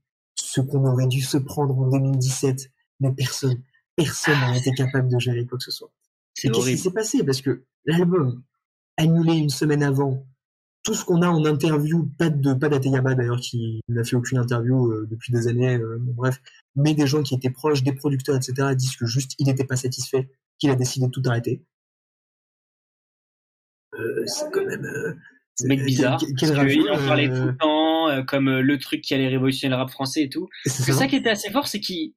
ce 0.55 0.61
qu'on 0.61 0.85
aurait 0.85 1.07
dû 1.07 1.21
se 1.23 1.39
prendre 1.39 1.79
en 1.79 1.89
2017, 1.89 2.71
mais 3.01 3.13
personne, 3.13 3.63
personne 3.97 4.39
n'a 4.41 4.57
été 4.57 4.71
capable 4.73 5.09
de 5.09 5.19
gérer 5.19 5.47
quoi 5.47 5.57
que 5.59 5.65
ce 5.65 5.71
soit. 5.71 5.91
C'est 6.35 6.49
qu'est-ce 6.49 6.67
qui 6.67 6.79
s'est 6.79 6.91
passé? 6.93 7.25
Parce 7.25 7.41
que 7.41 7.65
l'album, 7.87 8.43
annulé 8.99 9.35
une 9.35 9.49
semaine 9.51 9.83
avant, 9.83 10.27
tout 10.83 10.95
ce 10.95 11.05
qu'on 11.05 11.23
a 11.23 11.29
en 11.29 11.45
interview, 11.45 12.11
pas 12.19 12.29
de 12.29 12.55
pas 12.55 12.69
d'Ateyaba 12.69 13.15
d'ailleurs 13.15 13.41
qui 13.41 13.81
n'a 13.89 14.05
fait 14.05 14.17
aucune 14.17 14.39
interview 14.39 14.91
euh, 14.91 15.07
depuis 15.11 15.33
des 15.33 15.47
années, 15.49 15.77
euh, 15.79 15.97
bon, 16.01 16.13
bref, 16.13 16.41
mais 16.77 16.93
des 16.93 17.07
gens 17.07 17.23
qui 17.23 17.35
étaient 17.35 17.51
proches, 17.51 17.83
des 17.83 17.93
producteurs, 17.95 18.37
etc., 18.37 18.75
disent 18.75 18.97
que 18.97 19.07
juste 19.07 19.33
il 19.39 19.47
n'était 19.47 19.65
pas 19.65 19.77
satisfait, 19.77 20.29
qu'il 20.59 20.71
a 20.71 20.75
décidé 20.75 21.07
de 21.07 21.11
tout 21.13 21.23
arrêter. 21.25 21.65
euh, 23.95 24.25
c'est 24.27 24.51
quand 24.53 24.65
même. 24.67 24.87
C'est 25.55 25.69
mec 25.69 25.85
bizarre. 25.85 26.19
quel- 26.19 26.35
quel 26.35 26.55
parce 26.55 26.67
qu'il 26.73 26.81
rappeur, 26.89 27.03
en 27.05 27.07
parlait 27.07 27.29
tout 27.29 27.47
le 27.47 27.57
temps, 27.57 27.92
euh, 28.19 28.23
comme 28.23 28.49
euh, 28.49 28.63
le 28.63 28.79
truc 28.79 29.01
qui 29.01 29.15
allait 29.15 29.29
révolutionner 29.29 29.75
le 29.75 29.77
rap 29.77 29.91
français 29.91 30.23
et 30.23 30.29
tout. 30.29 30.49
c'est 30.65 30.93
ça. 30.93 30.93
ça 30.93 31.07
qui 31.07 31.17
était 31.17 31.31
assez 31.31 31.51
fort, 31.51 31.67
c'est 31.67 31.81
qu'il 31.81 32.13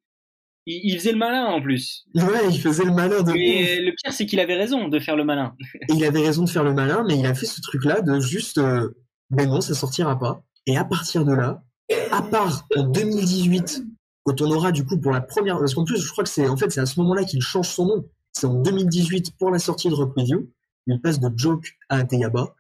il, 0.66 0.82
il 0.84 0.98
faisait 0.98 1.12
le 1.12 1.18
malin 1.18 1.46
en 1.46 1.62
plus. 1.62 2.06
Ouais, 2.16 2.50
il 2.50 2.60
faisait 2.60 2.86
le 2.86 2.94
malin 2.94 3.22
de. 3.22 3.32
Mais 3.32 3.80
le 3.82 3.92
pire, 3.92 4.14
c'est 4.14 4.26
qu'il 4.26 4.40
avait 4.40 4.56
raison 4.56 4.88
de 4.88 5.00
faire 5.00 5.16
le 5.16 5.24
malin. 5.24 5.56
Et 5.90 5.94
il 5.94 6.04
avait 6.04 6.22
raison 6.22 6.44
de 6.44 6.50
faire 6.50 6.64
le 6.64 6.74
malin, 6.74 7.04
mais 7.08 7.18
il 7.18 7.26
a 7.26 7.34
fait 7.34 7.46
ce 7.46 7.62
truc-là 7.62 8.02
de 8.02 8.20
juste, 8.20 8.58
euh, 8.58 8.90
ben 9.30 9.48
non, 9.48 9.62
ça 9.62 9.74
sortira 9.74 10.18
pas. 10.20 10.44
Et 10.68 10.78
à 10.78 10.84
partir 10.84 11.26
de 11.26 11.34
là, 11.34 11.64
à 12.12 12.22
part 12.22 12.68
en 12.76 12.84
2018, 12.84 13.84
quand 14.24 14.42
on 14.42 14.52
aura 14.52 14.72
du 14.72 14.86
coup 14.86 15.00
pour 15.00 15.12
la 15.12 15.22
première, 15.22 15.60
parce 15.60 15.76
qu'en 15.76 15.86
plus, 15.86 16.02
je 16.02 16.12
crois 16.12 16.24
que 16.24 16.30
c'est, 16.30 16.48
en 16.48 16.58
fait, 16.58 16.72
c'est 16.72 16.82
à 16.82 16.86
ce 16.86 17.00
moment-là 17.00 17.24
qu'il 17.24 17.42
change 17.42 17.70
son 17.70 17.86
nom. 17.86 18.10
C'est 18.32 18.48
en 18.48 18.56
2018 18.56 19.38
pour 19.38 19.52
la 19.52 19.60
sortie 19.60 19.90
de 19.90 19.94
Rock 19.94 20.14
Review. 20.18 20.52
Il 20.88 21.02
passe 21.02 21.20
de 21.20 21.30
Joke 21.36 21.78
à 21.90 21.98
Ateyaba. 21.98 22.56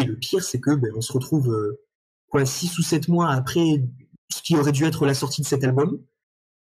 Et 0.00 0.04
le 0.04 0.16
pire, 0.16 0.42
c'est 0.42 0.60
que, 0.60 0.74
ben, 0.74 0.90
on 0.96 1.00
se 1.00 1.12
retrouve, 1.12 1.50
euh, 1.50 1.80
quoi, 2.30 2.46
six 2.46 2.78
ou 2.78 2.82
sept 2.82 3.08
mois 3.08 3.30
après 3.30 3.82
ce 4.32 4.42
qui 4.42 4.56
aurait 4.56 4.72
dû 4.72 4.84
être 4.84 5.04
la 5.06 5.14
sortie 5.14 5.42
de 5.42 5.46
cet 5.46 5.64
album. 5.64 5.98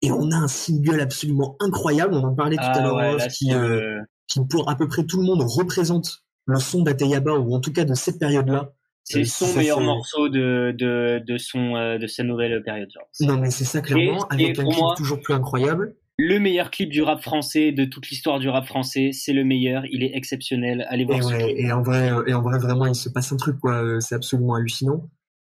Et 0.01 0.11
on 0.11 0.31
a 0.31 0.35
un 0.37 0.47
single 0.47 1.01
absolument 1.01 1.57
incroyable. 1.59 2.13
On 2.13 2.23
en 2.23 2.33
parlait 2.33 2.55
tout 2.55 2.61
à 2.63 2.71
Ah 2.75 2.81
l'heure, 2.83 2.95
ouais, 2.95 3.27
qui, 3.27 3.47
c'est, 3.47 3.53
euh, 3.53 3.81
euh, 3.81 3.99
qui 4.27 4.39
pour 4.49 4.69
à 4.69 4.75
peu 4.75 4.87
près 4.87 5.03
tout 5.05 5.17
le 5.19 5.25
monde 5.25 5.41
représente 5.45 6.23
le 6.45 6.57
son 6.59 6.83
d'Ateyaba 6.83 7.33
ou 7.33 7.53
en 7.53 7.59
tout 7.59 7.73
cas 7.73 7.83
de 7.83 7.93
cette 7.93 8.17
période-là. 8.17 8.71
c'est 9.03 9.19
euh, 9.21 9.25
son 9.25 9.45
ça 9.47 9.59
meilleur 9.59 9.81
morceau 9.81 10.29
de, 10.29 10.73
de, 10.77 11.21
de, 11.27 11.37
son, 11.37 11.75
euh, 11.75 11.97
de 11.97 12.07
sa 12.07 12.23
nouvelle 12.23 12.63
période. 12.63 12.89
Genre. 12.93 13.03
Non 13.19 13.37
mais 13.37 13.51
c'est 13.51 13.65
ça 13.65 13.81
clairement, 13.81 14.25
Et- 14.31 14.41
et 14.41 14.45
avec 14.45 14.59
un 14.59 14.63
clip 14.65 14.79
moi- 14.79 14.93
toujours 14.95 15.19
plus 15.19 15.33
incroyable. 15.33 15.95
Le 16.17 16.37
meilleur 16.39 16.69
clip 16.71 16.89
du 16.89 17.01
rap 17.01 17.21
français, 17.21 17.71
de 17.71 17.85
toute 17.85 18.09
l'histoire 18.09 18.39
du 18.39 18.49
rap 18.49 18.65
français, 18.65 19.11
c'est 19.13 19.31
le 19.33 19.43
meilleur, 19.45 19.83
il 19.91 20.03
est 20.03 20.15
exceptionnel. 20.15 20.85
Allez 20.89 21.03
Et, 21.03 21.05
voir 21.05 21.23
ce 21.23 21.29
ouais, 21.33 21.43
clip. 21.53 21.57
et 21.59 21.71
en 21.71 21.81
vrai, 21.81 22.11
et 22.27 22.33
en 22.33 22.41
vrai 22.41 22.57
vraiment 22.59 22.85
il 22.87 22.95
se 22.95 23.09
passe 23.09 23.31
un 23.33 23.37
truc 23.37 23.57
quoi, 23.59 23.83
c'est 24.01 24.15
absolument 24.15 24.55
hallucinant. 24.55 25.09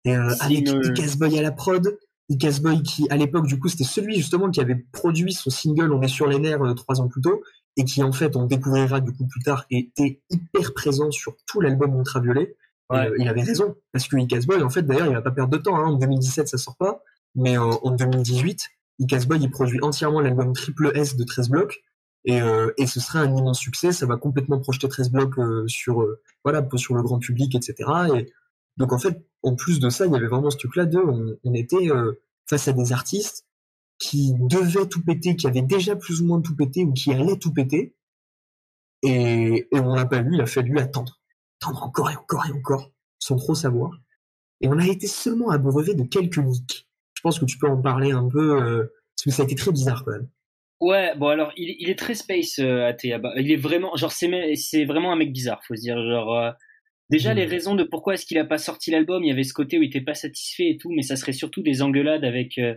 Et 0.06 0.16
euh, 0.16 0.34
avec 0.40 0.64
Boy 1.18 1.38
à 1.38 1.42
la 1.42 1.52
prod, 1.52 1.98
Icas 2.28 2.58
Boy 2.62 2.82
qui 2.82 3.06
à 3.10 3.16
l'époque 3.16 3.46
du 3.46 3.58
coup 3.58 3.68
c'était 3.68 3.84
celui 3.84 4.16
justement 4.16 4.50
qui 4.50 4.60
avait 4.60 4.86
produit 4.92 5.32
son 5.32 5.50
single 5.50 5.92
On 5.92 6.00
est 6.00 6.08
sur 6.08 6.26
les 6.26 6.38
nerfs 6.38 6.62
euh, 6.62 6.74
trois 6.74 7.00
ans 7.00 7.08
plus 7.08 7.20
tôt 7.20 7.42
et 7.76 7.84
qui 7.84 8.02
en 8.02 8.12
fait 8.12 8.34
on 8.36 8.46
découvrira 8.46 9.00
du 9.00 9.12
coup 9.12 9.26
plus 9.26 9.42
tard 9.42 9.66
était 9.70 10.22
hyper 10.30 10.72
présent 10.72 11.10
sur 11.10 11.36
tout 11.46 11.60
l'album 11.60 11.98
Ultraviolet. 11.98 12.56
Ouais. 12.88 13.08
Euh, 13.08 13.16
il 13.18 13.28
avait 13.28 13.42
raison 13.42 13.76
parce 13.92 14.08
que 14.08 14.16
Icas 14.16 14.46
Boy 14.46 14.62
en 14.62 14.70
fait 14.70 14.82
d'ailleurs 14.82 15.08
il 15.08 15.12
va 15.12 15.22
pas 15.22 15.32
perdre 15.32 15.50
de 15.50 15.58
temps. 15.58 15.76
Hein. 15.76 15.88
En 15.88 15.94
2017 15.94 16.48
ça 16.48 16.56
sort 16.58 16.76
pas, 16.76 17.02
mais 17.34 17.58
euh, 17.58 17.62
en 17.62 17.90
2018 17.90 18.68
Icas 19.00 19.24
Boy 19.26 19.38
il 19.42 19.50
produit 19.50 19.78
entièrement 19.82 20.20
l'album 20.20 20.52
Triple 20.54 20.92
S 20.94 21.16
de 21.16 21.24
13 21.24 21.50
blocs. 21.50 21.82
Et, 22.26 22.42
euh, 22.42 22.72
et 22.76 22.86
ce 22.86 22.98
sera 22.98 23.20
un 23.20 23.36
immense 23.36 23.60
succès, 23.60 23.92
ça 23.92 24.04
va 24.04 24.16
complètement 24.16 24.58
projeter 24.58 24.88
13 24.88 25.10
blocs 25.10 25.38
euh, 25.38 25.64
sur 25.68 26.02
euh, 26.02 26.20
voilà 26.44 26.66
sur 26.74 26.96
le 26.96 27.02
grand 27.02 27.20
public, 27.20 27.54
etc. 27.54 27.88
Et 28.16 28.32
donc 28.76 28.92
en 28.92 28.98
fait, 28.98 29.24
en 29.46 29.54
plus 29.54 29.78
de 29.78 29.88
ça, 29.90 30.06
il 30.06 30.12
y 30.12 30.16
avait 30.16 30.26
vraiment 30.26 30.50
ce 30.50 30.58
truc-là 30.58 30.86
de, 30.86 30.98
on, 30.98 31.54
était 31.54 31.88
euh, 31.90 32.20
face 32.48 32.66
à 32.66 32.72
des 32.72 32.92
artistes 32.92 33.46
qui 33.98 34.34
devaient 34.34 34.88
tout 34.88 35.02
péter, 35.02 35.36
qui 35.36 35.46
avaient 35.46 35.62
déjà 35.62 35.94
plus 35.94 36.20
ou 36.20 36.26
moins 36.26 36.40
tout 36.40 36.56
pété 36.56 36.84
ou 36.84 36.92
qui 36.92 37.12
allaient 37.12 37.38
tout 37.38 37.54
péter, 37.54 37.94
et, 39.02 39.68
on 39.72 39.94
l'a 39.94 40.04
pas 40.04 40.22
vu, 40.22 40.34
il 40.34 40.40
a 40.40 40.46
fallu 40.46 40.76
attendre, 40.78 41.20
attendre 41.60 41.84
encore 41.84 42.10
et 42.10 42.16
encore 42.16 42.44
et 42.46 42.52
encore, 42.52 42.90
sans 43.20 43.36
trop 43.36 43.54
savoir. 43.54 43.92
Et 44.60 44.68
on 44.68 44.78
a 44.78 44.86
été 44.86 45.06
seulement 45.06 45.50
abreuvé 45.50 45.94
de 45.94 46.02
quelques 46.02 46.38
leaks. 46.38 46.88
Je 47.14 47.20
pense 47.22 47.38
que 47.38 47.44
tu 47.44 47.56
peux 47.56 47.68
en 47.68 47.80
parler 47.80 48.10
un 48.10 48.28
peu, 48.28 48.60
euh, 48.60 48.92
parce 49.16 49.24
que 49.24 49.30
ça 49.30 49.42
a 49.42 49.44
été 49.44 49.54
très 49.54 49.70
bizarre 49.70 50.04
quand 50.04 50.12
même. 50.12 50.28
Ouais, 50.80 51.16
bon 51.16 51.28
alors 51.28 51.52
il, 51.56 51.88
est 51.88 51.98
très 51.98 52.14
space 52.14 52.58
euh, 52.58 52.86
Ateyaba. 52.86 53.32
Il 53.36 53.50
est 53.50 53.56
vraiment 53.56 53.94
genre 53.96 54.12
c'est 54.12 54.84
vraiment 54.84 55.12
un 55.12 55.16
mec 55.16 55.32
bizarre, 55.32 55.62
faut 55.66 55.76
se 55.76 55.80
dire 55.80 55.96
genre 56.02 56.34
euh, 56.34 56.50
déjà 57.10 57.34
Mm. 57.34 57.36
les 57.36 57.44
raisons 57.44 57.74
de 57.74 57.84
pourquoi 57.84 58.14
est-ce 58.14 58.26
qu'il 58.26 58.38
a 58.38 58.44
pas 58.44 58.58
sorti 58.58 58.90
l'album, 58.90 59.24
il 59.24 59.28
y 59.28 59.32
avait 59.32 59.44
ce 59.44 59.52
côté 59.52 59.78
où 59.78 59.82
il 59.82 59.86
était 59.86 60.00
pas 60.00 60.14
satisfait 60.14 60.70
et 60.70 60.76
tout, 60.76 60.90
mais 60.90 61.02
ça 61.02 61.16
serait 61.16 61.32
surtout 61.32 61.62
des 61.62 61.82
engueulades 61.82 62.24
avec 62.24 62.58
euh, 62.58 62.74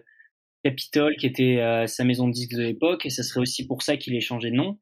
Capitol 0.64 1.16
qui 1.18 1.26
était 1.26 1.58
euh, 1.60 1.88
sa 1.88 2.04
maison 2.04 2.28
de 2.28 2.34
disques 2.34 2.56
de 2.56 2.64
l'époque 2.64 3.06
et 3.06 3.10
ça 3.10 3.24
serait 3.24 3.42
aussi 3.42 3.66
pour 3.66 3.82
ça 3.82 3.98
qu'il 3.98 4.16
ait 4.16 4.22
changé 4.22 4.52
de 4.52 4.56
nom 4.56 4.78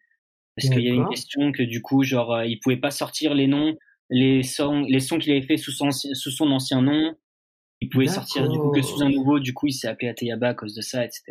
parce 0.55 0.69
qu'il 0.69 0.81
y 0.81 0.89
a 0.89 0.93
une 0.93 1.07
question 1.07 1.51
que 1.51 1.61
du 1.61 1.83
coup 1.83 2.03
genre 2.03 2.33
euh, 2.33 2.45
il 2.45 2.59
pouvait 2.59 2.77
pas 2.77 2.89
sortir 2.89 3.35
les 3.35 3.45
noms 3.45 3.77
les 4.09 4.41
sons 4.41 4.81
les 4.81 4.99
sons 4.99 5.19
qu'il 5.19 5.31
avait 5.31 5.45
fait 5.45 5.57
sous 5.57 5.71
son 5.71 5.91
sous 5.91 6.31
son 6.31 6.49
ancien 6.51 6.81
nom, 6.81 7.15
il 7.81 7.89
pouvait 7.89 8.07
sortir 8.07 8.49
du 8.49 8.57
coup 8.57 8.71
que 8.71 8.81
sous 8.81 9.03
un 9.03 9.09
nouveau, 9.09 9.39
du 9.39 9.53
coup 9.53 9.67
il 9.67 9.73
s'est 9.73 9.87
appelé 9.87 10.09
Ateyaba 10.09 10.49
à 10.49 10.53
cause 10.53 10.73
de 10.73 10.81
ça, 10.81 11.05
etc. 11.05 11.23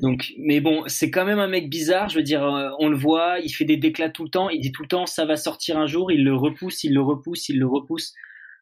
Donc, 0.00 0.32
mais 0.38 0.60
bon, 0.60 0.84
c'est 0.86 1.10
quand 1.10 1.24
même 1.24 1.38
un 1.38 1.48
mec 1.48 1.68
bizarre. 1.68 2.08
Je 2.08 2.16
veux 2.16 2.22
dire, 2.22 2.42
euh, 2.44 2.70
on 2.78 2.88
le 2.88 2.96
voit, 2.96 3.38
il 3.40 3.50
fait 3.50 3.64
des 3.64 3.76
déclats 3.76 4.10
tout 4.10 4.24
le 4.24 4.30
temps. 4.30 4.48
Il 4.48 4.60
dit 4.60 4.72
tout 4.72 4.82
le 4.82 4.88
temps, 4.88 5.06
ça 5.06 5.24
va 5.24 5.36
sortir 5.36 5.78
un 5.78 5.86
jour. 5.86 6.10
Il 6.10 6.24
le 6.24 6.34
repousse, 6.34 6.84
il 6.84 6.94
le 6.94 7.02
repousse, 7.02 7.48
il 7.48 7.58
le 7.58 7.66
repousse 7.66 8.14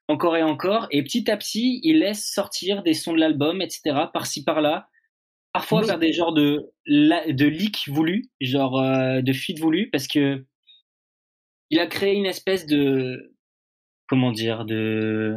encore 0.08 0.36
et 0.36 0.42
encore. 0.42 0.88
Et 0.90 1.02
petit 1.02 1.30
à 1.30 1.36
petit, 1.36 1.80
il 1.82 2.00
laisse 2.00 2.30
sortir 2.30 2.82
des 2.82 2.94
sons 2.94 3.12
de 3.12 3.20
l'album, 3.20 3.62
etc. 3.62 4.06
Par-ci 4.12 4.44
par-là. 4.44 4.88
Parfois 5.52 5.82
vers 5.82 5.98
des 5.98 6.12
genres 6.12 6.32
de 6.32 6.70
de 6.86 7.46
leaks 7.46 7.88
voulus, 7.88 8.30
genre 8.40 8.78
euh, 8.78 9.20
de 9.20 9.32
fuites 9.32 9.58
voulues, 9.58 9.90
parce 9.90 10.06
que 10.06 10.44
il 11.70 11.80
a 11.80 11.86
créé 11.86 12.14
une 12.14 12.26
espèce 12.26 12.66
de 12.66 13.34
comment 14.06 14.30
dire 14.30 14.64
de 14.64 15.36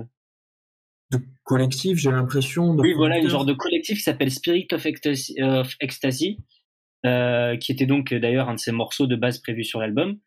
De 1.14 1.20
collectif, 1.44 1.98
j'ai 1.98 2.12
l'impression. 2.12 2.72
Oui, 2.72 2.94
voilà, 2.94 3.20
une 3.20 3.30
genre 3.30 3.46
de 3.46 3.54
collectif 3.54 3.98
qui 3.98 4.04
s'appelle 4.04 4.32
Spirit 4.32 4.68
of 4.72 4.86
Ecstasy, 4.86 5.36
of 5.42 5.76
Ecstasy, 5.80 6.40
euh, 7.06 7.58
qui 7.58 7.72
était 7.72 7.86
donc 7.86 8.14
d'ailleurs 8.14 8.50
un 8.50 8.56
de 8.56 8.60
ses 8.60 8.72
morceaux 8.72 9.08
de 9.08 9.16
base 9.16 9.40
prévus 9.40 9.64
sur 9.64 9.80
l'album. 9.80 10.18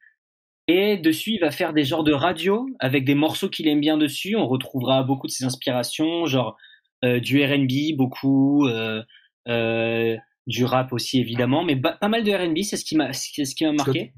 Et 0.69 0.97
dessus, 0.97 1.33
il 1.33 1.41
va 1.41 1.51
faire 1.51 1.73
des 1.73 1.85
genres 1.85 2.05
de 2.05 2.13
radio 2.13 2.67
avec 2.81 3.05
des 3.05 3.15
morceaux 3.15 3.49
qu'il 3.49 3.69
aime 3.69 3.81
bien 3.81 3.97
dessus. 3.97 4.37
On 4.37 4.47
retrouvera 4.47 5.03
beaucoup 5.03 5.27
de 5.27 5.33
ses 5.33 5.45
inspirations, 5.45 6.27
genre 6.27 6.57
euh, 7.05 7.21
du 7.21 7.43
R&B, 7.45 7.97
beaucoup, 7.97 8.67
euh, 8.67 10.17
du 10.47 10.65
rap 10.65 10.93
aussi 10.93 11.21
évidemment, 11.21 11.65
mais 11.65 11.77
pas 11.77 12.09
mal 12.09 12.25
de 12.25 12.33
R&B, 12.33 12.63
c'est 12.63 12.77
ce 12.77 12.85
qui 12.85 12.97
m'a 12.97 13.73
marqué. 13.73 14.13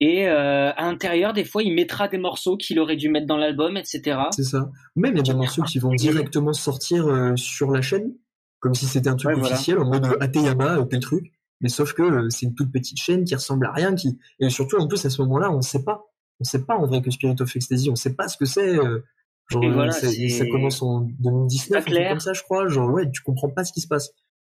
Et 0.00 0.26
euh, 0.28 0.72
à 0.72 0.82
l'intérieur, 0.84 1.32
des 1.34 1.44
fois, 1.44 1.62
il 1.62 1.74
mettra 1.74 2.08
des 2.08 2.16
morceaux 2.18 2.56
qu'il 2.56 2.78
aurait 2.80 2.96
dû 2.96 3.10
mettre 3.10 3.26
dans 3.26 3.36
l'album, 3.36 3.76
etc. 3.76 4.18
C'est 4.30 4.44
ça. 4.44 4.70
Même 4.96 5.12
il 5.14 5.18
y 5.18 5.20
a 5.20 5.22
des 5.22 5.34
morceaux 5.34 5.62
qui 5.62 5.78
vont 5.78 5.92
directement 5.94 6.54
sortir 6.54 7.06
euh, 7.06 7.36
sur 7.36 7.70
la 7.70 7.82
chaîne, 7.82 8.14
comme 8.60 8.74
si 8.74 8.86
c'était 8.86 9.10
un 9.10 9.16
truc 9.16 9.34
Ouais, 9.34 9.40
voilà. 9.40 9.54
officiel, 9.54 9.78
en 9.78 9.84
mode 9.84 10.06
euh, 10.06 10.16
Ateyama, 10.20 10.86
tel 10.88 11.00
truc. 11.00 11.32
Mais 11.60 11.68
sauf 11.68 11.92
que 11.92 12.02
euh, 12.02 12.30
c'est 12.30 12.46
une 12.46 12.54
toute 12.54 12.72
petite 12.72 12.96
chaîne 12.98 13.24
qui 13.24 13.34
ressemble 13.34 13.66
à 13.66 13.72
rien, 13.72 13.94
qui 13.94 14.18
et 14.38 14.48
surtout 14.48 14.76
en 14.78 14.88
plus 14.88 15.04
à 15.04 15.10
ce 15.10 15.20
moment-là, 15.22 15.50
on 15.52 15.58
ne 15.58 15.62
sait 15.62 15.84
pas, 15.84 16.04
on 16.40 16.44
sait 16.44 16.64
pas 16.64 16.76
en 16.76 16.86
vrai 16.86 17.02
que 17.02 17.10
Spirit 17.10 17.36
of 17.40 17.54
Ecstasy, 17.54 17.90
on 17.90 17.96
sait 17.96 18.14
pas 18.14 18.28
ce 18.28 18.38
que 18.38 18.46
c'est. 18.46 18.78
euh, 18.78 19.04
genre 19.50 19.64
euh, 19.64 19.72
voilà, 19.72 19.92
ça, 19.92 20.06
commence 20.50 20.80
en 20.80 21.00
2019, 21.18 21.70
pas 21.70 21.78
un 21.78 21.82
truc 21.82 21.94
clair. 21.94 22.10
comme 22.12 22.20
ça, 22.20 22.32
je 22.32 22.42
crois. 22.42 22.68
Genre 22.68 22.90
ouais, 22.90 23.10
tu 23.10 23.20
comprends 23.22 23.50
pas 23.50 23.64
ce 23.64 23.72
qui 23.74 23.82
se 23.82 23.88
passe. 23.88 24.10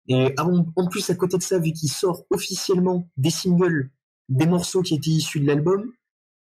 Et 0.09 0.35
en 0.39 0.89
plus 0.89 1.09
à 1.09 1.15
côté 1.15 1.39
de 1.39 1.43
ça, 1.43 1.59
vu 1.59 1.73
qu'il 1.73 1.91
sort 1.91 2.25
officiellement 2.31 3.09
des 3.17 3.31
singles, 3.31 3.91
des 4.31 4.47
morceaux 4.47 4.81
qui 4.82 4.94
étaient 4.94 5.11
issus 5.11 5.40
de 5.40 5.47
l'album, 5.47 5.93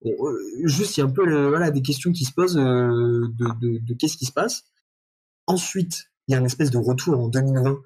Bon, 0.02 0.12
euh, 0.12 0.32
juste, 0.64 0.96
il 0.96 1.00
y 1.00 1.02
a 1.02 1.06
un 1.06 1.10
peu 1.10 1.26
le- 1.26 1.48
voilà, 1.50 1.70
des 1.70 1.82
questions 1.82 2.10
qui 2.10 2.24
se 2.24 2.32
posent 2.32 2.56
euh, 2.56 3.28
de, 3.38 3.44
de, 3.60 3.78
de 3.84 3.94
qu'est-ce 3.94 4.16
qui 4.16 4.24
se 4.24 4.32
passe. 4.32 4.64
Ensuite, 5.46 6.04
il 6.26 6.32
y 6.32 6.34
a 6.34 6.38
une 6.38 6.46
espèce 6.46 6.70
de 6.70 6.78
retour 6.78 7.18
en 7.18 7.28
2020 7.28 7.76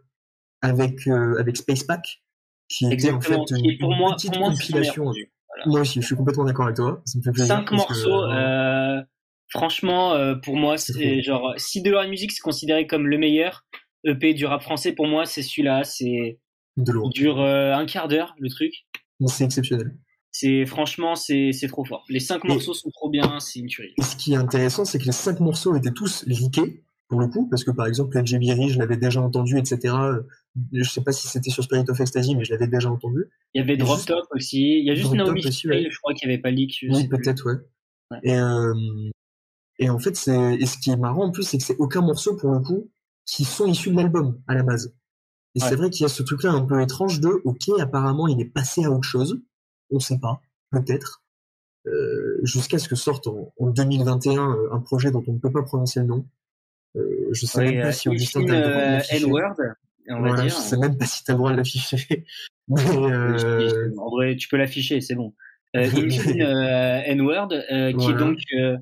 avec, 0.62 1.08
euh, 1.08 1.36
avec 1.40 1.56
Space 1.56 1.82
Pack, 1.82 2.22
qui 2.68 2.86
était 2.92 3.10
en 3.10 3.20
fait 3.20 3.34
une, 3.34 3.44
Qui 3.56 3.68
est 3.70 3.78
pour 3.78 3.90
une 3.92 3.98
moi, 3.98 4.14
petite 4.14 4.30
pour 4.32 4.40
moi, 4.42 4.50
compilation. 4.50 5.12
Moi 5.66 5.80
aussi, 5.80 6.00
je 6.00 6.06
suis 6.06 6.14
complètement 6.14 6.44
d'accord 6.44 6.66
avec 6.66 6.76
toi. 6.76 7.02
Ça 7.04 7.18
me 7.18 7.22
fait 7.24 7.32
plaisir. 7.32 7.54
cinq 7.56 7.64
que, 7.64 7.74
morceaux. 7.74 8.22
euh, 8.22 8.98
euh, 8.98 9.02
franchement, 9.48 10.14
pour 10.40 10.56
moi, 10.56 10.76
C'est 10.78 11.20
genre 11.22 11.54
si 11.56 11.82
Delors 11.82 12.06
Music 12.08 12.30
c'est 12.32 12.40
considéré 12.42 12.86
comme 12.86 13.06
le 13.08 13.18
meilleur 13.18 13.64
EP 14.04 14.34
du 14.34 14.46
rap 14.46 14.62
français, 14.62 14.92
pour 14.92 15.06
moi, 15.08 15.26
c'est 15.26 15.42
celui-là. 15.42 15.82
C'est 15.84 16.38
de 16.76 16.92
dure 17.12 17.40
un 17.40 17.86
quart 17.86 18.06
d'heure 18.08 18.34
le 18.38 18.48
truc. 18.50 18.72
C'est 19.26 19.44
exceptionnel. 19.44 19.96
C'est 20.30 20.66
franchement, 20.66 21.14
c'est 21.14 21.52
trop 21.68 21.84
fort. 21.84 22.04
Les 22.08 22.18
cinq 22.20 22.44
Et- 22.44 22.48
morceaux 22.48 22.74
sont 22.74 22.90
trop 22.90 23.08
bien. 23.08 23.38
C'est 23.40 23.60
une 23.60 23.66
tuerie. 23.66 23.94
Et 23.98 24.02
ce 24.02 24.16
qui 24.16 24.32
est 24.32 24.36
intéressant, 24.36 24.84
c'est 24.84 24.98
que 24.98 25.04
les 25.04 25.12
cinq 25.12 25.38
morceaux 25.40 25.76
étaient 25.76 25.92
tous 25.92 26.24
leakés, 26.26 26.82
pour 27.08 27.20
le 27.20 27.28
coup, 27.28 27.46
parce 27.48 27.62
que 27.62 27.70
par 27.70 27.86
exemple, 27.86 28.18
LG 28.18 28.38
Berry, 28.40 28.68
je 28.70 28.78
l'avais 28.78 28.96
déjà 28.96 29.20
entendu, 29.20 29.58
etc. 29.58 29.94
Euh, 29.94 30.22
Je 30.72 30.82
sais 30.88 31.02
pas 31.02 31.12
si 31.12 31.28
c'était 31.28 31.50
sur 31.50 31.62
Spirit 31.64 31.84
of 31.88 32.00
Ecstasy, 32.00 32.34
mais 32.36 32.44
je 32.44 32.52
l'avais 32.52 32.66
déjà 32.68 32.90
entendu. 32.90 33.24
Il 33.54 33.60
y 33.60 33.62
avait 33.62 33.76
Drop 33.76 33.96
juste- 33.96 34.08
Top 34.08 34.24
aussi. 34.32 34.78
Il 34.80 34.84
y 34.84 34.90
a 34.90 34.94
juste 34.94 35.06
Drop 35.06 35.16
Naomi 35.18 35.46
aussi, 35.46 35.68
ouais. 35.68 35.86
je 35.90 35.98
crois 35.98 36.14
qu'il 36.14 36.28
n'y 36.28 36.34
avait 36.34 36.42
pas 36.42 36.50
leak. 36.50 36.84
Oui, 36.88 37.06
peut-être, 37.08 37.46
ouais. 37.46 37.58
Ouais. 38.10 38.18
Et, 38.24 38.36
euh, 38.36 38.74
et 39.78 39.88
en 39.90 39.98
fait, 39.98 40.14
c'est, 40.16 40.54
et 40.54 40.66
ce 40.66 40.78
qui 40.78 40.90
est 40.90 40.96
marrant 40.96 41.24
en 41.26 41.30
plus, 41.30 41.42
c'est 41.44 41.58
que 41.58 41.64
c'est 41.64 41.76
aucun 41.78 42.00
morceau 42.02 42.36
pour 42.36 42.50
le 42.52 42.60
coup 42.60 42.90
qui 43.26 43.44
sont 43.44 43.66
issus 43.66 43.90
de 43.90 43.96
l'album 43.96 44.40
à 44.48 44.54
la 44.54 44.62
base. 44.62 44.94
Et 45.56 45.62
Ouais. 45.62 45.68
c'est 45.68 45.76
vrai 45.76 45.90
qu'il 45.90 46.02
y 46.02 46.06
a 46.06 46.08
ce 46.08 46.22
truc-là 46.22 46.50
un 46.50 46.62
peu 46.62 46.80
étrange 46.82 47.20
de, 47.20 47.28
ok, 47.44 47.68
apparemment 47.80 48.26
il 48.26 48.40
est 48.40 48.44
passé 48.44 48.84
à 48.84 48.90
autre 48.90 49.04
chose, 49.08 49.40
on 49.90 50.00
sait 50.00 50.18
pas, 50.18 50.40
peut-être, 50.70 51.22
euh, 51.86 52.40
jusqu'à 52.42 52.78
ce 52.78 52.88
que 52.88 52.96
sorte 52.96 53.26
en, 53.28 53.52
en 53.58 53.70
2021 53.70 54.50
euh, 54.50 54.72
un 54.72 54.80
projet 54.80 55.10
dont 55.12 55.22
on 55.28 55.34
ne 55.34 55.38
peut 55.38 55.52
pas 55.52 55.62
prononcer 55.62 56.00
le 56.00 56.06
nom. 56.06 56.26
Euh, 56.96 57.28
je 57.32 57.46
sais 57.46 57.64
même 57.64 57.80
pas 57.82 57.88
euh, 57.88 57.92
si 57.92 58.08
de 58.08 58.52
euh, 58.52 58.90
l'afficher. 58.92 59.16
N-word, 59.24 59.54
on 60.08 60.14
va 60.14 60.18
Voilà, 60.28 60.42
dire. 60.42 60.50
je 60.50 60.56
sais 60.62 60.76
même 60.76 60.96
pas 60.96 61.06
si 61.06 61.22
t'as 61.24 61.32
le 61.34 61.38
droit 61.38 61.52
de 61.52 61.56
l'afficher. 61.56 62.24
Euh, 62.70 63.90
En 63.98 64.10
vrai, 64.10 64.36
tu 64.36 64.48
peux 64.48 64.56
l'afficher, 64.56 65.00
c'est 65.02 65.14
bon. 65.14 65.34
euh, 65.76 65.86
euh, 66.40 67.00
N-Word, 67.04 67.48
euh, 67.52 67.92
qui 67.92 68.10
est 68.10 68.14
donc 68.14 68.38
euh, 68.56 68.78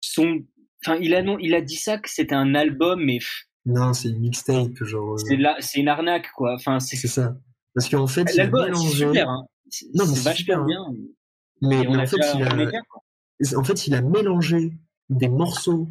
son. 0.00 0.42
Enfin, 0.84 0.96
il 1.00 1.14
a 1.14 1.22
non, 1.22 1.36
il 1.40 1.54
a 1.54 1.60
dit 1.60 1.74
ça 1.76 1.98
que 1.98 2.08
c'était 2.08 2.34
un 2.36 2.54
album, 2.54 3.02
mais 3.04 3.18
pff, 3.18 3.45
Non, 3.66 3.92
c'est 3.92 4.08
une 4.08 4.20
mixtape, 4.20 4.82
genre. 4.82 5.14
euh, 5.14 5.54
c'est 5.58 5.80
une 5.80 5.88
arnaque 5.88 6.30
quoi. 6.36 6.54
Enfin, 6.54 6.78
c'est 6.80 6.96
ça. 6.96 7.36
Parce 7.74 7.88
qu'en 7.88 8.06
fait, 8.06 8.26
il 8.32 8.40
a 8.40 8.44
l'album, 8.44 8.74
super. 8.74 9.28
Hein. 9.28 9.44
Non, 9.94 10.06
mais 10.06 10.14
c'est 10.14 10.34
super, 10.34 10.60
hein. 10.60 10.66
bien. 10.66 10.84
Mais, 11.62 11.86
en 11.86 12.06
fait, 12.06 12.16
il 12.34 12.42
a, 12.42 13.58
en 13.58 13.64
fait, 13.64 13.86
il 13.86 13.94
a 13.94 14.02
mélangé 14.02 14.72
des 15.10 15.28
morceaux, 15.28 15.88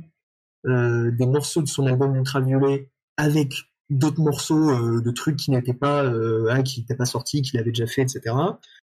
euh, 0.65 1.11
des 1.11 1.27
morceaux 1.27 1.61
de 1.61 1.67
son 1.67 1.85
album 1.85 2.15
Ultraviolet 2.15 2.89
avec 3.17 3.53
d'autres 3.89 4.21
morceaux 4.21 4.69
euh, 4.69 5.01
de 5.01 5.11
trucs 5.11 5.37
qui 5.37 5.51
n'étaient 5.51 5.73
pas, 5.73 6.03
euh, 6.03 6.47
ah, 6.49 6.63
qui 6.63 6.79
n'étaient 6.79 6.95
pas 6.95 7.05
sortis, 7.05 7.41
qu'il 7.41 7.59
avait 7.59 7.71
déjà 7.71 7.87
fait, 7.87 8.01
etc. 8.01 8.35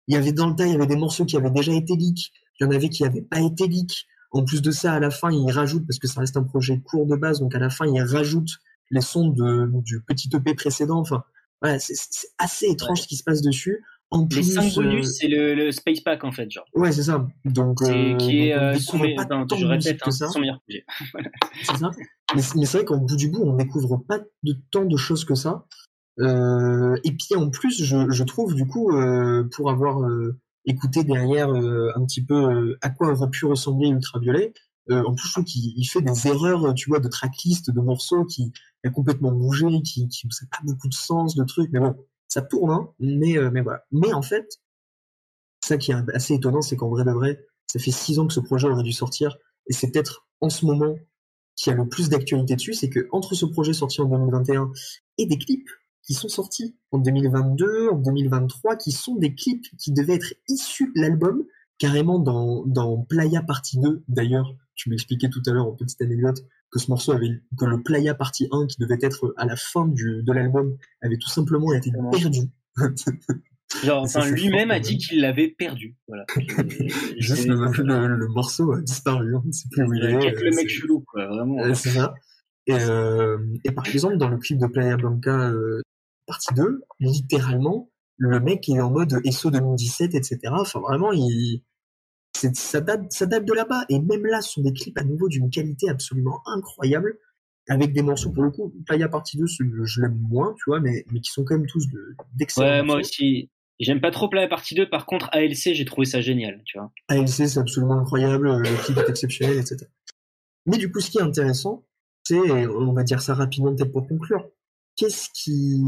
Il 0.07 0.15
y 0.15 0.17
avait 0.17 0.31
dans 0.31 0.47
le 0.47 0.55
tas, 0.55 0.65
il 0.65 0.71
y 0.71 0.75
avait 0.75 0.87
des 0.87 0.95
morceaux 0.95 1.25
qui 1.25 1.37
avaient 1.37 1.51
déjà 1.51 1.73
été 1.73 1.95
leaks. 1.95 2.31
Il 2.59 2.63
y 2.63 2.67
en 2.67 2.71
avait 2.71 2.89
qui 2.89 3.03
n'avaient 3.03 3.21
pas 3.21 3.39
été 3.39 3.67
leaks. 3.67 4.07
En 4.31 4.43
plus 4.43 4.61
de 4.61 4.71
ça, 4.71 4.93
à 4.93 4.99
la 4.99 5.11
fin, 5.11 5.31
il 5.31 5.51
rajoute, 5.51 5.85
parce 5.87 5.99
que 5.99 6.07
ça 6.07 6.21
reste 6.21 6.37
un 6.37 6.43
projet 6.43 6.79
court 6.79 7.05
de 7.05 7.15
base, 7.15 7.39
donc 7.39 7.55
à 7.55 7.59
la 7.59 7.69
fin, 7.69 7.85
il 7.85 8.01
rajoute 8.01 8.59
les 8.91 9.01
sons 9.01 9.29
de, 9.29 9.69
du 9.83 10.01
petit 10.01 10.29
EP 10.33 10.53
précédent. 10.55 10.99
Enfin, 10.99 11.23
voilà, 11.61 11.79
c'est 11.79 11.95
assez 12.37 12.67
étrange 12.67 13.01
ce 13.01 13.07
qui 13.07 13.15
se 13.15 13.23
passe 13.23 13.41
dessus. 13.41 13.83
En 14.11 14.21
Les 14.21 14.27
plus, 14.27 14.53
5 14.55 14.63
euh, 14.63 14.75
bonus, 14.81 15.17
c'est 15.19 15.27
le, 15.27 15.53
le 15.53 15.71
Space 15.71 15.99
Pack 15.99 16.23
en 16.23 16.31
fait, 16.31 16.49
genre. 16.49 16.65
Ouais, 16.73 16.91
c'est 16.91 17.03
ça. 17.03 17.27
Donc, 17.45 17.81
euh, 17.83 18.15
qui 18.17 18.47
est 18.47 18.55
on 18.57 18.61
euh, 18.61 18.75
son 18.79 18.97
pas 19.15 19.25
tant 19.25 19.45
je 19.55 19.65
répète, 19.67 20.01
hein, 20.03 20.09
son 20.11 20.39
meilleur 20.39 20.59
projet. 20.61 20.83
C'est 21.63 21.77
ça. 21.77 21.91
Mais, 22.35 22.41
c'est- 22.41 22.55
mais 22.57 22.65
c'est 22.65 22.77
vrai 22.79 22.85
qu'en 22.85 22.97
bout 22.97 23.15
du 23.15 23.29
bout, 23.29 23.43
on 23.43 23.55
découvre 23.55 23.97
pas 23.97 24.19
de 24.43 24.55
tant 24.71 24.85
de 24.85 24.97
choses 24.97 25.25
que 25.25 25.35
ça. 25.35 25.65
Euh, 26.19 26.95
et 27.03 27.11
puis 27.11 27.35
en 27.35 27.49
plus, 27.51 27.83
je, 27.83 28.09
je 28.09 28.23
trouve 28.23 28.55
du 28.55 28.65
coup, 28.65 28.91
euh, 28.91 29.47
pour 29.55 29.69
avoir 29.69 30.01
euh, 30.03 30.37
écouté 30.65 31.03
derrière 31.03 31.49
euh, 31.51 31.91
un 31.95 32.03
petit 32.05 32.23
peu 32.25 32.33
euh, 32.35 32.77
à 32.81 32.89
quoi 32.89 33.11
aurait 33.11 33.29
pu 33.29 33.45
ressembler 33.45 33.89
Ultraviolet, 33.89 34.53
euh, 34.91 35.03
en 35.03 35.13
plus 35.13 35.27
je 35.27 35.33
trouve 35.33 35.45
qu'il 35.45 35.73
il 35.77 35.85
fait 35.85 36.01
des 36.01 36.27
erreurs, 36.27 36.73
tu 36.73 36.89
vois, 36.89 36.99
de 36.99 37.07
tracklist, 37.07 37.71
de 37.71 37.81
morceaux 37.81 38.25
qui 38.25 38.51
a 38.83 38.89
complètement 38.89 39.31
bougé, 39.31 39.67
qui 39.83 40.07
qui 40.07 40.27
ça 40.31 40.45
a 40.51 40.57
pas 40.57 40.63
beaucoup 40.63 40.87
de 40.87 40.93
sens, 40.93 41.35
de 41.35 41.43
trucs. 41.43 41.71
Mais 41.71 41.79
bon, 41.79 41.95
ça 42.27 42.41
tourne, 42.41 42.71
hein. 42.71 42.89
Mais 42.99 43.37
euh, 43.37 43.51
mais 43.51 43.61
voilà. 43.61 43.85
Mais 43.91 44.13
en 44.13 44.21
fait, 44.21 44.59
ça 45.63 45.77
qui 45.77 45.91
est 45.91 45.95
assez 46.13 46.35
étonnant, 46.35 46.61
c'est 46.61 46.75
qu'en 46.75 46.89
vrai 46.89 47.03
de 47.03 47.11
vrai, 47.11 47.45
ça 47.67 47.79
fait 47.79 47.91
six 47.91 48.19
ans 48.19 48.27
que 48.27 48.33
ce 48.33 48.39
projet 48.39 48.67
aurait 48.67 48.83
dû 48.83 48.93
sortir, 48.93 49.37
et 49.67 49.73
c'est 49.73 49.91
peut-être 49.91 50.27
en 50.41 50.49
ce 50.49 50.65
moment 50.65 50.95
qui 51.55 51.69
a 51.69 51.73
le 51.73 51.87
plus 51.87 52.09
d'actualité 52.09 52.55
dessus, 52.55 52.73
c'est 52.73 52.89
que 52.89 53.07
entre 53.11 53.35
ce 53.35 53.45
projet 53.45 53.73
sorti 53.73 54.01
en 54.01 54.05
2021 54.05 54.71
et 55.17 55.25
des 55.25 55.37
clips 55.37 55.69
qui 56.03 56.13
sont 56.13 56.29
sortis 56.29 56.75
en 56.91 56.99
2022, 56.99 57.89
en 57.89 57.97
2023, 57.97 58.77
qui 58.77 58.91
sont 58.91 59.15
des 59.15 59.35
clips 59.35 59.67
qui 59.77 59.91
devaient 59.91 60.15
être 60.15 60.33
issus 60.47 60.91
de 60.95 61.01
l'album, 61.01 61.43
carrément 61.77 62.17
dans, 62.17 62.65
dans 62.65 63.03
Playa 63.03 63.43
Partie 63.43 63.77
2. 63.77 64.03
D'ailleurs, 64.07 64.55
tu 64.79 64.89
m'expliquais 64.89 65.29
tout 65.29 65.41
à 65.45 65.51
l'heure 65.51 65.67
en 65.67 65.75
petite 65.75 66.01
anecdote 66.01 66.45
que 66.71 66.79
ce 66.79 66.89
morceau 66.89 67.11
avait, 67.11 67.41
que 67.57 67.65
le 67.65 67.83
Playa 67.83 68.15
Partie 68.15 68.47
1 68.49 68.67
qui 68.67 68.77
devait 68.79 68.97
être 69.01 69.33
à 69.35 69.45
la 69.45 69.57
fin 69.57 69.85
du, 69.85 70.23
de 70.23 70.31
l'album 70.31 70.77
avait 71.01 71.17
tout 71.17 71.29
simplement 71.29 71.73
été 71.73 71.91
perdu. 72.11 72.43
Genre, 73.83 74.01
enfin, 74.01 74.27
lui-même 74.31 74.71
a 74.71 74.79
dit 74.79 74.97
qu'il 74.97 75.19
l'avait 75.19 75.49
perdu. 75.49 75.97
Voilà. 76.07 76.25
Juste 77.17 77.45
le, 77.45 77.55
le, 77.83 78.15
le 78.15 78.27
morceau 78.29 78.71
a 78.71 78.81
disparu, 78.81 79.35
on 79.35 79.43
ne 79.43 79.51
sait 79.51 79.67
plus 79.69 79.83
où 79.83 79.93
il 79.93 80.03
est. 80.05 80.17
Quel 80.17 80.33
le 80.35 80.47
euh, 80.47 80.55
mec 80.55 80.69
chelou, 80.69 81.03
quoi, 81.05 81.27
vraiment. 81.27 81.59
Euh, 81.59 81.73
c'est 81.73 81.89
ça. 81.89 82.13
Et, 82.65 82.73
euh, 82.73 83.37
et 83.65 83.71
par 83.71 83.85
exemple, 83.87 84.17
dans 84.17 84.29
le 84.29 84.37
clip 84.37 84.57
de 84.59 84.65
Playa 84.65 84.95
Blanca 84.95 85.51
euh, 85.51 85.81
partie 86.25 86.53
2, 86.55 86.81
littéralement, 86.99 87.91
le 88.17 88.39
mec 88.39 88.67
est 88.69 88.79
en 88.79 88.91
mode 88.91 89.19
ESO 89.23 89.51
2017, 89.51 90.15
etc. 90.15 90.39
Enfin, 90.51 90.79
vraiment, 90.79 91.11
il, 91.11 91.63
ça, 92.53 92.81
date, 92.81 93.11
ça 93.11 93.25
date 93.25 93.45
de 93.45 93.53
là-bas. 93.53 93.85
Et 93.89 93.99
même 93.99 94.25
là, 94.25 94.41
ce 94.41 94.53
sont 94.53 94.61
des 94.61 94.73
clips 94.73 94.97
à 94.97 95.03
nouveau 95.03 95.27
d'une 95.27 95.49
qualité 95.49 95.89
absolument 95.89 96.41
incroyable, 96.45 97.17
avec 97.67 97.93
des 97.93 98.01
morceaux, 98.01 98.31
pour 98.31 98.43
le 98.43 98.51
coup, 98.51 98.73
Playa 98.85 99.07
partie 99.09 99.37
2, 99.37 99.45
ce- 99.47 99.63
je 99.83 100.01
l'aime 100.01 100.19
moins, 100.29 100.53
tu 100.57 100.63
vois, 100.67 100.79
mais, 100.79 101.05
mais 101.11 101.19
qui 101.19 101.31
sont 101.31 101.43
quand 101.43 101.55
même 101.55 101.67
tous 101.67 101.87
de, 101.89 102.15
d'excellents 102.35 102.67
Ouais, 102.67 102.83
moi 102.83 102.95
aussi. 102.97 103.49
J'aime 103.79 104.01
pas 104.01 104.11
trop 104.11 104.29
la 104.33 104.47
partie 104.47 104.75
2, 104.75 104.89
par 104.89 105.05
contre, 105.05 105.29
ALC, 105.31 105.73
j'ai 105.73 105.85
trouvé 105.85 106.05
ça 106.05 106.19
génial, 106.19 106.61
tu 106.65 106.77
vois. 106.77 106.91
ALC, 107.07 107.27
c'est 107.47 107.57
absolument 107.59 107.99
incroyable, 107.99 108.57
le 108.57 108.83
clip 108.83 108.97
est 108.97 109.09
exceptionnel, 109.09 109.57
etc. 109.57 109.77
Mais 110.65 110.77
du 110.77 110.91
coup, 110.91 110.99
ce 110.99 111.09
qui 111.09 111.17
est 111.19 111.21
intéressant, 111.21 111.85
c'est, 112.23 112.67
on 112.67 112.91
va 112.93 113.03
dire 113.03 113.21
ça 113.21 113.33
rapidement 113.33 113.73
peut-être 113.73 113.91
pour 113.93 114.05
conclure, 114.07 114.49
qu'est-ce 114.97 115.29
qui, 115.33 115.81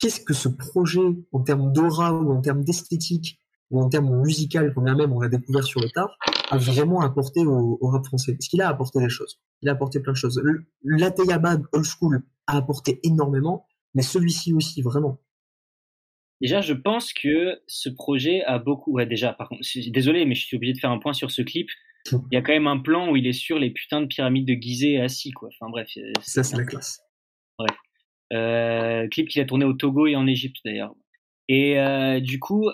qu'est-ce 0.00 0.20
que 0.20 0.34
ce 0.34 0.48
projet, 0.48 1.00
en 1.32 1.40
termes 1.40 1.72
d'aura 1.72 2.12
ou 2.12 2.32
en 2.32 2.40
termes 2.40 2.64
d'esthétique, 2.64 3.38
ou 3.70 3.80
en 3.82 3.88
termes 3.88 4.22
musical, 4.22 4.72
qu'on 4.72 4.86
a 4.86 4.94
même, 4.94 5.12
on 5.12 5.20
l'a 5.20 5.28
découvert 5.28 5.64
sur 5.64 5.80
le 5.80 5.88
tard, 5.90 6.16
a 6.50 6.56
vraiment 6.56 7.00
apporté 7.00 7.40
au, 7.44 7.78
au 7.80 7.88
rap 7.88 8.04
français 8.06 8.32
Parce 8.32 8.48
qu'il 8.48 8.62
a 8.62 8.68
apporté 8.68 8.98
des 8.98 9.08
choses. 9.10 9.40
Il 9.62 9.68
a 9.68 9.72
apporté 9.72 10.00
plein 10.00 10.12
de 10.12 10.16
choses. 10.16 10.40
L'Ateyabad 10.82 11.62
Old 11.72 11.84
School 11.84 12.22
a 12.46 12.56
apporté 12.56 13.00
énormément, 13.02 13.66
mais 13.94 14.02
celui-ci 14.02 14.52
aussi, 14.54 14.80
vraiment. 14.82 15.20
Déjà, 16.40 16.60
je 16.60 16.72
pense 16.72 17.12
que 17.12 17.60
ce 17.66 17.88
projet 17.88 18.42
a 18.44 18.58
beaucoup. 18.58 18.92
Ouais, 18.92 19.06
déjà, 19.06 19.32
par 19.32 19.48
contre, 19.48 19.62
désolé, 19.90 20.24
mais 20.24 20.34
je 20.34 20.46
suis 20.46 20.56
obligé 20.56 20.72
de 20.72 20.78
faire 20.78 20.90
un 20.92 20.98
point 20.98 21.12
sur 21.12 21.30
ce 21.30 21.42
clip. 21.42 21.68
Il 22.12 22.20
y 22.32 22.36
a 22.36 22.42
quand 22.42 22.52
même 22.52 22.68
un 22.68 22.78
plan 22.78 23.10
où 23.10 23.16
il 23.16 23.26
est 23.26 23.32
sur 23.32 23.58
les 23.58 23.70
putains 23.70 24.00
de 24.00 24.06
pyramides 24.06 24.46
de 24.46 24.54
Gizeh 24.54 25.00
assis, 25.00 25.32
quoi. 25.32 25.48
Enfin 25.60 25.68
bref. 25.70 25.90
euh, 25.98 26.12
Ça, 26.22 26.42
c'est 26.42 26.56
la 26.56 26.64
classe. 26.64 27.00
Euh, 28.32 29.08
clip 29.08 29.28
qu'il 29.28 29.40
a 29.40 29.46
tourné 29.46 29.64
au 29.64 29.72
Togo 29.72 30.06
et 30.06 30.14
en 30.14 30.26
Égypte 30.26 30.56
d'ailleurs. 30.64 30.94
Et 31.48 31.78
euh, 31.80 32.20
du 32.20 32.38
coup, 32.38 32.68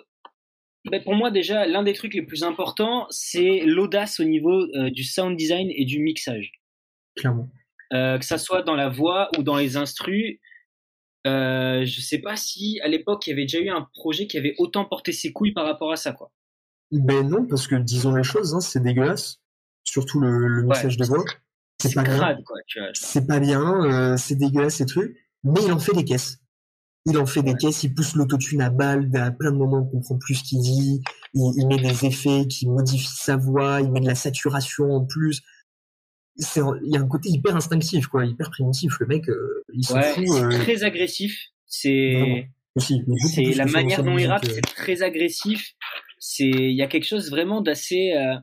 ben, 0.90 1.02
pour 1.02 1.15
moi 1.15 1.31
déjà, 1.31 1.66
l'un 1.66 1.82
des 1.82 1.94
trucs 1.94 2.15
les 2.15 2.23
plus 2.23 2.43
importants, 2.43 3.06
c'est 3.11 3.61
l'audace 3.65 4.20
au 4.20 4.24
niveau 4.24 4.66
euh, 4.77 4.90
du 4.90 5.05
sound 5.05 5.36
design 5.36 5.70
et 5.74 5.85
du 5.85 6.01
mixage. 6.01 6.52
Clairement. 7.16 7.48
Euh, 7.93 8.19
que 8.19 8.24
ça 8.24 8.39
soit 8.39 8.62
dans 8.62 8.74
la 8.74 8.89
voix 8.89 9.31
ou 9.39 9.43
dans 9.43 9.56
les 9.56 9.77
instrus. 9.77 10.40
Euh, 11.27 11.85
je 11.86 12.01
sais 12.01 12.19
pas 12.19 12.36
si 12.36 12.81
à 12.82 12.89
l'époque 12.89 13.27
il 13.27 13.31
y 13.31 13.32
avait 13.32 13.44
déjà 13.44 13.61
eu 13.61 13.70
un 13.70 13.89
projet 13.94 14.27
qui 14.27 14.36
avait 14.36 14.55
autant 14.59 14.85
porté 14.85 15.12
ses 15.12 15.32
couilles 15.32 15.52
par 15.52 15.65
rapport 15.65 15.93
à 15.93 15.97
ça, 15.97 16.12
quoi. 16.12 16.31
Ben 16.90 17.27
non, 17.27 17.47
parce 17.47 17.66
que 17.66 17.77
disons 17.77 18.15
les 18.15 18.23
choses, 18.23 18.55
hein, 18.55 18.61
c'est 18.61 18.82
dégueulasse. 18.82 19.40
Surtout 19.85 20.20
le, 20.20 20.48
le 20.48 20.62
mixage 20.65 20.97
de 20.97 21.05
voix. 21.05 21.24
C'est 21.81 21.94
pas 21.94 22.05
quoi. 22.05 22.16
Vois. 22.16 22.90
C'est 22.94 23.27
pas 23.27 23.40
bien, 23.40 23.85
euh, 23.85 24.16
c'est 24.16 24.36
dégueulasse 24.36 24.77
ces 24.77 24.86
trucs. 24.86 25.16
Mais 25.43 25.61
il 25.62 25.73
en 25.73 25.78
fait 25.78 25.93
des 25.93 26.05
caisses. 26.05 26.39
Il 27.06 27.18
en 27.18 27.26
fait 27.26 27.43
des 27.43 27.55
caisses, 27.55 27.82
il 27.82 27.93
pousse 27.94 28.14
l'autotune 28.14 28.62
à 28.62 28.70
balle, 28.70 29.10
à 29.14 29.31
plein 29.31 29.52
de 29.52 29.56
moments 29.59 29.86
on 29.86 29.90
comprend 29.90 30.16
plus 30.18 30.36
ce 30.36 30.44
qu'il 30.44 30.60
dit. 30.60 31.02
Il, 31.35 31.52
il 31.59 31.66
met 31.66 31.76
des 31.76 32.06
effets 32.06 32.47
qui 32.48 32.66
modifient 32.66 33.16
sa 33.16 33.36
voix, 33.36 33.81
il 33.82 33.90
met 33.93 34.01
de 34.01 34.06
la 34.06 34.14
saturation 34.14 34.90
en 34.90 35.05
plus. 35.05 35.43
C'est, 36.36 36.60
il 36.85 36.93
y 36.93 36.97
a 36.97 37.01
un 37.01 37.06
côté 37.06 37.28
hyper 37.28 37.55
instinctif, 37.55 38.06
quoi, 38.06 38.24
hyper 38.24 38.51
primitif. 38.51 38.98
Le 39.01 39.06
mec, 39.06 39.28
euh, 39.28 39.64
il 39.72 39.85
s'en 39.85 39.97
Ouais, 39.97 40.14
fout. 40.14 40.24
c'est 40.26 40.43
euh, 40.43 40.48
très 40.51 40.82
agressif. 40.82 41.39
C'est 41.66 42.48
aussi. 42.74 43.02
c'est 43.32 43.52
la 43.55 43.66
manière 43.66 44.02
dont 44.02 44.16
il 44.18 44.26
rappe, 44.26 44.44
euh, 44.44 44.52
c'est 44.55 44.60
très 44.62 45.02
agressif. 45.02 45.74
C'est 46.18 46.48
il 46.48 46.74
y 46.74 46.82
a 46.82 46.86
quelque 46.86 47.06
chose 47.06 47.31
vraiment 47.31 47.60
d'assez 47.60 48.14
euh, 48.16 48.35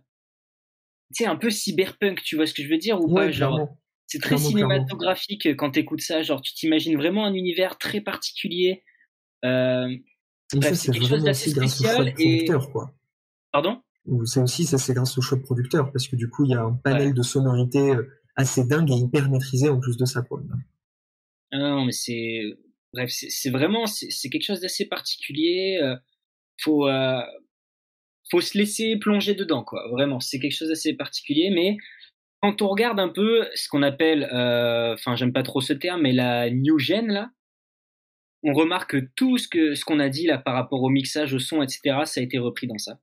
tu 1.15 1.23
sais 1.23 1.25
un 1.29 1.35
peu 1.35 1.49
cyberpunk, 1.49 2.21
tu 2.23 2.35
vois 2.35 2.45
ce 2.45 2.53
que 2.53 2.63
je 2.63 2.69
veux 2.69 2.77
dire 2.77 3.01
ou 3.01 3.07
ouais, 3.11 3.25
pas 3.25 3.31
genre 3.31 3.55
clairement. 3.55 3.77
C'est 4.11 4.19
très 4.19 4.35
clairement, 4.35 4.49
cinématographique 4.49 5.45
euh, 5.45 5.55
quand 5.55 5.71
t'écoutes 5.71 6.01
ça, 6.01 6.21
genre 6.21 6.41
tu 6.41 6.53
t'imagines 6.53 6.97
vraiment 6.97 7.25
un 7.25 7.33
univers 7.33 7.77
très 7.77 8.01
particulier. 8.01 8.83
Euh, 9.45 9.87
ça, 10.61 10.75
c'est 10.75 10.91
quelque 10.91 11.07
chose 11.07 11.23
d'assez 11.23 11.51
spécial 11.51 12.09
et- 12.09 12.13
producteur, 12.13 12.71
quoi. 12.71 12.93
pardon? 13.51 13.81
C'est 14.25 14.41
aussi, 14.41 14.65
ça, 14.65 14.77
c'est 14.77 14.93
grâce 14.93 15.17
au 15.17 15.21
choix 15.21 15.37
producteur, 15.39 15.91
parce 15.91 16.07
que 16.07 16.15
du 16.15 16.27
coup, 16.29 16.43
il 16.45 16.51
y 16.51 16.55
a 16.55 16.61
un 16.61 16.73
panel 16.73 17.09
Ouais. 17.09 17.13
de 17.13 17.21
sonorités 17.21 17.91
euh, 17.91 18.09
assez 18.35 18.65
dingue 18.65 18.89
et 18.91 18.95
hyper 18.95 19.29
maîtrisé 19.29 19.69
en 19.69 19.79
plus 19.79 19.95
de 19.97 20.05
ça, 20.05 20.21
quoi. 20.23 20.41
Ah 21.51 21.57
Non, 21.57 21.85
mais 21.85 21.91
c'est 21.91 22.41
bref, 22.93 23.09
c'est 23.11 23.49
vraiment 23.51 23.85
c'est 23.85 24.29
quelque 24.29 24.43
chose 24.43 24.59
d'assez 24.61 24.85
particulier. 24.87 25.79
euh, 25.81 25.95
faut 26.61 26.87
euh, 26.87 27.21
faut 28.29 28.41
se 28.41 28.57
laisser 28.57 28.97
plonger 28.97 29.35
dedans, 29.35 29.63
quoi. 29.63 29.87
Vraiment, 29.91 30.19
c'est 30.19 30.39
quelque 30.39 30.55
chose 30.55 30.69
d'assez 30.69 30.93
particulier. 30.93 31.49
Mais 31.51 31.77
quand 32.41 32.61
on 32.61 32.67
regarde 32.67 32.99
un 32.99 33.09
peu 33.09 33.45
ce 33.55 33.67
qu'on 33.69 33.83
appelle, 33.83 34.23
euh, 34.33 34.93
enfin, 34.93 35.15
j'aime 35.15 35.33
pas 35.33 35.43
trop 35.43 35.61
ce 35.61 35.73
terme, 35.73 36.01
mais 36.01 36.11
la 36.13 36.49
new 36.49 36.79
gen 36.79 37.07
là, 37.07 37.29
on 38.43 38.53
remarque 38.53 38.91
que 38.91 39.07
tout 39.15 39.37
ce 39.37 39.47
que 39.47 39.75
ce 39.75 39.85
qu'on 39.85 39.99
a 39.99 40.09
dit 40.09 40.25
là 40.25 40.37
par 40.39 40.55
rapport 40.55 40.81
au 40.81 40.89
mixage, 40.89 41.33
au 41.33 41.39
son, 41.39 41.61
etc., 41.61 41.81
ça 42.05 42.19
a 42.19 42.23
été 42.23 42.39
repris 42.39 42.67
dans 42.67 42.77
ça. 42.79 42.99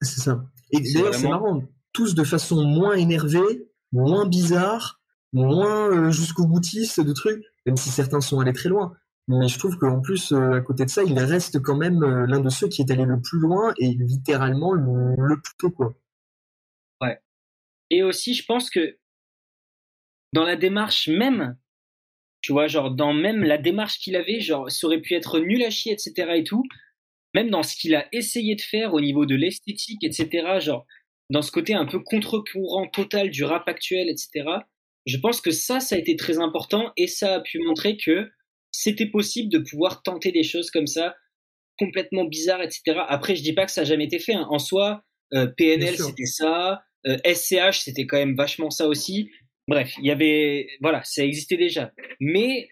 C'est 0.00 0.20
ça. 0.20 0.44
Et 0.72 0.80
d'ailleurs, 0.80 1.14
c'est 1.14 1.26
vraiment- 1.26 1.40
marrant. 1.54 1.62
Tous 1.92 2.14
de 2.14 2.24
façon 2.24 2.64
moins 2.64 2.94
énervée, 2.94 3.68
moins 3.92 4.26
bizarre, 4.26 5.00
moins 5.32 5.90
euh, 5.90 6.10
jusqu'au 6.10 6.46
boutiste 6.46 7.00
de 7.00 7.12
trucs, 7.12 7.44
même 7.66 7.76
si 7.76 7.90
certains 7.90 8.20
sont 8.20 8.40
allés 8.40 8.54
très 8.54 8.70
loin. 8.70 8.94
Mais 9.28 9.46
je 9.46 9.58
trouve 9.58 9.76
qu'en 9.76 10.00
plus, 10.00 10.32
euh, 10.32 10.54
à 10.54 10.60
côté 10.62 10.84
de 10.84 10.90
ça, 10.90 11.04
il 11.04 11.16
reste 11.18 11.60
quand 11.62 11.76
même 11.76 12.00
l'un 12.02 12.40
de 12.40 12.48
ceux 12.48 12.66
qui 12.68 12.82
est 12.82 12.90
allé 12.90 13.04
le 13.04 13.20
plus 13.20 13.38
loin 13.38 13.72
et 13.78 13.88
littéralement 13.92 14.72
le, 14.72 15.14
le 15.16 15.36
plus 15.40 15.54
tôt, 15.58 15.70
quoi. 15.70 15.94
Et 17.92 18.02
aussi, 18.02 18.34
je 18.34 18.44
pense 18.44 18.70
que 18.70 18.98
dans 20.32 20.44
la 20.44 20.56
démarche 20.56 21.08
même, 21.08 21.56
tu 22.40 22.52
vois, 22.52 22.66
genre 22.66 22.90
dans 22.90 23.12
même 23.12 23.44
la 23.44 23.58
démarche 23.58 23.98
qu'il 23.98 24.16
avait, 24.16 24.40
genre 24.40 24.70
ça 24.70 24.86
aurait 24.86 25.00
pu 25.02 25.14
être 25.14 25.38
nul 25.38 25.62
à 25.62 25.70
chier, 25.70 25.92
etc. 25.92 26.32
et 26.36 26.42
tout. 26.42 26.64
même 27.34 27.50
dans 27.50 27.62
ce 27.62 27.76
qu'il 27.76 27.94
a 27.94 28.08
essayé 28.12 28.56
de 28.56 28.62
faire 28.62 28.94
au 28.94 29.00
niveau 29.00 29.26
de 29.26 29.34
l'esthétique, 29.36 30.02
etc., 30.04 30.58
genre 30.58 30.86
dans 31.30 31.42
ce 31.42 31.52
côté 31.52 31.74
un 31.74 31.86
peu 31.86 32.00
contre-courant 32.00 32.88
total 32.88 33.30
du 33.30 33.44
rap 33.44 33.68
actuel, 33.68 34.08
etc., 34.08 34.44
je 35.06 35.18
pense 35.18 35.40
que 35.40 35.50
ça, 35.50 35.80
ça 35.80 35.96
a 35.96 35.98
été 35.98 36.16
très 36.16 36.38
important 36.38 36.92
et 36.96 37.06
ça 37.08 37.34
a 37.34 37.40
pu 37.40 37.58
montrer 37.58 37.96
que 37.98 38.30
c'était 38.70 39.06
possible 39.06 39.50
de 39.50 39.58
pouvoir 39.58 40.02
tenter 40.02 40.32
des 40.32 40.44
choses 40.44 40.70
comme 40.70 40.86
ça, 40.86 41.14
complètement 41.78 42.24
bizarres, 42.24 42.62
etc. 42.62 43.00
Après, 43.08 43.36
je 43.36 43.42
dis 43.42 43.52
pas 43.52 43.66
que 43.66 43.72
ça 43.72 43.82
a 43.82 43.84
jamais 43.84 44.04
été 44.04 44.18
fait. 44.18 44.34
hein. 44.34 44.46
En 44.50 44.58
soi, 44.58 45.04
euh, 45.34 45.46
PNL, 45.46 45.96
c'était 45.98 46.26
ça. 46.26 46.82
Euh, 47.06 47.16
SCH, 47.24 47.80
c'était 47.80 48.06
quand 48.06 48.16
même 48.16 48.36
vachement 48.36 48.70
ça 48.70 48.86
aussi. 48.86 49.30
Bref, 49.68 49.94
il 49.98 50.06
y 50.06 50.10
avait, 50.10 50.68
voilà, 50.80 51.02
ça 51.04 51.24
existait 51.24 51.56
déjà. 51.56 51.92
Mais 52.20 52.68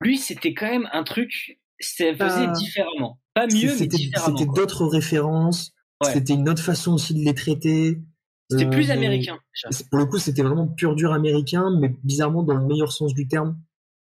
lui, 0.00 0.18
c'était 0.18 0.54
quand 0.54 0.70
même 0.70 0.88
un 0.92 1.04
truc, 1.04 1.58
ça 1.80 2.06
faisait 2.06 2.16
Pas- 2.16 2.52
différemment. 2.52 3.18
Pas 3.34 3.46
mieux, 3.46 3.62
mais 3.62 3.68
C'était 3.68 3.96
différemment. 3.96 4.36
c'était 4.38 4.50
d'autres 4.54 4.86
références. 4.86 5.72
Ouais. 6.04 6.12
C'était 6.12 6.34
une 6.34 6.48
autre 6.48 6.62
façon 6.62 6.94
aussi 6.94 7.14
de 7.14 7.20
les 7.24 7.34
traiter. 7.34 7.98
C'était 8.50 8.66
Euh, 8.66 8.70
plus 8.70 8.88
mais- 8.88 8.92
américain. 8.94 9.38
déjà. 9.54 9.84
Pour 9.90 9.98
le 9.98 10.06
coup, 10.06 10.18
c'était 10.18 10.42
vraiment 10.42 10.66
pur 10.68 10.94
dur 10.94 11.12
américain, 11.12 11.70
mais 11.80 11.90
bizarrement 12.02 12.42
dans 12.42 12.54
le 12.54 12.66
meilleur 12.66 12.92
sens 12.92 13.14
du 13.14 13.26
terme. 13.28 13.58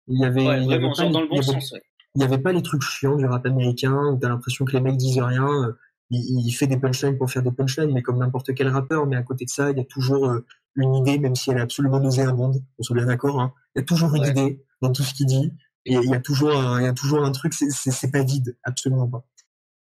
Il 0.08 0.18
y 0.20 0.24
avait, 0.24 0.44
Ouais, 0.46 0.56
il 0.58 0.62
y 0.64 0.66
vraiment, 0.66 0.88
avait 0.92 0.96
pas 0.96 1.04
les- 1.06 1.12
dans 1.12 1.20
le 1.20 1.26
il 1.26 1.28
bon 1.28 1.36
y 1.36 1.38
avait- 1.38 1.46
sens. 1.60 1.72
Ouais. 1.72 1.80
il 2.16 2.18
n'y 2.18 2.24
avait 2.24 2.38
pas 2.42 2.52
les 2.52 2.62
trucs 2.62 2.82
chiants 2.82 3.16
du 3.16 3.24
rap 3.26 3.46
américain 3.46 3.94
où 4.12 4.18
t'as 4.18 4.28
l'impression 4.28 4.64
que 4.64 4.72
les 4.72 4.80
mecs 4.80 4.96
disent 4.96 5.20
rien. 5.20 5.76
Euh, 6.12 6.16
Il, 6.16 6.46
il 6.46 6.52
fait 6.52 6.66
des 6.66 6.76
punchlines 6.78 7.16
pour 7.18 7.30
faire 7.30 7.42
des 7.42 7.52
punchlines, 7.52 7.92
mais 7.92 8.02
comme 8.02 8.18
n'importe 8.18 8.54
quel 8.54 8.68
rappeur. 8.68 9.06
Mais 9.06 9.16
à 9.16 9.22
côté 9.22 9.44
de 9.44 9.50
ça, 9.50 9.70
il 9.70 9.78
y 9.78 9.80
a 9.80 9.84
toujours 9.84 10.26
euh, 10.28 10.44
une 10.76 10.94
idée, 10.94 11.18
même 11.18 11.34
si 11.34 11.50
elle 11.50 11.58
est 11.58 11.62
absolument 11.62 12.00
nauséabonde. 12.00 12.62
On 12.78 12.82
soit 12.82 12.96
bien 12.96 13.06
d'accord. 13.06 13.40
Hein. 13.40 13.52
Il 13.74 13.80
y 13.80 13.82
a 13.82 13.84
toujours 13.84 14.14
une 14.14 14.22
Ouais. 14.22 14.30
idée 14.30 14.64
dans 14.82 14.92
tout 14.92 15.02
ce 15.02 15.14
qu'il 15.14 15.26
dit. 15.26 15.52
Et 15.86 15.94
il 15.94 16.10
y 16.10 16.14
a 16.14 16.20
toujours, 16.20 16.54
un, 16.56 16.80
il 16.80 16.84
y 16.84 16.88
a 16.88 16.92
toujours 16.92 17.24
un 17.24 17.32
truc. 17.32 17.54
c'est- 17.54 18.10
pas 18.12 18.22
vide, 18.22 18.56
absolument 18.64 19.08
pas. 19.08 19.24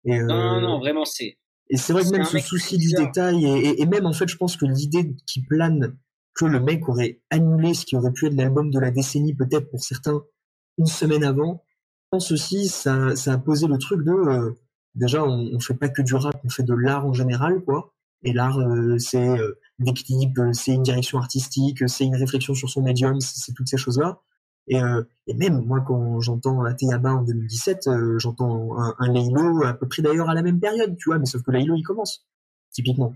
Et, 0.04 0.20
euh, 0.20 0.26
Non, 0.26 0.36
non, 0.36 0.62
non, 0.62 0.80
vraiment, 0.80 1.06
c'est. 1.06 1.38
et 1.70 1.78
c'est 1.78 1.94
vrai 1.94 2.04
que 2.04 2.10
même 2.10 2.26
ce 2.26 2.38
souci 2.40 2.78
du 2.78 2.92
détail, 2.92 3.46
et, 3.46 3.70
et- 3.70 3.82
et 3.82 3.86
même 3.86 4.06
en 4.06 4.14
fait, 4.14 4.28
je 4.28 4.36
pense 4.38 4.56
que 4.58 4.66
l'idée 4.66 5.16
qui 5.26 5.42
plane 5.42 5.96
que 6.36 6.46
le 6.46 6.60
mec 6.60 6.88
aurait 6.90 7.22
annulé 7.32 7.74
ce 7.74 7.86
qui 7.86 7.96
aurait 7.96 8.12
pu 8.12 8.26
être 8.28 8.34
l'album 8.36 8.70
de 8.72 8.80
la 8.80 8.92
décennie, 8.92 9.34
peut-être 9.34 9.70
pour 9.72 9.82
certains, 9.82 10.22
une 10.78 10.86
semaine 10.86 11.24
avant, 11.24 11.64
je 12.04 12.08
pense 12.12 12.32
aussi, 12.34 12.68
ça, 12.68 13.16
ça 13.16 13.34
a 13.34 13.38
posé 13.38 13.66
le 13.68 13.78
truc 13.78 14.04
de, 14.04 14.12
euh, 14.12 14.52
déjà, 14.96 15.24
on, 15.24 15.50
on 15.54 15.60
fait 15.60 15.74
pas 15.76 15.90
que 15.90 16.02
du 16.02 16.16
rap, 16.16 16.40
on 16.44 16.50
fait 16.50 16.64
de 16.64 16.74
l'art 16.74 17.06
en 17.06 17.14
général, 17.14 17.62
quoi. 17.64 17.94
Et 18.24 18.34
l'art, 18.34 18.60
euh, 18.60 18.98
c'est 18.98 19.40
euh, 19.40 19.60
des 19.80 19.94
clips, 19.94 20.38
euh, 20.40 20.52
c'est 20.54 20.74
une 20.74 20.84
direction 20.84 21.20
artistique, 21.20 21.84
euh, 21.84 21.88
c'est 21.88 22.06
une 22.06 22.16
réflexion 22.16 22.54
sur 22.56 22.70
son 22.70 22.82
médium, 22.82 23.20
c'est 23.22 23.54
toutes 23.54 23.68
ces 23.68 23.78
choses-là. 23.78 24.22
Et, 24.68 24.82
euh, 24.82 25.04
et 25.28 25.36
même 25.36 25.62
moi, 25.64 25.82
quand 25.82 26.20
j'entends 26.22 26.62
la 26.64 26.74
Teyaba 26.74 27.14
en 27.14 27.24
2017, 27.24 27.88
euh, 27.88 28.18
j'entends 28.20 28.80
un, 28.80 28.96
un 28.98 29.12
Laylo 29.14 29.64
à 29.64 29.74
peu 29.74 29.88
près 29.88 30.02
d'ailleurs 30.02 30.30
à 30.30 30.34
la 30.34 30.42
même 30.42 30.60
période, 30.60 30.96
tu 30.98 31.10
vois, 31.10 31.20
mais 31.20 31.26
sauf 31.28 31.44
que 31.44 31.52
Laylo 31.52 31.76
il 31.76 31.84
commence, 31.84 32.26
typiquement. 32.72 33.14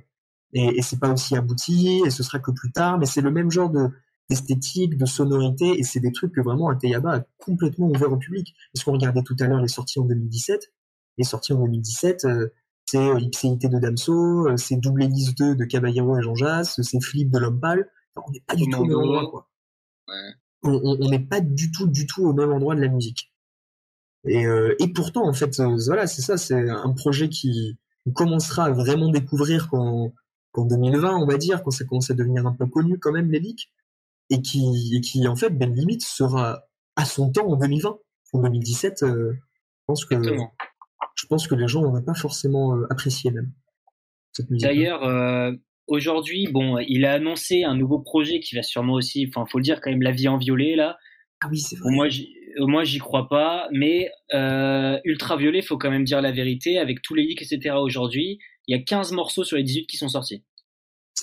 Et, 0.54 0.78
et 0.78 0.82
c'est 0.84 1.00
pas 1.00 1.12
aussi 1.12 1.36
abouti, 1.36 2.02
et 2.06 2.10
ce 2.12 2.22
sera 2.24 2.40
que 2.40 2.52
plus 2.52 2.72
tard, 2.72 3.00
mais 3.00 3.06
c'est 3.08 3.22
le 3.22 3.32
même 3.32 3.52
genre 3.52 3.70
de 3.70 3.90
d'esthétique, 4.30 4.96
de 4.96 5.06
sonorité, 5.06 5.80
et 5.80 5.84
c'est 5.84 6.00
des 6.00 6.12
trucs 6.12 6.34
que 6.34 6.42
vraiment 6.42 6.70
Ateyaba 6.70 7.16
a 7.16 7.22
complètement 7.40 7.88
ouvert 7.88 8.12
au 8.12 8.18
public. 8.18 8.54
Parce 8.74 8.84
qu'on 8.84 8.94
regardait 8.94 9.24
tout 9.24 9.36
à 9.40 9.48
l'heure 9.48 9.60
les 9.60 9.68
sorties 9.68 10.00
en 10.00 10.06
2017, 10.06 10.72
les 11.20 11.26
sorties 11.26 11.54
en 11.54 11.60
2017, 11.60 12.26
euh, 12.26 12.48
c'est 12.90 12.98
euh, 12.98 13.20
Ipséité 13.20 13.68
de 13.68 13.78
Damso, 13.78 14.48
euh, 14.48 14.58
c'est 14.58 14.78
Double 14.78 15.04
Hélice 15.04 15.36
2 15.36 15.56
de 15.56 15.66
Caballero 15.66 16.18
et 16.18 16.24
Jean 16.24 16.34
Jass, 16.34 16.82
c'est 16.82 17.02
Flip 17.02 17.30
de 17.30 17.38
L'Homme 17.38 17.60
Pâle. 17.60 17.88
Enfin, 18.16 18.26
on 18.28 18.32
n'est 18.32 18.42
pas 18.42 18.56
du 18.56 18.68
tout 18.68 18.80
au 18.80 18.86
même 18.86 18.98
endroit, 18.98 19.30
quoi. 19.30 19.48
Ouais. 20.08 20.34
On 20.64 21.10
n'est 21.10 21.20
pas 21.20 21.40
du 21.40 21.72
tout, 21.72 21.88
du 21.88 22.08
tout 22.08 22.26
au 22.26 22.34
même 22.34 22.52
endroit 22.52 22.76
de 22.76 22.82
la 22.82 22.90
musique. 22.90 23.32
Et, 24.26 24.46
euh, 24.46 24.76
et 24.80 24.88
pourtant, 24.90 25.28
en 25.28 25.34
fait, 25.34 25.60
euh, 25.60 25.78
voilà, 25.86 26.08
c'est 26.08 26.22
ça, 26.22 26.38
c'est 26.38 26.70
un 26.70 26.92
projet 26.92 27.30
qui 27.30 27.78
on 28.06 28.12
commencera 28.12 28.66
à 28.66 28.72
vraiment 28.72 29.10
découvrir 29.10 29.70
qu'en 29.70 30.12
qu'en 30.52 30.66
2020, 30.66 31.16
on 31.16 31.28
va 31.28 31.38
dire, 31.38 31.62
quand 31.64 31.70
ça 31.70 31.86
commence 31.86 32.10
à 32.10 32.16
devenir 32.16 32.46
un 32.48 32.54
peu 32.54 32.66
connu 32.66 32.98
quand 32.98 33.12
même, 33.12 33.32
les 33.32 33.40
leaks, 33.40 33.72
et 34.32 34.42
qui, 34.42 34.96
et 34.96 35.02
qui 35.02 35.28
en 35.28 35.36
fait, 35.36 35.52
ben 35.52 35.74
limite, 35.74 36.02
sera 36.02 36.64
à 36.96 37.06
son 37.06 37.32
temps 37.32 37.48
en 37.48 37.56
2020. 37.56 37.98
En 38.34 38.42
2017, 38.42 39.04
euh, 39.04 39.34
je 39.34 39.40
pense 39.86 40.06
que 40.06 40.16
Exactement. 40.16 40.52
Je 41.20 41.28
pense 41.28 41.48
que 41.48 41.56
les 41.56 41.68
gens 41.68 41.82
n'auraient 41.82 42.06
pas 42.06 42.14
forcément 42.14 42.76
euh, 42.76 42.86
apprécié 42.90 43.32
même 43.32 43.52
cette 44.32 44.50
musique. 44.50 44.66
D'ailleurs, 44.68 45.04
euh, 45.04 45.52
aujourd'hui, 45.88 46.48
bon, 46.52 46.78
il 46.80 47.04
a 47.06 47.14
annoncé 47.14 47.64
un 47.64 47.76
nouveau 47.76 48.00
projet 48.00 48.40
qui 48.40 48.56
va 48.56 48.64
sûrement 48.64 48.94
aussi, 48.94 49.26
enfin, 49.28 49.46
faut 49.46 49.58
le 49.58 49.64
dire 49.64 49.82
quand 49.82 49.90
même, 49.90 50.02
La 50.02 50.12
vie 50.12 50.28
en 50.28 50.38
violet, 50.38 50.76
là. 50.76 50.98
ah 51.42 51.48
oui, 51.52 51.60
c'est 51.60 51.76
vrai. 51.78 51.92
moi, 51.92 52.08
j'y- 52.10 52.34
euh, 52.60 52.66
moi, 52.68 52.84
j'y 52.84 53.00
crois 53.00 53.28
pas, 53.28 53.68
mais 53.72 54.10
euh, 54.34 54.98
Ultraviolet, 55.04 55.62
faut 55.62 55.78
quand 55.78 55.92
même 55.92 56.04
dire 56.06 56.22
la 56.22 56.32
vérité, 56.32 56.78
avec 56.78 57.02
tous 57.02 57.16
les 57.16 57.24
leaks, 57.24 57.42
etc. 57.42 57.76
Aujourd'hui, 57.78 58.40
il 58.68 58.76
y 58.78 58.80
a 58.80 58.84
15 58.84 59.12
morceaux 59.12 59.44
sur 59.44 59.58
les 59.58 59.64
18 59.64 59.88
qui 59.88 59.98
sont 59.98 60.10
sortis. 60.10 60.44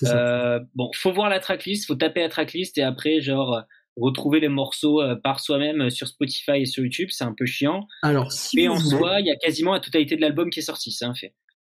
Euh, 0.03 0.59
bon, 0.75 0.91
faut 0.93 1.11
voir 1.11 1.27
la 1.29 1.39
tracklist, 1.39 1.87
faut 1.87 1.95
taper 1.95 2.19
la 2.21 2.29
tracklist 2.29 2.77
et 2.77 2.83
après, 2.83 3.19
genre, 3.19 3.63
retrouver 3.99 4.39
les 4.39 4.49
morceaux 4.49 5.01
euh, 5.01 5.15
par 5.15 5.39
soi-même 5.39 5.81
euh, 5.81 5.89
sur 5.89 6.07
Spotify 6.07 6.57
et 6.61 6.65
sur 6.65 6.83
YouTube, 6.83 7.09
c'est 7.11 7.23
un 7.23 7.33
peu 7.33 7.45
chiant. 7.45 7.87
Alors, 8.01 8.31
si 8.31 8.67
en 8.67 8.75
voulez, 8.75 8.97
soi, 8.97 9.19
il 9.19 9.27
y 9.27 9.31
a 9.31 9.35
quasiment 9.35 9.73
la 9.73 9.79
totalité 9.79 10.15
de 10.15 10.21
l'album 10.21 10.49
qui 10.49 10.59
est 10.59 10.63
sorti, 10.63 10.91
c'est 10.91 11.05
un 11.05 11.15
fait. 11.15 11.33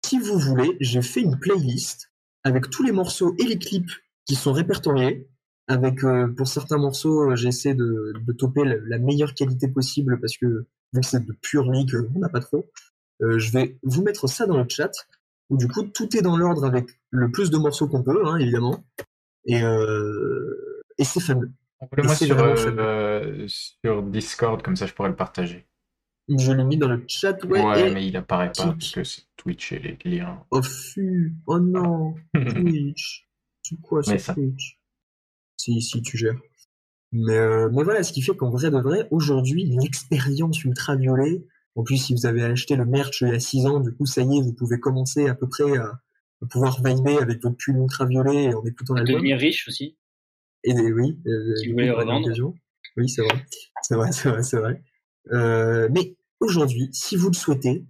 si 0.05 0.19
vous 0.19 0.39
voulez, 0.39 0.77
j'ai 0.81 1.03
fait 1.03 1.21
une 1.21 1.39
playlist 1.39 2.11
avec 2.45 2.71
tous 2.71 2.83
les 2.83 2.93
morceaux 2.93 3.35
et 3.39 3.45
les 3.45 3.59
clips 3.59 3.91
qui 4.27 4.35
sont 4.35 4.53
répertoriés. 4.53 5.29
Avec 5.71 6.03
euh, 6.03 6.29
pour 6.29 6.49
certains 6.49 6.79
morceaux, 6.79 7.31
euh, 7.31 7.37
j'essaie 7.37 7.75
de, 7.75 8.15
de 8.27 8.33
toper 8.33 8.65
la, 8.65 8.77
la 8.87 8.99
meilleure 8.99 9.35
qualité 9.35 9.69
possible 9.69 10.19
parce 10.19 10.39
que 10.39 10.47
vu 10.95 11.01
que 11.01 11.07
c'est 11.07 11.25
de 11.25 11.33
pure 11.43 11.71
leak, 11.71 11.91
on 12.15 12.21
n'a 12.21 12.31
pas 12.31 12.41
trop. 12.41 12.65
Euh, 13.23 13.39
je 13.39 13.53
vais 13.53 13.77
vous 13.83 14.03
mettre 14.03 14.27
ça 14.29 14.47
dans 14.47 14.57
le 14.57 14.67
chat. 14.69 14.91
Où 15.51 15.57
du 15.57 15.67
coup, 15.67 15.83
tout 15.83 16.15
est 16.17 16.21
dans 16.21 16.37
l'ordre 16.37 16.65
avec 16.65 16.87
le 17.11 17.31
plus 17.31 17.51
de 17.51 17.57
morceaux 17.57 17.89
qu'on 17.89 18.03
peut, 18.03 18.27
hein, 18.27 18.37
évidemment. 18.37 18.85
Et, 19.47 19.63
euh, 19.63 20.83
et 20.99 21.05
c'est 21.05 21.21
fameux. 21.21 21.51
Envoie-le-moi 21.81 22.15
c'est 22.15 22.27
sur, 22.27 22.39
euh, 22.39 23.45
sur 23.47 24.03
Discord, 24.03 24.63
comme 24.63 24.77
ça 24.77 24.87
je 24.87 24.95
pourrais 24.95 25.11
le 25.11 25.17
partager. 25.17 25.67
Je 26.29 26.53
l'ai 26.53 26.65
mis 26.65 26.77
dans 26.77 26.89
le 26.89 27.03
chat, 27.09 27.43
ouais. 27.45 27.63
Ouais, 27.63 27.89
et 27.89 27.95
mais 27.95 28.07
il 28.07 28.17
apparaît 28.17 28.53
pas 28.53 28.73
parce 28.73 28.91
que 28.91 29.03
c'est 29.03 29.23
Twitch 29.37 29.73
et 29.73 29.79
les 30.05 30.19
liens. 30.19 30.45
Oh, 30.51 30.63
fu- 30.63 31.35
oh 31.47 31.59
non, 31.59 32.15
Twitch. 32.35 33.27
C'est 33.63 33.81
quoi 33.81 34.03
ça, 34.03 34.19
ça. 34.19 34.35
Twitch? 34.35 34.79
Si, 35.57 35.81
si, 35.81 36.03
tu 36.03 36.19
gères. 36.19 36.39
Mais, 37.13 37.37
euh, 37.39 37.71
mais 37.73 37.83
voilà, 37.83 38.03
ce 38.03 38.13
qui 38.13 38.21
fait 38.21 38.37
qu'en 38.37 38.51
vrai 38.51 38.71
de 38.71 38.79
vrai, 38.79 39.09
aujourd'hui, 39.11 39.65
l'expérience 39.81 40.63
ultraviolet, 40.65 41.45
en 41.75 41.83
plus, 41.83 41.97
si 41.97 42.13
vous 42.13 42.27
avez 42.27 42.43
acheté 42.45 42.77
le 42.77 42.85
merch 42.85 43.23
il 43.23 43.29
y 43.29 43.33
a 43.33 43.41
6 43.41 43.67
ans, 43.67 43.81
du 43.81 43.93
coup, 43.95 44.05
ça 44.05 44.21
y 44.21 44.25
est, 44.39 44.43
vous 44.43 44.53
pouvez 44.53 44.79
commencer 44.79 45.29
à 45.29 45.35
peu 45.35 45.49
près 45.49 45.79
à, 45.79 45.85
à 46.43 46.47
pouvoir 46.51 46.83
vibrer 46.83 47.17
avec 47.17 47.43
votre 47.43 47.57
pull 47.57 47.77
ultraviolet 47.77 48.45
et 48.45 48.55
en 48.55 48.65
écoutant 48.67 48.95
l'album. 48.95 49.15
Devenir 49.15 49.39
riche 49.39 49.67
aussi. 49.69 49.97
Et 50.65 50.75
oui, 50.93 51.19
euh, 51.27 51.95
revendre. 51.95 52.27
occasion. 52.27 52.55
Oui, 52.97 53.09
c'est 53.09 53.23
vrai. 53.23 53.45
C'est 53.83 53.95
vrai, 53.95 54.13
c'est 54.13 54.29
vrai, 54.29 54.43
c'est 54.43 54.59
vrai. 54.59 54.83
Euh, 55.33 55.89
mais 55.93 56.17
aujourd'hui, 56.41 56.89
si 56.93 57.17
vous 57.17 57.29
le 57.29 57.35
souhaitez, 57.37 57.87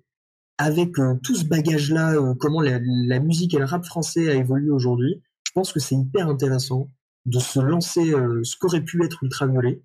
avec 0.59 0.99
euh, 0.99 1.15
tout 1.23 1.35
ce 1.35 1.45
bagage-là, 1.45 2.15
euh, 2.15 2.35
comment 2.35 2.61
la, 2.61 2.81
la 2.83 3.21
musique 3.21 3.55
et 3.55 3.59
le 3.59 3.65
rap 3.65 3.85
français 3.85 4.29
a 4.29 4.35
évolué 4.35 4.71
aujourd'hui, 4.71 5.23
je 5.47 5.53
pense 5.53 5.73
que 5.73 5.81
c'est 5.81 5.95
hyper 5.95 6.29
intéressant 6.29 6.91
de 7.27 7.39
se 7.39 7.61
lancer 7.61 8.13
euh, 8.13 8.43
ce 8.43 8.57
qu'aurait 8.57 8.85
pu 8.85 9.05
être 9.05 9.23
Ultraviolet 9.23 9.83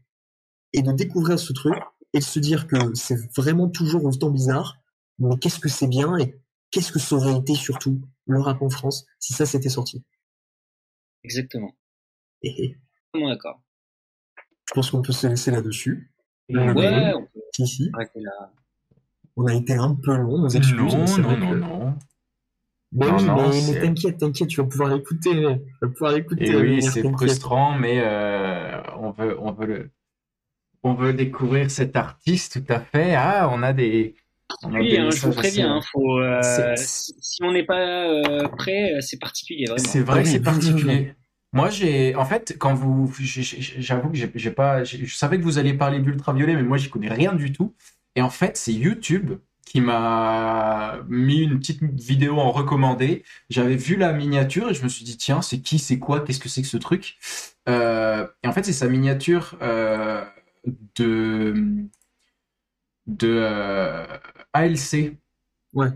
et 0.73 0.81
de 0.81 0.91
découvrir 0.91 1.39
ce 1.39 1.53
truc 1.53 1.75
et 2.13 2.19
de 2.19 2.23
se 2.23 2.39
dire 2.39 2.67
que 2.67 2.75
c'est 2.95 3.17
vraiment 3.35 3.69
toujours 3.69 4.03
autant 4.05 4.29
bizarre, 4.29 4.77
mais 5.19 5.37
qu'est-ce 5.39 5.59
que 5.59 5.69
c'est 5.69 5.87
bien 5.87 6.17
et 6.17 6.35
qu'est-ce 6.71 6.91
que 6.91 6.99
ça 6.99 7.15
aurait 7.15 7.37
été 7.37 7.53
surtout 7.55 8.01
le 8.25 8.39
rap 8.39 8.61
en 8.61 8.69
France 8.69 9.05
si 9.19 9.33
ça 9.33 9.45
s'était 9.45 9.69
sorti? 9.69 10.03
Exactement. 11.23 11.71
Vraiment 13.13 13.29
d'accord. 13.29 13.61
je 14.67 14.73
pense 14.73 14.91
qu'on 14.91 15.01
peut 15.01 15.13
se 15.13 15.27
laisser 15.27 15.51
là-dessus. 15.51 16.09
Ouais, 16.49 17.13
on 17.13 17.21
peut 17.25 17.41
Si, 17.55 17.67
si. 17.67 17.91
là. 17.91 18.51
On 19.35 19.45
a 19.47 19.53
été 19.55 19.73
un 19.73 19.95
peu 19.95 20.15
long, 20.15 20.37
nos 20.39 20.49
excuses. 20.49 20.77
Non, 20.77 21.17
non, 21.17 21.37
non, 21.37 21.51
que- 21.51 21.55
non. 21.55 21.97
Ben 22.91 23.07
Non, 23.07 23.17
oui, 23.17 23.25
non, 23.25 23.49
mais, 23.49 23.79
t'inquiète, 23.79 24.17
t'inquiète, 24.19 24.49
tu 24.49 24.61
vas 24.61 24.67
pouvoir 24.67 24.95
l'écouter. 24.95 25.31
Tu 25.31 25.63
vas 25.81 25.87
pouvoir 25.89 26.11
l'écouter. 26.11 26.45
Et 26.45 26.55
oui, 26.55 26.73
Amir, 26.73 26.91
c'est 26.91 27.01
frustrant, 27.01 27.77
mais 27.77 27.99
euh, 28.03 28.81
on 28.97 29.09
veut, 29.11 29.39
on 29.39 29.51
veut 29.51 29.65
le, 29.65 29.91
on 30.83 30.93
veut 30.93 31.13
découvrir 31.13 31.71
cet 31.71 31.95
artiste 31.95 32.63
tout 32.65 32.73
à 32.73 32.79
fait. 32.81 33.15
Ah, 33.15 33.49
on 33.51 33.63
a 33.63 33.73
des, 33.73 34.15
on 34.61 34.75
a 34.75 34.79
Oui, 34.79 34.89
des 34.91 34.97
hein, 34.97 35.09
je 35.09 35.25
vous 35.25 35.33
préviens, 35.33 35.77
hein, 35.77 35.81
faut, 35.91 36.19
euh, 36.19 36.75
si, 36.77 37.13
on 37.41 37.51
n'est 37.51 37.65
pas 37.65 37.79
euh, 38.07 38.47
prêt, 38.49 38.93
euh, 38.93 39.01
c'est 39.01 39.17
particulier, 39.17 39.65
vraiment. 39.65 39.83
C'est 39.83 40.01
vrai 40.01 40.19
Ah 40.19 40.21
que 40.21 40.27
oui, 40.27 40.31
c'est 40.33 40.39
oui, 40.39 40.45
oui, 40.45 40.61
particulier. 40.61 41.13
Moi, 41.53 41.69
j'ai, 41.69 42.15
en 42.15 42.25
fait, 42.25 42.55
quand 42.59 42.73
vous, 42.73 43.13
j'avoue 43.19 44.09
que 44.09 44.17
j'ai 44.17 44.51
pas, 44.51 44.83
je 44.83 45.15
savais 45.15 45.37
que 45.37 45.43
vous 45.43 45.59
alliez 45.59 45.73
parler 45.75 45.99
d'ultraviolet, 45.99 46.55
mais 46.55 46.63
moi, 46.63 46.77
j'y 46.77 46.89
connais 46.89 47.09
rien 47.09 47.33
du 47.33 47.51
tout. 47.51 47.75
Et 48.15 48.21
en 48.21 48.29
fait, 48.31 48.57
c'est 48.57 48.73
YouTube 48.73 49.33
qui 49.65 49.81
m'a 49.81 50.99
mis 51.07 51.41
une 51.41 51.59
petite 51.59 51.81
vidéo 51.83 52.39
en 52.39 52.51
recommandé. 52.51 53.23
J'avais 53.49 53.75
vu 53.75 53.95
la 53.95 54.13
miniature 54.13 54.69
et 54.69 54.73
je 54.73 54.83
me 54.83 54.89
suis 54.89 55.05
dit, 55.05 55.17
tiens, 55.17 55.41
c'est 55.41 55.61
qui, 55.61 55.79
c'est 55.79 55.99
quoi, 55.99 56.21
qu'est-ce 56.21 56.39
que 56.39 56.49
c'est 56.49 56.61
que 56.61 56.67
ce 56.67 56.77
truc? 56.77 57.17
Euh, 57.69 58.27
et 58.43 58.47
en 58.47 58.53
fait, 58.53 58.63
c'est 58.63 58.73
sa 58.73 58.87
miniature 58.87 59.57
euh, 59.61 60.23
de, 60.95 61.87
de 63.07 63.27
euh, 63.29 64.05
ALC. 64.53 65.17
Ouais. 65.73 65.89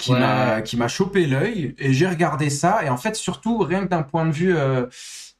Qui 0.00 0.12
Ouais. 0.12 0.18
m'a 0.20 0.62
qui 0.62 0.76
m'a 0.76 0.88
chopé 0.88 1.26
l'œil 1.26 1.74
et 1.78 1.92
j'ai 1.92 2.06
regardé 2.08 2.50
ça 2.50 2.84
et 2.84 2.88
en 2.88 2.96
fait 2.96 3.14
surtout 3.16 3.58
rien 3.58 3.84
que 3.84 3.90
d'un 3.90 4.02
point 4.02 4.26
de 4.26 4.32
vue 4.32 4.56
euh, 4.56 4.86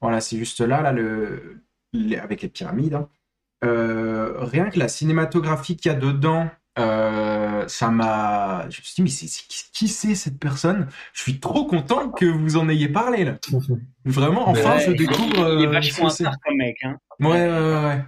voilà 0.01 0.21
c'est 0.21 0.37
juste 0.39 0.61
là 0.61 0.81
là 0.83 0.93
le 0.93 1.63
les- 1.93 2.17
avec 2.19 2.43
les 2.43 2.49
pyramides 2.49 2.95
hein. 2.95 3.09
Euh, 3.63 4.37
rien 4.39 4.71
que 4.71 4.79
la 4.79 4.89
cinématographie 4.89 5.77
qu'il 5.77 5.93
y 5.93 5.95
a 5.95 5.99
dedans 5.99 6.49
euh, 6.79 7.69
ça 7.69 7.91
m'a 7.91 8.63
je 8.71 8.79
me 8.81 8.85
suis 8.85 8.95
dit 8.97 9.03
mais 9.03 9.11
c'est 9.11 9.27
c'est- 9.27 9.47
qui- 9.49 9.65
qui 9.73 9.89
c'est 9.89 10.15
cette 10.15 10.39
personne? 10.39 10.89
Je 11.13 11.21
suis 11.23 11.41
trop 11.41 11.67
content 11.67 12.09
que 12.11 12.25
vous 12.25 12.57
en 12.57 12.69
ayez 12.71 12.89
parlé 12.89 13.25
là 13.25 13.37
vraiment 14.07 14.49
enfin 14.49 14.77
Ouais, 14.77 14.81
je 14.87 14.93
il- 14.93 14.97
découvre 14.97 15.59
Il 15.59 15.65
est 15.65 15.67
vachement 15.67 16.09
part 16.09 16.37
comme 16.45 16.57
mec. 16.57 16.79
Hein. 16.85 16.97
ouais 17.21 17.29
ouais 17.29 17.49
ouais, 17.51 17.85
ouais. 17.85 18.05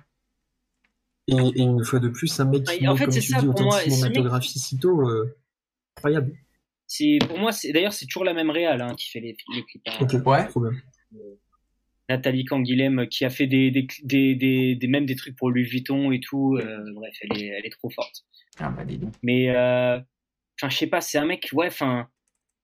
Et, 1.28 1.34
et 1.36 1.62
une 1.62 1.84
fois 1.84 1.98
de 2.00 2.08
plus, 2.08 2.40
un 2.40 2.46
mec 2.46 2.64
qui 2.64 2.88
En 2.88 2.96
fait, 2.96 3.04
comme 3.04 3.12
c'est 3.12 3.20
tu 3.20 3.32
ça, 3.32 3.40
dis, 3.40 3.46
autant 3.46 3.68
de 3.68 3.90
cinématographie 3.90 4.58
si 4.58 4.78
tôt, 4.78 5.08
euh, 5.08 5.36
incroyable. 5.96 6.32
C'est 6.86 7.18
pour 7.26 7.38
moi, 7.38 7.52
c'est 7.52 7.72
d'ailleurs 7.72 7.92
c'est 7.92 8.06
toujours 8.06 8.24
la 8.24 8.34
même 8.34 8.50
réal 8.50 8.80
hein, 8.82 8.94
qui 8.96 9.08
fait 9.10 9.20
les, 9.20 9.36
les 9.54 9.64
clips. 9.64 9.82
hein. 9.88 9.98
Ok, 10.00 10.12
Ouais. 10.26 10.46
bien. 10.56 10.70
Nathalie 12.08 12.44
Canguilhem 12.44 13.06
qui 13.08 13.24
a 13.24 13.30
fait 13.30 13.46
des, 13.46 13.70
des, 13.70 13.86
des, 14.02 14.34
des, 14.34 14.74
des- 14.74 14.86
même 14.88 15.06
des 15.06 15.16
trucs 15.16 15.36
pour 15.36 15.50
Louis 15.50 15.62
Vuitton 15.64 16.10
et 16.12 16.20
tout. 16.20 16.56
euh, 16.60 16.84
bref, 16.94 17.14
elle 17.22 17.40
est, 17.42 17.46
elle 17.46 17.64
est 17.64 17.70
trop 17.70 17.88
forte. 17.90 18.24
ah 18.58 18.68
bah 18.70 18.84
dis 18.84 18.98
donc 18.98 19.14
Mais 19.22 19.48
euh, 19.50 19.98
enfin, 20.60 20.68
je 20.68 20.76
sais 20.76 20.86
pas, 20.88 21.00
c'est 21.00 21.16
un 21.18 21.24
mec, 21.24 21.48
ouais, 21.52 21.68
enfin, 21.68 22.08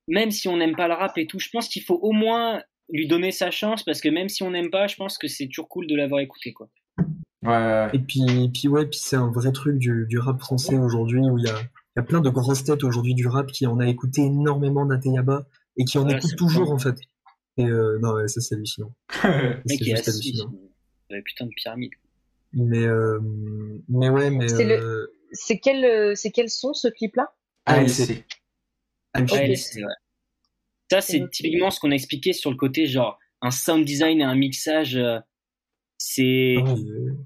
même 0.09 0.31
si 0.31 0.49
on 0.49 0.57
n'aime 0.59 0.77
pas 0.77 0.89
le 0.89 0.95
rap 0.95 1.17
et 1.17 1.27
tout, 1.27 1.39
je 1.39 1.49
pense 1.51 1.69
qu'il 1.69 1.83
faut 1.83 1.99
au 2.03 2.13
moins 2.13 2.63
lui 2.91 3.07
donner 3.07 3.31
sa 3.31 3.51
chance 3.51 3.85
parce 3.85 4.01
que 4.03 4.09
même 4.09 4.29
si 4.29 4.43
on 4.43 4.51
n'aime 4.51 4.71
pas, 4.71 4.87
je 4.87 4.97
pense 4.97 5.17
que 5.17 5.29
c'est 5.29 5.47
toujours 5.47 5.69
cool 5.69 5.87
de 5.87 5.95
l'avoir 5.95 6.21
écouté, 6.21 6.53
quoi. 6.53 6.69
ouais, 6.99 7.07
ouais, 7.49 7.57
ouais. 7.57 7.91
Et 7.95 7.99
puis, 8.01 8.21
puis 8.53 8.69
ouais, 8.69 8.87
puis 8.87 8.99
c'est 9.01 9.17
un 9.17 9.31
vrai 9.31 9.53
truc 9.53 9.79
du, 9.79 10.05
du 10.09 10.19
rap 10.19 10.41
français 10.41 10.77
aujourd'hui 10.77 11.21
où 11.21 11.39
il 11.39 11.45
y 11.45 11.49
a, 11.49 11.59
y 11.99 12.01
a 12.01 12.05
plein 12.05 12.20
de 12.20 12.31
grosses 12.31 12.65
têtes 12.65 12.85
aujourd'hui 12.85 13.15
du 13.15 13.27
rap 13.27 13.49
qui 13.49 13.66
en 13.66 13.81
a 13.81 13.87
écouté 13.89 14.23
énormément 14.23 14.87
d'Ateyaba 14.87 15.47
et 15.77 15.85
qui 15.85 15.99
en 15.99 16.07
Ouais, 16.07 16.16
écoutent 16.16 16.37
toujours 16.37 16.70
en 16.70 16.79
fait. 16.79 16.95
Et 17.57 17.65
euh, 17.65 17.99
non, 18.01 18.12
ouais, 18.15 18.29
ça 18.29 18.41
c'est 18.41 18.55
hallucinant. 18.55 18.95
Le 19.25 19.61
C'est 19.66 19.85
juste 19.85 20.09
hallucinant. 20.09 20.53
Ouais, 21.11 21.23
putain 21.23 21.47
de 21.47 21.51
pyramide. 21.57 21.91
Mais, 22.53 22.85
euh, 22.85 23.19
mais 23.89 24.09
ouais, 24.09 24.31
mais 24.31 24.49
C'est 24.49 24.65
le- 24.65 24.79
euh, 24.81 25.07
C'est 25.33 25.59
quel, 25.59 25.85
euh, 25.85 26.15
c'est 26.15 26.31
quel 26.31 26.49
son 26.49 26.73
ce 26.73 26.89
clip-là? 26.89 27.35
ALC. 27.66 28.09
Ouais, 28.11 28.25
Ok. 29.23 29.29
c'est 29.57 29.85
ouais. 29.85 29.93
Ça, 30.91 31.01
c'est 31.03 31.29
typiquement 31.31 31.70
ce 31.70 31.81
qu'on 31.81 31.91
a 31.91 31.95
expliqué 31.95 32.33
sur 32.33 32.51
le 32.51 32.57
côté, 32.57 32.87
genre, 32.87 33.19
un 33.43 33.51
sound 33.51 33.85
design 33.85 34.20
et 34.20 34.25
un 34.25 34.35
mixage, 34.37 34.97
euh, 34.97 35.19
c'est, 35.99 36.55
Ah 36.65 36.75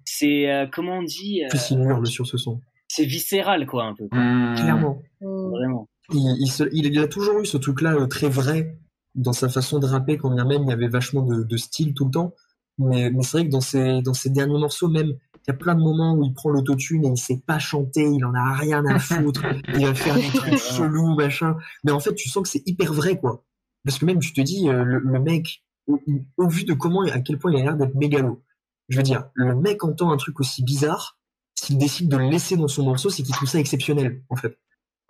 c'est, 0.04 0.50
euh, 0.50 0.66
comment 0.66 0.98
on 0.98 1.02
dit, 1.02 1.44
euh, 1.44 1.48
plus 1.48 1.70
il 1.70 1.78
hurle 1.78 2.06
sur 2.06 2.26
ce 2.26 2.36
son. 2.38 2.60
C'est 2.94 3.04
viscéral, 3.04 3.66
quoi, 3.66 3.84
un 3.84 3.94
peu. 3.94 4.08
quoi. 4.08 4.18
Mmh. 4.18 4.54
Clairement. 4.56 5.02
Hmm. 5.20 5.48
Vraiment. 5.50 5.88
il, 6.12 6.36
il, 6.40 6.48
se- 6.50 6.68
il- 6.72 6.86
il 6.86 6.98
a 6.98 7.08
toujours 7.08 7.38
eu 7.40 7.46
ce 7.46 7.56
truc-là 7.56 7.94
euh, 7.94 8.06
très 8.06 8.28
vrai 8.28 8.76
dans 9.14 9.32
sa 9.32 9.48
façon 9.48 9.78
de 9.78 9.86
rapper, 9.86 10.16
quand 10.18 10.30
bien 10.34 10.44
même 10.44 10.62
il 10.64 10.68
y 10.68 10.72
avait 10.72 10.88
vachement 10.88 11.22
de, 11.22 11.42
de 11.42 11.56
style 11.56 11.94
tout 11.94 12.06
le 12.06 12.10
temps. 12.10 12.34
Mais, 12.78 13.10
mais 13.10 13.22
c'est 13.22 13.38
vrai 13.38 13.46
que 13.46 13.52
dans 13.52 13.60
ses, 13.60 14.00
dans 14.02 14.14
ses 14.14 14.30
derniers 14.30 14.58
morceaux, 14.58 14.88
même, 14.88 15.08
il 15.08 15.48
y 15.48 15.50
a 15.50 15.54
plein 15.54 15.74
de 15.74 15.80
moments 15.82 16.14
où 16.14 16.24
il 16.24 16.32
prend 16.32 16.48
l'autotune 16.50 17.04
et 17.04 17.08
il 17.08 17.16
sait 17.18 17.42
pas 17.46 17.58
chanter, 17.58 18.02
il 18.04 18.24
en 18.24 18.32
a 18.34 18.54
rien 18.54 18.84
à 18.86 18.98
foutre, 18.98 19.42
il 19.74 19.86
va 19.86 19.94
faire 19.94 20.14
des 20.14 20.28
trucs 20.28 20.56
chelous, 20.58 21.14
machin. 21.14 21.56
Mais 21.84 21.92
en 21.92 22.00
fait, 22.00 22.14
tu 22.14 22.28
sens 22.28 22.42
que 22.42 22.48
c'est 22.48 22.62
hyper 22.66 22.92
vrai, 22.92 23.18
quoi. 23.18 23.44
Parce 23.84 23.98
que 23.98 24.06
même, 24.06 24.18
tu 24.20 24.32
te 24.32 24.40
dis, 24.40 24.68
euh, 24.68 24.84
le, 24.84 24.98
le 25.00 25.20
mec, 25.20 25.62
au, 25.86 25.98
au 26.38 26.48
vu 26.48 26.64
de 26.64 26.72
comment, 26.74 27.02
à 27.02 27.20
quel 27.20 27.38
point 27.38 27.52
il 27.52 27.60
a 27.60 27.62
l'air 27.64 27.76
d'être 27.76 27.94
mégalo, 27.94 28.42
je 28.88 28.96
veux 28.96 29.02
dire, 29.02 29.24
le 29.34 29.54
mec 29.56 29.82
entend 29.84 30.10
un 30.12 30.16
truc 30.16 30.40
aussi 30.40 30.62
bizarre, 30.62 31.18
s'il 31.62 31.78
décide 31.78 32.08
de 32.08 32.16
le 32.16 32.28
laisser 32.28 32.56
dans 32.56 32.68
son 32.68 32.84
morceau, 32.84 33.08
c'est 33.10 33.22
qu'il 33.22 33.34
trouve 33.34 33.48
ça 33.48 33.58
exceptionnel, 33.60 34.22
en 34.28 34.36
fait. 34.36 34.58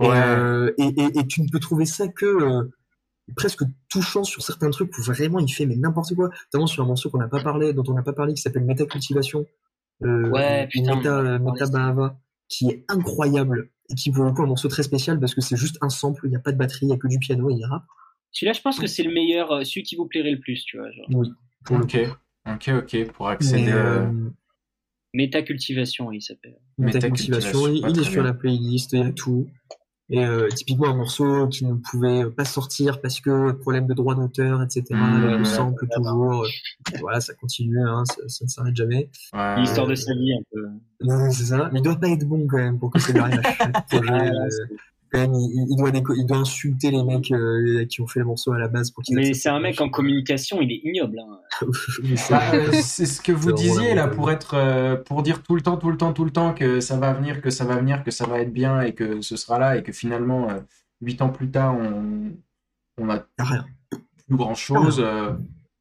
Et, 0.00 0.06
Ouais. 0.08 0.16
euh, 0.16 0.72
et, 0.78 0.88
et, 0.88 1.18
et 1.20 1.26
tu 1.26 1.42
ne 1.42 1.48
peux 1.48 1.60
trouver 1.60 1.86
ça 1.86 2.08
que 2.08 2.26
euh, 2.26 2.70
presque 3.36 3.62
touchant 3.88 4.24
sur 4.24 4.42
certains 4.42 4.70
trucs 4.70 4.96
où 4.98 5.02
vraiment 5.02 5.38
il 5.38 5.48
fait 5.48 5.64
mais 5.66 5.76
n'importe 5.76 6.14
quoi. 6.14 6.28
Notamment 6.52 6.66
sur 6.66 6.82
un 6.82 6.86
morceau 6.86 7.08
qu'on 7.10 7.18
n'a 7.18 7.28
pas 7.28 7.42
parlé, 7.42 7.72
dont 7.72 7.84
on 7.88 7.94
n'a 7.94 8.02
pas 8.02 8.12
parlé, 8.12 8.34
qui 8.34 8.42
s'appelle 8.42 8.64
Métacultivation. 8.64 9.46
Euh, 10.04 10.28
Ouais, 10.30 10.64
ou 10.66 10.68
putain, 10.70 10.96
Méta, 10.96 11.14
on 11.14 11.20
en 11.20 11.26
a 11.26 11.38
Méta 11.38 11.44
parlé, 11.44 11.58
ça. 11.66 11.70
Bahava, 11.70 12.18
qui 12.48 12.68
est 12.70 12.84
incroyable 12.88 13.70
et 13.90 13.94
qui 13.94 14.10
pour 14.10 14.24
le 14.24 14.32
coup 14.32 14.42
un 14.42 14.46
morceau 14.46 14.68
très 14.68 14.82
spécial 14.82 15.20
parce 15.20 15.34
que 15.34 15.40
c'est 15.40 15.56
juste 15.56 15.78
un 15.80 15.88
sample, 15.88 16.26
il 16.26 16.30
n'y 16.30 16.36
a 16.36 16.40
pas 16.40 16.52
de 16.52 16.58
batterie, 16.58 16.86
il 16.86 16.88
n'y 16.88 16.94
a 16.94 16.98
que 16.98 17.08
du 17.08 17.18
piano 17.18 17.48
et 17.50 17.54
il. 17.54 17.66
Celui-là, 18.32 18.52
je 18.54 18.60
pense 18.60 18.78
que 18.78 18.86
c'est 18.86 19.02
le 19.04 19.12
meilleur, 19.12 19.64
celui 19.64 19.82
qui 19.84 19.94
vous 19.96 20.06
plairait 20.06 20.32
le 20.32 20.40
plus, 20.40 20.64
tu 20.64 20.78
vois, 20.78 20.90
genre. 20.90 21.06
Oui. 21.10 21.30
Pour 21.64 21.78
le 21.78 21.84
Ok, 21.84 21.96
ok, 22.46 22.70
ok, 22.78 23.12
pour 23.12 23.28
accéder. 23.28 23.72
Métacultivation, 25.14 26.10
il 26.12 26.22
s'appelle. 26.22 26.56
Métacultivation, 26.78 27.68
il, 27.68 27.84
il 27.88 27.98
est 28.00 28.04
sur 28.04 28.22
bien. 28.22 28.22
la 28.24 28.34
playlist, 28.34 28.92
il 28.92 28.98
y 29.00 29.02
a 29.02 29.12
tout. 29.12 29.46
Et 30.10 30.24
euh, 30.26 30.48
typiquement 30.48 30.88
un 30.88 30.96
morceau 30.96 31.48
qui 31.48 31.64
ne 31.64 31.74
pouvait 31.74 32.24
pas 32.30 32.44
sortir 32.44 33.00
parce 33.00 33.18
que 33.20 33.52
problème 33.52 33.86
de 33.86 33.94
droit 33.94 34.14
d'auteur, 34.14 34.62
etc. 34.62 34.84
Mmh, 34.90 35.20
le 35.22 35.38
ouais, 35.38 35.44
sample 35.44 35.86
toujours. 35.88 36.44
euh, 36.44 36.48
Voilà, 37.00 37.20
ça 37.20 37.32
continue, 37.34 37.80
hein, 37.80 38.04
ça, 38.04 38.16
ça 38.28 38.44
ne 38.44 38.50
s'arrête 38.50 38.76
jamais. 38.76 39.08
ouais, 39.32 39.60
L'histoire 39.60 39.86
de 39.86 39.92
euh, 39.92 39.96
sa 39.96 40.12
vie, 40.14 40.34
un 40.34 40.42
peu. 40.52 40.66
Non, 41.02 41.30
c'est 41.30 41.44
ça. 41.44 41.70
Mais 41.72 41.78
il 41.78 41.82
doit 41.82 41.96
pas 41.98 42.08
être 42.10 42.26
bon 42.26 42.46
quand 42.46 42.58
même 42.58 42.78
pour 42.78 42.90
que 42.90 42.98
c'est 43.00 43.12
derrière 43.14 43.40
chaque 43.42 43.88
projet. 43.88 44.30
Même, 45.12 45.34
il, 45.34 45.66
il 45.70 45.76
doit 45.76 45.90
déco- 45.90 46.14
il 46.16 46.24
doit 46.26 46.38
insulter 46.38 46.90
les 46.90 47.02
mecs 47.04 47.30
euh, 47.32 47.84
qui 47.86 48.00
ont 48.00 48.06
fait 48.06 48.20
le 48.20 48.24
morceau 48.26 48.52
à 48.52 48.58
la 48.58 48.68
base 48.68 48.90
pour 48.90 49.02
qu'ils 49.02 49.14
Mais 49.16 49.34
c'est 49.34 49.48
un 49.50 49.60
mec 49.60 49.80
en 49.80 49.88
communication, 49.90 50.60
il 50.62 50.72
est 50.72 50.80
ignoble. 50.84 51.18
Hein. 51.20 51.40
C'est- 52.16 52.32
Bah, 52.32 52.42
euh, 52.54 52.70
c'est 52.82 53.06
ce 53.06 53.20
que 53.20 53.32
vous 53.32 53.52
disiez 53.52 53.94
là 53.94 54.08
pour 54.08 54.30
être 54.30 54.54
euh, 54.54 54.96
pour 54.96 55.22
dire 55.22 55.42
tout 55.42 55.54
le 55.54 55.60
temps 55.60 55.76
tout 55.76 55.90
le 55.90 55.96
temps 55.98 56.12
tout 56.12 56.24
le 56.24 56.30
temps 56.30 56.54
que 56.54 56.80
ça 56.80 56.96
va 56.96 57.12
venir 57.12 57.42
que 57.42 57.50
ça 57.50 57.64
va 57.64 57.76
venir 57.76 58.02
que 58.04 58.10
ça 58.10 58.26
va 58.26 58.40
être 58.40 58.52
bien 58.52 58.80
et 58.80 58.94
que 58.94 59.20
ce 59.20 59.36
sera 59.36 59.58
là 59.58 59.76
et 59.76 59.82
que 59.82 59.92
finalement 59.92 60.48
euh, 60.50 60.60
huit 61.02 61.20
ans 61.20 61.28
plus 61.30 61.50
tard 61.50 61.74
on 61.76 62.32
on 62.98 63.08
a 63.10 63.24
rien. 63.38 63.66
plus 64.26 64.36
grand 64.36 64.54
chose 64.54 65.04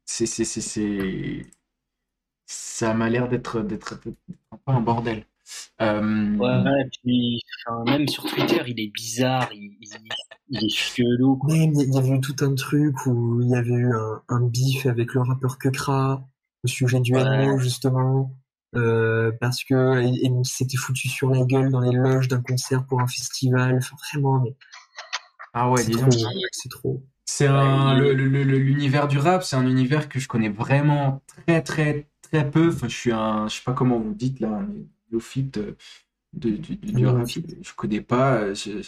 c'est 0.04 0.26
c'est 0.26 0.44
c'est 0.44 0.60
c'est 0.60 1.46
ça 2.46 2.92
m'a 2.92 3.08
l'air 3.08 3.28
d'être 3.28 3.60
d'être 3.62 3.94
un 3.94 3.96
peu 3.96 4.12
un 4.66 4.80
bordel 4.80 5.24
Euh, 5.80 6.36
Ouais, 6.36 6.88
puis, 7.02 7.40
enfin, 7.66 7.84
même 7.84 8.08
sur 8.08 8.24
Twitter, 8.24 8.62
il 8.66 8.80
est 8.80 8.92
bizarre, 8.92 9.48
il, 9.52 9.76
il, 9.80 9.88
il 10.50 10.64
est 10.64 10.68
chelou. 10.68 11.36
quoi. 11.36 11.52
Même, 11.54 11.72
il 11.74 11.94
y 11.94 11.98
avait 11.98 12.10
eu 12.10 12.20
tout 12.20 12.36
un 12.40 12.54
truc 12.54 13.06
où 13.06 13.40
il 13.42 13.48
y 13.50 13.54
avait 13.54 13.70
eu 13.70 13.92
un, 13.94 14.22
un 14.28 14.40
bif 14.46 14.86
avec 14.86 15.14
le 15.14 15.22
rappeur 15.22 15.58
Kekra 15.58 16.24
au 16.64 16.68
sujet 16.68 17.00
du 17.00 17.14
Ouais. 17.14 17.46
NO, 17.46 17.58
justement. 17.58 18.32
Euh, 18.74 19.32
parce 19.40 19.64
que 19.64 20.00
et, 20.00 20.08
et 20.08 20.26
il 20.28 20.46
s'était 20.46 20.78
foutu 20.78 21.08
sur 21.08 21.28
la 21.30 21.44
gueule 21.44 21.70
dans 21.70 21.80
les 21.80 21.92
loges 21.94 22.28
d'un 22.28 22.40
concert 22.40 22.86
pour 22.86 23.00
un 23.02 23.06
festival. 23.06 23.76
Enfin, 23.76 23.96
vraiment, 24.12 24.40
mais 24.40 24.54
ah 25.52 25.70
ouais 25.70 25.82
c'est 25.82 25.92
trop. 25.92 26.08
C'est 26.52 26.68
trop. 26.70 27.02
C'est 27.26 27.46
un 27.46 27.98
l'univers 27.98 29.08
du 29.08 29.18
rap, 29.18 29.42
c'est 29.42 29.56
un 29.56 29.66
univers 29.66 30.08
que 30.08 30.18
je 30.20 30.26
connais 30.28 30.48
vraiment 30.48 31.22
très 31.46 31.62
très 31.62 32.08
très 32.22 32.50
peu. 32.50 32.68
Enfin, 32.72 32.88
je 32.88 32.96
suis 32.96 33.12
un, 33.12 33.46
je 33.48 33.56
sais 33.56 33.62
pas 33.64 33.72
comment 33.74 33.98
vous 33.98 34.14
dites 34.14 34.40
là, 34.40 34.60
néophyte 35.12 35.54
de, 35.54 35.76
de- 36.34 36.50
du, 36.56 36.76
du- 36.76 37.06
rap. 37.06 37.28
Je 37.62 37.72
connais 37.74 38.00
pas, 38.00 38.34
euh, 38.36 38.54
je- 38.54 38.82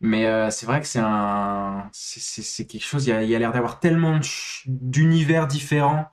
mais 0.00 0.26
euh, 0.26 0.50
c'est 0.50 0.66
vrai 0.66 0.80
que 0.80 0.86
c'est 0.86 1.00
un, 1.02 1.88
c'est- 1.92 2.66
quelque 2.66 2.84
chose. 2.84 3.06
Il 3.06 3.10
y 3.10 3.12
a, 3.12 3.22
il 3.22 3.30
y 3.30 3.34
a 3.34 3.38
l'air 3.38 3.52
d'avoir 3.52 3.80
tellement 3.80 4.18
de 4.18 4.24
d'univers 4.66 5.46
différents 5.48 6.06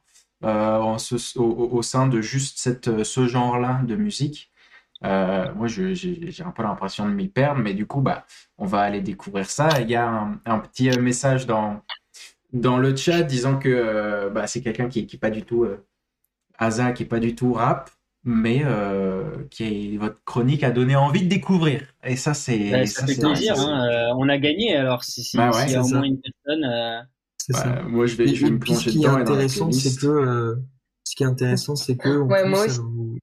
euh, 0.44 0.78
en 0.80 0.98
ce- 1.00 1.40
au, 1.40 1.82
sein 1.84 2.08
de 2.08 2.22
juste 2.22 2.60
cette, 2.60 3.04
ce 3.04 3.28
genre-là 3.28 3.82
de 3.88 3.96
musique. 3.96 4.52
Euh, 5.06 5.54
moi, 5.56 5.68
j'ai 5.68 6.44
un 6.46 6.52
peu 6.52 6.64
l'impression 6.64 7.08
de 7.08 7.14
m'y 7.14 7.28
perdre, 7.30 7.62
mais 7.62 7.74
du 7.74 7.86
coup, 7.88 8.02
bah, 8.02 8.26
on 8.58 8.66
va 8.66 8.82
aller 8.82 9.02
découvrir 9.02 9.50
ça. 9.50 9.82
Il 9.82 9.90
y 9.90 9.96
a 9.96 10.08
un, 10.10 10.42
un 10.46 10.60
petit 10.60 10.90
message 11.00 11.46
dans, 11.48 11.82
dans 12.54 12.78
le 12.78 12.96
chat 12.96 13.24
disant 13.24 13.60
que 13.60 14.30
bah, 14.34 14.48
c'est 14.48 14.62
quelqu'un 14.62 14.90
qui 14.90 15.08
n'est 15.12 15.20
pas 15.20 15.30
du 15.32 15.44
tout 15.44 15.68
Asa, 16.58 16.92
qui 16.94 17.04
est 17.04 17.06
pas 17.06 17.20
du 17.20 17.36
tout 17.36 17.54
rap, 17.54 17.92
mais 18.26 18.62
euh, 18.66 19.46
qui 19.52 19.94
est, 19.94 19.98
votre 19.98 20.24
chronique 20.26 20.64
a 20.64 20.72
donné 20.72 20.96
envie 20.96 21.24
de 21.24 21.30
découvrir. 21.30 21.82
Et 22.04 22.16
ça, 22.16 22.34
c'est 22.34 22.72
Bah, 22.72 22.86
ça, 22.86 23.06
fait 23.06 23.20
plaisir, 23.20 23.56
ça, 23.56 23.64
hein, 23.64 23.88
euh, 24.10 24.14
on 24.18 24.28
a 24.30 24.38
gagné 24.38 24.76
alors 24.76 25.04
si, 25.04 25.24
si, 25.24 25.38
Bah 25.38 25.52
ouais, 25.52 25.58
y 25.60 25.64
a 25.64 25.68
c'est 25.68 25.78
au 25.78 25.84
ça. 25.84 25.96
moins 25.98 26.06
une 26.06 26.20
personne. 26.20 26.64
euh, 26.66 27.02
C'est 27.38 27.54
Bah, 27.54 27.60
ça. 27.60 27.82
moi, 27.84 28.06
je 28.08 28.16
vais, 28.16 28.28
je 28.34 28.46
vais 28.46 28.52
me 28.52 28.60
puis 28.60 28.74
ce 28.74 28.80
plonger 28.84 28.92
qui 28.92 28.98
est 29.06 29.08
dedans. 29.08 29.16
intéressant, 29.22 29.72
c'est 29.72 29.96
que 30.00 30.08
euh, 30.08 30.56
ce 31.04 31.16
qui 31.16 31.24
est 31.24 31.28
intéressant, 31.28 31.76
c'est 31.76 31.96
que 31.98 32.18
Ouais, 32.18 32.42
plus, 32.42 32.50
moi 32.50 32.60
ça 32.60 32.66
aussi. 32.66 32.80
vous. 32.82 33.18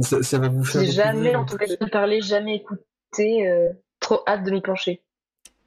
Ça, 0.00 0.22
ça 0.22 0.38
va 0.38 0.48
vous 0.48 0.64
faire 0.64 0.82
J'ai 0.84 0.92
jamais 0.92 1.34
entendu 1.34 1.64
parler, 1.90 2.20
jamais 2.20 2.56
écouté. 2.56 3.48
euh, 3.48 3.68
trop 4.00 4.20
hâte 4.26 4.44
de 4.44 4.50
m'y 4.50 4.60
pencher. 4.60 5.02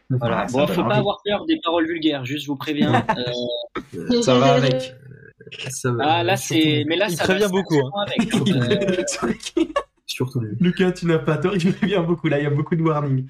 Voilà. 0.09 0.41
Ah, 0.41 0.47
ça 0.47 0.57
bon, 0.57 0.67
faut 0.67 0.81
envie. 0.81 0.89
pas 0.89 0.95
avoir 0.95 1.21
peur 1.25 1.45
des 1.45 1.59
paroles 1.63 1.87
vulgaires, 1.87 2.23
juste 2.25 2.43
je 2.43 2.47
vous 2.47 2.55
préviens. 2.55 3.05
Euh, 3.95 4.21
Ça 4.21 4.37
va 4.37 4.53
avec. 4.53 4.93
Ça 5.69 5.93
ah 5.99 6.23
là 6.23 6.37
c'est, 6.37 6.83
mais 6.87 6.95
là 6.95 7.07
Il 7.09 7.15
ça 7.15 7.23
prévient 7.23 7.49
beaucoup, 7.51 7.75
sincèrement 7.75 8.01
avec. 8.01 8.33
hein. 8.33 9.65
Euh, 9.65 9.65
surtout 10.05 10.39
lui. 10.41 10.55
Lucas, 10.59 10.91
tu 10.91 11.05
n'as 11.05 11.19
pas 11.19 11.37
tort, 11.37 11.55
il 11.55 11.73
prévient 11.73 12.03
beaucoup. 12.05 12.27
Là, 12.27 12.39
il 12.39 12.43
y 12.43 12.47
a 12.47 12.51
beaucoup 12.51 12.75
de 12.75 12.81
warning. 12.83 13.27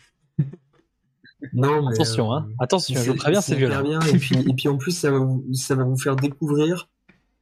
Non, 1.54 1.82
mais, 1.84 1.94
Attention, 1.94 2.32
euh, 2.32 2.38
hein. 2.38 2.48
Attention, 2.60 3.02
je 3.02 3.12
préviens, 3.12 3.42
c'est 3.42 3.56
violent. 3.56 3.84
bien. 3.84 4.00
Et 4.02 4.18
puis, 4.18 4.38
et 4.38 4.54
puis 4.54 4.68
en 4.70 4.78
plus, 4.78 4.92
ça 4.92 5.12
va, 5.12 5.20
vous, 5.20 5.46
ça 5.54 5.76
va 5.76 5.84
vous 5.84 5.98
faire 5.98 6.16
découvrir 6.16 6.90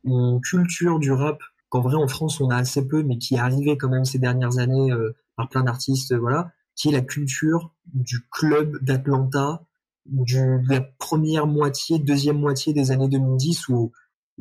une 0.04 0.42
culture 0.42 1.00
du 1.00 1.12
rap 1.12 1.40
qu'en 1.70 1.82
vrai 1.82 1.96
en 1.96 2.08
France 2.08 2.42
on 2.42 2.50
a 2.50 2.58
assez 2.58 2.88
peu, 2.88 3.04
mais 3.04 3.18
qui 3.18 3.36
est 3.36 3.40
arrivée 3.40 3.78
quand 3.78 3.90
même 3.90 4.04
ces 4.06 4.20
dernières 4.20 4.58
années 4.58 4.92
euh, 4.92 5.16
par 5.38 5.48
plein 5.50 5.64
d'artistes, 5.64 6.12
euh, 6.12 6.20
voilà, 6.20 6.52
qui 6.76 6.90
est 6.90 6.92
la 6.92 7.02
culture 7.02 7.72
du 7.94 8.20
club 8.30 8.78
d'Atlanta 8.84 9.64
du, 10.06 10.36
de 10.38 10.70
la 10.70 10.82
première 10.82 11.46
moitié, 11.48 12.00
deuxième 12.00 12.40
moitié 12.40 12.74
des 12.74 12.92
années 12.92 13.08
2010 13.08 13.70
où, 13.70 13.92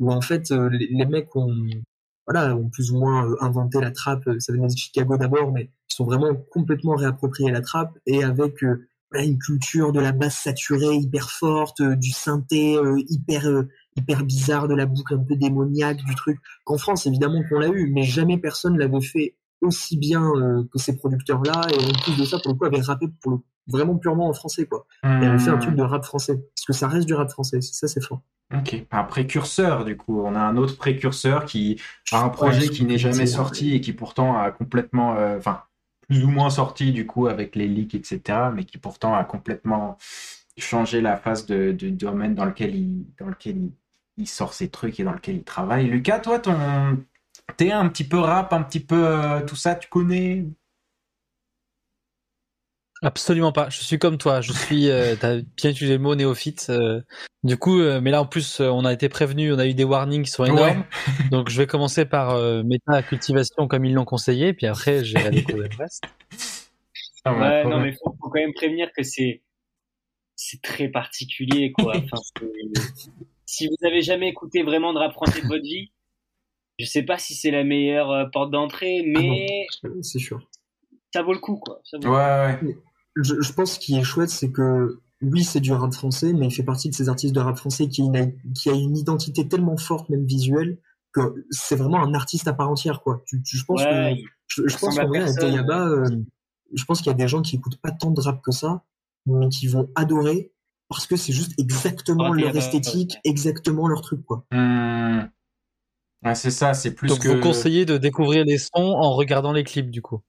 où 0.01 0.11
en 0.11 0.19
fait 0.19 0.51
euh, 0.51 0.69
les, 0.69 0.87
les 0.87 1.05
mecs 1.05 1.33
ont, 1.35 1.55
voilà, 2.27 2.55
ont 2.55 2.69
plus 2.69 2.91
ou 2.91 2.99
moins 2.99 3.29
euh, 3.29 3.35
inventé 3.39 3.79
la 3.79 3.91
trappe. 3.91 4.27
Ça 4.39 4.51
venait 4.51 4.67
de 4.67 4.75
Chicago 4.75 5.15
d'abord, 5.15 5.51
mais 5.53 5.69
ils 5.89 5.95
sont 5.95 6.05
vraiment 6.05 6.35
complètement 6.51 6.95
réapproprié 6.95 7.51
la 7.51 7.61
trappe 7.61 7.97
et 8.05 8.23
avec 8.23 8.63
euh, 8.63 8.87
voilà, 9.11 9.25
une 9.25 9.37
culture 9.37 9.93
de 9.93 9.99
la 9.99 10.11
basse 10.11 10.37
saturée 10.37 10.95
hyper 10.95 11.31
forte, 11.31 11.81
du 11.81 12.11
synthé 12.11 12.77
hyper 13.09 13.47
hyper 13.97 14.23
bizarre, 14.23 14.67
de 14.67 14.75
la 14.75 14.85
boucle 14.85 15.15
un 15.15 15.23
peu 15.23 15.35
démoniaque, 15.35 16.03
du 16.03 16.15
truc. 16.15 16.39
Qu'en 16.63 16.77
France, 16.77 17.05
évidemment 17.05 17.43
qu'on 17.49 17.59
l'a 17.59 17.67
eu, 17.67 17.91
mais 17.91 18.03
jamais 18.03 18.37
personne 18.37 18.77
l'avait 18.77 19.01
fait 19.01 19.35
aussi 19.61 19.97
bien 19.97 20.23
euh, 20.35 20.63
que 20.71 20.79
ces 20.79 20.97
producteurs-là 20.97 21.61
et 21.71 21.85
en 21.85 22.03
plus 22.03 22.17
de 22.17 22.25
ça, 22.25 22.39
pour 22.39 22.53
le 22.53 22.57
coup, 22.57 22.65
avait 22.65 22.81
rappé 22.81 23.07
pour 23.21 23.31
le, 23.31 23.37
vraiment 23.67 23.97
purement 23.97 24.27
en 24.27 24.33
français, 24.33 24.65
quoi. 24.65 24.85
Et 25.03 25.07
avait 25.07 25.39
fait 25.39 25.49
un 25.49 25.57
truc 25.57 25.75
de 25.75 25.83
rap 25.83 26.03
français, 26.03 26.35
parce 26.55 26.65
que 26.65 26.73
ça 26.73 26.87
reste 26.87 27.07
du 27.07 27.13
rap 27.13 27.29
français. 27.29 27.61
Ça, 27.61 27.87
c'est 27.87 28.03
fort. 28.03 28.21
Ok, 28.53 28.85
un 28.91 29.03
précurseur 29.03 29.85
du 29.85 29.95
coup. 29.95 30.21
On 30.21 30.35
a 30.35 30.39
un 30.39 30.57
autre 30.57 30.77
précurseur 30.77 31.45
qui 31.45 31.79
a 32.11 32.21
un 32.21 32.29
projet 32.29 32.67
qui 32.67 32.83
n'est 32.83 32.97
jamais 32.97 33.25
sorti 33.25 33.75
et 33.75 33.81
qui 33.81 33.93
pourtant 33.93 34.37
a 34.37 34.51
complètement, 34.51 35.15
euh, 35.15 35.37
enfin, 35.37 35.61
plus 36.01 36.25
ou 36.25 36.29
moins 36.29 36.49
sorti 36.49 36.91
du 36.91 37.07
coup 37.07 37.27
avec 37.27 37.55
les 37.55 37.67
leaks, 37.67 37.95
etc. 37.95 38.49
Mais 38.53 38.65
qui 38.65 38.77
pourtant 38.77 39.15
a 39.15 39.23
complètement 39.23 39.97
changé 40.57 40.99
la 40.99 41.15
phase 41.15 41.45
de, 41.45 41.71
du 41.71 41.91
domaine 41.91 42.35
dans 42.35 42.45
lequel 42.45 42.75
il, 42.75 43.05
dans 43.17 43.27
lequel 43.27 43.57
il, 43.57 43.71
il 44.17 44.27
sort 44.27 44.53
ses 44.53 44.69
trucs 44.69 44.99
et 44.99 45.03
dans 45.03 45.13
lequel 45.13 45.37
il 45.37 45.43
travaille. 45.43 45.87
Lucas, 45.87 46.19
toi, 46.19 46.39
ton, 46.39 46.55
t'es 47.55 47.71
un 47.71 47.87
petit 47.87 48.03
peu 48.03 48.19
rap, 48.19 48.51
un 48.51 48.63
petit 48.63 48.81
peu 48.81 49.07
euh, 49.07 49.41
tout 49.45 49.55
ça, 49.55 49.75
tu 49.75 49.87
connais? 49.87 50.45
Absolument 53.03 53.51
pas. 53.51 53.69
Je 53.69 53.81
suis 53.81 53.97
comme 53.97 54.17
toi. 54.17 54.41
Je 54.41 54.53
suis. 54.53 54.89
Euh, 54.89 55.15
T'as 55.19 55.37
bien 55.37 55.71
utilisé 55.71 55.93
le 55.93 55.99
mot 55.99 56.13
néophyte. 56.15 56.67
euh, 56.69 57.01
du 57.43 57.57
coup, 57.57 57.79
euh, 57.79 57.99
mais 57.99 58.11
là 58.11 58.21
en 58.21 58.25
plus, 58.27 58.59
euh, 58.59 58.69
on 58.69 58.85
a 58.85 58.93
été 58.93 59.09
prévenu. 59.09 59.51
On 59.53 59.57
a 59.59 59.65
eu 59.65 59.73
des 59.73 59.83
warnings 59.83 60.23
qui 60.23 60.29
sont 60.31 60.45
énormes. 60.45 60.85
Donc, 61.31 61.49
je 61.49 61.57
vais 61.57 61.65
commencer 61.65 62.05
par 62.05 62.31
euh, 62.31 62.61
méta 62.63 63.01
cultivation 63.01 63.67
comme 63.67 63.85
ils 63.85 63.93
l'ont 63.93 64.05
conseillé, 64.05 64.53
puis 64.53 64.67
après, 64.67 65.03
j'ai 65.03 65.17
découvrir 65.31 65.69
le 65.71 65.77
reste. 65.77 66.03
Ah, 67.25 67.33
Ouais, 67.33 67.63
non, 67.65 67.79
mais 67.79 67.91
faut, 67.93 68.15
faut 68.21 68.29
quand 68.29 68.39
même 68.39 68.53
prévenir 68.53 68.89
que 68.95 69.03
c'est 69.03 69.41
c'est 70.35 70.61
très 70.61 70.87
particulier, 70.87 71.71
quoi. 71.71 71.93
Enfin, 71.97 72.17
si 73.45 73.67
vous 73.67 73.87
avez 73.87 74.01
jamais 74.03 74.27
écouté 74.29 74.61
vraiment 74.63 74.93
de 74.93 74.99
rap 74.99 75.11
français 75.13 75.41
de 75.41 75.47
votre 75.47 75.63
vie, 75.63 75.91
je 76.79 76.85
sais 76.85 77.03
pas 77.03 77.17
si 77.17 77.33
c'est 77.35 77.51
la 77.51 77.63
meilleure 77.63 78.11
euh, 78.11 78.25
porte 78.25 78.51
d'entrée, 78.51 79.03
mais 79.05 79.65
Euh, 79.85 79.89
C'est 80.03 80.19
sûr. 80.19 80.47
ça 81.13 81.21
vaut 81.23 81.33
le 81.33 81.39
coup, 81.39 81.57
quoi. 81.57 81.81
Ça 81.83 81.97
vaut 81.97 82.03
le 82.03 82.09
coup. 82.09 82.15
Ouais, 82.15 82.69
ouais. 82.71 82.77
Je, 83.15 83.35
je 83.41 83.53
pense 83.53 83.73
ce 83.73 83.79
qui 83.79 83.97
est 83.97 84.03
chouette, 84.03 84.29
c'est 84.29 84.51
que 84.51 84.99
oui, 85.21 85.43
c'est 85.43 85.59
du 85.59 85.71
rap 85.71 85.93
français, 85.93 86.33
mais 86.33 86.47
il 86.47 86.51
fait 86.51 86.63
partie 86.63 86.89
de 86.89 86.95
ces 86.95 87.09
artistes 87.09 87.35
de 87.35 87.39
rap 87.39 87.57
français 87.57 87.87
qui 87.87 88.01
a 88.01 88.05
une, 88.05 88.33
qui 88.53 88.69
a 88.69 88.73
une 88.73 88.97
identité 88.97 89.47
tellement 89.47 89.77
forte, 89.77 90.09
même 90.09 90.25
visuelle, 90.25 90.77
que 91.13 91.45
c'est 91.51 91.75
vraiment 91.75 92.01
un 92.03 92.13
artiste 92.13 92.47
à 92.47 92.53
part 92.53 92.69
entière, 92.69 93.01
quoi. 93.01 93.21
Tu, 93.27 93.41
tu- 93.43 93.57
je 93.57 93.65
pense 93.65 93.83
Ouais, 93.83 94.15
que, 94.15 94.21
je, 94.47 94.67
je 94.67 94.77
pense 94.77 94.97
qu'en 94.97 95.07
vrai, 95.07 95.19
à. 95.21 95.33
Tayaba, 95.33 95.87
euh, 95.87 96.09
je 96.73 96.85
pense 96.85 96.99
qu'il 97.01 97.07
y 97.07 97.13
a 97.13 97.17
des 97.17 97.27
gens 97.27 97.41
qui 97.41 97.57
écoutent 97.57 97.79
pas 97.81 97.91
tant 97.91 98.11
de 98.11 98.21
rap 98.21 98.41
que 98.41 98.51
ça, 98.51 98.83
mais 99.25 99.49
qui 99.49 99.67
vont 99.67 99.89
adorer 99.95 100.51
parce 100.89 101.05
que 101.05 101.15
c'est 101.15 101.33
juste 101.33 101.53
exactement 101.59 102.29
Oh, 102.29 102.33
leur 102.33 102.51
Tayaba, 102.51 102.57
esthétique, 102.57 103.17
exactement 103.23 103.87
leur 103.87 104.01
truc, 104.01 104.25
quoi. 104.25 104.45
Ouais, 106.23 106.35
c'est 106.35 106.51
ça, 106.51 106.73
c'est 106.73 106.93
plus 106.93 107.09
Donc, 107.09 107.19
que. 107.19 107.27
vous 107.29 107.39
conseillez 107.41 107.85
de 107.85 107.97
découvrir 107.97 108.45
les 108.45 108.57
sons 108.57 108.69
en 108.75 109.13
regardant 109.15 109.53
les 109.53 109.63
clips, 109.63 109.89
du 109.89 110.01
coup. 110.01 110.21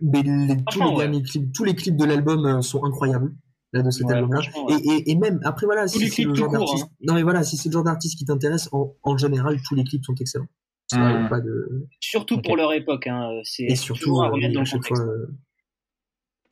Mais 0.00 0.22
les- 0.22 0.56
tous 0.70 0.80
les 0.80 0.86
ouais. 0.86 0.96
derniers 0.96 1.22
clips, 1.22 1.52
tous 1.52 1.64
les 1.64 1.74
clips 1.74 1.96
de 1.96 2.04
l'album 2.04 2.44
euh, 2.46 2.62
sont 2.62 2.84
incroyables. 2.84 3.32
Là, 3.74 3.82
de 3.82 3.90
cet 3.90 4.06
Ouais, 4.06 4.14
album-là. 4.14 4.40
Et, 4.68 4.74
et, 4.90 5.10
et 5.12 5.16
même, 5.16 5.40
après, 5.44 5.64
voilà, 5.64 5.84
Tous 5.88 5.98
si 5.98 6.08
c'est 6.10 6.24
le 6.24 6.34
genre 6.34 6.50
d'artiste. 6.52 6.84
hein. 6.84 6.94
Non, 7.06 7.14
mais 7.14 7.22
voilà, 7.22 7.42
si 7.42 7.56
c'est 7.56 7.70
le 7.70 7.72
genre 7.72 7.84
d'artiste 7.84 8.18
qui 8.18 8.26
t'intéresse, 8.26 8.68
en, 8.72 8.94
en 9.02 9.16
général, 9.16 9.58
tous 9.66 9.74
les 9.74 9.84
clips 9.84 10.04
sont 10.04 10.14
excellents. 10.20 10.48
Mm. 10.92 11.28
pas 11.30 11.40
de... 11.40 11.88
Surtout 11.98 12.42
pour 12.42 12.54
leur 12.56 12.70
époque, 12.74 13.06
hein. 13.06 13.30
C'est 13.44 13.62
Et 13.62 13.76
surtout, 13.76 14.02
toujours 14.02 14.24
à 14.24 14.26
euh, 14.28 14.32
remettre 14.32 14.52
dans 14.52 14.60
le 14.60 14.66
chaque 14.66 14.82
contexte. 14.82 15.02
fois, 15.02 15.12
euh, 15.14 15.26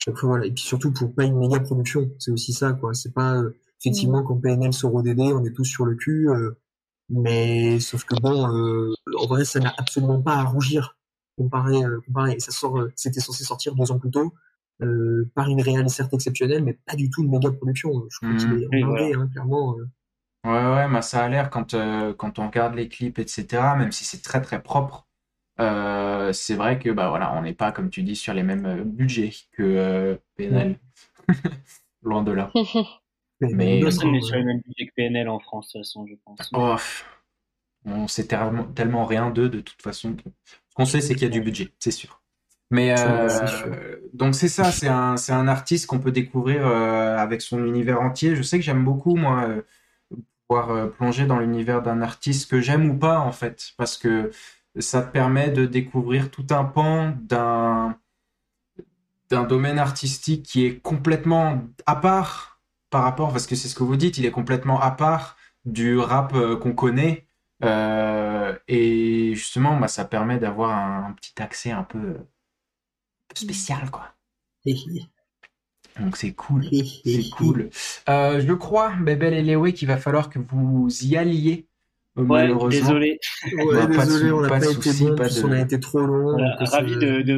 chaque 0.03 0.17
fois, 0.17 0.29
voilà. 0.31 0.47
Et 0.47 0.51
puis 0.53 0.63
surtout 0.65 0.93
pour 0.95 1.15
pas 1.15 1.25
une 1.25 1.37
méga 1.37 1.61
production. 1.61 2.11
C'est 2.19 2.31
aussi 2.31 2.55
ça, 2.55 2.73
quoi. 2.73 2.95
C'est 2.95 3.13
pas, 3.13 3.37
euh, 3.37 3.55
effectivement, 3.81 4.23
quand 4.23 4.37
PNL 4.39 4.73
sort 4.73 4.95
au 4.95 5.03
DD, 5.03 5.21
on 5.21 5.45
est 5.45 5.53
tous 5.53 5.65
sur 5.67 5.85
le 5.85 5.97
cul, 5.97 6.31
euh, 6.31 6.53
mais 7.11 7.81
sauf 7.81 8.05
que 8.05 8.15
bon, 8.19 8.49
euh, 8.49 8.95
en 9.19 9.27
vrai, 9.27 9.45
ça 9.45 9.61
n'a 9.61 9.75
absolument 9.77 10.23
pas 10.23 10.37
à 10.37 10.45
rougir 10.45 10.97
comparé, 11.43 11.83
euh, 11.85 12.01
comparé. 12.07 12.33
Et 12.35 12.41
ça 12.41 12.53
sort, 12.53 12.79
euh, 12.79 12.93
c'était 12.97 13.21
censé 13.21 13.45
sortir 13.45 13.75
deux 13.75 13.91
ans 13.93 13.99
plus 13.99 14.11
tôt, 14.11 14.35
euh, 14.83 15.31
par 15.35 15.49
une 15.49 15.63
réelle 15.63 15.89
certes 15.91 16.15
exceptionnelle, 16.15 16.63
mais 16.65 16.75
pas 16.87 16.97
du 16.97 17.11
tout 17.11 17.23
une 17.23 17.31
méga 17.31 17.51
production. 17.51 17.91
Je 18.11 18.19
crois 18.19 18.31
Mhm. 18.31 18.39
qu'il 18.39 18.63
est 18.63 18.69
Oui, 18.73 18.83
en 18.85 18.89
voilà. 18.89 19.07
hein, 19.21 19.29
clairement. 19.33 19.77
euh. 19.79 19.89
Ouais, 20.45 20.51
ouais, 20.75 20.89
bah 20.91 21.03
ça 21.03 21.25
a 21.25 21.29
l'air 21.29 21.51
quand, 21.51 21.75
euh, 21.75 22.15
quand 22.15 22.39
on 22.39 22.47
regarde 22.47 22.75
les 22.75 22.89
clips, 22.89 23.19
etc., 23.19 23.77
même 23.77 23.93
si 23.93 24.05
c'est 24.05 24.23
très 24.23 24.41
très 24.41 24.63
propre, 24.63 25.07
euh, 25.61 26.33
c'est 26.33 26.55
vrai 26.55 26.79
que 26.79 26.89
bah 26.91 27.11
voilà, 27.11 27.35
on 27.37 27.43
n'est 27.43 27.53
pas, 27.55 27.73
comme 27.73 27.91
tu 27.91 28.03
dis, 28.03 28.17
sur 28.17 28.33
les 28.33 28.43
mêmes 28.43 28.85
budgets 28.85 29.33
que 29.53 29.63
euh, 29.63 30.17
PNL. 30.37 30.79
Loin 32.03 32.23
de 32.23 32.33
là. 32.33 32.51
Mais, 33.43 33.49
Mais- 33.53 33.65
n'est 33.77 33.81
d'accord, 33.81 34.25
sur 34.25 34.37
les 34.37 34.45
mêmes 34.45 34.61
budgets 34.67 34.87
que 34.87 34.95
PNL 34.97 35.29
en 35.29 35.39
France, 35.41 35.69
de 35.75 35.81
toute 35.81 35.87
façon, 35.87 36.07
je 36.07 36.15
pense. 36.25 36.51
Oh, 36.55 36.77
on 37.85 38.09
sait 38.09 38.27
tellement, 38.27 38.65
tellement 38.65 39.05
rien 39.05 39.31
d'eux 39.31 39.49
de 39.49 39.61
toute 39.61 39.83
façon. 39.83 40.17
Qu'on 40.81 40.87
sait, 40.87 41.03
c'est 41.03 41.15
qu'il 41.15 41.25
y 41.25 41.27
a 41.27 41.29
du 41.29 41.43
budget, 41.43 41.73
c'est 41.79 41.91
sûr. 41.91 42.23
Mais 42.71 42.95
euh, 42.99 43.29
donc 44.15 44.35
c'est 44.35 44.49
ça, 44.49 44.73
c'est 44.73 44.89
un, 44.89 45.19
c'est 45.19 45.33
un 45.33 45.47
artiste 45.47 45.87
qu'on 45.87 45.99
peut 45.99 46.13
découvrir 46.13 46.67
euh, 46.67 47.19
avec 47.19 47.43
son 47.43 47.65
univers 47.67 48.01
entier. 48.01 48.35
Je 48.35 48.43
sais 48.43 48.59
que 48.59 48.65
j'aime 48.65 48.83
beaucoup, 48.85 49.17
moi, 49.17 49.45
euh, 49.45 49.63
pouvoir 50.49 50.91
plonger 50.93 51.27
dans 51.27 51.39
l'univers 51.39 51.83
d'un 51.83 52.01
artiste 52.01 52.51
que 52.51 52.61
j'aime 52.61 52.89
ou 52.89 52.97
pas, 52.97 53.19
en 53.19 53.33
fait, 53.33 53.73
parce 53.77 53.99
que 53.99 54.31
ça 54.79 55.03
te 55.03 55.13
permet 55.13 55.51
de 55.51 55.67
découvrir 55.67 56.31
tout 56.31 56.47
un 56.51 56.65
pan 56.65 57.15
d'un 57.21 57.97
d'un 59.29 59.45
domaine 59.45 59.79
artistique 59.79 60.45
qui 60.45 60.65
est 60.65 60.81
complètement 60.81 61.63
à 61.87 61.95
part 61.95 62.61
par 62.89 63.03
rapport, 63.03 63.33
parce 63.33 63.47
que 63.47 63.55
c'est 63.55 63.69
ce 63.69 63.75
que 63.75 63.85
vous 63.85 63.97
dites, 63.97 64.17
il 64.19 64.27
est 64.27 64.33
complètement 64.33 64.81
à 64.81 64.91
part 64.91 65.37
du 65.65 65.99
rap 65.99 66.33
qu'on 66.61 66.73
connaît. 66.73 67.27
Euh, 67.63 68.57
et 68.69 69.35
justement, 69.35 69.79
bah, 69.79 69.89
ça 69.89 70.05
permet 70.05 70.39
d'avoir 70.39 70.71
un, 70.77 71.09
un 71.09 71.13
petit 71.13 71.41
accès 71.43 71.71
un 71.71 71.83
peu, 71.85 71.99
euh, 71.99 72.15
un 72.19 73.27
peu 73.29 73.37
spécial, 73.37 73.91
quoi. 73.91 74.15
Donc 75.99 76.17
c'est 76.17 76.33
cool. 76.33 76.65
C'est 77.05 77.31
cool. 77.31 77.71
Euh, 78.09 78.41
je 78.41 78.53
crois, 78.53 78.93
Bebel 79.01 79.35
et 79.35 79.43
Lewe, 79.43 79.73
qu'il 79.73 79.89
va 79.89 79.97
falloir 79.99 80.31
que 80.31 80.39
vous 80.39 80.89
y 81.03 81.17
alliez, 81.17 81.67
Ouais, 82.17 82.25
malheureusement. 82.27 82.69
désolé. 82.87 83.19
Ouais, 83.53 83.75
Bah, 83.75 83.87
pas 83.87 84.05
de 84.07 84.11
désolé, 84.11 84.33
on 84.33 84.41
n'a 84.41 84.49
pas 84.49 84.59
de 84.61 84.65
été 84.65 84.75
souci, 84.75 85.05
bon, 85.05 85.15
pas 85.17 85.25
plus 85.25 85.43
de- 85.43 85.47
on 85.47 85.53
a 85.53 85.61
été 85.61 85.81
trop 85.81 86.01
long. 86.01 86.33
Voilà, 86.33 86.57
ravi 86.61 86.97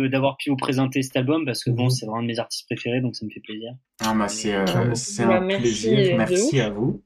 d'avoir 0.08 0.36
pu 0.38 0.50
vous 0.50 0.56
présenter 0.56 1.02
cet 1.02 1.16
album 1.16 1.44
parce 1.44 1.62
que 1.64 1.70
bon, 1.70 1.84
Mhm. 1.84 1.90
c'est 1.90 2.06
vraiment 2.06 2.18
un 2.20 2.22
de 2.22 2.28
mes 2.28 2.38
artistes 2.38 2.66
préférés, 2.68 3.00
donc 3.00 3.14
ça 3.16 3.24
me 3.26 3.30
fait 3.30 3.40
plaisir. 3.40 3.72
Ah, 4.00 4.14
bah, 4.14 4.28
c'est 4.28 4.54
euh, 4.54 4.64
Bah, 4.64 5.36
un 5.36 5.40
merci, 5.40 5.60
plaisir. 5.60 6.16
Merci 6.16 6.60
à 6.60 6.70
vous. 6.70 7.02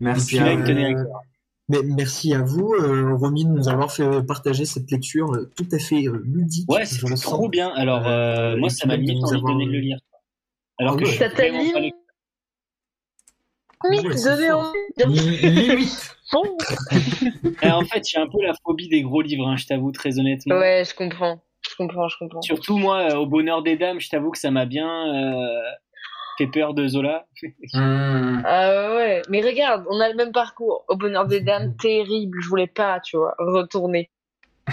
Merci 0.00 0.38
à 0.38 0.54
vous. 0.54 0.64
Mais 1.68 1.78
merci 1.84 2.34
à 2.34 2.42
vous, 2.42 2.72
euh, 2.74 3.14
Romy, 3.14 3.44
de 3.44 3.50
nous 3.50 3.68
avoir 3.68 3.92
fait 3.92 4.22
partager 4.26 4.64
cette 4.64 4.90
lecture 4.90 5.32
euh, 5.34 5.50
tout 5.56 5.66
à 5.72 5.78
fait 5.78 6.06
euh, 6.06 6.22
ludique. 6.24 6.70
Ouais, 6.70 6.84
je 6.84 6.94
c'était 6.94 7.14
trop 7.16 7.42
sens. 7.42 7.50
bien. 7.50 7.70
Alors, 7.74 8.06
euh, 8.06 8.56
moi, 8.56 8.70
ça 8.70 8.86
m'a 8.86 8.96
limite 8.96 9.22
envie 9.24 9.32
de 9.32 9.36
avoir, 9.36 9.52
donner 9.52 9.66
de 9.66 9.72
le 9.72 9.78
lire. 9.80 9.98
Alors 10.78 10.94
Ah 10.94 10.96
que 10.96 11.00
ouais. 11.04 11.06
je 11.06 11.10
suis 11.10 11.18
Ça 11.18 11.28
t'a 11.30 11.48
vraiment 11.48 11.72
pas 11.72 11.80
limite 11.80 11.94
donné 14.24 14.50
envie. 14.52 14.78
Eh, 17.62 17.70
en 17.70 17.84
fait, 17.84 18.02
j'ai 18.06 18.18
un 18.18 18.28
peu 18.28 18.42
la 18.42 18.52
phobie 18.64 18.88
des 18.88 19.02
gros 19.02 19.22
livres, 19.22 19.46
hein, 19.48 19.56
je 19.56 19.66
t'avoue, 19.66 19.92
très 19.92 20.18
honnêtement. 20.18 20.56
Ouais, 20.56 20.84
je 20.84 20.94
comprends. 20.94 21.40
Je 21.68 21.74
comprends, 21.76 22.08
je 22.08 22.16
comprends. 22.18 22.42
Surtout, 22.42 22.76
moi, 22.76 23.12
euh, 23.12 23.16
au 23.16 23.26
bonheur 23.26 23.62
des 23.62 23.76
dames, 23.76 23.98
je 24.00 24.08
t'avoue 24.08 24.30
que 24.30 24.38
ça 24.38 24.50
m'a 24.50 24.66
bien 24.66 24.88
fait 26.38 26.46
peur 26.46 26.72
de 26.74 26.86
Zola. 26.88 27.26
Hmm. 27.74 28.40
Ah 28.44 28.94
ouais, 28.94 29.22
mais 29.28 29.42
regarde, 29.42 29.84
on 29.90 30.00
a 30.00 30.08
le 30.08 30.14
même 30.14 30.32
parcours. 30.32 30.84
Au 30.88 30.96
bonheur 30.96 31.26
des 31.26 31.40
dames, 31.40 31.76
terrible. 31.76 32.38
Je 32.40 32.48
voulais 32.48 32.66
pas, 32.68 33.00
tu 33.00 33.16
vois, 33.18 33.34
retourner. 33.38 34.10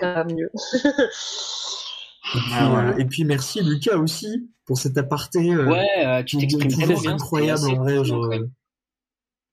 Ça 0.00 0.14
va 0.14 0.24
mieux. 0.24 0.50
Et 2.36 2.38
puis, 2.38 2.52
Ah, 2.54 2.68
voilà. 2.70 2.90
euh, 2.90 2.96
et 2.98 3.04
puis 3.04 3.24
merci 3.24 3.62
Lucas 3.62 3.96
aussi 3.96 4.48
pour 4.66 4.78
cet 4.78 4.96
aparté. 4.96 5.52
euh, 5.52 5.66
Ouais, 5.70 5.86
euh, 6.06 6.22
tu 6.22 6.38
t'exprimes 6.38 6.68
bien. 6.68 7.12
incroyable 7.12 7.68
en 7.68 7.74
vrai, 7.76 8.04
genre, 8.04 8.24
euh, 8.24 8.48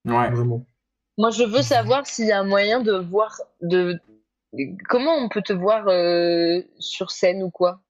Ouais. 0.05 0.31
vraiment. 0.31 0.65
Moi, 1.17 1.29
je 1.31 1.43
veux 1.43 1.61
savoir 1.61 2.07
s'il 2.07 2.27
y 2.27 2.31
a 2.31 2.39
un 2.39 2.43
moyen 2.45 2.79
de 2.81 2.93
voir 2.93 3.39
de 3.61 3.99
comment 4.89 5.15
on 5.15 5.29
peut 5.29 5.41
te 5.41 5.53
voir 5.53 5.87
euh, 5.87 6.61
sur 6.79 7.11
scène 7.11 7.43
ou 7.43 7.49
quoi? 7.51 7.81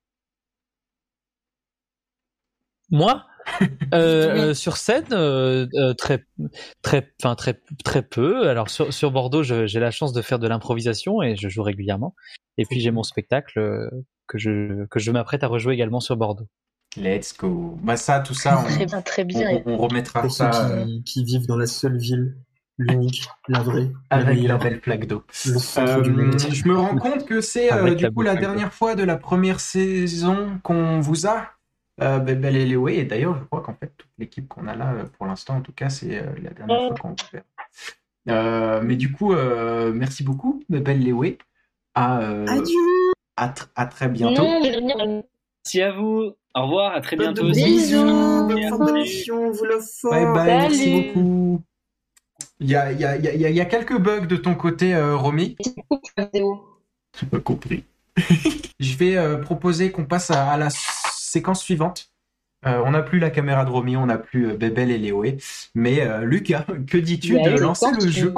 Moi, 2.90 3.26
euh, 3.94 4.50
euh, 4.50 4.54
sur 4.54 4.78
scène, 4.78 5.06
euh, 5.12 5.94
très, 5.94 6.26
très, 6.82 7.12
enfin 7.22 7.36
très, 7.36 7.60
très 7.84 8.02
peu. 8.02 8.48
Alors 8.50 8.70
sur, 8.70 8.94
sur 8.94 9.12
Bordeaux, 9.12 9.44
j'ai 9.44 9.80
la 9.80 9.92
chance 9.92 10.14
de 10.14 10.22
faire 10.22 10.40
de 10.40 10.48
l'improvisation 10.48 11.22
et 11.22 11.36
je 11.36 11.50
joue 11.50 11.64
régulièrement. 11.64 12.16
Et 12.58 12.66
puis 12.66 12.80
j'ai 12.80 12.92
mon 12.92 13.04
spectacle 13.04 13.90
que 14.28 14.38
je 14.38 14.86
que 14.86 15.00
je 15.00 15.12
m'apprête 15.12 15.44
à 15.44 15.48
rejouer 15.48 15.74
également 15.74 16.00
sur 16.00 16.16
Bordeaux. 16.18 16.48
Let's 16.98 17.36
go. 17.38 17.78
Bah 17.82 17.96
ça, 17.96 18.20
tout 18.20 18.34
ça, 18.34 18.64
Très 18.66 18.84
on, 18.84 18.86
bien, 18.86 19.02
très 19.02 19.24
bien. 19.24 19.62
on, 19.66 19.74
on 19.74 19.78
remettra 19.78 20.22
Pour 20.22 20.32
ceux 20.32 20.52
ça 20.52 20.70
euh, 20.70 20.86
qui, 20.86 21.04
qui 21.04 21.24
vivent 21.24 21.48
dans 21.48 21.56
la 21.56 21.68
seule 21.68 21.98
ville, 21.98 22.36
l'unique, 22.78 23.28
la 23.48 23.62
vraie, 23.62 23.92
avec 24.10 24.44
la 24.44 24.58
belle 24.58 24.82
plaque 24.82 25.08
d'eau. 25.08 25.24
Euh, 25.48 26.04
je 26.04 26.68
me 26.68 26.78
rends 26.78 26.98
compte 26.98 27.26
que 27.26 27.40
c'est 27.40 27.72
euh, 27.72 27.96
du 27.96 28.04
la 28.04 28.12
coup 28.12 28.22
la 28.24 28.36
dernière 28.36 28.74
fois 28.74 28.96
de 28.96 29.04
la 29.04 29.16
première 29.16 29.62
saison 29.62 30.60
qu'on 30.64 31.00
vous 31.00 31.28
a. 31.28 31.52
Euh, 32.02 32.20
Bebel 32.20 32.56
et 32.56 32.66
Léoé. 32.66 32.96
Et 32.98 33.04
d'ailleurs, 33.06 33.38
je 33.38 33.44
crois 33.44 33.62
qu'en 33.62 33.76
fait, 33.76 33.92
toute 33.98 34.10
l'équipe 34.18 34.48
qu'on 34.48 34.68
a 34.68 34.76
là, 34.76 34.94
euh, 34.94 35.04
pour 35.18 35.28
l'instant, 35.28 35.58
en 35.58 35.62
tout 35.62 35.72
cas, 35.74 35.90
c'est 35.90 36.18
euh, 36.18 36.26
la 36.42 36.50
dernière 36.52 36.88
fois 36.88 36.96
qu'on 36.98 37.10
vous 37.10 37.16
fait. 37.30 37.44
Euh, 38.30 38.82
mais 38.84 38.96
du 38.96 39.12
coup, 39.12 39.34
euh, 39.34 39.92
merci 39.94 40.24
beaucoup, 40.24 40.64
Bebel 40.70 41.00
Léoé. 41.04 41.38
À, 41.94 42.20
euh, 42.22 42.46
Adieu 42.48 42.76
à, 43.36 43.50
tr- 43.50 43.68
à 43.76 43.86
très 43.86 44.08
bientôt. 44.08 44.42
Non, 44.44 45.24
Merci 45.64 45.82
à 45.82 45.92
vous. 45.92 46.32
Au 46.54 46.64
revoir, 46.64 46.94
à 46.94 47.02
très 47.02 47.16
Bonne 47.16 47.34
bientôt 47.34 47.50
bisous, 47.50 47.98
bonne 48.04 48.56
Merci. 48.56 48.70
fin 48.78 48.86
d'émission, 48.86 49.36
on 49.48 49.52
vous 49.52 49.66
love 49.66 49.86
fort 50.02 50.12
Bye 50.12 50.26
bye, 50.34 50.46
merci 50.48 51.14
beaucoup. 51.14 51.62
Il 52.60 52.70
y 52.70 52.76
a, 52.76 52.92
il 52.92 53.00
y, 53.00 53.06
a, 53.06 53.16
il 53.16 53.24
y, 53.24 53.46
a, 53.46 53.50
y 53.50 53.62
a 53.62 53.66
quelques 53.66 53.98
bugs 53.98 54.26
de 54.28 54.36
ton 54.36 54.54
côté, 54.56 54.94
euh, 54.94 55.16
Romy. 55.16 55.56
J'ai 56.34 57.28
pas 57.32 57.40
compris. 57.40 57.86
je 58.80 58.98
vais 58.98 59.16
euh, 59.18 59.38
proposer 59.38 59.92
qu'on 59.92 60.06
passe 60.06 60.30
à, 60.32 60.52
à 60.52 60.58
la 60.58 60.70
séquence 61.32 61.64
suivante. 61.64 62.12
Euh, 62.66 62.82
on 62.86 62.92
n'a 62.92 63.02
plus 63.02 63.20
la 63.20 63.32
caméra 63.32 63.66
de 63.66 63.72
Romy, 63.72 63.96
on 63.98 64.06
n'a 64.06 64.18
plus 64.18 64.50
euh, 64.50 64.58
Bébel 64.58 64.92
et 64.92 64.98
Léoé. 64.98 65.38
Mais 65.74 66.02
euh, 66.02 66.22
Lucas, 66.22 66.66
que 66.88 66.98
dis-tu 66.98 67.42
de 67.42 67.58
lancer 67.58 67.88
le 67.92 68.10
jeu 68.10 68.34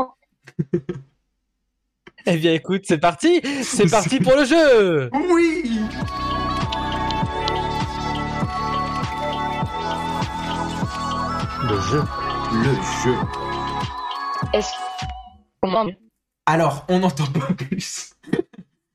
Eh 2.25 2.37
bien, 2.37 2.53
écoute, 2.53 2.83
c'est 2.85 2.99
parti 2.99 3.41
C'est 3.63 3.89
parti 3.89 4.19
pour 4.19 4.35
le 4.35 4.45
jeu 4.45 5.09
Oui 5.13 5.79
Le 11.63 11.79
jeu. 11.81 12.03
Le 12.53 12.73
jeu. 13.03 13.15
Est-ce 14.53 14.71
comment 15.61 15.87
Alors, 16.45 16.85
on 16.89 16.99
n'entend 16.99 17.25
pas 17.25 17.53
plus. 17.53 18.13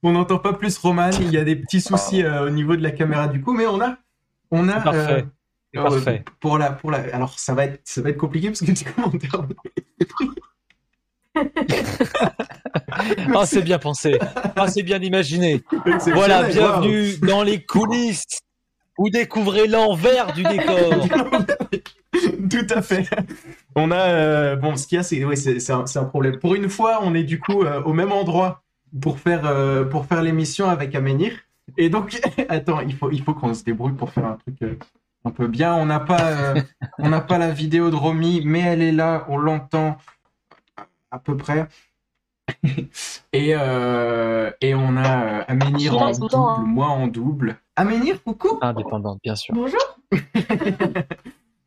On 0.03 0.13
n'entend 0.13 0.39
pas 0.39 0.53
plus 0.53 0.77
Roman. 0.79 1.11
Il 1.21 1.33
y 1.33 1.39
a 1.39 1.45
des 1.45 1.57
petits 1.57 1.81
soucis 1.81 2.23
euh, 2.23 2.47
au 2.47 2.51
niveau 2.51 2.77
de 2.77 2.83
la 2.83 2.91
caméra 2.91 3.29
du 3.29 3.41
coup, 3.41 3.53
mais 3.53 3.67
on 3.67 3.81
a, 3.81 3.97
on 4.51 4.69
a. 4.69 4.81
Parfait. 4.81 5.27
Euh, 5.77 5.83
parfait. 5.83 6.25
Pour 6.41 6.59
la, 6.59 6.73
pour 6.73 6.91
la. 6.91 6.99
Alors, 7.13 7.39
ça 7.39 7.55
va 7.55 7.65
être, 7.65 7.81
ça 7.85 8.03
va 8.03 8.11
être 8.11 8.17
compliqué 8.17 8.49
parce 8.49 8.61
que 8.61 9.03
en 9.03 9.11
termes 9.11 9.49
Oh, 13.35 13.43
c'est 13.45 13.63
bien 13.63 13.79
pensé. 13.79 14.19
Oh, 14.61 14.65
c'est 14.69 14.83
bien 14.83 15.01
imaginé. 15.01 15.63
Voilà, 16.13 16.43
wow. 16.43 16.49
bienvenue 16.49 17.17
dans 17.19 17.43
les 17.43 17.65
coulisses. 17.65 18.25
Vous 18.97 19.11
découvrez 19.11 19.69
l'envers 19.69 20.33
du 20.33 20.43
décor. 20.43 21.07
Tout 22.51 22.67
à 22.71 22.83
fait. 22.83 23.09
On 23.77 23.93
a 23.93 24.01
euh, 24.01 24.57
bon, 24.57 24.77
ce 24.77 24.89
qu'il 24.89 24.97
y 24.97 24.99
a, 24.99 25.05
c'est 25.05 25.25
ouais, 25.25 25.37
c'est 25.37 25.71
un, 25.71 25.85
un 25.95 26.05
problème. 26.05 26.41
Pour 26.41 26.57
une 26.57 26.69
fois, 26.69 26.99
on 27.03 27.15
est 27.15 27.23
du 27.23 27.39
coup 27.39 27.63
euh, 27.63 27.81
au 27.83 27.93
même 27.93 28.11
endroit 28.11 28.65
pour 29.01 29.19
faire 29.19 29.47
euh, 29.47 29.85
pour 29.85 30.07
faire 30.07 30.23
l'émission 30.23 30.69
avec 30.69 30.95
Aménir. 30.95 31.33
Et 31.77 31.91
donc, 31.91 32.21
attends, 32.49 32.81
il 32.81 32.95
faut 32.95 33.11
il 33.11 33.23
faut 33.23 33.35
qu'on 33.35 33.55
se 33.55 33.65
débrouille 33.65 33.93
pour 33.93 34.11
faire 34.11 34.27
un 34.27 34.37
truc 34.37 34.57
euh, 34.63 34.79
un 35.25 35.31
peu 35.31 35.47
bien. 35.47 35.75
On 35.75 35.87
n'a 35.87 36.01
pas 36.01 36.33
euh, 36.33 36.61
on 36.99 37.09
n'a 37.09 37.21
pas 37.21 37.39
la 37.39 37.51
vidéo 37.51 37.91
de 37.91 37.97
Romy, 37.97 38.43
mais 38.45 38.61
elle 38.61 38.83
est 38.83 38.93
là, 38.93 39.27
on 39.29 39.39
l'entend 39.39 39.99
à 41.11 41.19
peu 41.19 41.37
près. 41.37 41.69
et 43.33 43.55
euh, 43.55 44.51
et 44.61 44.75
on 44.75 44.97
a 44.97 45.25
euh, 45.25 45.45
Aménir 45.49 45.97
en 45.97 46.11
double, 46.13 46.35
hein. 46.35 46.65
moi 46.67 46.89
en 46.89 47.07
double. 47.07 47.57
Aménir, 47.77 48.23
coucou. 48.23 48.59
Indépendante, 48.61 49.21
bien 49.23 49.37
sûr. 49.37 49.55
Bonjour. 49.55 49.99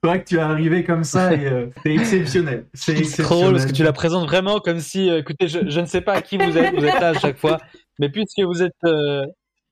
C'est 0.04 0.08
vrai 0.10 0.24
que 0.24 0.28
tu 0.30 0.36
es 0.38 0.40
arrivé 0.40 0.84
comme 0.84 1.04
ça 1.04 1.32
et 1.34 1.46
euh, 1.46 1.68
c'est 1.84 1.94
exceptionnel. 1.94 2.66
C'est 2.74 2.98
exceptionnel. 2.98 3.42
drôle 3.44 3.52
parce 3.54 3.66
que 3.68 3.72
tu 3.72 3.84
la 3.84 3.94
présentes 3.94 4.26
vraiment 4.28 4.60
comme 4.60 4.80
si, 4.80 5.10
euh, 5.12 5.20
écoutez, 5.20 5.48
je, 5.48 5.60
je 5.70 5.80
ne 5.80 5.86
sais 5.86 6.02
pas 6.02 6.14
à 6.14 6.22
qui 6.24 6.38
vous 6.38 6.58
êtes, 6.58 6.74
vous 6.74 6.84
êtes 6.84 7.00
là 7.00 7.10
à 7.10 7.14
chaque 7.14 7.38
fois, 7.38 7.60
mais 8.00 8.10
puisque 8.10 8.40
vous 8.40 8.64
êtes, 8.64 8.74
euh, 8.86 9.24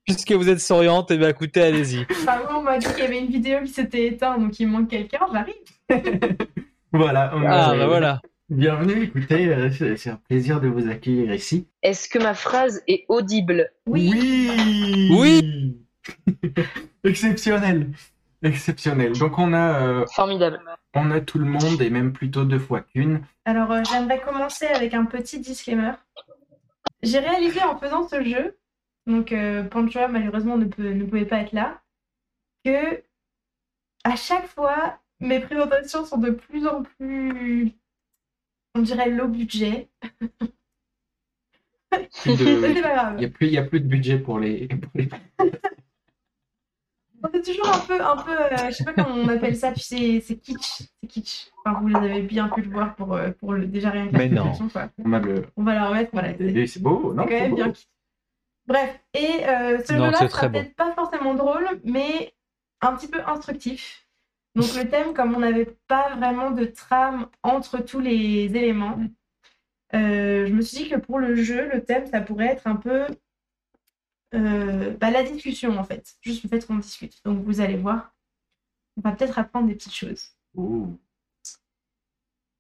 puisque 0.05 0.31
vous 0.33 0.47
êtes 0.49 0.59
souriante, 0.59 1.09
et 1.09 1.17
bien 1.17 1.29
écoutez, 1.29 1.63
allez-y. 1.63 2.05
Pardon, 2.27 2.59
on 2.59 2.61
m'a 2.61 2.77
dit 2.77 2.85
qu'il 2.87 2.99
y 2.99 3.07
avait 3.07 3.17
une 3.19 3.31
vidéo 3.31 3.57
qui 3.65 3.71
s'était 3.71 4.05
éteinte, 4.05 4.39
donc 4.39 4.59
il 4.59 4.67
me 4.67 4.73
manque 4.73 4.89
quelqu'un, 4.89 5.19
j'arrive. 5.33 5.55
Voilà. 6.91 7.31
on 7.35 7.43
Ah, 7.45 7.69
a- 7.71 7.75
bah 7.77 7.87
voilà. 7.87 8.21
Bienvenue. 8.49 9.03
Écoutez, 9.03 9.47
euh, 9.47 9.69
c'est 9.71 9.95
c'est 9.95 10.09
un 10.09 10.19
plaisir 10.27 10.59
de 10.59 10.67
vous 10.67 10.89
accueillir 10.89 11.31
ici. 11.35 11.67
Est-ce 11.83 12.09
que 12.09 12.17
ma 12.17 12.33
phrase 12.33 12.81
est 12.87 13.05
audible? 13.09 13.69
Oui. 13.85 14.11
Oui. 14.11 15.09
Oui. 15.11 15.77
Exceptionnel. 17.03 17.89
Exceptionnel. 18.41 19.17
Donc 19.17 19.37
on 19.37 19.51
a 19.53 19.81
euh, 19.81 20.05
Formidable. 20.15 20.61
on 20.93 21.11
a 21.11 21.19
tout 21.21 21.39
le 21.39 21.45
monde 21.45 21.81
et 21.81 21.89
même 21.89 22.13
plutôt 22.13 22.45
deux 22.45 22.59
fois 22.59 22.81
qu'une. 22.81 23.21
Alors, 23.45 23.71
euh, 23.71 23.81
j'aimerais 23.89 24.21
commencer 24.21 24.67
avec 24.67 24.93
un 24.93 25.05
petit 25.05 25.39
disclaimer. 25.39 25.91
J'ai 27.03 27.19
réalisé 27.19 27.61
en 27.61 27.77
faisant 27.77 28.07
ce 28.07 28.23
jeu, 28.23 28.57
donc 29.07 29.31
euh, 29.31 29.63
Panchoa 29.63 30.07
malheureusement 30.07 30.57
ne, 30.57 30.65
peut, 30.65 30.89
ne 30.91 31.03
pouvait 31.05 31.25
pas 31.25 31.39
être 31.39 31.53
là, 31.53 31.81
que 32.63 33.03
à 34.05 34.15
chaque 34.15 34.47
fois, 34.47 34.99
mes 35.19 35.39
présentations 35.41 36.05
sont 36.05 36.17
de 36.17 36.31
plus 36.31 36.65
en 36.67 36.83
plus, 36.83 37.71
on 38.75 38.81
dirait, 38.81 39.09
low 39.09 39.27
budget. 39.27 39.89
Plus 42.21 42.37
de- 42.37 42.61
C'est 42.73 42.81
pas 42.81 42.93
grave. 42.95 43.15
Il 43.17 43.23
y 43.23 43.25
a 43.25 43.29
plus 43.29 43.47
y 43.47 43.57
a 43.57 43.63
plus 43.63 43.79
de 43.81 43.87
budget 43.87 44.19
pour 44.19 44.39
les 44.39 44.67
pour 44.67 44.91
les 44.95 45.09
On 47.23 47.27
est 47.37 47.41
toujours 47.41 47.67
un 47.67 47.79
peu, 47.79 48.01
un 48.01 48.15
peu, 48.17 48.31
euh, 48.31 48.69
je 48.69 48.75
sais 48.75 48.83
pas 48.83 48.93
comment 48.93 49.15
on 49.15 49.27
appelle 49.27 49.55
ça, 49.55 49.71
tu 49.73 49.79
sais, 49.81 50.21
c'est 50.25 50.37
kitsch, 50.37 50.83
c'est 51.01 51.07
kitsch. 51.07 51.47
Enfin, 51.65 51.79
vous 51.81 51.87
les 51.87 51.95
avez 51.95 52.21
bien 52.21 52.47
pu 52.49 52.61
le 52.61 52.69
voir 52.69 52.95
pour, 52.95 53.13
euh, 53.13 53.31
pour 53.31 53.53
le, 53.53 53.65
déjà 53.65 53.89
rien 53.89 54.07
que 54.07 54.13
la 54.13 54.19
Mais 54.19 54.29
non. 54.29 54.49
présentation, 54.49 54.69
quoi. 54.69 54.89
on 55.03 55.13
a 55.13 55.19
le 55.19 55.45
On 55.57 55.63
va 55.63 55.73
la 55.73 55.87
remettre, 55.89 56.11
voilà. 56.13 56.29
c'est- 56.37 56.79
beau, 56.81 57.13
non 57.13 57.23
C'est 57.27 57.29
quand 57.29 57.35
c'est 57.35 57.41
même 57.41 57.49
beau. 57.51 57.55
bien 57.57 57.71
kitsch. 57.71 57.87
Bref, 58.67 58.99
et 59.15 59.47
euh, 59.47 59.79
ce 59.83 59.93
Non, 59.93 60.05
jeu-là 60.05 60.17
c'est 60.19 60.27
sera 60.27 60.37
très 60.39 60.49
beau. 60.49 60.59
peut-être 60.59 60.75
pas 60.75 60.93
forcément 60.93 61.33
drôle, 61.33 61.67
mais 61.83 62.33
un 62.81 62.95
petit 62.95 63.07
peu 63.07 63.19
instructif. 63.27 64.05
Donc 64.55 64.73
le 64.75 64.87
thème, 64.89 65.13
comme 65.13 65.35
on 65.35 65.39
n'avait 65.39 65.75
pas 65.87 66.15
vraiment 66.15 66.51
de 66.51 66.65
trame 66.65 67.27
entre 67.43 67.79
tous 67.83 67.99
les 67.99 68.45
éléments, 68.45 68.99
euh, 69.93 70.45
je 70.45 70.53
me 70.53 70.61
suis 70.61 70.83
dit 70.83 70.89
que 70.89 70.97
pour 70.97 71.19
le 71.19 71.35
jeu, 71.35 71.69
le 71.73 71.83
thème, 71.83 72.05
ça 72.07 72.21
pourrait 72.21 72.47
être 72.47 72.67
un 72.67 72.75
peu 72.75 73.05
euh, 74.35 74.95
bah, 74.97 75.11
la 75.11 75.23
discussion 75.23 75.77
en 75.79 75.83
fait. 75.83 76.15
Juste 76.21 76.43
le 76.43 76.49
fait 76.49 76.65
qu'on 76.65 76.77
discute. 76.77 77.21
Donc 77.25 77.43
vous 77.43 77.61
allez 77.61 77.77
voir, 77.77 78.13
on 78.97 79.01
va 79.01 79.13
peut-être 79.13 79.39
apprendre 79.39 79.67
des 79.67 79.75
petites 79.75 79.95
choses. 79.95 80.31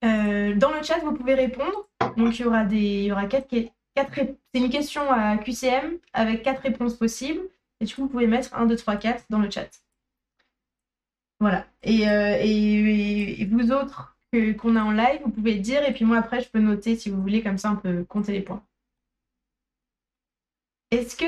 Euh, 0.03 0.55
dans 0.55 0.71
le 0.73 0.81
chat, 0.83 0.99
vous 0.99 1.13
pouvez 1.13 1.33
répondre. 1.35 1.87
Donc, 2.17 2.39
il 2.39 2.43
y 2.43 2.45
aura, 2.45 2.63
des, 2.65 2.77
il 2.77 3.03
y 3.05 3.11
aura 3.11 3.25
quatre, 3.27 3.47
quatre 3.95 4.11
ré- 4.13 4.37
C'est 4.53 4.61
une 4.61 4.69
question 4.69 5.09
à 5.11 5.37
QCM 5.37 5.97
avec 6.13 6.43
quatre 6.43 6.61
réponses 6.61 6.95
possibles. 6.95 7.41
Et 7.81 7.85
du 7.85 7.95
coup, 7.95 8.03
vous 8.03 8.09
pouvez 8.09 8.27
mettre 8.27 8.53
1, 8.55 8.65
2, 8.65 8.75
3, 8.75 8.95
4 8.97 9.25
dans 9.29 9.39
le 9.39 9.49
chat. 9.51 9.69
Voilà. 11.39 11.67
Et, 11.83 12.07
euh, 12.09 12.37
et, 12.41 13.41
et 13.41 13.45
vous 13.45 13.71
autres 13.71 14.17
que- 14.31 14.53
qu'on 14.53 14.75
a 14.75 14.83
en 14.83 14.91
live, 14.91 15.21
vous 15.23 15.31
pouvez 15.31 15.55
dire. 15.55 15.83
Et 15.87 15.93
puis 15.93 16.05
moi, 16.05 16.17
après, 16.17 16.41
je 16.41 16.49
peux 16.49 16.59
noter 16.59 16.95
si 16.95 17.09
vous 17.09 17.21
voulez. 17.21 17.41
Comme 17.43 17.57
ça, 17.57 17.71
on 17.71 17.77
peut 17.77 18.03
compter 18.05 18.31
les 18.33 18.41
points. 18.41 18.63
Est-ce 20.91 21.15
que 21.15 21.25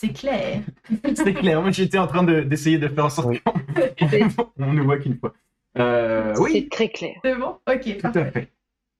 c'est 0.00 0.12
clair 0.12 0.62
C'est 1.14 1.34
clair. 1.34 1.60
Moi 1.60 1.70
j'étais 1.72 1.98
en 1.98 2.06
train 2.06 2.22
de- 2.22 2.40
d'essayer 2.40 2.78
de, 2.78 2.88
faire 2.88 3.04
en 3.04 3.10
sorte 3.10 3.28
Oui. 3.28 3.40
qu'on 3.40 4.52
on 4.58 4.72
ne 4.72 4.82
voit 4.82 4.98
qu'une 4.98 5.18
fois. 5.18 5.34
Euh, 5.78 6.34
oui, 6.38 6.52
C'est 6.54 6.68
très 6.70 6.88
clair. 6.88 7.14
C'est 7.24 7.34
bon? 7.36 7.58
Ok, 7.70 7.82
tout 7.98 8.06
à 8.06 8.10
parfait. 8.10 8.30
fait. 8.32 8.52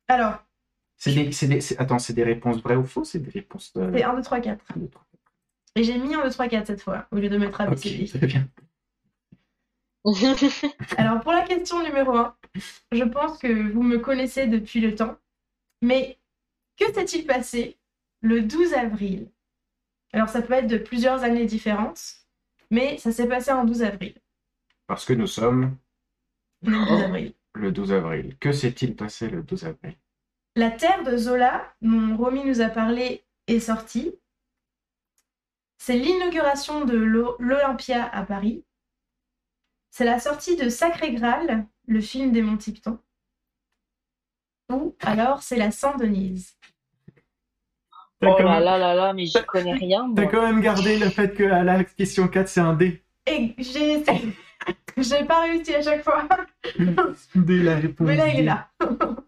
Alors, 0.09 0.35
C'est 0.97 1.13
des, 1.15 1.33
c'est 1.33 1.47
des, 1.49 1.61
attends, 1.79 1.99
c'est 1.99 2.13
des 2.13 2.23
réponses 2.25 2.63
vraies 2.63 2.77
ou 2.77 2.85
fausses? 2.85 3.11
C'est 3.13 3.19
des 3.19 3.31
réponses. 3.31 3.73
euh, 3.77 3.91
c'est 3.95 4.03
1, 4.05 4.15
2, 4.15 4.23
3, 4.23 4.41
4. 4.41 4.65
un, 4.77 4.79
deux, 4.79 4.89
trois. 4.89 5.05
Et 5.77 5.85
j'ai 5.85 5.97
mis 5.99 6.15
1, 6.15 6.23
2, 6.25 6.31
3, 6.31 6.49
4 6.49 6.67
cette 6.67 6.83
fois, 6.83 7.07
au 7.11 7.17
lieu 7.17 7.29
de 7.29 7.39
mettre 7.39 7.61
Ok, 7.63 7.69
ABCD. 7.69 8.07
très 8.19 8.27
bien. 8.27 8.47
Alors, 10.97 11.21
pour 11.21 11.33
la 11.33 11.43
question 11.43 11.83
numéro 11.83 12.17
1, 12.17 12.37
je 12.93 13.05
pense 13.05 13.39
que 13.39 13.73
vous 13.73 13.83
me 13.83 13.99
connaissez 13.99 14.47
depuis 14.47 14.81
le 14.81 14.95
temps. 14.95 15.17
Mais 15.83 16.19
que 16.79 16.93
s'est-il 16.93 17.27
passé 17.27 17.77
le 18.23 18.43
12 18.43 18.75
avril 18.75 19.29
Alors, 20.13 20.29
ça 20.29 20.43
peut 20.43 20.55
être 20.55 20.67
de 20.67 20.79
plusieurs 20.79 21.23
années 21.23 21.47
différentes, 21.47 22.03
mais 22.71 22.99
ça 22.99 23.13
s'est 23.13 23.29
passé 23.29 23.53
en 23.53 23.65
12 23.65 23.83
avril. 23.83 24.15
Parce 24.87 25.05
que 25.05 25.13
nous 25.13 25.27
sommes 25.29 25.77
le 26.63 26.73
12 26.87 27.03
avril. 27.03 27.35
le 27.55 27.73
12 27.73 27.93
avril. 27.93 28.37
Que 28.39 28.53
s'est-il 28.53 28.97
passé 28.97 29.29
le 29.29 29.43
12 29.43 29.65
avril? 29.67 29.97
La 30.57 30.71
Terre 30.73 31.05
de 31.05 31.17
Zola, 31.17 31.73
dont 31.81 32.17
Romy 32.17 32.45
nous 32.45 32.61
a 32.61 32.69
parlé, 32.69 33.25
est 33.47 33.61
sortie. 33.61 34.13
C'est 35.79 35.97
l'inauguration 35.97 36.85
de 36.85 36.97
l'O- 36.97 37.37
l'Olympia 37.39 38.05
à 38.09 38.25
Paris. 38.25 38.65
C'est 39.91 40.05
la 40.05 40.19
sortie 40.19 40.57
de 40.57 40.69
Sacré 40.69 41.15
Graal, 41.15 41.67
le 41.87 42.01
film 42.01 42.33
des 42.33 42.43
Monty 42.43 42.73
Python. 42.73 42.99
Ou 44.71 44.95
alors 45.01 45.43
c'est 45.43 45.57
la 45.57 45.71
Saint-Denise. 45.71 46.57
T'as 48.21 48.29
Oh 48.31 48.35
quand, 48.37 48.45
là 48.45 48.55
même- 48.57 48.65
là 48.65 48.79
là 48.79 48.95
là, 48.95 49.13
mais 49.15 49.25
j'y 49.27 49.43
connais 49.47 49.73
rien. 49.75 50.13
t'as 50.15 50.27
quand 50.27 50.43
même 50.43 50.61
gardé 50.61 50.99
le 50.99 51.09
fait 51.09 51.35
que 51.35 51.45
à 51.45 51.63
la 51.65 51.83
question 51.85 52.29
4, 52.29 52.49
c'est 52.49 52.61
un 52.61 52.75
D. 52.75 53.03
Et 53.27 53.55
j'ai 53.59 53.93
essayé. 53.93 54.35
J'ai 54.99 55.25
pas 55.25 55.41
réussi 55.43 55.75
à 55.75 55.81
chaque 55.81 56.03
fois. 56.05 56.29
Dès 57.35 57.63
la 57.63 57.77
réponse. 57.77 58.07
Mais 58.07 58.17
là, 58.17 58.29
il 58.29 58.41
est 58.41 58.43
là. 58.43 58.69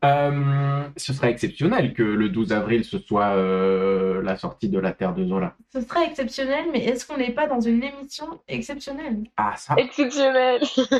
Euh, 0.05 0.83
ce 0.97 1.13
serait 1.15 1.31
exceptionnel 1.31 1.95
que 1.95 2.03
le 2.03 2.29
12 2.29 2.53
avril 2.53 2.85
ce 2.85 2.99
soit 2.99 3.35
euh, 3.37 4.21
la 4.23 4.37
sortie 4.37 4.69
de 4.69 4.79
la 4.79 4.93
Terre 4.93 5.15
de 5.15 5.25
Zola. 5.25 5.57
Ce 5.73 5.81
serait 5.81 6.05
exceptionnel, 6.07 6.67
mais 6.73 6.85
est-ce 6.85 7.07
qu'on 7.07 7.17
n'est 7.17 7.31
pas 7.31 7.47
dans 7.47 7.61
une 7.61 7.83
émission 7.83 8.27
exceptionnelle? 8.49 9.23
Ah, 9.39 9.55
ça, 9.57 9.75
Exceptionnel. 9.79 10.61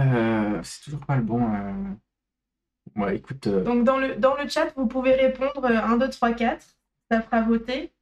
euh, 0.00 0.58
c'est 0.62 0.84
toujours 0.84 1.04
pas 1.06 1.16
le 1.16 1.22
bon. 1.22 1.42
Euh. 2.96 3.00
Ouais, 3.00 3.16
écoute. 3.16 3.46
euh, 3.46 3.64
Donc 3.64 3.84
dans 3.84 3.98
le, 3.98 4.16
dans 4.16 4.34
le 4.36 4.48
chat, 4.48 4.72
vous 4.76 4.86
pouvez 4.86 5.14
répondre 5.14 5.64
euh, 5.64 5.76
1, 5.78 5.96
2, 5.98 6.10
3, 6.10 6.32
4. 6.32 6.64
Ça 7.10 7.22
fera 7.22 7.42
voter. 7.42 7.92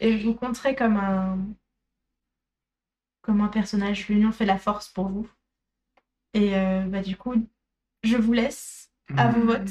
Et 0.00 0.18
je 0.18 0.26
vous 0.26 0.34
compterai 0.34 0.74
comme 0.74 0.96
un, 0.96 1.38
comme 3.22 3.40
un 3.40 3.48
personnage. 3.48 4.08
L'union 4.08 4.32
fait 4.32 4.44
la 4.46 4.58
force 4.58 4.88
pour 4.88 5.08
vous. 5.08 5.28
Et 6.34 6.54
euh, 6.56 6.80
bah, 6.82 7.02
du 7.02 7.16
coup, 7.16 7.34
je 8.02 8.16
vous 8.16 8.32
laisse 8.32 8.90
à 9.16 9.28
vos 9.28 9.40
votes. 9.46 9.70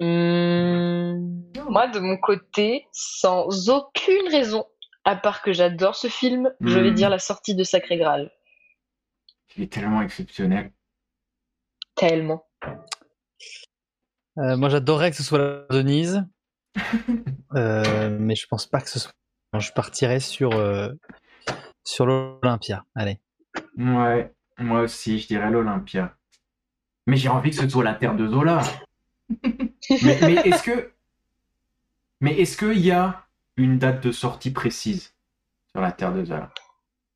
Hmm, 0.00 1.42
Moi, 1.70 1.86
de 1.88 1.98
mon 2.00 2.16
côté, 2.16 2.86
sans 2.92 3.68
aucune 3.70 4.28
raison, 4.30 4.66
à 5.04 5.14
part 5.16 5.40
que 5.42 5.52
j'adore 5.52 5.94
ce 5.94 6.08
film, 6.08 6.52
je 6.60 6.78
vais 6.80 6.90
Hmm. 6.90 6.94
dire 6.94 7.10
la 7.10 7.18
sortie 7.18 7.54
de 7.54 7.62
Sacré 7.64 7.96
Graal. 7.96 8.30
Il 9.56 9.62
est 9.62 9.72
tellement 9.72 10.02
exceptionnel. 10.02 10.72
Tellement. 11.96 12.46
Euh, 14.38 14.56
moi, 14.56 14.68
j'adorerais 14.68 15.10
que 15.10 15.16
ce 15.16 15.22
soit 15.22 15.38
la 15.38 15.66
Denise, 15.70 16.24
Euh, 17.54 18.16
mais 18.18 18.34
je 18.34 18.48
pense 18.48 18.66
pas 18.66 18.80
que 18.80 18.90
ce 18.90 18.98
soit. 18.98 19.12
Je 19.56 19.70
partirais 19.70 20.18
sur 20.18 20.54
euh, 20.54 20.92
sur 21.84 22.04
l'Olympia. 22.04 22.84
Allez. 22.96 23.20
Ouais, 23.78 24.32
moi 24.58 24.80
aussi, 24.80 25.20
je 25.20 25.28
dirais 25.28 25.50
l'Olympia. 25.50 26.16
Mais 27.06 27.16
j'ai 27.16 27.28
envie 27.28 27.50
que 27.50 27.56
ce 27.56 27.68
soit 27.68 27.84
la 27.84 27.94
Terre 27.94 28.16
de 28.16 28.26
Zola. 28.26 28.60
mais 29.44 30.18
mais 30.20 30.34
est-ce 30.34 30.64
que. 30.64 30.90
Mais 32.20 32.40
est-ce 32.40 32.56
qu'il 32.56 32.80
y 32.80 32.90
a 32.90 33.24
une 33.56 33.78
date 33.78 34.02
de 34.02 34.10
sortie 34.10 34.50
précise 34.50 35.14
sur 35.70 35.80
la 35.80 35.92
Terre 35.92 36.12
de 36.12 36.24
Zola? 36.24 36.50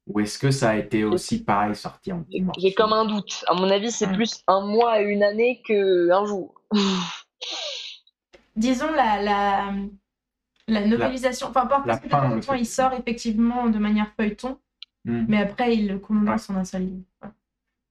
Ou 0.09 0.21
est-ce 0.21 0.39
que 0.39 0.51
ça 0.51 0.71
a 0.71 0.77
été 0.77 1.05
aussi 1.05 1.45
pareil 1.45 1.77
sorti 1.77 2.13
en 2.13 2.25
J'ai- 2.59 2.73
comme 2.73 2.93
un 2.93 3.05
doute. 3.05 3.45
À 3.47 3.55
mon 3.55 3.71
avis, 3.71 3.91
c'est 3.91 4.11
plus 4.13 4.43
un 4.47 4.61
mois 4.63 5.01
et 5.01 5.05
une 5.05 5.23
année 5.23 5.63
que 5.67 6.11
un 6.11 6.25
jour. 6.27 6.55
Disons 8.57 8.91
la, 8.93 9.23
la, 9.23 9.73
la 10.67 10.87
novélisation. 10.87 11.49
Enfin, 11.49 11.67
pas 11.67 11.79
la 11.79 11.85
parce 11.85 12.01
que 12.01 12.07
de 12.07 12.11
fin, 12.11 12.21
temps 12.31 12.37
en 12.37 12.41
temps, 12.41 12.55
il 12.55 12.67
sort 12.67 12.93
effectivement 12.95 13.69
de 13.69 13.79
manière 13.79 14.11
feuilleton, 14.17 14.59
Hmm. 15.05 15.25
mais 15.29 15.41
après, 15.41 15.75
il 15.75 15.89
le 15.89 15.99
condense 15.99 16.51
en 16.51 16.57
un 16.57 16.65
seul 16.65 16.83
livre. 16.83 17.05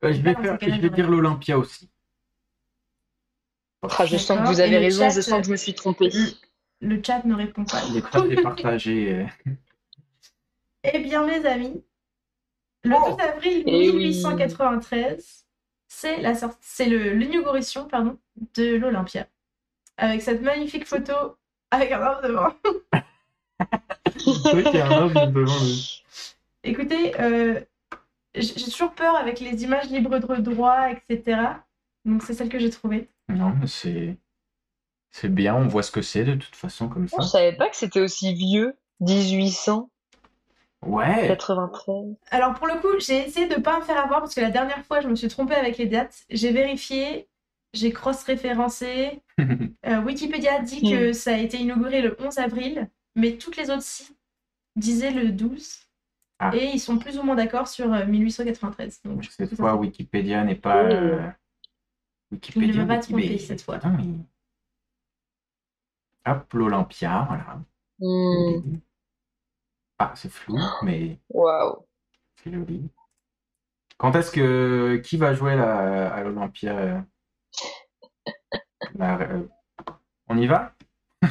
Euh, 0.04 0.14
je 0.14 0.22
vais, 0.22 0.36
faire, 0.36 0.58
je 0.62 0.88
dire 0.88 1.10
l'Olympia 1.10 1.58
aussi. 1.58 1.90
Ah, 3.82 4.06
je 4.06 4.18
sens 4.18 4.38
que 4.40 4.46
vous 4.46 4.60
avez 4.60 4.76
Et 4.76 4.78
raison, 4.78 5.04
chat, 5.04 5.16
je 5.16 5.22
sens 5.22 5.40
que 5.40 5.48
je 5.48 5.52
me 5.52 5.58
suis 5.58 5.74
trompée. 5.74 6.12
Le, 6.82 7.02
chat 7.04 7.24
ne 7.26 7.34
répond 7.34 7.64
pas. 7.66 7.82
Il 7.90 7.98
est 7.98 9.14
euh. 9.14 9.26
Eh 10.84 11.00
bien, 11.00 11.26
mes 11.26 11.44
amis, 11.46 11.84
le 12.88 12.96
Oh. 12.96 13.12
12 13.12 13.20
avril 13.20 13.64
Eh 13.66 13.90
oui. 13.92 14.08
1893, 14.08 15.46
c'est 15.88 16.22
la 16.22 16.36
sortie, 16.36 16.58
c'est 16.62 16.86
le 16.88 17.14
l'inauguration 17.14 17.86
pardon 17.88 18.18
de 18.56 18.76
l'Olympia, 18.76 19.28
avec 19.98 20.22
cette 20.22 20.42
magnifique 20.42 20.86
photo 20.86 21.38
avec 21.72 21.92
un 21.92 22.02
homme 22.02 22.22
devant. 22.24 22.54
C'est 24.18 24.52
vrai 24.52 24.64
qu'il 24.64 24.76
y 24.76 24.82
a 24.82 24.88
un 24.88 25.02
homme 25.04 25.34
devant. 25.34 25.54
Écoutez, 26.64 27.20
euh, 27.20 27.60
j'ai 28.36 28.72
toujours 28.72 28.94
peur 28.94 29.16
avec 29.16 29.40
les 29.40 29.64
images 29.64 29.90
libres 29.90 30.18
de 30.20 30.42
droit, 30.42 30.90
etc. 30.92 31.42
Donc 32.06 32.24
c'est 32.24 32.34
celle 32.34 32.50
que 32.50 32.60
j'ai 32.60 32.70
trouvée. 32.70 33.10
Non, 33.30 33.54
mais 33.60 33.68
c'est. 33.68 34.18
C'est 35.12 35.34
bien, 35.34 35.56
on 35.56 35.68
voit 35.68 35.84
ce 35.84 35.92
que 35.92 36.02
c'est 36.02 36.26
de 36.26 36.36
toute 36.36 36.56
façon 36.56 36.90
comme 36.90 37.08
ça. 37.08 37.18
Je 37.22 37.28
savais 37.28 37.54
pas 37.54 37.70
que 37.70 37.76
c'était 37.76 38.02
aussi 38.02 38.34
vieux. 38.34 38.78
1893. 39.00 39.88
Ouais. 40.86 41.28
Alors 42.32 42.54
pour 42.54 42.68
le 42.68 42.80
coup, 42.80 43.00
j'ai 43.00 43.28
essayé 43.28 43.48
de 43.48 43.56
pas 43.60 43.80
me 43.80 43.84
faire 43.84 43.98
avoir 44.04 44.20
parce 44.22 44.36
que 44.36 44.42
la 44.42 44.52
dernière 44.52 44.86
fois, 44.86 45.02
je 45.02 45.08
me 45.08 45.16
suis 45.16 45.28
trompée 45.28 45.56
avec 45.56 45.78
les 45.78 45.88
dates. 45.88 46.24
J'ai 46.30 46.52
vérifié, 46.52 47.28
j'ai 47.74 47.92
cross-référencé. 47.92 49.22
Euh, 49.86 50.02
Wikipédia 50.02 50.60
dit 50.60 50.80
Hmm. 50.84 50.90
que 50.92 51.14
ça 51.14 51.32
a 51.34 51.38
été 51.38 51.58
inauguré 51.58 52.02
le 52.02 52.18
11 52.20 52.40
avril, 52.40 52.90
mais 53.16 53.38
toutes 53.38 53.56
les 53.56 53.70
autres 53.70 53.84
sites 53.84 54.18
disaient 54.76 55.12
le 55.12 55.32
12. 55.32 55.78
Ah. 56.40 56.52
Et 56.56 56.66
ils 56.74 56.80
sont 56.80 56.98
plus 56.98 57.18
ou 57.20 57.24
moins 57.24 57.36
d'accord 57.36 57.68
sur 57.68 57.94
euh, 57.94 58.06
1893. 58.06 59.02
Donc, 59.04 59.14
Donc, 59.14 59.24
je 59.24 59.30
cette 59.30 59.56
fois, 59.56 59.76
Wikipédia 59.76 60.44
n'est 60.44 60.56
pas. 60.56 60.84
Oh. 60.84 60.92
euh, 60.92 61.30
Wikipédia. 62.32 62.68
Il 62.70 62.78
ne 62.80 62.84
m'a 62.86 62.96
pas 62.96 63.02
trompé 63.02 63.38
cette 63.38 63.62
fois. 63.62 63.76
Putain, 63.76 63.98
il- 64.02 64.26
Hop, 66.26 66.54
l'Olympia, 66.54 67.26
voilà. 67.28 67.60
Hmm, 68.00 68.78
Ah, 70.00 70.14
c'est 70.16 70.30
flou, 70.32 70.60
mais 70.84 71.20
Waouh. 71.30 71.86
c'est 72.44 72.52
joli. 72.54 72.90
Quand 73.98 74.16
est-ce 74.16 74.32
que. 74.32 74.98
Qui 75.04 75.18
va 75.18 75.34
jouer 75.34 75.56
la- 75.56 76.14
à 76.14 76.24
l'Olympia 76.24 76.78
euh, 76.78 77.00
la- 78.96 79.20
euh, 79.22 79.48
On 80.28 80.38
y 80.38 80.48
va? 80.48 80.74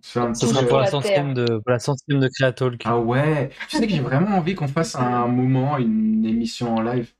C'est 0.00 0.20
un 0.20 0.32
Ce 0.34 0.44
petit, 0.46 0.54
sera 0.54 0.66
pour 0.66 0.78
la 0.78 0.86
centième 0.86 1.34
de, 1.34 1.44
pour 1.58 1.70
la 1.70 1.78
centième 1.78 2.20
de 2.20 2.28
Creatalk. 2.28 2.82
Ah 2.84 2.98
ouais, 2.98 3.50
tu 3.68 3.78
sais 3.78 3.86
que 3.86 3.92
j'ai 3.92 4.00
vraiment 4.00 4.36
envie 4.36 4.54
qu'on 4.54 4.68
fasse 4.68 4.94
un 4.94 5.26
moment, 5.26 5.76
une 5.78 6.24
émission 6.24 6.76
en 6.76 6.82
live. 6.82 7.12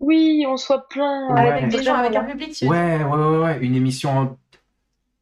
Oui, 0.00 0.44
on 0.48 0.56
soit 0.56 0.88
plein. 0.88 1.32
Ouais. 1.32 1.40
Avec 1.52 1.68
Des 1.68 1.76
des 1.78 1.82
gens 1.84 1.94
avec 1.94 2.16
un 2.16 2.22
là. 2.22 2.28
public. 2.28 2.52
tu- 2.52 2.66
Ouais, 2.66 3.04
ouais, 3.04 3.04
ouais, 3.04 3.38
ouais, 3.38 3.58
une 3.60 3.76
émission 3.76 4.10
en, 4.18 4.36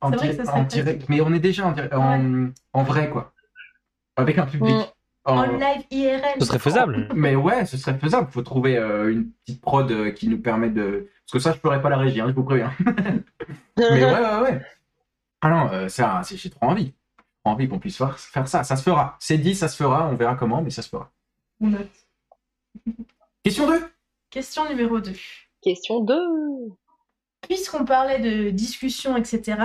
en, 0.01 0.11
C'est 0.11 0.17
vrai 0.17 0.29
que 0.29 0.33
direct, 0.33 0.37
ça 0.37 0.45
serait 0.53 0.61
en 0.61 0.65
direct. 0.65 1.09
Mais 1.09 1.21
on 1.21 1.33
est 1.33 1.39
déjà 1.41 1.67
en, 1.67 1.73
direct- 1.73 1.95
en, 1.95 2.51
en 2.73 2.83
vrai, 2.83 3.11
quoi. 3.11 3.33
Avec 4.17 4.39
un 4.39 4.47
public. 4.47 4.75
Mm. 4.75 4.83
En- 5.27 5.37
En 5.39 5.43
live 5.59 5.83
IRL. 5.91 6.23
Ce 6.41 6.47
serait 6.47 6.59
faisable. 6.59 7.09
Mais 7.15 7.37
ouais, 7.37 7.67
ce 7.67 7.77
serait 7.77 7.97
faisable. 7.99 8.31
Faut 8.33 8.41
trouver 8.43 8.79
euh, 8.79 9.13
une 9.13 9.31
petite 9.45 9.61
prod 9.61 9.91
euh, 9.91 10.11
qui 10.11 10.29
nous 10.29 10.41
permet 10.41 10.71
de. 10.71 11.09
Parce 11.27 11.33
que 11.33 11.39
ça, 11.39 11.53
je 11.53 11.59
ferais 11.59 11.83
pas 11.83 11.91
la 11.91 11.99
régie, 11.99 12.21
hein, 12.21 12.27
je 12.29 12.33
vous 12.35 12.43
préviens. 12.43 12.73
Mais 13.77 13.85
ouais, 14.05 14.05
ouais, 14.05 14.41
ouais. 14.43 14.63
Ah 15.43 15.51
non, 15.51 15.71
euh, 15.73 15.89
ça, 15.89 16.23
j'ai 16.25 16.51
trop 16.51 16.67
envie. 16.67 16.95
Envie 17.45 17.69
qu'on 17.69 17.79
puisse 17.79 17.97
faire, 17.99 18.19
faire 18.19 18.49
ça. 18.49 18.65
Ça 18.65 18.77
se 18.77 18.83
fera. 18.83 19.17
C'est 19.21 19.39
dit, 19.39 19.55
ça 19.55 19.69
se 19.69 19.77
fera. 19.77 20.09
On 20.09 20.15
verra 20.17 20.35
comment, 20.37 20.63
mais 20.63 20.71
ça 20.71 20.83
se 20.83 20.89
fera. 20.89 21.11
On 21.61 21.69
note. 21.69 21.89
Question 23.45 23.67
2 23.69 23.81
Question 24.31 24.69
numéro 24.69 25.01
2. 25.01 25.13
Question 25.63 26.01
2. 26.01 26.15
Puisqu'on 27.43 27.85
parlait 27.85 28.21
de 28.21 28.51
discussion, 28.51 29.17
etc., 29.17 29.59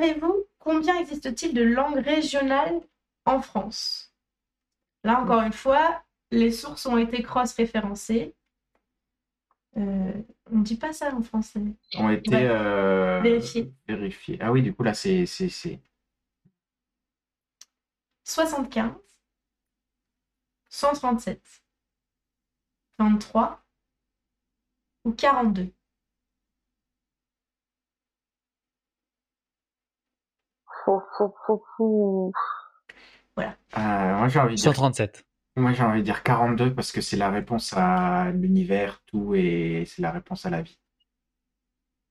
savez-vous 0.00 0.46
combien 0.58 0.98
existe-t-il 0.98 1.54
de 1.54 1.62
langues 1.62 1.98
régionales 1.98 2.80
en 3.26 3.40
France? 3.42 4.14
Là, 5.04 5.20
encore 5.20 5.42
une 5.42 5.52
fois, 5.52 6.02
les 6.30 6.52
sources 6.52 6.86
ont 6.86 6.96
été 6.98 7.22
cross-référencées. 7.22 8.34
Euh, 9.76 10.12
on 10.50 10.58
ne 10.58 10.64
dit 10.64 10.76
pas 10.76 10.92
ça 10.92 11.14
en 11.14 11.22
français. 11.22 11.60
ont 11.96 12.10
été 12.10 12.34
Ouais. 12.34 12.46
euh, 12.48 13.20
Vérifiés. 13.20 13.72
vérifiés. 13.86 14.38
Ah 14.40 14.50
oui, 14.52 14.62
du 14.62 14.74
coup, 14.74 14.82
là, 14.82 14.94
c'est- 14.94 15.26
75, 18.24 18.92
137, 20.68 21.62
23 22.98 23.62
ou 25.04 25.12
42 25.12 25.72
Fou, 30.84 31.00
fou, 31.16 31.34
fou, 31.46 31.62
fou. 31.76 32.32
Euh, 33.38 33.44
moi, 34.18 34.28
j'ai 34.28 34.40
envie 34.40 34.54
de 34.56 34.60
dire 34.60 34.64
137. 34.72 35.24
Moi, 35.56 35.72
j'ai 35.72 35.82
envie 35.82 36.00
de 36.00 36.04
dire 36.04 36.22
42 36.22 36.74
parce 36.74 36.92
que 36.92 37.00
c'est 37.00 37.16
la 37.16 37.30
réponse 37.30 37.72
à 37.76 38.30
l'univers, 38.32 39.02
tout, 39.06 39.34
et 39.34 39.84
c'est 39.86 40.02
la 40.02 40.10
réponse 40.10 40.44
à 40.46 40.50
la 40.50 40.62
vie. 40.62 40.78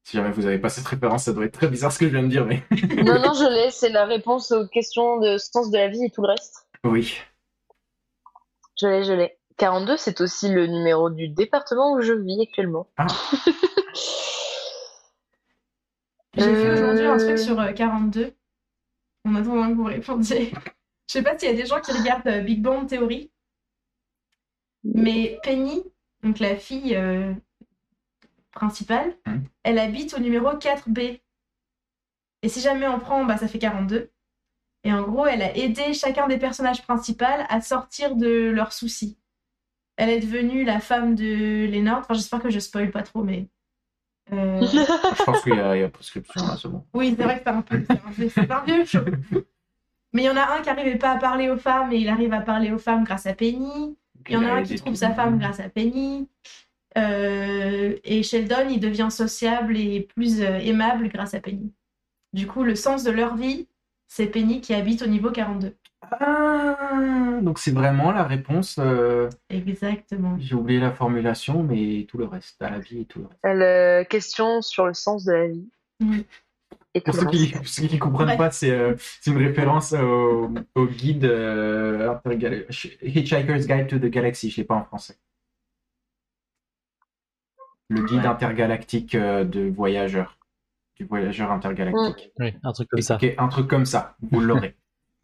Si 0.04 0.18
jamais 0.18 0.32
vous 0.32 0.44
n'avez 0.44 0.58
pas 0.60 0.70
cette 0.70 0.88
référence, 0.88 1.26
ça 1.26 1.34
doit 1.34 1.46
être 1.46 1.54
très 1.54 1.68
bizarre 1.68 1.92
ce 1.92 2.00
que 2.00 2.08
je 2.08 2.12
viens 2.12 2.24
de 2.24 2.30
dire, 2.30 2.46
mais 2.46 2.64
Non, 3.04 3.20
non, 3.20 3.34
je 3.34 3.48
l'ai. 3.54 3.70
C'est 3.72 3.90
la 3.90 4.06
réponse 4.06 4.52
aux 4.52 4.68
questions 4.68 5.20
de 5.20 5.38
sens 5.38 5.70
de 5.70 5.78
la 5.78 5.88
vie 5.90 6.06
et 6.06 6.10
tout 6.10 6.22
le 6.22 6.30
reste. 6.30 6.68
oui. 6.84 7.18
Je 8.82 8.88
l'ai, 8.88 9.04
je 9.04 9.12
l'ai. 9.12 9.38
42, 9.58 9.98
c'est 9.98 10.22
aussi 10.22 10.48
le 10.50 10.66
numéro 10.66 11.10
du 11.10 11.28
département 11.28 11.92
où 11.92 12.02
je 12.02 12.14
vis 12.14 12.42
actuellement. 12.42 12.88
Ah. 12.98 13.08
J'ai 16.38 16.44
fait 16.56 16.66
Euh, 16.68 16.74
aujourd'hui 16.74 17.06
un 17.06 17.18
truc 17.18 17.38
sur 17.38 17.60
euh, 17.60 17.74
42 17.74 18.34
en 19.26 19.36
attendant 19.36 19.70
que 19.70 19.76
vous 19.76 19.84
répondiez. 19.84 20.52
Je 21.08 21.14
sais 21.14 21.24
pas 21.24 21.38
s'il 21.38 21.50
y 21.50 21.52
a 21.52 21.56
des 21.56 21.66
gens 21.66 21.82
qui 21.82 21.92
regardent 21.92 22.28
euh, 22.28 22.42
Big 22.42 22.62
Bang 22.62 22.88
Theory, 22.88 23.32
mais 24.84 25.40
Penny, 25.44 25.84
donc 26.24 26.40
la 26.40 26.56
fille 26.56 26.96
euh, 26.96 27.34
principale, 28.52 29.16
Et 34.84 34.94
en 34.94 35.02
gros, 35.02 35.26
elle 35.26 35.42
a 35.42 35.56
aidé 35.58 35.94
chacun 35.94 36.28
des 36.28 36.38
personnages 36.38 36.84
principaux 36.84 37.26
à 37.26 37.62
sortir 37.62 38.16
de 38.16 38.50
leurs 38.50 38.72
soucis. 38.72 39.18
Elle 39.98 40.10
est 40.10 40.22
devenue 40.22 40.64
la 40.64 40.80
femme 40.80 41.16
de 41.16 41.66
Lénard. 41.66 42.00
Enfin, 42.00 42.14
j'espère 42.14 42.42
que 42.42 42.50
je 42.50 42.60
spoil 42.60 42.92
pas 42.92 43.04
trop, 43.04 43.24
mais. 43.24 43.50
Euh, 44.34 44.62
Je 44.62 45.24
pense 45.24 45.42
qu'il 45.42 45.56
y, 45.56 45.60
a 45.60 45.76
il 45.76 45.82
y 45.82 45.84
a 45.84 45.90
prescription 45.90 46.46
là, 46.46 46.56
c'est 46.62 46.68
bon. 46.68 46.84
Oui, 46.94 47.16
c'est 47.18 47.24
vrai 47.24 47.38
que 47.38 47.44
c'est 47.46 47.50
un 47.50 47.62
peu. 47.62 47.84
c'est 47.90 47.92
un 48.06 48.12
vieux- 48.12 48.30
C'est 48.30 48.52
un 48.52 48.64
vieux 48.64 48.86
show. 48.86 49.00
Mais 50.14 50.24
il 50.24 50.26
y 50.26 50.30
en 50.30 50.38
a 50.38 50.56
un 50.58 50.62
qui 50.62 50.68
n'arrivait 50.70 50.98
pas 50.98 51.12
à 51.12 51.18
parler 51.18 51.50
aux 51.50 51.58
femmes 51.58 51.92
et 51.92 51.98
il 51.98 52.10
arrive 52.10 52.34
à 52.34 52.42
parler 52.42 52.72
aux 52.72 52.80
femmes 52.80 53.04
grâce 53.04 53.26
à 53.28 53.34
Penny. 53.34 53.96
Il 54.28 54.34
y 54.34 54.38
en 54.38 54.44
a 54.44 54.52
un 54.54 54.64
qui 54.64 54.76
trouve 54.76 54.96
sa 54.96 55.12
femme 55.14 55.38
grâce 55.40 55.60
à 55.60 55.70
Penny. 55.70 56.28
Euh, 56.98 57.96
et 58.04 58.24
Sheldon, 58.24 58.68
il 58.70 58.80
devient 58.80 59.10
sociable 59.12 59.78
et 59.78 60.02
plus 60.16 60.42
euh, 60.42 60.58
aimable 60.60 61.10
grâce 61.10 61.34
à 61.36 61.40
Penny. 61.40 61.72
Du 62.34 62.48
coup, 62.48 62.64
le 62.64 62.76
sens 62.76 63.04
de 63.04 63.12
leur 63.12 63.36
vie, 63.36 63.68
c'est 64.08 64.26
Penny 64.28 64.62
qui 64.62 64.74
habite 64.74 65.02
au 65.04 65.08
niveau 65.08 65.30
42. 65.32 65.76
Ah, 66.20 67.40
donc 67.42 67.60
c'est 67.60 67.72
vraiment 67.72 68.12
la 68.12 68.24
réponse. 68.24 68.78
euh, 68.80 69.30
Exactement. 69.50 70.38
J'ai 70.40 70.56
oublié 70.56 70.80
la 70.80 70.92
formulation, 70.92 71.64
mais 71.64 72.06
tout 72.08 72.18
le 72.18 72.26
reste, 72.26 72.62
à 72.62 72.70
la 72.70 72.80
vie 72.80 73.02
et 73.02 73.06
tout 73.06 73.20
le 73.20 73.26
reste. 73.28 73.40
Elle, 73.44 73.62
euh, 73.62 74.04
question 74.04 74.62
sur 74.62 74.86
le 74.88 74.94
sens 74.94 75.26
de 75.26 75.32
la 75.34 75.48
vie. 75.48 75.70
Mm. 76.00 76.20
Et 76.96 77.02
Pour 77.02 77.14
tout 77.14 77.20
ceux 77.20 77.26
le 77.26 77.32
qui 77.32 77.54
reste. 77.54 77.88
qui 77.88 78.00
comprennent 78.00 78.38
pas, 78.38 78.50
c'est 78.52 78.72
euh, 78.72 78.96
c'est 79.22 79.30
une 79.32 79.38
référence 79.38 79.94
au, 79.94 80.52
au 80.76 80.86
guide 80.88 81.26
euh, 81.26 82.14
intergal- 82.16 82.66
Hitchhiker's 83.04 83.68
Guide 83.68 83.88
to 83.88 84.00
the 84.00 84.06
Galaxy. 84.10 84.50
Je 84.50 84.58
l'ai 84.58 84.64
pas 84.64 84.76
en 84.76 84.84
français. 84.84 85.16
Le 87.90 88.04
guide 88.04 88.20
Ouais. 88.22 88.26
intergalactique 88.28 89.16
euh, 89.16 89.44
de 89.44 89.70
voyageurs, 89.70 90.38
du 90.96 91.06
voyageur 91.06 91.52
intergalactique. 91.52 92.32
Oui, 92.40 92.54
un 92.64 92.72
truc 92.72 92.90
comme 92.90 93.02
ça. 93.02 93.16
Ok, 93.16 93.34
un 93.38 93.48
truc 93.48 93.68
comme 93.68 93.86
ça, 93.86 94.16
vous 94.22 94.40
l'aurez. 94.42 94.76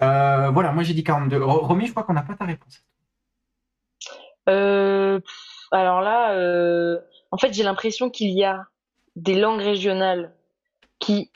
Euh, 0.02 0.50
voilà, 0.50 0.72
moi 0.72 0.84
j'ai 0.84 0.94
dit 0.94 1.04
42. 1.04 1.44
Ro- 1.44 1.66
Romy, 1.66 1.88
je 1.88 1.92
crois 1.92 2.04
qu'on 2.04 2.14
n'a 2.14 2.24
pas 2.24 2.36
ta 2.36 2.46
réponse. 2.46 2.84
Euh, 4.50 5.20
alors 5.72 6.02
là, 6.02 6.34
euh, 6.34 7.00
en 7.32 7.38
fait, 7.38 7.54
j'ai 7.54 7.64
l'impression 7.64 8.10
qu'il 8.10 8.30
y 8.32 8.44
a 8.44 8.66
des 9.16 9.36
langues 9.36 9.62
régionales 9.62 10.34
qui 11.00 11.32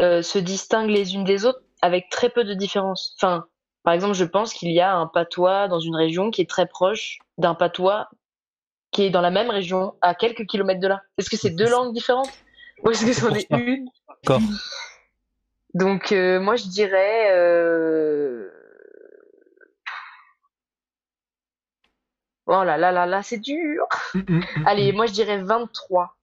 euh, 0.00 0.22
se 0.22 0.38
distinguent 0.38 0.90
les 0.90 1.14
unes 1.14 1.24
des 1.24 1.44
autres 1.44 1.62
avec 1.82 2.08
très 2.08 2.30
peu 2.30 2.44
de 2.44 2.54
différence. 2.54 3.14
Enfin, 3.18 3.46
par 3.82 3.92
exemple, 3.92 4.14
je 4.14 4.24
pense 4.24 4.54
qu'il 4.54 4.72
y 4.72 4.80
a 4.80 4.94
un 4.94 5.06
patois 5.06 5.68
dans 5.68 5.80
une 5.80 5.94
région 5.96 6.30
qui 6.30 6.40
est 6.40 6.48
très 6.48 6.66
proche 6.66 7.18
d'un 7.38 7.54
patois 7.54 8.08
qui 8.92 9.02
est 9.02 9.10
dans 9.10 9.20
la 9.20 9.30
même 9.30 9.50
région 9.50 9.94
à 10.00 10.14
quelques 10.14 10.46
kilomètres 10.46 10.80
de 10.80 10.86
là. 10.86 11.02
Est-ce 11.18 11.28
que 11.28 11.36
c'est 11.36 11.50
deux 11.50 11.68
langues 11.68 11.92
différentes? 11.92 12.30
Ou 12.84 12.90
est-ce 12.90 13.04
que 13.04 13.12
c'en 13.12 13.34
est 13.34 13.50
une? 13.50 13.88
D'accord. 14.22 14.40
Donc 15.74 16.12
euh, 16.12 16.40
moi 16.40 16.56
je 16.56 16.68
dirais 16.68 17.30
euh... 17.36 18.50
Oh 22.46 22.62
là 22.62 22.76
là 22.76 22.92
là 22.92 23.06
là, 23.06 23.22
c'est 23.22 23.38
dur. 23.38 23.86
Allez, 24.66 24.92
moi 24.92 25.06
je 25.06 25.12
dirais 25.12 25.42
23. 25.42 26.16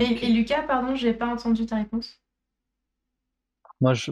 Et, 0.00 0.04
et 0.04 0.28
Lucas, 0.32 0.62
pardon, 0.62 0.94
j'ai 0.94 1.14
pas 1.14 1.26
entendu 1.26 1.64
ta 1.66 1.76
réponse. 1.76 2.20
Moi, 3.80 3.94
je, 3.94 4.10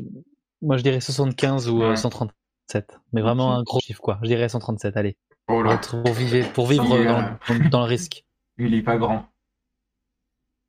moi, 0.62 0.76
je 0.78 0.82
dirais 0.82 1.00
75 1.00 1.68
ou 1.68 1.82
euh, 1.82 1.90
Ouais. 1.90 1.96
137. 1.96 2.98
Mais 3.12 3.20
vraiment 3.20 3.54
un 3.54 3.62
gros 3.62 3.80
chiffre, 3.80 4.00
quoi. 4.00 4.18
Je 4.22 4.28
dirais 4.28 4.48
137, 4.48 4.96
allez. 4.96 5.16
Oh 5.48 5.52
Pour, 5.54 5.64
là, 5.64 5.74
être- 5.74 6.02
pour 6.02 6.12
vivre, 6.14 6.52
pour 6.52 6.66
vivre 6.66 6.84
dans- 7.04 7.68
dans 7.70 7.80
le 7.80 7.86
risque. 7.86 8.24
il 8.58 8.74
est 8.74 8.82
pas 8.82 8.96
grand. 8.96 9.26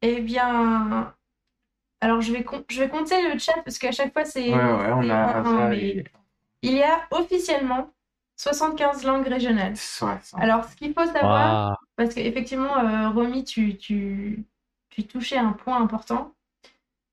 Eh 0.01 0.21
bien, 0.21 1.14
alors 2.01 2.21
je 2.21 2.31
vais, 2.31 2.45
je 2.69 2.79
vais 2.79 2.89
compter 2.89 3.21
le 3.31 3.37
chat 3.39 3.53
parce 3.63 3.77
qu'à 3.77 3.91
chaque 3.91 4.13
fois 4.13 4.25
c'est. 4.25 4.51
Ouais, 4.51 4.57
ouais, 4.57 4.91
on 4.93 5.01
c'est 5.01 5.11
a 5.11 5.15
un, 5.37 5.39
un, 5.41 5.43
ça. 5.45 5.69
mais 5.69 5.79
et- 5.79 6.03
Il 6.61 6.73
y 6.73 6.83
a 6.83 7.07
officiellement 7.11 7.91
75 8.37 9.03
langues 9.05 9.27
régionales. 9.27 9.75
Alors, 10.33 10.65
ce 10.65 10.75
qu'il 10.75 10.93
faut 10.93 11.05
savoir, 11.05 11.79
parce 11.95 12.13
qu'effectivement, 12.13 12.77
euh, 12.79 13.09
Romy, 13.09 13.43
tu, 13.43 13.77
tu, 13.77 14.45
tu 14.89 15.07
touchais 15.07 15.37
un 15.37 15.53
point 15.53 15.81
important, 15.81 16.33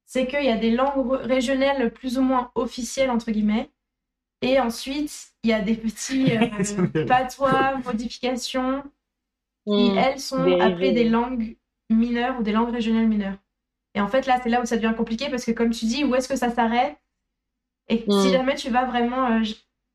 c'est 0.06 0.26
qu'il 0.26 0.44
y 0.44 0.50
a 0.50 0.56
des 0.56 0.70
langues 0.72 1.12
régionales 1.12 1.92
plus 1.92 2.18
ou 2.18 2.22
moins 2.22 2.50
officielles, 2.54 3.10
entre 3.10 3.30
guillemets, 3.30 3.70
et 4.42 4.60
ensuite, 4.60 5.32
il 5.44 5.50
y 5.50 5.52
a 5.52 5.60
des 5.60 5.76
petits 5.76 6.36
euh, 6.36 7.04
patois, 7.06 7.78
modifications, 7.84 8.82
qui, 9.76 9.92
Hmm. 9.92 9.98
elles, 9.98 10.20
sont 10.20 10.58
appelées 10.60 10.92
des 10.92 11.08
langues 11.08 11.56
mineures 11.90 12.38
ou 12.40 12.42
des 12.42 12.52
langues 12.52 12.72
régionales 12.72 13.08
mineures. 13.08 13.38
Et 13.94 14.00
en 14.00 14.08
fait, 14.08 14.26
là, 14.26 14.40
c'est 14.42 14.48
là 14.48 14.60
où 14.62 14.66
ça 14.66 14.76
devient 14.76 14.94
compliqué, 14.96 15.28
parce 15.30 15.44
que 15.44 15.50
comme 15.52 15.70
tu 15.70 15.84
dis, 15.86 16.04
où 16.04 16.14
est-ce 16.14 16.28
que 16.28 16.36
ça 16.36 16.50
s'arrête? 16.50 16.96
Et 17.88 18.04
Mm. 18.06 18.10
si 18.12 18.30
jamais 18.30 18.54
tu 18.54 18.70
vas 18.70 18.84
vraiment... 18.84 19.30
euh, 19.32 19.42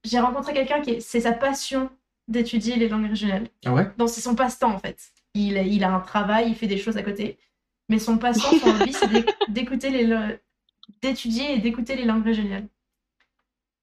J'ai 0.04 0.20
rencontré 0.20 0.54
quelqu'un 0.54 0.82
qui, 0.82 0.92
est- 0.92 1.00
c'est 1.02 1.22
sa 1.22 1.34
passion 1.34 1.90
d'étudier 2.28 2.76
les 2.76 2.90
langues 2.90 3.08
régionales. 3.10 3.48
Ah 3.66 3.74
ouais? 3.74 3.88
Donc, 3.98 4.10
c'est 4.10 4.22
son 4.22 4.36
passe-temps, 4.36 4.72
en 4.74 4.80
fait. 4.80 4.98
Il, 5.34 5.58
il 5.58 5.84
a 5.84 5.92
un 5.94 6.00
travail, 6.00 6.50
il 6.50 6.56
fait 6.56 6.68
des 6.68 6.78
choses 6.78 6.98
à 6.98 7.04
côté. 7.04 7.38
Mais 7.90 8.00
son 8.00 8.18
passe-temps, 8.18 8.54
son 8.56 8.68
hobby, 8.76 8.94
c'est 8.94 9.08
d'éc- 9.08 9.36
d'écouter 9.48 9.90
les... 9.90 10.06
le- 10.06 10.40
d'étudier 11.02 11.54
et 11.54 11.58
d'écouter 11.60 11.96
les 11.96 12.06
langues 12.06 12.24
régionales. 12.24 12.68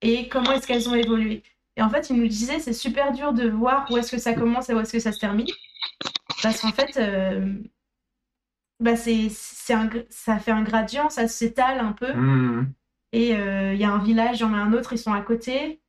Et 0.03 0.28
comment 0.28 0.53
est-ce 0.53 0.66
qu'elles 0.66 0.89
ont 0.89 0.95
évolué? 0.95 1.43
Et 1.77 1.82
en 1.82 1.91
fait, 1.91 2.11
il 2.11 2.16
nous 2.16 2.28
disait, 2.28 2.61
c'est 2.61 2.73
super 2.73 3.12
dur 3.12 3.32
de 3.32 3.49
voir 3.49 3.91
où 3.91 3.97
est-ce 3.97 4.11
que 4.11 4.19
ça 4.19 4.35
commence 4.35 4.69
et 4.69 4.74
où 4.74 4.81
est-ce 4.81 4.93
que 4.93 5.01
ça 5.01 5.12
se 5.12 5.19
termine. 5.19 5.47
Parce 6.43 6.61
qu'en 6.61 6.73
fait, 6.73 6.97
euh, 6.99 7.55
bah 8.81 8.97
c'est, 8.97 9.29
c'est 9.31 9.75
un, 9.75 9.89
ça 10.11 10.39
fait 10.39 10.51
un 10.51 10.63
gradient, 10.63 11.09
ça 11.11 11.29
s'étale 11.29 11.81
un 11.81 11.93
peu. 11.93 12.13
Hmm. 12.13 12.73
Et 13.13 13.35
euh, 13.37 13.75
il 13.75 13.81
y 13.81 13.85
a 13.85 13.93
un 13.93 13.99
village, 14.03 14.39
il 14.39 14.43
y 14.43 14.45
en 14.45 14.55
a 14.55 14.59
un 14.59 14.73
autre, 14.73 14.93
ils 14.93 14.99
sont 14.99 15.13
à 15.13 15.21
côté. 15.21 15.81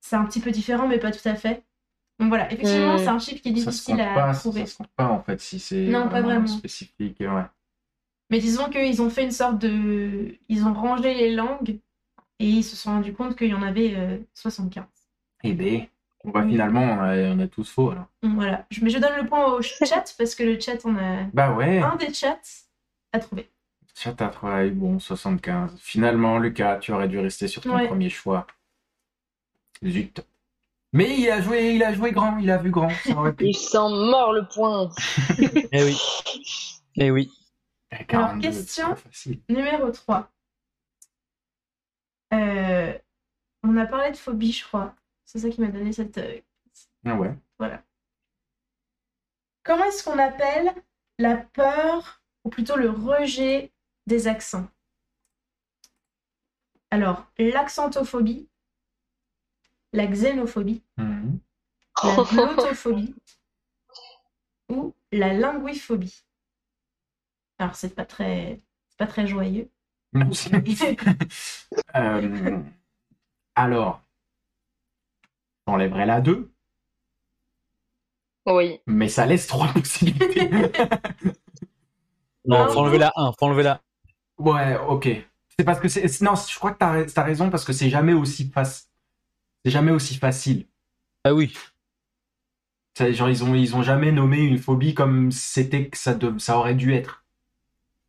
C'est 0.00 0.16
un 0.16 0.24
petit 0.24 0.40
peu 0.40 0.50
différent, 0.50 0.86
mais 0.86 0.98
pas 0.98 1.10
tout 1.10 1.26
à 1.26 1.34
fait. 1.34 1.64
Donc 2.20 2.28
voilà, 2.28 2.52
effectivement, 2.52 2.98
c'est 2.98 3.08
un 3.08 3.18
chiffre 3.18 3.40
qui 3.42 3.50
est 3.50 3.56
Ça 3.56 3.70
se 3.70 3.70
difficile 3.70 4.00
à 4.00 4.14
pas, 4.14 4.34
trouver. 4.34 4.60
ça 4.66 4.72
se 4.72 4.76
compte 4.78 4.90
pas 4.96 5.08
en 5.08 5.22
fait 5.22 5.40
si 5.40 5.58
c'est 5.60 5.86
Non, 5.86 6.08
pas 6.08 6.20
vraiment. 6.20 6.46
spécifique. 6.46 7.20
Ouais. 7.20 7.44
Mais 8.30 8.40
disons 8.40 8.68
qu'ils 8.68 9.00
ont 9.00 9.08
fait 9.08 9.24
une 9.24 9.30
sorte 9.30 9.58
de... 9.58 10.34
Ils 10.48 10.64
ont 10.64 10.74
rangé 10.74 11.14
les 11.14 11.34
langues 11.34 11.78
et 12.40 12.46
ils 12.46 12.62
se 12.64 12.76
sont 12.76 12.90
rendus 12.90 13.14
compte 13.14 13.36
qu'il 13.36 13.48
y 13.48 13.54
en 13.54 13.62
avait 13.62 13.94
euh, 13.96 14.18
75. 14.34 14.84
Eh 15.44 15.52
ben, 15.54 15.86
on 16.24 16.30
va 16.30 16.40
Oui. 16.40 16.50
finalement, 16.52 16.82
on 16.82 17.00
a, 17.00 17.16
on 17.34 17.38
a 17.38 17.46
tous 17.46 17.70
faux 17.70 17.90
alors. 17.90 18.06
Donc 18.22 18.34
voilà. 18.34 18.66
Je- 18.70 18.82
Mais 18.84 18.90
je 18.90 18.98
donne 18.98 19.16
le 19.20 19.26
point 19.28 19.46
au 19.52 19.62
chat 19.62 20.14
parce 20.18 20.34
que 20.34 20.42
le 20.42 20.58
chat, 20.60 20.78
on 20.84 20.96
a 20.96 21.24
Bah 21.32 21.52
ouais, 21.54 21.78
un 21.78 21.96
des 21.96 22.12
chats 22.12 22.38
à 23.12 23.18
trouver. 23.20 23.50
chat 23.94 24.20
à 24.20 24.28
travail, 24.28 24.70
bon, 24.70 24.98
75. 24.98 25.76
Finalement, 25.80 26.38
Lucas, 26.38 26.78
tu 26.78 26.92
aurais 26.92 27.08
dû 27.08 27.18
rester 27.18 27.48
sur 27.48 27.62
ton 27.62 27.76
Ouais. 27.76 27.86
premier 27.86 28.10
choix. 28.10 28.46
Zut. 29.84 30.20
Mais 30.92 31.18
il 31.20 31.30
a 31.30 31.40
joué, 31.42 31.74
il 31.74 31.82
a 31.84 31.92
joué 31.92 32.12
grand, 32.12 32.38
il 32.38 32.50
a 32.50 32.56
vu 32.58 32.70
grand. 32.70 32.88
Ça 33.04 33.14
aurait 33.14 33.32
pu. 33.34 33.44
Il 33.48 33.54
sent 33.54 33.76
mort 33.78 34.32
le 34.32 34.46
point. 34.48 34.90
Eh 35.72 35.84
oui. 35.84 35.96
Eh 36.96 37.10
oui. 37.10 37.30
42, 38.08 38.40
question. 38.48 38.94
Numéro 39.48 39.90
3. 39.90 40.30
Euh, 42.34 42.92
on 43.62 43.76
a 43.76 43.86
parlé 43.86 44.10
de 44.12 44.16
phobie, 44.16 44.52
je 44.52 44.64
crois. 44.64 44.94
C'est 45.28 45.40
ça 45.40 45.50
qui 45.50 45.60
m'a 45.60 45.68
donné 45.68 45.92
cette... 45.92 46.16
euh, 46.16 46.40
Ah 47.04 47.14
ouais. 47.14 47.36
Comment 49.62 49.84
est-ce 49.84 50.02
qu'on 50.02 50.18
appelle 50.18 50.72
la 51.18 51.36
peur, 51.36 52.22
ou 52.44 52.48
plutôt 52.48 52.76
le 52.76 52.88
rejet 52.88 53.70
des 54.06 54.26
accents? 54.26 54.66
Alors, 56.90 57.26
l'accentophobie, 57.36 58.48
la 59.92 60.06
xénophobie, 60.06 60.82
Mhm. 60.96 61.38
la 62.04 62.16
glottophobie 62.32 63.14
ou 64.70 64.94
la 65.12 65.34
linguiphobie. 65.34 66.24
Alors, 67.58 67.74
c'est 67.74 67.94
pas 67.94 68.06
très, 68.06 68.60
pas 68.96 69.06
très 69.06 69.26
joyeux. 69.26 69.68
Non, 70.14 70.32
c'est- 70.32 70.50
Euh, 71.96 72.62
alors, 73.54 74.02
j'enlèverai 75.68 76.06
la 76.06 76.20
2, 76.22 76.50
Oui. 78.46 78.80
mais 78.86 79.08
ça 79.08 79.26
laisse 79.26 79.46
trois 79.46 79.68
possibilités. 79.74 80.48
Non, 82.46 82.64
Ah, 82.64 82.68
faut 82.68 82.78
enlever 82.78 82.96
la 82.98 83.12
1, 83.16 83.32
faut 83.38 83.44
enlever 83.46 83.62
la 83.62 83.82
Ouais, 84.38 84.78
ok. 84.88 85.08
C'est 85.58 85.64
parce 85.64 85.80
que 85.80 85.88
c'est. 85.88 86.02
Non, 86.22 86.34
je 86.36 86.56
crois 86.56 86.70
que 86.72 86.78
t'as 86.78 87.04
as 87.20 87.24
raison 87.24 87.50
parce 87.50 87.64
que 87.64 87.72
c'est 87.74 87.90
jamais 87.90 88.12
aussi 88.14 88.48
facile. 88.48 88.86
C'est 89.64 89.70
jamais 89.72 89.90
aussi 89.90 90.16
facile. 90.16 90.66
Ah 91.24 91.34
oui. 91.34 91.52
Genre, 92.98 93.28
ils 93.28 93.44
ont, 93.44 93.54
ils 93.54 93.76
ont 93.76 93.82
jamais 93.82 94.10
nommé 94.12 94.38
une 94.38 94.58
phobie 94.58 94.94
comme 94.94 95.30
c'était 95.30 95.88
que 95.88 95.96
ça, 95.98 96.14
de- 96.14 96.38
ça 96.38 96.56
aurait 96.58 96.74
dû 96.74 96.94
être. 96.94 97.24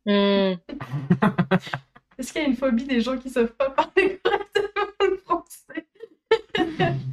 Hmm. 0.06 0.54
Est-ce 2.18 2.32
qu'il 2.32 2.42
y 2.42 2.44
a 2.44 2.48
une 2.48 2.56
phobie 2.56 2.84
des 2.84 3.00
gens 3.00 3.18
qui 3.18 3.30
savent 3.30 3.52
pas 3.52 3.70
parler 3.70 4.19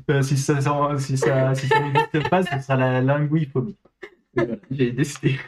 Euh, 0.09 0.21
si 0.21 0.37
ça, 0.37 0.61
ça- 0.61 0.97
si 0.99 1.17
ça, 1.17 1.53
si 1.55 1.67
ça 1.67 1.79
n'existe 1.81 2.29
pas, 2.29 2.43
ce 2.43 2.59
sera 2.61 2.77
la 2.77 3.01
linguiphobie. 3.01 3.75
Voilà, 4.35 4.55
J'ai 4.71 4.91
décidé. 4.91 5.37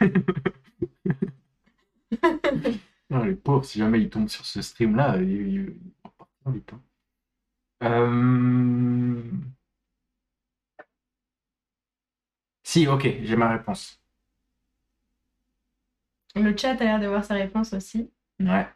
Non, 3.10 3.24
les 3.24 3.34
pauvres, 3.34 3.64
si 3.64 3.78
jamais 3.78 4.00
ils 4.00 4.10
tombent 4.10 4.28
sur 4.28 4.46
ce 4.46 4.62
stream-là, 4.62 5.16
ils, 5.18 5.30
ils 5.30 5.66
vont 5.66 5.74
Oh, 6.46 6.52
putain. 6.52 6.80
Euh... 7.82 9.22
Si, 12.62 12.86
ok, 12.88 13.02
j'ai 13.22 13.36
ma 13.36 13.50
réponse. 13.50 14.00
Le 16.34 16.56
chat 16.56 16.70
a 16.72 16.84
l'air 16.84 16.98
d'avoir 17.00 17.24
sa 17.24 17.34
réponse 17.34 17.72
aussi. 17.72 18.10
Ouais. 18.40 18.66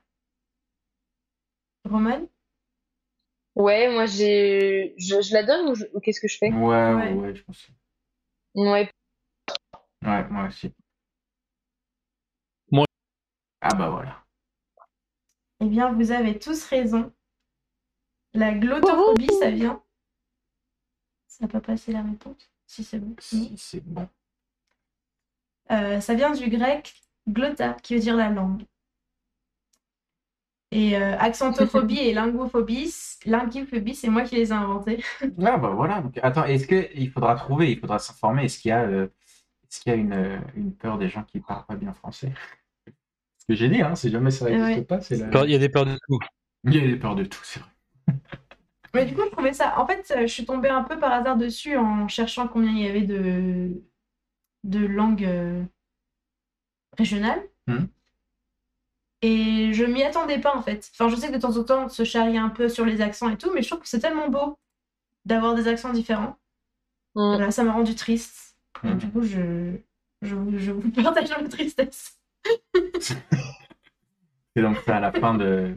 Roman? 1.84 2.28
Ouais, 3.56 3.88
moi 3.92 4.06
j'ai. 4.06 4.94
Je, 4.98 5.20
je 5.22 5.32
la 5.32 5.42
donne 5.44 5.68
ou, 5.70 5.74
je- 5.74 5.84
ou 5.94 6.00
qu'est-ce 6.00 6.20
que 6.20 6.28
je 6.28 6.38
fais? 6.38 6.50
Ouais, 6.52 6.94
ouais, 6.94 7.12
Ouais. 7.12 7.34
je 7.34 7.42
pense. 7.44 7.68
Ouais. 8.54 8.90
Ouais, 10.02 10.28
moi 10.28 10.48
aussi. 10.48 10.72
Moi- 12.70 12.86
Ah 13.60 13.74
bah 13.74 13.90
voilà. 13.90 14.24
Eh 15.60 15.66
bien, 15.66 15.92
vous 15.92 16.10
avez 16.10 16.38
tous 16.38 16.64
raison. 16.66 17.12
La 18.34 18.52
glottophobie, 18.52 19.32
ça 19.38 19.50
vient. 19.50 19.82
Ça 21.28 21.44
n'a 21.46 21.48
pas 21.52 21.60
passé 21.60 21.92
la 21.92 22.02
réponse 22.02 22.50
Si, 22.66 22.82
c'est 22.84 22.98
bon. 22.98 23.14
Si, 23.20 23.54
c'est 23.56 23.84
bon. 23.84 24.08
Euh, 25.70 26.00
ça 26.00 26.14
vient 26.14 26.32
du 26.32 26.48
grec 26.50 26.94
glotta, 27.28 27.74
qui 27.82 27.94
veut 27.94 28.00
dire 28.00 28.16
la 28.16 28.28
langue. 28.28 28.64
Et 30.74 30.96
euh, 30.96 31.16
accentophobie 31.18 31.98
et 32.00 32.12
linguophobie, 32.12 32.92
linguophobie, 33.26 33.94
c'est 33.94 34.08
moi 34.10 34.22
qui 34.22 34.34
les 34.36 34.50
ai 34.50 34.52
inventés. 34.52 35.02
Ah 35.44 35.56
bah 35.56 35.70
voilà. 35.70 36.00
Donc, 36.02 36.18
attends, 36.22 36.44
est-ce 36.44 36.66
que 36.66 36.88
il 36.94 37.10
faudra 37.10 37.34
trouver, 37.36 37.72
il 37.72 37.78
faudra 37.78 37.98
s'informer, 37.98 38.44
est-ce 38.44 38.58
qu'il 38.58 38.70
y 38.70 38.72
a, 38.72 38.82
euh, 38.82 39.06
est-ce 39.70 39.80
qu'il 39.80 39.92
y 39.92 39.94
a 39.94 39.98
une, 39.98 40.12
euh, 40.12 40.38
une 40.56 40.74
peur 40.74 40.98
des 40.98 41.08
gens 41.08 41.22
qui 41.24 41.40
parlent 41.40 41.66
pas 41.66 41.76
bien 41.76 41.92
français? 41.94 42.32
Ce 43.38 43.46
que 43.46 43.54
j'ai 43.54 43.68
dit, 43.68 43.82
hein, 43.82 43.94
si 43.94 44.10
jamais 44.10 44.30
ça 44.30 44.46
n'existe 44.50 44.78
Ouais. 44.78 44.84
pas, 44.84 45.00
c'est 45.00 45.16
la... 45.16 45.28
Peur- 45.28 45.44
Il 45.46 45.52
y 45.52 45.54
a 45.54 45.58
des 45.58 45.68
peurs 45.68 45.84
de 45.86 45.96
tout. 46.08 46.18
Il 46.64 46.74
y 46.74 46.78
a 46.78 46.86
des 46.86 46.96
peurs 46.96 47.14
de 47.14 47.24
tout, 47.24 47.40
c'est 47.44 47.60
vrai. 47.60 47.68
Mais 48.94 49.04
du 49.06 49.14
coup, 49.14 49.22
je 49.24 49.30
trouvais 49.30 49.52
ça. 49.52 49.78
En 49.80 49.86
fait, 49.86 50.14
je 50.20 50.26
suis 50.26 50.44
tombée 50.46 50.68
un 50.70 50.82
peu 50.84 50.98
par 50.98 51.12
hasard 51.12 51.36
dessus 51.36 51.76
en 51.76 52.08
cherchant 52.08 52.48
combien 52.48 52.70
il 52.70 52.78
y 52.80 52.88
avait 52.88 53.02
de, 53.02 53.82
de 54.64 54.86
langues 54.86 55.24
euh, 55.24 55.62
régionales. 56.96 57.42
Mhm. 57.66 57.88
Et 59.26 59.72
je 59.72 59.84
m'y 59.84 60.02
attendais 60.02 60.38
pas 60.38 60.54
en 60.54 60.60
fait. 60.60 60.90
Enfin, 60.92 61.08
je 61.08 61.16
sais 61.16 61.28
que 61.28 61.32
de 61.34 61.40
temps 61.40 61.56
en 61.56 61.64
temps, 61.64 61.84
on 61.84 61.88
se 61.88 62.04
charrie 62.04 62.36
un 62.36 62.50
peu 62.50 62.68
sur 62.68 62.84
les 62.84 63.00
accents 63.00 63.30
et 63.30 63.38
tout, 63.38 63.50
mais 63.54 63.62
je 63.62 63.68
trouve 63.68 63.80
que 63.80 63.88
c'est 63.88 64.00
tellement 64.00 64.28
beau 64.28 64.58
d'avoir 65.24 65.54
des 65.54 65.66
accents 65.68 65.92
différents. 65.92 66.36
Mm. 67.14 67.28
Voilà, 67.36 67.50
ça 67.50 67.64
m'a 67.64 67.72
rendu 67.72 67.94
triste. 67.94 68.56
Et 68.82 68.88
Mhm. 68.88 68.98
du 68.98 69.10
coup, 69.10 69.22
je, 69.22 69.76
je, 70.20 70.34
vous- 70.34 70.58
je 70.58 70.72
vous 70.72 70.90
partage 70.90 71.30
ma 71.30 71.48
tristesse. 71.48 72.18
C'est 73.00 74.62
donc 74.62 74.76
ça 74.84 74.96
à 74.96 75.00
la 75.00 75.10
fin 75.12 75.34
de... 75.34 75.76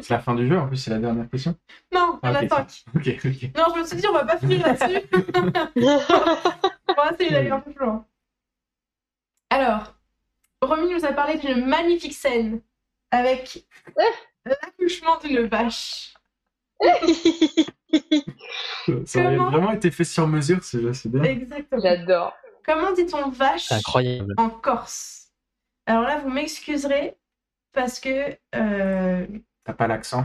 C'est 0.00 0.10
la 0.10 0.20
fin 0.20 0.34
du 0.34 0.46
jeu, 0.46 0.58
en 0.58 0.68
plus, 0.68 0.76
c'est 0.76 0.90
la 0.90 0.98
dernière 0.98 1.28
question? 1.30 1.56
Non, 1.92 2.18
en 2.22 2.34
Ah, 2.34 2.38
a 2.38 2.48
cinq. 2.48 2.84
Non, 2.94 3.00
je 3.74 3.80
me 3.80 3.84
suis 3.86 3.96
dit, 3.96 4.06
on 4.06 4.12
va 4.12 4.24
pas 4.24 4.38
finir 4.38 4.64
là-dessus. 4.66 5.00
On 5.76 6.94
va 7.02 7.10
essayer 7.12 7.30
d'aller 7.30 7.50
un 7.50 7.60
peu 7.60 7.72
plus 7.72 7.84
loin. 7.84 8.06
Alors, 9.50 9.93
Romy 10.66 10.92
nous 10.92 11.04
a 11.04 11.12
parlé 11.12 11.38
d'une 11.38 11.66
magnifique 11.66 12.14
scène 12.14 12.60
avec 13.10 13.64
l'accouchement 14.44 15.18
d'une 15.22 15.46
vache. 15.46 16.14
Ça 19.06 19.20
aurait 19.20 19.36
Comment 19.36 19.50
vraiment 19.50 19.72
été 19.72 19.90
fait 19.90 20.04
sur 20.04 20.26
mesure, 20.26 20.62
c'est 20.62 20.92
c'est 20.92 21.08
bien. 21.08 21.22
Exactement. 21.22 21.80
J'adore. 21.82 22.34
Comment 22.64 22.92
dit-on 22.92 23.28
vache 23.30 23.70
incroyable. 23.72 24.34
en 24.36 24.50
Corse? 24.50 25.28
Alors 25.86 26.02
là, 26.02 26.18
vous 26.20 26.30
m'excuserez 26.30 27.16
parce 27.72 28.00
que 28.00 28.36
euh, 28.54 29.26
T'as 29.64 29.72
pas 29.74 29.86
l'accent? 29.86 30.24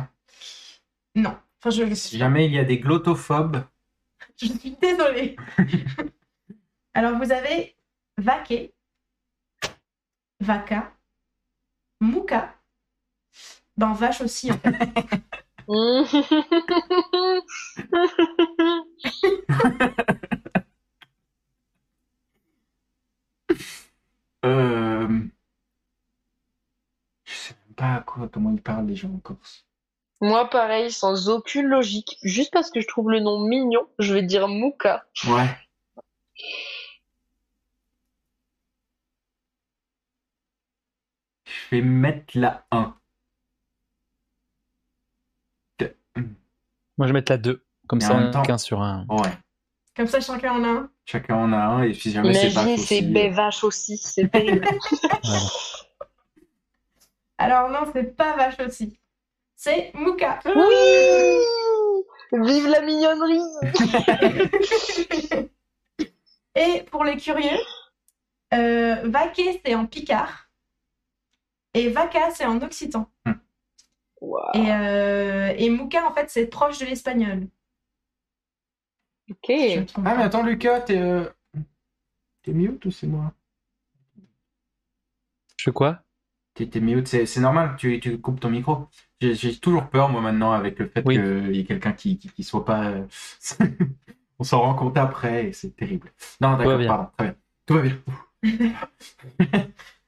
non. 1.16 1.36
Enfin, 1.62 1.72
je, 1.72 1.94
Si 1.94 2.18
jamais 2.18 2.46
il 2.46 2.54
y 2.54 2.60
a 2.60 2.64
des 2.64 2.80
glottophobes, 2.80 3.62
je 4.38 4.46
suis 4.48 4.78
désolée. 4.82 5.36
Alors, 6.94 7.18
vous 7.18 7.32
avez 7.34 7.76
vaquer, 8.18 8.74
vaca, 10.40 10.92
mouka, 12.00 12.56
ben 13.78 13.94
vache 13.94 14.22
aussi 14.22 14.52
en 14.52 14.58
fait. 14.58 14.76
euh... 24.46 25.08
je 27.24 27.34
sais 27.34 27.56
même 27.66 27.76
pas 27.76 27.96
à 27.96 28.02
quoi, 28.02 28.28
comment 28.30 28.52
ils 28.52 28.62
parlent 28.62 28.88
les 28.88 28.96
gens 28.96 29.14
en 29.14 29.20
Corse. 29.20 29.66
Moi, 30.22 30.50
pareil, 30.50 30.92
sans 30.92 31.30
aucune 31.30 31.68
logique. 31.68 32.18
Juste 32.24 32.52
parce 32.52 32.72
que 32.72 32.82
je 32.82 32.88
trouve 32.88 33.10
le 33.10 33.22
nom 33.22 33.40
mignon, 33.40 33.88
je 34.00 34.14
vais 34.14 34.22
dire 34.22 34.50
Mouka. 34.50 35.06
Ouais. 35.28 35.48
Vais 41.72 41.82
mettre 41.82 42.38
la 42.38 42.66
1. 42.72 42.96
Moi, 46.98 47.08
je 47.08 47.14
vais 47.14 47.14
mettre 47.14 47.32
la 47.32 47.38
2. 47.38 47.64
Comme 47.88 48.02
ça, 48.02 48.14
en 48.14 48.24
on 48.24 48.34
a 48.34 48.46
qu'un 48.46 48.58
sur 48.58 48.82
un. 48.82 49.06
Ouais. 49.10 49.32
Comme 49.96 50.08
ça, 50.08 50.20
chacun 50.20 50.54
en 50.54 50.64
a 50.64 50.68
un. 50.68 50.90
Chacun 51.06 51.36
en 51.36 51.54
a 51.54 51.58
un, 51.58 51.84
et 51.84 51.94
si 51.94 52.12
jamais 52.12 52.34
c'est 52.34 52.54
pas 52.54 52.62
Imagine, 52.62 52.78
c'est 52.78 53.00
aussi... 53.00 53.08
baies 53.08 53.30
vaches 53.30 53.64
aussi, 53.64 53.98
c'est 53.98 54.28
terrible. 54.30 54.68
Voilà. 55.24 55.42
Alors 57.38 57.70
non, 57.70 57.90
c'est 57.94 58.16
pas 58.16 58.36
vache 58.36 58.60
aussi. 58.60 59.00
C'est 59.56 59.92
mouka. 59.94 60.40
oui 60.46 61.40
Vive 62.32 62.68
la 62.68 62.82
mignonnerie 62.82 63.40
Et 66.56 66.84
pour 66.92 67.06
les 67.06 67.18
curieux, 67.18 67.58
euh, 68.54 68.96
vaquer, 69.06 69.62
c'est 69.66 69.74
en 69.74 69.86
picard. 69.86 70.49
Et 71.74 71.90
vaca, 71.90 72.32
c'est 72.32 72.46
en 72.46 72.62
occitan. 72.62 73.10
Waouh, 74.22 74.52
Et, 74.56 74.72
euh, 74.72 75.54
et 75.58 75.70
mouka, 75.70 76.06
en 76.06 76.14
fait, 76.14 76.30
c'est 76.30 76.48
proche 76.48 76.80
de 76.80 76.86
l'espagnol. 76.86 77.48
Ok. 79.30 79.46
si 79.48 79.86
Ah, 80.06 80.16
mais 80.16 80.24
attends, 80.24 80.44
Lucas, 80.44 80.82
t'es... 80.82 80.98
Euh... 80.98 81.26
T'es 82.42 82.52
mute 82.54 82.86
ou 82.86 82.92
c'est 82.92 83.08
moi? 83.08 83.34
Je 85.58 85.64
fais 85.66 85.72
quoi? 85.72 86.04
T'es 86.56 86.80
mute, 86.82 87.08
c'est 87.08 87.26
c'est 87.26 87.40
normal, 87.40 87.76
tu, 87.78 88.00
tu 88.02 88.20
coupes 88.20 88.40
ton 88.40 88.50
micro. 88.50 88.88
J'ai 89.22 89.58
toujours 89.60 89.90
peur, 89.90 90.10
moi, 90.10 90.22
maintenant, 90.22 90.52
avec 90.52 90.78
le 90.80 90.88
fait 90.88 91.04
Oui. 91.06 91.16
qu'il 91.16 91.56
y 91.56 91.60
ait 91.60 91.66
quelqu'un 91.66 91.94
qui, 91.94 92.18
qui, 92.18 92.30
qui 92.30 92.44
soit 92.44 92.66
pas... 92.66 92.94
On 94.40 94.44
s'en 94.46 94.62
rend 94.62 94.74
compte 94.74 94.98
après, 94.98 95.48
et 95.48 95.54
c'est 95.54 95.76
terrible. 95.76 96.14
Non, 96.42 96.58
d'accord, 96.58 96.80
pardon, 96.86 97.10
très 97.18 97.26
bien. 97.28 97.36
Tout 97.66 97.74
va 97.76 97.82
bien. 97.82 98.02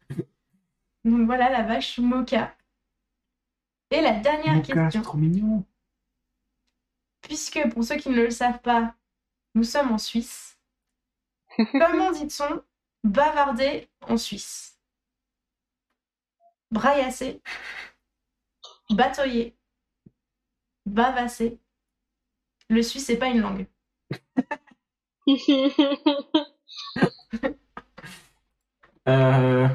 Donc 1.04 1.26
voilà 1.26 1.50
la 1.50 1.64
vache 1.64 2.00
moka. 2.00 2.56
Et 3.90 4.02
la 4.02 4.20
dernière 4.20 4.62
question, 4.62 5.02
trop 5.02 5.18
mignon. 5.18 5.66
puisque 7.22 7.60
pour 7.74 7.84
ceux 7.84 7.98
qui 7.98 8.10
ne 8.10 8.22
le 8.22 8.32
savent 8.32 8.62
pas, 8.62 8.96
nous 9.56 9.64
sommes 9.64 9.92
en 9.92 9.98
Suisse. 9.98 10.58
Comment 11.72 12.12
dit-on 12.12 12.64
bavarder 13.04 13.90
en 14.02 14.18
Suisse? 14.18 14.80
Braillasser, 16.72 17.42
batoyer, 18.90 19.58
bavasser. 20.86 21.60
Le 22.70 22.82
suisse, 22.82 23.08
c'est 23.08 23.18
pas 23.18 23.28
une 23.28 23.42
langue. 23.42 23.68
Euh... 29.08 29.68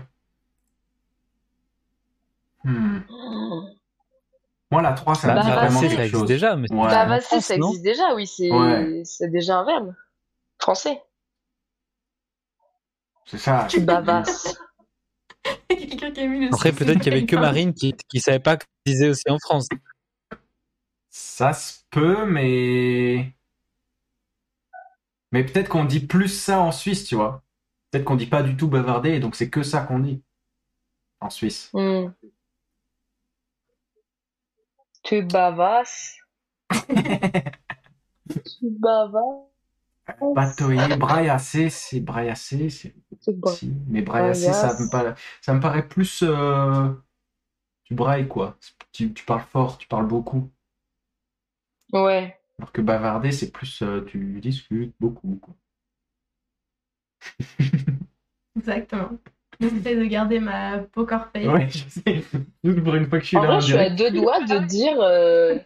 hmm. 2.70 3.66
Moi, 4.70 4.82
la 4.82 4.92
3, 4.92 5.14
ça 5.14 5.28
me 5.28 5.34
Bah, 5.34 5.42
dit 5.42 5.48
bah, 5.48 5.54
vraiment 5.54 5.80
ça 5.80 5.86
existe 5.86 6.10
chose. 6.10 6.26
déjà, 6.26 6.56
mais 6.56 6.70
Ouais. 6.72 6.88
Bah, 6.88 7.06
bah, 7.06 7.20
France, 7.20 7.44
ça 7.44 7.54
existe 7.54 7.82
déjà, 7.82 8.14
oui, 8.14 8.26
c'est 8.26 8.50
Ouais. 8.50 9.02
c'est 9.04 9.30
déjà 9.30 9.58
un 9.58 9.64
verbe. 9.64 9.94
Français. 10.60 11.02
C'est 13.26 13.38
ça. 13.38 13.66
Tu 13.68 13.80
bavasses. 13.80 14.58
Le 15.70 16.52
Après, 16.52 16.72
peut-être 16.72 17.00
qu'il 17.00 17.12
y 17.12 17.16
avait 17.16 17.26
que 17.26 17.36
Marine 17.36 17.72
qui, 17.74 17.94
qui 18.08 18.20
savait 18.20 18.40
pas 18.40 18.56
qu'on 18.56 18.66
disait 18.84 19.08
aussi 19.08 19.28
en 19.28 19.38
France. 19.38 19.68
Ça 21.10 21.52
se 21.52 21.80
peut, 21.90 22.26
mais... 22.26 23.32
Mais 25.32 25.44
peut-être 25.44 25.68
qu'on 25.68 25.84
dit 25.84 26.00
plus 26.00 26.28
ça 26.28 26.60
en 26.60 26.72
Suisse, 26.72 27.04
tu 27.04 27.14
vois. 27.14 27.42
Peut-être 27.90 28.04
qu'on 28.04 28.16
dit 28.16 28.26
pas 28.26 28.42
du 28.42 28.56
tout 28.56 28.68
bavarder, 28.68 29.10
et 29.10 29.20
donc 29.20 29.36
c'est 29.36 29.50
que 29.50 29.62
ça 29.62 29.80
qu'on 29.80 29.98
dit. 30.00 30.22
En 31.20 31.30
Suisse. 31.30 31.70
Hmm. 31.72 32.08
Tu 35.06 35.22
bavasses. 35.22 36.18
tu 38.44 38.70
bavasses. 38.82 39.46
Batoyer, 40.34 40.94
braillasser, 40.96 41.70
c'est 41.70 42.00
si. 43.44 43.72
Mais 43.88 44.02
braillasser, 44.02 44.52
ça 44.52 44.78
me 44.78 44.88
paraît, 44.88 45.14
ça 45.40 45.54
me 45.54 45.60
paraît 45.60 45.88
plus... 45.88 46.22
euh, 46.22 46.88
Tu 47.84 47.94
brailles, 47.94 48.28
quoi. 48.28 48.58
Tu, 48.92 49.12
tu 49.14 49.24
parles 49.24 49.44
fort, 49.52 49.78
tu 49.78 49.88
parles 49.88 50.08
beaucoup. 50.08 50.50
Ouais. 51.92 52.38
Alors 52.58 52.70
que 52.70 52.82
bavarder, 52.82 53.32
c'est 53.32 53.50
plus 53.50 53.80
euh, 53.80 54.04
tu 54.04 54.40
discutes 54.42 54.94
beaucoup. 55.00 55.36
Quoi. 55.36 55.54
Exactement. 58.56 59.18
J'essaie 59.60 59.96
de 59.96 60.04
garder 60.04 60.40
ma 60.40 60.78
poker 60.78 61.28
face. 61.32 61.46
Ouais, 61.46 61.68
je 61.70 61.84
sais. 61.88 62.22
Pour 62.82 62.94
une 62.94 63.08
fois 63.08 63.18
que 63.18 63.24
je 63.24 63.28
suis 63.28 63.36
En 63.36 63.42
là 63.42 63.48
vrai, 63.48 63.60
je 63.60 63.66
suis 63.66 63.76
à 63.76 63.90
deux 63.90 64.10
doigts 64.10 64.40
de 64.44 64.58
dire. 64.66 65.00
euh, 65.00 65.58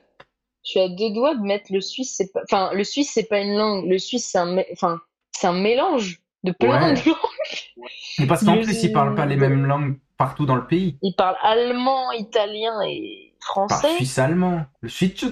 Je 0.65 0.71
suis 0.71 0.81
à 0.81 0.89
deux 0.89 1.11
doigts 1.13 1.35
de 1.35 1.43
mettre 1.43 1.73
le 1.73 1.81
suisse. 1.81 2.15
C'est 2.17 2.33
pas. 2.33 2.41
Enfin, 2.45 2.71
le 2.75 2.85
suisse, 2.85 3.11
c'est 3.13 3.25
pas 3.29 3.41
une 3.41 3.57
langue. 3.57 3.87
Le 3.89 3.99
suisse, 3.99 4.29
c'est 4.31 4.39
un. 4.39 4.55
mé- 4.57 4.67
Enfin, 4.73 5.01
c'est 5.33 5.47
un 5.47 5.53
mélange 5.61 6.21
de 6.45 6.53
plein 6.53 6.95
Ouais. 6.95 6.95
de 6.95 7.09
langues. 7.09 8.29
Parce 8.29 8.45
qu'en 8.45 8.59
plus, 8.61 8.83
ils 8.83 8.93
parlent 8.93 9.15
pas 9.15 9.27
les 9.27 9.37
mêmes 9.37 9.65
langues 9.67 9.99
partout 10.17 10.47
dans 10.47 10.57
le 10.57 10.67
pays. 10.67 10.97
Ils 11.03 11.15
parlent 11.15 11.37
allemand, 11.43 12.13
italien 12.13 12.81
et 12.87 12.93
Ils 12.93 13.33
parlent 13.55 13.69
français. 13.71 13.95
suisse-allemand. 13.97 14.65
Le 14.83 14.89
suisse. 14.89 15.13
Je 15.19 15.27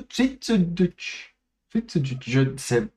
sais. 2.56 2.88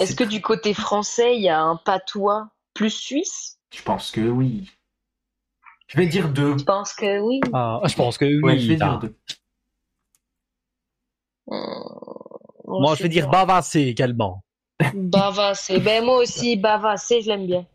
Est-ce 0.00 0.14
que 0.16 0.24
du 0.24 0.40
côté 0.42 0.74
français, 0.74 1.36
il 1.36 1.42
y 1.42 1.48
a 1.48 1.60
un 1.60 1.76
patois 1.76 2.48
plus 2.74 2.90
suisse? 2.90 3.58
Je 3.74 3.82
pense 3.82 4.10
que 4.10 4.20
oui. 4.20 4.70
Je 5.88 5.96
vais 5.98 6.06
dire 6.06 6.28
deux. 6.28 6.58
Je 6.58 6.64
pense 6.64 6.92
que 6.94 7.20
oui. 7.20 7.40
Ah, 7.52 7.80
je 7.84 7.94
pense 7.94 8.18
que 8.18 8.24
oui. 8.24 8.40
Ouais, 8.42 8.58
je 8.58 8.68
vais 8.68 8.76
dire 8.76 8.98
deux. 8.98 9.16
Hum, 11.48 11.84
Moi, 12.66 12.94
je 12.96 13.02
vais 13.04 13.08
dire 13.08 13.28
bavassé 13.28 13.80
également. 13.82 14.42
Bavassé. 14.94 15.78
Ben, 15.80 16.04
moi 16.04 16.18
aussi, 16.18 16.56
Bavassé, 16.56 17.22
je 17.22 17.28
l'aime 17.28 17.46
bien. 17.46 17.66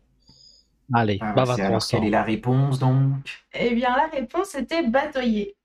Allez, 0.94 1.18
Ah, 1.22 1.34
alors, 1.58 1.82
quelle 1.88 2.04
est 2.04 2.10
la 2.10 2.22
réponse 2.22 2.78
donc? 2.78 3.40
Eh 3.54 3.74
bien, 3.74 3.96
la 3.96 4.06
réponse 4.08 4.54
était 4.54 4.86
batoyer. 4.86 5.56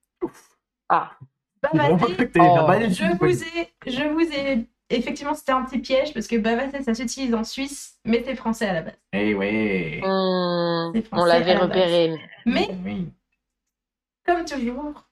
Ah. 0.90 1.12
Bavasser, 1.62 2.30
Oh. 2.40 2.74
je 2.90 3.18
vous 3.18 3.44
ai, 3.44 3.70
je 3.86 4.04
vous 4.14 4.34
ai, 4.34 4.68
effectivement, 4.90 5.34
c'était 5.34 5.52
un 5.52 5.64
petit 5.64 5.80
piège 5.80 6.14
parce 6.14 6.28
que 6.28 6.36
bavasser, 6.38 6.84
ça 6.84 6.94
s'utilise 6.94 7.34
en 7.34 7.44
Suisse, 7.44 8.00
mais 8.06 8.24
c'est 8.26 8.36
français 8.36 8.68
à 8.68 8.74
la 8.74 8.82
base. 8.84 8.98
Eh 9.14 9.34
ouais. 9.34 10.00
C'est 10.02 11.02
français 11.02 11.22
on 11.22 11.26
l'avait 11.26 11.54
la 11.54 11.60
repéré. 11.62 12.16
Mais, 12.46 12.70
Oui. 12.86 13.10
comme 14.26 14.46
toujours, 14.46 15.08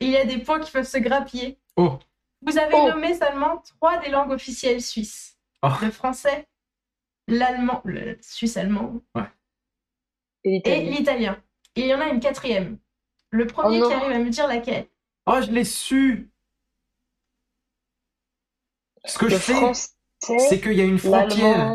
il 0.00 0.10
y 0.10 0.16
a 0.16 0.24
des 0.24 0.38
points 0.38 0.60
qui 0.60 0.70
peuvent 0.72 0.86
se 0.88 0.98
grappiller. 0.98 1.58
Oh. 1.76 1.98
Vous 2.42 2.58
avez 2.58 2.74
Oh. 2.74 2.88
nommé 2.88 3.14
seulement 3.14 3.58
trois 3.58 3.98
des 3.98 4.08
langues 4.10 4.30
officielles 4.32 4.80
suisses. 4.82 5.36
Oh. 5.62 5.68
Le 5.82 5.90
français, 5.90 6.48
l'allemand, 7.28 7.82
le 7.84 8.16
suisse-allemand 8.22 8.94
Et 10.44 10.56
et 10.56 10.80
l'Italie. 10.80 10.90
l'italien. 10.90 11.42
Il 11.76 11.86
y 11.86 11.94
en 11.94 12.00
a 12.00 12.06
une 12.08 12.20
quatrième. 12.20 12.78
Le 13.30 13.46
premier 13.46 13.80
Oh 13.82 13.86
qui 13.88 13.92
arrive 13.94 14.10
à 14.12 14.18
me 14.18 14.30
dire 14.30 14.48
laquelle. 14.48 14.86
Oh, 15.26 15.38
je 15.40 15.50
l'ai 15.52 15.64
su. 15.64 16.30
Ce 19.04 19.18
que 19.18 19.26
Le 19.26 19.30
je 19.32 19.36
sais, 19.36 19.72
c'est 20.48 20.60
qu'il 20.60 20.74
y 20.74 20.80
a 20.80 20.84
une 20.84 20.98
frontière 20.98 21.74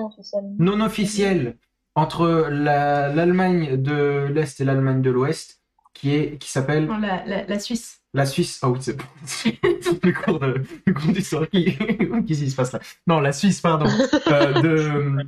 non 0.60 0.80
officielle 0.82 1.58
entre 1.96 2.48
la- 2.52 3.10
l'Allemagne 3.14 3.82
de 3.82 4.28
l'Est 4.32 4.60
et 4.62 4.66
l'Allemagne 4.66 5.02
de 5.02 5.10
l'Ouest 5.10 5.62
qui 5.94 6.14
est 6.14 6.38
qui 6.38 6.50
s'appelle 6.52 6.88
la, 6.88 7.26
la, 7.26 7.46
la 7.46 7.60
Suisse. 7.60 8.02
la 8.14 8.26
Suisse. 8.26 8.60
Ah 8.62 8.70
oui, 8.70 8.80
c'est 8.82 8.98
bon. 8.98 9.06
le 10.04 10.12
cours 10.12 10.40
de 10.40 10.62
le 10.86 10.94
cours 10.94 11.12
d'histoire 11.12 11.50
qui 11.50 11.76
qu'est-ce 11.78 12.22
qui 12.44 12.52
se 12.52 12.56
passe 12.56 12.74
là 12.74 12.80
Non, 13.08 13.20
la 13.22 13.32
Suisse, 13.32 13.62
pardon. 13.62 13.88
Euh, 14.28 14.62
de 14.62 15.26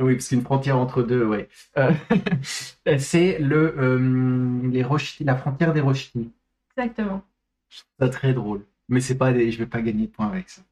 oui, 0.00 0.14
parce 0.14 0.28
qu'une 0.28 0.42
frontière 0.42 0.78
entre 0.78 1.02
deux, 1.02 1.24
ouais. 1.24 1.48
Euh, 1.78 1.90
c'est 2.98 3.38
le 3.38 3.74
euh, 3.78 4.60
les 4.70 4.84
la 5.20 5.36
frontière 5.36 5.72
des 5.72 5.80
Rochety. 5.80 6.30
Exactement. 6.76 7.22
C'est 7.98 8.10
très 8.10 8.32
drôle. 8.32 8.64
Mais 8.88 9.00
c'est 9.00 9.16
pas 9.16 9.32
des, 9.32 9.50
je 9.50 9.58
vais 9.58 9.66
pas 9.66 9.82
gagner 9.82 10.06
de 10.06 10.12
points 10.12 10.28
avec 10.28 10.48
ça. 10.48 10.62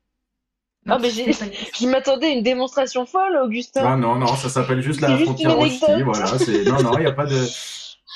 Non, 0.84 0.96
Ah, 0.96 0.98
mais. 1.00 1.10
Je 1.10 1.86
m'attendais 1.88 2.26
à 2.26 2.30
une 2.30 2.42
démonstration 2.42 3.06
folle, 3.06 3.36
Augustin. 3.36 3.82
Ah 3.84 3.96
non, 3.96 4.16
non, 4.16 4.26
ça 4.36 4.48
s'appelle 4.48 4.80
juste 4.82 5.00
la 5.00 5.10
juste 5.16 5.24
frontière 5.24 5.52
anecdote. 5.58 6.02
voilà. 6.04 6.26
Non, 6.72 6.82
non, 6.82 6.98
il 6.98 7.00
n'y 7.02 7.06
a 7.06 7.12
pas 7.12 7.26
de... 7.26 7.38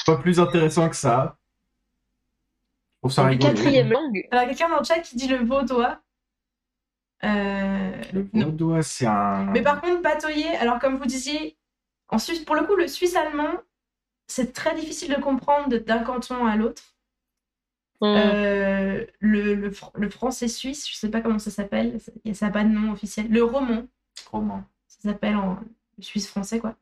Pas 0.05 0.16
plus 0.16 0.38
intéressant 0.40 0.88
que 0.88 0.97
ça. 0.97 1.36
Je 2.94 2.98
trouve 3.01 3.12
ça 3.12 3.24
rigolo. 3.24 3.52
quatrième 3.52 3.90
langue. 3.90 4.26
Alors, 4.30 4.47
quelqu'un 4.47 4.68
dans 4.68 4.78
le 4.78 4.84
chat 4.84 4.98
qui 5.01 5.16
dit 5.16 5.28
le 5.28 5.44
vaudois. 5.44 6.01
Euh, 7.24 7.93
Le 8.12 8.28
vaudois, 8.32 8.82
c'est 8.82 9.06
un... 9.06 9.44
Mais 9.52 9.62
par 9.62 9.80
contre, 9.80 10.02
batoyer, 10.02 10.55
alors 10.56 10.78
comme 10.78 10.97
vous 10.97 11.06
disiez, 11.06 11.56
en 12.09 12.18
Suisse, 12.18 12.40
pour 12.40 12.55
le 12.56 12.64
coup, 12.64 12.74
le 12.76 12.88
suisse-allemand, 12.88 13.52
c'est 14.26 14.52
très 14.52 14.74
difficile 14.74 15.14
de 15.14 15.20
comprendre 15.20 15.76
d'un 15.78 16.01
canton 16.01 16.44
à 16.47 16.56
l'autre. 16.56 16.82
Hum. 18.01 18.14
Euh, 18.16 19.06
le, 19.20 19.55
le, 19.55 19.70
fr- 19.70 19.90
le 19.94 20.10
français 20.10 20.48
suisse, 20.48 20.89
je 20.89 20.94
sais 20.94 21.10
pas 21.10 21.23
comment 21.23 21.39
ça 21.39 21.51
s'appelle, 21.51 21.98
ça 22.35 22.47
n'a 22.47 22.52
pas 22.52 22.64
de 22.64 22.68
nom 22.68 22.93
officiel. 22.93 23.28
Le 23.31 23.43
roman, 23.43 23.86
Roman. 24.31 24.64
ça 24.86 25.10
s'appelle 25.10 25.36
en 25.36 25.59
suisse 26.01 26.28
français, 26.28 26.59
quoi. 26.60 26.77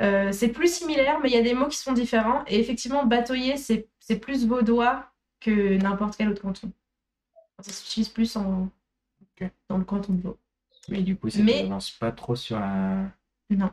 Euh, 0.00 0.32
c'est 0.32 0.48
plus 0.48 0.72
similaire, 0.72 1.20
mais 1.20 1.28
il 1.28 1.34
y 1.34 1.38
a 1.38 1.42
des 1.42 1.54
mots 1.54 1.68
qui 1.68 1.76
sont 1.76 1.92
différents. 1.92 2.44
Et 2.46 2.58
effectivement, 2.58 3.04
batoyer, 3.04 3.56
c'est 3.56 3.88
c'est 4.00 4.18
plus 4.18 4.46
vaudois 4.46 5.06
que 5.38 5.76
n'importe 5.76 6.16
quel 6.16 6.28
autre 6.30 6.42
canton. 6.42 6.72
Ça 7.60 7.70
s'utilise 7.72 8.08
plus 8.08 8.34
en, 8.36 8.68
dans 9.68 9.78
le 9.78 9.84
canton 9.84 10.14
de 10.14 10.22
Vaud. 10.22 10.38
Mais 10.88 11.02
du 11.02 11.16
coup, 11.16 11.30
ça 11.30 11.42
mais 11.42 11.62
n'avance 11.62 11.90
pas 11.90 12.10
trop 12.10 12.34
sur 12.34 12.58
la... 12.58 13.10
non. 13.50 13.70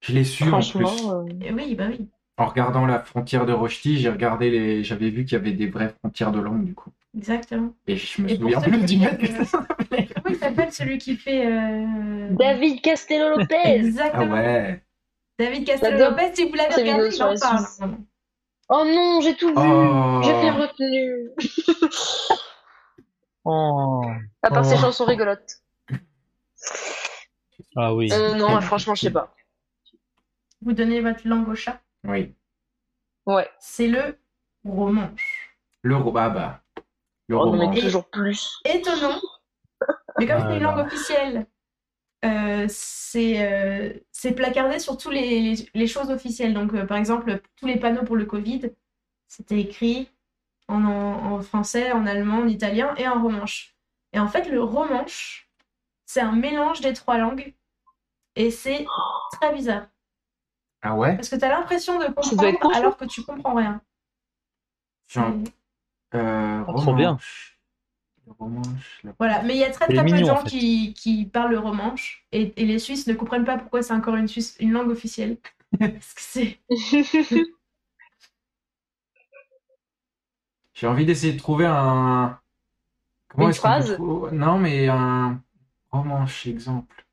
Je 0.00 0.12
l'ai 0.12 0.24
su 0.24 0.42
en 0.44 0.60
plus. 0.60 0.70
Franchement, 0.80 1.12
euh, 1.12 1.52
oui, 1.52 1.74
bah 1.74 1.86
oui, 1.88 2.08
En 2.38 2.46
regardant 2.46 2.84
la 2.86 3.00
frontière 3.00 3.46
de 3.46 3.52
Rochety, 3.52 3.98
j'ai 3.98 4.10
regardé 4.10 4.50
les... 4.50 4.84
J'avais 4.84 5.08
vu 5.10 5.24
qu'il 5.24 5.32
y 5.38 5.40
avait 5.40 5.52
des 5.52 5.68
vraies 5.68 5.94
frontières 6.00 6.32
de 6.32 6.40
langue, 6.40 6.64
du 6.64 6.74
coup. 6.74 6.90
exactement. 7.16 7.72
Et 7.86 7.96
je 7.96 8.20
me 8.22 8.28
souviens 8.28 8.60
plus 8.60 8.82
du 8.84 8.98
mec. 8.98 9.18
Comment 9.90 10.28
il 10.28 10.36
s'appelle 10.36 10.70
celui 10.72 10.98
qui 10.98 11.16
fait. 11.16 11.46
euh, 11.46 12.28
David 12.32 12.82
Castello-Lopez. 12.82 13.56
Ah 13.64 13.74
Exactement. 13.74 14.34
ouais. 14.34 14.82
David 15.38 15.66
J'adore 15.66 15.80
Castello-Lopez, 15.90 16.34
si 16.34 16.44
vous 16.48 16.54
l'avez 16.54 16.74
regardé, 16.74 17.08
il 17.16 17.22
en 17.22 17.34
parle. 17.38 17.64
Oh 18.68 18.84
non, 18.84 19.20
j'ai 19.22 19.34
tout 19.36 19.48
vu. 19.48 19.54
Oh. 19.56 20.20
J'ai 20.24 20.32
fait 20.32 20.50
retenu. 20.50 21.30
Oh. 23.48 24.02
À 24.42 24.50
part 24.50 24.64
ces 24.64 24.74
Oh. 24.74 24.80
chansons 24.80 25.04
rigolotes. 25.04 25.62
Ah 27.76 27.94
oui. 27.94 28.08
Euh, 28.12 28.34
non, 28.34 28.60
franchement, 28.60 28.94
je 28.96 29.02
sais 29.02 29.10
pas. 29.12 29.32
Vous 30.62 30.72
donnez 30.72 31.00
votre 31.00 31.26
langue 31.28 31.48
au 31.48 31.54
chat? 31.54 31.80
Oui. 32.06 32.34
Ouais. 33.26 33.48
C'est 33.58 33.88
le 33.88 34.18
romanche. 34.64 35.56
Le 35.82 35.96
ah 36.16 36.30
bah. 36.30 36.62
Le 37.28 37.36
On 37.36 37.40
en 37.40 37.50
roman. 37.50 37.70
met 37.70 37.80
toujours 37.80 38.08
plus. 38.10 38.60
Étonnant. 38.64 39.20
Mais 40.18 40.26
comme 40.26 40.40
Ah 40.40 40.48
c'est 40.48 40.56
une 40.56 40.62
là. 40.62 40.72
langue 40.76 40.86
officielle, 40.86 41.46
euh, 42.24 42.66
c'est 42.68 43.42
euh, 43.44 43.92
c'est 44.12 44.32
placardé 44.34 44.78
sur 44.78 44.96
tous 44.96 45.10
les, 45.10 45.40
les, 45.40 45.70
les 45.74 45.86
choses 45.86 46.10
officielles. 46.10 46.54
Donc, 46.54 46.74
euh, 46.74 46.86
par 46.86 46.96
exemple, 46.98 47.40
tous 47.56 47.66
les 47.66 47.78
panneaux 47.78 48.04
pour 48.04 48.16
le 48.16 48.24
Covid, 48.26 48.72
c'était 49.28 49.60
écrit 49.60 50.10
en, 50.68 50.84
en, 50.84 51.34
en 51.34 51.42
français, 51.42 51.92
en 51.92 52.06
allemand, 52.06 52.38
en 52.38 52.48
italien 52.48 52.94
et 52.96 53.08
en 53.08 53.22
romanche. 53.22 53.76
Et 54.12 54.18
en 54.18 54.28
fait, 54.28 54.48
le 54.48 54.62
romanche, 54.62 55.50
c'est 56.06 56.20
un 56.20 56.32
mélange 56.32 56.80
des 56.80 56.94
trois 56.94 57.18
langues. 57.18 57.54
Et 58.36 58.50
c'est 58.50 58.86
très 59.32 59.52
bizarre. 59.54 59.86
Ah 60.88 60.94
ouais? 60.94 61.16
Parce 61.16 61.28
que 61.28 61.36
tu 61.36 61.44
as 61.44 61.48
l'impression 61.48 61.98
de 61.98 62.06
comprendre 62.06 62.58
alors 62.72 62.96
que 62.96 63.04
tu 63.06 63.22
comprends 63.22 63.54
rien. 63.54 63.80
Genre, 65.08 65.34
euh, 66.14 66.64
trop 66.64 66.94
bien. 66.94 67.18
romanche. 68.38 69.00
La- 69.02 69.12
Voilà, 69.18 69.42
mais 69.42 69.54
il 69.54 69.58
y 69.58 69.64
a 69.64 69.70
très 69.70 69.88
très 69.88 70.04
peu 70.04 70.10
de 70.12 70.22
en 70.22 70.26
gens 70.26 70.42
fait. 70.42 70.50
qui, 70.50 70.94
qui 70.94 71.24
parlent 71.26 71.50
le 71.52 71.58
romanche 71.58 72.24
et, 72.32 72.52
et 72.56 72.64
les 72.66 72.78
Suisses 72.78 73.06
ne 73.08 73.14
comprennent 73.14 73.44
pas 73.44 73.58
pourquoi 73.58 73.82
c'est 73.82 73.94
encore 73.94 74.14
une, 74.16 74.28
Suisse, 74.28 74.56
une 74.60 74.72
langue 74.72 74.90
officielle. 74.90 75.38
Parce 75.78 76.14
que 76.14 76.20
c'est 76.22 76.58
J'ai 80.74 80.86
envie 80.86 81.06
d'essayer 81.06 81.32
de 81.32 81.38
trouver 81.38 81.66
un. 81.66 82.38
Comment 83.28 83.48
Une 83.48 83.54
phrase 83.54 83.98
Non, 83.98 84.58
mais 84.58 84.88
un 84.88 85.40
romanche, 85.90 86.46
exemple. 86.46 87.05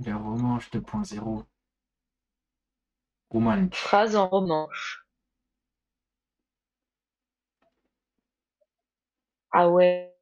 Les 0.00 0.12
romanches 0.12 0.68
2.0. 0.72 1.44
Roman. 3.30 3.70
Phrase 3.72 4.16
en 4.16 4.28
romanche. 4.28 5.06
Ah 9.52 9.68
ouais. 9.68 10.12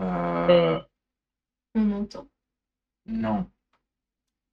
Euh, 0.00 0.80
on 1.74 1.92
entend. 1.92 2.28
non. 3.06 3.50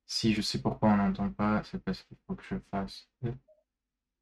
Si 0.06 0.34
je 0.36 0.42
sais 0.44 0.62
pourquoi 0.62 0.90
on 0.90 0.98
n'entend 0.98 1.32
pas, 1.32 1.64
c'est 1.64 1.84
parce 1.84 2.04
qu'il 2.04 2.18
faut 2.28 2.36
que 2.36 2.44
je 2.44 2.56
fasse 2.70 3.10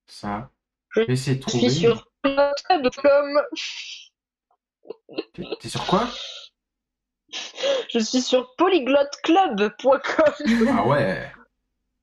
ça. 0.07 0.51
Je 0.89 1.01
Je 1.01 1.07
vais 1.07 1.13
essayer 1.13 1.37
de 1.37 1.41
Je 1.41 1.47
trouver. 1.47 1.69
suis 1.69 1.79
sur 1.81 2.07
comme 2.23 3.41
T'es 5.33 5.43
t'es 5.59 5.69
sur 5.69 5.85
quoi? 5.87 6.07
Je 7.89 7.99
suis 7.99 8.21
sur 8.21 8.55
polyglotclub.com. 8.57 10.67
Ah 10.69 10.87
ouais. 10.87 11.31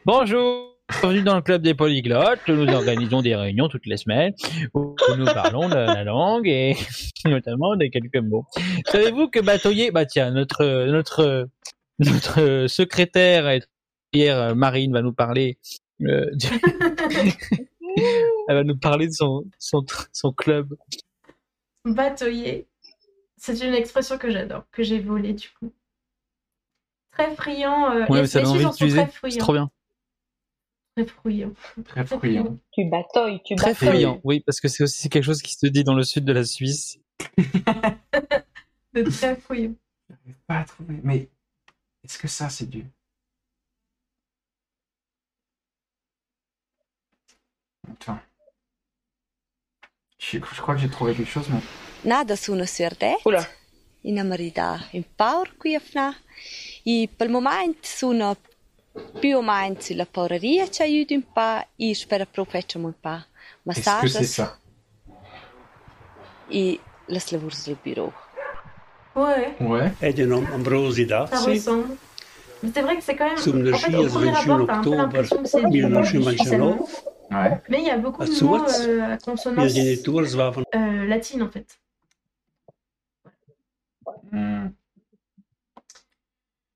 Bonjour. 0.04 0.70
Bienvenue 1.00 1.22
dans 1.22 1.36
le 1.36 1.42
club 1.42 1.62
des 1.62 1.74
polyglottes. 1.74 2.46
Nous 2.46 2.68
organisons 2.68 3.22
des 3.22 3.34
réunions 3.34 3.68
toutes 3.68 3.86
les 3.86 3.96
semaines 3.96 4.34
où 4.74 4.94
nous 5.16 5.24
parlons 5.24 5.68
de 5.68 5.74
la 5.74 6.04
langue 6.04 6.46
et 6.46 6.76
notamment 7.24 7.74
des 7.74 7.90
quelques 7.90 8.18
mots. 8.18 8.44
Savez-vous 8.86 9.28
que 9.28 9.40
batoyer, 9.40 9.90
bah 9.90 10.04
tiens, 10.04 10.30
notre 10.30 10.86
notre 10.86 11.48
notre 11.98 12.66
secrétaire 12.68 13.60
hier 14.12 14.54
Marine 14.54 14.92
va 14.92 15.02
nous 15.02 15.14
parler. 15.14 15.58
euh, 16.02 16.30
Elle 18.48 18.56
va 18.56 18.64
nous 18.64 18.76
parler 18.76 19.06
de 19.06 19.12
son 19.12 19.44
son 19.58 19.84
son 20.12 20.32
club. 20.32 20.74
Batoyer. 21.84 22.66
C'est 23.36 23.58
une 23.60 23.74
expression 23.74 24.16
que 24.18 24.30
j'adore, 24.30 24.64
que 24.70 24.82
j'ai 24.82 25.00
volée 25.00 25.34
du 25.34 25.48
coup. 25.50 25.72
Très 27.12 27.34
friand. 27.36 27.90
euh, 27.92 28.00
Ouais, 28.06 28.16
les- 28.16 28.20
mais 28.22 28.26
ça 28.26 28.38
les 28.40 28.44
donne 28.44 28.52
envie 28.52 28.58
Suisses 28.60 28.66
en 28.66 28.72
sont 28.72 28.84
d'utiliser. 28.84 29.08
très 29.20 29.30
C'est 29.30 29.38
trop 29.38 29.52
bien. 29.52 29.70
Très 30.96 31.06
friands. 31.06 31.52
Très 31.84 32.04
Très 32.04 32.18
friand. 32.18 32.58
Tu 32.72 32.84
batailles, 32.88 33.40
tu 33.44 33.54
Très 33.56 33.72
batailles. 33.72 33.88
friand. 33.88 34.20
Oui, 34.24 34.40
parce 34.40 34.60
que 34.60 34.68
c'est 34.68 34.82
aussi 34.84 35.08
quelque 35.08 35.24
chose 35.24 35.42
qui 35.42 35.54
se 35.54 35.66
dit 35.66 35.84
dans 35.84 35.94
le 35.94 36.04
sud 36.04 36.24
de 36.24 36.32
la 36.32 36.44
Suisse. 36.44 36.98
De 38.94 39.02
très 39.02 39.36
friand. 39.36 39.74
J'arrive 40.08 40.38
pas 40.46 40.58
à 40.60 40.64
trouver. 40.64 41.00
Mais 41.02 41.28
est-ce 42.04 42.16
que 42.18 42.28
ça, 42.28 42.48
c'est 42.48 42.66
du. 42.66 42.84
Attends. 47.90 48.18
Je, 50.30 50.38
je 50.38 50.60
crois 50.60 50.74
que 50.74 50.80
j'ai 50.80 50.88
trouvé 50.88 51.14
quelque 51.14 51.30
chose, 51.30 51.48
mais. 51.48 51.60
Nada 52.04 52.36
sono 52.36 52.64
serde. 52.66 53.16
Oula. 53.24 53.46
In 54.04 54.18
Amarida 54.18 54.88
in 54.92 55.04
Power 55.16 55.54
quiefna. 55.58 56.14
I 56.84 57.08
pel 57.08 57.30
moment 57.30 57.76
sono 57.82 58.36
più 59.20 59.38
o 59.38 59.42
meno 59.42 59.76
sulla 59.80 60.06
ci 60.70 61.06
un 61.10 61.22
po'. 61.32 61.66
I 61.76 61.94
spero 61.94 62.26
un 62.88 62.94
po'. 63.00 63.24
Est-ce 63.66 64.00
que 64.00 64.08
c'est 64.08 64.20
Massages 64.20 64.26
ça 64.26 64.58
e 66.50 66.78
les 67.08 67.76
bureau. 67.82 68.12
Ouais, 69.14 69.54
Ouais. 69.60 69.92
Edeno 70.02 70.42
Ambrosida, 70.52 71.26
ça 71.26 71.40
ressemble. 71.40 71.96
Mais 72.62 72.70
c'est 72.74 72.82
vrai 72.82 72.96
que 72.96 73.02
c'est 73.02 73.14
quand 73.14 73.28
même. 73.28 73.36
Sous 73.36 73.52
le 73.52 73.72
En 73.72 73.78
fait, 73.78 73.94
au 73.94 74.02
Gies, 74.02 74.08
premier 74.08 74.30
21 74.32 74.54
abord, 74.54 74.66
t'as 74.66 74.74
un 74.74 74.82
peu 74.82 74.88
octobre 74.88 74.96
l'impression 74.96 75.42
que 75.42 75.48
c'est 75.48 75.62
du 75.70 75.82
1929, 75.84 77.04
Ouais. 77.30 77.58
Mais 77.68 77.78
il 77.80 77.84
y 77.86 77.90
a 77.90 77.98
beaucoup 77.98 78.22
À 78.22 78.26
de 78.26 78.30
mots 78.30 78.36
Swartz, 78.36 78.86
euh, 78.86 79.02
à 79.02 79.16
consonance 79.18 79.72
euh, 79.76 81.06
latine 81.06 81.42
en 81.42 81.48
fait. 81.50 81.78
Hmm. 84.30 84.68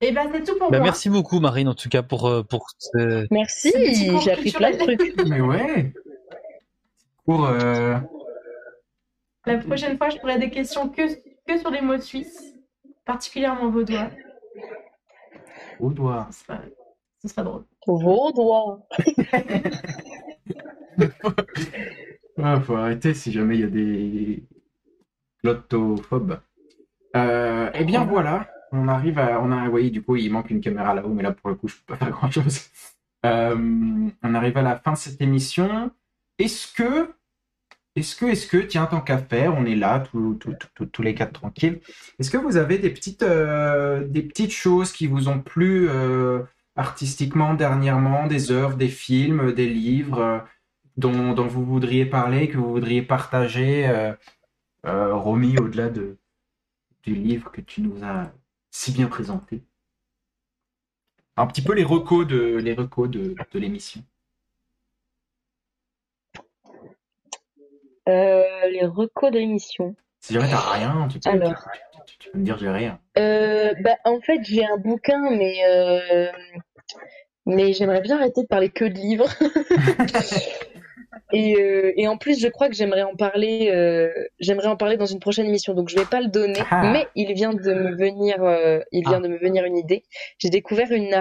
Et 0.00 0.12
ben 0.12 0.30
c'est 0.32 0.44
tout 0.44 0.56
pour 0.58 0.70
Bah, 0.70 0.78
moi. 0.78 0.84
merci 0.86 1.10
beaucoup 1.10 1.40
Marine 1.40 1.68
en 1.68 1.74
tout 1.74 1.88
cas 1.88 2.02
pour 2.02 2.26
euh, 2.28 2.42
pour 2.42 2.66
ce... 2.78 3.26
Merci, 3.32 3.72
j'ai 4.22 4.30
appris 4.32 4.52
plein 4.52 4.70
de 4.70 4.76
trucs. 4.78 5.20
Mais 5.28 5.40
ouais. 5.40 5.92
Pour. 7.24 7.44
euh, 7.46 7.96
La 9.44 9.58
prochaine 9.58 9.96
fois, 9.98 10.08
je 10.08 10.18
ferai 10.18 10.38
des 10.38 10.50
questions 10.50 10.88
que, 10.88 11.02
que 11.46 11.58
sur 11.58 11.70
les 11.70 11.80
mots 11.82 12.00
suisses, 12.00 12.54
particulièrement 13.04 13.70
vaudois. 13.70 14.10
Au 15.80 15.90
doigt. 15.90 16.28
Ce 16.30 16.44
sera, 16.44 16.60
ce 17.22 17.28
sera 17.28 17.42
drôle. 17.42 17.64
Vaudois. 17.86 18.86
Ouais, 20.98 22.60
faut 22.64 22.76
arrêter 22.76 23.14
si 23.14 23.32
jamais 23.32 23.56
il 23.56 23.60
y 23.60 23.64
a 23.64 23.68
des 23.68 24.42
glottophobes. 25.42 26.40
Euh, 27.16 27.70
eh 27.74 27.84
bien 27.84 28.04
voilà, 28.04 28.48
on 28.72 28.88
arrive 28.88 29.18
à, 29.18 29.40
on 29.40 29.50
a, 29.50 29.68
du 29.90 30.02
coup 30.02 30.16
il 30.16 30.30
manque 30.30 30.50
une 30.50 30.60
caméra 30.60 30.94
là-haut, 30.94 31.08
mais 31.08 31.22
là 31.22 31.32
pour 31.32 31.50
le 31.50 31.56
coup 31.56 31.68
je 31.68 31.76
peux 31.76 31.94
pas 31.94 31.96
faire 31.96 32.10
grand-chose. 32.10 32.66
Euh, 33.26 34.08
on 34.22 34.34
arrive 34.34 34.56
à 34.58 34.62
la 34.62 34.76
fin 34.76 34.92
de 34.92 34.98
cette 34.98 35.20
émission. 35.20 35.90
Est-ce 36.38 36.72
que, 36.72 37.10
est-ce 37.96 38.14
que, 38.14 38.26
est-ce 38.26 38.46
que, 38.46 38.58
tiens, 38.58 38.86
tant 38.86 39.00
qu'à 39.00 39.18
faire, 39.18 39.56
on 39.56 39.64
est 39.64 39.74
là 39.74 40.00
tous, 40.00 40.38
tous, 40.92 41.02
les 41.02 41.14
quatre 41.14 41.32
tranquilles. 41.32 41.80
Est-ce 42.20 42.30
que 42.30 42.36
vous 42.36 42.56
avez 42.56 42.78
des 42.78 42.90
petites, 42.90 43.24
euh, 43.24 44.06
des 44.06 44.22
petites 44.22 44.52
choses 44.52 44.92
qui 44.92 45.08
vous 45.08 45.28
ont 45.28 45.40
plu 45.40 45.88
artistiquement 46.76 47.54
dernièrement, 47.54 48.28
des 48.28 48.52
œuvres, 48.52 48.76
des 48.76 48.88
films, 48.88 49.52
des 49.52 49.68
livres? 49.68 50.46
Dont, 50.98 51.32
dont 51.32 51.46
vous 51.46 51.64
voudriez 51.64 52.04
parler, 52.04 52.48
que 52.48 52.58
vous 52.58 52.70
voudriez 52.70 53.00
partager, 53.02 53.88
euh, 53.88 54.12
euh, 54.84 55.14
Romy, 55.14 55.56
au-delà 55.58 55.88
de, 55.88 56.18
du 57.04 57.14
livre 57.14 57.50
que 57.50 57.60
tu 57.62 57.80
nous 57.80 58.04
as 58.04 58.30
si 58.70 58.92
bien 58.92 59.06
présenté? 59.06 59.62
Un 61.36 61.46
petit 61.46 61.62
peu 61.62 61.72
les 61.72 61.84
recos 61.84 62.26
de 62.26 62.56
les 62.56 62.74
recos 62.74 63.08
de, 63.08 63.34
de 63.52 63.58
l'émission. 63.58 64.02
Euh, 68.08 68.42
les 68.70 68.84
recos 68.84 69.30
de 69.30 69.38
l'émission. 69.38 69.94
Si 70.20 70.32
jamais 70.34 70.48
t'as 70.48 70.72
rien, 70.72 71.06
tu 71.08 71.20
peux, 71.20 71.30
Alors. 71.30 71.54
tu, 72.06 72.12
tu- 72.12 72.18
tu 72.18 72.30
peux 72.30 72.38
me 72.38 72.44
dire 72.44 72.58
j'ai 72.58 72.70
rien. 72.70 72.98
Euh, 73.18 73.72
bah, 73.84 73.96
en 74.04 74.20
fait, 74.20 74.40
j'ai 74.42 74.64
un 74.64 74.78
bouquin, 74.78 75.30
mais, 75.30 75.58
euh, 75.68 76.32
mais 77.46 77.72
j'aimerais 77.72 78.00
bien 78.00 78.16
arrêter 78.16 78.42
de 78.42 78.46
parler 78.48 78.70
que 78.70 78.84
de 78.84 78.94
livres. 78.94 79.28
Et, 81.32 81.56
euh, 81.56 81.92
et 81.96 82.08
en 82.08 82.16
plus, 82.16 82.40
je 82.40 82.48
crois 82.48 82.68
que 82.68 82.74
j'aimerais 82.74 83.02
en 83.02 83.14
parler, 83.14 83.70
euh, 83.70 84.10
j'aimerais 84.40 84.68
en 84.68 84.76
parler 84.76 84.96
dans 84.96 85.06
une 85.06 85.20
prochaine 85.20 85.46
émission, 85.46 85.74
donc 85.74 85.88
je 85.90 85.96
vais 85.96 86.06
pas 86.06 86.20
le 86.20 86.28
donner. 86.28 86.60
Ah. 86.70 86.90
Mais 86.92 87.06
il 87.14 87.32
vient 87.34 87.52
de 87.52 87.74
me 87.74 87.94
venir, 87.96 88.42
euh, 88.42 88.80
il 88.92 89.06
vient 89.06 89.18
Ah. 89.18 89.20
de 89.20 89.28
me 89.28 89.38
venir 89.38 89.64
une 89.64 89.76
idée. 89.76 90.04
J'ai 90.38 90.48
découvert 90.48 90.90
une 90.90 91.12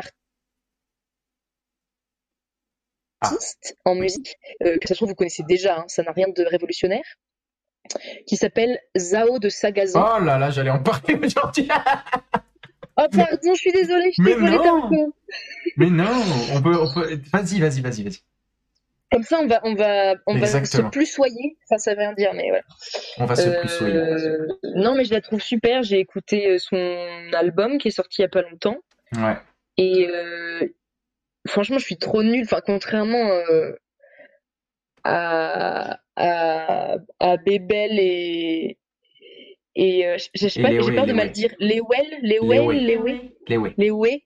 artiste 3.22 3.78
en 3.84 3.96
musique 3.96 4.38
que 4.62 4.88
ça 4.88 4.90
se 4.90 4.94
trouve 4.96 5.10
vous 5.10 5.16
connaissez 5.16 5.44
déjà, 5.44 5.80
hein, 5.80 5.86
ça 5.88 6.04
n'a 6.04 6.12
rien 6.12 6.28
de 6.30 6.44
révolutionnaire, 6.44 7.04
qui 8.28 8.38
s'appelle 8.38 8.80
Zao 8.98 9.40
de 9.40 9.50
Sagazan. 9.50 10.02
Oh 10.02 10.24
là 10.24 10.38
là, 10.38 10.52
j'allais 10.52 10.70
en 10.70 10.82
parler 10.82 11.16
aujourd'hui. 11.16 11.68
Oh 13.00 13.06
pardon, 13.12 13.54
je 13.54 13.60
suis 13.60 13.72
désolée, 13.72 14.12
je 14.12 14.22
un 14.24 14.90
peu. 14.90 15.12
Mais 15.76 15.90
non, 15.90 16.10
on 16.54 16.62
peut, 16.62 16.76
on 16.82 16.92
peut... 16.94 17.20
Vas-y, 17.32 17.60
vas-y, 17.60 17.82
vas-y, 17.82 18.04
vas-y. 18.04 18.22
Comme 19.12 19.24
ça, 19.24 19.40
on 19.40 19.48
va, 19.48 19.62
on 19.64 19.74
va, 19.74 20.16
on 20.28 20.38
va 20.38 20.48
se 20.48 20.82
plus 20.90 21.06
soyer. 21.06 21.58
Enfin, 21.64 21.78
ça 21.78 21.94
veut 21.94 22.00
rien 22.00 22.14
dire, 22.14 22.34
mais 22.34 22.50
voilà. 22.50 22.64
On 23.20 23.26
va 23.26 23.36
se 23.36 23.48
Euh, 23.48 23.60
plus 23.62 23.70
soigner. 23.70 24.04
Non, 24.76 24.96
mais 24.96 25.06
je 25.06 25.14
la 25.14 25.22
trouve 25.22 25.42
super. 25.42 25.82
J'ai 25.84 26.00
écouté 26.00 26.50
euh, 26.50 26.58
son 26.58 26.76
album 27.34 27.78
qui 27.78 27.88
est 27.88 27.92
sorti 27.92 28.18
il 28.20 28.24
y 28.24 28.26
a 28.26 28.30
pas 28.30 28.42
longtemps. 28.42 28.78
Ouais. 29.16 29.38
Et 29.78 30.08
euh, 30.10 30.68
franchement, 31.48 31.78
je 31.78 31.86
suis 31.86 31.98
trop 31.98 32.22
nulle. 32.22 32.44
Enfin, 32.44 32.62
contrairement 32.66 33.30
à, 35.04 36.00
à, 36.16 36.98
à 37.20 37.38
Bébel 37.38 38.00
et. 38.00 38.78
Et 39.80 40.06
euh, 40.06 40.18
je, 40.36 40.48
j'ai 40.48 40.62
peur 40.62 41.06
de 41.06 41.14
mal 41.14 41.32
dire. 41.32 41.54
Léwel, 41.60 42.20
Léwé. 42.22 42.58
Léwel, 42.58 42.86
Léwé. 42.86 43.38
Les 43.48 43.58
ouais. 43.58 43.74
les 43.78 43.92
Way, 43.92 44.24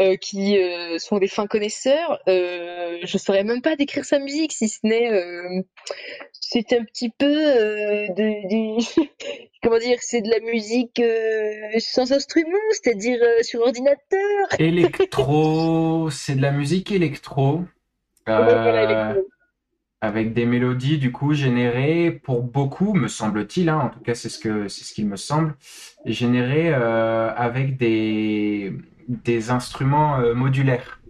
euh, 0.00 0.16
qui 0.16 0.58
euh, 0.58 0.98
sont 0.98 1.18
des 1.18 1.28
fins 1.28 1.46
connaisseurs. 1.46 2.18
Euh, 2.28 2.98
je 3.02 3.18
saurais 3.18 3.44
même 3.44 3.62
pas 3.62 3.76
décrire 3.76 4.04
sa 4.04 4.18
musique, 4.18 4.52
si 4.52 4.68
ce 4.68 4.80
n'est 4.82 5.64
c'est 6.32 6.72
un 6.72 6.84
petit 6.84 7.10
peu 7.10 7.28
de, 7.28 8.78
comment 9.62 9.78
dire, 9.78 9.98
c'est 10.00 10.22
de 10.22 10.30
la 10.30 10.40
musique 10.40 11.00
sans 11.78 12.12
instrument, 12.12 12.58
c'est-à-dire 12.70 13.20
sur 13.42 13.60
ordinateur. 13.60 14.48
Électro, 14.58 16.10
c'est 16.10 16.34
de 16.34 16.42
la 16.42 16.50
musique 16.50 16.90
électro. 16.90 17.58
Ouais, 18.26 18.34
voilà, 18.34 18.84
électro. 18.84 19.28
Avec 20.00 20.32
des 20.32 20.46
mélodies 20.46 20.98
du 20.98 21.10
coup 21.12 21.32
générées 21.34 22.10
pour 22.24 22.42
beaucoup, 22.42 22.94
me 22.94 23.08
semble-t-il, 23.08 23.68
hein, 23.68 23.80
en 23.84 23.88
tout 23.88 24.00
cas 24.00 24.14
c'est 24.14 24.28
ce 24.28 24.38
que 24.38 24.68
c'est 24.68 24.84
ce 24.84 24.94
qu'il 24.94 25.08
me 25.08 25.16
semble, 25.16 25.54
générées 26.04 26.70
euh, 26.72 27.32
avec 27.36 27.76
des 27.78 28.74
des 29.08 29.50
instruments 29.50 30.18
euh, 30.20 30.34
modulaires. 30.34 31.00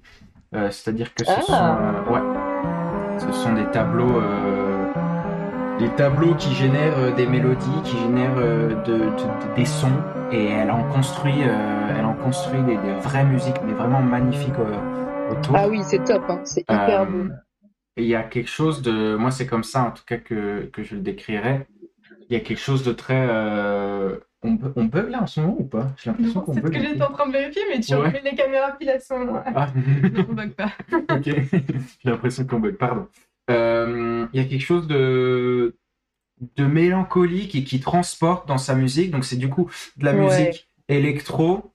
Euh, 0.55 0.71
c'est-à-dire 0.71 1.13
que 1.15 1.25
ce 1.25 1.33
Ah. 1.37 1.43
sont 1.43 1.55
euh, 1.55 2.13
ouais, 2.13 3.21
ce 3.21 3.33
sont 3.33 3.53
des 3.53 3.67
tableaux 3.67 4.17
euh, 4.23 4.87
des 5.79 5.91
tableaux 5.91 6.35
qui 6.37 6.55
génèrent 6.55 6.99
euh, 6.99 7.13
des 7.13 7.27
mélodies, 7.27 7.83
qui 7.85 7.97
génèrent 7.99 8.37
de, 8.37 8.95
de- 8.95 9.55
des 9.55 9.67
sons 9.67 9.93
et 10.33 10.47
elle 10.47 10.71
en 10.71 10.85
construit 10.91 11.43
euh, 11.43 11.95
elle 11.99 12.05
en 12.07 12.15
construit 12.15 12.63
des, 12.63 12.77
des 12.79 12.95
vraies 13.03 13.25
musiques 13.25 13.61
mais 13.67 13.75
vraiment 13.75 14.01
magnifiques 14.01 14.59
autour. 15.31 15.57
Ah 15.57 15.69
oui, 15.69 15.81
c'est 15.85 16.03
top, 16.05 16.23
hein, 16.31 16.41
c'est 16.45 16.63
hyper 16.63 17.05
beau. 17.07 17.25
Et 17.99 18.03
il 18.03 18.09
y 18.09 18.15
a 18.15 18.23
quelque 18.23 18.49
chose 18.49 18.81
de, 18.83 19.17
moi 19.17 19.31
c'est 19.31 19.47
comme 19.47 19.65
ça 19.65 19.83
en 19.85 19.91
tout 19.91 20.05
cas 20.07 20.17
que, 20.19 20.67
que 20.73 20.83
je 20.83 20.95
le 20.95 21.03
décrirais. 21.03 21.67
Il 22.31 22.35
y 22.35 22.37
a 22.37 22.41
quelque 22.41 22.61
chose 22.61 22.83
de 22.85 22.93
très, 22.93 23.27
euh, 23.29 24.19
on, 24.43 24.53
bu- 24.53 24.69
on 24.77 24.85
bug 24.85 25.11
là 25.11 25.23
en 25.23 25.27
ce 25.27 25.41
moment 25.41 25.57
ou 25.59 25.65
pas? 25.65 25.93
J'ai 25.97 26.11
l'impression 26.11 26.41
qu'on 26.43 26.53
c'est 26.55 26.61
ce 26.61 26.67
que 26.67 26.81
j'étais 26.81 27.03
en 27.03 27.11
train 27.13 27.27
de 27.27 27.33
vérifier, 27.33 27.63
mais 27.71 27.81
tu 27.81 27.95
Ouais. 27.95 28.07
remets 28.09 28.21
les 28.23 28.35
caméras 28.37 28.73
pile 28.79 28.91
à 28.91 29.01
ce 29.01 29.15
moment. 29.15 29.43
Ah, 29.47 29.69
Non, 30.13 30.27
on 30.29 30.35
bug 30.35 30.51
pas. 30.53 30.73
ok. 31.15 31.25
J'ai 31.25 32.11
l'impression 32.11 32.45
qu'on 32.47 32.61
bug. 32.61 32.77
Pardon. 32.77 33.09
Euh, 33.51 34.27
il 34.33 34.41
y 34.41 34.45
a 34.45 34.47
quelque 34.49 34.65
chose 34.65 34.87
de 34.87 35.77
de 36.57 36.65
mélancolique 36.67 37.57
et 37.57 37.65
qui 37.65 37.81
transporte 37.81 38.47
dans 38.47 38.59
sa 38.59 38.75
musique. 38.77 39.11
Donc 39.11 39.25
c'est 39.25 39.37
du 39.37 39.49
coup 39.49 39.71
de 39.97 40.05
la 40.05 40.15
Ouais. 40.15 40.21
musique 40.25 40.69
électro, 40.89 41.73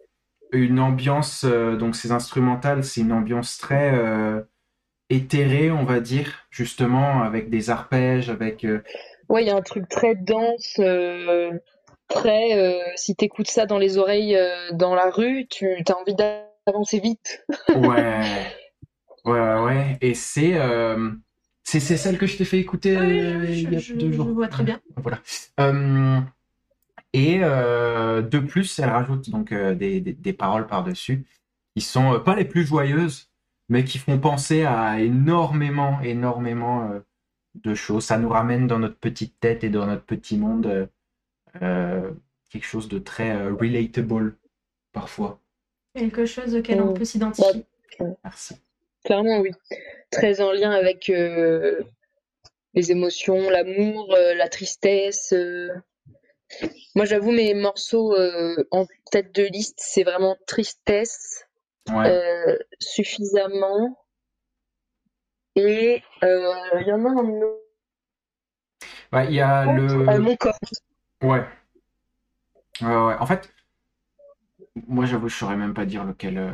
une 0.54 0.80
ambiance. 0.80 1.44
euh, 1.46 1.76
donc 1.76 1.96
ces 1.96 2.12
instrumentales, 2.12 2.84
c'est 2.84 3.02
une 3.02 3.12
ambiance 3.12 3.58
très 3.58 3.92
éthéré, 5.16 5.72
on 5.72 5.84
va 5.86 6.00
dire, 6.00 6.46
justement, 6.52 7.24
avec 7.24 7.50
des 7.50 7.70
arpèges, 7.70 8.30
avec. 8.30 8.64
euh, 8.66 8.82
Ouais, 9.30 9.44
il 9.44 9.48
y 9.48 9.52
a 9.52 9.56
un 9.56 9.62
truc 9.62 9.88
très 9.90 10.16
dense, 10.16 10.76
euh, 10.80 11.52
très. 12.08 12.58
euh, 12.58 12.82
si 12.96 13.16
t'écoutes 13.16 13.50
ça 13.50 13.66
dans 13.66 13.78
les 13.78 13.98
oreilles 13.98 14.36
euh, 14.36 14.72
dans 14.74 14.96
la 14.96 15.10
rue, 15.10 15.48
tu 15.50 15.68
as 15.88 15.98
envie 15.98 16.16
d'avancer 16.16 17.00
vite. 17.00 17.46
Ouais. 17.76 18.46
Ouais, 19.26 19.56
ouais. 19.62 19.98
Et 20.02 20.14
c'est. 20.14 20.56
euh, 20.60 21.12
C'est 21.64 21.80
c'est 21.80 21.98
celle 21.98 22.18
que 22.18 22.28
je 22.28 22.38
t'ai 22.38 22.46
fait 22.46 22.60
écouter 22.60 22.98
Oui, 22.98 23.20
euh, 23.20 23.40
oui, 23.40 23.64
il 23.64 23.72
y 23.72 23.76
a 23.76 23.80
je, 23.80 23.94
je- 23.94 23.94
deux 24.00 24.12
je 24.12 24.16
jours. 24.18 24.28
vois 24.28 24.48
très 24.50 24.64
bien. 24.64 24.82
Voilà. 24.98 25.20
Euh, 25.60 26.20
et 27.14 27.40
euh, 27.44 28.22
de 28.22 28.40
plus, 28.40 28.80
elle 28.80 28.90
rajoute 28.90 29.30
donc 29.30 29.52
euh, 29.52 29.76
des, 29.76 30.02
des, 30.02 30.14
des 30.14 30.34
paroles 30.34 30.68
par-dessus 30.68 31.26
qui 31.76 31.82
sont 31.82 32.14
euh, 32.16 32.20
pas 32.20 32.36
les 32.36 32.46
plus 32.46 32.66
joyeuses, 32.66 33.32
mais 33.70 33.84
qui 33.84 33.98
font 33.98 34.20
penser 34.20 34.64
à 34.64 35.00
énormément, 35.00 36.00
énormément 36.02 36.92
euh, 36.92 37.00
de 37.56 37.74
choses. 37.76 38.06
Ça 38.06 38.18
nous 38.18 38.30
ramène 38.30 38.68
dans 38.68 38.80
notre 38.80 38.98
petite 38.98 39.40
tête 39.40 39.64
et 39.64 39.70
dans 39.70 39.86
notre 39.86 40.04
petit 40.06 40.38
monde 40.38 40.66
euh, 40.66 40.86
euh, 41.62 42.12
quelque 42.50 42.66
chose 42.66 42.88
de 42.90 43.00
très 43.00 43.32
euh, 43.36 43.54
relatable 43.54 44.38
parfois. 44.92 45.40
Quelque 45.96 46.26
chose 46.26 46.56
auquel 46.56 46.82
on 46.82 46.92
Mm. 46.92 46.94
peut 46.96 47.06
s'identifier. 47.06 47.66
Merci. 48.24 48.56
Clairement, 49.06 49.40
oui. 49.40 49.52
Très 50.12 50.42
en 50.42 50.52
lien 50.52 50.72
avec 50.72 51.10
euh, 51.10 51.82
les 52.74 52.92
émotions, 52.92 53.50
l'amour, 53.50 54.14
euh, 54.16 54.34
la 54.34 54.50
tristesse. 54.50 55.34
euh. 55.34 55.70
Moi, 56.96 57.06
j'avoue, 57.06 57.32
mes 57.32 57.54
morceaux 57.54 58.14
euh, 58.16 58.56
en 58.72 58.86
tête 59.12 59.34
de 59.36 59.44
liste, 59.44 59.80
c'est 59.80 60.04
vraiment 60.04 60.38
tristesse, 60.48 61.46
Ouais. 61.90 62.10
euh, 62.10 62.58
suffisamment. 62.80 63.98
Et 65.56 66.02
euh, 66.24 66.54
il 66.82 66.88
y 66.88 66.92
en 66.94 67.06
a 67.06 67.10
un 67.10 67.42
autre, 67.42 67.64
il 69.30 69.34
y 69.36 69.42
a 69.42 69.66
le. 69.66 70.20
mon 70.20 70.36
corps. 70.36 70.58
Ouais. 71.22 71.46
Ouais, 72.82 72.88
ouais. 72.88 73.16
En 73.20 73.26
fait, 73.26 73.54
moi, 74.88 75.06
j'avoue, 75.06 75.30
je 75.30 75.36
saurais 75.36 75.56
même 75.56 75.74
pas 75.74 75.86
dire 75.86 76.04
lequel, 76.04 76.38
euh, 76.38 76.52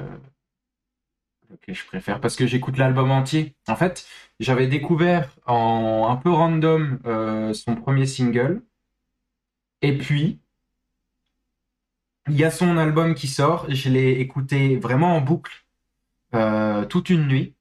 lequel 1.49 1.75
je 1.75 1.85
préfère 1.85 2.19
parce 2.19 2.35
que 2.35 2.45
j'écoute 2.47 2.77
l'album 2.77 3.11
entier. 3.11 3.55
En 3.67 3.75
fait, 3.75 4.05
j'avais 4.39 4.67
découvert 4.67 5.29
en 5.45 6.07
un 6.09 6.17
peu 6.17 6.29
random 6.31 6.99
euh, 7.05 7.53
son 7.53 7.75
premier 7.75 8.05
single. 8.05 8.61
Et 9.81 9.97
puis, 9.97 10.39
il 12.27 12.35
y 12.35 12.43
a 12.43 12.51
son 12.51 12.77
album 12.77 13.15
qui 13.15 13.27
sort. 13.27 13.65
Je 13.69 13.89
l'ai 13.89 14.11
écouté 14.13 14.77
vraiment 14.77 15.15
en 15.15 15.21
boucle 15.21 15.65
euh, 16.35 16.85
toute 16.85 17.09
une 17.09 17.27
nuit. 17.27 17.55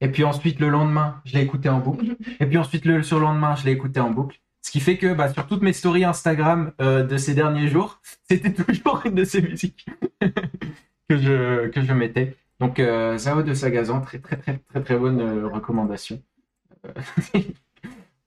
Et 0.00 0.08
puis 0.08 0.24
ensuite, 0.24 0.60
le 0.60 0.68
lendemain, 0.68 1.20
je 1.24 1.34
l'ai 1.34 1.42
écouté 1.42 1.68
en 1.68 1.78
boucle. 1.78 2.16
Et 2.40 2.46
puis 2.46 2.58
ensuite, 2.58 2.84
le 2.84 3.02
surlendemain, 3.02 3.54
je 3.56 3.64
l'ai 3.64 3.72
écouté 3.72 4.00
en 4.00 4.10
boucle. 4.10 4.40
Ce 4.62 4.70
qui 4.70 4.80
fait 4.80 4.98
que 4.98 5.14
bah, 5.14 5.32
sur 5.32 5.46
toutes 5.46 5.62
mes 5.62 5.72
stories 5.72 6.04
Instagram 6.04 6.72
euh, 6.80 7.02
de 7.02 7.16
ces 7.16 7.34
derniers 7.34 7.68
jours, 7.68 8.00
c'était 8.30 8.52
toujours 8.52 9.02
une 9.04 9.14
de 9.14 9.24
ces 9.24 9.42
musiques 9.42 9.86
que 11.08 11.16
je, 11.16 11.68
que 11.68 11.82
je 11.82 11.92
mettais. 11.92 12.36
Donc, 12.58 12.78
euh, 12.78 13.16
Zao 13.16 13.42
de 13.42 13.54
Sagazan, 13.54 14.02
très 14.02 14.18
très 14.18 14.36
très 14.36 14.58
très 14.58 14.82
très 14.82 14.96
bonne 14.96 15.20
euh, 15.20 15.48
recommandation. 15.48 16.22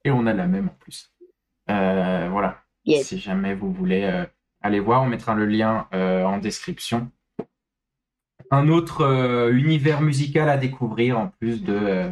Et 0.06 0.12
on 0.12 0.26
a 0.26 0.34
la 0.34 0.48
même 0.48 0.70
en 0.70 0.76
plus. 0.80 1.12
Voilà. 1.68 2.62
Yes. 2.86 3.08
Si 3.08 3.20
jamais 3.20 3.56
vous 3.56 3.72
voulez 3.72 4.26
aller 4.64 4.80
voir, 4.80 5.04
on 5.04 5.08
mettra 5.08 5.36
le 5.36 5.46
lien 5.46 5.88
euh, 5.94 6.24
en 6.24 6.38
description. 6.38 7.12
Un 8.50 8.70
autre 8.70 9.02
euh, 9.02 9.52
univers 9.52 10.02
musical 10.02 10.50
à 10.50 10.58
découvrir 10.58 11.20
en 11.20 11.28
plus 11.28 11.62
de 11.64 11.74
euh, 11.74 12.10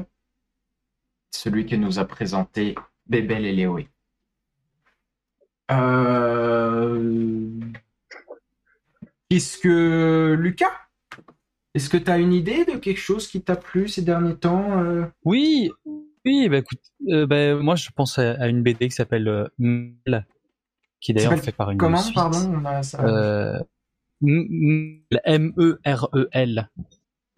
celui 1.31 1.65
que 1.65 1.75
nous 1.75 1.97
a 1.97 2.05
présenté 2.05 2.75
Bébel 3.07 3.45
et 3.45 3.53
Léoé. 3.53 3.87
Euh... 5.71 7.49
Est-ce 9.29 9.57
que 9.57 10.35
Lucas, 10.37 10.89
est-ce 11.73 11.89
que 11.89 11.95
tu 11.95 12.11
as 12.11 12.17
une 12.17 12.33
idée 12.33 12.65
de 12.65 12.77
quelque 12.77 12.99
chose 12.99 13.27
qui 13.27 13.41
t'a 13.41 13.55
plu 13.55 13.87
ces 13.87 14.01
derniers 14.01 14.35
temps 14.35 14.83
Oui, 15.23 15.71
oui, 16.25 16.49
bah 16.49 16.57
écoute, 16.57 16.81
bah, 17.29 17.55
moi 17.55 17.75
je 17.77 17.89
pense 17.95 18.19
à, 18.19 18.33
à 18.33 18.47
une 18.49 18.61
BD 18.61 18.89
qui 18.89 18.95
s'appelle 18.95 19.49
Mel, 19.57 20.25
qui 21.01 21.13
d'ailleurs 21.13 21.37
fait 21.37 21.51
par 21.51 21.71
une 21.71 21.77
Comment, 21.77 21.97
Suisse. 21.97 22.15
pardon 22.15 22.37
on 22.53 22.63
a 22.63 22.81
ça... 22.83 23.03
Euh, 23.03 23.59
M- 24.23 25.01
M-E-R-E-L. 25.25 26.69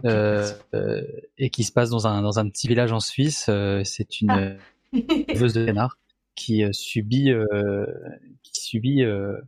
Euh, 0.06 0.52
euh, 0.74 1.02
et 1.38 1.50
qui 1.50 1.64
se 1.64 1.72
passe 1.72 1.90
dans 1.90 2.08
un, 2.08 2.22
dans 2.22 2.38
un 2.38 2.50
petit 2.50 2.68
village 2.68 2.92
en 2.92 3.00
Suisse. 3.00 3.46
Euh, 3.48 3.84
c'est 3.86 4.20
une 4.20 4.32
euh, 4.32 4.58
éleveuse 4.92 5.54
de 5.54 5.66
canards 5.66 5.98
qui 6.36 6.64
euh, 6.64 6.74
subit, 6.74 7.32
euh, 7.32 7.86
qui 8.42 8.62
subit 8.62 9.04
euh, 9.04 9.40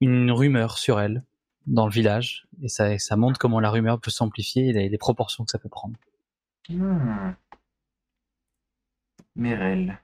une 0.00 0.30
rumeur 0.30 0.78
sur 0.78 1.00
elle 1.00 1.22
dans 1.66 1.86
le 1.86 1.92
village. 1.92 2.46
Et 2.62 2.68
ça, 2.68 2.98
ça 2.98 3.16
montre 3.16 3.38
comment 3.38 3.60
la 3.60 3.70
rumeur 3.70 4.00
peut 4.00 4.10
s'amplifier 4.10 4.68
et 4.68 4.72
les, 4.72 4.88
les 4.88 4.98
proportions 4.98 5.44
que 5.44 5.50
ça 5.50 5.58
peut 5.58 5.68
prendre. 5.68 5.96
Hmm. 6.70 7.32
Merel. 9.36 10.00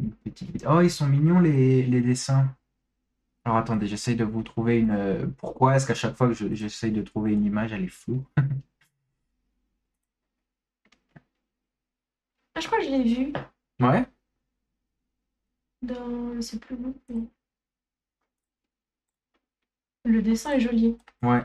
Une 0.00 0.12
petite- 0.12 0.64
Oh, 0.68 0.80
ils 0.80 0.90
sont 0.90 1.06
mignons 1.06 1.40
les, 1.40 1.82
les 1.84 2.00
dessins. 2.00 2.48
Alors 3.44 3.58
attendez, 3.58 3.86
j'essaye 3.86 4.16
de 4.16 4.24
vous 4.24 4.42
trouver 4.42 4.78
une. 4.78 4.90
euh, 4.90 5.26
Pourquoi 5.38 5.76
est-ce 5.76 5.86
qu'à 5.86 5.94
chaque 5.94 6.16
fois 6.16 6.28
que 6.28 6.34
je- 6.34 6.54
j'essaye 6.54 6.92
de 6.92 7.02
trouver 7.02 7.32
une 7.32 7.44
image, 7.44 7.72
elle 7.72 7.84
est 7.84 7.88
floue? 7.88 8.24
Ah, 12.54 12.60
je 12.60 12.66
crois 12.66 12.78
que 12.78 12.84
je 12.84 12.90
l'ai 12.90 13.04
vu 13.04 13.32
Ouais? 13.80 14.04
dans. 15.82 16.34
Je 16.34 16.40
sais 16.40 16.58
plus 16.58 16.76
mais- 17.08 17.22
Le 20.04 20.20
dessin 20.22 20.52
est 20.52 20.60
joli. 20.60 20.98
Ouais. 21.22 21.44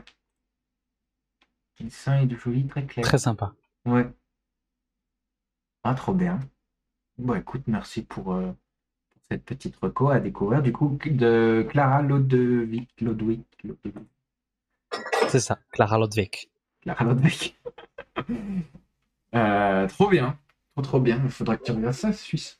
Le 1.78 1.84
dessin 1.84 2.20
est 2.20 2.36
joli, 2.36 2.66
très 2.66 2.84
clair. 2.86 3.04
Très 3.04 3.18
sympa. 3.18 3.54
Ouais. 3.84 4.06
Ah, 5.84 5.94
trop 5.94 6.12
bien. 6.14 6.40
Bon, 7.18 7.34
écoute, 7.34 7.62
merci 7.66 8.02
pour, 8.02 8.34
euh, 8.34 8.46
pour 8.46 9.22
cette 9.30 9.44
petite 9.44 9.76
reco 9.76 10.10
à 10.10 10.20
découvrir. 10.20 10.62
Du 10.62 10.72
coup, 10.72 10.98
de 11.06 11.66
Clara 11.68 12.02
Lodewijk. 12.02 12.88
Lodewijk. 13.00 13.46
Lodewijk. 13.64 14.06
C'est 15.28 15.40
ça, 15.40 15.58
Clara 15.72 15.98
Lodvik. 15.98 16.50
Clara 16.82 17.04
Lodewijk. 17.04 17.56
Euh, 19.34 19.86
trop 19.88 20.08
bien. 20.08 20.38
Trop, 20.72 20.82
trop 20.82 21.00
bien. 21.00 21.20
Il 21.22 21.30
faudra 21.30 21.58
que 21.58 21.64
tu 21.64 21.72
regardes 21.72 21.92
ça, 21.92 22.12
Suisse. 22.14 22.58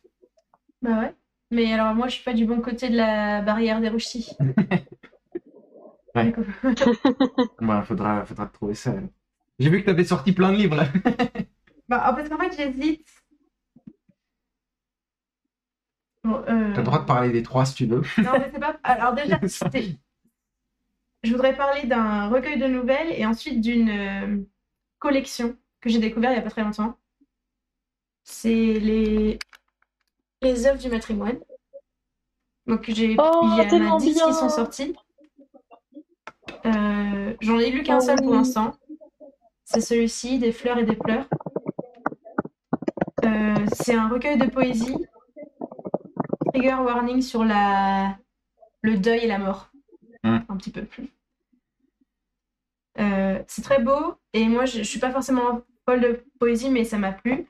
Bah 0.83 1.01
ouais. 1.01 1.15
Mais 1.51 1.73
alors, 1.73 1.95
moi, 1.95 2.09
je 2.09 2.17
suis 2.17 2.25
pas 2.25 2.35
du 2.35 2.45
bon 2.45 2.61
côté 2.61 2.91
de 2.91 2.97
la 2.97 3.41
barrière 3.41 3.81
des 3.81 3.89
Russis. 3.89 4.37
Ouais. 6.15 6.35
Bah, 7.61 7.83
faudra, 7.83 8.25
faudra 8.25 8.47
trouver 8.47 8.75
ça. 8.75 8.95
J'ai 9.59 9.71
vu 9.71 9.81
que 9.81 9.85
tu 9.85 9.91
avais 9.91 10.05
sorti 10.05 10.33
plein 10.33 10.51
de 10.51 10.57
livres 10.57 10.77
là. 10.77 10.89
Bah, 11.89 12.01
ah, 12.05 12.13
parce 12.15 12.29
qu'en 12.29 12.39
fait, 12.39 12.57
j'hésite. 12.57 13.07
Bon, 16.27 16.43
euh, 16.49 16.73
T'as 16.73 16.79
le 16.79 16.83
droit 16.83 16.99
de 16.99 17.05
parler 17.05 17.31
des 17.31 17.43
trois 17.45 17.65
si 17.65 17.75
tu 17.75 17.87
veux. 17.87 18.03
Non, 18.19 18.33
mais 18.33 18.51
c'est 18.53 18.59
pas. 18.59 18.77
Alors, 18.83 19.15
déjà, 19.15 19.39
je 21.23 21.31
voudrais 21.31 21.55
parler 21.57 21.87
d'un 21.87 22.29
recueil 22.29 22.59
de 22.59 22.67
nouvelles 22.67 23.13
et 23.13 23.25
ensuite 23.25 23.61
d'une 23.61 23.89
euh, 23.91 24.39
collection 24.99 25.57
que 25.81 25.89
j'ai 25.89 26.01
découvert 26.01 26.33
il 26.33 26.37
y 26.37 26.39
a 26.39 26.43
pas 26.43 26.51
très 26.51 26.65
longtemps. 26.65 26.97
C'est 28.25 28.51
les 28.51 29.39
les 30.43 30.67
œuvres 30.67 30.81
du 30.81 30.89
matrimoine. 30.89 31.39
Donc 32.67 32.87
j'ai 32.91 33.15
Oh, 33.21 33.41
il 33.45 33.59
y 33.59 33.61
en 33.65 33.69
tellement 33.69 33.97
a 33.97 34.01
10 34.01 34.15
bien. 34.15 34.27
qui 34.27 34.35
sont 34.35 34.49
sortis. 34.49 34.97
Euh, 36.67 37.35
J'en 37.41 37.59
ai 37.61 37.71
lu 37.71 37.85
qu'un 37.85 37.99
Oh 37.99 38.01
seul 38.01 38.17
pour 38.17 38.31
oui. 38.33 38.37
l'instant. 38.39 38.75
C'est 39.65 39.81
celui-ci, 39.81 40.41
Des 40.41 40.51
fleurs 40.51 40.79
et 40.79 40.85
des 40.85 40.97
pleurs. 40.97 41.29
Euh, 43.25 43.55
c'est 43.73 43.95
un 43.95 44.09
recueil 44.09 44.39
de 44.39 44.47
poésie. 44.47 44.97
Trigger 46.57 46.77
warning 46.77 47.21
sur 47.21 47.45
la... 47.45 48.17
le 48.81 48.97
deuil 48.97 49.25
et 49.25 49.27
la 49.27 49.39
mort. 49.39 49.71
Un 50.25 50.57
petit 50.57 50.71
peu. 50.71 50.87
Euh, 52.99 53.43
c'est 53.47 53.63
très 53.63 53.83
beau 53.83 54.15
et 54.33 54.49
moi 54.49 54.65
je, 54.65 54.79
je 54.79 54.83
suis 54.83 54.99
pas 54.99 55.13
forcément 55.13 55.63
folle 55.85 56.01
de 56.01 56.25
poésie 56.41 56.71
mais 56.71 56.85
ça 56.85 56.97
m'a 56.97 57.13
plu. 57.13 57.47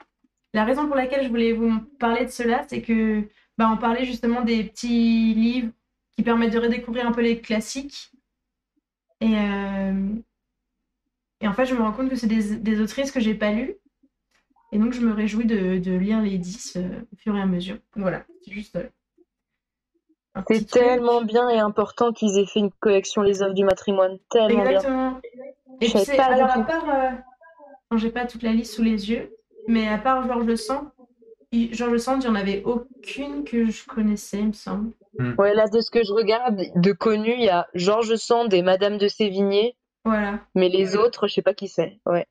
La 0.54 0.64
raison 0.64 0.86
pour 0.86 0.96
laquelle 0.96 1.22
je 1.22 1.28
voulais 1.28 1.52
vous 1.52 1.78
parler 2.00 2.24
de 2.24 2.30
cela 2.30 2.64
c'est 2.68 2.82
que 2.82 3.22
bah, 3.56 3.70
on 3.72 3.76
parlait 3.76 4.04
justement 4.04 4.42
des 4.42 4.64
petits 4.64 5.34
livres 5.34 5.70
qui 6.16 6.24
permettent 6.24 6.52
de 6.52 6.58
redécouvrir 6.58 7.06
un 7.06 7.12
peu 7.12 7.22
les 7.22 7.40
classiques. 7.40 8.10
Et, 9.20 9.36
euh, 9.38 10.08
et 11.40 11.46
en 11.46 11.52
fait 11.52 11.66
je 11.66 11.74
me 11.74 11.80
rends 11.80 11.92
compte 11.92 12.10
que 12.10 12.16
c'est 12.16 12.26
des, 12.26 12.56
des 12.56 12.80
autrices 12.80 13.12
que 13.12 13.20
j'ai 13.20 13.34
pas 13.34 13.52
lues. 13.52 13.76
Et 14.72 14.78
donc 14.78 14.92
je 14.92 15.00
me 15.00 15.12
réjouis 15.12 15.46
de, 15.46 15.78
de 15.78 15.92
lire 15.92 16.20
les 16.20 16.38
10 16.38 16.76
euh, 16.76 17.00
au 17.12 17.16
fur 17.16 17.36
et 17.36 17.40
à 17.40 17.46
mesure. 17.46 17.78
Voilà, 17.94 18.26
c'est 18.44 18.50
juste... 18.52 18.76
C'est 20.48 20.68
tellement 20.70 21.22
bien 21.22 21.48
et 21.48 21.58
important 21.58 22.12
qu'ils 22.12 22.38
aient 22.38 22.46
fait 22.46 22.60
une 22.60 22.70
collection 22.80 23.22
Les 23.22 23.42
œuvres 23.42 23.54
du 23.54 23.64
matrimoine. 23.64 24.18
Tellement 24.30 24.62
bien. 24.62 24.70
Exactement. 24.72 25.20
Et 25.80 25.86
puis 25.88 25.92
pas 25.92 26.04
du 26.04 26.20
alors 26.20 26.50
à 26.50 26.58
part 26.60 26.84
euh, 26.88 27.96
j'ai 27.96 28.10
pas 28.10 28.24
toute 28.26 28.42
la 28.42 28.52
liste 28.52 28.74
sous 28.74 28.82
les 28.82 29.10
yeux, 29.10 29.32
Mais 29.68 29.88
à 29.88 29.98
part 29.98 30.26
Georges 30.26 30.54
Sand, 30.56 30.88
il- 31.52 31.74
Georges 31.74 31.98
Sand, 31.98 32.22
il 32.22 32.30
n'y 32.30 32.36
en 32.36 32.40
avait 32.40 32.62
aucune 32.64 33.44
que 33.44 33.66
je 33.70 33.84
connaissais, 33.86 34.38
il 34.38 34.48
me 34.48 34.52
semble. 34.52 34.92
Ouais, 35.38 35.54
là, 35.54 35.66
de 35.68 35.80
ce 35.80 35.90
que 35.90 36.02
je 36.04 36.12
regarde, 36.12 36.60
de 36.74 36.92
connu, 36.92 37.32
il 37.32 37.44
y 37.44 37.48
a 37.48 37.66
Georges 37.74 38.16
Sand 38.16 38.52
et 38.52 38.62
Madame 38.62 38.98
de 38.98 39.08
Sévigné, 39.08 39.74
Voilà. 40.04 40.40
mais 40.54 40.68
les 40.68 40.96
autres, 40.96 41.26
je 41.26 41.34
sais 41.34 41.42
pas 41.42 41.54
qui 41.54 41.68
c'est. 41.68 41.98
Ouais. 42.06 42.26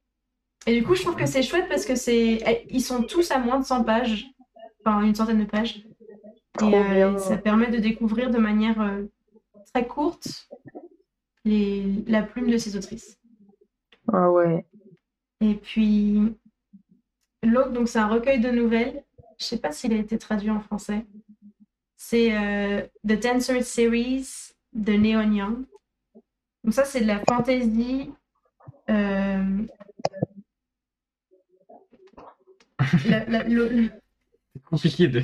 Et 0.67 0.73
du 0.79 0.83
coup, 0.83 0.95
je 0.95 1.01
trouve 1.01 1.15
que 1.15 1.25
c'est 1.25 1.41
chouette 1.43 1.67
parce 1.69 1.85
que 1.85 1.95
c'est, 1.95 2.39
eh, 2.47 2.65
ils 2.69 2.81
sont 2.81 3.03
tous 3.03 3.31
à 3.31 3.37
moins 3.39 3.59
de 3.59 3.65
100 3.65 3.83
pages, 3.83 4.25
enfin 4.85 5.01
une 5.01 5.15
centaine 5.15 5.39
de 5.43 5.49
pages. 5.49 5.83
Et 6.61 6.73
euh, 6.75 7.17
ça 7.17 7.37
permet 7.37 7.69
de 7.69 7.77
découvrir 7.77 8.31
de 8.31 8.37
manière 8.37 8.79
euh, 8.81 9.03
très 9.73 9.85
courte 9.87 10.49
les, 11.43 11.83
la 12.07 12.23
plume 12.23 12.49
de 12.49 12.57
ces 12.57 12.75
autrices. 12.77 13.19
Ah 14.11 14.31
ouais. 14.31 14.65
Et 15.41 15.55
puis, 15.55 16.35
l'autre, 17.43 17.71
donc 17.71 17.89
c'est 17.89 17.99
un 17.99 18.07
recueil 18.07 18.39
de 18.39 18.49
nouvelles. 18.51 19.03
Je 19.37 19.45
sais 19.45 19.57
pas 19.57 19.71
s'il 19.71 19.91
a 19.93 19.97
été 19.97 20.17
traduit 20.17 20.49
en 20.49 20.61
français. 20.61 21.05
C'est 21.97 22.35
euh, 22.37 22.81
The 23.07 23.21
Dancer 23.21 23.61
Series 23.63 24.27
de 24.73 24.93
Neon 24.93 25.31
Young. 25.31 25.65
Donc 26.63 26.73
ça, 26.73 26.85
c'est 26.85 27.01
de 27.01 27.07
la 27.07 27.19
fantasy. 27.25 28.11
euh, 28.89 29.43
la- 33.07 33.25
la- 33.25 33.43
le- 33.43 33.69
le- 33.69 33.89
C'est 34.53 34.63
compliqué 34.63 35.07
de, 35.07 35.21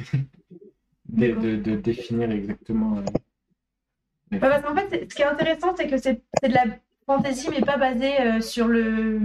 de, 1.12 1.32
de, 1.34 1.56
de 1.58 1.76
définir 1.76 2.32
exactement. 2.32 2.98
euh, 2.98 3.02
les- 4.32 4.38
Ouais, 4.40 4.50
parce 4.50 4.64
qu'en 4.64 4.76
fait, 4.76 5.08
ce 5.10 5.16
qui 5.16 5.22
est 5.22 5.26
intéressant, 5.26 5.76
c'est 5.76 5.88
que 5.88 5.98
c'est 5.98 6.22
de 6.44 6.54
la 6.54 6.64
fantasy, 7.06 7.50
mais 7.50 7.62
pas 7.62 7.78
basée 7.78 8.20
euh, 8.22 8.42
sur 8.42 8.68
le 8.68 9.20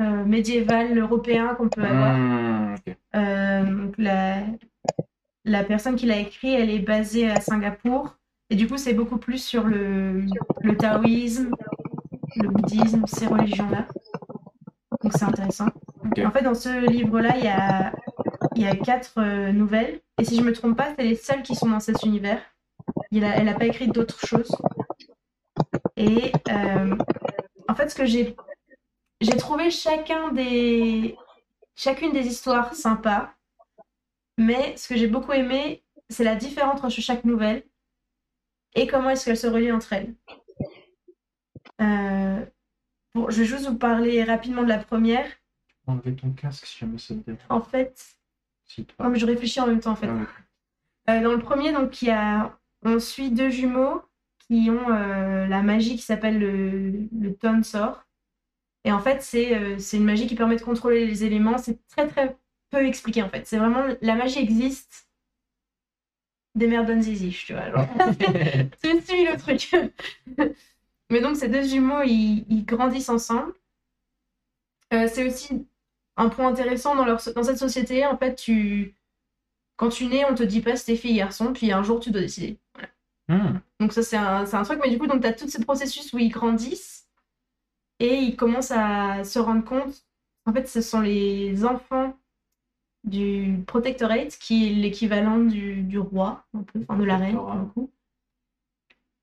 euh, 0.00 0.24
médiéval 0.24 0.96
européen 0.98 1.54
qu'on 1.54 1.68
peut 1.68 1.82
avoir. 1.84 2.74
Ok. 2.76 2.96
Euh, 3.16 3.62
donc 3.64 3.94
la, 3.98 4.38
la 5.44 5.64
personne 5.64 5.96
qui 5.96 6.06
l'a 6.06 6.18
écrit, 6.18 6.54
elle 6.54 6.70
est 6.70 6.78
basée 6.78 7.28
à 7.30 7.40
Singapour. 7.40 8.16
Et 8.50 8.56
du 8.56 8.66
coup, 8.66 8.78
c'est 8.78 8.94
beaucoup 8.94 9.18
plus 9.18 9.44
sur 9.44 9.64
le, 9.64 10.24
le 10.62 10.76
taoïsme, 10.76 11.50
le 12.36 12.48
bouddhisme, 12.48 13.04
ces 13.06 13.26
religions-là. 13.26 13.86
Donc 15.02 15.12
c'est 15.14 15.24
intéressant. 15.24 15.68
En 16.24 16.30
fait, 16.30 16.42
dans 16.42 16.54
ce 16.54 16.88
livre-là, 16.90 17.34
il 17.36 17.44
y 17.44 17.48
a, 17.48 17.92
il 18.58 18.64
y 18.64 18.66
a 18.66 18.74
quatre 18.76 19.18
euh, 19.18 19.52
nouvelles. 19.52 20.00
Et 20.20 20.24
si 20.24 20.36
je 20.36 20.42
me 20.42 20.52
trompe 20.52 20.76
pas, 20.76 20.92
c'est 20.96 21.04
les 21.04 21.14
seules 21.14 21.42
qui 21.42 21.54
sont 21.54 21.68
dans 21.68 21.80
cet 21.80 22.02
univers. 22.02 22.42
Il 23.12 23.24
a- 23.24 23.36
elle 23.36 23.44
n'a 23.46 23.54
pas 23.54 23.66
écrit 23.66 23.88
d'autres 23.88 24.18
choses. 24.26 24.50
Et 25.96 26.32
euh, 26.50 26.96
en 27.68 27.74
fait, 27.74 27.88
ce 27.88 27.94
que 27.94 28.04
j'ai 28.06 28.36
j'ai 29.20 29.36
trouvé 29.36 29.70
chacun 29.70 30.32
des 30.32 31.16
chacune 31.76 32.12
des 32.12 32.26
histoires 32.26 32.74
sympas, 32.74 33.32
mais 34.36 34.76
ce 34.76 34.88
que 34.88 34.96
j'ai 34.96 35.08
beaucoup 35.08 35.32
aimé, 35.32 35.82
c'est 36.08 36.24
la 36.24 36.36
différence 36.36 36.78
entre 36.84 36.90
chaque 36.90 37.24
nouvelle 37.24 37.64
et 38.74 38.86
comment 38.86 39.10
est-ce 39.10 39.24
qu'elles 39.24 39.36
se 39.36 39.46
relient 39.48 39.72
entre 39.72 39.92
elles. 39.92 40.14
Euh, 41.80 42.44
bon, 43.14 43.28
je 43.30 43.38
vais 43.40 43.44
juste 43.44 43.66
vous 43.68 43.76
parler 43.78 44.22
rapidement 44.24 44.62
de 44.62 44.68
la 44.68 44.78
première. 44.78 45.26
Enlever 45.86 46.14
ton 46.14 46.30
casque 46.32 46.66
si 46.66 46.78
jamais 46.78 46.98
ça 46.98 47.14
te. 47.14 47.30
En 47.48 47.60
fait, 47.60 48.17
non, 48.98 49.08
mais 49.10 49.18
je 49.18 49.26
réfléchis 49.26 49.60
en 49.60 49.66
même 49.66 49.80
temps 49.80 49.92
en 49.92 49.96
fait. 49.96 50.08
Ah, 50.08 50.14
ouais. 50.14 50.26
Euh, 51.10 51.22
dans 51.22 51.32
le 51.32 51.38
premier, 51.38 51.72
donc, 51.72 52.02
il 52.02 52.08
y 52.08 52.10
a, 52.10 52.58
on 52.84 52.98
suit 52.98 53.30
deux 53.30 53.50
jumeaux 53.50 54.02
qui 54.46 54.70
ont 54.70 54.90
euh, 54.90 55.46
la 55.46 55.62
magie 55.62 55.96
qui 55.96 56.02
s'appelle 56.02 56.38
le, 56.38 57.08
le 57.18 57.34
Tonsor. 57.34 58.04
Et 58.84 58.92
en 58.92 59.00
fait, 59.00 59.22
c'est 59.22 59.56
euh, 59.56 59.78
c'est 59.78 59.96
une 59.96 60.04
magie 60.04 60.26
qui 60.26 60.34
permet 60.34 60.56
de 60.56 60.62
contrôler 60.62 61.06
les 61.06 61.24
éléments. 61.24 61.58
C'est 61.58 61.78
très, 61.88 62.06
très 62.08 62.36
peu 62.70 62.86
expliqué, 62.86 63.22
en 63.22 63.28
fait. 63.28 63.46
C'est 63.46 63.58
vraiment, 63.58 63.84
la 64.00 64.14
magie 64.14 64.38
existe. 64.38 65.08
Des 66.54 66.66
merdes 66.66 67.00
zizi, 67.00 67.30
tu 67.30 67.52
vois. 67.52 67.70
genre. 67.70 67.86
tu 68.82 69.00
suis 69.02 69.24
le 69.24 69.36
truc. 69.38 69.70
Mais 71.10 71.20
donc, 71.20 71.36
ces 71.36 71.48
deux 71.48 71.62
jumeaux, 71.62 72.02
ils, 72.04 72.44
ils 72.48 72.64
grandissent 72.64 73.08
ensemble. 73.08 73.52
Euh, 74.92 75.08
c'est 75.12 75.26
aussi 75.26 75.66
un 76.18 76.28
point 76.28 76.48
intéressant 76.48 76.94
dans, 76.94 77.04
leur, 77.04 77.22
dans 77.34 77.42
cette 77.42 77.58
société. 77.58 78.04
En 78.04 78.18
fait, 78.18 78.34
tu, 78.34 78.94
quand 79.76 79.88
tu 79.88 80.06
nais, 80.06 80.24
on 80.28 80.34
te 80.34 80.42
dit 80.42 80.60
pas 80.60 80.76
si 80.76 80.86
t'es 80.86 80.96
fille 80.96 81.16
garçon, 81.16 81.52
puis 81.52 81.72
un 81.72 81.82
jour, 81.82 82.00
tu 82.00 82.10
dois 82.10 82.20
décider. 82.20 82.58
Voilà. 82.74 82.88
Hmm. 83.28 83.60
Donc 83.80 83.92
ça, 83.92 84.02
c'est 84.02 84.16
un, 84.16 84.44
un 84.52 84.62
truc. 84.64 84.80
Mais 84.82 84.90
du 84.90 84.98
coup, 84.98 85.06
donc, 85.06 85.22
tu 85.22 85.26
as 85.28 85.32
tous 85.32 85.48
ces 85.48 85.64
processus 85.64 86.12
où 86.12 86.18
ils 86.18 86.28
grandissent 86.28 87.08
et 88.00 88.16
ils 88.16 88.36
commencent 88.36 88.72
à 88.72 89.24
se 89.24 89.38
rendre 89.38 89.64
compte. 89.64 90.04
En 90.44 90.52
fait, 90.52 90.68
ce 90.68 90.80
sont 90.80 91.00
les 91.00 91.64
enfants 91.64 92.16
du 93.04 93.62
protectorate, 93.66 94.36
qui 94.38 94.66
est 94.66 94.74
l'équivalent 94.74 95.38
du, 95.38 95.82
du 95.82 95.98
roi, 95.98 96.44
un 96.54 96.62
peu, 96.62 96.80
enfin 96.82 96.98
de 96.98 97.04
la 97.04 97.16
reine, 97.16 97.36
pour 97.36 97.54
le 97.54 97.64
coup. 97.66 97.90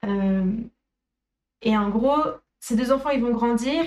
Euh, 0.06 0.56
et 1.62 1.76
en 1.76 1.90
gros, 1.90 2.22
ces 2.60 2.76
deux 2.76 2.92
enfants, 2.92 3.10
ils 3.10 3.22
vont 3.22 3.32
grandir, 3.32 3.84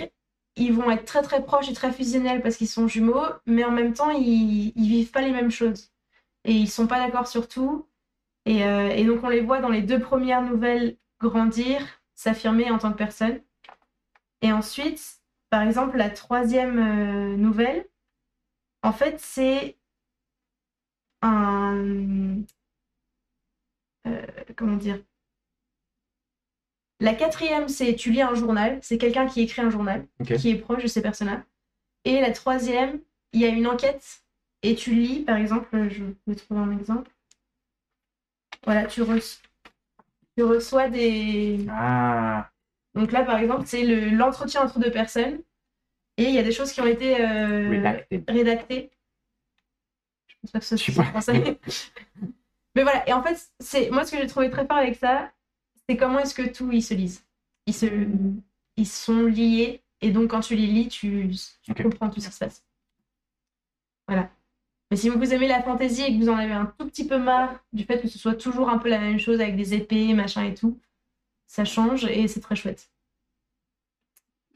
ils 0.59 0.73
vont 0.73 0.91
être 0.91 1.05
très 1.05 1.23
très 1.23 1.45
proches 1.45 1.69
et 1.69 1.73
très 1.75 1.93
fusionnels 1.93 2.43
parce 2.43 2.57
qu'ils 2.57 2.69
sont 2.69 2.89
jumeaux, 2.89 3.23
mais 3.47 3.65
en 3.65 3.71
même 3.73 3.95
temps, 3.95 4.11
ils, 4.11 4.73
ils 4.77 4.89
vivent 4.89 5.11
pas 5.11 5.23
les 5.23 5.33
mêmes 5.33 5.51
choses. 5.51 5.91
Et 6.45 6.53
ils 6.55 6.69
sont 6.71 6.87
pas 6.87 7.01
d'accord 7.05 7.29
sur 7.29 7.49
tout. 7.49 7.89
Et, 8.47 8.65
euh, 8.65 9.05
donc, 9.07 9.25
on 9.25 9.29
les 9.31 9.41
voit 9.43 9.61
dans 9.61 9.69
les 9.71 9.83
deux 9.83 10.01
premières 10.01 10.43
nouvelles 10.43 10.97
grandir, 11.21 11.81
s'affirmer 12.15 12.71
en 12.71 12.79
tant 12.79 12.93
que 12.93 12.99
personne. 12.99 13.41
Et 14.43 14.53
ensuite, 14.53 15.21
par 15.51 15.63
exemple, 15.63 15.97
la 15.97 16.11
troisième 16.11 16.79
euh, 16.79 17.37
nouvelle, 17.37 17.87
en 18.83 18.93
fait, 18.93 19.21
c'est 19.21 19.77
un. 21.23 22.45
euh, 24.07 24.27
comment 24.57 24.77
dire 24.77 24.99
La 27.01 27.15
quatrième, 27.15 27.69
c'est 27.69 27.95
tu 27.95 28.11
lis 28.11 28.23
un 28.23 28.35
journal. 28.35 28.79
C'est 28.83 28.99
quelqu'un 28.99 29.27
qui 29.27 29.41
écrit 29.43 29.63
un 29.63 29.71
journal, 29.71 30.07
qui 30.39 30.51
est 30.51 30.57
proche 30.57 30.83
de 30.83 30.89
ces 30.89 31.03
personnes-là. 31.03 31.45
Et 32.05 32.21
la 32.21 32.33
troisième, 32.33 33.01
il 33.33 33.41
y 33.41 33.45
a 33.45 33.49
une 33.49 33.67
enquête 33.67 34.23
et 34.63 34.75
tu 34.75 34.93
lis, 34.95 35.21
par 35.21 35.37
exemple, 35.37 35.89
je 35.91 36.05
vais 36.27 36.35
trouver 36.35 36.61
un 36.61 36.77
exemple. 36.77 37.11
Voilà, 38.65 38.87
tu, 38.87 39.03
reç- 39.03 39.41
tu 40.37 40.43
reçois 40.45 40.89
des. 40.89 41.65
Ah, 41.71 42.51
Donc 42.95 43.13
là, 43.13 43.25
par 43.25 43.39
exemple, 43.39 43.65
c'est 43.67 43.85
le- 43.85 44.11
l'entretien 44.11 44.63
entre 44.63 44.79
deux 44.81 44.91
personnes. 44.91 45.41
Et 46.17 46.25
il 46.25 46.35
y 46.35 46.39
a 46.39 46.43
des 46.43 46.51
choses 46.53 46.73
qui 46.73 46.81
ont 46.81 46.87
été 46.87 47.21
euh, 47.21 47.69
redacted. 47.71 48.25
rédactées. 48.29 48.91
Je 50.27 50.35
pense 50.43 50.51
pas 50.51 50.59
que 50.59 50.65
ce 50.65 50.77
soit 50.77 51.05
français. 51.05 51.59
Mais 52.75 52.83
voilà, 52.83 53.09
et 53.09 53.13
en 53.13 53.23
fait, 53.23 53.39
c'est 53.61 53.91
moi 53.91 54.05
ce 54.05 54.13
que 54.13 54.19
j'ai 54.19 54.27
trouvé 54.27 54.51
très 54.51 54.67
fort 54.67 54.77
avec 54.79 54.97
ça, 54.97 55.31
c'est 55.89 55.97
comment 55.97 56.19
est-ce 56.19 56.35
que 56.35 56.49
tout 56.49 56.71
ils 56.73 56.83
se 56.83 56.95
lisent. 56.95 57.25
Ils 57.67 57.75
se 57.75 57.87
ils 58.77 58.87
sont 58.87 59.25
liés 59.25 59.83
et 60.01 60.11
donc 60.11 60.31
quand 60.31 60.41
tu 60.41 60.55
les 60.55 60.67
lis, 60.67 60.89
tu, 60.89 61.29
comprends 61.83 62.11
tout 62.11 62.21
ce 62.21 62.29
qui 62.29 62.35
se 62.35 62.39
passe. 62.39 62.65
Voilà. 64.07 64.31
Mais 64.91 64.97
si 64.97 65.09
vous 65.09 65.35
aimez 65.35 65.49
la 65.49 65.63
fantaisie 65.63 66.03
et 66.03 66.13
que 66.17 66.23
vous 66.23 66.31
en 66.31 66.37
avez 66.37 66.53
un 66.53 66.67
tout 66.79 66.87
petit 66.87 67.07
peu 67.07 67.19
marre 67.19 67.63
du 67.73 67.85
fait 67.85 68.01
que 68.01 68.09
ce 68.09 68.19
soit 68.19 68.35
toujours 68.35 68.71
un 68.71 68.79
peu 68.79 68.89
la 68.89 68.99
même 68.99 69.19
chose 69.19 69.41
avec 69.41 69.57
des 69.57 69.75
épées, 69.75 70.15
machin 70.15 70.45
et 70.45 70.55
tout, 70.55 70.79
ça 71.47 71.65
change 71.65 72.05
et 72.05 72.29
c'est 72.29 72.41
très 72.41 72.57
chouette. 72.57 72.91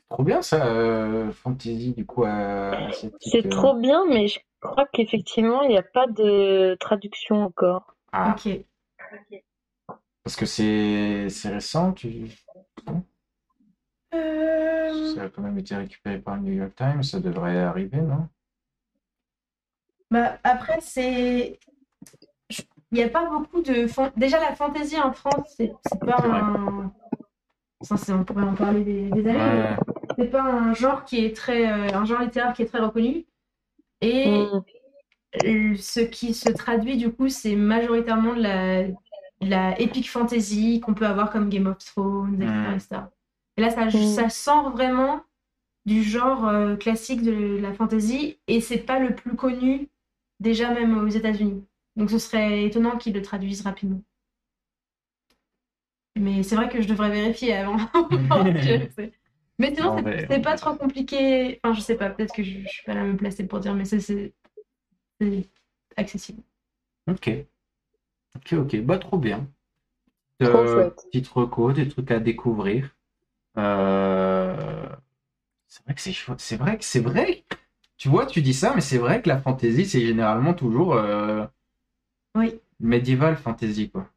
Trop 0.08 0.22
bien 0.22 0.42
ça, 0.42 0.66
euh, 0.66 1.32
fantasy 1.32 1.92
du 1.92 2.06
coup 2.06 2.24
C'est 3.20 3.46
euh, 3.46 3.48
trop 3.48 3.74
bien, 3.74 4.04
mais 4.08 4.28
je 4.28 4.40
crois 4.60 4.86
qu'effectivement, 4.92 5.62
il 5.62 5.70
n'y 5.70 5.78
a 5.78 5.82
pas 5.82 6.06
de 6.06 6.76
traduction 6.78 7.42
encore. 7.42 7.94
Ah, 8.12 8.36
Ok. 8.36 8.62
Parce 10.24 10.36
que 10.36 10.46
c'est 10.46 11.28
c'est 11.28 11.48
récent, 11.48 11.92
tu... 11.92 12.28
Euh, 14.14 15.14
ça 15.14 15.22
a 15.24 15.28
quand 15.28 15.42
même 15.42 15.58
été 15.58 15.74
récupéré 15.74 16.18
par 16.18 16.36
le 16.36 16.42
New 16.42 16.52
York 16.52 16.74
Times, 16.76 17.02
ça 17.02 17.18
devrait 17.20 17.58
arriver, 17.60 18.00
non? 18.00 18.28
Bah, 20.10 20.38
après, 20.44 20.78
c'est. 20.82 21.58
Il 22.50 22.96
n'y 22.98 23.02
a 23.02 23.08
pas 23.08 23.26
beaucoup 23.28 23.62
de. 23.62 23.86
fan- 23.86 24.12
Déjà, 24.16 24.38
la 24.38 24.54
fantaisie 24.54 25.00
en 25.00 25.12
France, 25.12 25.54
c'est 25.56 25.72
pas 26.00 26.18
un. 26.22 26.92
Ça, 27.80 27.96
c'est- 27.96 28.12
on 28.12 28.22
pourrait 28.24 28.42
en 28.44 28.54
parler 28.54 28.84
des, 28.84 29.08
des 29.10 29.26
années, 29.28 29.38
Ouais. 29.62 29.76
c'est 30.18 30.30
pas 30.30 30.42
un 30.42 30.74
genre 30.74 31.04
qui 31.04 31.24
est 31.24 31.34
très. 31.34 31.66
euh, 31.72 31.96
un 31.96 32.04
genre 32.04 32.20
littéraire 32.20 32.52
qui 32.52 32.62
est 32.62 32.66
très 32.66 32.80
reconnu. 32.80 33.24
Et 34.02 34.28
Mm. 34.28 35.76
ce 35.76 36.00
qui 36.00 36.34
se 36.34 36.50
traduit, 36.50 36.96
du 36.98 37.10
coup, 37.10 37.28
c'est 37.30 37.56
majoritairement 37.56 38.34
de 38.34 38.42
la, 38.42 38.82
la 39.42 39.78
epic 39.80 40.10
fantasy 40.10 40.80
qu'on 40.80 40.94
peut 40.94 41.06
avoir 41.06 41.30
comme 41.30 41.48
Game 41.50 41.66
of 41.66 41.78
Thrones, 41.78 42.42
etc. 42.42 42.70
Mm. 42.70 42.74
etc. 42.74 43.02
Et 43.56 43.60
là, 43.62 43.70
ça, 43.70 43.86
Mm. 43.86 43.90
ça 43.90 44.28
sort 44.30 44.70
vraiment 44.72 45.22
du 45.86 46.02
genre 46.02 46.46
euh, 46.48 46.76
classique 46.76 47.22
de 47.22 47.58
la 47.60 47.72
fantasy 47.74 48.38
et 48.48 48.60
c'est 48.60 48.78
pas 48.78 48.98
le 49.00 49.14
plus 49.14 49.36
connu 49.36 49.88
déjà 50.40 50.70
même 50.72 50.96
aux 50.98 51.08
États-Unis. 51.08 51.64
Donc 51.96 52.10
ce 52.10 52.18
serait 52.18 52.64
étonnant 52.64 52.96
qu'ils 52.98 53.14
le 53.14 53.22
traduisent 53.22 53.62
rapidement. 53.62 54.02
Mais 56.18 56.42
c'est 56.42 56.56
vrai 56.56 56.68
que 56.68 56.80
je 56.82 56.88
devrais 56.88 57.10
vérifier 57.10 57.54
avant. 57.54 57.76
Mais 59.58 59.74
sinon, 59.74 59.96
c'est 60.30 60.42
pas 60.42 60.56
trop 60.56 60.74
compliqué. 60.74 61.60
Enfin, 61.62 61.74
je 61.74 61.80
sais 61.80 61.96
pas, 61.96 62.10
peut-être 62.10 62.34
que 62.34 62.42
je, 62.42 62.60
je 62.62 62.68
suis 62.68 62.84
pas 62.84 62.94
la 62.94 63.02
même 63.04 63.16
placée 63.16 63.46
pour 63.46 63.60
dire, 63.60 63.74
mais 63.74 63.84
c'est 63.84 64.34
accessible. 65.96 66.42
Ok. 67.06 67.46
Ok, 68.36 68.52
ok. 68.54 68.80
Bah, 68.82 68.98
trop 68.98 69.18
bien. 69.18 69.48
Trop 70.40 70.66
Euh, 70.66 70.66
chouette. 70.66 71.08
Petites 71.10 71.28
recos, 71.28 71.74
des 71.74 71.88
trucs 71.88 72.10
à 72.10 72.20
découvrir. 72.20 72.90
Euh, 73.58 74.88
C'est 75.68 75.84
vrai 75.84 75.94
que 75.94 76.02
c'est 76.02 76.12
chouette. 76.12 76.40
C'est 76.40 76.56
vrai 76.56 76.78
que 76.78 76.84
c'est 76.84 77.00
vrai. 77.00 77.44
Tu 77.98 78.08
vois, 78.10 78.26
tu 78.26 78.42
dis 78.42 78.54
ça, 78.54 78.74
mais 78.76 78.82
c'est 78.82 78.98
vrai 78.98 79.22
que 79.22 79.28
la 79.30 79.40
fantasy, 79.40 79.86
c'est 79.86 80.02
généralement 80.06 80.54
toujours 80.54 80.94
euh, 80.94 81.46
Oui. 82.34 82.60
médiéval 82.80 83.36
fantasy, 83.38 83.88
quoi. 83.90 84.10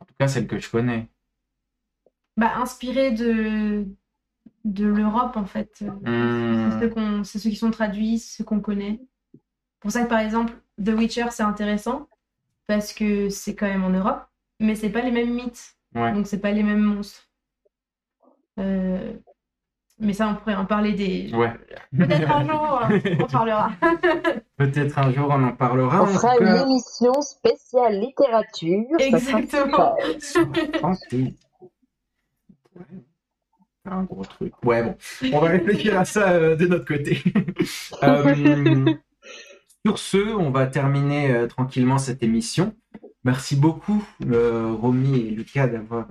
En 0.00 0.06
tout 0.06 0.14
cas, 0.18 0.28
celle 0.28 0.46
que 0.48 0.58
je 0.58 0.70
connais. 0.70 1.08
Bah, 2.36 2.56
inspiré 2.56 3.10
de, 3.12 3.86
de 4.64 4.86
l'Europe, 4.86 5.36
en 5.36 5.46
fait. 5.46 5.84
Hmm. 6.04 6.70
C'est 6.70 6.70
ceux, 6.80 6.90
qu'on- 6.90 7.24
c'est 7.24 7.38
ceux 7.38 7.50
qui 7.50 7.56
sont 7.56 7.70
traduits, 7.70 8.18
ceux 8.18 8.44
qu'on 8.44 8.60
connaît. 8.60 9.00
Pour 9.80 9.92
ça 9.92 10.04
que, 10.04 10.08
par 10.10 10.20
exemple, 10.20 10.54
The 10.84 10.90
Witcher, 10.90 11.26
c'est 11.32 11.44
intéressant, 11.44 12.08
parce 12.72 12.94
que 12.94 13.28
c'est 13.28 13.54
quand 13.54 13.66
même 13.66 13.84
en 13.84 13.90
Europe, 13.90 14.22
mais 14.58 14.74
c'est 14.74 14.88
pas 14.88 15.02
les 15.02 15.10
mêmes 15.10 15.34
mythes, 15.34 15.76
Ouais. 15.94 16.10
donc 16.14 16.26
c'est 16.26 16.40
pas 16.40 16.52
les 16.52 16.62
mêmes 16.62 16.80
monstres. 16.80 17.28
Euh, 18.58 19.12
Mais 19.98 20.14
ça, 20.14 20.26
on 20.28 20.36
pourrait 20.36 20.54
en 20.54 20.64
parler 20.64 20.94
des... 20.94 21.30
Ouais. 21.34 21.52
Peut-être 21.94 22.30
un 22.30 22.44
jour, 22.48 22.80
euh, 22.90 22.98
on 23.20 23.26
parlera. 23.26 23.72
Peut-être 24.56 24.98
un 24.98 25.12
jour 25.12 25.26
on 25.30 25.44
en 25.44 25.52
parlera. 25.52 26.00
On 26.00 26.04
En 26.04 26.06
fera 26.06 26.38
une 26.38 26.46
cas, 26.46 26.62
émission 26.64 27.12
spéciale 27.20 28.00
littérature. 28.00 28.86
Exactement. 28.98 29.94
Un 33.84 34.04
gros 34.04 34.24
truc. 34.24 34.54
Ouais, 34.64 34.82
bon. 34.82 34.96
On 35.34 35.40
va 35.40 35.48
réfléchir 35.48 35.98
à 36.00 36.04
ça 36.06 36.30
euh, 36.30 36.56
de 36.56 36.66
notre 36.66 36.86
côté. 36.86 37.18
Euh, 38.02 38.94
sur 39.84 39.98
ce, 39.98 40.18
on 40.18 40.50
va 40.50 40.66
terminer 40.66 41.32
euh, 41.32 41.46
tranquillement 41.48 41.98
cette 41.98 42.22
émission. 42.22 42.74
Merci 43.24 43.56
beaucoup, 43.56 44.04
euh, 44.30 44.72
Romy 44.72 45.18
et 45.18 45.30
Lucas, 45.30 45.66
d'avoir 45.66 46.06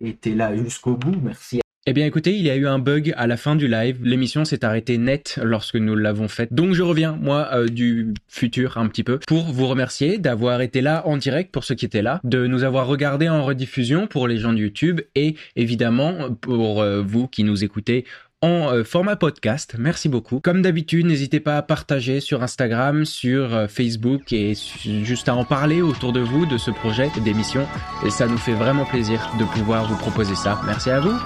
été 0.00 0.34
là 0.34 0.54
jusqu'au 0.56 0.96
bout. 0.96 1.14
Merci. 1.22 1.60
Eh 1.88 1.92
bien 1.92 2.04
écoutez, 2.04 2.34
il 2.34 2.42
y 2.42 2.50
a 2.50 2.56
eu 2.56 2.66
un 2.66 2.80
bug 2.80 3.14
à 3.16 3.26
la 3.26 3.36
fin 3.36 3.54
du 3.54 3.68
live. 3.68 3.98
L'émission 4.02 4.44
s'est 4.44 4.64
arrêtée 4.64 4.98
net 4.98 5.38
lorsque 5.40 5.76
nous 5.76 5.94
l'avons 5.94 6.26
faite. 6.26 6.52
Donc 6.52 6.72
je 6.72 6.82
reviens, 6.82 7.12
moi, 7.12 7.48
euh, 7.52 7.68
du 7.68 8.12
futur 8.26 8.76
un 8.76 8.88
petit 8.88 9.04
peu, 9.04 9.20
pour 9.28 9.44
vous 9.44 9.68
remercier 9.68 10.18
d'avoir 10.18 10.62
été 10.62 10.80
là 10.80 11.06
en 11.06 11.16
direct 11.16 11.52
pour 11.52 11.64
ceux 11.64 11.74
qui 11.76 11.84
étaient 11.84 12.02
là, 12.02 12.20
de 12.24 12.46
nous 12.46 12.64
avoir 12.64 12.86
regardé 12.86 13.28
en 13.28 13.44
rediffusion 13.44 14.08
pour 14.08 14.26
les 14.26 14.38
gens 14.38 14.52
de 14.52 14.58
YouTube 14.58 15.00
et 15.14 15.36
évidemment 15.54 16.32
pour 16.32 16.84
vous 17.04 17.28
qui 17.28 17.44
nous 17.44 17.62
écoutez 17.62 18.04
en 18.42 18.72
euh, 18.72 18.84
format 18.84 19.16
podcast. 19.16 19.76
Merci 19.78 20.08
beaucoup. 20.08 20.40
Comme 20.40 20.62
d'habitude, 20.62 21.06
n'hésitez 21.06 21.40
pas 21.40 21.56
à 21.56 21.62
partager 21.62 22.20
sur 22.20 22.42
Instagram, 22.42 23.04
sur 23.04 23.54
euh, 23.54 23.66
Facebook 23.68 24.32
et 24.32 24.54
juste 24.84 25.28
à 25.28 25.34
en 25.34 25.44
parler 25.44 25.82
autour 25.82 26.12
de 26.12 26.20
vous 26.20 26.46
de 26.46 26.58
ce 26.58 26.70
projet 26.70 27.10
d'émission. 27.24 27.66
Et 28.04 28.10
ça 28.10 28.26
nous 28.26 28.38
fait 28.38 28.54
vraiment 28.54 28.84
plaisir 28.84 29.30
de 29.38 29.44
pouvoir 29.44 29.86
vous 29.86 29.96
proposer 29.96 30.34
ça. 30.34 30.60
Merci 30.66 30.90
à 30.90 31.00
vous 31.00 31.16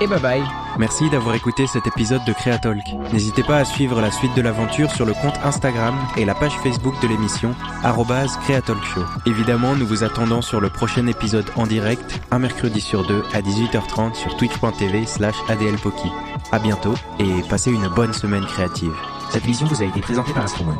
et 0.00 0.06
bye 0.06 0.20
bye. 0.20 0.42
Merci 0.78 1.08
d'avoir 1.08 1.34
écouté 1.34 1.66
cet 1.66 1.86
épisode 1.86 2.24
de 2.26 2.32
Creatalk. 2.32 2.84
N'hésitez 3.12 3.42
pas 3.42 3.56
à 3.56 3.64
suivre 3.64 4.00
la 4.00 4.10
suite 4.10 4.34
de 4.34 4.42
l'aventure 4.42 4.90
sur 4.90 5.06
le 5.06 5.14
compte 5.14 5.38
Instagram 5.44 5.94
et 6.16 6.24
la 6.24 6.34
page 6.34 6.56
Facebook 6.62 6.94
de 7.02 7.08
l'émission 7.08 7.54
arrobase 7.82 8.36
@creatalkshow. 8.44 9.04
Évidemment, 9.24 9.74
nous 9.74 9.86
vous 9.86 10.04
attendons 10.04 10.42
sur 10.42 10.60
le 10.60 10.68
prochain 10.68 11.06
épisode 11.06 11.50
en 11.56 11.66
direct, 11.66 12.20
un 12.30 12.38
mercredi 12.38 12.80
sur 12.80 13.06
deux 13.06 13.22
à 13.32 13.40
18h30 13.40 14.14
sur 14.14 14.36
twitch.tv 14.36 15.06
slash 15.06 15.36
adlpoki. 15.48 16.10
À 16.52 16.58
bientôt 16.58 16.94
et 17.18 17.42
passez 17.48 17.70
une 17.70 17.88
bonne 17.88 18.12
semaine 18.12 18.44
créative. 18.44 18.94
Cette 19.30 19.44
émission 19.44 19.66
vous 19.66 19.82
a 19.82 19.86
été 19.86 20.00
présentée 20.00 20.32
par 20.32 20.44
Astromoon. 20.44 20.76